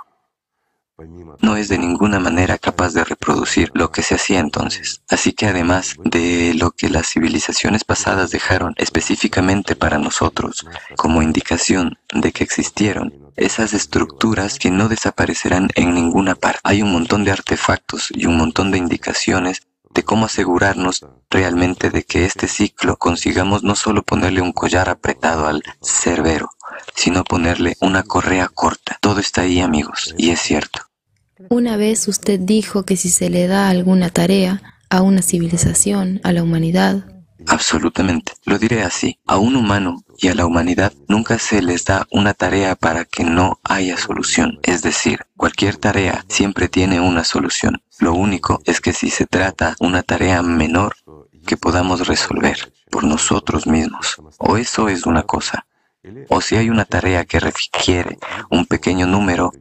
[1.41, 5.01] no es de ninguna manera capaz de reproducir lo que se hacía entonces.
[5.07, 10.65] Así que además de lo que las civilizaciones pasadas dejaron específicamente para nosotros
[10.97, 16.59] como indicación de que existieron, esas estructuras que no desaparecerán en ninguna parte.
[16.63, 19.61] Hay un montón de artefactos y un montón de indicaciones
[19.91, 25.47] de cómo asegurarnos realmente de que este ciclo consigamos no solo ponerle un collar apretado
[25.47, 26.49] al cerbero,
[26.95, 28.97] sino ponerle una correa corta.
[29.01, 30.81] Todo está ahí, amigos, y es cierto.
[31.49, 36.33] Una vez usted dijo que si se le da alguna tarea a una civilización, a
[36.33, 37.05] la humanidad.
[37.47, 38.33] Absolutamente.
[38.45, 39.19] Lo diré así.
[39.25, 43.23] A un humano y a la humanidad nunca se les da una tarea para que
[43.23, 44.59] no haya solución.
[44.63, 47.81] Es decir, cualquier tarea siempre tiene una solución.
[47.99, 50.95] Lo único es que si se trata una tarea menor
[51.45, 55.65] que podamos resolver por nosotros mismos, o eso es una cosa,
[56.29, 58.17] o si hay una tarea que requiere
[58.49, 59.51] un pequeño número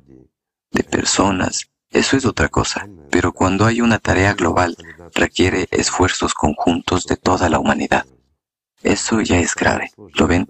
[0.71, 2.89] de personas, eso es otra cosa.
[3.11, 4.77] Pero cuando hay una tarea global,
[5.15, 8.07] requiere esfuerzos conjuntos de toda la humanidad.
[8.83, 9.91] Eso ya es grave.
[10.15, 10.49] ¿Lo ven?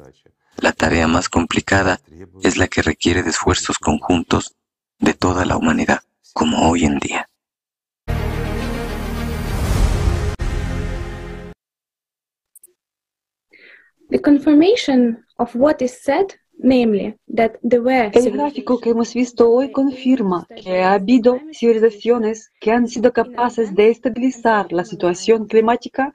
[0.57, 2.01] La tarea más complicada
[2.43, 4.57] es la que requiere de esfuerzos conjuntos
[4.99, 7.28] de toda la humanidad, como hoy en día.
[14.11, 16.27] The confirmation of what is said
[16.61, 23.75] el gráfico que hemos visto hoy confirma que ha habido civilizaciones que han sido capaces
[23.75, 26.13] de estabilizar la situación climática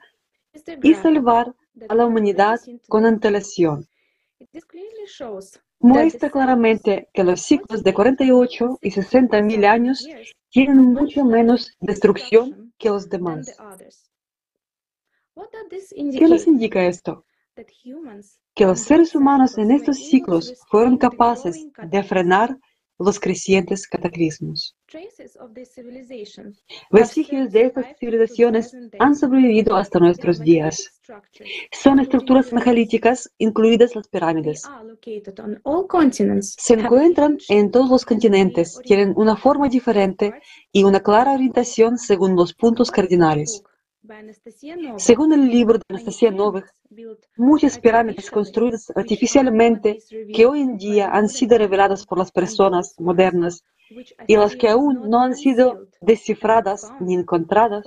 [0.82, 1.54] y salvar
[1.88, 3.88] a la humanidad con antelación.
[5.80, 10.06] Muestra claramente que los ciclos de 48 y 60 mil años
[10.50, 13.56] tienen mucho menos destrucción que los demás.
[15.90, 17.24] ¿Qué nos indica esto?
[18.54, 22.58] Que los seres humanos en estos ciclos fueron capaces de frenar
[22.98, 24.76] los crecientes cataclismos.
[26.90, 31.00] Vestigios de estas civilizaciones han sobrevivido hasta nuestros días.
[31.72, 34.62] Son estructuras megalíticas, incluidas las pirámides.
[36.40, 40.32] Se encuentran en todos los continentes, tienen una forma diferente
[40.70, 43.64] y una clara orientación según los puntos cardinales.
[44.98, 46.66] Según el libro de Anastasia Novik,
[47.36, 49.98] muchas pirámides construidas artificialmente
[50.34, 53.64] que hoy en día han sido reveladas por las personas modernas
[54.26, 57.86] y las que aún no han sido descifradas ni encontradas,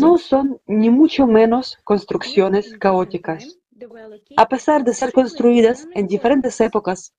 [0.00, 3.58] no son ni mucho menos construcciones caóticas.
[4.36, 7.14] A pesar de ser construidas en diferentes épocas,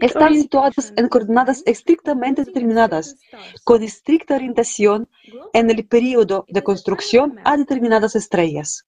[0.00, 3.16] están situadas en coordenadas estrictamente determinadas,
[3.64, 5.08] con estricta orientación
[5.52, 8.86] en el periodo de construcción a determinadas estrellas.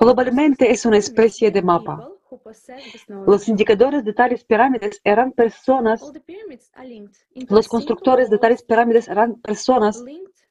[0.00, 2.08] Globalmente es una especie de mapa.
[3.26, 6.00] Los indicadores de tales pirámides eran personas,
[7.48, 10.02] los constructores de tales pirámides eran personas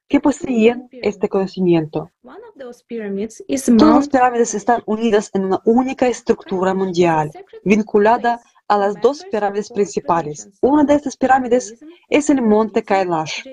[0.09, 2.11] que poseían este conocimiento.
[2.21, 7.31] Todas las pirámides están unidas en una única estructura mundial,
[7.63, 10.47] vinculada a las dos pirámides principales.
[10.61, 13.43] Una de estas pirámides es el monte Kailash.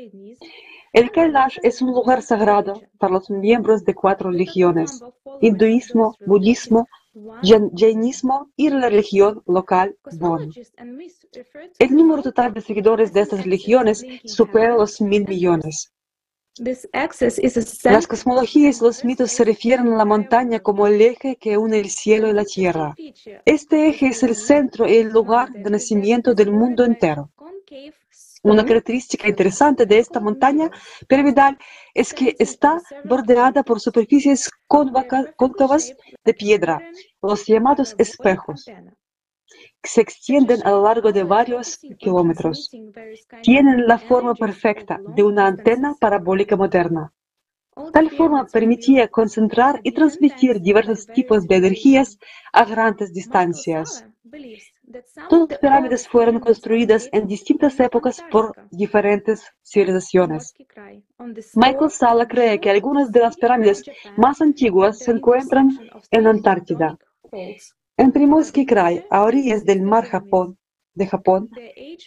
[0.93, 5.03] El Kailash es un lugar sagrado para los miembros de cuatro religiones,
[5.41, 6.87] hinduismo, budismo,
[7.75, 10.51] jainismo y la religión local Bon.
[11.79, 15.93] El número total de seguidores de estas religiones supera los mil millones.
[16.59, 21.79] Las cosmologías y los mitos se refieren a la montaña como el eje que une
[21.79, 22.95] el cielo y la tierra.
[23.45, 27.31] Este eje es el centro y el lugar de nacimiento del mundo entero.
[28.43, 30.71] Una característica interesante de esta montaña
[31.07, 31.59] piramidal
[31.93, 36.81] es que está bordeada por superficies cóncavas de piedra,
[37.21, 38.67] los llamados espejos
[39.87, 42.71] se extienden a lo largo de varios kilómetros.
[43.43, 47.13] Tienen la forma perfecta de una antena parabólica moderna.
[47.93, 52.19] Tal forma permitía concentrar y transmitir diversos tipos de energías
[52.53, 54.07] a grandes distancias.
[55.29, 60.55] Todas las pirámides fueron construidas en distintas épocas por diferentes civilizaciones.
[61.55, 63.85] Michael Sala cree que algunas de las pirámides
[64.17, 65.79] más antiguas se encuentran
[66.11, 66.99] en Antártida.
[67.99, 70.59] En Primorsky Krai, a orillas del mar Japón,
[70.95, 71.51] de Japón,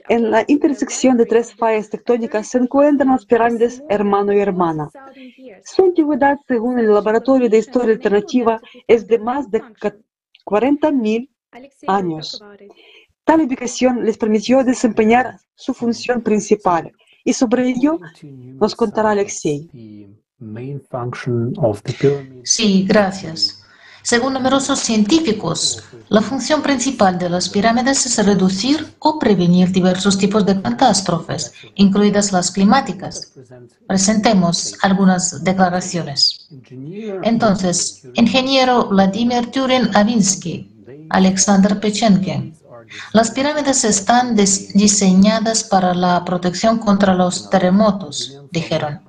[0.08, 4.90] en la intersección de tres fallas tectónicas se encuentran las pirámides hermano y hermana.
[5.64, 9.62] Su antigüedad, según el Laboratorio de Historia Alternativa, es de más de
[10.46, 11.30] 40.000
[11.88, 12.44] años.
[13.24, 16.92] Tal ubicación les permitió desempeñar su función principal
[17.24, 19.70] y sobre ello nos contará Alexei.
[22.44, 23.59] Sí, gracias.
[24.04, 30.46] Según numerosos científicos, la función principal de las pirámides es reducir o prevenir diversos tipos
[30.46, 33.34] de catástrofes, incluidas las climáticas.
[33.88, 36.50] Presentemos algunas declaraciones.
[37.24, 42.56] Entonces, ingeniero Vladimir Turin Avinsky, Alexander Pechenkin.
[43.14, 49.02] Las pirámides están diseñadas para la protección contra los terremotos, dijeron.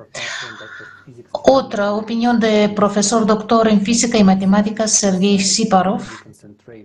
[1.44, 6.02] Otra opinión del profesor doctor en física y matemáticas Sergei Siparov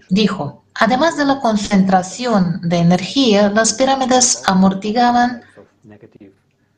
[0.10, 5.42] dijo, además de la concentración de energía, las pirámides amortiguaban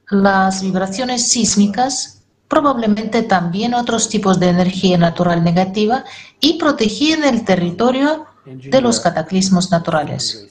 [0.10, 6.04] las vibraciones sísmicas, probablemente también otros tipos de energía natural negativa
[6.40, 10.48] y protegían el territorio de los cataclismos naturales.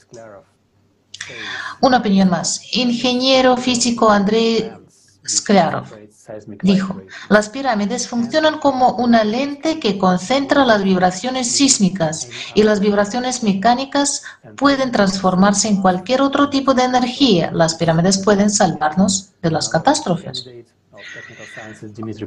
[1.81, 2.61] Una opinión más.
[2.73, 4.71] Ingeniero físico Andrei
[5.27, 6.06] Sklarov
[6.61, 13.43] Dijo, las pirámides funcionan como una lente que concentra las vibraciones sísmicas y las vibraciones
[13.43, 14.23] mecánicas
[14.57, 17.51] pueden transformarse en cualquier otro tipo de energía.
[17.51, 20.45] Las pirámides pueden salvarnos de las catástrofes.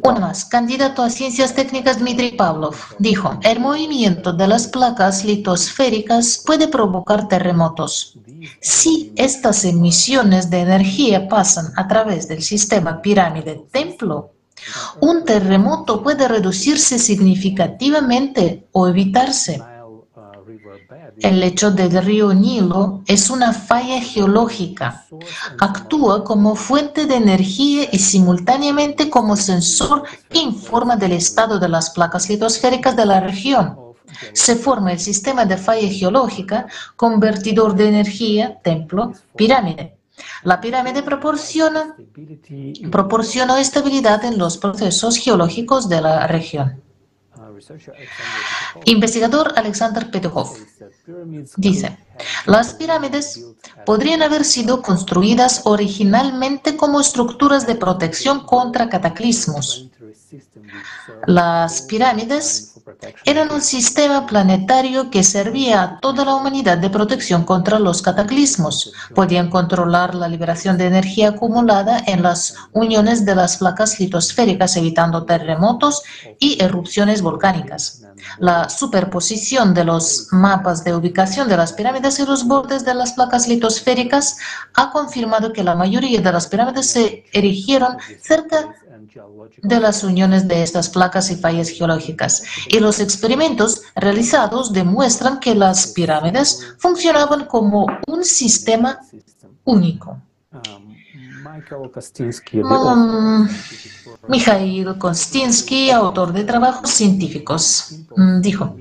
[0.02, 6.42] Uno más, candidato a ciencias técnicas Dmitry Pavlov, dijo, el movimiento de las placas litosféricas
[6.44, 8.18] puede provocar terremotos.
[8.60, 14.32] Si estas emisiones de energía pasan a través del sistema pirámide-templo,
[15.00, 19.62] un terremoto puede reducirse significativamente o evitarse.
[21.20, 25.04] El lecho del río Nilo es una falla geológica.
[25.58, 31.90] Actúa como fuente de energía y simultáneamente como sensor que informa del estado de las
[31.90, 33.76] placas litosféricas de la región.
[34.32, 39.96] Se forma el sistema de falla geológica, convertidor de energía, templo, pirámide.
[40.42, 41.96] La pirámide proporciona,
[42.90, 46.82] proporciona estabilidad en los procesos geológicos de la región.
[48.84, 50.56] Investigador Alexander Petukov
[51.56, 51.98] dice,
[52.46, 53.44] las pirámides
[53.84, 59.90] podrían haber sido construidas originalmente como estructuras de protección contra cataclismos.
[61.26, 62.79] Las pirámides
[63.24, 68.92] eran un sistema planetario que servía a toda la humanidad de protección contra los cataclismos.
[69.14, 75.24] Podían controlar la liberación de energía acumulada en las uniones de las placas litosféricas, evitando
[75.24, 76.02] terremotos
[76.38, 78.02] y erupciones volcánicas.
[78.38, 83.12] La superposición de los mapas de ubicación de las pirámides y los bordes de las
[83.12, 84.36] placas litosféricas
[84.74, 88.74] ha confirmado que la mayoría de las pirámides se erigieron cerca
[89.62, 92.42] de las uniones de estas placas y fallas geológicas.
[92.68, 98.98] Y los experimentos realizados demuestran que las pirámides funcionaban como un sistema
[99.64, 100.20] único.
[100.52, 100.90] Um,
[104.28, 107.94] Mikhail Kostinsky, autor de trabajos científicos,
[108.40, 108.76] dijo,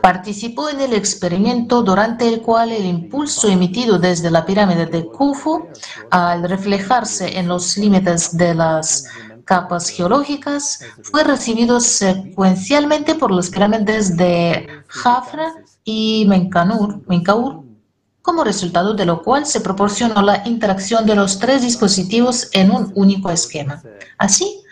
[0.00, 5.68] participó en el experimento durante el cual el impulso emitido desde la pirámide de Khufu,
[6.10, 9.06] al reflejarse en los límites de las
[9.44, 15.52] capas geológicas, fue recibido secuencialmente por las pirámides de Jafra
[15.84, 17.62] y Menkaur,
[18.22, 22.92] como resultado de lo cual se proporcionó la interacción de los tres dispositivos en un
[22.94, 23.82] único esquema.
[24.16, 24.62] Así,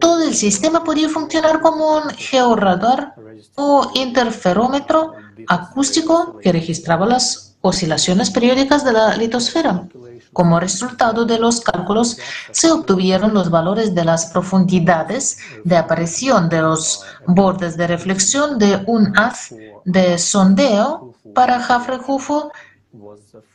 [0.00, 3.14] todo el sistema podía funcionar como un georradar
[3.56, 5.14] o interferómetro
[5.46, 9.88] acústico que registraba las oscilaciones periódicas de la litosfera.
[10.32, 12.16] Como resultado de los cálculos,
[12.52, 18.82] se obtuvieron los valores de las profundidades de aparición de los bordes de reflexión de
[18.86, 19.52] un haz
[19.84, 22.52] de sondeo para Jafre-Jufo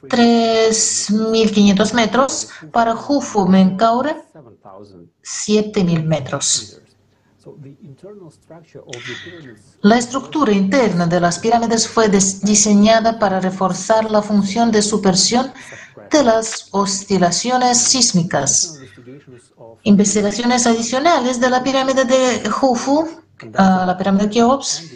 [0.04, 4.16] 3.500 metros, para Jufu Menkaure
[5.24, 6.82] 7.000 metros.
[9.82, 15.52] La estructura interna de las pirámides fue diseñada para reforzar la función de supresión
[16.12, 18.80] de las oscilaciones sísmicas.
[19.84, 23.08] Investigaciones adicionales de la pirámide de Jufu,
[23.54, 24.92] la pirámide de Keops,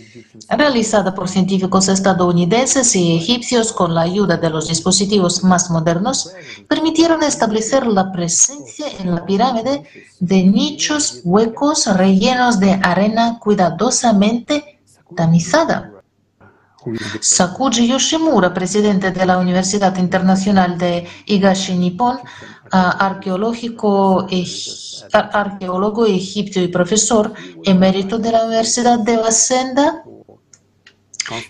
[0.50, 6.32] realizada por científicos estadounidenses y egipcios con la ayuda de los dispositivos más modernos,
[6.68, 9.84] permitieron establecer la presencia en la pirámide
[10.20, 14.80] de nichos huecos rellenos de arena cuidadosamente
[15.16, 15.99] tamizada.
[17.20, 22.20] Sakuji Yoshimura, presidente de la Universidad Internacional de Higashi Nippon,
[22.72, 24.28] arqueológico
[25.12, 30.04] arqueólogo egipcio y profesor emérito de la Universidad de Wasenda,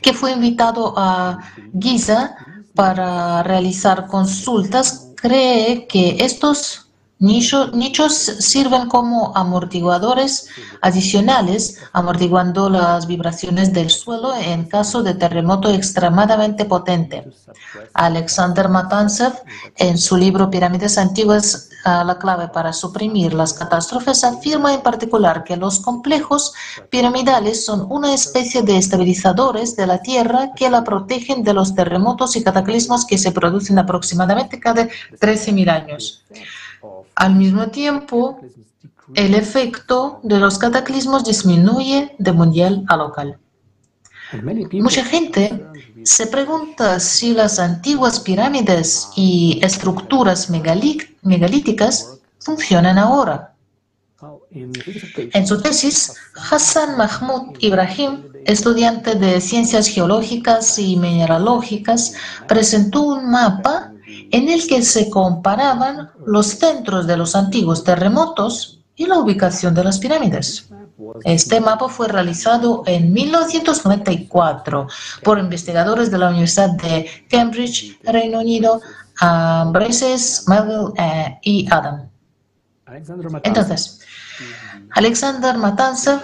[0.01, 1.39] que fue invitado a
[1.79, 2.35] Giza
[2.73, 6.88] para realizar consultas, cree que estos
[7.19, 10.47] nichos sirven como amortiguadores
[10.81, 17.29] adicionales, amortiguando las vibraciones del suelo en caso de terremoto extremadamente potente.
[17.93, 19.33] Alexander Matansev,
[19.75, 25.57] en su libro Pirámides Antiguas, la clave para suprimir las catástrofes, afirma en particular que
[25.57, 26.53] los complejos
[26.89, 32.35] piramidales son una especie de estabilizadores de la Tierra que la protegen de los terremotos
[32.35, 34.87] y cataclismos que se producen aproximadamente cada
[35.19, 36.23] 13.000 años.
[37.15, 38.39] Al mismo tiempo,
[39.15, 43.37] el efecto de los cataclismos disminuye de mundial a local.
[44.73, 45.65] Mucha gente
[46.03, 53.55] se pregunta si las antiguas pirámides y estructuras megalíticas funcionan ahora.
[54.51, 62.13] En su tesis, Hassan Mahmoud Ibrahim, estudiante de ciencias geológicas y mineralógicas,
[62.47, 63.88] presentó un mapa
[64.31, 69.83] en el que se comparaban los centros de los antiguos terremotos y la ubicación de
[69.83, 70.69] las pirámides.
[71.23, 74.87] Este mapa fue realizado en 1994
[75.23, 78.81] por investigadores de la Universidad de Cambridge, Reino Unido,
[79.71, 82.09] Braces, Melville eh, y Adam.
[83.43, 84.01] Entonces,
[84.91, 86.23] Alexander Matanza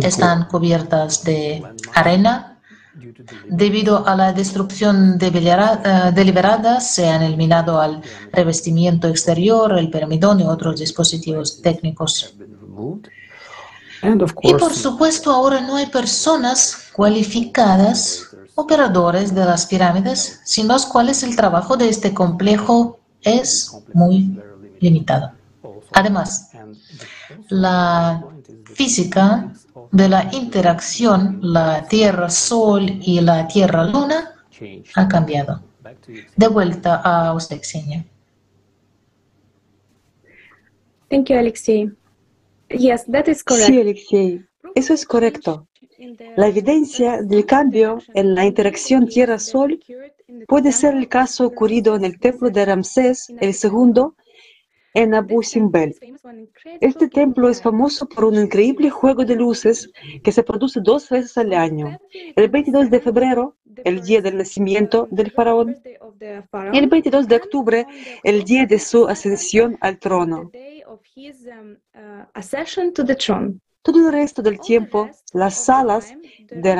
[0.03, 1.63] Están cubiertas de
[1.95, 2.50] arena.
[3.49, 10.45] Debido a la destrucción eh, deliberada, se han eliminado al revestimiento exterior, el piramidón y
[10.45, 12.35] otros dispositivos técnicos.
[14.43, 21.23] Y por supuesto, ahora no hay personas cualificadas, operadores de las pirámides, sin los cuales
[21.23, 24.41] el trabajo de este complejo es muy
[24.81, 25.33] limitado.
[25.93, 26.51] Además,
[27.49, 28.25] la
[28.75, 29.53] física
[29.93, 34.35] de la interacción, la Tierra-Sol y la Tierra-Luna,
[34.95, 35.63] ha cambiado.
[36.37, 38.05] De vuelta a usted, Xenia.
[41.09, 41.91] Thank you, Alexei.
[42.69, 43.67] Yes, that is correct.
[43.67, 45.67] Sí, Alexei, eso es correcto.
[46.37, 49.81] La evidencia del cambio en la interacción Tierra-Sol
[50.47, 54.15] puede ser el caso ocurrido en el templo de Ramsés II
[54.95, 55.95] en Abu Simbel.
[56.81, 59.91] Este templo es famoso por un increíble juego de luces
[60.23, 61.99] que se produce dos veces al año.
[62.37, 65.77] El 22 de febrero, el día del nacimiento del faraón,
[66.73, 67.87] y el 22 de octubre,
[68.25, 70.51] el día de su ascensión al trono.
[73.83, 76.13] Todo el resto del tiempo, las salas
[76.51, 76.77] de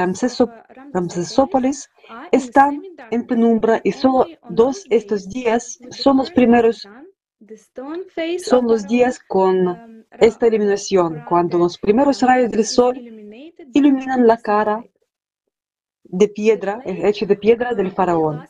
[0.93, 1.89] Ramsesópolis
[2.31, 6.87] están en penumbra y solo dos estos días son los primeros
[8.39, 12.97] son los días con um, esta iluminación, cuando los primeros rayos del sol
[13.75, 14.85] iluminan la cara
[16.05, 18.49] de piedra, hecho de piedra del faraón,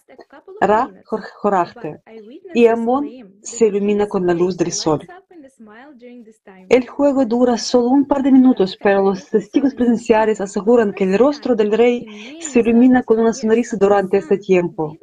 [0.60, 2.02] Ra Jorahte,
[2.54, 5.06] y Amón se ilumina con la luz del sol.
[6.68, 11.18] El juego dura solo un par de minutos, pero los testigos presenciales aseguran que el
[11.18, 14.96] rostro del rey se ilumina con una sonrisa durante este tiempo.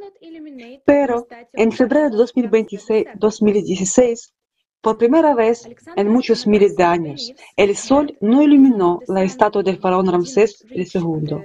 [0.85, 4.33] Pero en febrero de 2016,
[4.81, 9.79] por primera vez en muchos miles de años, el sol no iluminó la estatua del
[9.79, 11.38] faraón Ramsés II.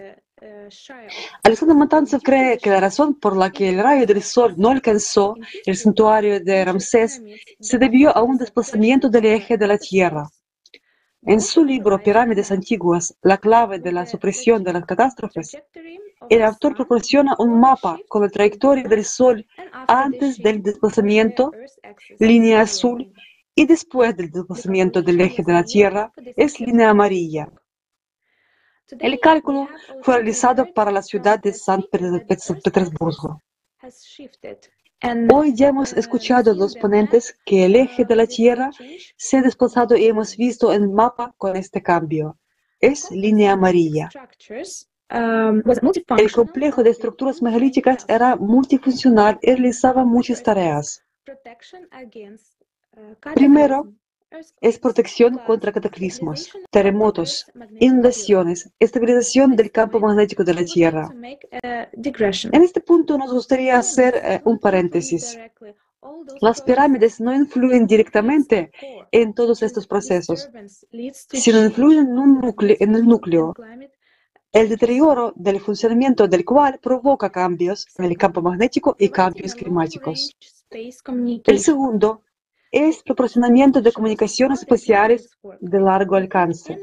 [1.43, 5.37] Alexander Matanzov cree que la razón por la que el rayo del sol no alcanzó
[5.67, 7.23] el santuario de Ramsés
[7.61, 10.29] se debió a un desplazamiento del eje de la Tierra.
[11.25, 15.57] En su libro Pirámides Antiguas, la clave de la supresión de las catástrofes,
[16.29, 19.47] el autor proporciona un mapa con la trayectoria del Sol
[19.89, 21.53] antes del desplazamiento,
[22.19, 23.13] línea azul,
[23.55, 27.49] y después del desplazamiento del eje de la Tierra es línea amarilla.
[28.99, 29.69] El cálculo
[30.03, 33.41] fue realizado para la ciudad de San Petersburgo.
[35.33, 38.71] Hoy ya hemos escuchado a los ponentes que el eje de la Tierra
[39.17, 42.39] se ha desplazado y hemos visto el mapa con este cambio.
[42.81, 44.11] Es línea amarilla.
[45.13, 51.05] El complejo de estructuras megalíticas era multifuncional y realizaba muchas tareas.
[53.35, 53.93] Primero,
[54.61, 57.47] es protección contra cataclismos, terremotos,
[57.79, 61.11] inundaciones, estabilización del campo magnético de la Tierra.
[61.13, 65.39] En este punto nos gustaría hacer eh, un paréntesis.
[66.41, 68.73] Las pirámides no influyen directamente
[69.13, 70.49] en todos estos procesos,
[71.31, 73.55] sino influyen en, un núcleo, en el núcleo,
[74.53, 80.37] el deterioro del funcionamiento del cual provoca cambios en el campo magnético y cambios climáticos.
[80.71, 82.23] El segundo
[82.71, 86.79] es proporcionamiento de comunicaciones espaciales de largo alcance.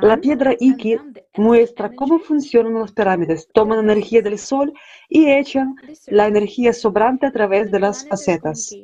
[0.00, 0.96] La piedra Iki
[1.36, 3.48] muestra cómo funcionan las pirámides.
[3.52, 4.72] Toman energía del Sol
[5.08, 8.74] y echan la energía sobrante a través de las facetas.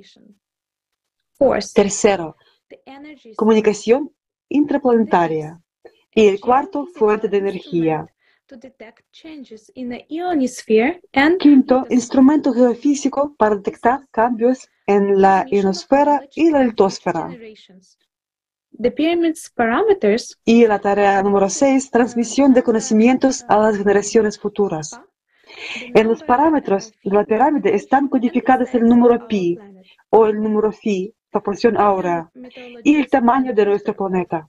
[1.75, 2.37] Tercero,
[3.37, 4.13] comunicación
[4.49, 5.61] intraplanetaria.
[6.15, 8.07] Y el cuarto, fuente de energía.
[11.39, 17.29] Quinto, instrumento geofísico para detectar cambios en la ionosfera y la litosfera.
[20.45, 25.01] Y la tarea número 6, transmisión de conocimientos a las generaciones futuras.
[25.95, 29.59] En los parámetros de la pirámide están codificados el número pi
[30.09, 32.31] o el número phi, proporción ahora,
[32.83, 34.49] y el tamaño de nuestro planeta.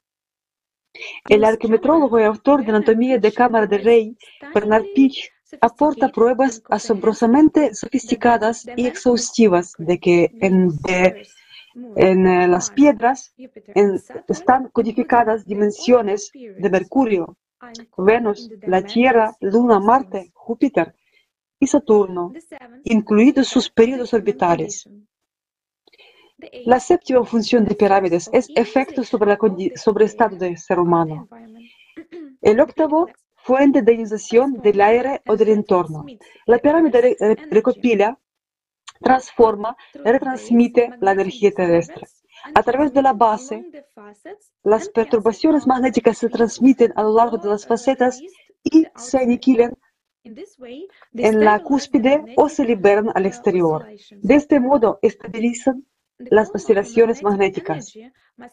[1.30, 4.18] El arquimetrólogo y autor de Anatomía de Cámara de Rey,
[4.54, 10.70] Bernard Pitch, aporta pruebas asombrosamente sofisticadas y exhaustivas de que en,
[11.96, 13.34] en eh, las piedras
[14.28, 17.38] están codificadas dimensiones de Mercurio,
[17.98, 20.96] Venus, la Tierra, Luna, Marte, Júpiter
[21.60, 22.34] y Saturno,
[22.84, 24.90] incluidos sus periodos orbitales.
[26.66, 31.28] La séptima función de pirámides es efecto sobre, el estado del ser humano.
[32.42, 36.06] El octavo, fuente de ionización del aire o del entorno.
[36.48, 37.16] La pirámide
[37.52, 38.18] recopila,
[39.00, 42.08] transforma, retransmite la energía terrestre.
[42.56, 43.64] A través de la base,
[44.64, 48.20] las perturbaciones magnéticas se transmiten a lo largo de las facetas
[48.64, 49.78] y se aniquilan
[50.24, 53.88] en la cúspide o se liberan al exterior.
[54.12, 55.86] De este modo estabilizan
[56.30, 57.94] las oscilaciones magnéticas.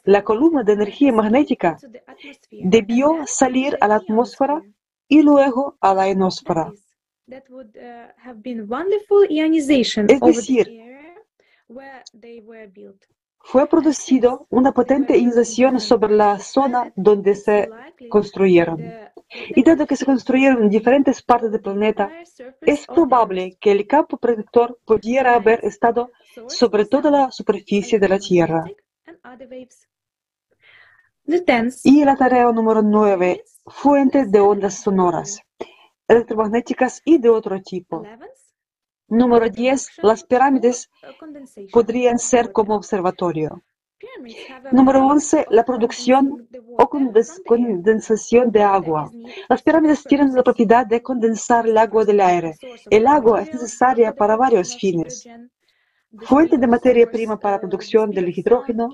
[0.04, 1.78] La columna de energía magnética
[2.51, 4.62] debió salir a la atmósfera
[5.08, 6.72] y luego a la ionosfera.
[10.08, 10.67] Es decir,
[13.40, 17.70] fue producido una potente ionización sobre la zona donde se
[18.08, 18.83] construyeron.
[19.54, 22.10] Y dado que se construyeron en diferentes partes del planeta,
[22.62, 26.10] es probable que el campo protector pudiera haber estado
[26.47, 28.65] sobre toda la superficie de la Tierra.
[31.85, 35.40] Y la tarea número 9, fuentes de ondas sonoras,
[36.06, 38.03] electromagnéticas y de otro tipo.
[39.08, 40.90] Número 10, las pirámides
[41.72, 43.62] podrían ser como observatorio.
[44.71, 49.10] Número 11, la producción o condensación de agua.
[49.49, 52.54] Las pirámides tienen la propiedad de condensar el agua del aire.
[52.90, 55.26] El agua es necesaria para varios fines.
[56.17, 58.89] Fuente de materia prima para producción del hidrógeno.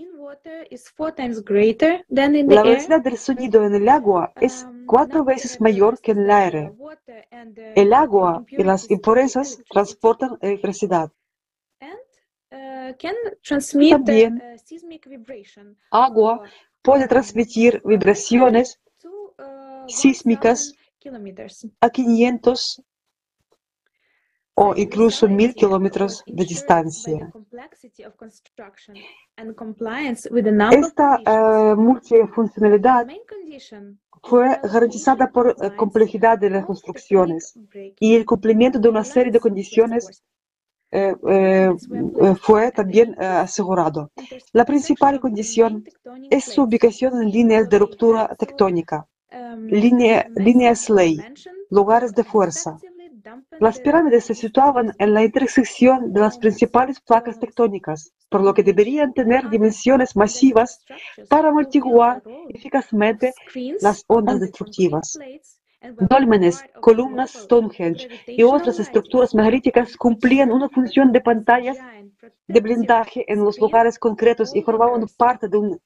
[2.48, 6.72] La velocidad del sonido en el agua es cuatro veces mayor que en el aire.
[7.76, 11.12] El agua y las impurezas transportan electricidad.
[13.90, 14.42] También
[15.90, 16.42] agua
[16.82, 18.80] puede transmitir vibraciones
[19.86, 20.74] sísmicas
[21.80, 22.82] a 500
[24.54, 27.32] o incluso 1000 kilómetros de distancia.
[30.70, 33.06] Esta uh, multifuncionalidad
[34.22, 37.58] fue garantizada por la complejidad de las construcciones
[37.98, 40.22] y el cumplimiento de una serie de condiciones
[40.90, 41.70] eh, eh,
[42.40, 44.12] fue también asegurado.
[44.52, 45.84] La principal condición
[46.30, 49.04] es su ubicación en líneas de ruptura tectónica,
[49.66, 51.18] línea, líneas ley,
[51.70, 52.78] lugares de fuerza.
[53.60, 58.62] Las pirámides se situaban en la intersección de las principales placas tectónicas, por lo que
[58.62, 60.84] deberían tener dimensiones masivas
[61.28, 63.32] para amortiguar eficazmente
[63.80, 65.18] las ondas destructivas.
[66.10, 71.76] Dólmenes, columnas Stonehenge y otras estructuras megalíticas cumplían una función de pantallas
[72.46, 75.78] de blindaje en los lugares concretos y formaban parte de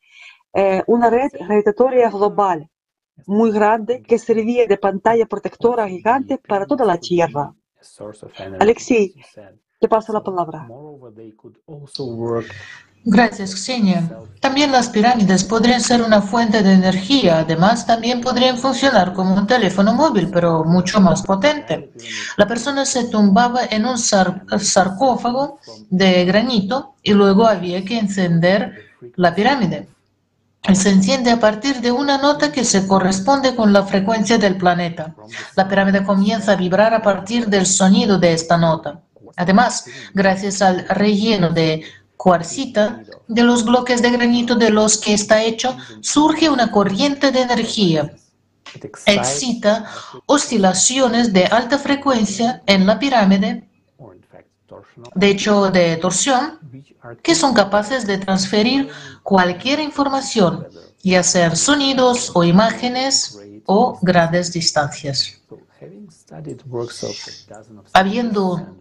[0.54, 2.68] eh, una red gravitatoria global
[3.26, 7.54] muy grande que servía de pantalla protectora gigante para toda la Tierra.
[8.58, 9.14] Alexei,
[9.78, 10.68] te paso la palabra.
[13.04, 14.02] Gracias, Xenia.
[14.40, 17.38] También las pirámides podrían ser una fuente de energía.
[17.38, 21.92] Además, también podrían funcionar como un teléfono móvil, pero mucho más potente.
[22.36, 28.74] La persona se tumbaba en un sarcófago de granito y luego había que encender
[29.14, 29.88] la pirámide.
[30.74, 35.14] Se enciende a partir de una nota que se corresponde con la frecuencia del planeta.
[35.56, 39.00] La pirámide comienza a vibrar a partir del sonido de esta nota.
[39.36, 41.84] Además, gracias al relleno de
[42.16, 47.42] cuarcita de los bloques de granito de los que está hecho, surge una corriente de
[47.42, 48.12] energía.
[49.06, 49.86] Excita
[50.26, 53.68] oscilaciones de alta frecuencia en la pirámide,
[55.14, 56.58] de hecho de torsión,
[57.22, 58.90] que son capaces de transferir
[59.22, 60.66] cualquier información,
[61.02, 65.40] ya sean sonidos o imágenes o grandes distancias.
[67.92, 68.76] Habiendo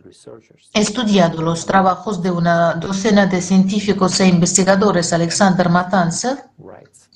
[0.73, 6.45] estudiado los trabajos de una docena de científicos e investigadores, Alexander Matanzer,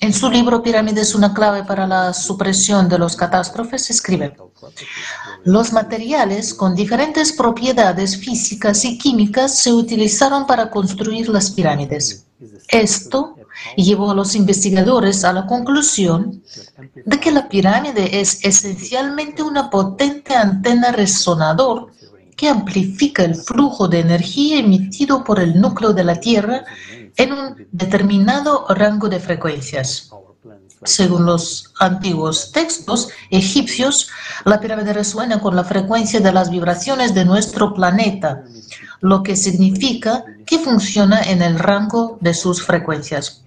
[0.00, 4.36] en su libro Pirámides, una clave para la supresión de los catástrofes, escribe,
[5.44, 12.26] los materiales con diferentes propiedades físicas y químicas se utilizaron para construir las pirámides.
[12.68, 13.36] Esto
[13.76, 16.42] llevó a los investigadores a la conclusión
[16.94, 21.92] de que la pirámide es esencialmente una potente antena resonador
[22.36, 26.64] que amplifica el flujo de energía emitido por el núcleo de la Tierra
[27.16, 30.10] en un determinado rango de frecuencias.
[30.84, 34.10] Según los antiguos textos egipcios,
[34.44, 38.44] la pirámide resuena con la frecuencia de las vibraciones de nuestro planeta,
[39.00, 43.42] lo que significa que funciona en el rango de sus frecuencias.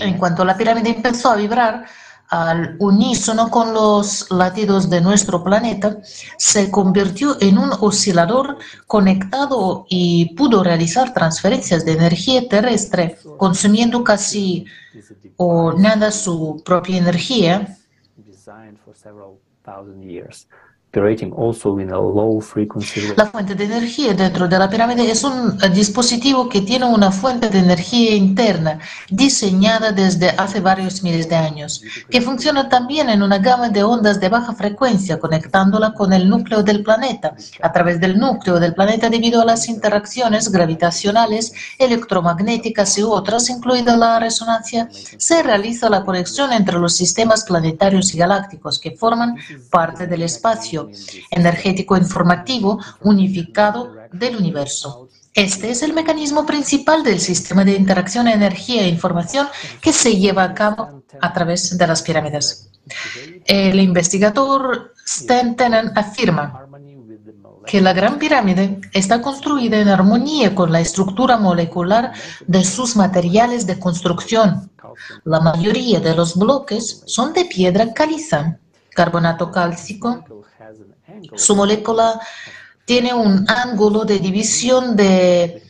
[0.00, 1.86] En cuanto la pirámide empezó a vibrar
[2.28, 5.98] al unísono con los latidos de nuestro planeta,
[6.38, 14.66] se convirtió en un oscilador conectado y pudo realizar transferencias de energía terrestre, consumiendo casi
[15.36, 17.76] o nada su propia energía
[23.16, 27.50] La fuente de energía dentro de la pirámide es un dispositivo que tiene una fuente
[27.50, 28.78] de energía interna
[29.10, 34.20] diseñada desde hace varios miles de años, que funciona también en una gama de ondas
[34.20, 37.36] de baja frecuencia, conectándola con el núcleo del planeta.
[37.60, 43.96] A través del núcleo del planeta, debido a las interacciones gravitacionales, electromagnéticas y otras, incluida
[43.96, 49.36] la resonancia, se realiza la conexión entre los sistemas planetarios y galácticos que forman
[49.70, 50.85] parte del espacio
[51.30, 55.08] energético informativo unificado del universo.
[55.34, 59.46] Este es el mecanismo principal del sistema de interacción energía e información
[59.82, 62.70] que se lleva a cabo a través de las pirámides.
[63.44, 65.54] El investigador Stan
[65.94, 66.66] afirma
[67.66, 72.12] que la Gran Pirámide está construida en armonía con la estructura molecular
[72.46, 74.70] de sus materiales de construcción.
[75.24, 78.58] La mayoría de los bloques son de piedra caliza,
[78.90, 80.24] carbonato cálcico.
[81.34, 82.20] Su molécula
[82.84, 85.62] tiene un ángulo de división de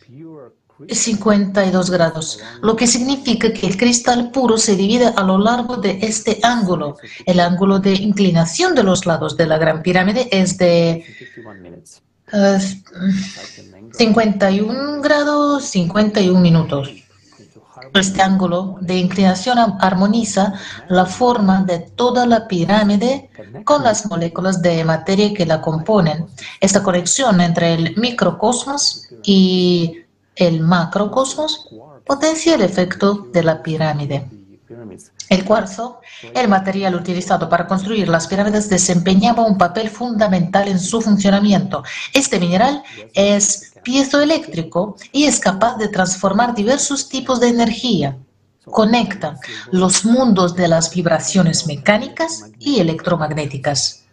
[0.87, 5.97] 52 grados, lo que significa que el cristal puro se divide a lo largo de
[6.01, 6.97] este ángulo.
[7.25, 11.03] El ángulo de inclinación de los lados de la Gran Pirámide es de
[13.93, 17.06] 51 eh, grados 51 minutos.
[17.93, 20.53] Este ángulo de inclinación armoniza
[20.89, 23.29] la forma de toda la pirámide
[23.63, 26.27] con las moléculas de materia que la componen.
[26.59, 30.03] Esta conexión entre el microcosmos y
[30.35, 31.69] el macrocosmos
[32.05, 34.29] potencia el efecto de la pirámide.
[35.29, 35.99] El cuarzo,
[36.33, 41.83] el material utilizado para construir las pirámides, desempeñaba un papel fundamental en su funcionamiento.
[42.13, 42.81] Este mineral
[43.13, 48.17] es piezoeléctrico y es capaz de transformar diversos tipos de energía.
[48.65, 49.39] Conecta
[49.71, 54.03] los mundos de las vibraciones mecánicas y electromagnéticas.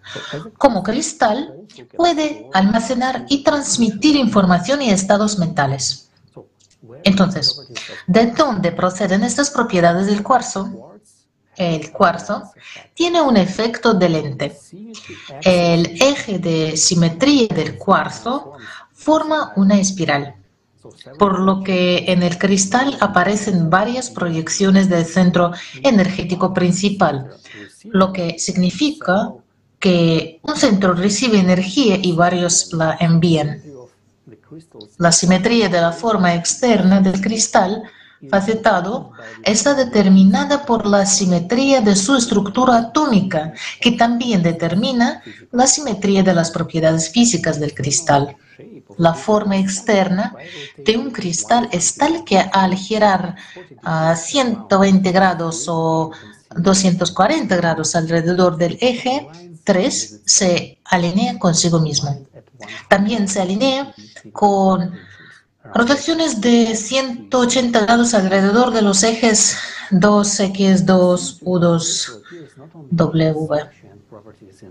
[0.58, 1.54] Como cristal,
[1.96, 6.10] puede almacenar y transmitir información y estados mentales.
[7.02, 7.60] Entonces,
[8.06, 10.92] ¿de dónde proceden estas propiedades del cuarzo?
[11.56, 12.50] El cuarzo
[12.94, 14.58] tiene un efecto de lente.
[15.42, 18.54] El eje de simetría del cuarzo
[19.04, 20.34] forma una espiral,
[21.18, 27.30] por lo que en el cristal aparecen varias proyecciones del centro energético principal,
[27.84, 29.34] lo que significa
[29.78, 33.62] que un centro recibe energía y varios la envían.
[34.98, 37.82] La simetría de la forma externa del cristal
[38.30, 45.22] facetado está determinada por la simetría de su estructura atómica, que también determina
[45.52, 48.36] la simetría de las propiedades físicas del cristal.
[48.98, 50.34] La forma externa
[50.76, 53.36] de un cristal es tal que al girar
[53.82, 56.10] a 120 grados o
[56.56, 59.28] 240 grados alrededor del eje
[59.64, 62.26] 3 se alinea consigo mismo.
[62.88, 63.94] También se alinea
[64.32, 64.92] con
[65.72, 69.56] rotaciones de 180 grados alrededor de los ejes
[69.90, 72.20] 2X2, U2,
[72.90, 73.34] W.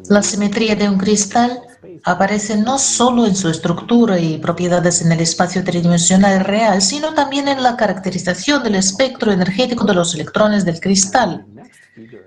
[0.09, 1.61] La simetría de un cristal
[2.03, 7.47] aparece no solo en su estructura y propiedades en el espacio tridimensional real, sino también
[7.47, 11.45] en la caracterización del espectro energético de los electrones del cristal.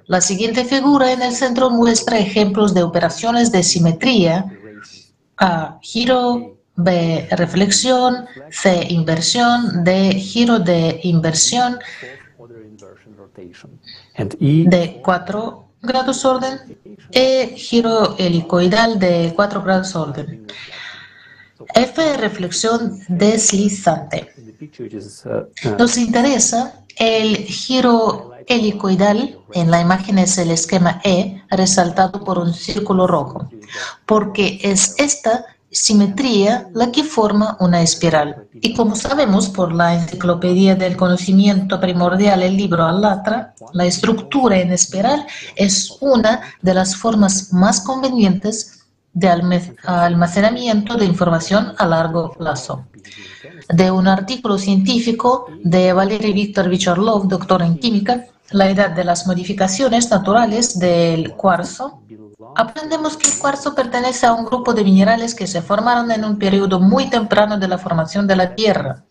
[0.07, 4.47] La siguiente figura en el centro muestra ejemplos de operaciones de simetría
[5.37, 11.79] a giro B, reflexión, C, inversión, D, giro de inversión,
[14.39, 16.79] de 4 grados orden,
[17.13, 20.47] E, giro helicoidal de 4 grados orden.
[21.75, 24.33] F, reflexión deslizante.
[25.79, 32.55] Nos interesa el giro helicoidal, en la imagen es el esquema E, resaltado por un
[32.55, 33.49] círculo rojo,
[34.07, 35.45] porque es esta
[35.77, 38.49] simetría la que forma una espiral.
[38.55, 44.73] Y como sabemos por la Enciclopedia del Conocimiento Primordial, el libro Alatra, la estructura en
[44.73, 49.29] espiral es una de las formas más convenientes de
[49.85, 52.87] almacenamiento de información a largo plazo.
[53.69, 59.27] De un artículo científico de Valery Viktor Vicharlov, doctor en química, La edad de las
[59.27, 62.01] modificaciones naturales del cuarzo,
[62.55, 66.39] aprendemos que el cuarzo pertenece a un grupo de minerales que se formaron en un
[66.39, 69.05] periodo muy temprano de la formación de la Tierra.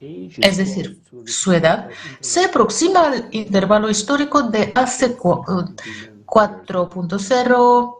[0.00, 1.88] Es decir, su edad
[2.20, 7.94] se aproxima al intervalo histórico de hace 4.0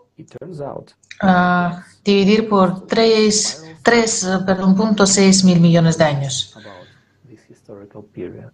[1.22, 1.70] uh,
[2.04, 6.54] dividir por 3, 3.6 mil millones de años.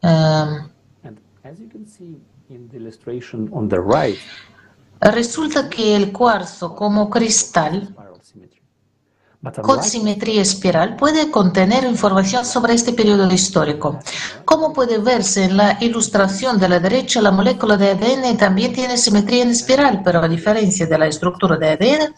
[0.02, 0.68] Um,
[5.00, 7.94] Resulta que el cuarzo como cristal
[9.62, 13.98] con simetría espiral puede contener información sobre este periodo histórico.
[14.44, 18.98] Como puede verse en la ilustración de la derecha, la molécula de ADN también tiene
[18.98, 22.14] simetría en espiral, pero a diferencia de la estructura de ADN,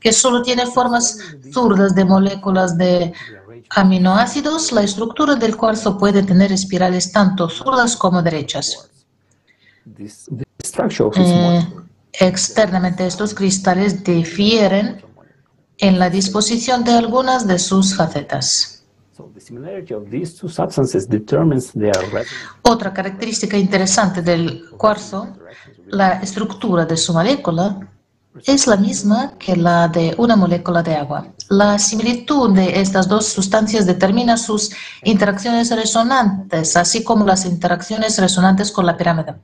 [0.00, 1.18] que solo tiene formas
[1.52, 3.12] zurdas de moléculas de
[3.70, 8.90] aminoácidos, la estructura del cuarzo puede tener espirales tanto zurdas como derechas.
[11.16, 11.66] Eh,
[12.20, 15.04] externamente estos cristales difieren
[15.78, 18.84] en la disposición de algunas de sus facetas.
[22.62, 25.36] Otra característica interesante del cuarzo,
[25.86, 27.93] la estructura de su molécula,
[28.46, 31.28] es la misma que la de una molécula de agua.
[31.50, 34.70] La similitud de estas dos sustancias determina sus
[35.04, 39.34] interacciones resonantes, así como las interacciones resonantes con la pirámide.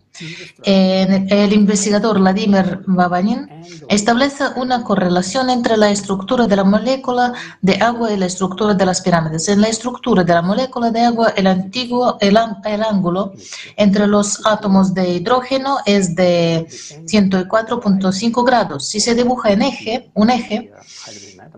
[0.64, 3.48] El investigador Vladimir Babanin
[3.88, 8.86] establece una correlación entre la estructura de la molécula de agua y la estructura de
[8.86, 9.48] las pirámides.
[9.48, 13.34] En la estructura de la molécula de agua, el, antiguo, el, el ángulo
[13.76, 16.66] entre los átomos de hidrógeno es de
[17.04, 18.79] 104.5 grados.
[18.80, 20.72] Si se dibuja en eje, un eje,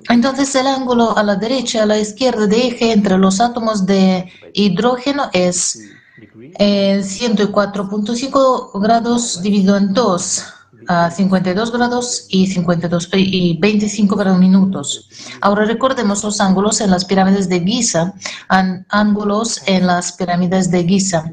[0.08, 4.30] entonces el ángulo a la derecha a la izquierda de eje entre los átomos de
[4.54, 5.80] hidrógeno es
[6.58, 10.44] 104.5 grados dividido en 2
[10.88, 15.08] a 52 grados y, 52, y 25 grados minutos.
[15.40, 18.14] Ahora recordemos los ángulos en las pirámides de Giza,
[18.88, 21.32] ángulos en las pirámides de Giza.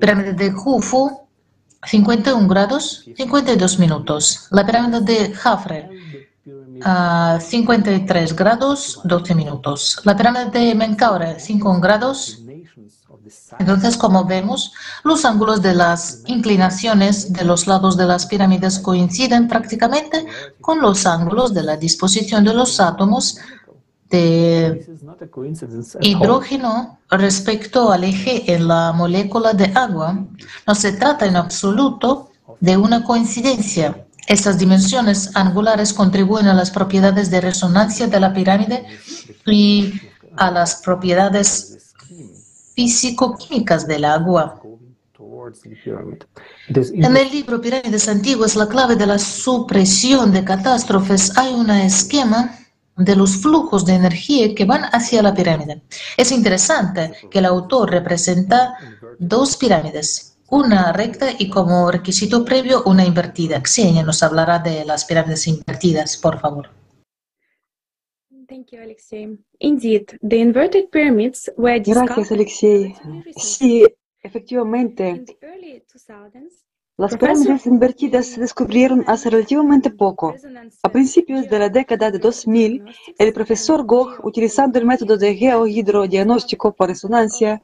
[0.00, 1.20] Pirámide de Jufu,
[1.82, 4.48] 51 grados, 52 minutos.
[4.50, 5.88] La pirámide de Jafre,
[6.82, 10.00] a 53 grados, 12 minutos.
[10.04, 12.40] La pirámide de Menkaure, 5 grados.
[13.58, 14.72] Entonces, como vemos,
[15.04, 20.26] los ángulos de las inclinaciones de los lados de las pirámides coinciden prácticamente
[20.60, 23.38] con los ángulos de la disposición de los átomos
[24.10, 24.84] de
[26.00, 30.26] hidrógeno respecto al eje en la molécula de agua.
[30.66, 34.06] No se trata en absoluto de una coincidencia.
[34.26, 38.84] Estas dimensiones angulares contribuyen a las propiedades de resonancia de la pirámide
[39.46, 39.94] y
[40.36, 41.94] a las propiedades
[42.74, 44.60] físico-químicas del agua.
[46.68, 52.59] En el libro Pirámides Antiguas, la clave de la supresión de catástrofes, hay un esquema
[52.96, 55.82] de los flujos de energía que van hacia la pirámide.
[56.16, 58.76] Es interesante que el autor representa
[59.18, 63.62] dos pirámides, una recta y como requisito previo una invertida.
[63.64, 66.70] Xenia nos hablará de las pirámides invertidas, por favor.
[72.16, 72.94] Gracias, Alexei.
[73.36, 73.86] Sí,
[74.22, 75.24] efectivamente,
[77.00, 80.34] las pirámides invertidas se descubrieron hace relativamente poco.
[80.82, 82.84] A principios de la década de 2000,
[83.18, 87.62] el profesor Goch, utilizando el método de geohidrodiagnóstico por resonancia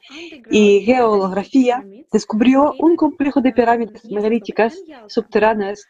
[0.50, 5.86] y geolografía, descubrió un complejo de pirámides megalíticas subterráneas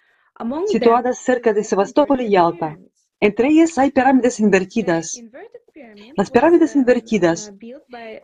[0.67, 2.77] situadas cerca de Sebastopol y Yalta.
[3.21, 5.23] Entre ellas hay pirámides invertidas.
[6.17, 7.53] Las pirámides invertidas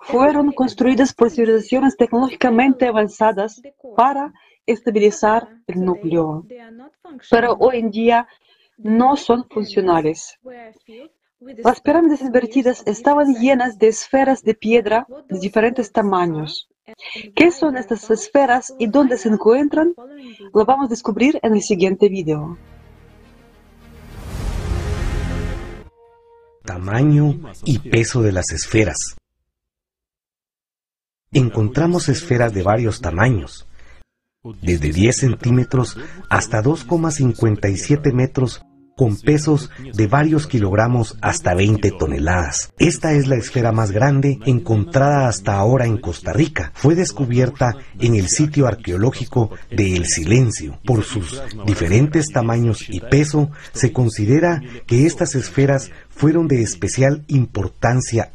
[0.01, 3.63] fueron construidas por civilizaciones tecnológicamente avanzadas
[3.97, 4.33] para
[4.67, 6.47] estabilizar el núcleo,
[7.31, 8.29] pero hoy en día
[8.79, 10.39] no son funcionales.
[11.41, 16.69] Las pirámides invertidas estaban llenas de esferas de piedra de diferentes tamaños.
[17.35, 19.95] ¿Qué son estas esferas y dónde se encuentran?
[20.55, 22.59] Lo vamos a descubrir en el siguiente video.
[26.65, 29.17] Tamaño y peso de las esferas.
[31.33, 33.67] Encontramos esferas de varios tamaños,
[34.61, 35.97] desde 10 centímetros
[36.29, 38.63] hasta 2,57 metros
[38.97, 42.73] con pesos de varios kilogramos hasta 20 toneladas.
[42.79, 46.73] Esta es la esfera más grande encontrada hasta ahora en Costa Rica.
[46.75, 50.79] Fue descubierta en el sitio arqueológico de El Silencio.
[50.85, 58.33] Por sus diferentes tamaños y peso, se considera que estas esferas fueron de especial importancia.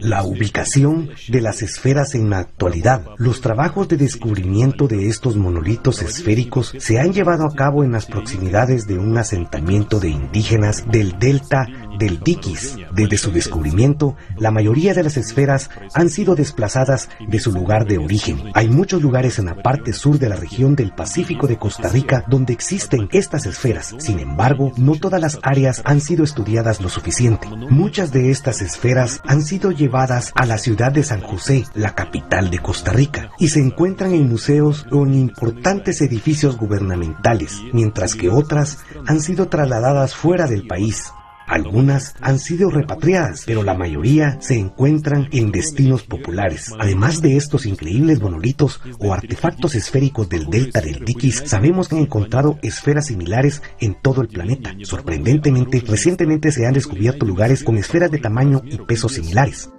[0.00, 3.04] La ubicación de las esferas en la actualidad.
[3.18, 8.06] Los trabajos de descubrimiento de estos monolitos esféricos se han llevado a cabo en las
[8.06, 11.66] proximidades de un asentamiento de indígenas del delta
[11.98, 12.76] del Dikis.
[12.92, 17.98] Desde su descubrimiento, la mayoría de las esferas han sido desplazadas de su lugar de
[17.98, 18.50] origen.
[18.54, 22.24] Hay muchos lugares en la parte sur de la región del Pacífico de Costa Rica
[22.28, 23.94] donde existen estas esferas.
[23.98, 27.48] Sin embargo, no todas las áreas han sido estudiadas lo suficiente.
[27.48, 32.50] Muchas de estas esferas han sido llevadas a la ciudad de San José, la capital
[32.50, 38.28] de Costa Rica, y se encuentran en museos o en importantes edificios gubernamentales, mientras que
[38.30, 41.12] otras han sido trasladadas fuera del país.
[41.48, 46.72] Algunas han sido repatriadas, pero la mayoría se encuentran en destinos populares.
[46.78, 52.02] Además de estos increíbles monolitos o artefactos esféricos del delta del Dikis, sabemos que han
[52.02, 54.74] encontrado esferas similares en todo el planeta.
[54.82, 59.70] Sorprendentemente, recientemente se han descubierto lugares con esferas de tamaño y peso similares.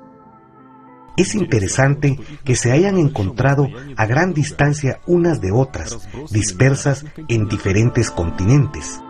[1.17, 8.09] Es interesante que se hayan encontrado a gran distancia unas de otras, dispersas en diferentes
[8.09, 9.01] continentes.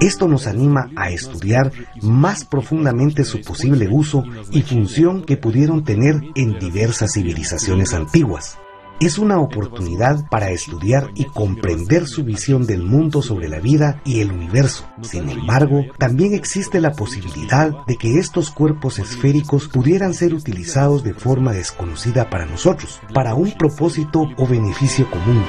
[0.00, 6.20] Esto nos anima a estudiar más profundamente su posible uso y función que pudieron tener
[6.36, 8.58] en diversas civilizaciones antiguas.
[9.00, 14.20] Es una oportunidad para estudiar y comprender su visión del mundo sobre la vida y
[14.20, 14.88] el universo.
[15.02, 21.14] Sin embargo, también existe la posibilidad de que estos cuerpos esféricos pudieran ser utilizados de
[21.14, 25.44] forma desconocida para nosotros, para un propósito o beneficio común.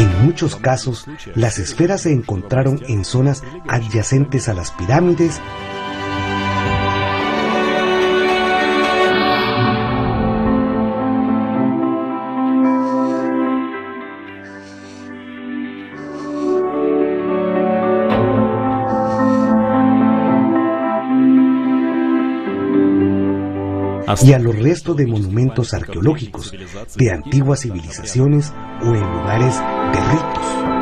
[0.00, 5.38] En muchos casos, las esferas se encontraron en zonas adyacentes a las pirámides.
[24.22, 26.52] Y a los restos de monumentos arqueológicos
[26.94, 28.52] de antiguas civilizaciones
[28.82, 29.60] o en lugares
[29.92, 30.79] de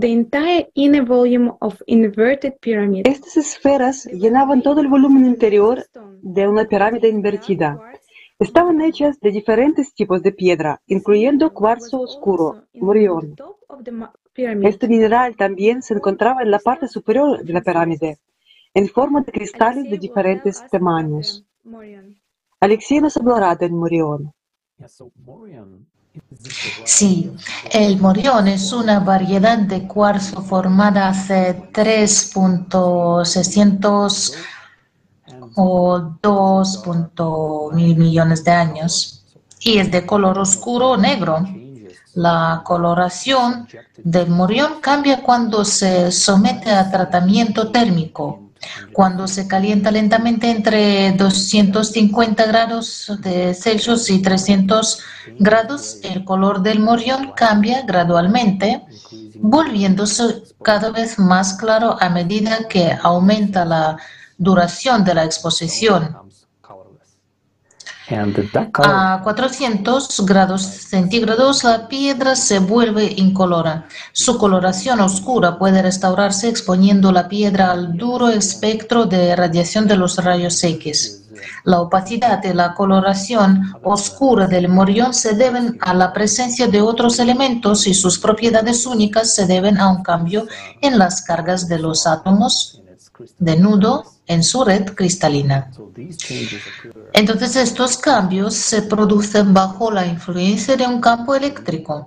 [0.00, 3.06] the entire inner volume of inverted pyramid.
[3.06, 5.84] Estas esferas llenaban todo el volumen interior
[6.22, 7.78] de una pirámide invertida.
[8.38, 13.36] Estaban hechas de diferentes tipos de piedra, incluyendo cuarzo oscuro, morión.
[14.34, 18.18] Este mineral también se encontraba en la parte superior de la pirámide,
[18.72, 21.44] en forma de cristales de diferentes tamaños.
[22.60, 24.32] Alexei nos hablará del morión.
[26.84, 27.32] Sí,
[27.70, 34.34] el morión es una variedad de cuarzo formada hace 3.600
[35.54, 39.24] o 2.000 millones de años
[39.60, 41.44] y es de color oscuro o negro.
[42.14, 48.49] La coloración del morión cambia cuando se somete a tratamiento térmico
[48.92, 55.00] cuando se calienta lentamente entre 250 grados de Celsius y 300
[55.38, 58.84] grados, el color del morión cambia gradualmente,
[59.36, 63.96] volviéndose cada vez más claro a medida que aumenta la
[64.36, 66.29] duración de la exposición.
[68.12, 73.86] A 400 grados centígrados la piedra se vuelve incolora.
[74.12, 80.16] Su coloración oscura puede restaurarse exponiendo la piedra al duro espectro de radiación de los
[80.16, 81.22] rayos X.
[81.64, 87.20] La opacidad y la coloración oscura del morión se deben a la presencia de otros
[87.20, 90.46] elementos y sus propiedades únicas se deben a un cambio
[90.80, 92.80] en las cargas de los átomos
[93.38, 95.72] de nudo en su red cristalina.
[97.12, 102.06] Entonces estos cambios se producen bajo la influencia de un campo eléctrico.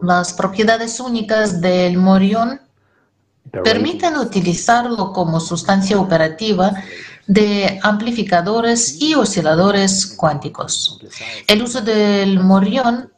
[0.00, 2.58] Las propiedades únicas del morión
[3.62, 6.72] permiten utilizarlo como sustancia operativa
[7.30, 10.98] de amplificadores y osciladores cuánticos.
[11.46, 13.12] El uso del morión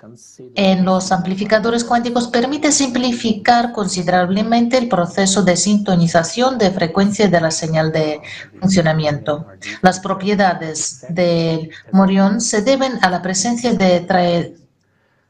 [0.54, 7.50] en los amplificadores cuánticos permite simplificar considerablemente el proceso de sintonización de frecuencia de la
[7.50, 8.20] señal de
[8.60, 9.46] funcionamiento.
[9.80, 14.54] Las propiedades del morión se deben a la presencia de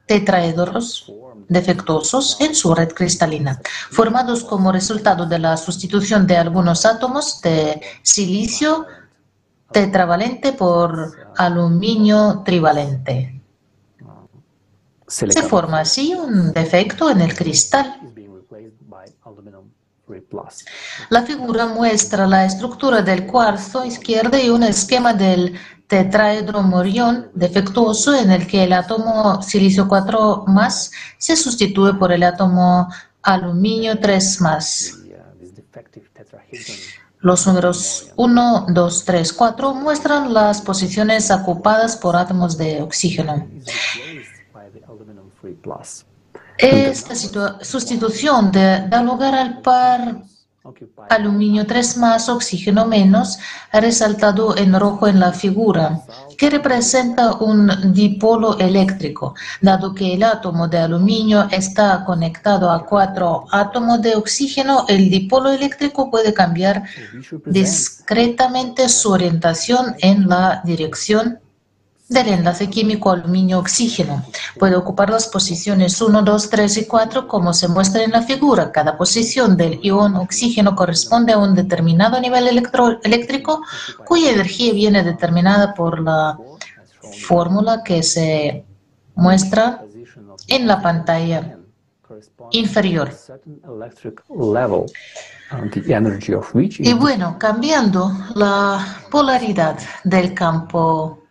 [0.07, 1.13] tetraedros
[1.53, 7.81] defectuosos en su red cristalina, formados como resultado de la sustitución de algunos átomos de
[8.03, 8.87] silicio
[9.71, 13.41] tetravalente por aluminio trivalente.
[15.07, 18.01] Se forma así un defecto en el cristal.
[21.11, 25.59] La figura muestra la estructura del cuarzo izquierdo y un esquema del
[25.93, 32.89] tetraedromorión defectuoso en el que el átomo silicio 4 más se sustituye por el átomo
[33.21, 34.99] aluminio 3 más.
[37.19, 43.47] Los números 1, 2, 3, 4 muestran las posiciones ocupadas por átomos de oxígeno.
[46.57, 47.15] Esta
[47.61, 50.23] sustitución da lugar al par
[51.09, 53.39] aluminio 3 más, oxígeno menos,
[53.73, 56.01] resaltado en rojo en la figura,
[56.39, 59.35] que representa un dipolo eléctrico.
[59.61, 65.51] Dado que el átomo de aluminio está conectado a cuatro átomos de oxígeno, el dipolo
[65.51, 66.85] eléctrico puede cambiar
[67.47, 71.42] discretamente su orientación en la dirección
[72.09, 74.25] del enlace químico aluminio-oxígeno.
[74.59, 78.71] Puede ocupar las posiciones 1, 2, 3 y 4 como se muestra en la figura.
[78.71, 82.49] Cada posición del ion oxígeno corresponde a un determinado nivel
[83.03, 83.63] eléctrico
[84.05, 86.39] cuya energía viene determinada por la
[87.27, 88.65] fórmula que se
[89.15, 89.85] muestra
[90.49, 91.59] en la pantalla
[92.51, 93.11] inferior.
[96.79, 101.22] Y bueno, cambiando la polaridad del campo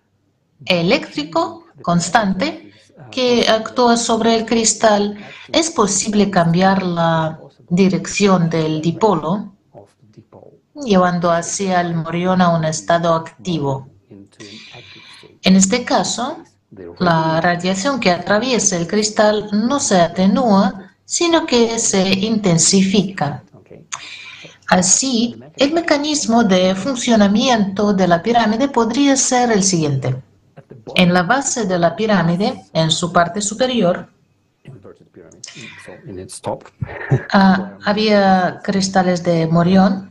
[0.65, 2.71] eléctrico constante
[3.11, 5.17] que actúa sobre el cristal,
[5.51, 9.53] es posible cambiar la dirección del dipolo,
[10.85, 13.89] llevando hacia el morión a un estado activo.
[15.43, 16.37] En este caso,
[16.99, 23.43] la radiación que atraviesa el cristal no se atenúa, sino que se intensifica.
[24.67, 30.15] Así, el mecanismo de funcionamiento de la pirámide podría ser el siguiente.
[30.95, 34.07] En la base de la pirámide, en su parte superior,
[37.31, 40.09] ah, había cristales de morión.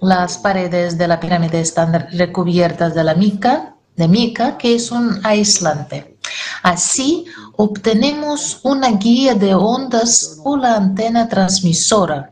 [0.00, 5.20] Las paredes de la pirámide están recubiertas de la mica, de mica, que es un
[5.24, 6.18] aislante.
[6.62, 12.30] Así obtenemos una guía de ondas o la antena transmisora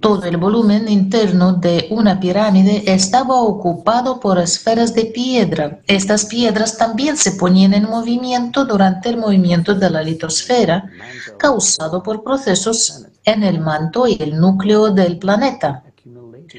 [0.00, 5.80] todo el volumen interno de una pirámide estaba ocupado por esferas de piedra.
[5.86, 10.90] Estas piedras también se ponían en movimiento durante el movimiento de la litosfera,
[11.38, 15.82] causado por procesos en el manto y el núcleo del planeta.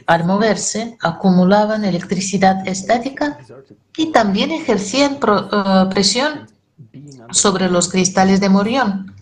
[0.06, 3.38] Al moverse, acumulaban electricidad estática
[3.96, 6.48] y también ejercían eh, presión
[7.32, 9.14] sobre los cristales de Morión.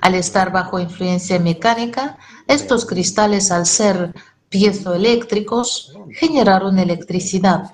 [0.00, 4.14] Al estar bajo influencia mecánica, estos cristales, al ser
[4.48, 7.70] piezoeléctricos, generaron electricidad.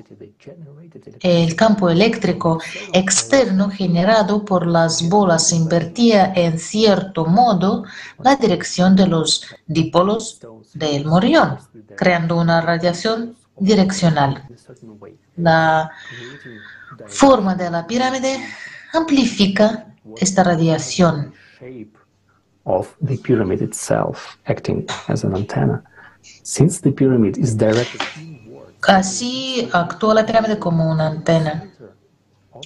[1.20, 2.60] El campo eléctrico
[2.92, 7.84] externo generado por las bolas invertía en cierto modo
[8.22, 10.40] la dirección de los dipolos
[10.72, 11.58] del morión,
[11.96, 14.46] creando una radiación direccional.
[15.36, 15.90] La
[17.06, 18.38] forma de la pirámide
[18.92, 21.34] amplifica esta radiación
[22.64, 25.82] of the pyramid itself acting as an antenna.
[26.42, 27.56] Since the pyramid is
[28.86, 31.70] Así actúa la pirámide como una antena.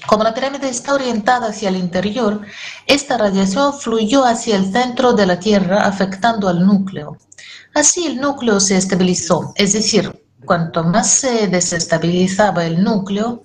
[0.06, 2.42] Como la pirámide está orientada hacia el interior,
[2.86, 7.16] esta radiación fluyó hacia el centro de la Tierra afectando al núcleo.
[7.74, 10.17] Así el núcleo se estabilizó, es decir,
[10.48, 13.44] cuanto más se desestabilizaba el núcleo,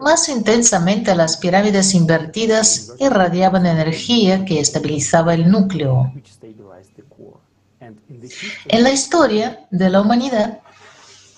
[0.00, 6.12] más intensamente las pirámides invertidas irradiaban energía que estabilizaba el núcleo.
[8.66, 10.58] En la historia de la humanidad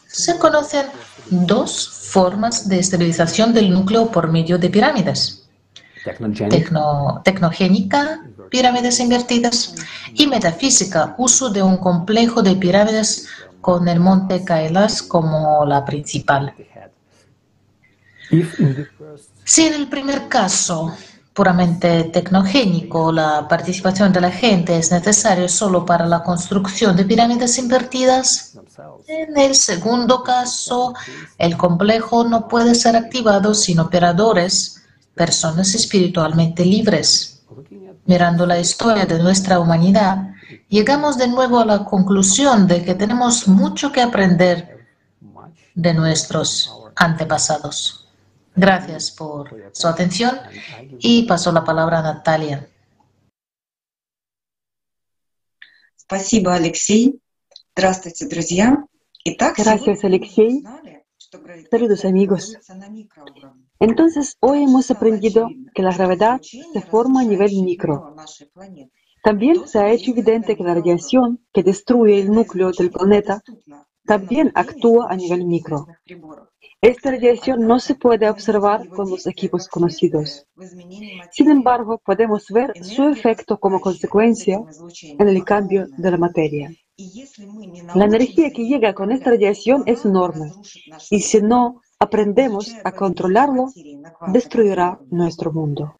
[0.06, 0.86] se conocen
[1.31, 5.49] dos formas de estabilización del núcleo por medio de pirámides.
[7.24, 9.74] tecnogénica, pirámides invertidas,
[10.15, 13.26] y metafísica, uso de un complejo de pirámides
[13.66, 16.54] con el monte Kailas como la principal.
[19.42, 20.94] Si en el primer caso
[21.34, 27.58] puramente tecnogénico, la participación de la gente es necesaria solo para la construcción de pirámides
[27.58, 28.56] invertidas.
[29.08, 30.94] En el segundo caso,
[31.36, 34.81] el complejo no puede ser activado sin operadores,
[35.16, 37.42] personas espiritualmente libres.
[38.04, 40.35] Mirando la historia de nuestra humanidad,
[40.69, 44.88] llegamos de nuevo a la conclusión de que tenemos mucho que aprender
[45.75, 48.07] de nuestros antepasados.
[48.56, 50.38] Gracias por su atención
[50.99, 52.67] y paso la palabra a Natalia.
[55.95, 57.22] Спасибо, Алексей.
[57.74, 58.85] Здравствуйте, друзья.
[59.24, 60.61] Итак, Gracias, Alexei.
[61.69, 62.57] Saludos, amigos.
[63.79, 68.13] Entonces, hoy hemos aprendido que la gravedad se forma a nivel micro.
[69.26, 73.42] también se ha hecho evidente que la radiación que destruye el núcleo del planeta
[74.04, 75.84] también actúa a nivel micro.
[76.80, 80.46] Esta radiación no se puede observar con los equipos conocidos.
[81.32, 84.60] Sin embargo, podemos ver su efecto como consecuencia
[85.02, 86.70] en el cambio de la materia.
[87.96, 90.52] La energía que llega con esta radiación es enorme
[91.10, 93.72] y si no aprendemos a controlarlo,
[94.28, 95.96] destruirá nuestro mundo.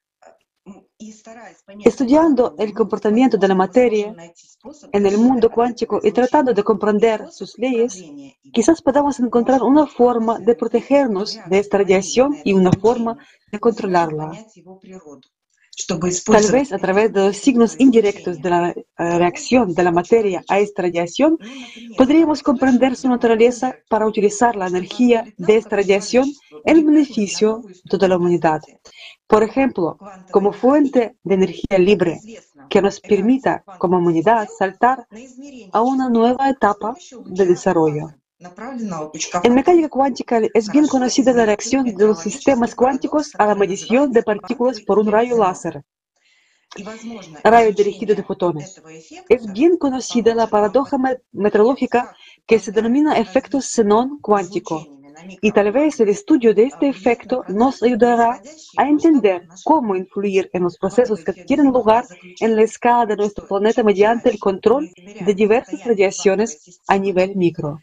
[1.85, 4.15] Estudiando el comportamiento de la materia
[4.93, 8.03] en el mundo cuántico y tratando de comprender sus leyes,
[8.51, 13.19] quizás podamos encontrar una forma de protegernos de esta radiación y una forma
[13.53, 14.33] de controlarla.
[15.87, 20.43] Tal vez a través de los signos indirectos de la eh, reacción de la materia
[20.49, 21.37] a esta radiación,
[21.99, 26.33] podríamos comprender su naturaleza para utilizar la energía de esta radiación
[26.65, 28.63] en beneficio de toda la humanidad.
[29.27, 29.99] Por ejemplo,
[30.31, 32.21] como fuente de energía libre
[32.71, 35.07] que nos permita como humanidad saltar
[35.73, 36.95] a una nueva etapa
[37.25, 38.15] de desarrollo.
[39.43, 44.13] En mecánica cuántica es bien conocida la reacción de los sistemas cuánticos a la medición
[44.13, 45.83] de partículas por un rayo láser,
[47.43, 48.83] rayo dirigido de fotones.
[49.29, 50.99] Es bien conocida la paradoja
[51.33, 52.15] meteorológica
[52.47, 54.96] que se denomina efecto xenón cuántico,
[55.41, 58.41] y tal vez el estudio de este efecto nos ayudará
[58.77, 62.05] a entender cómo influir en los procesos que tienen lugar
[62.41, 67.81] en la escala de nuestro planeta mediante el control de diversas radiaciones a nivel micro.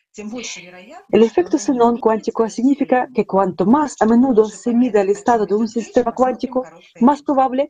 [1.16, 5.56] El efecto xenón cuántico significa que cuanto más a menudo se mide el estado de
[5.56, 6.66] un sistema cuántico,
[7.02, 7.70] más probable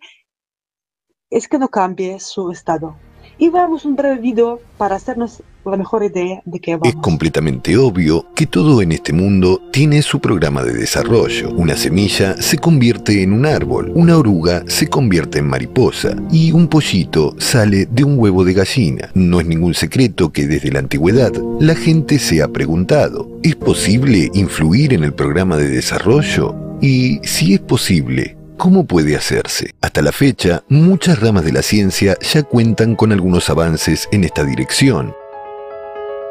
[1.30, 2.96] es que no cambie su estado.
[3.38, 6.90] Y veamos un breve video para hacernos la mejor idea de qué vamos.
[6.90, 11.52] Es completamente obvio que todo en este mundo tiene su programa de desarrollo.
[11.52, 16.68] Una semilla se convierte en un árbol, una oruga se convierte en mariposa y un
[16.68, 19.10] pollito sale de un huevo de gallina.
[19.14, 24.30] No es ningún secreto que desde la antigüedad la gente se ha preguntado, ¿es posible
[24.34, 26.56] influir en el programa de desarrollo?
[26.82, 29.74] Y si es posible, ¿Cómo puede hacerse?
[29.82, 34.44] Hasta la fecha, muchas ramas de la ciencia ya cuentan con algunos avances en esta
[34.44, 35.14] dirección.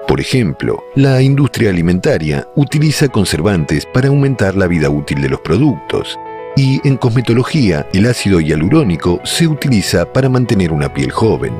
[0.06, 6.18] Por ejemplo, la industria alimentaria utiliza conservantes para aumentar la vida útil de los productos.
[6.56, 11.54] Y en cosmetología, el ácido hialurónico se utiliza para mantener una piel joven.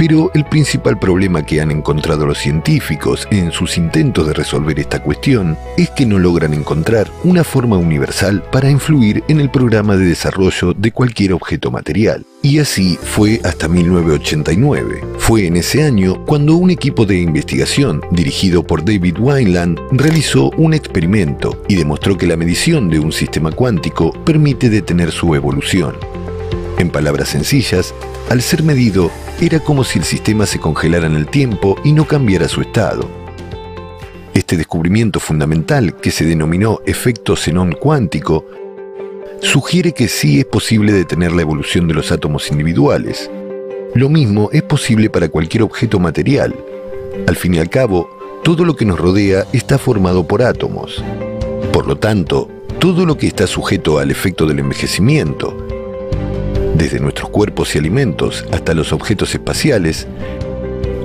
[0.00, 5.02] Pero el principal problema que han encontrado los científicos en sus intentos de resolver esta
[5.02, 10.06] cuestión es que no logran encontrar una forma universal para influir en el programa de
[10.06, 12.24] desarrollo de cualquier objeto material.
[12.40, 15.04] Y así fue hasta 1989.
[15.18, 20.72] Fue en ese año cuando un equipo de investigación dirigido por David Wineland realizó un
[20.72, 25.94] experimento y demostró que la medición de un sistema cuántico permite detener su evolución.
[26.78, 27.92] En palabras sencillas,
[28.30, 32.06] al ser medido, era como si el sistema se congelara en el tiempo y no
[32.06, 33.10] cambiara su estado.
[34.34, 38.46] Este descubrimiento fundamental, que se denominó efecto xenón cuántico,
[39.40, 43.28] sugiere que sí es posible detener la evolución de los átomos individuales.
[43.96, 46.54] Lo mismo es posible para cualquier objeto material.
[47.26, 48.08] Al fin y al cabo,
[48.44, 51.02] todo lo que nos rodea está formado por átomos.
[51.72, 52.48] Por lo tanto,
[52.78, 55.79] todo lo que está sujeto al efecto del envejecimiento,
[56.80, 60.06] desde nuestros cuerpos y alimentos hasta los objetos espaciales,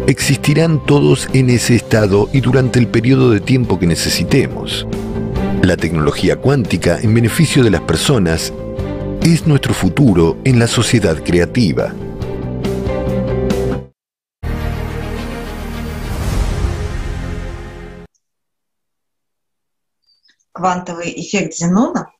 [0.08, 4.88] existirán todos en ese estado y durante el periodo de tiempo que necesitemos.
[5.64, 8.54] La tecnología cuántica en beneficio de las personas
[9.22, 11.94] es nuestro futuro en la sociedad creativa.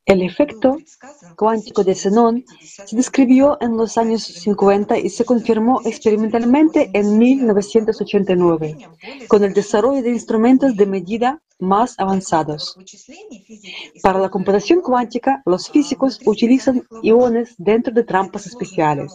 [0.06, 0.78] El efecto
[1.36, 8.78] cuántico de Zenón se describió en los años 50 y se confirmó experimentalmente en 1989
[9.28, 12.78] con el desarrollo de instrumentos de medida más avanzados.
[14.02, 19.14] Para la computación cuántica, los físicos utilizan iones dentro de trampas especiales.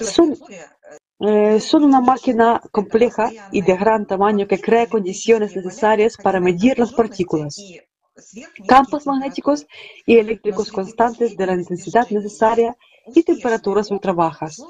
[0.00, 0.36] Son
[1.22, 6.78] eh, son una máquina compleja y de gran tamaño que crea condiciones necesarias para medir
[6.78, 7.62] las partículas,
[8.66, 9.66] campos magnéticos
[10.06, 12.76] y eléctricos constantes de la intensidad necesaria
[13.14, 14.62] y temperaturas ultra bajas.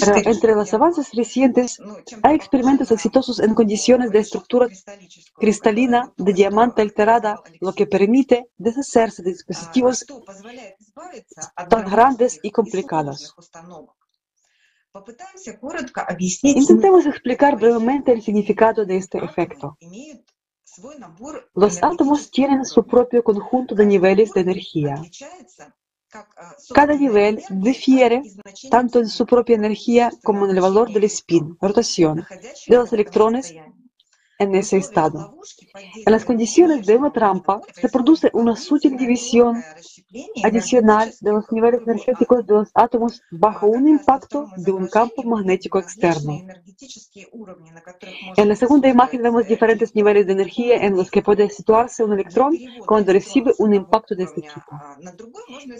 [0.00, 1.78] Pero entre los avances recientes
[2.22, 4.68] hay experimentos exitosos en condiciones de estructura
[5.36, 10.06] cristalina de diamante alterada, lo que permite deshacerse de dispositivos
[11.68, 13.34] tan grandes y complicados.
[16.42, 19.76] Intentemos explicar brevemente el significado de este efecto.
[21.54, 25.02] Los átomos tienen su propio conjunto de niveles de energía.
[26.74, 28.22] Cada nivel difiere
[28.70, 32.24] tanto en su propia energía como en el valor del spin, rotación,
[32.66, 33.54] de los electrones
[34.38, 35.34] en ese estado.
[36.06, 39.62] En las condiciones de una trampa se produce una sutil división
[40.42, 45.78] adicional de los niveles energéticos de los átomos bajo un impacto de un campo magnético
[45.78, 46.42] externo.
[48.36, 52.12] En la segunda imagen vemos diferentes niveles de energía en los que puede situarse un
[52.12, 52.56] electrón
[52.86, 54.70] cuando recibe un impacto de este tipo.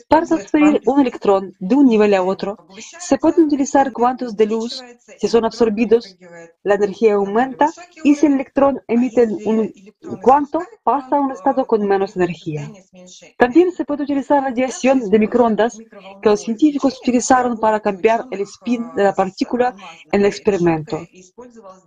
[0.08, 4.83] Para transferir un electrón de un nivel a otro, se pueden utilizar cuantos de luz.
[5.19, 6.17] Si son absorbidos,
[6.62, 7.71] la energía aumenta
[8.03, 9.72] y si el electrón emite un
[10.22, 12.70] cuanto, pasa a un estado con menos energía.
[13.36, 15.78] También se puede utilizar radiación de microondas
[16.22, 19.74] que los científicos utilizaron para cambiar el spin de la partícula
[20.12, 20.98] en el experimento.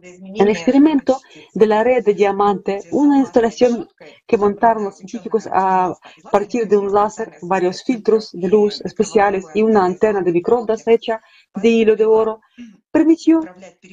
[0.01, 1.19] En el experimento
[1.53, 3.88] de la red de diamante, una instalación
[4.27, 5.94] que montaron los científicos a
[6.31, 11.22] partir de un láser, varios filtros de luz especiales y una antena de microondas hecha
[11.56, 12.42] de hilo de oro,
[12.92, 13.42] permitió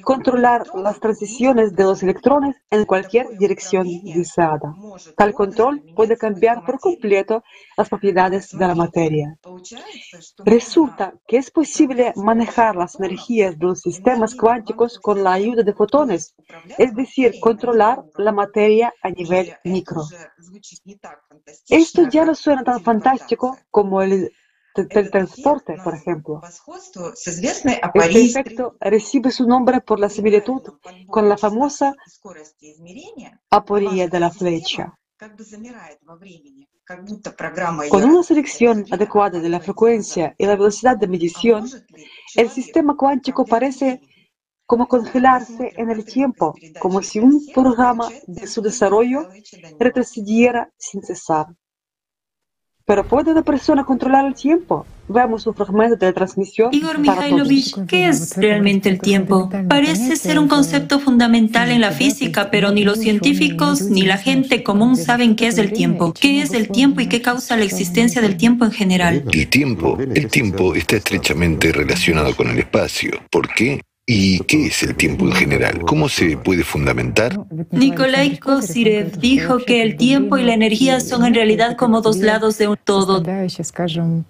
[0.03, 4.75] controlar las transiciones de los electrones en cualquier dirección deseada.
[5.17, 7.45] Tal control puede cambiar por completo
[7.77, 9.39] las propiedades de la materia.
[10.45, 15.73] Resulta que es posible manejar las energías de los sistemas cuánticos con la ayuda de
[15.73, 16.35] fotones,
[16.77, 20.03] es decir, controlar la materia a nivel micro.
[21.69, 24.33] Esto ya no suena tan fantástico como el
[24.85, 26.41] del transporte, por ejemplo.
[27.25, 27.81] Este
[28.21, 30.63] efecto recibe su nombre por la similitud
[31.07, 31.95] con la famosa
[33.51, 34.99] aporía de la flecha.
[37.91, 41.69] Con una selección adecuada de la frecuencia y la velocidad de medición,
[42.35, 44.01] el sistema cuántico parece
[44.65, 49.29] como congelarse en el tiempo, como si un programa de su desarrollo
[49.79, 51.47] retrocediera sin cesar.
[52.89, 54.87] Pero ¿puede una persona controlar el tiempo?
[55.09, 56.73] Veamos un fragmento de la transmisión.
[56.73, 59.51] Igor Mikhailovich, ¿qué es realmente el tiempo?
[59.69, 64.63] Parece ser un concepto fundamental en la física, pero ni los científicos ni la gente
[64.63, 66.15] común saben qué es el tiempo.
[66.19, 69.23] ¿Qué es el tiempo y qué causa la existencia del tiempo en general?
[69.33, 73.21] El tiempo, el tiempo está estrechamente relacionado con el espacio.
[73.31, 73.83] ¿Por qué?
[74.11, 75.83] ¿Y qué es el tiempo en general?
[75.83, 77.39] ¿Cómo se puede fundamentar?
[77.73, 82.57] Nikolai Kozyrev dijo que el tiempo y la energía son en realidad como dos lados
[82.57, 83.23] de un todo.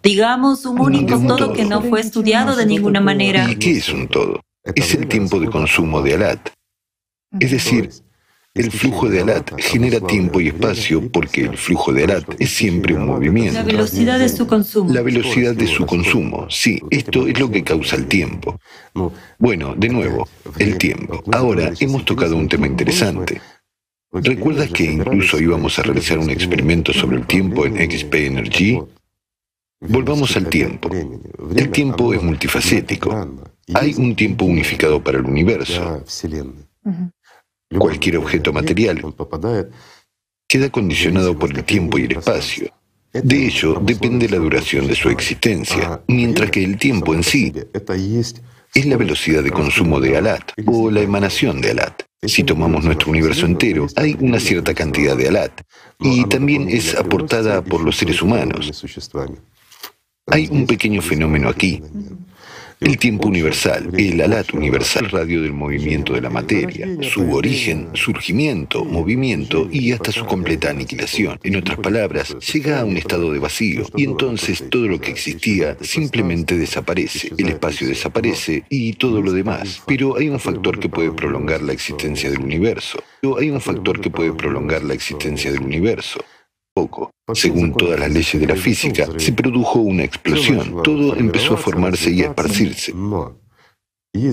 [0.03, 3.49] Digamos, un único todo que no fue estudiado de ninguna manera.
[3.49, 4.41] ¿Y qué es un todo?
[4.65, 6.49] Es el tiempo de consumo de Alat.
[7.39, 7.91] Es decir,
[8.59, 12.95] el flujo de Alat genera tiempo y espacio porque el flujo de Alat es siempre
[12.95, 13.55] un movimiento.
[13.55, 14.93] La velocidad de su consumo.
[14.93, 18.59] La velocidad de su consumo, sí, esto es lo que causa el tiempo.
[19.39, 21.23] Bueno, de nuevo, el tiempo.
[21.33, 23.41] Ahora hemos tocado un tema interesante.
[24.11, 28.81] ¿Recuerdas que incluso íbamos a realizar un experimento sobre el tiempo en XP Energy?
[29.81, 30.91] Volvamos al tiempo.
[31.55, 33.29] El tiempo es multifacético.
[33.75, 36.03] Hay un tiempo unificado para el universo.
[37.77, 39.03] Cualquier objeto material
[40.49, 42.73] queda condicionado por el tiempo y el espacio.
[43.13, 47.53] De ello depende la duración de su existencia, mientras que el tiempo en sí
[48.75, 52.03] es la velocidad de consumo de Alat o la emanación de Alat.
[52.23, 55.63] Si tomamos nuestro universo entero, hay una cierta cantidad de Alat
[56.01, 58.85] y también es aportada por los seres humanos.
[60.27, 61.83] Hay un pequeño fenómeno aquí.
[62.81, 68.85] El tiempo universal, el alat universal radio del movimiento de la materia, su origen, surgimiento,
[68.85, 71.41] movimiento y hasta su completa aniquilación.
[71.43, 75.77] En otras palabras, llega a un estado de vacío y entonces todo lo que existía
[75.81, 79.83] simplemente desaparece, el espacio desaparece y todo lo demás.
[79.85, 83.03] Pero hay un factor que puede prolongar la existencia del universo.
[83.41, 86.21] Hay un factor que puede prolongar la existencia del universo
[86.79, 87.11] poco.
[87.35, 90.83] Según todas las leyes de la física, se produjo una explosión.
[90.83, 92.95] Todo empezó a formarse y a esparcirse.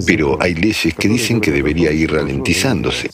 [0.05, 3.09] Pero hay leyes que dicen que debería ir ralentizándose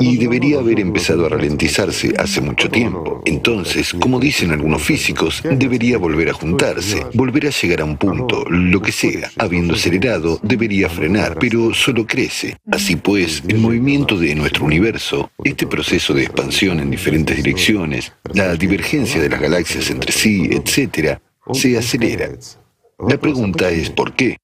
[0.00, 3.22] y debería haber empezado a ralentizarse hace mucho tiempo.
[3.26, 8.44] Entonces, como dicen algunos físicos, debería volver a juntarse, volver a llegar a un punto,
[8.48, 9.30] lo que sea.
[9.38, 12.56] Habiendo acelerado, debería frenar, pero solo crece.
[12.70, 18.54] Así pues, el movimiento de nuestro universo, este proceso de expansión en diferentes direcciones, la
[18.56, 21.18] divergencia de las galaxias entre sí, etc.,
[21.52, 22.30] se acelera.
[23.08, 24.36] La pregunta es ¿por qué?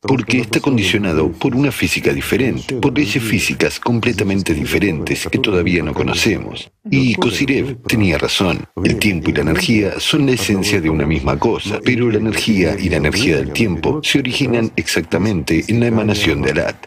[0.00, 5.92] Porque está condicionado por una física diferente, por leyes físicas completamente diferentes que todavía no
[5.92, 6.70] conocemos.
[6.90, 11.38] Y Kosirev tenía razón, el tiempo y la energía son la esencia de una misma
[11.38, 16.42] cosa, pero la energía y la energía del tiempo se originan exactamente en la emanación
[16.42, 16.86] de Alat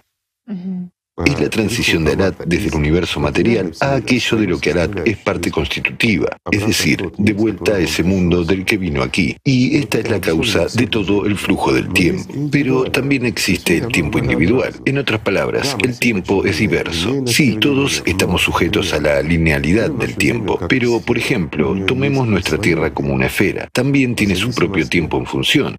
[1.25, 5.07] es la transición de Alat desde el universo material a aquello de lo que Alat
[5.07, 9.35] es parte constitutiva, es decir, de vuelta a ese mundo del que vino aquí.
[9.43, 12.33] Y esta es la causa de todo el flujo del tiempo.
[12.51, 14.73] Pero también existe el tiempo individual.
[14.85, 17.23] En otras palabras, el tiempo es diverso.
[17.27, 22.93] Sí, todos estamos sujetos a la linealidad del tiempo, pero, por ejemplo, tomemos nuestra Tierra
[22.93, 23.67] como una esfera.
[23.73, 25.77] También tiene su propio tiempo en función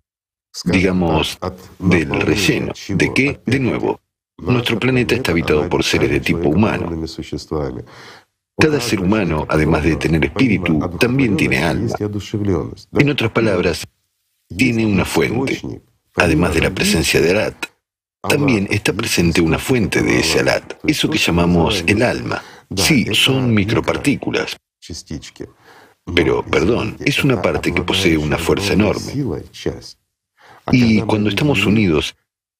[0.64, 1.38] digamos,
[1.78, 2.72] del relleno.
[2.88, 3.40] ¿De qué?
[3.46, 4.00] De nuevo,
[4.42, 7.04] nuestro planeta está habitado por seres de tipo humano.
[8.58, 11.94] Cada ser humano, además de tener espíritu, también tiene alma.
[12.92, 13.86] En otras palabras,
[14.56, 15.60] tiene una fuente,
[16.16, 17.66] además de la presencia de Alat.
[18.20, 22.42] También está presente una fuente de ese Alat, eso que llamamos el alma.
[22.76, 24.56] Sí, son micropartículas.
[26.14, 29.12] Pero, perdón, es una parte que posee una fuerza enorme.
[30.70, 32.14] Y cuando estamos unidos,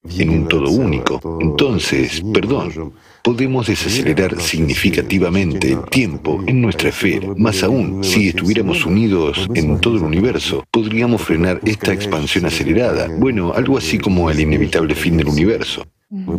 [0.08, 1.20] en un todo único.
[1.40, 7.28] Entonces, perdón, podemos desacelerar significativamente el tiempo en nuestra esfera.
[7.36, 13.08] Más aún, si estuviéramos unidos en todo el universo, podríamos frenar esta expansión acelerada.
[13.18, 15.86] Bueno, algo así como el inevitable fin del universo.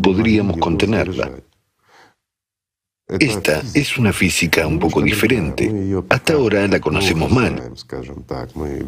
[0.01, 1.31] Podríamos contenerla.
[3.19, 5.71] Esta es una física un poco diferente.
[6.09, 7.71] Hasta ahora la conocemos mal.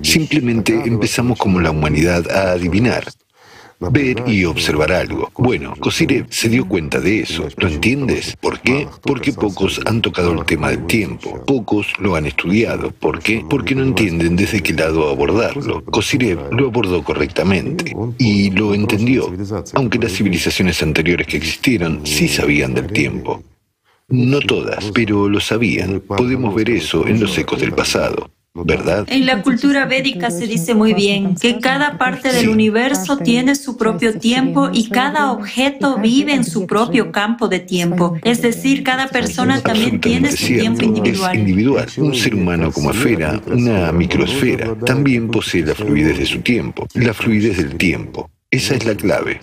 [0.02, 3.06] Simplemente empezamos como la humanidad a adivinar
[3.80, 5.32] ver y observar algo.
[5.38, 7.48] Bueno, Cosire se dio cuenta de eso.
[7.58, 8.36] ¿Lo entiendes?
[8.40, 8.88] ¿Por qué?
[9.02, 11.44] Porque pocos han tocado el tema del tiempo.
[11.46, 12.92] Pocos lo han estudiado.
[12.92, 13.46] ¿Por qué?
[13.50, 15.84] Porque no entienden desde qué lado abordarlo.
[15.86, 19.32] Kosirev lo abordó correctamente y lo entendió,
[19.74, 23.44] aunque las civilizaciones anteriores que existieron sí sabían del tiempo.
[24.08, 26.00] No todas, pero lo sabían.
[26.00, 28.30] Podemos ver eso en los ecos del pasado.
[28.64, 29.06] ¿Verdad?
[29.10, 33.76] En la cultura védica se dice muy bien que cada parte del universo tiene su
[33.78, 38.18] propio tiempo y cada objeto vive en su propio campo de tiempo.
[38.24, 41.34] Es decir, cada persona también tiene su tiempo individual.
[41.34, 41.88] Es individual.
[41.98, 47.14] Un ser humano como esfera, una microesfera, también posee la fluidez de su tiempo, la
[47.14, 48.30] fluidez del tiempo.
[48.50, 49.42] Esa es la clave.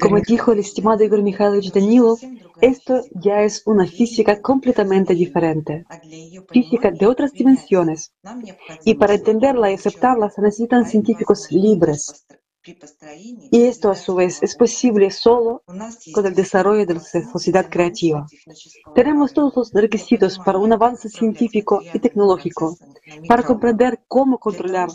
[0.00, 2.18] Como dijo el estimado Igor Mikhailovich Danilov,
[2.60, 5.84] esto ya es una física completamente diferente,
[6.50, 8.12] física de otras dimensiones.
[8.84, 12.26] Y para entenderla y aceptarla se necesitan científicos libres.
[13.50, 15.62] Y esto a su vez es posible solo
[16.12, 18.26] con el desarrollo de la sociedad creativa.
[18.94, 22.76] Tenemos todos los requisitos para un avance científico y tecnológico,
[23.28, 24.88] para comprender cómo controlar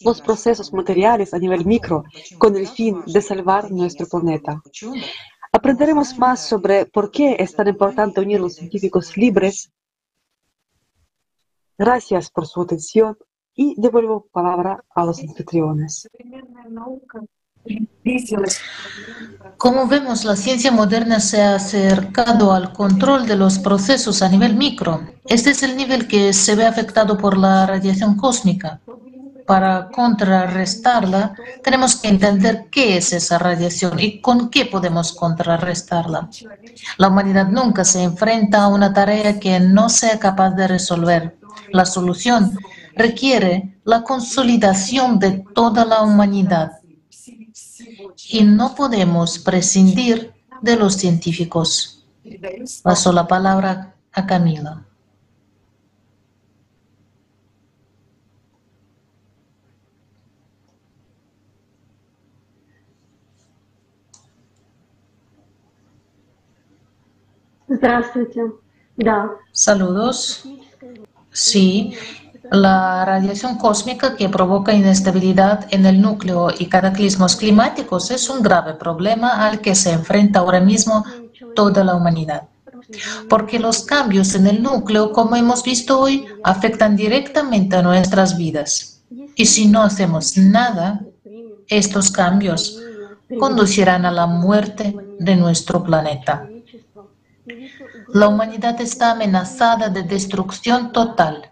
[0.00, 2.04] los procesos materiales a nivel micro
[2.38, 4.62] con el fin de salvar nuestro planeta.
[5.52, 9.72] Aprenderemos más sobre por qué es tan importante unir los científicos libres.
[11.78, 13.16] Gracias por su atención
[13.54, 16.08] y devuelvo palabra a los anfitriones.
[19.58, 24.56] Como vemos, la ciencia moderna se ha acercado al control de los procesos a nivel
[24.56, 25.00] micro.
[25.26, 28.80] Este es el nivel que se ve afectado por la radiación cósmica.
[29.46, 36.30] Para contrarrestarla, tenemos que entender qué es esa radiación y con qué podemos contrarrestarla.
[36.96, 41.36] La humanidad nunca se enfrenta a una tarea que no sea capaz de resolver.
[41.72, 42.56] La solución
[42.94, 46.72] requiere la consolidación de toda la humanidad
[48.28, 52.04] y no podemos prescindir de los científicos.
[52.82, 54.86] Paso la palabra a Camila.
[69.52, 70.44] Saludos.
[71.32, 71.94] Sí,
[72.50, 78.74] la radiación cósmica que provoca inestabilidad en el núcleo y cataclismos climáticos es un grave
[78.74, 81.04] problema al que se enfrenta ahora mismo
[81.54, 82.48] toda la humanidad.
[83.28, 89.04] Porque los cambios en el núcleo, como hemos visto hoy, afectan directamente a nuestras vidas.
[89.36, 91.02] Y si no hacemos nada,
[91.68, 92.82] estos cambios
[93.38, 96.48] conducirán a la muerte de nuestro planeta.
[98.12, 101.49] La humanidad está amenazada de destrucción total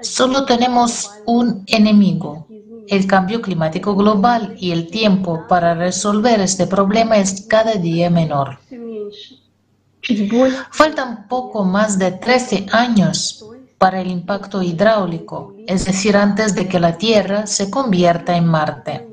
[0.00, 2.46] Solo tenemos un enemigo,
[2.88, 8.58] el cambio climático global y el tiempo para resolver este problema es cada día menor.
[10.70, 13.46] Faltan poco más de 13 años
[13.78, 19.08] para el impacto hidráulico, es decir, antes de que la Tierra se convierta en Marte.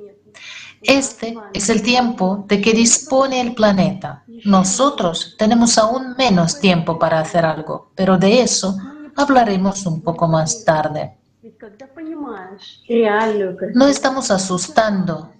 [0.81, 4.23] Este es el tiempo de que dispone el planeta.
[4.45, 8.75] Nosotros tenemos aún menos tiempo para hacer algo, pero de eso
[9.15, 11.17] hablaremos un poco más tarde.
[13.73, 15.31] No estamos asustando,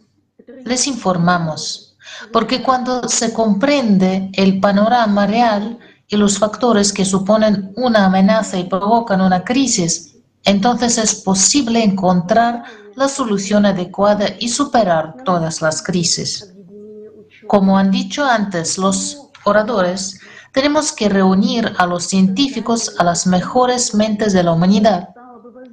[0.65, 1.97] les informamos,
[2.31, 8.65] porque cuando se comprende el panorama real y los factores que suponen una amenaza y
[8.65, 12.63] provocan una crisis, entonces es posible encontrar
[12.95, 16.53] la solución adecuada y superar todas las crisis.
[17.47, 20.19] Como han dicho antes los oradores,
[20.51, 25.09] tenemos que reunir a los científicos, a las mejores mentes de la humanidad.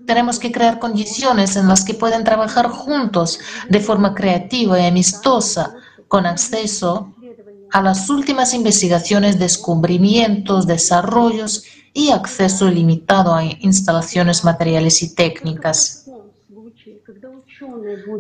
[0.06, 5.74] Tenemos que crear condiciones en las que puedan trabajar juntos de forma creativa y amistosa,
[6.06, 7.14] con acceso
[7.70, 16.07] a las últimas investigaciones, descubrimientos, desarrollos y acceso ilimitado a instalaciones materiales y técnicas.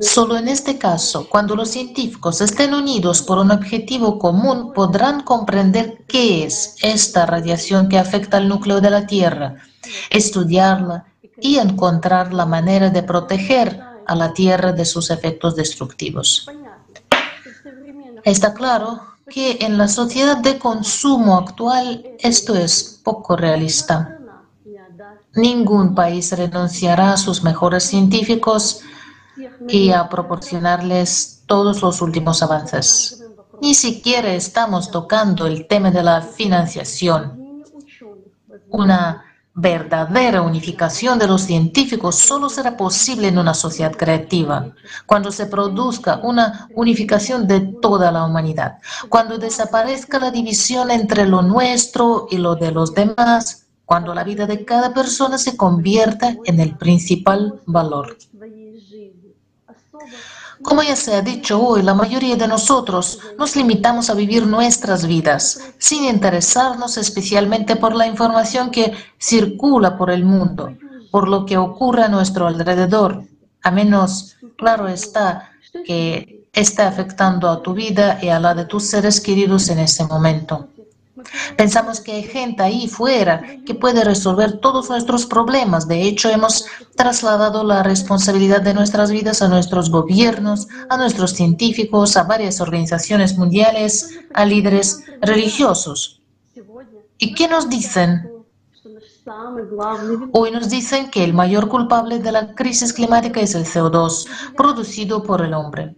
[0.00, 6.04] Solo en este caso, cuando los científicos estén unidos por un objetivo común, podrán comprender
[6.06, 9.56] qué es esta radiación que afecta al núcleo de la Tierra,
[10.10, 11.06] estudiarla
[11.40, 16.48] y encontrar la manera de proteger a la Tierra de sus efectos destructivos.
[18.24, 24.18] Está claro que en la sociedad de consumo actual esto es poco realista.
[25.34, 28.82] Ningún país renunciará a sus mejores científicos
[29.68, 33.24] y a proporcionarles todos los últimos avances.
[33.60, 37.64] Ni siquiera estamos tocando el tema de la financiación.
[38.70, 39.24] Una
[39.60, 44.72] verdadera unificación de los científicos solo será posible en una sociedad creativa,
[45.04, 51.42] cuando se produzca una unificación de toda la humanidad, cuando desaparezca la división entre lo
[51.42, 56.60] nuestro y lo de los demás, cuando la vida de cada persona se convierta en
[56.60, 58.16] el principal valor.
[60.62, 65.06] Como ya se ha dicho hoy, la mayoría de nosotros nos limitamos a vivir nuestras
[65.06, 70.76] vidas sin interesarnos especialmente por la información que circula por el mundo,
[71.10, 73.24] por lo que ocurre a nuestro alrededor,
[73.62, 75.50] a menos, claro está,
[75.84, 80.04] que esté afectando a tu vida y a la de tus seres queridos en ese
[80.04, 80.68] momento.
[81.56, 85.88] Pensamos que hay gente ahí fuera que puede resolver todos nuestros problemas.
[85.88, 92.16] De hecho, hemos trasladado la responsabilidad de nuestras vidas a nuestros gobiernos, a nuestros científicos,
[92.16, 96.20] a varias organizaciones mundiales, a líderes religiosos.
[97.18, 98.30] ¿Y qué nos dicen?
[100.32, 105.22] Hoy nos dicen que el mayor culpable de la crisis climática es el CO2, producido
[105.22, 105.94] por el hombre.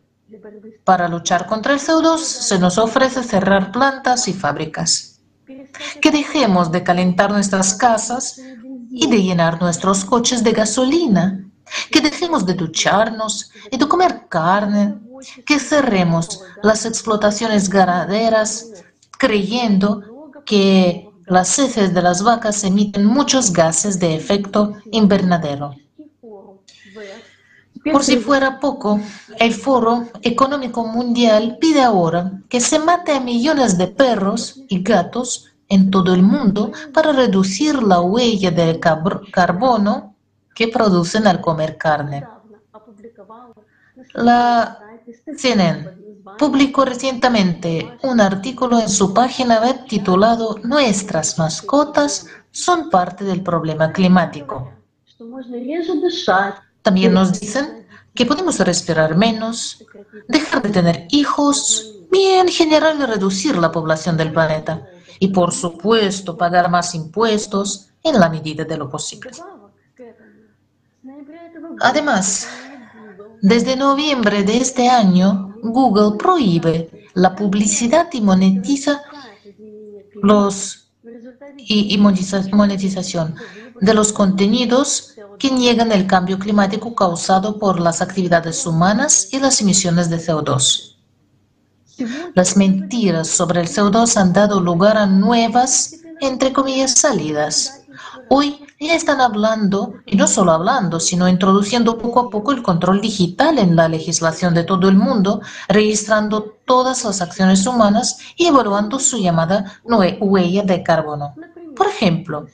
[0.85, 5.10] Para luchar contra el CO2 se nos ofrece cerrar plantas y fábricas
[6.01, 8.41] que dejemos de calentar nuestras casas
[8.91, 11.45] y de llenar nuestros coches de gasolina,
[11.91, 14.99] que dejemos de ducharnos y de comer carne,
[15.47, 18.73] que cerremos las explotaciones ganaderas
[19.19, 25.77] creyendo que las heces de las vacas emiten muchos gases de efecto invernadero.
[27.93, 29.01] Por si fuera poco,
[29.39, 35.50] el Foro Económico Mundial pide ahora que se mate a millones de perros y gatos
[35.71, 40.17] en todo el mundo para reducir la huella de carbono
[40.55, 42.27] que producen al comer carne.
[44.13, 44.79] La
[45.37, 45.89] CNN
[46.39, 53.93] publicó recientemente un artículo en su página web titulado Nuestras mascotas son parte del problema
[53.93, 54.73] climático.
[56.83, 59.85] También nos dicen que podemos respirar menos,
[60.29, 64.83] dejar de tener hijos y en general reducir la población del planeta
[65.21, 69.31] y por supuesto pagar más impuestos en la medida de lo posible.
[71.81, 72.49] Además,
[73.43, 79.03] desde noviembre de este año, Google prohíbe la publicidad y monetiza
[80.23, 80.91] los
[81.59, 83.35] y, y monetización
[83.81, 89.61] de los contenidos que niegan el cambio climático causado por las actividades humanas y las
[89.61, 90.90] emisiones de CO2.
[92.35, 97.85] Las mentiras sobre el CO2 han dado lugar a nuevas, entre comillas, salidas.
[98.29, 103.01] Hoy ya están hablando, y no solo hablando, sino introduciendo poco a poco el control
[103.01, 108.99] digital en la legislación de todo el mundo, registrando todas las acciones humanas y evaluando
[108.99, 109.81] su llamada
[110.21, 111.35] huella de carbono.
[111.77, 112.47] Por ejemplo,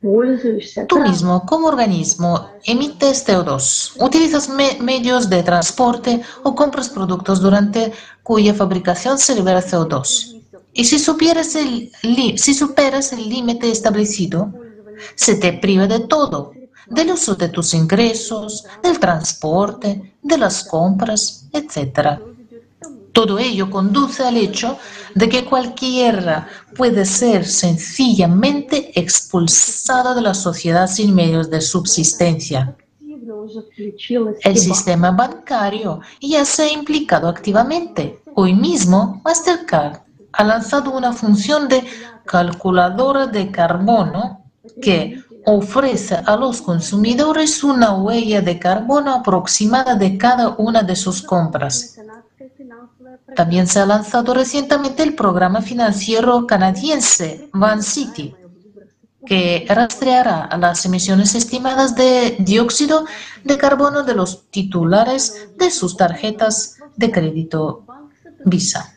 [0.00, 8.54] Tú mismo, como organismo, emites CO2, utilizas medios de transporte o compras productos durante cuya
[8.54, 10.40] fabricación se libera CO2.
[10.72, 11.90] Y si, supieras el,
[12.36, 14.52] si superas el límite establecido,
[15.16, 16.52] se te priva de todo,
[16.86, 22.20] del uso de tus ingresos, del transporte, de las compras, etc.
[23.12, 24.78] Todo ello conduce al hecho
[25.14, 32.76] de que cualquiera puede ser sencillamente expulsado de la sociedad sin medios de subsistencia.
[34.42, 38.20] El sistema bancario ya se ha implicado activamente.
[38.34, 40.00] Hoy mismo, Mastercard
[40.32, 41.84] ha lanzado una función de
[42.24, 44.44] calculadora de carbono
[44.82, 51.22] que ofrece a los consumidores una huella de carbono aproximada de cada una de sus
[51.22, 51.98] compras.
[53.36, 58.34] También se ha lanzado recientemente el programa financiero canadiense Van City,
[59.26, 63.04] que rastreará las emisiones estimadas de dióxido
[63.44, 67.84] de carbono de los titulares de sus tarjetas de crédito
[68.44, 68.94] Visa.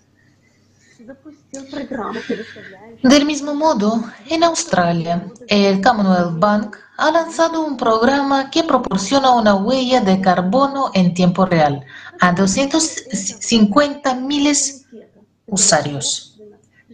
[3.04, 9.56] Del mismo modo, en Australia, el Commonwealth Bank ha lanzado un programa que proporciona una
[9.56, 11.84] huella de carbono en tiempo real
[12.22, 14.86] a 250 miles
[15.48, 16.40] usuarios.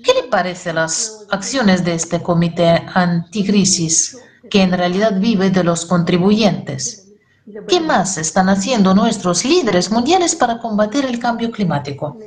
[0.03, 4.17] ¿Qué le parece las acciones de este comité anticrisis
[4.49, 7.09] que en realidad vive de los contribuyentes?
[7.67, 12.17] ¿Qué más están haciendo nuestros líderes mundiales para combatir el cambio climático?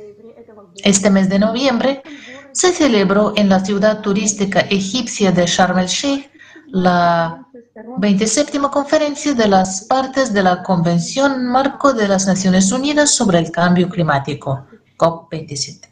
[0.83, 2.03] Este mes de noviembre
[2.51, 6.29] se celebró en la ciudad turística egipcia de Sharm el-Sheikh
[6.67, 7.47] la
[7.97, 13.51] 27 conferencia de las partes de la Convención Marco de las Naciones Unidas sobre el
[13.51, 14.65] Cambio Climático,
[14.97, 15.89] COP27,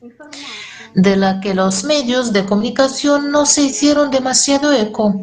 [0.96, 5.14] de la que los medios de comunicación no se hicieron demasiado eco.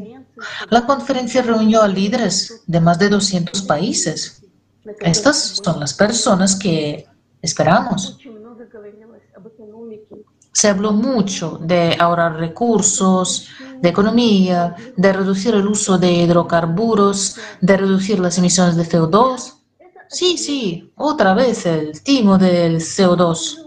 [0.70, 4.42] La conferencia reunió a líderes de más de 200 países.
[5.00, 7.06] Estas son las personas que
[7.42, 8.18] esperamos.
[10.52, 13.48] Se habló mucho de ahorrar recursos,
[13.80, 19.54] de economía, de reducir el uso de hidrocarburos, de reducir las emisiones de CO2.
[20.08, 23.66] Sí, sí, otra vez el timo del CO2.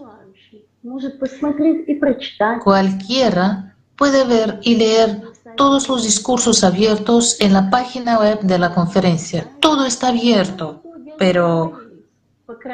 [2.63, 5.21] Cualquiera puede ver y leer
[5.57, 9.51] todos los discursos abiertos en la página web de la conferencia.
[9.59, 10.81] Todo está abierto,
[11.17, 11.79] pero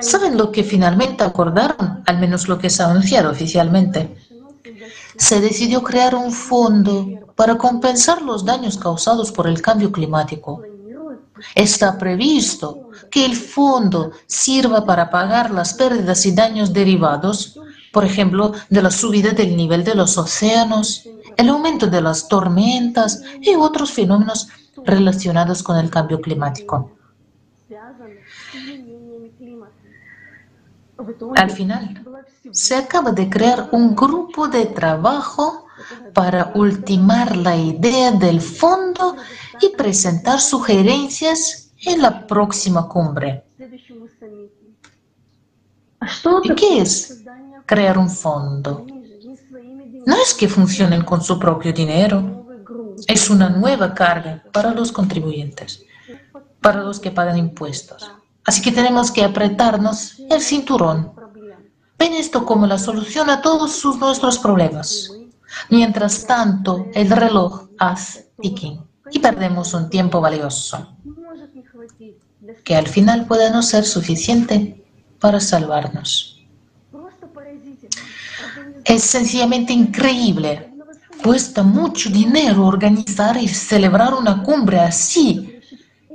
[0.01, 2.03] ¿saben lo que finalmente acordaron?
[2.05, 4.15] Al menos lo que se ha anunciado oficialmente.
[5.17, 10.63] Se decidió crear un fondo para compensar los daños causados por el cambio climático.
[11.53, 17.59] Está previsto que el fondo sirva para pagar las pérdidas y daños derivados,
[17.91, 23.21] por ejemplo, de la subida del nivel de los océanos, el aumento de las tormentas
[23.41, 24.47] y otros fenómenos
[24.83, 26.91] relacionados con el cambio climático.
[31.35, 32.04] Al final,
[32.51, 35.67] se acaba de crear un grupo de trabajo
[36.13, 39.15] para ultimar la idea del fondo
[39.61, 43.44] y presentar sugerencias en la próxima cumbre.
[46.44, 47.24] ¿Y qué es
[47.65, 48.85] crear un fondo?
[50.06, 52.45] No es que funcionen con su propio dinero,
[53.08, 55.83] es una nueva carga para los contribuyentes,
[56.61, 58.11] para los que pagan impuestos.
[58.45, 61.11] Así que tenemos que apretarnos el cinturón.
[61.97, 65.11] Ven esto como la solución a todos nuestros problemas.
[65.69, 68.79] Mientras tanto, el reloj hace ticking
[69.11, 70.95] y perdemos un tiempo valioso
[72.63, 74.83] que al final puede no ser suficiente
[75.19, 76.44] para salvarnos.
[78.83, 80.72] Es sencillamente increíble.
[81.24, 85.60] Cuesta mucho dinero organizar y celebrar una cumbre así,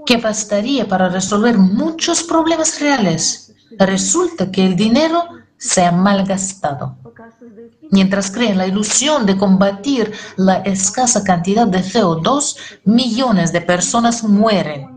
[0.06, 3.52] que bastaría para resolver muchos problemas reales.
[3.76, 5.24] Resulta que el dinero
[5.60, 6.96] se ha malgastado.
[7.90, 14.88] Mientras creen la ilusión de combatir la escasa cantidad de CO2, millones de personas mueren.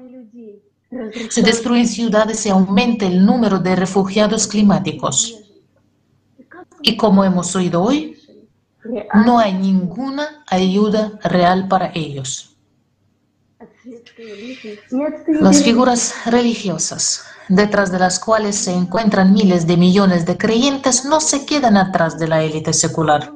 [1.29, 5.37] Se destruyen ciudades y aumenta el número de refugiados climáticos.
[6.81, 8.17] Y como hemos oído hoy,
[9.25, 12.52] no hay ninguna ayuda real para ellos.
[15.27, 21.19] Las figuras religiosas, detrás de las cuales se encuentran miles de millones de creyentes, no
[21.19, 23.31] se quedan atrás de la élite secular.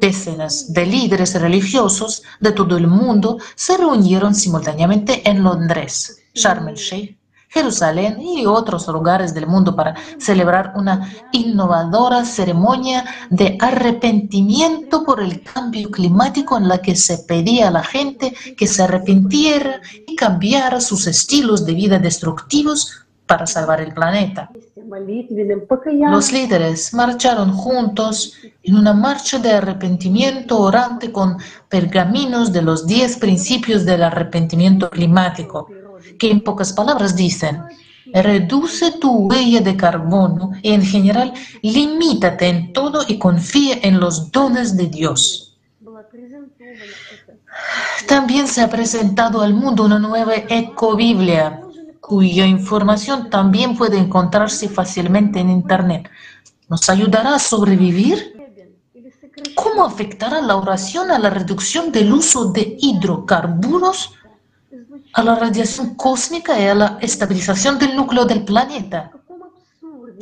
[0.00, 6.76] Decenas de líderes religiosos de todo el mundo se reunieron simultáneamente en Londres, Sharm el
[6.76, 7.16] Sheikh,
[7.48, 15.42] Jerusalén y otros lugares del mundo para celebrar una innovadora ceremonia de arrepentimiento por el
[15.42, 20.80] cambio climático en la que se pedía a la gente que se arrepintiera y cambiara
[20.80, 24.50] sus estilos de vida destructivos para salvar el planeta.
[26.10, 28.32] Los líderes marcharon juntos
[28.62, 31.36] en una marcha de arrepentimiento orante con
[31.68, 35.68] pergaminos de los diez principios del arrepentimiento climático
[36.18, 37.62] que en pocas palabras dicen,
[38.12, 44.30] reduce tu huella de carbono y en general limítate en todo y confía en los
[44.32, 45.56] dones de Dios.
[48.06, 51.60] También se ha presentado al mundo una nueva ecobiblia,
[52.00, 56.08] cuya información también puede encontrarse fácilmente en Internet.
[56.68, 58.34] ¿Nos ayudará a sobrevivir?
[59.54, 64.14] ¿Cómo afectará la oración a la reducción del uso de hidrocarburos?
[65.12, 69.10] A la radiación cósmica y a la estabilización del núcleo del planeta.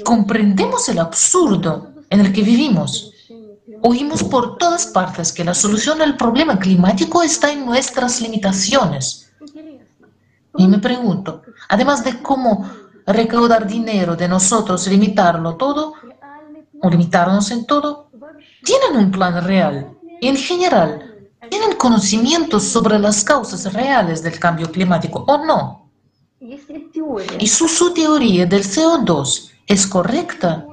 [0.04, 3.12] Comprendemos el absurdo en el que vivimos.
[3.82, 9.32] Oímos por todas partes que la solución al problema climático está en nuestras limitaciones.
[10.56, 12.68] Y me pregunto, además de cómo
[13.06, 15.94] recaudar dinero de nosotros limitarlo todo,
[16.82, 18.10] o limitarnos en todo,
[18.64, 19.92] ¿tienen un plan real?
[20.20, 21.05] En general,
[21.50, 25.90] ¿Tienen conocimientos sobre las causas reales del cambio climático o no?
[27.38, 30.66] Y su, su teoría del CO2 es correcta.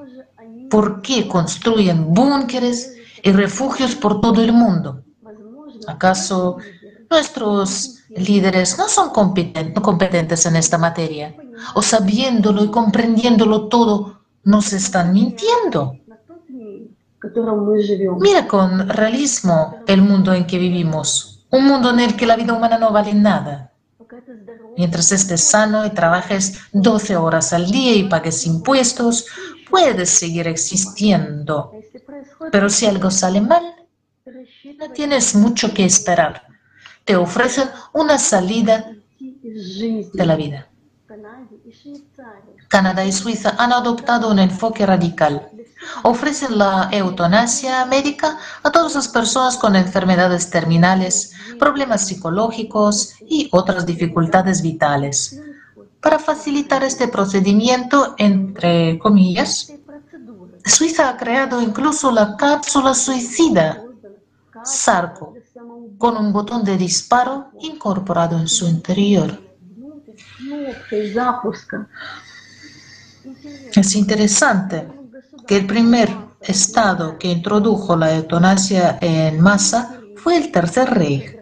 [0.69, 5.03] ¿Por qué construyen búnkeres y refugios por todo el mundo?
[5.88, 6.57] ¿Acaso
[7.09, 11.35] nuestros líderes no son competentes en esta materia?
[11.75, 15.93] ¿O sabiéndolo y comprendiéndolo todo, nos están mintiendo?
[18.19, 22.53] Mira con realismo el mundo en que vivimos, un mundo en el que la vida
[22.53, 23.72] humana no vale nada.
[24.75, 29.27] Mientras estés sano y trabajes 12 horas al día y pagues impuestos,
[29.69, 31.72] puedes seguir existiendo.
[32.51, 33.63] Pero si algo sale mal,
[34.77, 36.43] no tienes mucho que esperar.
[37.06, 40.67] Te ofrecen una salida de la vida.
[42.67, 45.53] Canadá y Suiza han adoptado un enfoque radical
[46.03, 53.85] ofrecen la eutanasia médica a todas las personas con enfermedades terminales, problemas psicológicos y otras
[53.85, 55.40] dificultades vitales.
[56.01, 59.72] Para facilitar este procedimiento, entre comillas,
[60.66, 63.83] Suiza ha creado incluso la cápsula suicida
[64.64, 65.33] Sarco,
[65.98, 69.42] con un botón de disparo incorporado en su interior.
[73.76, 74.88] Es interesante
[75.47, 76.09] que el primer
[76.42, 81.38] estado que introdujo la eutanasia en masa fue el Tercer Reich,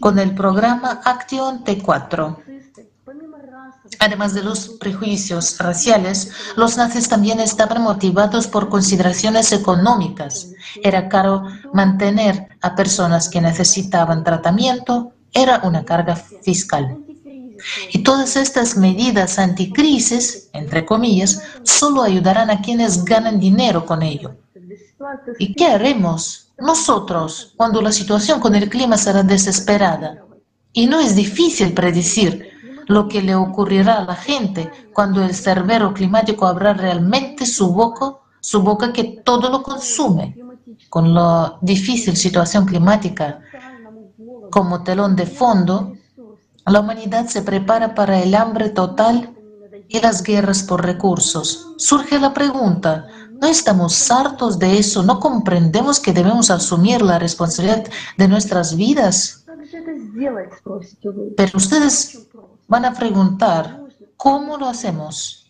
[0.00, 2.36] con el programa Action T4.
[3.98, 10.52] Además de los prejuicios raciales, los nazis también estaban motivados por consideraciones económicas.
[10.82, 17.05] Era caro mantener a personas que necesitaban tratamiento, era una carga fiscal.
[17.92, 24.36] Y todas estas medidas anticrisis, entre comillas, solo ayudarán a quienes ganan dinero con ello.
[25.38, 30.24] ¿Y qué haremos nosotros cuando la situación con el clima será desesperada?
[30.72, 32.50] Y no es difícil predecir
[32.86, 38.14] lo que le ocurrirá a la gente cuando el cerbero climático abra realmente su boca,
[38.40, 40.36] su boca que todo lo consume.
[40.88, 43.40] Con la difícil situación climática
[44.50, 45.94] como telón de fondo,
[46.72, 49.34] la humanidad se prepara para el hambre total
[49.88, 51.74] y las guerras por recursos.
[51.76, 53.06] Surge la pregunta,
[53.40, 55.02] ¿no estamos hartos de eso?
[55.02, 57.84] ¿No comprendemos que debemos asumir la responsabilidad
[58.16, 59.44] de nuestras vidas?
[61.36, 62.28] Pero ustedes
[62.66, 63.80] van a preguntar,
[64.16, 65.45] ¿cómo lo hacemos?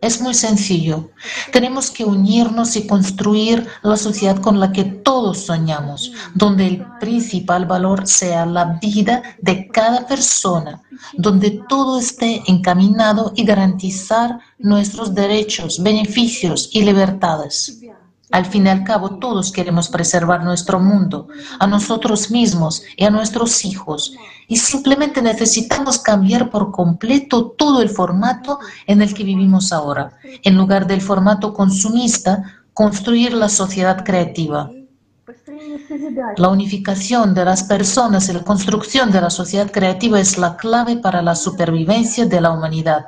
[0.00, 1.10] Es muy sencillo.
[1.52, 7.66] Tenemos que unirnos y construir la sociedad con la que todos soñamos, donde el principal
[7.66, 10.82] valor sea la vida de cada persona,
[11.14, 17.80] donde todo esté encaminado y garantizar nuestros derechos, beneficios y libertades.
[18.30, 21.26] Al fin y al cabo, todos queremos preservar nuestro mundo,
[21.58, 24.14] a nosotros mismos y a nuestros hijos.
[24.50, 30.18] Y simplemente necesitamos cambiar por completo todo el formato en el que vivimos ahora.
[30.42, 34.68] En lugar del formato consumista, construir la sociedad creativa.
[36.36, 40.96] La unificación de las personas y la construcción de la sociedad creativa es la clave
[40.96, 43.06] para la supervivencia de la humanidad.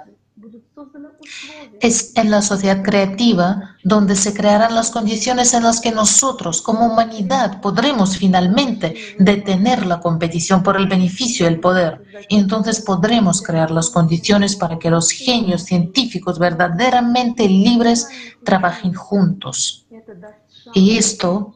[1.82, 6.86] Es en la sociedad creativa donde se crearán las condiciones en las que nosotros como
[6.86, 12.00] humanidad podremos finalmente detener la competición por el beneficio y el poder.
[12.28, 18.06] Y entonces podremos crear las condiciones para que los genios científicos verdaderamente libres
[18.44, 19.84] trabajen juntos.
[20.74, 21.52] Y esto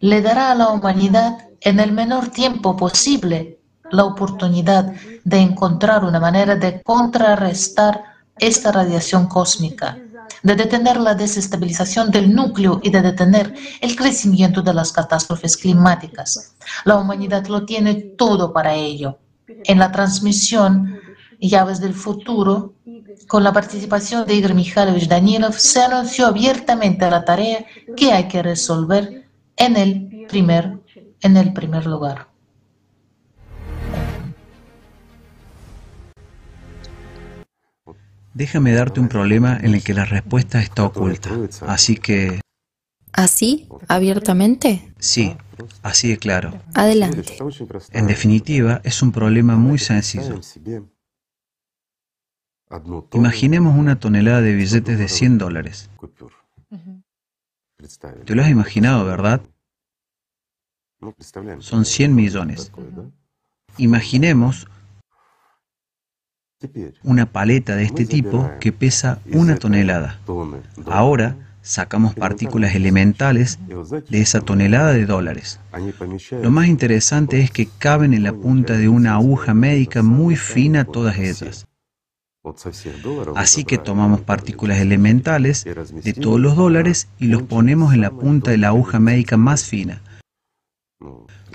[0.00, 3.58] le dará a la humanidad en el menor tiempo posible
[3.90, 4.92] la oportunidad
[5.24, 9.98] de encontrar una manera de contrarrestar esta radiación cósmica,
[10.42, 16.54] de detener la desestabilización del núcleo y de detener el crecimiento de las catástrofes climáticas.
[16.84, 19.18] La humanidad lo tiene todo para ello.
[19.64, 21.00] En la transmisión
[21.40, 22.74] Llaves del Futuro,
[23.28, 27.64] con la participación de Igor Mikhailovich Danilov, se anunció abiertamente la tarea
[27.96, 30.78] que hay que resolver en el primer,
[31.20, 32.28] en el primer lugar.
[38.36, 41.30] Déjame darte un problema en el que la respuesta está oculta.
[41.66, 42.42] Así que...
[43.10, 43.66] ¿Así?
[43.88, 44.92] ¿Abiertamente?
[44.98, 45.34] Sí,
[45.82, 46.52] así de claro.
[46.74, 47.38] Adelante.
[47.92, 50.38] En definitiva, es un problema muy sencillo.
[53.14, 55.88] Imaginemos una tonelada de billetes de 100 dólares.
[58.26, 59.40] Te lo has imaginado, ¿verdad?
[61.60, 62.70] Son 100 millones.
[63.78, 64.68] Imaginemos
[67.02, 70.18] una paleta de este tipo que pesa una tonelada.
[70.86, 73.58] Ahora sacamos partículas elementales
[74.08, 75.60] de esa tonelada de dólares.
[76.42, 80.84] Lo más interesante es que caben en la punta de una aguja médica muy fina
[80.84, 81.66] todas ellas.
[83.34, 88.52] Así que tomamos partículas elementales de todos los dólares y los ponemos en la punta
[88.52, 90.00] de la aguja médica más fina.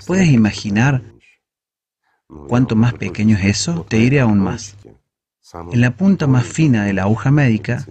[0.06, 1.02] ¿Puedes imaginar
[2.48, 3.86] cuánto más pequeño es eso?
[3.88, 4.76] Te diré aún más.
[5.72, 7.84] En la punta más fina de la aguja médica,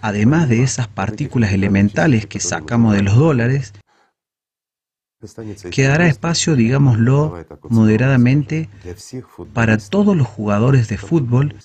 [0.00, 3.72] además de esas partículas elementales que sacamos de los dólares,
[5.70, 8.68] quedará espacio, digámoslo moderadamente,
[9.52, 11.56] para todos los jugadores de fútbol,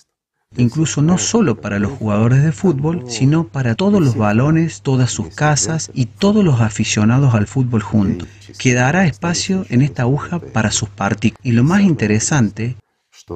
[0.56, 5.34] incluso no solo para los jugadores de fútbol, sino para todos los balones, todas sus
[5.34, 8.28] casas y todos los aficionados al fútbol juntos.
[8.60, 11.46] Quedará espacio en esta aguja para sus partículas.
[11.46, 12.78] Y lo más interesante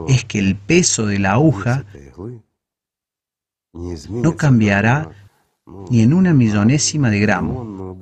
[0.07, 1.85] es que el peso de la aguja
[4.09, 5.11] no cambiará
[5.89, 7.97] ni en una millonésima de gramo.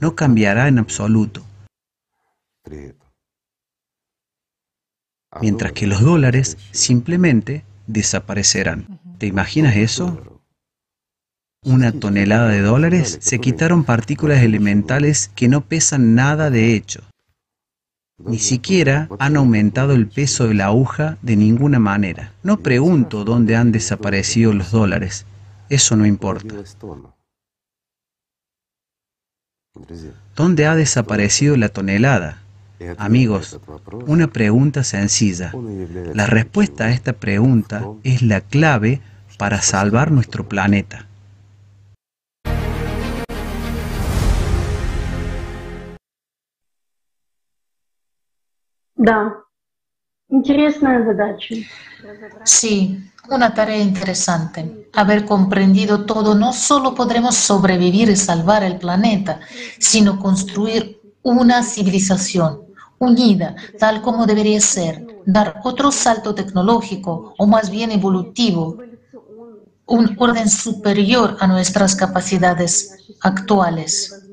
[0.00, 1.44] No cambiará en absoluto.
[5.40, 9.00] Mientras que los dólares simplemente desaparecerán.
[9.18, 10.40] ¿Te imaginas eso?
[11.64, 17.02] Una tonelada de dólares se quitaron partículas elementales que no pesan nada de hecho.
[18.18, 22.32] Ni siquiera han aumentado el peso de la aguja de ninguna manera.
[22.42, 25.24] No pregunto dónde han desaparecido los dólares.
[25.68, 26.54] Eso no importa.
[30.34, 32.42] ¿Dónde ha desaparecido la tonelada?
[32.96, 33.60] Amigos,
[34.06, 35.52] una pregunta sencilla.
[36.14, 39.00] La respuesta a esta pregunta es la clave
[39.36, 41.07] para salvar nuestro planeta.
[52.44, 52.98] Sí,
[53.30, 54.88] una tarea interesante.
[54.92, 59.40] Haber comprendido todo, no solo podremos sobrevivir y salvar el planeta,
[59.78, 62.62] sino construir una civilización
[62.98, 68.78] unida, tal como debería ser, dar otro salto tecnológico o más bien evolutivo,
[69.86, 74.26] un orden superior a nuestras capacidades actuales,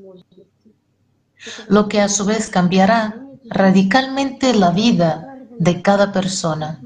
[1.69, 6.79] lo que a su vez cambiará radicalmente la vida de cada persona.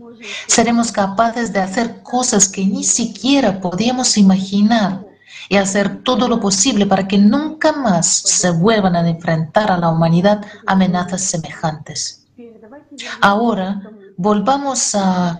[0.47, 5.05] Seremos capaces de hacer cosas que ni siquiera podíamos imaginar
[5.47, 9.89] y hacer todo lo posible para que nunca más se vuelvan a enfrentar a la
[9.89, 12.27] humanidad amenazas semejantes.
[13.21, 13.81] Ahora,
[14.17, 15.39] volvamos a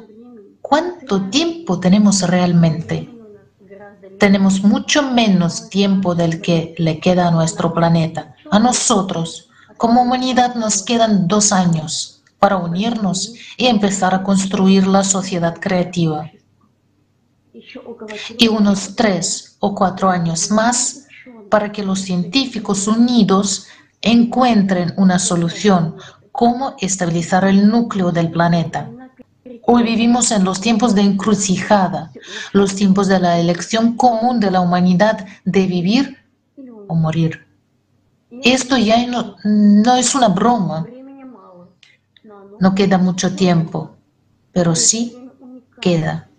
[0.62, 3.10] cuánto tiempo tenemos realmente.
[4.18, 8.36] Tenemos mucho menos tiempo del que le queda a nuestro planeta.
[8.52, 9.49] A nosotros,
[9.80, 16.30] como humanidad nos quedan dos años para unirnos y empezar a construir la sociedad creativa.
[18.38, 21.08] Y unos tres o cuatro años más
[21.50, 23.68] para que los científicos unidos
[24.02, 25.96] encuentren una solución,
[26.34, 28.90] cómo estabilizar el núcleo del planeta.
[29.66, 32.12] Hoy vivimos en los tiempos de encrucijada,
[32.52, 36.18] los tiempos de la elección común de la humanidad de vivir
[36.90, 37.49] o morir.
[38.32, 40.86] Esto ya no, no es una broma.
[42.60, 43.96] No queda mucho tiempo,
[44.52, 45.30] pero sí
[45.82, 46.30] queda.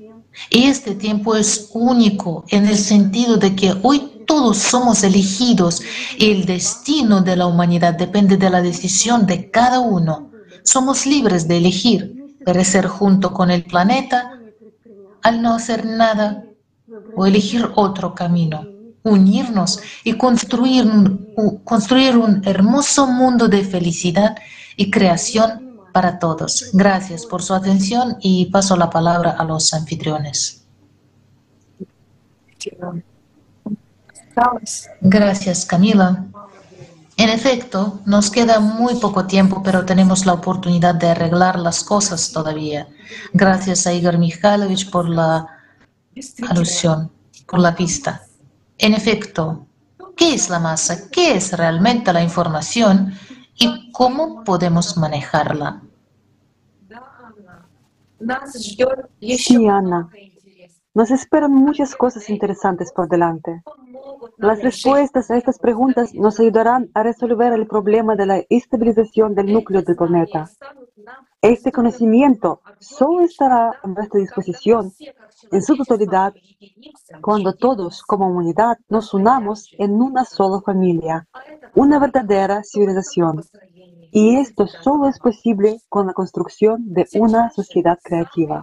[0.51, 5.83] Y este tiempo es único en el sentido de que hoy todos somos elegidos
[6.17, 10.31] y el destino de la humanidad depende de la decisión de cada uno.
[10.63, 14.41] Somos libres de elegir perecer junto con el planeta
[15.23, 16.45] al no hacer nada
[17.17, 18.67] o elegir otro camino,
[19.03, 24.37] unirnos y construir un, construir un hermoso mundo de felicidad
[24.77, 26.71] y creación para todos.
[26.73, 30.65] Gracias por su atención y paso la palabra a los anfitriones.
[35.01, 36.27] Gracias, Camila.
[37.17, 42.33] En efecto, nos queda muy poco tiempo, pero tenemos la oportunidad de arreglar las cosas
[42.33, 42.89] todavía.
[43.35, 45.47] Gracias a Igor Mikhailovich por la
[46.49, 47.13] alusión,
[47.47, 48.23] por la pista.
[48.83, 49.67] En efecto,
[50.17, 51.11] ¿qué es la masa?
[51.11, 53.15] ¿Qué es realmente la información?
[53.61, 55.83] y cómo podemos manejarla.
[59.21, 60.09] Sí, Ana.
[60.93, 63.63] Nos esperan muchas cosas interesantes por delante.
[64.39, 69.53] Las respuestas a estas preguntas nos ayudarán a resolver el problema de la estabilización del
[69.53, 70.51] núcleo del planeta.
[71.43, 74.93] Este conocimiento solo estará a nuestra disposición
[75.51, 76.35] en su totalidad
[77.23, 81.27] cuando todos como humanidad nos unamos en una sola familia,
[81.75, 83.43] una verdadera civilización.
[84.13, 88.63] Y esto solo es posible con la construcción de una sociedad creativa.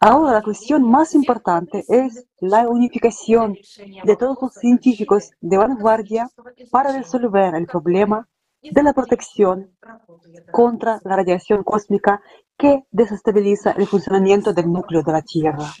[0.00, 3.56] Ahora la cuestión más importante es la unificación
[4.04, 6.30] de todos los científicos de vanguardia
[6.70, 8.28] para resolver el problema
[8.70, 9.70] de la protección
[10.50, 12.22] contra la radiación cósmica
[12.56, 15.72] que desestabiliza el funcionamiento del núcleo de la Tierra.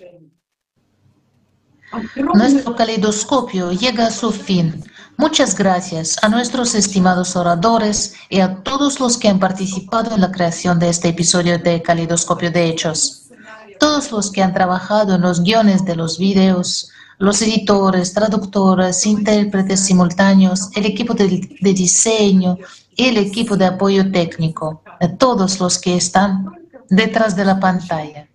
[2.34, 4.82] Nuestro caleidoscopio llega a su fin.
[5.16, 10.32] Muchas gracias a nuestros estimados oradores y a todos los que han participado en la
[10.32, 13.30] creación de este episodio de Caleidoscopio de Hechos.
[13.78, 19.80] Todos los que han trabajado en los guiones de los videos, los editores, traductores, intérpretes
[19.80, 21.26] simultáneos, el equipo de,
[21.60, 22.58] diseño
[22.96, 24.82] y el equipo de apoyo técnico,
[25.18, 26.46] todos los que están
[26.88, 28.28] detrás de la pantalla.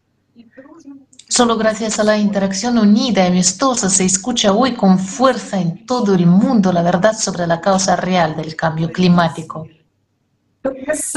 [1.27, 6.15] Solo gracias a la interacción unida y amistosa se escucha hoy con fuerza en todo
[6.15, 9.67] el mundo la verdad sobre la causa real del cambio climático.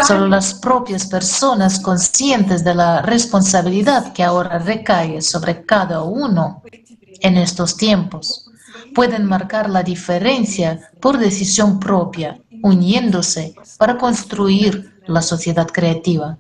[0.06, 6.62] Solo las propias personas conscientes de la responsabilidad que ahora recae sobre cada uno
[7.22, 8.50] en estos tiempos
[8.94, 16.38] pueden marcar la diferencia por decisión propia, uniéndose para construir la sociedad creativa.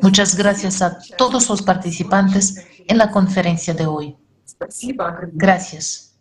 [0.00, 4.16] Muchas gracias a todos los participantes en la conferencia de hoy.
[5.32, 6.16] Gracias.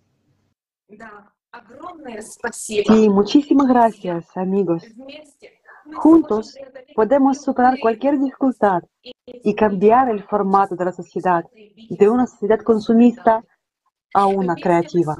[2.51, 4.83] Sí, muchísimas gracias, amigos.
[5.95, 6.55] Juntos
[6.95, 8.83] podemos superar cualquier dificultad
[9.25, 11.45] y cambiar el formato de la sociedad,
[11.89, 13.43] de una sociedad consumista
[14.13, 15.15] a una creativa.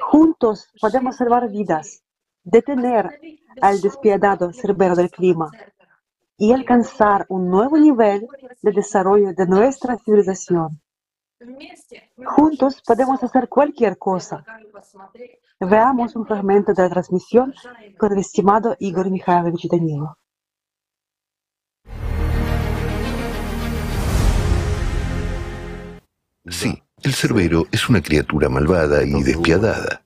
[0.00, 2.02] Juntos podemos salvar vidas,
[2.42, 3.20] detener
[3.60, 5.50] al despiadado cerbero del clima
[6.36, 8.26] y alcanzar un nuevo nivel
[8.62, 10.80] de desarrollo de nuestra civilización.
[12.24, 14.44] Juntos podemos hacer cualquier cosa.
[15.60, 17.52] Veamos un fragmento de la transmisión
[17.98, 20.16] con el estimado Igor Mikhailovich Danilo.
[26.50, 30.02] Sí, el cerbero es una criatura malvada y despiadada.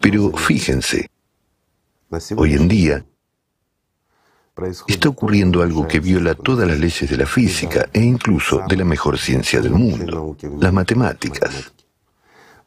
[0.00, 1.08] Pero fíjense,
[2.36, 3.04] hoy en día
[4.86, 8.84] está ocurriendo algo que viola todas las leyes de la física e incluso de la
[8.84, 11.72] mejor ciencia del mundo, las matemáticas.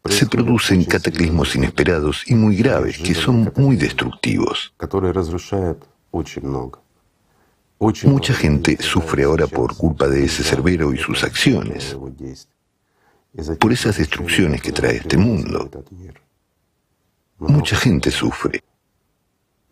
[0.05, 4.73] Se producen cataclismos inesperados y muy graves que son muy destructivos.
[7.79, 11.95] Mucha gente sufre ahora por culpa de ese cerbero y sus acciones,
[13.59, 15.69] por esas destrucciones que trae este mundo.
[17.37, 18.63] Mucha gente sufre,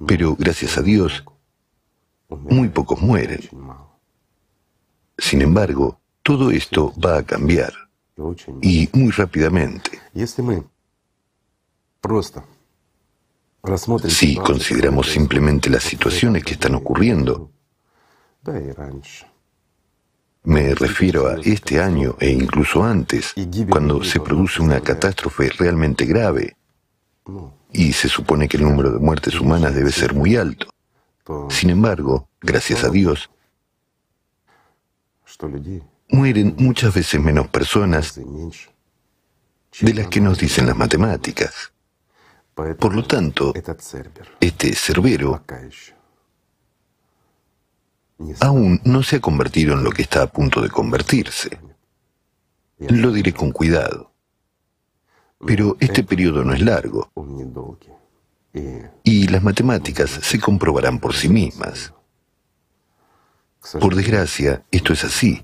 [0.05, 1.23] pero gracias a Dios,
[2.29, 3.41] muy pocos mueren.
[5.17, 7.73] Sin embargo, todo esto va a cambiar,
[8.61, 9.99] y muy rápidamente.
[14.09, 17.51] Si consideramos simplemente las situaciones que están ocurriendo,
[20.44, 23.33] Me refiero a este año e incluso antes,
[23.69, 26.56] cuando se produce una catástrofe realmente grave.
[27.72, 30.67] Y se supone que el número de muertes humanas debe ser muy alto.
[31.49, 33.31] Sin embargo, gracias a Dios,
[36.10, 38.19] mueren muchas veces menos personas
[39.81, 41.74] de las que nos dicen las matemáticas.
[42.53, 43.53] Por lo tanto,
[44.40, 45.44] este cerbero
[48.39, 51.59] aún no se ha convertido en lo que está a punto de convertirse.
[52.79, 54.11] Lo diré con cuidado.
[55.45, 57.11] Pero este periodo no es largo
[59.03, 61.93] y las matemáticas se comprobarán por sí mismas.
[63.79, 65.43] Por desgracia, esto es así.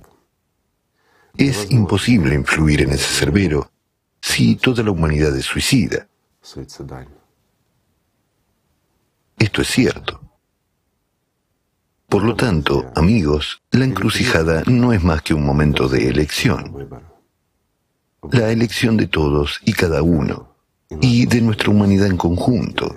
[1.37, 3.71] Es imposible influir en ese cerbero
[4.21, 6.07] si toda la humanidad es suicida.
[9.37, 10.31] Esto es cierto.
[12.11, 16.90] Por lo tanto, amigos, la encrucijada no es más que un momento de elección.
[18.29, 20.53] La elección de todos y cada uno,
[20.99, 22.94] y de nuestra humanidad en conjunto.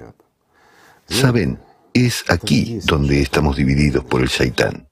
[1.07, 1.61] Saben,
[1.93, 4.89] es aquí donde estamos divididos por el shaitán.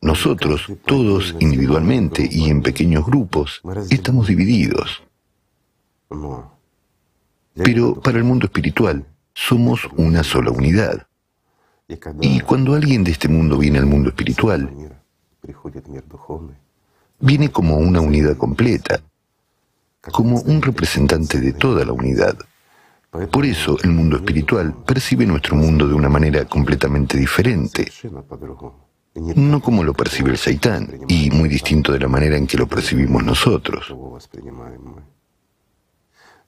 [0.00, 5.02] Nosotros, todos individualmente y en pequeños grupos, estamos divididos.
[7.54, 11.07] Pero para el mundo espiritual somos una sola unidad.
[12.20, 14.70] Y cuando alguien de este mundo viene al mundo espiritual,
[17.18, 19.00] viene como una unidad completa,
[20.12, 22.36] como un representante de toda la unidad.
[23.30, 27.90] Por eso el mundo espiritual percibe nuestro mundo de una manera completamente diferente,
[29.14, 32.66] no como lo percibe el Saitán, y muy distinto de la manera en que lo
[32.66, 33.94] percibimos nosotros.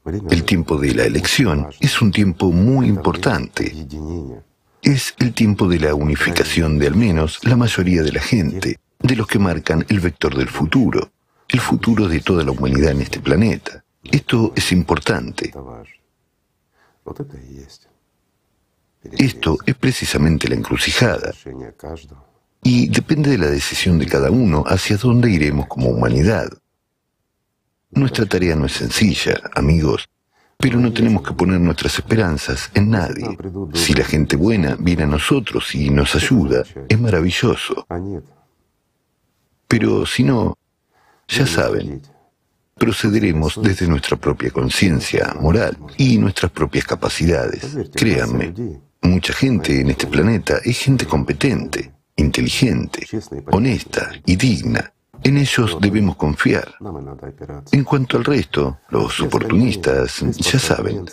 [0.05, 3.73] El tiempo de la elección es un tiempo muy importante.
[4.83, 9.17] Es el tiempo de la unificación de al menos la mayoría de la gente, de
[9.17, 11.11] los que marcan el vector del futuro,
[11.49, 13.85] el futuro de toda la humanidad en este planeta.
[14.05, 15.53] Esto es importante.
[19.03, 21.33] Esto es precisamente la encrucijada.
[22.63, 26.49] Y depende de la decisión de cada uno hacia dónde iremos como humanidad.
[27.91, 30.09] Nuestra tarea no es sencilla, amigos,
[30.61, 33.37] pero no tenemos que poner nuestras esperanzas en nadie.
[33.75, 37.87] Si la gente buena viene a nosotros y nos ayuda, es maravilloso.
[39.67, 40.59] Pero si no,
[41.29, 42.03] ya saben,
[42.77, 47.63] procederemos desde nuestra propia conciencia moral y nuestras propias capacidades.
[47.95, 48.53] Créanme,
[49.03, 53.07] mucha gente en este planeta es gente competente, inteligente,
[53.51, 54.93] honesta y digna.
[55.23, 56.75] En ellos debemos confiar.
[57.73, 61.05] En cuanto al resto, los oportunistas, ya saben.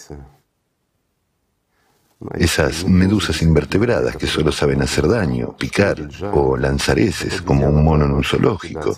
[2.33, 8.05] Esas medusas invertebradas que solo saben hacer daño, picar o lanzar heces como un mono
[8.05, 8.97] en un zoológico.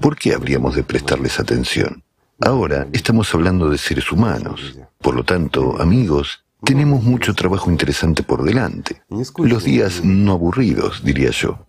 [0.00, 2.02] ¿Por qué habríamos de prestarles atención?
[2.40, 4.78] Ahora estamos hablando de seres humanos.
[4.98, 9.02] Por lo tanto, amigos, tenemos mucho trabajo interesante por delante.
[9.38, 11.66] Los días no aburridos, diría yo.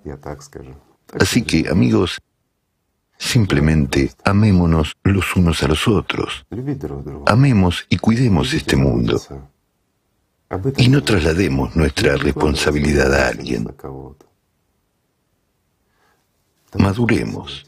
[1.18, 2.20] Así que, amigos,
[3.21, 6.47] Simplemente amémonos los unos a los otros.
[7.27, 9.21] Amemos y cuidemos este mundo.
[10.77, 13.69] Y no traslademos nuestra responsabilidad a alguien.
[16.79, 17.65] Maduremos.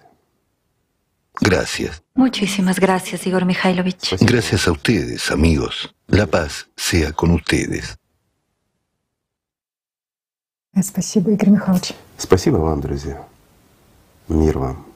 [1.41, 2.03] Gracias.
[2.15, 4.17] Muchísimas gracias, Igor Mikhailovich.
[4.21, 5.95] Gracias a ustedes, amigos.
[6.09, 7.97] La paz sea con ustedes.
[10.83, 11.95] Спасибо, Игорь Михайлович.
[12.19, 13.27] Спасибо вам, друзья.
[14.29, 14.89] Мир вам.